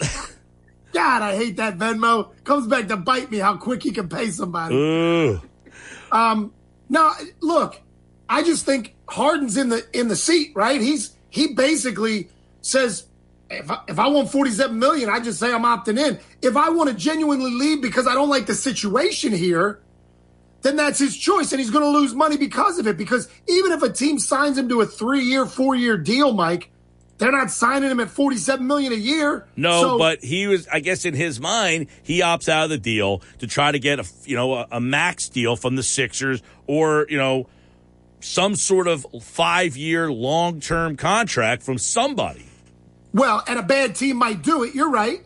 God, 0.94 1.22
I 1.22 1.36
hate 1.36 1.58
that 1.58 1.78
Venmo. 1.78 2.32
Comes 2.44 2.68
back 2.68 2.88
to 2.90 2.98
bite 2.98 3.32
me 3.32 3.38
how 3.38 3.58
quick 3.58 3.84
he 3.84 3.92
can 3.92 4.10
pay 4.10 4.30
somebody. 4.32 4.76
Ooh. 4.76 5.42
Um, 6.12 6.54
no, 6.90 7.12
look, 7.40 7.80
I 8.28 8.44
just 8.44 8.66
think 8.66 8.96
Harden's 9.08 9.58
in 9.58 9.70
the 9.70 9.86
in 9.94 10.08
the 10.08 10.16
seat, 10.16 10.52
right? 10.56 10.82
He's 10.82 11.16
he 11.30 11.54
basically 11.54 12.30
says 12.62 13.06
if 13.50 13.70
I, 13.70 13.80
if 13.88 14.00
I 14.00 14.08
want 14.08 14.32
47 14.32 14.78
million, 14.78 15.10
I 15.10 15.20
just 15.20 15.40
say 15.40 15.54
I'm 15.54 15.64
opting 15.64 16.00
in. 16.00 16.20
If 16.42 16.56
I 16.56 16.70
want 16.70 16.90
to 16.90 16.96
genuinely 16.96 17.52
leave 17.52 17.82
because 17.82 18.08
I 18.08 18.14
don't 18.14 18.30
like 18.30 18.46
the 18.46 18.56
situation 18.56 19.34
here, 19.34 19.80
then 20.62 20.76
that's 20.76 21.00
his 21.00 21.18
choice 21.18 21.52
and 21.52 21.60
he's 21.60 21.72
going 21.72 21.84
to 21.84 21.90
lose 21.90 22.14
money 22.14 22.38
because 22.38 22.78
of 22.80 22.88
it 22.88 22.98
because 22.98 23.28
even 23.48 23.72
if 23.72 23.82
a 23.82 23.90
team 23.90 24.20
signs 24.20 24.58
him 24.58 24.70
to 24.70 24.82
a 24.82 24.86
3-year, 24.86 25.46
4-year 25.46 25.98
deal, 25.98 26.34
Mike, 26.34 26.70
they're 27.18 27.32
not 27.32 27.52
signing 27.52 27.90
him 27.92 28.00
at 28.00 28.10
47 28.10 28.66
million 28.66 28.92
a 28.94 28.96
year. 28.96 29.48
No, 29.56 29.82
So- 29.82 29.98
but 30.00 30.24
he 30.24 30.48
was. 30.48 30.68
I 30.68 30.80
guess 30.80 31.06
in 31.06 31.14
his 31.14 31.40
mind, 31.40 31.88
he 32.02 32.22
opts 32.22 32.50
out 32.50 32.64
of 32.64 32.70
the 32.72 32.80
deal 32.80 33.22
to 33.40 33.48
try 33.48 33.72
to 33.72 33.78
get 33.78 34.00
a 34.00 34.06
you 34.26 34.36
know 34.36 34.54
a, 34.56 34.68
a 34.72 34.82
max 34.82 35.30
deal 35.30 35.56
from 35.56 35.76
the 35.76 35.84
Sixers 35.84 36.42
or 36.66 37.06
you 37.10 37.18
know 37.18 37.48
some 38.22 38.56
sort 38.56 38.88
of 38.88 39.06
five 39.22 39.78
year 39.78 40.12
long 40.12 40.60
term 40.62 40.98
contract 40.98 41.62
from 41.62 41.78
somebody. 41.78 42.46
Well, 43.14 43.44
and 43.48 43.60
a 43.60 43.64
bad 43.64 43.96
team 43.96 44.18
might 44.18 44.42
do 44.42 44.64
it. 44.64 44.74
You're 44.74 44.90
right. 44.90 45.24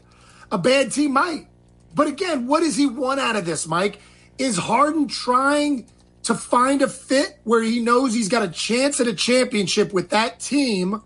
A 0.51 0.57
bad 0.57 0.91
team 0.91 1.13
might. 1.13 1.47
But 1.93 2.07
again, 2.07 2.45
what 2.47 2.59
does 2.59 2.75
he 2.75 2.87
want 2.87 3.21
out 3.21 3.37
of 3.37 3.45
this, 3.45 3.67
Mike? 3.67 4.01
Is 4.37 4.57
Harden 4.57 5.07
trying 5.07 5.87
to 6.23 6.35
find 6.35 6.81
a 6.81 6.87
fit 6.87 7.39
where 7.43 7.61
he 7.61 7.79
knows 7.79 8.13
he's 8.13 8.29
got 8.29 8.43
a 8.43 8.49
chance 8.49 8.99
at 8.99 9.07
a 9.07 9.13
championship 9.13 9.93
with 9.93 10.09
that 10.09 10.39
team, 10.39 11.01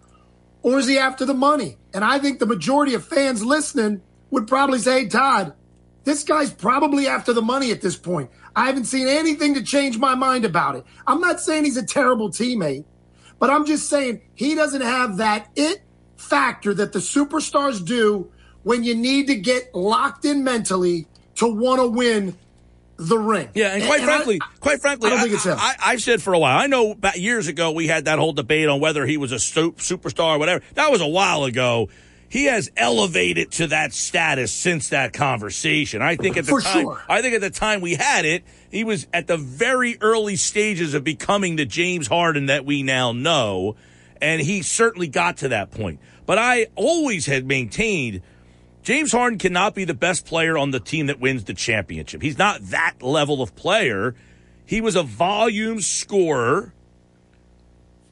or 0.63 0.79
is 0.79 0.87
he 0.87 0.97
after 0.97 1.25
the 1.25 1.33
money? 1.33 1.77
And 1.93 2.03
I 2.03 2.19
think 2.19 2.39
the 2.39 2.45
majority 2.45 2.93
of 2.93 3.05
fans 3.05 3.43
listening 3.43 4.01
would 4.31 4.47
probably 4.47 4.79
say, 4.79 5.01
hey, 5.01 5.07
Todd, 5.09 5.53
this 6.05 6.23
guy's 6.23 6.51
probably 6.51 7.07
after 7.07 7.33
the 7.33 7.41
money 7.41 7.71
at 7.71 7.81
this 7.81 7.97
point. 7.97 8.31
I 8.55 8.65
haven't 8.65 8.85
seen 8.85 9.07
anything 9.07 9.53
to 9.55 9.63
change 9.63 9.97
my 9.97 10.15
mind 10.15 10.45
about 10.45 10.75
it. 10.75 10.85
I'm 11.05 11.19
not 11.19 11.39
saying 11.39 11.65
he's 11.65 11.77
a 11.77 11.85
terrible 11.85 12.29
teammate, 12.29 12.85
but 13.39 13.49
I'm 13.49 13.65
just 13.65 13.89
saying 13.89 14.21
he 14.35 14.55
doesn't 14.55 14.81
have 14.81 15.17
that 15.17 15.49
it 15.55 15.81
factor 16.17 16.73
that 16.73 16.93
the 16.93 16.99
superstars 16.99 17.85
do 17.85 18.31
when 18.63 18.83
you 18.83 18.95
need 18.95 19.27
to 19.27 19.35
get 19.35 19.73
locked 19.73 20.25
in 20.25 20.43
mentally 20.43 21.07
to 21.35 21.47
want 21.47 21.79
to 21.79 21.87
win 21.87 22.37
the 22.99 23.17
ring. 23.17 23.49
Yeah, 23.55 23.73
and 23.73 23.83
quite 23.85 24.01
I- 24.01 24.05
frankly, 24.05 24.39
quite 24.59 24.81
frankly, 24.81 25.07
I 25.07 25.11
don't 25.11 25.21
think 25.21 25.33
it's 25.33 25.45
him. 25.45 25.57
I, 25.57 25.75
have 25.91 26.01
said 26.01 26.21
for 26.21 26.33
a 26.33 26.39
while. 26.39 26.57
I 26.57 26.67
know 26.67 26.91
about 26.91 27.17
years 27.19 27.47
ago 27.47 27.71
we 27.71 27.87
had 27.87 28.05
that 28.05 28.19
whole 28.19 28.33
debate 28.33 28.67
on 28.67 28.79
whether 28.79 29.05
he 29.05 29.17
was 29.17 29.31
a 29.31 29.35
superstar 29.35 30.35
or 30.35 30.39
whatever. 30.39 30.63
That 30.75 30.91
was 30.91 31.01
a 31.01 31.07
while 31.07 31.45
ago. 31.45 31.89
He 32.27 32.45
has 32.45 32.69
elevated 32.77 33.51
to 33.53 33.67
that 33.67 33.91
status 33.91 34.51
since 34.51 34.89
that 34.89 35.13
conversation. 35.13 36.03
I 36.03 36.15
think 36.15 36.37
at 36.37 36.45
the 36.45 36.51
For 36.51 36.61
time, 36.61 36.83
sure. 36.83 37.01
I 37.09 37.23
think 37.23 37.33
at 37.33 37.41
the 37.41 37.49
time 37.49 37.81
we 37.81 37.95
had 37.95 38.23
it, 38.23 38.43
he 38.69 38.83
was 38.83 39.07
at 39.11 39.25
the 39.25 39.37
very 39.37 39.97
early 39.99 40.35
stages 40.35 40.93
of 40.93 41.03
becoming 41.03 41.55
the 41.55 41.65
James 41.65 42.05
Harden 42.05 42.45
that 42.45 42.65
we 42.65 42.83
now 42.83 43.13
know, 43.13 43.77
and 44.21 44.39
he 44.41 44.61
certainly 44.61 45.07
got 45.07 45.37
to 45.37 45.47
that 45.47 45.71
point. 45.71 45.99
But 46.27 46.37
I 46.37 46.67
always 46.75 47.25
had 47.25 47.47
maintained 47.47 48.21
James 48.89 49.11
Harden 49.11 49.37
cannot 49.37 49.75
be 49.75 49.85
the 49.85 49.93
best 49.93 50.25
player 50.25 50.57
on 50.57 50.71
the 50.71 50.79
team 50.79 51.05
that 51.05 51.19
wins 51.19 51.43
the 51.43 51.53
championship. 51.53 52.23
He's 52.23 52.39
not 52.39 52.59
that 52.69 53.03
level 53.03 53.39
of 53.39 53.55
player. 53.55 54.15
He 54.65 54.81
was 54.81 54.95
a 54.95 55.03
volume 55.03 55.79
scorer, 55.79 56.73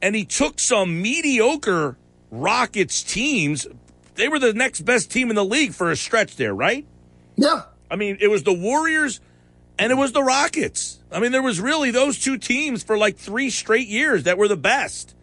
and 0.04 0.16
he 0.16 0.24
took 0.24 0.60
some 0.60 1.02
mediocre 1.02 1.98
Rockets 2.30 3.02
teams. 3.02 3.66
They 4.14 4.28
were 4.28 4.38
the 4.38 4.54
next 4.54 4.82
best 4.82 5.10
team 5.10 5.32
in 5.32 5.36
the 5.36 5.44
league 5.44 5.74
for 5.74 5.90
a 5.90 5.96
stretch 5.96 6.36
there, 6.36 6.54
right? 6.54 6.86
yeah. 7.38 7.64
I 7.90 7.96
mean, 7.96 8.20
it 8.22 8.28
was 8.28 8.44
the 8.44 8.54
Warriors 8.54 9.20
and 9.80 9.92
it 9.92 9.96
was 9.96 10.12
the 10.12 10.22
Rockets. 10.22 11.00
I 11.12 11.20
mean, 11.20 11.32
there 11.32 11.42
was 11.42 11.60
really 11.60 11.90
those 11.90 12.20
two 12.20 12.38
teams 12.38 12.84
for 12.84 13.00
like 13.00 13.18
three 13.18 13.50
straight 13.50 13.88
years 13.88 14.26
that 14.26 14.38
were 14.38 14.48
the 14.48 14.56
best. 14.56 15.16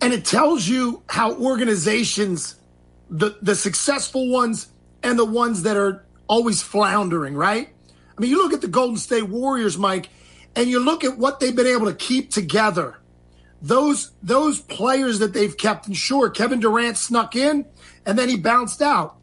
and 0.00 0.12
it 0.12 0.24
tells 0.24 0.68
you 0.68 1.02
how 1.08 1.34
organizations 1.34 2.54
the 3.12 3.38
the 3.42 3.54
successful 3.54 4.28
ones 4.28 4.68
and 5.02 5.18
the 5.18 5.24
ones 5.24 5.62
that 5.62 5.76
are 5.76 6.04
always 6.28 6.62
floundering 6.62 7.34
right 7.34 7.68
i 8.16 8.20
mean 8.20 8.30
you 8.30 8.38
look 8.42 8.52
at 8.52 8.60
the 8.60 8.68
golden 8.68 8.96
state 8.96 9.28
warriors 9.28 9.78
mike 9.78 10.08
and 10.56 10.68
you 10.68 10.80
look 10.80 11.04
at 11.04 11.16
what 11.18 11.38
they've 11.38 11.56
been 11.56 11.66
able 11.66 11.86
to 11.86 11.94
keep 11.94 12.30
together 12.30 12.96
those 13.60 14.12
those 14.22 14.60
players 14.60 15.20
that 15.20 15.32
they've 15.32 15.56
kept 15.56 15.86
and 15.86 15.96
sure 15.96 16.28
kevin 16.30 16.58
durant 16.58 16.96
snuck 16.96 17.36
in 17.36 17.64
and 18.04 18.18
then 18.18 18.28
he 18.28 18.36
bounced 18.36 18.82
out 18.82 19.16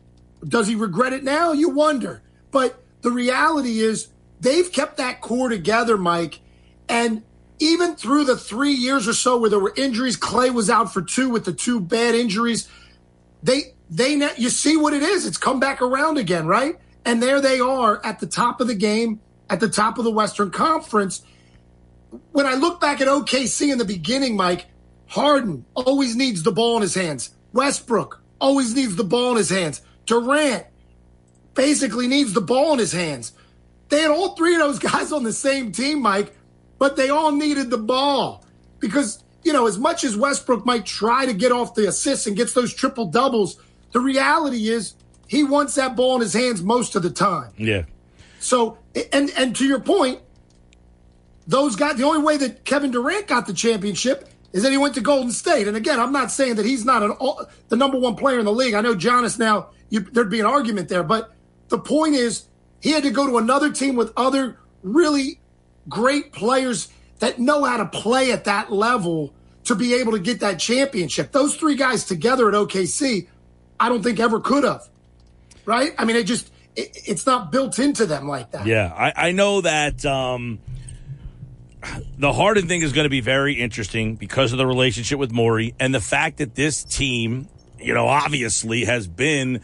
does 0.47 0.67
he 0.67 0.75
regret 0.75 1.11
it 1.11 1.23
now 1.23 1.51
you 1.51 1.69
wonder 1.69 2.21
but 2.51 2.81
the 3.01 3.11
reality 3.11 3.79
is 3.79 4.09
they've 4.39 4.71
kept 4.71 4.97
that 4.97 5.21
core 5.21 5.49
together, 5.49 5.97
Mike. 5.97 6.39
And 6.87 7.23
even 7.59 7.95
through 7.95 8.25
the 8.25 8.37
three 8.37 8.73
years 8.73 9.07
or 9.07 9.13
so 9.13 9.37
where 9.37 9.49
there 9.49 9.59
were 9.59 9.73
injuries, 9.75 10.15
Clay 10.15 10.49
was 10.49 10.69
out 10.69 10.93
for 10.93 11.01
two 11.01 11.29
with 11.29 11.45
the 11.45 11.53
two 11.53 11.79
bad 11.79 12.15
injuries. 12.15 12.67
They, 13.43 13.75
they, 13.89 14.13
you 14.37 14.49
see 14.49 14.77
what 14.77 14.93
it 14.93 15.01
is. 15.01 15.25
It's 15.25 15.37
come 15.37 15.59
back 15.59 15.81
around 15.81 16.17
again, 16.17 16.45
right? 16.45 16.77
And 17.05 17.23
there 17.23 17.41
they 17.41 17.59
are 17.59 18.03
at 18.05 18.19
the 18.19 18.27
top 18.27 18.61
of 18.61 18.67
the 18.67 18.75
game, 18.75 19.19
at 19.49 19.59
the 19.59 19.69
top 19.69 19.97
of 19.97 20.03
the 20.03 20.11
Western 20.11 20.51
Conference. 20.51 21.23
When 22.31 22.45
I 22.45 22.53
look 22.53 22.79
back 22.79 23.01
at 23.01 23.07
OKC 23.07 23.71
in 23.71 23.77
the 23.77 23.85
beginning, 23.85 24.35
Mike, 24.35 24.67
Harden 25.07 25.65
always 25.73 26.15
needs 26.15 26.43
the 26.43 26.51
ball 26.51 26.75
in 26.75 26.81
his 26.83 26.93
hands. 26.93 27.31
Westbrook 27.51 28.21
always 28.39 28.75
needs 28.75 28.95
the 28.95 29.03
ball 29.03 29.31
in 29.31 29.37
his 29.37 29.49
hands. 29.49 29.81
Durant 30.05 30.65
basically 31.55 32.07
needs 32.07 32.33
the 32.33 32.41
ball 32.41 32.73
in 32.73 32.79
his 32.79 32.91
hands. 32.91 33.33
They 33.89 34.01
had 34.01 34.11
all 34.11 34.35
three 34.35 34.53
of 34.53 34.61
those 34.61 34.79
guys 34.91 35.11
on 35.11 35.23
the 35.23 35.33
same 35.33 35.71
team, 35.71 36.01
Mike, 36.01 36.35
but 36.77 36.95
they 36.95 37.09
all 37.09 37.31
needed 37.31 37.69
the 37.69 37.77
ball 37.77 38.45
because, 38.79 39.23
you 39.43 39.51
know, 39.51 39.67
as 39.67 39.79
much 39.79 40.03
as 40.03 40.15
Westbrook 40.15 40.65
might 40.65 40.85
try 40.85 41.25
to 41.25 41.33
get 41.33 41.51
off 41.51 41.73
the 41.73 41.87
assists 41.87 42.27
and 42.27 42.37
gets 42.37 42.53
those 42.53 42.73
triple 42.73 43.05
doubles, 43.05 43.59
the 43.91 43.99
reality 43.99 44.69
is 44.69 44.93
he 45.27 45.43
wants 45.43 45.75
that 45.75 45.95
ball 45.95 46.15
in 46.15 46.21
his 46.21 46.33
hands 46.33 46.61
most 46.61 46.95
of 46.95 47.03
the 47.03 47.09
time. 47.09 47.51
Yeah. 47.57 47.83
So, 48.39 48.77
and 49.11 49.29
and 49.37 49.55
to 49.57 49.65
your 49.65 49.79
point, 49.79 50.19
those 51.47 51.75
guys. 51.75 51.97
The 51.97 52.03
only 52.03 52.21
way 52.21 52.37
that 52.37 52.63
Kevin 52.65 52.91
Durant 52.91 53.27
got 53.27 53.47
the 53.47 53.53
championship 53.53 54.29
is 54.53 54.63
that 54.63 54.71
he 54.71 54.77
went 54.77 54.95
to 54.95 55.01
Golden 55.01 55.31
State. 55.31 55.67
And 55.67 55.77
again, 55.77 55.99
I'm 55.99 56.11
not 56.11 56.31
saying 56.31 56.55
that 56.55 56.65
he's 56.65 56.85
not 56.85 57.03
an 57.03 57.13
the 57.67 57.75
number 57.75 57.99
one 57.99 58.15
player 58.15 58.39
in 58.39 58.45
the 58.45 58.51
league. 58.51 58.73
I 58.73 58.81
know 58.81 58.95
Giannis 58.95 59.37
now. 59.37 59.69
You, 59.89 60.01
there'd 60.01 60.29
be 60.29 60.39
an 60.39 60.45
argument 60.45 60.89
there, 60.89 61.03
but 61.03 61.33
the 61.69 61.79
point 61.79 62.15
is 62.15 62.45
he 62.81 62.91
had 62.91 63.03
to 63.03 63.09
go 63.09 63.27
to 63.27 63.37
another 63.37 63.71
team 63.71 63.95
with 63.95 64.13
other 64.15 64.59
really 64.83 65.39
great 65.87 66.31
players 66.31 66.89
that 67.19 67.39
know 67.39 67.63
how 67.63 67.77
to 67.77 67.85
play 67.85 68.31
at 68.31 68.45
that 68.45 68.71
level 68.71 69.33
to 69.65 69.75
be 69.75 69.95
able 69.95 70.11
to 70.13 70.19
get 70.19 70.39
that 70.39 70.59
championship. 70.59 71.31
Those 71.31 71.55
three 71.55 71.75
guys 71.75 72.05
together 72.05 72.47
at 72.47 72.53
OKC, 72.53 73.27
I 73.79 73.89
don't 73.89 74.03
think 74.03 74.19
ever 74.19 74.39
could 74.39 74.63
have. 74.63 74.87
Right? 75.65 75.93
I 75.97 76.05
mean, 76.05 76.15
it 76.15 76.23
just 76.23 76.51
it, 76.75 76.97
it's 77.05 77.25
not 77.25 77.51
built 77.51 77.79
into 77.79 78.05
them 78.05 78.27
like 78.27 78.51
that. 78.51 78.65
Yeah, 78.65 78.91
I, 78.95 79.29
I 79.29 79.31
know 79.31 79.61
that 79.61 80.05
um, 80.05 80.59
the 82.17 82.33
Harden 82.33 82.67
thing 82.67 82.81
is 82.81 82.91
going 82.91 83.05
to 83.05 83.09
be 83.09 83.21
very 83.21 83.53
interesting 83.53 84.15
because 84.15 84.51
of 84.51 84.57
the 84.57 84.67
relationship 84.67 85.19
with 85.19 85.31
Morey 85.31 85.75
and 85.79 85.93
the 85.93 86.01
fact 86.01 86.37
that 86.37 86.55
this 86.55 86.83
team, 86.83 87.47
you 87.79 87.93
know, 87.93 88.07
obviously 88.07 88.85
has 88.85 89.07
been 89.07 89.61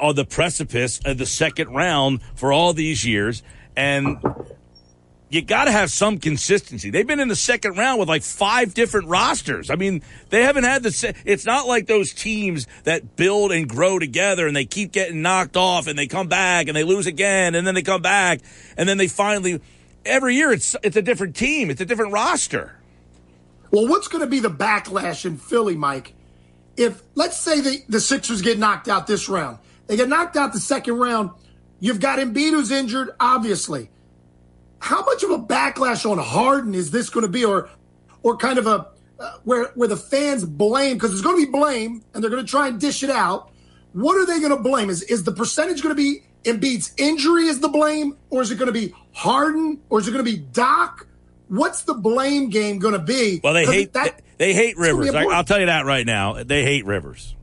on 0.00 0.14
the 0.14 0.24
precipice 0.24 1.00
of 1.04 1.18
the 1.18 1.26
second 1.26 1.68
round 1.74 2.20
for 2.34 2.52
all 2.52 2.72
these 2.72 3.04
years. 3.04 3.42
And 3.76 4.18
you 5.32 5.40
got 5.40 5.64
to 5.64 5.72
have 5.72 5.90
some 5.90 6.18
consistency. 6.18 6.90
They've 6.90 7.06
been 7.06 7.18
in 7.18 7.28
the 7.28 7.34
second 7.34 7.78
round 7.78 7.98
with 7.98 8.08
like 8.08 8.22
five 8.22 8.74
different 8.74 9.08
rosters. 9.08 9.70
I 9.70 9.76
mean, 9.76 10.02
they 10.28 10.42
haven't 10.42 10.64
had 10.64 10.82
the. 10.82 11.14
It's 11.24 11.46
not 11.46 11.66
like 11.66 11.86
those 11.86 12.12
teams 12.12 12.66
that 12.84 13.16
build 13.16 13.50
and 13.50 13.66
grow 13.66 13.98
together 13.98 14.46
and 14.46 14.54
they 14.54 14.66
keep 14.66 14.92
getting 14.92 15.22
knocked 15.22 15.56
off 15.56 15.86
and 15.86 15.98
they 15.98 16.06
come 16.06 16.28
back 16.28 16.68
and 16.68 16.76
they 16.76 16.84
lose 16.84 17.06
again 17.06 17.54
and 17.54 17.66
then 17.66 17.74
they 17.74 17.82
come 17.82 18.02
back 18.02 18.40
and 18.76 18.86
then 18.86 18.98
they 18.98 19.08
finally. 19.08 19.60
Every 20.04 20.34
year, 20.34 20.52
it's 20.52 20.76
it's 20.82 20.96
a 20.96 21.02
different 21.02 21.34
team. 21.34 21.70
It's 21.70 21.80
a 21.80 21.86
different 21.86 22.12
roster. 22.12 22.76
Well, 23.70 23.88
what's 23.88 24.08
going 24.08 24.22
to 24.22 24.30
be 24.30 24.40
the 24.40 24.50
backlash 24.50 25.24
in 25.24 25.38
Philly, 25.38 25.76
Mike? 25.76 26.12
If 26.76 27.00
let's 27.14 27.38
say 27.38 27.62
the 27.62 27.82
the 27.88 28.00
Sixers 28.00 28.42
get 28.42 28.58
knocked 28.58 28.86
out 28.86 29.06
this 29.06 29.30
round, 29.30 29.58
they 29.86 29.96
get 29.96 30.10
knocked 30.10 30.36
out 30.36 30.52
the 30.52 30.60
second 30.60 30.98
round. 30.98 31.30
You've 31.80 32.00
got 32.00 32.18
Embiid 32.18 32.50
who's 32.50 32.70
injured, 32.70 33.12
obviously. 33.18 33.88
How 34.82 35.04
much 35.04 35.22
of 35.22 35.30
a 35.30 35.38
backlash 35.38 36.10
on 36.10 36.18
Harden 36.18 36.74
is 36.74 36.90
this 36.90 37.08
going 37.08 37.22
to 37.22 37.30
be, 37.30 37.44
or, 37.44 37.70
or 38.24 38.36
kind 38.36 38.58
of 38.58 38.66
a 38.66 38.88
uh, 39.20 39.38
where 39.44 39.66
where 39.76 39.86
the 39.86 39.96
fans 39.96 40.44
blame 40.44 40.94
because 40.94 41.10
there's 41.10 41.22
going 41.22 41.40
to 41.40 41.46
be 41.46 41.52
blame 41.52 42.02
and 42.12 42.22
they're 42.22 42.30
going 42.30 42.44
to 42.44 42.50
try 42.50 42.66
and 42.66 42.80
dish 42.80 43.04
it 43.04 43.10
out. 43.10 43.52
What 43.92 44.16
are 44.16 44.26
they 44.26 44.40
going 44.40 44.50
to 44.50 44.60
blame? 44.60 44.90
Is 44.90 45.02
is 45.04 45.22
the 45.22 45.30
percentage 45.30 45.82
going 45.82 45.94
to 45.94 46.02
be 46.02 46.24
Embiid's 46.44 46.92
injury 46.96 47.44
is 47.44 47.60
the 47.60 47.68
blame, 47.68 48.16
or 48.28 48.42
is 48.42 48.50
it 48.50 48.56
going 48.56 48.66
to 48.66 48.72
be 48.72 48.92
Harden, 49.12 49.80
or 49.88 50.00
is 50.00 50.08
it 50.08 50.10
going 50.10 50.24
to 50.24 50.30
be 50.30 50.38
Doc? 50.38 51.06
What's 51.46 51.82
the 51.82 51.94
blame 51.94 52.50
game 52.50 52.80
going 52.80 52.94
to 52.94 52.98
be? 52.98 53.40
Well, 53.44 53.54
they 53.54 53.66
hate 53.66 53.92
that, 53.92 54.20
they, 54.38 54.46
they 54.46 54.54
hate 54.54 54.76
Rivers. 54.76 55.14
I, 55.14 55.26
I'll 55.26 55.44
tell 55.44 55.60
you 55.60 55.66
that 55.66 55.84
right 55.84 56.04
now. 56.04 56.42
They 56.42 56.64
hate 56.64 56.86
Rivers. 56.86 57.36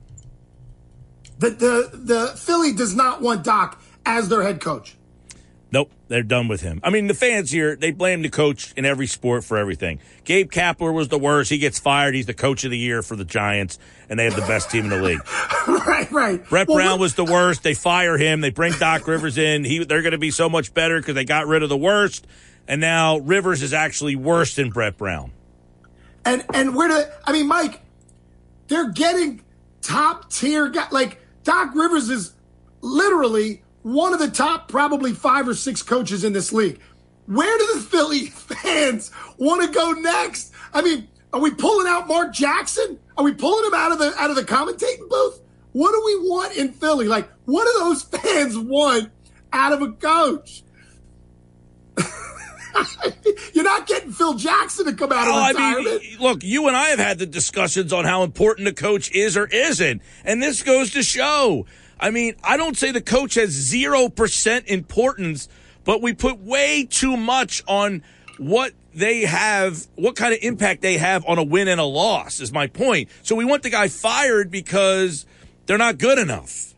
The, 1.37 1.51
the, 1.51 1.89
the 1.93 2.27
Philly 2.35 2.73
does 2.73 2.93
not 2.93 3.21
want 3.21 3.45
Doc 3.45 3.81
as 4.05 4.27
their 4.27 4.43
head 4.43 4.59
coach. 4.59 4.97
Nope, 5.71 5.91
they're 6.07 6.23
done 6.23 6.47
with 6.47 6.61
him. 6.61 6.79
I 6.83 6.89
mean, 6.89 7.05
the 7.05 7.13
fans 7.13 7.51
here, 7.51 7.75
they 7.75 7.91
blame 7.91 8.23
the 8.23 8.29
coach 8.29 8.73
in 8.75 8.85
every 8.85 9.05
sport 9.05 9.43
for 9.43 9.55
everything. 9.55 9.99
Gabe 10.23 10.51
Kapler 10.51 10.91
was 10.91 11.09
the 11.09 11.19
worst. 11.19 11.51
He 11.51 11.59
gets 11.59 11.77
fired. 11.77 12.15
He's 12.15 12.25
the 12.25 12.33
coach 12.33 12.63
of 12.63 12.71
the 12.71 12.77
year 12.77 13.03
for 13.03 13.15
the 13.15 13.25
Giants, 13.25 13.77
and 14.09 14.19
they 14.19 14.23
have 14.23 14.35
the 14.35 14.41
best 14.41 14.71
team 14.71 14.85
in 14.85 14.89
the 14.89 15.01
league. 15.01 15.21
right, 15.67 16.11
right. 16.11 16.49
Brett 16.49 16.67
well, 16.67 16.77
Brown 16.77 16.99
was 16.99 17.13
the 17.13 17.25
worst. 17.25 17.61
They 17.61 17.75
fire 17.75 18.17
him. 18.17 18.41
They 18.41 18.49
bring 18.49 18.73
Doc 18.73 19.07
Rivers 19.07 19.37
in. 19.37 19.63
He, 19.63 19.83
they're 19.83 20.01
going 20.01 20.13
to 20.13 20.17
be 20.17 20.31
so 20.31 20.49
much 20.49 20.73
better 20.73 20.99
because 20.99 21.13
they 21.13 21.25
got 21.25 21.45
rid 21.45 21.61
of 21.61 21.69
the 21.69 21.77
worst. 21.77 22.25
And 22.67 22.81
now 22.81 23.17
Rivers 23.17 23.61
is 23.61 23.73
actually 23.73 24.15
worse 24.15 24.55
than 24.55 24.69
Brett 24.69 24.97
Brown. 24.97 25.31
And 26.25 26.43
and 26.53 26.75
where 26.75 26.87
do 26.87 27.11
I 27.25 27.31
mean, 27.31 27.47
Mike? 27.47 27.81
They're 28.67 28.89
getting 28.89 29.41
top 29.81 30.31
tier 30.31 30.69
guys. 30.69 30.91
Like 30.91 31.19
Doc 31.43 31.73
Rivers 31.73 32.09
is 32.09 32.33
literally 32.81 33.63
one 33.93 34.13
of 34.13 34.19
the 34.19 34.29
top, 34.29 34.67
probably 34.67 35.13
five 35.13 35.47
or 35.47 35.53
six 35.53 35.81
coaches 35.81 36.23
in 36.23 36.33
this 36.33 36.53
league. 36.53 36.79
Where 37.25 37.57
do 37.57 37.67
the 37.75 37.79
Philly 37.81 38.25
fans 38.27 39.11
want 39.37 39.61
to 39.63 39.69
go 39.69 39.91
next? 39.91 40.51
I 40.73 40.81
mean, 40.81 41.07
are 41.33 41.39
we 41.39 41.51
pulling 41.51 41.87
out 41.87 42.07
Mark 42.07 42.33
Jackson? 42.33 42.99
Are 43.17 43.23
we 43.23 43.33
pulling 43.33 43.65
him 43.65 43.73
out 43.73 43.91
of 43.91 43.99
the 43.99 44.13
out 44.17 44.29
of 44.29 44.35
the 44.35 44.43
commentating 44.43 45.07
booth? 45.09 45.41
What 45.73 45.91
do 45.91 46.01
we 46.05 46.29
want 46.29 46.55
in 46.57 46.71
Philly? 46.71 47.07
Like, 47.07 47.29
what 47.45 47.65
do 47.65 47.79
those 47.79 48.03
fans 48.21 48.57
want 48.57 49.11
out 49.53 49.73
of 49.73 49.81
a 49.81 49.91
coach? 49.91 50.63
You're 53.53 53.63
not 53.63 53.87
getting 53.87 54.11
Phil 54.11 54.35
Jackson 54.35 54.85
to 54.85 54.93
come 54.93 55.11
out 55.11 55.27
of 55.27 55.33
oh, 55.33 55.47
retirement. 55.49 55.87
I 55.87 56.07
mean, 56.07 56.19
look, 56.19 56.43
you 56.43 56.67
and 56.67 56.77
I 56.77 56.89
have 56.89 56.99
had 56.99 57.19
the 57.19 57.25
discussions 57.25 57.91
on 57.91 58.05
how 58.05 58.23
important 58.23 58.67
a 58.67 58.73
coach 58.73 59.11
is 59.11 59.35
or 59.35 59.47
isn't, 59.47 60.01
and 60.23 60.41
this 60.41 60.63
goes 60.63 60.91
to 60.91 61.03
show. 61.03 61.65
I 61.99 62.11
mean, 62.11 62.35
I 62.43 62.57
don't 62.57 62.77
say 62.77 62.91
the 62.91 63.01
coach 63.01 63.35
has 63.35 63.49
zero 63.49 64.09
percent 64.09 64.67
importance, 64.67 65.49
but 65.83 66.01
we 66.01 66.13
put 66.13 66.39
way 66.39 66.87
too 66.89 67.17
much 67.17 67.63
on 67.67 68.03
what 68.37 68.73
they 68.93 69.21
have, 69.21 69.87
what 69.95 70.15
kind 70.15 70.33
of 70.33 70.39
impact 70.41 70.81
they 70.81 70.97
have 70.97 71.25
on 71.25 71.37
a 71.37 71.43
win 71.43 71.67
and 71.67 71.79
a 71.79 71.85
loss. 71.85 72.39
Is 72.39 72.51
my 72.51 72.67
point. 72.67 73.09
So 73.23 73.35
we 73.35 73.45
want 73.45 73.63
the 73.63 73.69
guy 73.69 73.87
fired 73.89 74.49
because 74.49 75.25
they're 75.65 75.77
not 75.77 75.97
good 75.97 76.17
enough. 76.17 76.73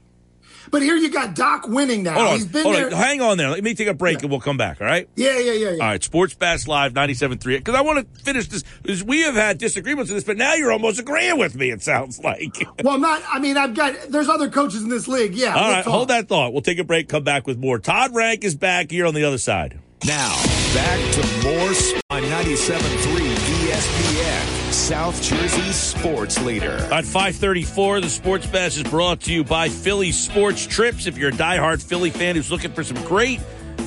But 0.72 0.82
here 0.82 0.96
you 0.96 1.12
got 1.12 1.36
Doc 1.36 1.68
winning 1.68 2.04
now. 2.04 2.14
Hold 2.14 2.28
on, 2.28 2.34
He's 2.36 2.46
been 2.46 2.64
hold 2.64 2.76
there. 2.76 2.86
On. 2.88 2.92
Hang 2.94 3.22
on 3.22 3.38
there. 3.38 3.50
Let 3.50 3.64
me 3.64 3.76
take 3.76 3.90
a 3.90 3.94
break 3.94 4.18
yeah. 4.18 4.22
and 4.22 4.32
we'll 4.32 4.40
come 4.40 4.58
back. 4.58 4.80
All 4.80 4.88
right. 4.88 5.08
Yeah, 5.18 5.38
yeah, 5.38 5.52
yeah. 5.52 5.70
yeah. 5.72 5.84
All 5.84 5.90
right. 5.90 6.04
Sports 6.04 6.34
Bash 6.34 6.66
Live 6.66 6.94
97.3. 6.94 7.58
Because 7.58 7.76
I 7.76 7.82
want 7.82 8.00
to 8.00 8.24
finish 8.24 8.48
this. 8.48 8.64
Because 8.82 9.04
we 9.04 9.22
have 9.22 9.36
had 9.36 9.58
disagreements 9.58 10.10
with 10.10 10.18
this, 10.18 10.24
but 10.24 10.38
now 10.38 10.54
you're 10.54 10.72
almost 10.72 11.00
agreeing 11.00 11.38
with 11.38 11.56
me. 11.56 11.72
It 11.72 11.84
sounds 11.84 12.20
like. 12.20 12.66
well, 12.84 12.98
not. 12.98 13.22
I 13.28 13.40
mean, 13.40 13.58
I've 13.58 13.76
got. 13.76 13.96
There's 14.10 14.30
other 14.30 14.50
coaches 14.50 14.82
in 14.82 14.90
this 14.90 15.08
league. 15.08 15.36
Yeah. 15.36 15.56
All 15.56 15.72
right. 15.72 15.86
Hold 15.86 16.08
that 16.08 16.30
thought. 16.30 16.54
We'll 16.54 16.62
take 16.62 16.80
a 16.80 16.86
break. 16.86 17.10
Come 17.10 17.24
back 17.24 17.46
with 17.46 17.58
more. 17.58 17.78
Todd 17.78 18.16
Rank 18.16 18.44
is 18.44 18.56
back 18.56 18.92
here 18.92 19.06
on 19.06 19.14
the 19.14 19.26
other 19.26 19.38
side. 19.38 19.80
Now 20.06 20.36
back 20.74 21.00
to 21.14 21.22
more 21.44 21.62
on 22.10 22.24
97.3 22.24 23.70
ESPN, 23.70 24.74
South 24.74 25.22
Jersey 25.22 25.72
sports 25.72 26.42
leader. 26.42 26.76
At 26.92 27.06
534, 27.06 28.02
the 28.02 28.10
Sports 28.10 28.48
Bash 28.48 28.78
is 28.78 28.84
brought 28.84 29.22
to 29.22 29.34
you 29.34 29.44
by 29.44 29.70
Philly 29.70 30.12
Sports 30.12 30.66
Trips. 30.66 31.06
If 31.06 31.18
you're 31.18 31.30
a 31.30 31.34
diehard 31.34 31.82
Philly 31.82 32.10
fan 32.10 32.36
who's 32.36 32.52
looking 32.52 32.74
for 32.74 32.84
some 32.84 33.02
great 33.06 33.40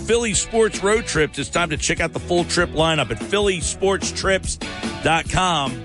Philly 0.06 0.34
sports 0.34 0.82
road 0.82 1.06
trips, 1.06 1.38
it's 1.38 1.50
time 1.50 1.70
to 1.70 1.76
check 1.76 2.00
out 2.00 2.12
the 2.12 2.20
full 2.20 2.44
trip 2.44 2.70
lineup 2.70 3.10
at 3.10 3.18
phillysportstrips.com. 3.18 5.84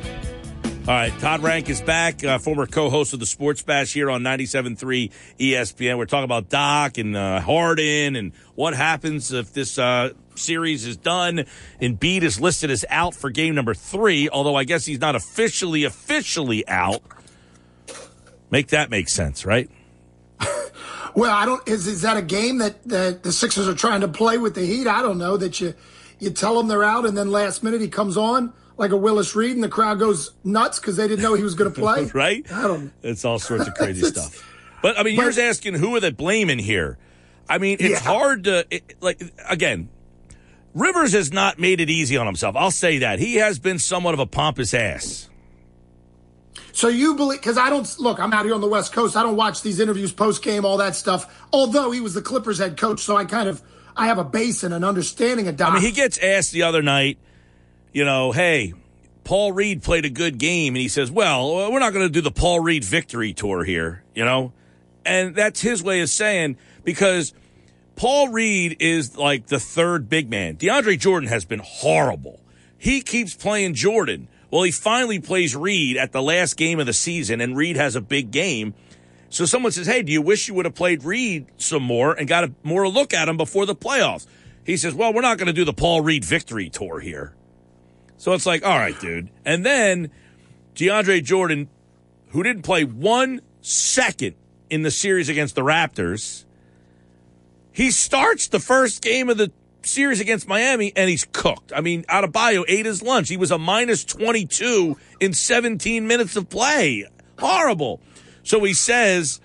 All 0.90 0.96
right, 0.96 1.14
Todd 1.20 1.44
Rank 1.44 1.70
is 1.70 1.82
back, 1.82 2.24
uh, 2.24 2.40
former 2.40 2.66
co-host 2.66 3.14
of 3.14 3.20
the 3.20 3.28
Sports 3.28 3.62
Bash 3.62 3.94
here 3.94 4.10
on 4.10 4.24
97.3 4.24 5.12
ESPN. 5.40 6.00
We're 6.00 6.08
talking 6.08 6.24
about 6.24 6.50
Doc 6.50 6.98
and 6.98 7.16
uh, 7.16 7.42
Harden 7.42 8.16
and 8.16 8.32
what 8.56 8.74
happens 8.74 9.32
if 9.32 9.54
this 9.54 9.78
uh, 9.78 10.14
series 10.34 10.88
is 10.88 10.98
done. 10.98 11.46
and 11.80 12.00
Embiid 12.00 12.24
is 12.24 12.42
listed 12.42 12.72
as 12.72 12.86
out 12.90 13.14
for 13.14 13.30
game 13.30 13.54
number 13.54 13.76
three, 13.76 14.30
although 14.30 14.56
I 14.56 14.64
guess 14.64 14.84
he's 14.84 15.00
not 15.00 15.16
officially, 15.16 15.84
officially 15.84 16.68
out. 16.68 17.04
Make 18.50 18.70
that 18.70 18.90
make 18.90 19.10
sense, 19.10 19.46
right? 19.46 19.70
well, 21.14 21.30
I 21.30 21.46
don't. 21.46 21.68
Is 21.68 21.86
is 21.86 22.02
that 22.02 22.18
a 22.18 22.24
game 22.24 22.58
that, 22.58 22.84
that 22.86 23.22
the 23.22 23.32
Sixers 23.32 23.68
are 23.68 23.76
trying 23.76 24.02
to 24.02 24.08
play 24.08 24.40
with 24.40 24.56
the 24.56 24.66
Heat? 24.66 24.88
I 24.88 25.04
don't 25.04 25.20
know 25.20 25.38
that 25.38 25.62
you 25.62 25.76
you 26.18 26.32
tell 26.32 26.58
them 26.58 26.68
they're 26.68 26.84
out, 26.84 27.06
and 27.06 27.16
then 27.16 27.30
last 27.30 27.62
minute 27.62 27.80
he 27.80 27.90
comes 27.90 28.18
on 28.18 28.54
like 28.80 28.92
a 28.92 28.98
Willis 28.98 29.36
Reed, 29.36 29.52
and 29.52 29.64
the 29.64 29.70
crowd 29.70 30.00
goes 30.00 30.32
nuts 30.44 30.80
because 30.80 30.96
they 30.96 31.08
didn't 31.08 31.22
know 31.22 31.36
he 31.36 31.44
was 31.44 31.54
going 31.54 31.72
to 31.74 31.80
play. 31.80 32.06
right? 32.14 32.52
I 32.52 32.64
don't. 32.64 32.92
It's 33.04 33.24
all 33.24 33.38
sorts 33.38 33.68
of 33.68 33.76
crazy 33.76 34.02
stuff. 34.06 34.44
But 34.82 34.98
I 34.98 35.04
mean, 35.04 35.18
but, 35.18 35.36
you're 35.36 35.46
asking 35.46 35.76
who 35.76 35.96
are 35.96 36.00
they 36.00 36.12
blaming 36.12 36.60
here? 36.60 36.98
I 37.48 37.58
mean, 37.58 37.78
it's 37.80 38.04
yeah. 38.04 38.12
hard 38.12 38.46
to 38.46 38.66
it, 38.70 38.96
like 39.02 39.22
again 39.48 39.90
Rivers 40.74 41.14
has 41.14 41.34
not 41.34 41.60
made 41.60 41.80
it 41.80 41.90
easy 41.90 42.16
on 42.16 42.26
himself. 42.26 42.56
I'll 42.56 42.72
say 42.72 43.00
that. 43.00 43.20
He 43.20 43.36
has 43.36 43.60
been 43.60 43.80
somewhat 43.80 44.14
of 44.14 44.20
a 44.20 44.26
pompous 44.26 44.74
ass. 44.74 45.30
So 46.72 46.88
you 46.88 47.16
believe? 47.16 47.40
Because 47.40 47.58
I 47.58 47.70
don't 47.70 48.00
look. 48.00 48.20
I'm 48.20 48.32
out 48.32 48.46
here 48.46 48.54
on 48.54 48.62
the 48.62 48.68
West 48.68 48.94
Coast. 48.94 49.18
I 49.18 49.24
don't 49.24 49.36
watch 49.36 49.62
these 49.62 49.80
interviews 49.80 50.14
post 50.14 50.44
game, 50.44 50.66
all 50.66 50.78
that 50.78 50.96
stuff. 50.96 51.48
Although 51.52 51.92
he 51.92 52.00
was 52.00 52.14
the 52.14 52.22
Clippers 52.22 52.60
head 52.60 52.78
coach, 52.78 53.02
so 53.02 53.18
I 53.18 53.26
kind 53.26 53.50
of 53.50 53.62
I 53.98 54.08
have 54.08 54.20
a 54.20 54.24
base 54.24 54.64
and 54.64 54.74
an 54.74 54.84
understanding 54.84 55.48
of 55.48 55.58
Doc. 55.58 55.72
I 55.72 55.74
mean, 55.74 55.82
he 55.82 55.92
gets 55.92 56.18
asked 56.20 56.52
the 56.52 56.64
other 56.64 56.82
night, 56.82 57.18
you 57.94 58.06
know, 58.06 58.32
hey, 58.32 58.74
Paul 59.24 59.52
Reed 59.52 59.84
played 59.84 60.06
a 60.06 60.10
good 60.10 60.38
game, 60.38 60.76
and 60.76 60.82
he 60.82 60.88
says, 60.88 61.12
well, 61.12 61.56
uh, 61.56 61.70
we're 61.70 61.80
not 61.80 61.94
going 61.94 62.06
to 62.06 62.12
do 62.12 62.22
the 62.22 62.32
Paul 62.32 62.60
Reed 62.60 62.84
victory 62.84 63.34
tour 63.34 63.64
here, 63.64 64.04
you 64.16 64.26
know, 64.26 64.54
and 65.06 65.36
that's 65.36 65.62
his 65.62 65.84
way 65.84 66.02
of 66.02 66.10
saying 66.10 66.58
because 66.84 67.34
Paul 67.96 68.30
Reed 68.30 68.78
is 68.80 69.18
like 69.18 69.48
the 69.48 69.60
third 69.60 70.10
big 70.10 70.30
man. 70.30 70.56
DeAndre 70.58 70.98
Jordan 70.98 71.30
has 71.30 71.46
been 71.46 71.62
horrible. 71.64 72.40
He 72.78 73.02
keeps 73.02 73.36
playing 73.36 73.74
Jordan. 73.74 74.30
Well, 74.50 74.64
he 74.64 74.72
finally 74.72 75.20
plays 75.20 75.56
Reed 75.56 75.98
at 75.98 76.12
the 76.12 76.22
last 76.22 76.58
game 76.58 76.80
of 76.80 76.86
the 76.86 76.94
season, 76.94 77.42
and 77.42 77.56
Reed 77.58 77.76
has 77.76 77.96
a 77.96 78.02
big 78.02 78.32
game. 78.32 78.74
So 79.30 79.46
someone 79.46 79.72
says, 79.72 79.86
Hey, 79.86 80.02
do 80.02 80.12
you 80.12 80.22
wish 80.22 80.48
you 80.48 80.54
would 80.56 80.66
have 80.66 80.76
played 80.76 81.04
Reed 81.04 81.48
some 81.58 81.84
more 81.84 82.14
and 82.14 82.28
got 82.28 82.46
a 82.46 82.54
more 82.64 82.88
look 82.88 83.14
at 83.14 83.30
him 83.30 83.38
before 83.38 83.66
the 83.66 83.76
playoffs? 83.76 84.26
He 84.64 84.78
says, 84.78 84.96
Well, 84.96 85.14
we're 85.14 85.22
not 85.22 85.38
going 85.38 85.48
to 85.48 85.54
do 85.54 85.66
the 85.66 85.74
Paul 85.74 86.02
Reed 86.02 86.26
victory 86.26 86.70
tour 86.70 87.00
here. 87.00 87.34
So 88.20 88.34
it's 88.34 88.46
like, 88.46 88.66
all 88.66 88.78
right, 88.78 89.00
dude. 89.00 89.30
And 89.46 89.66
then 89.66 90.12
DeAndre 90.76 91.24
Jordan, 91.24 91.70
who 92.28 92.44
didn't 92.44 92.64
play 92.64 92.84
one 92.84 93.40
second 93.62 94.36
in 94.70 94.84
the 94.84 94.92
series 94.92 95.30
against 95.30 95.56
the 95.56 95.62
Raptors, 95.62 96.44
he 97.72 97.92
starts 97.92 98.50
the 98.50 98.60
first 98.60 99.02
game 99.02 99.30
of 99.30 99.38
the 99.38 99.54
series 99.84 100.20
against 100.20 100.50
Miami 100.50 100.92
and 100.98 101.10
he's 101.10 101.26
cooked. 101.32 101.72
I 101.74 101.80
mean, 101.80 102.04
out 102.10 102.26
of 102.26 102.34
Adebayo 102.34 102.66
ate 102.68 102.86
his 102.86 103.02
lunch. 103.02 103.30
He 103.30 103.38
was 103.38 103.52
a 103.52 103.58
minus 103.58 104.04
22 104.04 104.98
in 105.22 105.32
17 105.32 106.06
minutes 106.06 106.36
of 106.36 106.50
play. 106.50 107.08
Horrible. 107.40 108.02
So 108.44 108.62
he 108.66 108.74
says, 108.74 109.40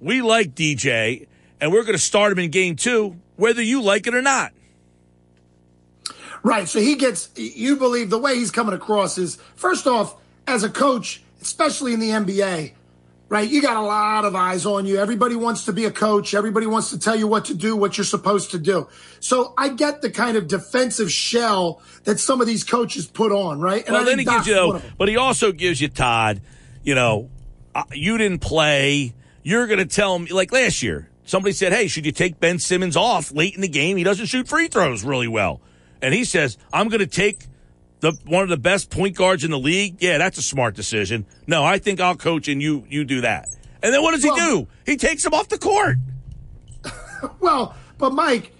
we 0.00 0.20
like 0.20 0.54
DJ 0.54 1.26
and 1.62 1.72
we're 1.72 1.82
going 1.82 1.94
to 1.94 1.98
start 1.98 2.32
him 2.32 2.40
in 2.40 2.50
game 2.50 2.76
two, 2.76 3.16
whether 3.36 3.62
you 3.62 3.80
like 3.80 4.06
it 4.06 4.14
or 4.14 4.20
not. 4.20 4.52
Right. 6.48 6.66
So 6.66 6.80
he 6.80 6.94
gets, 6.94 7.28
you 7.36 7.76
believe 7.76 8.08
the 8.08 8.18
way 8.18 8.36
he's 8.36 8.50
coming 8.50 8.72
across 8.72 9.18
is 9.18 9.36
first 9.54 9.86
off, 9.86 10.16
as 10.46 10.64
a 10.64 10.70
coach, 10.70 11.22
especially 11.42 11.92
in 11.92 12.00
the 12.00 12.08
NBA, 12.08 12.72
right? 13.28 13.46
You 13.46 13.60
got 13.60 13.76
a 13.76 13.82
lot 13.82 14.24
of 14.24 14.34
eyes 14.34 14.64
on 14.64 14.86
you. 14.86 14.98
Everybody 14.98 15.36
wants 15.36 15.66
to 15.66 15.74
be 15.74 15.84
a 15.84 15.90
coach. 15.90 16.32
Everybody 16.32 16.64
wants 16.66 16.88
to 16.88 16.98
tell 16.98 17.14
you 17.14 17.26
what 17.26 17.44
to 17.44 17.54
do, 17.54 17.76
what 17.76 17.98
you're 17.98 18.04
supposed 18.06 18.52
to 18.52 18.58
do. 18.58 18.88
So 19.20 19.52
I 19.58 19.68
get 19.68 20.00
the 20.00 20.08
kind 20.08 20.38
of 20.38 20.48
defensive 20.48 21.12
shell 21.12 21.82
that 22.04 22.18
some 22.18 22.40
of 22.40 22.46
these 22.46 22.64
coaches 22.64 23.06
put 23.06 23.30
on, 23.30 23.60
right? 23.60 23.84
And 23.84 23.92
well, 23.92 24.06
then 24.06 24.18
he 24.18 24.24
gives 24.24 24.46
you, 24.46 24.80
but 24.96 25.08
he 25.08 25.18
also 25.18 25.52
gives 25.52 25.82
you 25.82 25.88
Todd, 25.88 26.40
you 26.82 26.94
know, 26.94 27.28
uh, 27.74 27.84
you 27.92 28.16
didn't 28.16 28.40
play. 28.40 29.12
You're 29.42 29.66
going 29.66 29.80
to 29.80 29.86
tell 29.86 30.18
me, 30.18 30.32
like 30.32 30.50
last 30.50 30.82
year, 30.82 31.10
somebody 31.26 31.52
said, 31.52 31.74
Hey, 31.74 31.88
should 31.88 32.06
you 32.06 32.12
take 32.12 32.40
Ben 32.40 32.58
Simmons 32.58 32.96
off 32.96 33.34
late 33.34 33.54
in 33.54 33.60
the 33.60 33.68
game? 33.68 33.98
He 33.98 34.02
doesn't 34.02 34.26
shoot 34.26 34.48
free 34.48 34.68
throws 34.68 35.04
really 35.04 35.28
well. 35.28 35.60
And 36.00 36.14
he 36.14 36.24
says, 36.24 36.58
I'm 36.72 36.88
going 36.88 37.00
to 37.00 37.06
take 37.06 37.46
the 38.00 38.12
one 38.24 38.42
of 38.42 38.48
the 38.48 38.56
best 38.56 38.90
point 38.90 39.16
guards 39.16 39.44
in 39.44 39.50
the 39.50 39.58
league, 39.58 39.96
yeah, 40.00 40.18
that's 40.18 40.38
a 40.38 40.42
smart 40.42 40.74
decision. 40.74 41.26
No, 41.46 41.64
I 41.64 41.78
think 41.78 42.00
I'll 42.00 42.16
coach 42.16 42.48
and 42.48 42.62
you 42.62 42.84
you 42.88 43.04
do 43.04 43.22
that. 43.22 43.48
And 43.82 43.92
then 43.92 44.02
what 44.02 44.12
does 44.12 44.24
well, 44.24 44.34
he 44.34 44.40
do? 44.40 44.68
He 44.86 44.96
takes 44.96 45.24
him 45.24 45.34
off 45.34 45.48
the 45.48 45.58
court. 45.58 45.96
well, 47.40 47.74
but 47.96 48.12
Mike, 48.12 48.52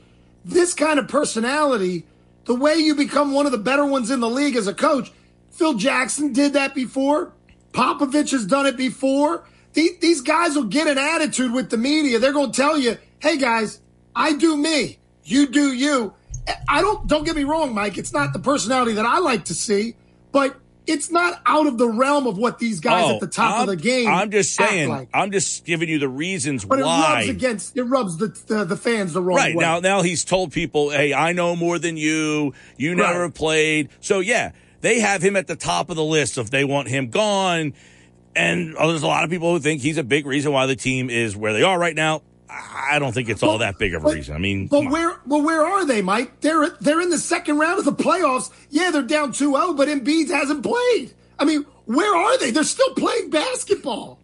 this 0.45 0.75
kind 0.75 0.99
of 0.99 1.09
personality, 1.09 2.05
the 2.45 2.55
way 2.55 2.77
you 2.77 2.95
become 2.95 3.33
one 3.33 3.47
of 3.47 3.53
the 3.53 3.59
better 3.59 3.85
ones 3.85 4.11
in 4.11 4.21
the 4.21 4.29
league 4.29 4.57
as 4.57 4.67
a 4.67 4.75
coach, 4.75 5.13
Phil 5.51 5.75
Jackson 5.75 6.33
did 6.33 6.53
that 6.55 6.75
before. 6.75 7.33
Popovich 7.73 8.31
has 8.31 8.47
done 8.47 8.67
it 8.67 8.77
before. 8.77 9.45
These 9.75 10.23
guys 10.23 10.57
will 10.57 10.65
get 10.65 10.89
an 10.89 10.99
attitude 10.99 11.53
with 11.53 11.71
the 11.71 11.77
media. 11.77 12.19
They're 12.19 12.33
going 12.33 12.51
to 12.51 12.57
tell 12.57 12.79
you, 12.79 12.99
"Hey 13.21 13.39
guys, 13.39 13.81
I 14.17 14.33
do 14.33 14.57
me, 14.57 14.99
you 15.25 15.47
do 15.47 15.73
you." 15.73 16.15
I 16.69 16.81
don't 16.81 17.07
don't 17.07 17.25
get 17.25 17.37
me 17.37 17.45
wrong, 17.45 17.75
Mike. 17.75 17.99
It's 17.99 18.13
not 18.13 18.33
the 18.33 18.39
personality 18.39 18.93
that 18.95 19.07
I 19.07 19.19
like 19.19 19.47
to 19.47 19.55
see, 19.55 19.95
but 20.33 20.57
it's 20.89 21.11
not 21.11 21.41
out 21.45 21.67
of 21.67 21.77
the 21.77 21.87
realm 21.87 22.27
of 22.27 22.39
what 22.39 22.59
these 22.59 22.81
guys 22.81 23.05
oh, 23.07 23.15
at 23.15 23.21
the 23.21 23.27
top 23.27 23.57
I'm, 23.57 23.61
of 23.63 23.67
the 23.69 23.77
game. 23.77 24.09
I'm 24.09 24.31
just 24.31 24.55
saying. 24.55 24.89
Like. 24.89 25.11
I'm 25.13 25.31
just 25.31 25.67
giving 25.67 25.89
you 25.89 25.99
the 25.99 26.09
reasons 26.09 26.65
but 26.65 26.81
why. 26.81 26.85
it 26.85 27.15
rubs 27.15 27.29
against 27.29 27.77
it 27.77 27.83
rubs 27.83 28.17
the, 28.17 28.29
the, 28.47 28.65
the 28.65 28.77
fans 28.77 29.13
the 29.13 29.23
wrong 29.23 29.37
right. 29.37 29.55
way. 29.55 29.63
Right 29.63 29.83
now, 29.83 29.99
now 29.99 30.03
he's 30.03 30.25
told 30.25 30.53
people, 30.53 30.91
"Hey, 30.91 31.13
I 31.13 31.33
know 31.33 31.55
more 31.55 31.79
than 31.79 31.97
you. 31.97 32.55
You 32.77 32.95
never 32.95 33.31
played." 33.31 33.91
So 34.01 34.21
yeah, 34.21 34.53
they 34.81 35.01
have 35.01 35.23
him 35.23 35.37
at 35.37 35.47
the 35.47 35.57
top 35.57 35.91
of 35.91 35.97
the 35.97 36.05
list 36.05 36.39
if 36.39 36.51
they 36.51 36.65
want 36.65 36.89
him 36.89 37.11
gone. 37.11 37.75
And 38.35 38.77
oh, 38.79 38.89
there's 38.89 39.03
a 39.03 39.07
lot 39.07 39.25
of 39.25 39.31
people 39.31 39.53
who 39.53 39.59
think 39.59 39.83
he's 39.83 39.99
a 39.99 40.05
big 40.05 40.25
reason 40.25 40.53
why 40.53 40.67
the 40.67 40.77
team 40.77 41.11
is 41.11 41.37
where 41.37 41.53
they 41.53 41.63
are 41.63 41.79
right 41.79 41.95
now. 41.95 42.23
I 42.51 42.99
don't 42.99 43.13
think 43.13 43.29
it's 43.29 43.43
all 43.43 43.59
that 43.59 43.79
big 43.79 43.95
of 43.95 44.03
a 44.03 44.07
but, 44.07 44.15
reason. 44.15 44.35
I 44.35 44.39
mean, 44.39 44.69
but 44.69 44.91
where 44.91 45.21
well 45.27 45.43
where 45.43 45.67
are 45.67 45.85
they, 45.85 46.01
Mike? 46.03 46.41
They're 46.41 46.71
they're 46.81 47.01
in 47.01 47.11
the 47.11 47.19
second 47.19 47.59
round 47.59 47.79
of 47.79 47.85
the 47.85 47.93
playoffs. 47.93 48.51
Yeah, 48.71 48.91
they're 48.91 49.03
down 49.03 49.33
2-0, 49.33 49.77
but 49.77 49.89
Embiid 49.89 50.29
hasn't 50.29 50.63
played. 50.63 51.15
I 51.39 51.45
mean, 51.45 51.67
where 51.85 52.17
are 52.17 52.39
they? 52.39 52.51
They're 52.51 52.65
still 52.65 52.95
playing 52.95 53.31
basketball. 53.31 54.19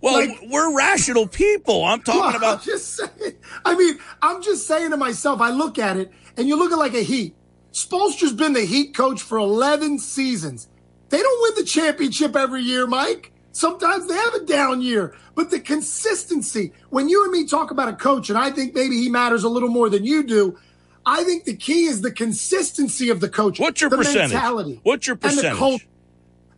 Well, 0.00 0.26
like, 0.26 0.38
we're 0.48 0.76
rational 0.76 1.26
people. 1.26 1.84
I'm 1.84 2.02
talking 2.02 2.20
well, 2.20 2.36
about. 2.36 2.58
I'm 2.58 2.64
just 2.64 2.94
saying. 2.94 3.34
I 3.64 3.74
mean, 3.74 3.98
I'm 4.22 4.42
just 4.42 4.66
saying 4.66 4.90
to 4.90 4.96
myself. 4.96 5.40
I 5.40 5.50
look 5.50 5.78
at 5.78 5.96
it, 5.96 6.12
and 6.36 6.48
you 6.48 6.56
look 6.56 6.72
at 6.72 6.78
like 6.78 6.94
a 6.94 7.02
Heat. 7.02 7.34
Spoelstra's 7.72 8.32
been 8.32 8.54
the 8.54 8.64
Heat 8.64 8.94
coach 8.94 9.20
for 9.20 9.38
11 9.38 9.98
seasons. 9.98 10.68
They 11.08 11.20
don't 11.20 11.42
win 11.42 11.52
the 11.56 11.68
championship 11.68 12.34
every 12.34 12.62
year, 12.62 12.86
Mike. 12.86 13.32
Sometimes 13.56 14.06
they 14.06 14.14
have 14.14 14.34
a 14.34 14.44
down 14.44 14.82
year, 14.82 15.14
but 15.34 15.50
the 15.50 15.58
consistency, 15.58 16.74
when 16.90 17.08
you 17.08 17.22
and 17.22 17.32
me 17.32 17.46
talk 17.46 17.70
about 17.70 17.88
a 17.88 17.94
coach, 17.94 18.28
and 18.28 18.38
I 18.38 18.50
think 18.50 18.74
maybe 18.74 18.96
he 18.96 19.08
matters 19.08 19.44
a 19.44 19.48
little 19.48 19.70
more 19.70 19.88
than 19.88 20.04
you 20.04 20.24
do, 20.24 20.58
I 21.06 21.24
think 21.24 21.44
the 21.44 21.56
key 21.56 21.84
is 21.86 22.02
the 22.02 22.12
consistency 22.12 23.08
of 23.08 23.20
the 23.20 23.30
coach. 23.30 23.58
What's 23.58 23.80
your 23.80 23.88
the 23.88 23.96
percentage? 23.96 24.32
Mentality 24.32 24.80
What's 24.82 25.06
your 25.06 25.16
percentage? 25.16 25.58
And 25.58 25.80
the. 25.80 25.86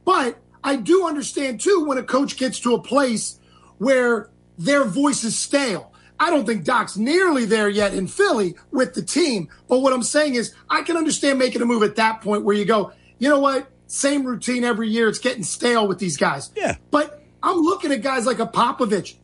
But 0.05 0.39
I 0.65 0.75
do 0.75 1.07
understand 1.07 1.61
too 1.61 1.85
when 1.87 1.99
a 1.99 2.03
coach 2.03 2.37
gets 2.37 2.59
to 2.61 2.75
a 2.75 2.83
place 2.83 3.39
where 3.77 4.29
their 4.59 4.83
voice 4.83 5.23
is 5.23 5.39
stale. 5.39 5.93
I 6.19 6.31
don't 6.31 6.47
think 6.47 6.65
Doc's 6.65 6.97
nearly 6.97 7.45
there 7.45 7.69
yet 7.69 7.95
in 7.95 8.09
Philly 8.09 8.57
with 8.73 8.95
the 8.95 9.03
team. 9.03 9.51
But 9.69 9.81
what 9.81 9.93
I'm 9.93 10.03
saying 10.03 10.35
is, 10.35 10.53
I 10.69 10.83
can 10.83 10.97
understand 10.97 11.39
making 11.39 11.63
a 11.63 11.65
move 11.65 11.85
at 11.85 11.95
that 11.95 12.23
point 12.23 12.43
where 12.43 12.57
you 12.57 12.65
go, 12.65 12.91
you 13.21 13.29
know 13.29 13.39
what? 13.39 13.71
Same 13.89 14.25
routine 14.25 14.63
every 14.63 14.89
year. 14.89 15.09
It's 15.09 15.19
getting 15.19 15.43
stale 15.43 15.89
with 15.89 15.99
these 15.99 16.17
guys. 16.17 16.51
Yeah. 16.55 16.77
But 16.91 17.23
I'm 17.43 17.59
looking 17.59 17.91
at 17.91 18.03
guys 18.03 18.27
like 18.27 18.39
a 18.39 18.47
Popovich. 18.47 19.17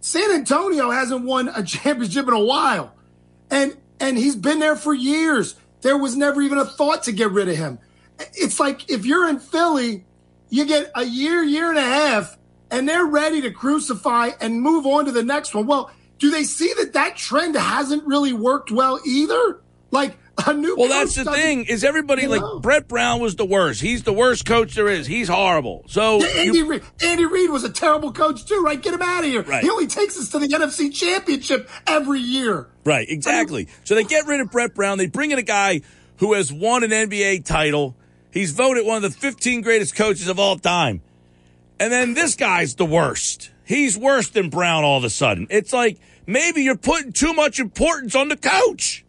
San 0.00 0.30
Antonio 0.30 0.90
hasn't 0.90 1.24
won 1.24 1.48
a 1.48 1.62
championship 1.64 2.28
in 2.28 2.34
a 2.34 2.44
while. 2.44 2.94
And 3.50 3.76
and 3.98 4.16
he's 4.18 4.36
been 4.36 4.58
there 4.58 4.76
for 4.76 4.94
years. 4.94 5.56
There 5.80 5.96
was 5.96 6.16
never 6.16 6.40
even 6.42 6.58
a 6.58 6.64
thought 6.64 7.04
to 7.04 7.12
get 7.12 7.30
rid 7.30 7.48
of 7.48 7.56
him. 7.56 7.78
It's 8.34 8.60
like 8.60 8.90
if 8.90 9.04
you're 9.04 9.28
in 9.28 9.38
Philly, 9.38 10.04
you 10.50 10.66
get 10.66 10.90
a 10.94 11.04
year, 11.04 11.42
year 11.42 11.68
and 11.68 11.78
a 11.78 11.82
half, 11.82 12.36
and 12.70 12.88
they're 12.88 13.06
ready 13.06 13.40
to 13.42 13.50
crucify 13.50 14.30
and 14.40 14.60
move 14.60 14.86
on 14.86 15.06
to 15.06 15.12
the 15.12 15.22
next 15.22 15.54
one. 15.54 15.66
Well, 15.66 15.90
do 16.18 16.30
they 16.30 16.44
see 16.44 16.72
that 16.78 16.92
that 16.92 17.16
trend 17.16 17.56
hasn't 17.56 18.06
really 18.06 18.32
worked 18.32 18.70
well 18.70 19.00
either? 19.06 19.60
Like 19.90 20.16
a 20.46 20.54
new 20.54 20.76
well, 20.76 20.88
that's 20.88 21.14
the 21.14 21.24
thing 21.24 21.64
is 21.66 21.84
everybody 21.84 22.26
like 22.26 22.40
know. 22.40 22.58
Brett 22.58 22.88
Brown 22.88 23.20
was 23.20 23.36
the 23.36 23.44
worst. 23.44 23.80
He's 23.80 24.02
the 24.02 24.12
worst 24.12 24.44
coach 24.44 24.74
there 24.74 24.88
is. 24.88 25.06
He's 25.06 25.28
horrible. 25.28 25.84
So 25.86 26.20
yeah, 26.20 26.26
Andy, 26.42 26.58
you, 26.58 26.66
Reid, 26.66 26.82
Andy 27.02 27.24
Reid 27.24 27.50
was 27.50 27.64
a 27.64 27.70
terrible 27.70 28.12
coach 28.12 28.44
too, 28.44 28.62
right? 28.64 28.80
Get 28.80 28.94
him 28.94 29.02
out 29.02 29.24
of 29.24 29.30
here. 29.30 29.42
Right. 29.42 29.62
He 29.62 29.70
only 29.70 29.86
takes 29.86 30.18
us 30.18 30.30
to 30.30 30.38
the 30.38 30.48
NFC 30.48 30.92
Championship 30.92 31.70
every 31.86 32.20
year. 32.20 32.68
Right, 32.84 33.08
exactly. 33.08 33.62
I 33.62 33.66
mean, 33.66 33.74
so 33.84 33.94
they 33.94 34.04
get 34.04 34.26
rid 34.26 34.40
of 34.40 34.50
Brett 34.50 34.74
Brown. 34.74 34.98
They 34.98 35.06
bring 35.06 35.30
in 35.30 35.38
a 35.38 35.42
guy 35.42 35.82
who 36.18 36.32
has 36.34 36.52
won 36.52 36.84
an 36.84 36.90
NBA 36.90 37.44
title. 37.44 37.96
He's 38.30 38.50
voted 38.50 38.84
one 38.84 38.96
of 38.96 39.02
the 39.02 39.10
15 39.10 39.60
greatest 39.60 39.94
coaches 39.94 40.28
of 40.28 40.38
all 40.38 40.58
time. 40.58 41.00
And 41.78 41.92
then 41.92 42.14
this 42.14 42.34
guy's 42.34 42.74
the 42.74 42.84
worst. 42.84 43.50
He's 43.64 43.96
worse 43.96 44.28
than 44.28 44.50
Brown 44.50 44.84
all 44.84 44.98
of 44.98 45.04
a 45.04 45.10
sudden. 45.10 45.46
It's 45.50 45.72
like 45.72 45.98
maybe 46.26 46.62
you're 46.62 46.76
putting 46.76 47.12
too 47.12 47.32
much 47.32 47.58
importance 47.58 48.14
on 48.14 48.28
the 48.28 48.36
coach. 48.36 49.03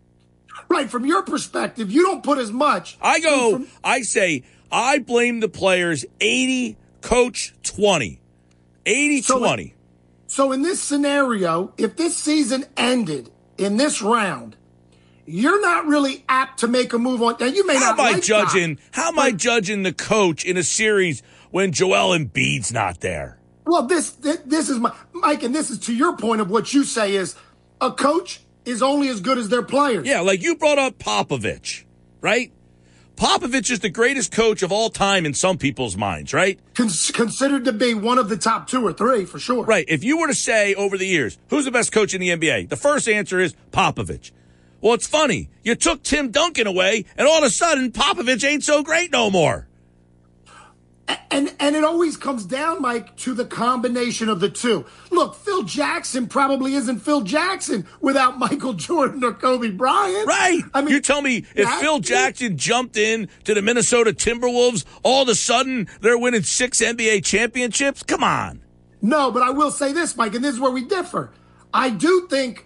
Right. 0.70 0.90
From 0.90 1.06
your 1.06 1.24
perspective, 1.24 1.92
you 1.92 2.04
don't 2.04 2.24
put 2.24 2.38
as 2.38 2.52
much. 2.52 2.98
I 3.02 3.20
go, 3.20 3.52
from- 3.52 3.68
I 3.84 4.02
say, 4.02 4.44
I 4.72 5.00
blame 5.00 5.40
the 5.40 5.50
players 5.50 6.06
80, 6.20 6.78
coach 7.02 7.54
20. 7.64 8.20
80 8.86 9.22
so 9.22 9.40
20. 9.40 9.74
so 10.28 10.52
in 10.52 10.62
this 10.62 10.82
scenario, 10.82 11.74
if 11.78 11.96
this 11.96 12.16
season 12.16 12.66
ended 12.78 13.32
in 13.58 13.78
this 13.78 14.02
round, 14.02 14.56
you're 15.26 15.62
not 15.62 15.88
really 15.88 16.24
apt 16.30 16.60
to 16.60 16.68
make 16.68 16.94
a 16.94 17.00
move 17.00 17.22
on. 17.24 17.36
Now 17.40 17.48
you 17.48 17.66
may 17.66 17.76
how 17.76 17.92
not. 17.96 18.00
Am 18.00 18.14
like 18.14 18.24
judging? 18.24 18.76
That, 18.76 18.82
how 18.92 19.08
am 19.10 19.20
I 19.20 19.32
judging 19.32 19.84
the 19.84 19.94
coach 19.94 20.46
in 20.46 20.56
a 20.58 20.64
series 20.64 21.24
when 21.50 21.72
Joel 21.72 22.16
Embiid's 22.18 22.72
not 22.72 23.02
there? 23.02 23.40
Well, 23.66 23.88
this 23.88 24.12
this 24.12 24.70
is 24.70 24.78
my 24.78 24.94
Mike, 25.14 25.42
and 25.42 25.56
this 25.56 25.72
is 25.72 25.80
to 25.80 25.96
your 25.96 26.16
point 26.16 26.42
of 26.42 26.52
what 26.52 26.74
you 26.74 26.84
say 26.84 27.16
is 27.16 27.36
a 27.82 27.92
coach 27.92 28.42
is 28.66 28.82
only 28.82 29.10
as 29.10 29.22
good 29.22 29.38
as 29.38 29.50
their 29.50 29.64
players. 29.64 30.08
Yeah, 30.08 30.22
like 30.22 30.42
you 30.42 30.56
brought 30.56 30.80
up 30.80 30.98
Popovich. 30.98 31.84
right? 32.22 32.52
Popovich 33.16 33.72
is 33.72 33.80
the 33.80 33.90
greatest 33.90 34.34
coach 34.34 34.62
of 34.62 34.74
all 34.74 34.90
time 34.90 35.26
in 35.26 35.34
some 35.34 35.58
people's 35.58 35.96
minds, 35.96 36.34
right? 36.34 36.60
Cons- 36.74 37.12
considered 37.12 37.64
to 37.64 37.72
be 37.72 37.94
one 37.94 38.18
of 38.18 38.28
the 38.28 38.36
top 38.36 38.68
two 38.68 38.86
or 38.86 38.92
three 38.92 39.24
for 39.24 39.40
sure. 39.40 39.64
Right. 39.64 39.86
If 39.88 40.04
you 40.04 40.18
were 40.18 40.28
to 40.28 40.36
say 40.36 40.74
over 40.76 40.98
the 40.98 41.08
years, 41.08 41.38
who's 41.50 41.64
the 41.64 41.72
best 41.72 41.94
coach 41.94 42.14
in 42.14 42.20
the 42.20 42.30
NBA? 42.30 42.68
The 42.68 42.76
first 42.76 43.08
answer 43.08 43.40
is 43.40 43.56
Popovich. 43.72 44.32
Well, 44.82 44.94
it's 44.94 45.08
funny. 45.08 45.50
You 45.64 45.76
took 45.76 46.04
Tim 46.04 46.30
Duncan 46.30 46.68
away, 46.68 47.06
and 47.18 47.26
all 47.26 47.38
of 47.38 47.44
a 47.46 47.50
sudden, 47.50 47.92
Popovich 47.94 48.44
ain't 48.48 48.66
so 48.66 48.84
great 48.84 49.12
no 49.14 49.32
more. 49.32 49.68
And 51.08 51.54
and 51.60 51.76
it 51.76 51.84
always 51.84 52.18
comes 52.18 52.46
down, 52.46 52.82
Mike, 52.82 53.16
to 53.18 53.34
the 53.34 53.46
combination 53.46 54.30
of 54.30 54.40
the 54.40 54.50
two. 54.50 54.86
Look, 55.12 55.36
Phil 55.36 55.64
Jackson 55.64 56.28
probably 56.28 56.74
isn't 56.74 57.00
Phil 57.00 57.22
Jackson 57.22 57.86
without 58.02 58.40
Michael 58.40 58.74
Jordan 58.74 59.24
or 59.24 59.34
Kobe 59.34 59.70
Bryant. 59.70 60.28
Right. 60.28 60.64
I 60.74 60.82
mean, 60.82 60.94
you 60.94 61.02
tell 61.02 61.22
me 61.22 61.46
if 61.56 61.70
Phil 61.80 62.00
Jackson 62.00 62.58
jumped 62.58 62.98
in 62.98 63.30
to 63.44 63.54
the 63.54 63.62
Minnesota 63.62 64.14
Timberwolves, 64.14 64.86
all 65.04 65.24
of 65.24 65.30
a 65.30 65.36
sudden 65.36 65.88
they're 66.02 66.18
winning 66.18 66.44
six 66.44 66.82
NBA 66.82 67.24
championships? 67.24 68.02
Come 68.02 68.24
on. 68.24 68.62
No, 69.02 69.30
but 69.30 69.44
I 69.44 69.52
will 69.52 69.72
say 69.72 69.92
this, 69.94 70.16
Mike, 70.18 70.34
and 70.34 70.44
this 70.44 70.56
is 70.56 70.60
where 70.60 70.72
we 70.72 70.86
differ. 70.86 71.32
I 71.74 71.92
do 71.92 72.28
think 72.30 72.66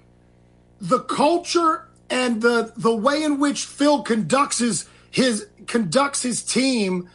the 0.80 1.00
culture 1.00 1.90
and 2.10 2.42
the 2.42 2.74
the 2.78 2.96
way 2.96 3.24
in 3.24 3.40
which 3.40 3.66
Phil 3.66 4.04
conducts 4.04 4.60
his 4.60 4.88
his 5.12 5.48
conducts 5.68 6.22
his 6.22 6.44
team 6.44 7.10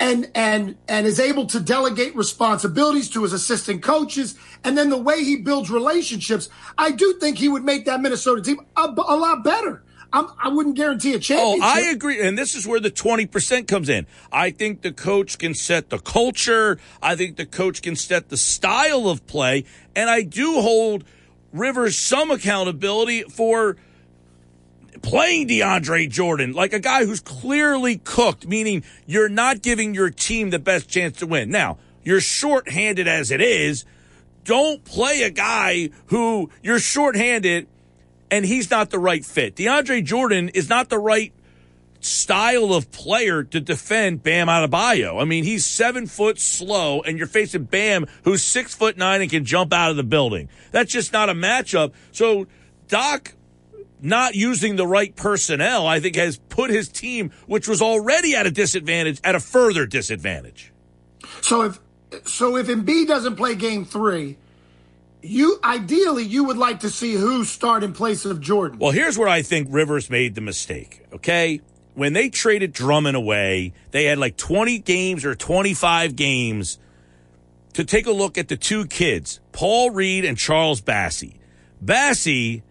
and 0.00 0.30
and 0.34 0.76
and 0.88 1.06
is 1.06 1.20
able 1.20 1.46
to 1.46 1.60
delegate 1.60 2.16
responsibilities 2.16 3.08
to 3.10 3.22
his 3.22 3.32
assistant 3.32 3.82
coaches 3.82 4.34
and 4.64 4.76
then 4.76 4.90
the 4.90 4.98
way 4.98 5.22
he 5.22 5.36
builds 5.36 5.70
relationships, 5.70 6.48
I 6.76 6.90
do 6.90 7.14
think 7.20 7.38
he 7.38 7.48
would 7.48 7.64
make 7.64 7.84
that 7.84 8.00
Minnesota 8.00 8.42
team 8.42 8.60
a, 8.76 8.82
a 8.82 9.16
lot 9.16 9.44
better. 9.44 9.82
I'm, 10.12 10.26
I 10.42 10.48
wouldn't 10.48 10.76
guarantee 10.76 11.14
a 11.14 11.20
championship. 11.20 11.62
Oh. 11.62 11.66
I 11.66 11.82
agree. 11.90 12.20
And 12.20 12.36
this 12.36 12.56
is 12.56 12.66
where 12.66 12.80
the 12.80 12.90
20% 12.90 13.68
comes 13.68 13.88
in. 13.88 14.08
I 14.32 14.50
think 14.50 14.82
the 14.82 14.92
coach 14.92 15.38
can 15.38 15.54
set 15.54 15.90
the 15.90 16.00
culture. 16.00 16.78
I 17.00 17.14
think 17.14 17.36
the 17.36 17.46
coach 17.46 17.80
can 17.80 17.94
set 17.94 18.28
the 18.28 18.36
style 18.36 19.08
of 19.08 19.24
play. 19.28 19.64
And 19.94 20.10
I 20.10 20.22
do 20.22 20.60
hold 20.60 21.04
Rivers 21.52 21.96
some 21.96 22.30
accountability 22.30 23.22
for 23.22 23.76
playing 25.02 25.48
DeAndre 25.48 26.08
Jordan, 26.08 26.52
like 26.52 26.72
a 26.72 26.80
guy 26.80 27.04
who's 27.04 27.20
clearly 27.20 27.98
cooked, 27.98 28.46
meaning 28.46 28.84
you're 29.06 29.28
not 29.28 29.62
giving 29.62 29.94
your 29.94 30.10
team 30.10 30.50
the 30.50 30.58
best 30.58 30.88
chance 30.88 31.18
to 31.18 31.26
win. 31.26 31.50
Now, 31.50 31.78
you're 32.04 32.20
shorthanded 32.20 33.08
as 33.08 33.30
it 33.30 33.40
is. 33.40 33.84
Don't 34.44 34.84
play 34.84 35.22
a 35.22 35.30
guy 35.30 35.90
who 36.06 36.50
you're 36.62 36.78
shorthanded 36.78 37.66
and 38.30 38.44
he's 38.44 38.70
not 38.70 38.90
the 38.90 38.98
right 38.98 39.24
fit. 39.24 39.56
DeAndre 39.56 40.04
Jordan 40.04 40.50
is 40.50 40.68
not 40.68 40.88
the 40.88 40.98
right 40.98 41.32
style 42.00 42.72
of 42.72 42.90
player 42.90 43.42
to 43.44 43.60
defend 43.60 44.22
Bam 44.22 44.46
Adebayo. 44.46 45.20
I 45.20 45.24
mean, 45.24 45.44
he's 45.44 45.66
seven 45.66 46.06
foot 46.06 46.38
slow, 46.38 47.02
and 47.02 47.18
you're 47.18 47.26
facing 47.26 47.64
Bam, 47.64 48.06
who's 48.24 48.42
six 48.42 48.74
foot 48.74 48.96
nine 48.96 49.20
and 49.20 49.30
can 49.30 49.44
jump 49.44 49.72
out 49.72 49.90
of 49.90 49.96
the 49.96 50.02
building. 50.02 50.48
That's 50.70 50.92
just 50.92 51.12
not 51.12 51.28
a 51.28 51.34
matchup. 51.34 51.92
So 52.12 52.46
Doc 52.88 53.34
not 54.02 54.34
using 54.34 54.76
the 54.76 54.86
right 54.86 55.14
personnel, 55.14 55.86
I 55.86 56.00
think, 56.00 56.16
has 56.16 56.38
put 56.38 56.70
his 56.70 56.88
team, 56.88 57.30
which 57.46 57.68
was 57.68 57.82
already 57.82 58.34
at 58.34 58.46
a 58.46 58.50
disadvantage, 58.50 59.20
at 59.24 59.34
a 59.34 59.40
further 59.40 59.86
disadvantage. 59.86 60.72
So 61.42 61.62
if 61.62 61.80
so 62.24 62.56
if 62.56 62.66
Embiid 62.66 63.06
doesn't 63.06 63.36
play 63.36 63.54
game 63.54 63.84
three, 63.84 64.36
you 65.22 65.58
ideally 65.62 66.24
you 66.24 66.44
would 66.44 66.56
like 66.56 66.80
to 66.80 66.90
see 66.90 67.14
who 67.14 67.44
start 67.44 67.82
in 67.82 67.92
place 67.92 68.24
of 68.24 68.40
Jordan. 68.40 68.78
Well, 68.78 68.90
here's 68.90 69.18
where 69.18 69.28
I 69.28 69.42
think 69.42 69.68
Rivers 69.70 70.10
made 70.10 70.34
the 70.34 70.40
mistake. 70.40 71.04
Okay. 71.12 71.60
When 71.94 72.12
they 72.12 72.30
traded 72.30 72.72
Drummond 72.72 73.16
away, 73.16 73.72
they 73.90 74.04
had 74.04 74.18
like 74.18 74.36
20 74.36 74.78
games 74.78 75.24
or 75.24 75.34
25 75.34 76.16
games 76.16 76.78
to 77.72 77.84
take 77.84 78.06
a 78.06 78.12
look 78.12 78.38
at 78.38 78.48
the 78.48 78.56
two 78.56 78.86
kids, 78.86 79.40
Paul 79.52 79.90
Reed 79.90 80.24
and 80.24 80.38
Charles 80.38 80.80
Bassey. 80.80 81.38
Bassey, 81.84 82.62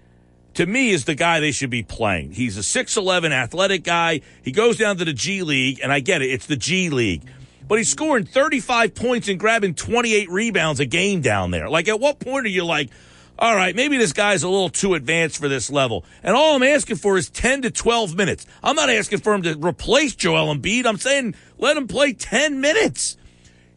to 0.59 0.65
me, 0.65 0.89
is 0.89 1.05
the 1.05 1.15
guy 1.15 1.39
they 1.39 1.53
should 1.53 1.69
be 1.69 1.83
playing. 1.83 2.33
He's 2.33 2.57
a 2.57 2.59
6'11 2.59 3.31
athletic 3.31 3.81
guy. 3.81 4.19
He 4.43 4.51
goes 4.51 4.75
down 4.75 4.97
to 4.97 5.05
the 5.05 5.13
G 5.13 5.41
League, 5.41 5.79
and 5.81 5.89
I 5.89 6.01
get 6.01 6.21
it, 6.21 6.29
it's 6.31 6.47
the 6.47 6.57
G 6.57 6.89
League. 6.89 7.21
But 7.65 7.77
he's 7.77 7.87
scoring 7.87 8.25
35 8.25 8.93
points 8.93 9.29
and 9.29 9.39
grabbing 9.39 9.75
28 9.75 10.29
rebounds 10.29 10.81
a 10.81 10.85
game 10.85 11.21
down 11.21 11.51
there. 11.51 11.69
Like, 11.69 11.87
at 11.87 12.01
what 12.01 12.19
point 12.19 12.45
are 12.45 12.49
you 12.49 12.65
like, 12.65 12.89
all 13.37 13.55
right, 13.55 13.73
maybe 13.73 13.95
this 13.95 14.11
guy's 14.11 14.43
a 14.43 14.49
little 14.49 14.67
too 14.67 14.95
advanced 14.95 15.37
for 15.37 15.47
this 15.47 15.69
level. 15.69 16.03
And 16.23 16.35
all 16.35 16.57
I'm 16.57 16.63
asking 16.63 16.97
for 16.97 17.17
is 17.17 17.29
10 17.29 17.61
to 17.61 17.71
12 17.71 18.17
minutes. 18.17 18.45
I'm 18.61 18.75
not 18.75 18.89
asking 18.89 19.19
for 19.19 19.33
him 19.33 19.43
to 19.43 19.57
replace 19.65 20.13
Joel 20.13 20.53
Embiid. 20.53 20.85
I'm 20.85 20.97
saying 20.97 21.35
let 21.57 21.77
him 21.77 21.87
play 21.87 22.11
10 22.11 22.59
minutes. 22.59 23.15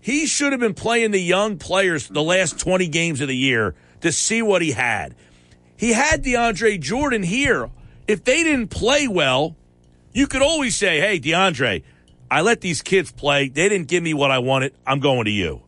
He 0.00 0.26
should 0.26 0.50
have 0.50 0.60
been 0.60 0.74
playing 0.74 1.12
the 1.12 1.22
young 1.22 1.58
players 1.58 2.08
the 2.08 2.24
last 2.24 2.58
20 2.58 2.88
games 2.88 3.20
of 3.20 3.28
the 3.28 3.36
year 3.36 3.76
to 4.00 4.10
see 4.10 4.42
what 4.42 4.62
he 4.62 4.72
had. 4.72 5.14
He 5.82 5.94
had 5.94 6.22
DeAndre 6.22 6.78
Jordan 6.78 7.24
here. 7.24 7.68
If 8.06 8.22
they 8.22 8.44
didn't 8.44 8.68
play 8.68 9.08
well, 9.08 9.56
you 10.12 10.28
could 10.28 10.40
always 10.40 10.76
say, 10.76 11.00
hey, 11.00 11.18
DeAndre, 11.18 11.82
I 12.30 12.42
let 12.42 12.60
these 12.60 12.82
kids 12.82 13.10
play. 13.10 13.48
They 13.48 13.68
didn't 13.68 13.88
give 13.88 14.00
me 14.00 14.14
what 14.14 14.30
I 14.30 14.38
wanted. 14.38 14.74
I'm 14.86 15.00
going 15.00 15.24
to 15.24 15.32
you. 15.32 15.62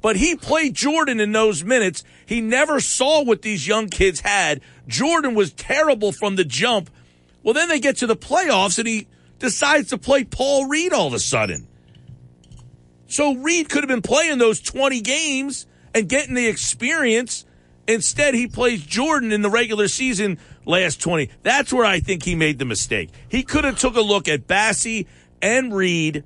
But 0.00 0.14
he 0.14 0.36
played 0.36 0.74
Jordan 0.74 1.18
in 1.18 1.32
those 1.32 1.64
minutes. 1.64 2.04
He 2.24 2.40
never 2.40 2.78
saw 2.78 3.24
what 3.24 3.42
these 3.42 3.66
young 3.66 3.88
kids 3.88 4.20
had. 4.20 4.60
Jordan 4.86 5.34
was 5.34 5.52
terrible 5.54 6.12
from 6.12 6.36
the 6.36 6.44
jump. 6.44 6.88
Well, 7.42 7.52
then 7.52 7.68
they 7.68 7.80
get 7.80 7.96
to 7.96 8.06
the 8.06 8.14
playoffs 8.14 8.78
and 8.78 8.86
he 8.86 9.08
decides 9.40 9.88
to 9.88 9.98
play 9.98 10.22
Paul 10.22 10.68
Reed 10.68 10.92
all 10.92 11.08
of 11.08 11.14
a 11.14 11.18
sudden. 11.18 11.66
So 13.08 13.34
Reed 13.34 13.68
could 13.68 13.82
have 13.82 13.88
been 13.88 14.02
playing 14.02 14.38
those 14.38 14.60
20 14.60 15.00
games 15.00 15.66
and 15.92 16.08
getting 16.08 16.36
the 16.36 16.46
experience. 16.46 17.44
Instead, 17.88 18.34
he 18.34 18.46
plays 18.46 18.84
Jordan 18.84 19.32
in 19.32 19.40
the 19.40 19.48
regular 19.48 19.88
season 19.88 20.38
last 20.66 21.00
20. 21.00 21.30
That's 21.42 21.72
where 21.72 21.86
I 21.86 22.00
think 22.00 22.22
he 22.22 22.34
made 22.34 22.58
the 22.58 22.66
mistake. 22.66 23.08
He 23.30 23.42
could 23.42 23.64
have 23.64 23.78
took 23.78 23.96
a 23.96 24.02
look 24.02 24.28
at 24.28 24.46
Bassey 24.46 25.06
and 25.40 25.74
Reed. 25.74 26.22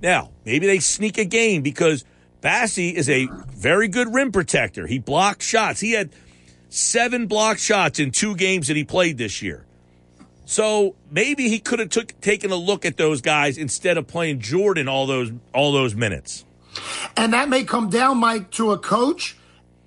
Now, 0.00 0.30
maybe 0.46 0.66
they 0.66 0.78
sneak 0.78 1.18
a 1.18 1.26
game 1.26 1.60
because 1.60 2.06
Bassey 2.40 2.94
is 2.94 3.10
a 3.10 3.28
very 3.50 3.88
good 3.88 4.12
rim 4.14 4.32
protector. 4.32 4.86
He 4.86 4.98
blocked 4.98 5.42
shots. 5.42 5.80
He 5.80 5.92
had 5.92 6.10
seven 6.70 7.26
block 7.26 7.58
shots 7.58 8.00
in 8.00 8.10
two 8.10 8.34
games 8.34 8.68
that 8.68 8.76
he 8.78 8.84
played 8.84 9.18
this 9.18 9.42
year. 9.42 9.66
So 10.46 10.96
maybe 11.10 11.50
he 11.50 11.58
could 11.58 11.78
have 11.78 11.90
took 11.90 12.18
taken 12.22 12.50
a 12.50 12.56
look 12.56 12.86
at 12.86 12.96
those 12.96 13.20
guys 13.20 13.58
instead 13.58 13.98
of 13.98 14.06
playing 14.06 14.40
Jordan 14.40 14.88
all 14.88 15.06
those 15.06 15.30
all 15.54 15.72
those 15.72 15.94
minutes. 15.94 16.46
And 17.18 17.34
that 17.34 17.50
may 17.50 17.64
come 17.64 17.90
down, 17.90 18.18
Mike, 18.18 18.50
to 18.52 18.72
a 18.72 18.78
coach 18.78 19.36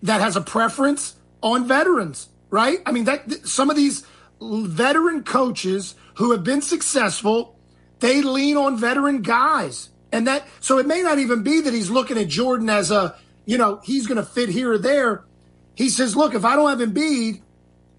that 0.03 0.21
has 0.21 0.35
a 0.35 0.41
preference 0.41 1.15
on 1.41 1.67
veterans, 1.67 2.29
right? 2.49 2.79
I 2.85 2.91
mean, 2.91 3.05
that 3.05 3.47
some 3.47 3.69
of 3.69 3.75
these 3.75 4.05
veteran 4.41 5.23
coaches 5.23 5.95
who 6.15 6.31
have 6.31 6.43
been 6.43 6.61
successful, 6.61 7.57
they 7.99 8.21
lean 8.21 8.57
on 8.57 8.77
veteran 8.77 9.21
guys. 9.21 9.89
And 10.11 10.27
that, 10.27 10.47
so 10.59 10.77
it 10.77 10.85
may 10.85 11.01
not 11.01 11.19
even 11.19 11.43
be 11.43 11.61
that 11.61 11.73
he's 11.73 11.89
looking 11.89 12.17
at 12.17 12.27
Jordan 12.27 12.69
as 12.69 12.91
a, 12.91 13.15
you 13.45 13.57
know, 13.57 13.81
he's 13.83 14.07
going 14.07 14.17
to 14.17 14.23
fit 14.23 14.49
here 14.49 14.73
or 14.73 14.77
there. 14.77 15.23
He 15.75 15.89
says, 15.89 16.15
look, 16.15 16.33
if 16.33 16.45
I 16.45 16.55
don't 16.55 16.69
have 16.69 16.87
Embiid, 16.87 17.41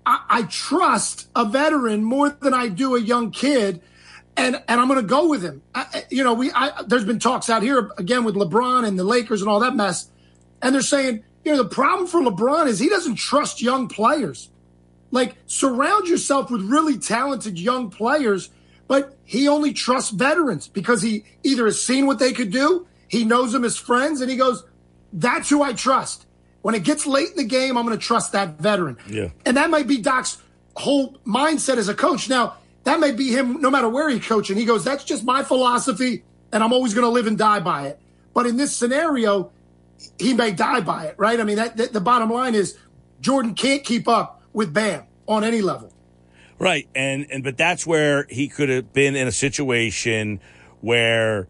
I, 0.04 0.24
I 0.28 0.42
trust 0.44 1.28
a 1.36 1.44
veteran 1.44 2.04
more 2.04 2.30
than 2.30 2.54
I 2.54 2.68
do 2.68 2.96
a 2.96 3.00
young 3.00 3.30
kid. 3.30 3.82
And, 4.36 4.62
and 4.68 4.80
I'm 4.80 4.88
going 4.88 5.00
to 5.00 5.06
go 5.06 5.28
with 5.28 5.42
him. 5.42 5.62
I, 5.74 6.04
you 6.10 6.22
know, 6.24 6.34
we, 6.34 6.50
I, 6.52 6.82
there's 6.86 7.04
been 7.04 7.18
talks 7.18 7.50
out 7.50 7.62
here 7.62 7.90
again 7.98 8.24
with 8.24 8.34
LeBron 8.34 8.86
and 8.86 8.98
the 8.98 9.04
Lakers 9.04 9.40
and 9.40 9.50
all 9.50 9.60
that 9.60 9.74
mess. 9.74 10.10
And 10.62 10.74
they're 10.74 10.82
saying, 10.82 11.24
you 11.46 11.52
know, 11.52 11.62
the 11.62 11.68
problem 11.68 12.08
for 12.08 12.20
LeBron 12.20 12.66
is 12.66 12.80
he 12.80 12.88
doesn't 12.88 13.14
trust 13.14 13.62
young 13.62 13.86
players. 13.86 14.50
Like, 15.12 15.36
surround 15.46 16.08
yourself 16.08 16.50
with 16.50 16.60
really 16.62 16.98
talented 16.98 17.56
young 17.56 17.88
players, 17.88 18.50
but 18.88 19.16
he 19.22 19.46
only 19.46 19.72
trusts 19.72 20.10
veterans 20.10 20.66
because 20.66 21.02
he 21.02 21.22
either 21.44 21.66
has 21.66 21.80
seen 21.80 22.08
what 22.08 22.18
they 22.18 22.32
could 22.32 22.50
do, 22.50 22.88
he 23.06 23.24
knows 23.24 23.52
them 23.52 23.64
as 23.64 23.76
friends, 23.76 24.20
and 24.20 24.28
he 24.28 24.36
goes, 24.36 24.64
that's 25.12 25.48
who 25.48 25.62
I 25.62 25.72
trust. 25.72 26.26
When 26.62 26.74
it 26.74 26.82
gets 26.82 27.06
late 27.06 27.30
in 27.30 27.36
the 27.36 27.44
game, 27.44 27.78
I'm 27.78 27.86
going 27.86 27.96
to 27.96 28.04
trust 28.04 28.32
that 28.32 28.58
veteran. 28.58 28.98
Yeah. 29.08 29.28
And 29.44 29.56
that 29.56 29.70
might 29.70 29.86
be 29.86 29.98
Doc's 29.98 30.42
whole 30.74 31.16
mindset 31.24 31.76
as 31.76 31.88
a 31.88 31.94
coach. 31.94 32.28
Now, 32.28 32.56
that 32.82 32.98
may 32.98 33.12
be 33.12 33.30
him 33.30 33.60
no 33.60 33.70
matter 33.70 33.88
where 33.88 34.08
he's 34.08 34.26
coaching. 34.26 34.56
He 34.56 34.64
goes, 34.64 34.82
that's 34.82 35.04
just 35.04 35.22
my 35.22 35.44
philosophy, 35.44 36.24
and 36.50 36.64
I'm 36.64 36.72
always 36.72 36.92
going 36.92 37.04
to 37.04 37.10
live 37.10 37.28
and 37.28 37.38
die 37.38 37.60
by 37.60 37.86
it. 37.86 38.00
But 38.34 38.48
in 38.48 38.56
this 38.56 38.74
scenario, 38.74 39.52
he 40.18 40.34
may 40.34 40.52
die 40.52 40.80
by 40.80 41.06
it, 41.06 41.14
right? 41.18 41.38
I 41.38 41.44
mean, 41.44 41.56
that, 41.56 41.76
that 41.76 41.92
the 41.92 42.00
bottom 42.00 42.30
line 42.30 42.54
is 42.54 42.76
Jordan 43.20 43.54
can't 43.54 43.84
keep 43.84 44.08
up 44.08 44.42
with 44.52 44.72
Bam 44.72 45.04
on 45.26 45.44
any 45.44 45.60
level. 45.60 45.92
Right. 46.58 46.88
And 46.94 47.26
and 47.30 47.44
but 47.44 47.58
that's 47.58 47.86
where 47.86 48.26
he 48.30 48.48
could 48.48 48.68
have 48.70 48.92
been 48.92 49.14
in 49.14 49.28
a 49.28 49.32
situation 49.32 50.40
where 50.80 51.48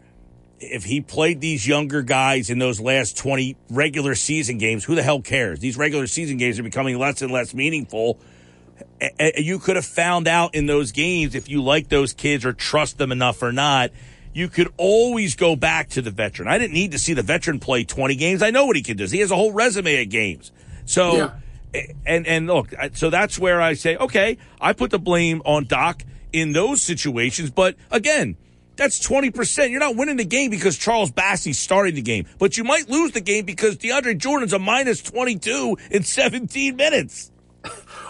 if 0.59 0.83
he 0.83 1.01
played 1.01 1.39
these 1.39 1.67
younger 1.67 2.01
guys 2.01 2.49
in 2.49 2.59
those 2.59 2.79
last 2.81 3.15
20 3.17 3.55
regular 3.69 4.15
season 4.15 4.57
games, 4.57 4.83
who 4.83 4.95
the 4.95 5.03
hell 5.03 5.21
cares? 5.21 5.59
These 5.59 5.77
regular 5.77 6.07
season 6.07 6.37
games 6.37 6.59
are 6.59 6.63
becoming 6.63 6.97
less 6.97 7.21
and 7.21 7.31
less 7.31 7.53
meaningful. 7.53 8.19
a- 9.19 9.41
you 9.41 9.59
could 9.59 9.75
have 9.75 9.85
found 9.85 10.27
out 10.27 10.55
in 10.55 10.65
those 10.65 10.91
games 10.91 11.35
if 11.35 11.47
you 11.47 11.63
like 11.63 11.89
those 11.89 12.13
kids 12.13 12.45
or 12.45 12.53
trust 12.53 12.97
them 12.97 13.11
enough 13.11 13.41
or 13.41 13.51
not. 13.51 13.91
You 14.33 14.47
could 14.49 14.71
always 14.77 15.35
go 15.35 15.55
back 15.55 15.89
to 15.89 16.01
the 16.01 16.11
veteran. 16.11 16.47
I 16.47 16.57
didn't 16.57 16.73
need 16.73 16.91
to 16.91 16.99
see 16.99 17.13
the 17.13 17.23
veteran 17.23 17.59
play 17.59 17.83
20 17.83 18.15
games. 18.15 18.43
I 18.43 18.51
know 18.51 18.65
what 18.65 18.75
he 18.75 18.83
can 18.83 18.97
do. 18.97 19.05
He 19.05 19.19
has 19.19 19.31
a 19.31 19.35
whole 19.35 19.51
resume 19.51 20.01
of 20.01 20.09
games. 20.09 20.51
So, 20.85 21.15
Yeah. 21.73 21.87
and, 22.05 22.27
and 22.27 22.47
look, 22.47 22.73
so 22.93 23.09
that's 23.09 23.39
where 23.39 23.61
I 23.61 23.73
say, 23.73 23.97
okay, 23.97 24.37
I 24.61 24.73
put 24.73 24.91
the 24.91 24.99
blame 24.99 25.41
on 25.45 25.65
Doc 25.65 26.03
in 26.33 26.51
those 26.53 26.81
situations. 26.81 27.49
But 27.49 27.75
again, 27.89 28.37
that's 28.75 28.99
20%. 28.99 29.71
You're 29.71 29.79
not 29.79 29.95
winning 29.95 30.17
the 30.17 30.23
game 30.25 30.51
because 30.51 30.77
Charles 30.77 31.09
Bassey 31.11 31.55
started 31.55 31.95
the 31.95 32.01
game, 32.03 32.27
but 32.37 32.57
you 32.57 32.63
might 32.63 32.87
lose 32.89 33.11
the 33.13 33.21
game 33.21 33.43
because 33.45 33.75
DeAndre 33.77 34.17
Jordan's 34.19 34.53
a 34.53 34.59
minus 34.59 35.01
22 35.01 35.77
in 35.89 36.03
17 36.03 36.75
minutes. 36.75 37.31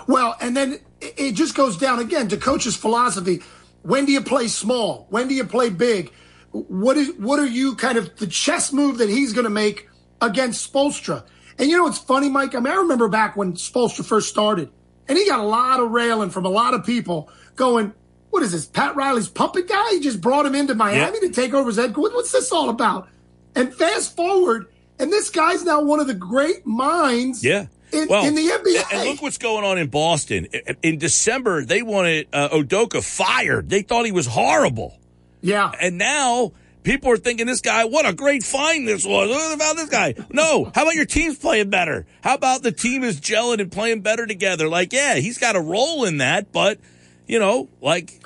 Well, 0.08 0.36
and 0.42 0.56
then 0.58 0.80
it- 1.02 1.14
it 1.18 1.32
just 1.36 1.56
goes 1.56 1.78
down 1.78 2.00
again 2.00 2.28
to 2.30 2.38
coach's 2.38 2.76
philosophy. 2.76 3.40
When 3.88 4.06
do 4.06 4.12
you 4.12 4.20
play 4.22 4.50
small? 4.50 5.08
When 5.10 5.30
do 5.30 5.34
you 5.34 5.46
play 5.46 5.70
big? 5.70 6.12
What 6.52 6.98
is 6.98 7.14
what 7.18 7.40
are 7.40 7.46
you 7.48 7.76
kind 7.76 7.98
of 7.98 8.18
the 8.18 8.28
chess 8.28 8.74
move 8.74 8.98
that 8.98 9.08
he's 9.08 9.32
going 9.32 9.46
to 9.46 9.50
make 9.50 9.88
against 10.22 10.72
Spoelstra? 10.72 11.24
And 11.58 11.70
you 11.70 11.78
know 11.78 11.84
what's 11.84 11.98
funny, 11.98 12.30
Mike? 12.30 12.54
I 12.54 12.60
mean, 12.60 12.74
I 12.74 12.78
remember 12.78 13.08
back 13.08 13.38
when 13.38 13.54
Spoelstra 13.54 14.04
first 14.06 14.28
started, 14.28 14.70
and 15.08 15.18
he 15.18 15.26
got 15.26 15.40
a 15.40 15.44
lot 15.44 15.80
of 15.80 15.92
railing 15.92 16.32
from 16.32 16.46
a 16.46 16.50
lot 16.50 16.74
of 16.74 16.86
people 16.86 17.30
going, 17.56 17.94
"What 18.30 18.44
is 18.44 18.52
this? 18.52 18.66
Pat 18.66 18.96
Riley's 18.98 19.30
puppet 19.30 19.70
guy? 19.70 19.92
He 19.92 20.02
just 20.02 20.20
brought 20.20 20.46
him 20.46 20.54
into 20.56 20.76
Miami 20.76 21.20
to 21.22 21.30
take 21.30 21.54
over 21.54 21.68
his 21.70 21.78
head. 21.78 21.96
What- 21.96 22.14
What's 22.14 22.34
this 22.34 22.52
all 22.52 22.70
about?" 22.70 23.08
And 23.56 23.74
fast 23.74 24.16
forward, 24.18 24.68
and 25.00 25.14
this 25.14 25.30
guy's 25.30 25.64
now 25.64 25.82
one 25.82 26.02
of 26.02 26.08
the 26.08 26.14
great 26.14 26.68
minds 26.68 27.42
Yeah. 27.42 27.68
In, 27.92 28.08
well, 28.10 28.26
in 28.26 28.36
the 28.36 28.42
NBA. 28.48 28.84
and- 28.94 29.10
look 29.10 29.22
what's 29.22 29.38
going 29.38 29.64
on 29.64 29.78
in 29.78 29.88
Boston. 29.88 30.48
In 30.84 30.98
December, 30.98 31.64
they 31.66 31.82
wanted 31.82 32.28
uh, 32.34 32.50
Udoka 32.50 33.04
fired. 33.04 33.70
They 33.70 33.82
thought 33.82 34.06
he 34.06 34.12
was 34.12 34.28
horrible. 34.28 34.98
yeah. 35.42 35.72
And 35.80 35.98
now 35.98 36.52
people 36.84 37.12
are 37.12 37.18
thinking 37.18 37.48
this 37.48 37.62
guy, 37.62 37.86
what 37.86 38.06
a 38.06 38.14
great 38.14 38.44
find 38.44 38.88
this 38.88 39.06
was. 39.06 39.30
What 39.30 39.54
about 39.56 39.76
this 39.78 39.90
guy? 39.90 40.16
No. 40.32 40.72
How 40.76 40.84
about 40.84 40.96
your 40.96 41.06
team's 41.06 41.38
playing 41.38 41.70
better? 41.70 42.06
How 42.22 42.36
about 42.36 42.64
the 42.64 42.72
team 42.72 43.04
is 43.04 43.20
gelling 43.22 43.60
and 43.62 43.72
playing 43.72 44.02
better 44.02 44.26
together? 44.26 44.68
Like, 44.68 44.92
yeah, 44.94 45.16
he's 45.16 45.38
got 45.38 45.56
a 45.56 45.62
role 45.62 46.04
in 46.06 46.18
that, 46.18 46.52
but, 46.52 46.80
you 47.28 47.40
know, 47.40 47.68
like, 47.82 48.22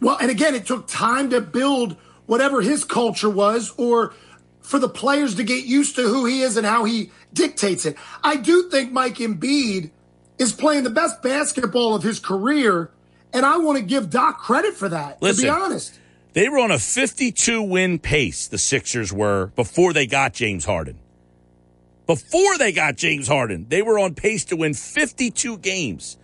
Well, 0.00 0.16
and 0.20 0.30
again, 0.30 0.54
it 0.54 0.66
took 0.66 0.86
time 0.88 1.30
to 1.30 1.40
build 1.40 1.96
whatever 2.26 2.60
his 2.62 2.84
culture 2.84 3.30
was 3.30 3.72
or 3.76 4.12
for 4.60 4.78
the 4.78 4.88
players 4.88 5.34
to 5.36 5.42
get 5.42 5.64
used 5.64 5.96
to 5.96 6.02
who 6.02 6.26
he 6.26 6.42
is 6.42 6.56
and 6.56 6.64
how 6.66 6.84
he 6.84 7.10
dictates 7.32 7.86
it. 7.86 7.96
I 8.22 8.36
do 8.36 8.68
think 8.70 8.92
Mike 8.92 9.16
Embiid 9.16 9.90
is 10.38 10.52
playing 10.52 10.84
the 10.84 10.90
best 10.90 11.22
basketball 11.22 11.94
of 11.94 12.02
his 12.02 12.18
career, 12.18 12.90
and 13.32 13.44
I 13.44 13.58
want 13.58 13.78
to 13.78 13.84
give 13.84 14.10
Doc 14.10 14.38
credit 14.38 14.74
for 14.74 14.88
that, 14.88 15.20
Listen. 15.22 15.44
to 15.44 15.52
be 15.52 15.56
honest. 15.56 15.98
they 16.32 16.48
were 16.48 16.58
on 16.58 16.70
a 16.70 16.78
52 16.78 17.62
win 17.62 17.98
pace, 17.98 18.48
the 18.48 18.58
Sixers 18.58 19.12
were, 19.12 19.52
before 19.56 19.92
they 19.92 20.06
got 20.06 20.32
James 20.32 20.64
Harden. 20.64 20.98
Before 22.06 22.58
they 22.58 22.72
got 22.72 22.96
James 22.96 23.28
Harden, 23.28 23.66
they 23.68 23.82
were 23.82 23.98
on 23.98 24.14
pace 24.14 24.44
to 24.46 24.56
win 24.56 24.74
52 24.74 25.58
games. 25.58 26.16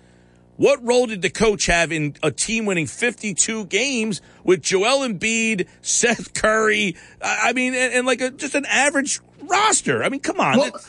What 0.56 0.82
role 0.84 1.06
did 1.06 1.20
the 1.22 1.30
coach 1.30 1.66
have 1.66 1.92
in 1.92 2.16
a 2.22 2.30
team 2.30 2.64
winning 2.64 2.86
52 2.86 3.66
games 3.66 4.22
with 4.42 4.62
Joel 4.62 5.06
Embiid, 5.06 5.68
Seth 5.82 6.32
Curry? 6.34 6.96
I 7.20 7.52
mean, 7.52 7.74
and, 7.74 7.92
and 7.92 8.06
like 8.06 8.20
a, 8.22 8.30
just 8.30 8.54
an 8.54 8.64
average 8.64 9.20
roster. 9.42 10.02
I 10.02 10.08
mean, 10.08 10.20
come 10.20 10.40
on. 10.40 10.58
Well, 10.58 10.80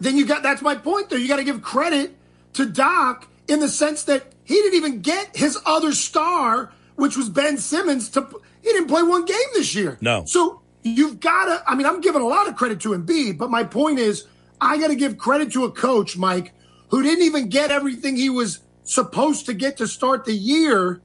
then 0.00 0.16
you 0.16 0.26
got 0.26 0.42
that's 0.42 0.62
my 0.62 0.74
point 0.74 1.10
there. 1.10 1.18
You 1.18 1.28
got 1.28 1.36
to 1.36 1.44
give 1.44 1.62
credit 1.62 2.16
to 2.54 2.66
Doc 2.66 3.28
in 3.48 3.60
the 3.60 3.68
sense 3.68 4.04
that 4.04 4.32
he 4.44 4.54
didn't 4.54 4.74
even 4.74 5.00
get 5.00 5.36
his 5.36 5.58
other 5.66 5.92
star, 5.92 6.72
which 6.96 7.16
was 7.16 7.28
Ben 7.28 7.58
Simmons, 7.58 8.08
to 8.10 8.26
he 8.62 8.72
didn't 8.72 8.88
play 8.88 9.02
one 9.02 9.24
game 9.24 9.36
this 9.54 9.74
year. 9.74 9.98
No. 10.00 10.24
So 10.26 10.62
you've 10.82 11.20
got 11.20 11.46
to. 11.46 11.62
I 11.70 11.74
mean, 11.74 11.86
I'm 11.86 12.00
giving 12.00 12.22
a 12.22 12.26
lot 12.26 12.48
of 12.48 12.56
credit 12.56 12.80
to 12.80 12.90
Embiid, 12.90 13.38
but 13.38 13.50
my 13.50 13.64
point 13.64 13.98
is, 13.98 14.26
I 14.60 14.78
got 14.78 14.88
to 14.88 14.96
give 14.96 15.18
credit 15.18 15.52
to 15.52 15.64
a 15.64 15.70
coach, 15.70 16.16
Mike, 16.16 16.52
who 16.88 17.02
didn't 17.02 17.24
even 17.24 17.48
get 17.48 17.70
everything 17.70 18.16
he 18.16 18.30
was 18.30 18.60
supposed 18.84 19.46
to 19.46 19.54
get 19.54 19.76
to 19.78 19.86
start 19.86 20.24
the 20.24 20.34
year, 20.34 21.00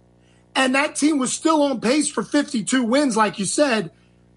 and 0.55 0.75
that 0.75 0.95
team 0.95 1.17
was 1.17 1.33
still 1.33 1.63
on 1.63 1.81
pace 1.81 2.09
for 2.09 2.23
52 2.23 2.83
wins, 2.83 3.17
like 3.17 3.39
you 3.39 3.45
said. 3.45 3.91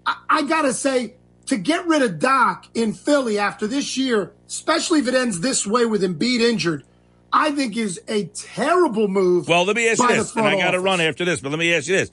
I, 0.05 0.17
I 0.29 0.41
got 0.43 0.63
to 0.63 0.73
say, 0.73 1.15
to 1.47 1.57
get 1.57 1.85
rid 1.87 2.01
of 2.01 2.19
Doc 2.19 2.67
in 2.73 2.93
Philly 2.93 3.37
after 3.37 3.67
this 3.67 3.97
year, 3.97 4.33
especially 4.47 4.99
if 4.99 5.07
it 5.07 5.13
ends 5.13 5.39
this 5.39 5.65
way 5.65 5.85
with 5.85 6.01
Embiid 6.01 6.41
injured, 6.41 6.83
I 7.31 7.51
think 7.51 7.75
is 7.75 8.01
a 8.07 8.25
terrible 8.25 9.07
move. 9.07 9.47
Well, 9.47 9.65
let 9.65 9.75
me 9.75 9.89
ask 9.89 10.01
you 10.01 10.07
this, 10.07 10.35
and 10.35 10.47
I 10.47 10.57
got 10.57 10.71
to 10.71 10.79
run 10.79 11.01
after 11.01 11.25
this, 11.25 11.41
but 11.41 11.49
let 11.49 11.59
me 11.59 11.73
ask 11.73 11.87
you 11.87 11.97
this. 11.97 12.11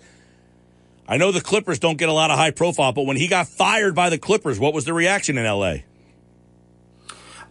I 1.07 1.17
know 1.17 1.33
the 1.33 1.41
Clippers 1.41 1.79
don't 1.79 1.99
get 1.99 2.09
a 2.09 2.13
lot 2.13 2.31
of 2.31 2.39
high 2.39 2.53
profile, 2.53 2.93
but 2.93 3.07
when 3.07 3.17
he 3.17 3.29
got 3.29 3.49
fired 3.49 3.95
by 3.95 4.09
the 4.09 4.19
Clippers, 4.19 4.59
what 4.59 4.73
was 4.73 4.85
the 4.85 4.93
reaction 4.93 5.37
in 5.37 5.45
LA? 5.45 5.77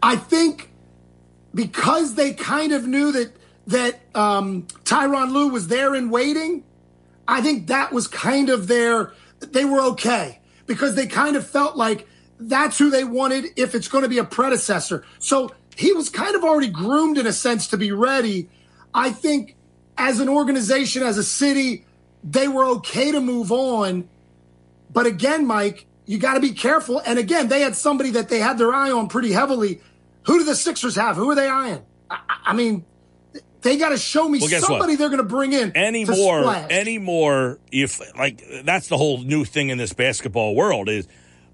I 0.01 0.15
think 0.15 0.71
because 1.53 2.15
they 2.15 2.33
kind 2.33 2.71
of 2.71 2.87
knew 2.87 3.11
that 3.11 3.33
that 3.67 3.99
um, 4.15 4.63
Tyronn 4.83 5.31
Lue 5.31 5.49
was 5.49 5.67
there 5.67 5.93
and 5.93 6.11
waiting, 6.11 6.63
I 7.27 7.41
think 7.41 7.67
that 7.67 7.93
was 7.93 8.07
kind 8.07 8.49
of 8.49 8.67
their. 8.67 9.13
They 9.39 9.65
were 9.65 9.81
okay 9.91 10.39
because 10.65 10.95
they 10.95 11.07
kind 11.07 11.35
of 11.35 11.45
felt 11.45 11.75
like 11.75 12.07
that's 12.49 12.77
who 12.77 12.89
they 12.89 13.03
wanted 13.03 13.45
if 13.55 13.75
it's 13.75 13.87
going 13.87 14.03
to 14.03 14.09
be 14.09 14.17
a 14.17 14.23
predecessor. 14.23 15.03
So 15.19 15.51
he 15.75 15.93
was 15.93 16.09
kind 16.09 16.35
of 16.35 16.43
already 16.43 16.69
groomed 16.69 17.17
in 17.17 17.27
a 17.27 17.33
sense 17.33 17.67
to 17.67 17.77
be 17.77 17.91
ready. 17.91 18.49
I 18.93 19.11
think 19.11 19.55
as 19.97 20.19
an 20.19 20.27
organization, 20.29 21.03
as 21.03 21.17
a 21.17 21.23
city, 21.23 21.85
they 22.23 22.47
were 22.47 22.65
okay 22.65 23.11
to 23.11 23.21
move 23.21 23.51
on. 23.51 24.07
But 24.91 25.05
again, 25.05 25.45
Mike, 25.45 25.85
you 26.05 26.17
got 26.17 26.33
to 26.33 26.39
be 26.39 26.51
careful. 26.51 27.01
And 27.05 27.17
again, 27.17 27.47
they 27.47 27.61
had 27.61 27.75
somebody 27.75 28.11
that 28.11 28.29
they 28.29 28.39
had 28.39 28.57
their 28.57 28.73
eye 28.73 28.91
on 28.91 29.07
pretty 29.07 29.31
heavily. 29.31 29.81
Who 30.23 30.39
do 30.39 30.43
the 30.43 30.55
Sixers 30.55 30.95
have? 30.95 31.15
Who 31.15 31.29
are 31.29 31.35
they 31.35 31.47
eyeing? 31.47 31.81
I, 32.09 32.19
I 32.47 32.53
mean, 32.53 32.83
they 33.61 33.77
got 33.77 33.89
to 33.89 33.97
show 33.97 34.27
me 34.27 34.39
Well, 34.39 34.49
somebody 34.49 34.93
what? 34.93 34.99
they're 34.99 35.09
going 35.09 35.19
to 35.19 35.23
bring 35.23 35.53
in. 35.53 35.75
anymore 35.77 36.45
anymore 36.69 37.59
if 37.71 38.01
like 38.17 38.43
that's 38.63 38.87
the 38.87 38.97
whole 38.97 39.19
new 39.19 39.45
thing 39.45 39.69
in 39.69 39.77
this 39.77 39.93
basketball 39.93 40.55
world 40.55 40.89
is 40.89 41.07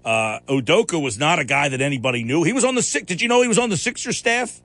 uh 0.04 0.40
Udoka 0.48 1.00
was 1.02 1.18
not 1.18 1.38
a 1.38 1.44
guy 1.44 1.68
that 1.68 1.80
anybody 1.80 2.24
knew. 2.24 2.42
He 2.44 2.52
was 2.52 2.64
on 2.64 2.74
the 2.74 2.82
six. 2.82 3.06
Did 3.06 3.20
you 3.20 3.28
know 3.28 3.42
he 3.42 3.48
was 3.48 3.58
on 3.58 3.70
the 3.70 3.76
Sixer 3.76 4.12
staff? 4.12 4.60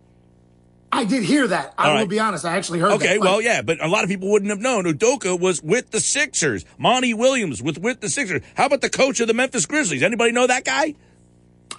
I 0.91 1.05
did 1.05 1.23
hear 1.23 1.47
that. 1.47 1.73
I 1.75 1.85
All 1.87 1.93
will 1.93 1.99
right. 2.01 2.09
be 2.09 2.19
honest. 2.19 2.45
I 2.45 2.55
actually 2.55 2.77
heard 2.77 2.91
Okay, 2.93 3.13
that. 3.17 3.19
well, 3.19 3.41
yeah, 3.41 3.63
but 3.63 3.83
a 3.83 3.87
lot 3.87 4.03
of 4.03 4.11
people 4.11 4.29
wouldn't 4.29 4.51
have 4.51 4.59
known. 4.59 4.83
Udoka 4.85 5.39
was 5.39 5.59
with 5.63 5.89
the 5.89 5.99
Sixers. 5.99 6.65
Monty 6.77 7.15
Williams 7.15 7.63
with 7.63 7.79
with 7.79 7.99
the 7.99 8.09
Sixers. 8.09 8.43
How 8.55 8.67
about 8.67 8.81
the 8.81 8.91
coach 8.91 9.19
of 9.19 9.27
the 9.27 9.33
Memphis 9.33 9.65
Grizzlies? 9.65 10.03
Anybody 10.03 10.31
know 10.31 10.45
that 10.45 10.65
guy? 10.65 10.93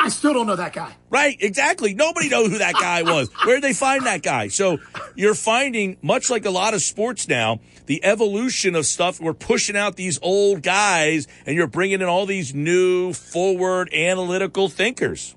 I 0.00 0.08
still 0.08 0.34
don't 0.34 0.46
know 0.46 0.56
that 0.56 0.72
guy. 0.72 0.94
Right, 1.10 1.36
exactly. 1.40 1.94
Nobody 1.94 2.28
knows 2.28 2.48
who 2.50 2.58
that 2.58 2.74
guy 2.74 3.02
was. 3.02 3.28
Where 3.44 3.56
did 3.56 3.64
they 3.64 3.72
find 3.72 4.04
that 4.06 4.22
guy? 4.22 4.48
So 4.48 4.78
you're 5.14 5.34
finding, 5.34 5.96
much 6.02 6.30
like 6.30 6.44
a 6.44 6.50
lot 6.50 6.74
of 6.74 6.82
sports 6.82 7.28
now, 7.28 7.60
the 7.86 8.04
evolution 8.04 8.74
of 8.74 8.86
stuff. 8.86 9.20
We're 9.20 9.32
pushing 9.34 9.76
out 9.76 9.96
these 9.96 10.18
old 10.22 10.62
guys, 10.62 11.26
and 11.46 11.56
you're 11.56 11.66
bringing 11.66 12.00
in 12.00 12.08
all 12.08 12.26
these 12.26 12.54
new, 12.54 13.12
forward, 13.12 13.92
analytical 13.94 14.68
thinkers. 14.68 15.34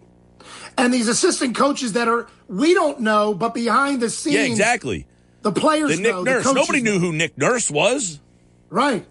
And 0.77 0.94
these 0.94 1.08
assistant 1.08 1.56
coaches 1.56 1.94
that 1.94 2.08
are 2.08 2.27
we 2.48 2.74
don't 2.74 3.00
know, 3.02 3.34
but 3.34 3.53
behind 3.53 4.00
the 4.02 4.10
scenes, 4.10 4.36
Yeah, 4.36 4.42
exactly. 4.44 5.06
the 5.42 5.52
players 5.52 5.95
The 5.98 6.02
Nick 6.03 6.11
know. 6.11 6.24
the 6.24 6.32
Nurse. 6.32 6.44
coaches 6.44 6.56
Nobody 6.56 6.82
know. 6.82 6.92
knew 6.94 7.00
who 7.00 7.14
Nick 7.14 7.38
Nurse 7.38 7.69
was. 7.72 8.19
Right. 8.69 9.06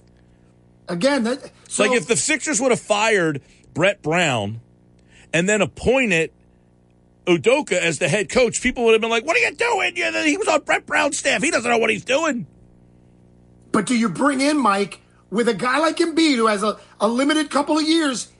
Again, 0.88 1.24
that 1.24 1.50
so, 1.68 1.84
like 1.84 1.92
if 1.96 2.06
the 2.06 2.16
Sixers 2.16 2.60
would 2.60 2.70
have 2.70 2.80
fired 2.80 3.42
Brett 3.74 4.00
Brown 4.02 4.60
and 5.36 5.46
then 5.46 5.60
appointed 5.60 6.32
Udoka 7.26 7.72
as 7.72 7.98
the 7.98 8.08
head 8.08 8.30
coach, 8.30 8.62
people 8.62 8.84
would 8.86 8.92
have 8.92 9.02
been 9.02 9.10
like, 9.10 9.26
"What 9.26 9.36
are 9.36 9.40
you 9.40 9.52
doing? 9.52 9.92
Yeah, 9.94 10.24
he 10.24 10.38
was 10.38 10.48
on 10.48 10.62
Brett 10.62 10.86
Brown's 10.86 11.18
staff. 11.18 11.42
He 11.42 11.50
doesn't 11.50 11.70
know 11.70 11.76
what 11.76 11.90
he's 11.90 12.06
doing." 12.06 12.46
But 13.70 13.84
do 13.84 13.94
you 13.94 14.08
bring 14.08 14.40
in 14.40 14.56
Mike 14.56 15.02
with 15.28 15.48
a 15.48 15.54
guy 15.54 15.78
like 15.78 15.98
Embiid 15.98 16.36
who 16.36 16.46
has 16.46 16.62
a, 16.62 16.78
a 17.00 17.06
limited 17.06 17.50
couple 17.50 17.76
of 17.76 17.86
years 17.86 18.32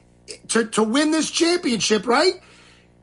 to, 0.48 0.64
to 0.68 0.82
win 0.82 1.10
this 1.10 1.30
championship, 1.30 2.06
right? 2.06 2.40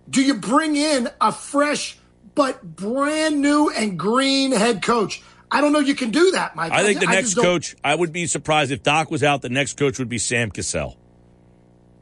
Do 0.10 0.24
you 0.24 0.34
bring 0.34 0.76
in 0.76 1.10
a 1.22 1.32
fresh 1.32 1.96
but 2.34 2.64
brand 2.64 3.42
new 3.42 3.70
and 3.70 4.00
green 4.00 4.52
head 4.54 4.82
coach? 4.82 5.22
I 5.52 5.62
don't 5.62 5.72
know 5.72 5.80
you 5.80 5.94
can 5.94 6.10
do 6.10 6.32
that, 6.32 6.56
Mike. 6.56 6.72
I 6.72 6.82
think 6.82 7.00
the 7.00 7.08
I 7.08 7.14
next 7.14 7.36
coach, 7.36 7.76
I 7.84 7.94
would 7.94 8.12
be 8.12 8.26
surprised 8.26 8.72
if 8.72 8.82
Doc 8.82 9.12
was 9.12 9.22
out. 9.22 9.44
The 9.44 9.50
next 9.50 9.78
coach 9.78 10.00
would 10.00 10.10
be 10.10 10.18
Sam 10.18 10.50
Cassell. 10.50 10.98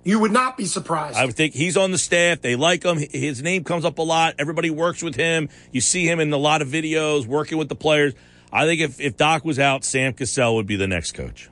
You 0.03 0.19
would 0.19 0.31
not 0.31 0.57
be 0.57 0.65
surprised. 0.65 1.17
I 1.17 1.25
would 1.25 1.35
think 1.35 1.53
he's 1.53 1.77
on 1.77 1.91
the 1.91 1.97
staff. 1.97 2.41
They 2.41 2.55
like 2.55 2.83
him. 2.83 2.97
His 2.97 3.41
name 3.43 3.63
comes 3.63 3.85
up 3.85 3.99
a 3.99 4.01
lot. 4.01 4.35
Everybody 4.39 4.69
works 4.71 5.03
with 5.03 5.15
him. 5.15 5.49
You 5.71 5.79
see 5.81 6.07
him 6.09 6.19
in 6.19 6.33
a 6.33 6.37
lot 6.37 6.61
of 6.63 6.69
videos 6.69 7.27
working 7.27 7.57
with 7.59 7.69
the 7.69 7.75
players. 7.75 8.13
I 8.51 8.65
think 8.65 8.81
if, 8.81 8.99
if 8.99 9.15
Doc 9.15 9.45
was 9.45 9.59
out, 9.59 9.83
Sam 9.85 10.13
Cassell 10.13 10.55
would 10.55 10.65
be 10.67 10.75
the 10.75 10.87
next 10.87 11.11
coach. 11.11 11.49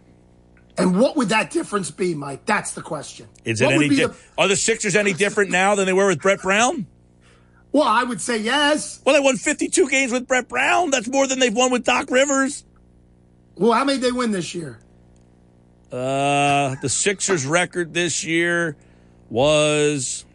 and 0.77 0.99
what 0.99 1.15
would 1.15 1.29
that 1.29 1.51
difference 1.51 1.91
be, 1.91 2.15
Mike? 2.15 2.45
That's 2.45 2.71
the 2.71 2.81
question. 2.81 3.27
Is 3.45 3.61
it 3.61 3.65
What 3.65 3.75
would 3.77 3.85
any? 3.85 3.89
be 3.89 3.95
Di- 3.97 4.07
the- 4.07 4.15
are 4.37 4.47
the 4.47 4.55
Sixers 4.55 4.95
any 4.95 5.13
different 5.13 5.51
now 5.51 5.75
than 5.75 5.85
they 5.85 5.93
were 5.93 6.07
with 6.07 6.19
Brett 6.21 6.41
Brown? 6.41 6.87
Well, 7.71 7.83
I 7.87 8.03
would 8.03 8.19
say 8.19 8.37
yes. 8.39 8.99
Well, 9.05 9.13
they 9.13 9.21
won 9.21 9.37
52 9.37 9.89
games 9.89 10.11
with 10.11 10.27
Brett 10.27 10.49
Brown. 10.49 10.89
That's 10.89 11.07
more 11.07 11.27
than 11.27 11.37
they've 11.37 11.53
won 11.53 11.71
with 11.71 11.83
Doc 11.83 12.09
Rivers. 12.09 12.65
Well, 13.55 13.73
how 13.73 13.83
many 13.85 13.99
did 13.99 14.07
they 14.07 14.11
win 14.17 14.31
this 14.31 14.55
year? 14.55 14.79
Uh, 15.91 16.75
the 16.81 16.89
Sixers' 16.89 17.45
record 17.45 17.93
this 17.93 18.23
year 18.23 18.75
was 19.29 20.25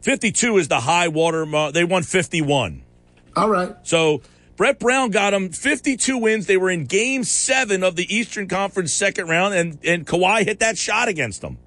52 0.00 0.58
is 0.58 0.68
the 0.68 0.80
high 0.80 1.08
water 1.08 1.46
mark. 1.46 1.74
They 1.74 1.84
won 1.84 2.02
51. 2.02 2.82
All 3.36 3.48
right. 3.48 3.74
So 3.84 4.20
Brett 4.56 4.78
Brown 4.78 5.10
got 5.10 5.30
them 5.30 5.50
52 5.50 6.18
wins. 6.18 6.46
They 6.46 6.56
were 6.56 6.70
in 6.70 6.86
game 6.86 7.24
seven 7.24 7.82
of 7.82 7.96
the 7.96 8.14
Eastern 8.14 8.48
Conference 8.48 8.92
second 8.92 9.28
round, 9.28 9.54
and, 9.54 9.78
and 9.84 10.06
Kawhi 10.06 10.44
hit 10.44 10.58
that 10.60 10.76
shot 10.76 11.08
against 11.08 11.40
them. 11.40 11.58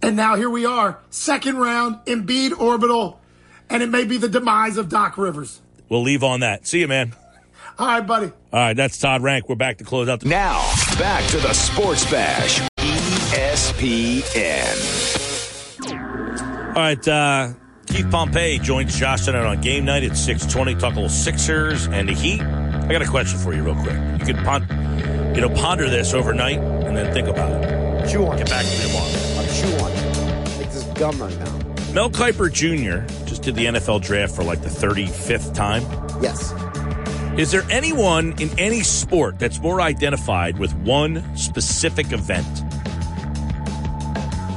And 0.00 0.16
now 0.16 0.34
here 0.34 0.50
we 0.50 0.64
are, 0.64 0.98
second 1.10 1.58
round, 1.58 2.04
Embiid 2.06 2.58
orbital, 2.58 3.20
and 3.70 3.82
it 3.82 3.88
may 3.88 4.04
be 4.04 4.16
the 4.16 4.28
demise 4.28 4.76
of 4.76 4.88
Doc 4.88 5.16
Rivers. 5.16 5.60
We'll 5.88 6.02
leave 6.02 6.24
on 6.24 6.40
that. 6.40 6.66
See 6.66 6.80
you, 6.80 6.88
man. 6.88 7.14
All 7.78 7.86
right, 7.86 8.06
buddy. 8.06 8.26
All 8.52 8.60
right, 8.60 8.76
that's 8.76 8.98
Todd 8.98 9.22
Rank. 9.22 9.48
We're 9.48 9.54
back 9.56 9.78
to 9.78 9.84
close 9.84 10.08
out 10.08 10.20
the. 10.20 10.28
Now, 10.28 10.58
back 10.98 11.26
to 11.30 11.38
the 11.38 11.52
Sports 11.52 12.08
Bash. 12.10 12.60
E 12.78 12.92
ESPN. 14.22 15.96
All 16.68 16.72
right, 16.82 17.08
uh, 17.08 17.48
Keith 17.86 18.10
Pompey 18.10 18.58
joins 18.58 18.98
Josh 18.98 19.24
tonight 19.24 19.44
on 19.44 19.60
game 19.60 19.84
night 19.84 20.04
at 20.04 20.16
620. 20.16 20.74
Talk 20.74 20.92
a 20.92 20.94
little 20.96 21.08
Sixers 21.08 21.86
and 21.88 22.08
the 22.08 22.12
Heat. 22.14 22.40
I 22.42 22.88
got 22.92 23.02
a 23.02 23.06
question 23.06 23.38
for 23.38 23.52
you 23.54 23.62
real 23.62 23.74
quick. 23.74 23.96
You 24.20 24.34
can 24.34 24.44
pon- 24.44 25.34
you 25.34 25.40
know, 25.40 25.48
ponder 25.50 25.88
this 25.88 26.12
overnight 26.14 26.58
and 26.58 26.96
then 26.96 27.12
think 27.12 27.28
about 27.28 27.50
it. 27.64 28.10
Chew 28.10 28.26
on 28.26 28.36
Get 28.36 28.48
it. 28.48 28.50
back 28.50 28.64
to 28.64 28.70
me 28.70 28.86
tomorrow. 28.86 29.08
I'll 29.36 29.46
chew 29.54 29.84
on 29.84 29.92
it. 29.92 30.58
Make 30.58 30.70
this 30.70 30.84
gum 30.98 31.18
run 31.18 31.38
now. 31.38 31.58
Mel 31.92 32.10
Kiper 32.10 32.50
Jr. 32.52 33.06
just 33.26 33.42
did 33.42 33.54
the 33.54 33.66
NFL 33.66 34.00
draft 34.02 34.34
for 34.34 34.42
like 34.44 34.60
the 34.62 34.68
35th 34.68 35.54
time. 35.54 35.82
Yes. 36.22 36.52
Is 37.38 37.50
there 37.50 37.62
anyone 37.70 38.34
in 38.40 38.50
any 38.58 38.82
sport 38.82 39.38
that's 39.38 39.58
more 39.58 39.80
identified 39.80 40.58
with 40.58 40.74
one 40.74 41.24
specific 41.34 42.12
event? 42.12 42.46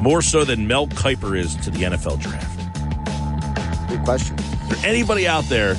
More 0.02 0.22
so 0.22 0.44
than 0.44 0.68
Mel 0.68 0.88
Kiper 0.88 1.38
is 1.38 1.56
to 1.58 1.72
the 1.72 1.84
NFL 1.84 2.20
draft. 2.20 3.90
Good 3.90 4.04
question. 4.04 4.38
Is 4.38 4.70
there 4.70 4.86
anybody 4.90 5.26
out 5.26 5.46
there 5.46 5.76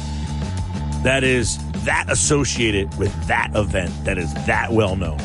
that 1.02 1.22
is 1.22 1.58
that 1.84 2.06
associated 2.08 2.96
with 2.98 3.12
that 3.26 3.50
event 3.54 3.92
that 4.06 4.16
is 4.16 4.32
that 4.46 4.72
well 4.72 4.96
known? 4.96 5.18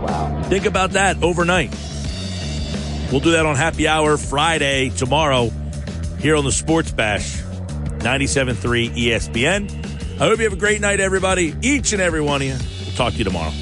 Wow. 0.00 0.42
Think 0.48 0.64
about 0.64 0.92
that 0.92 1.22
overnight. 1.22 1.70
We'll 3.12 3.20
do 3.20 3.32
that 3.32 3.44
on 3.44 3.56
Happy 3.56 3.86
Hour 3.86 4.16
Friday 4.16 4.88
tomorrow 4.88 5.50
here 6.20 6.36
on 6.36 6.44
the 6.44 6.52
Sports 6.52 6.90
Bash, 6.90 7.39
97.3 8.00 8.90
ESPN. 8.90 9.70
I 10.20 10.24
hope 10.24 10.38
you 10.38 10.44
have 10.44 10.52
a 10.52 10.56
great 10.56 10.80
night, 10.80 11.00
everybody, 11.00 11.54
each 11.62 11.92
and 11.92 12.02
every 12.02 12.20
one 12.20 12.42
of 12.42 12.48
you. 12.48 12.56
We'll 12.84 12.94
talk 12.94 13.12
to 13.12 13.18
you 13.18 13.24
tomorrow. 13.24 13.52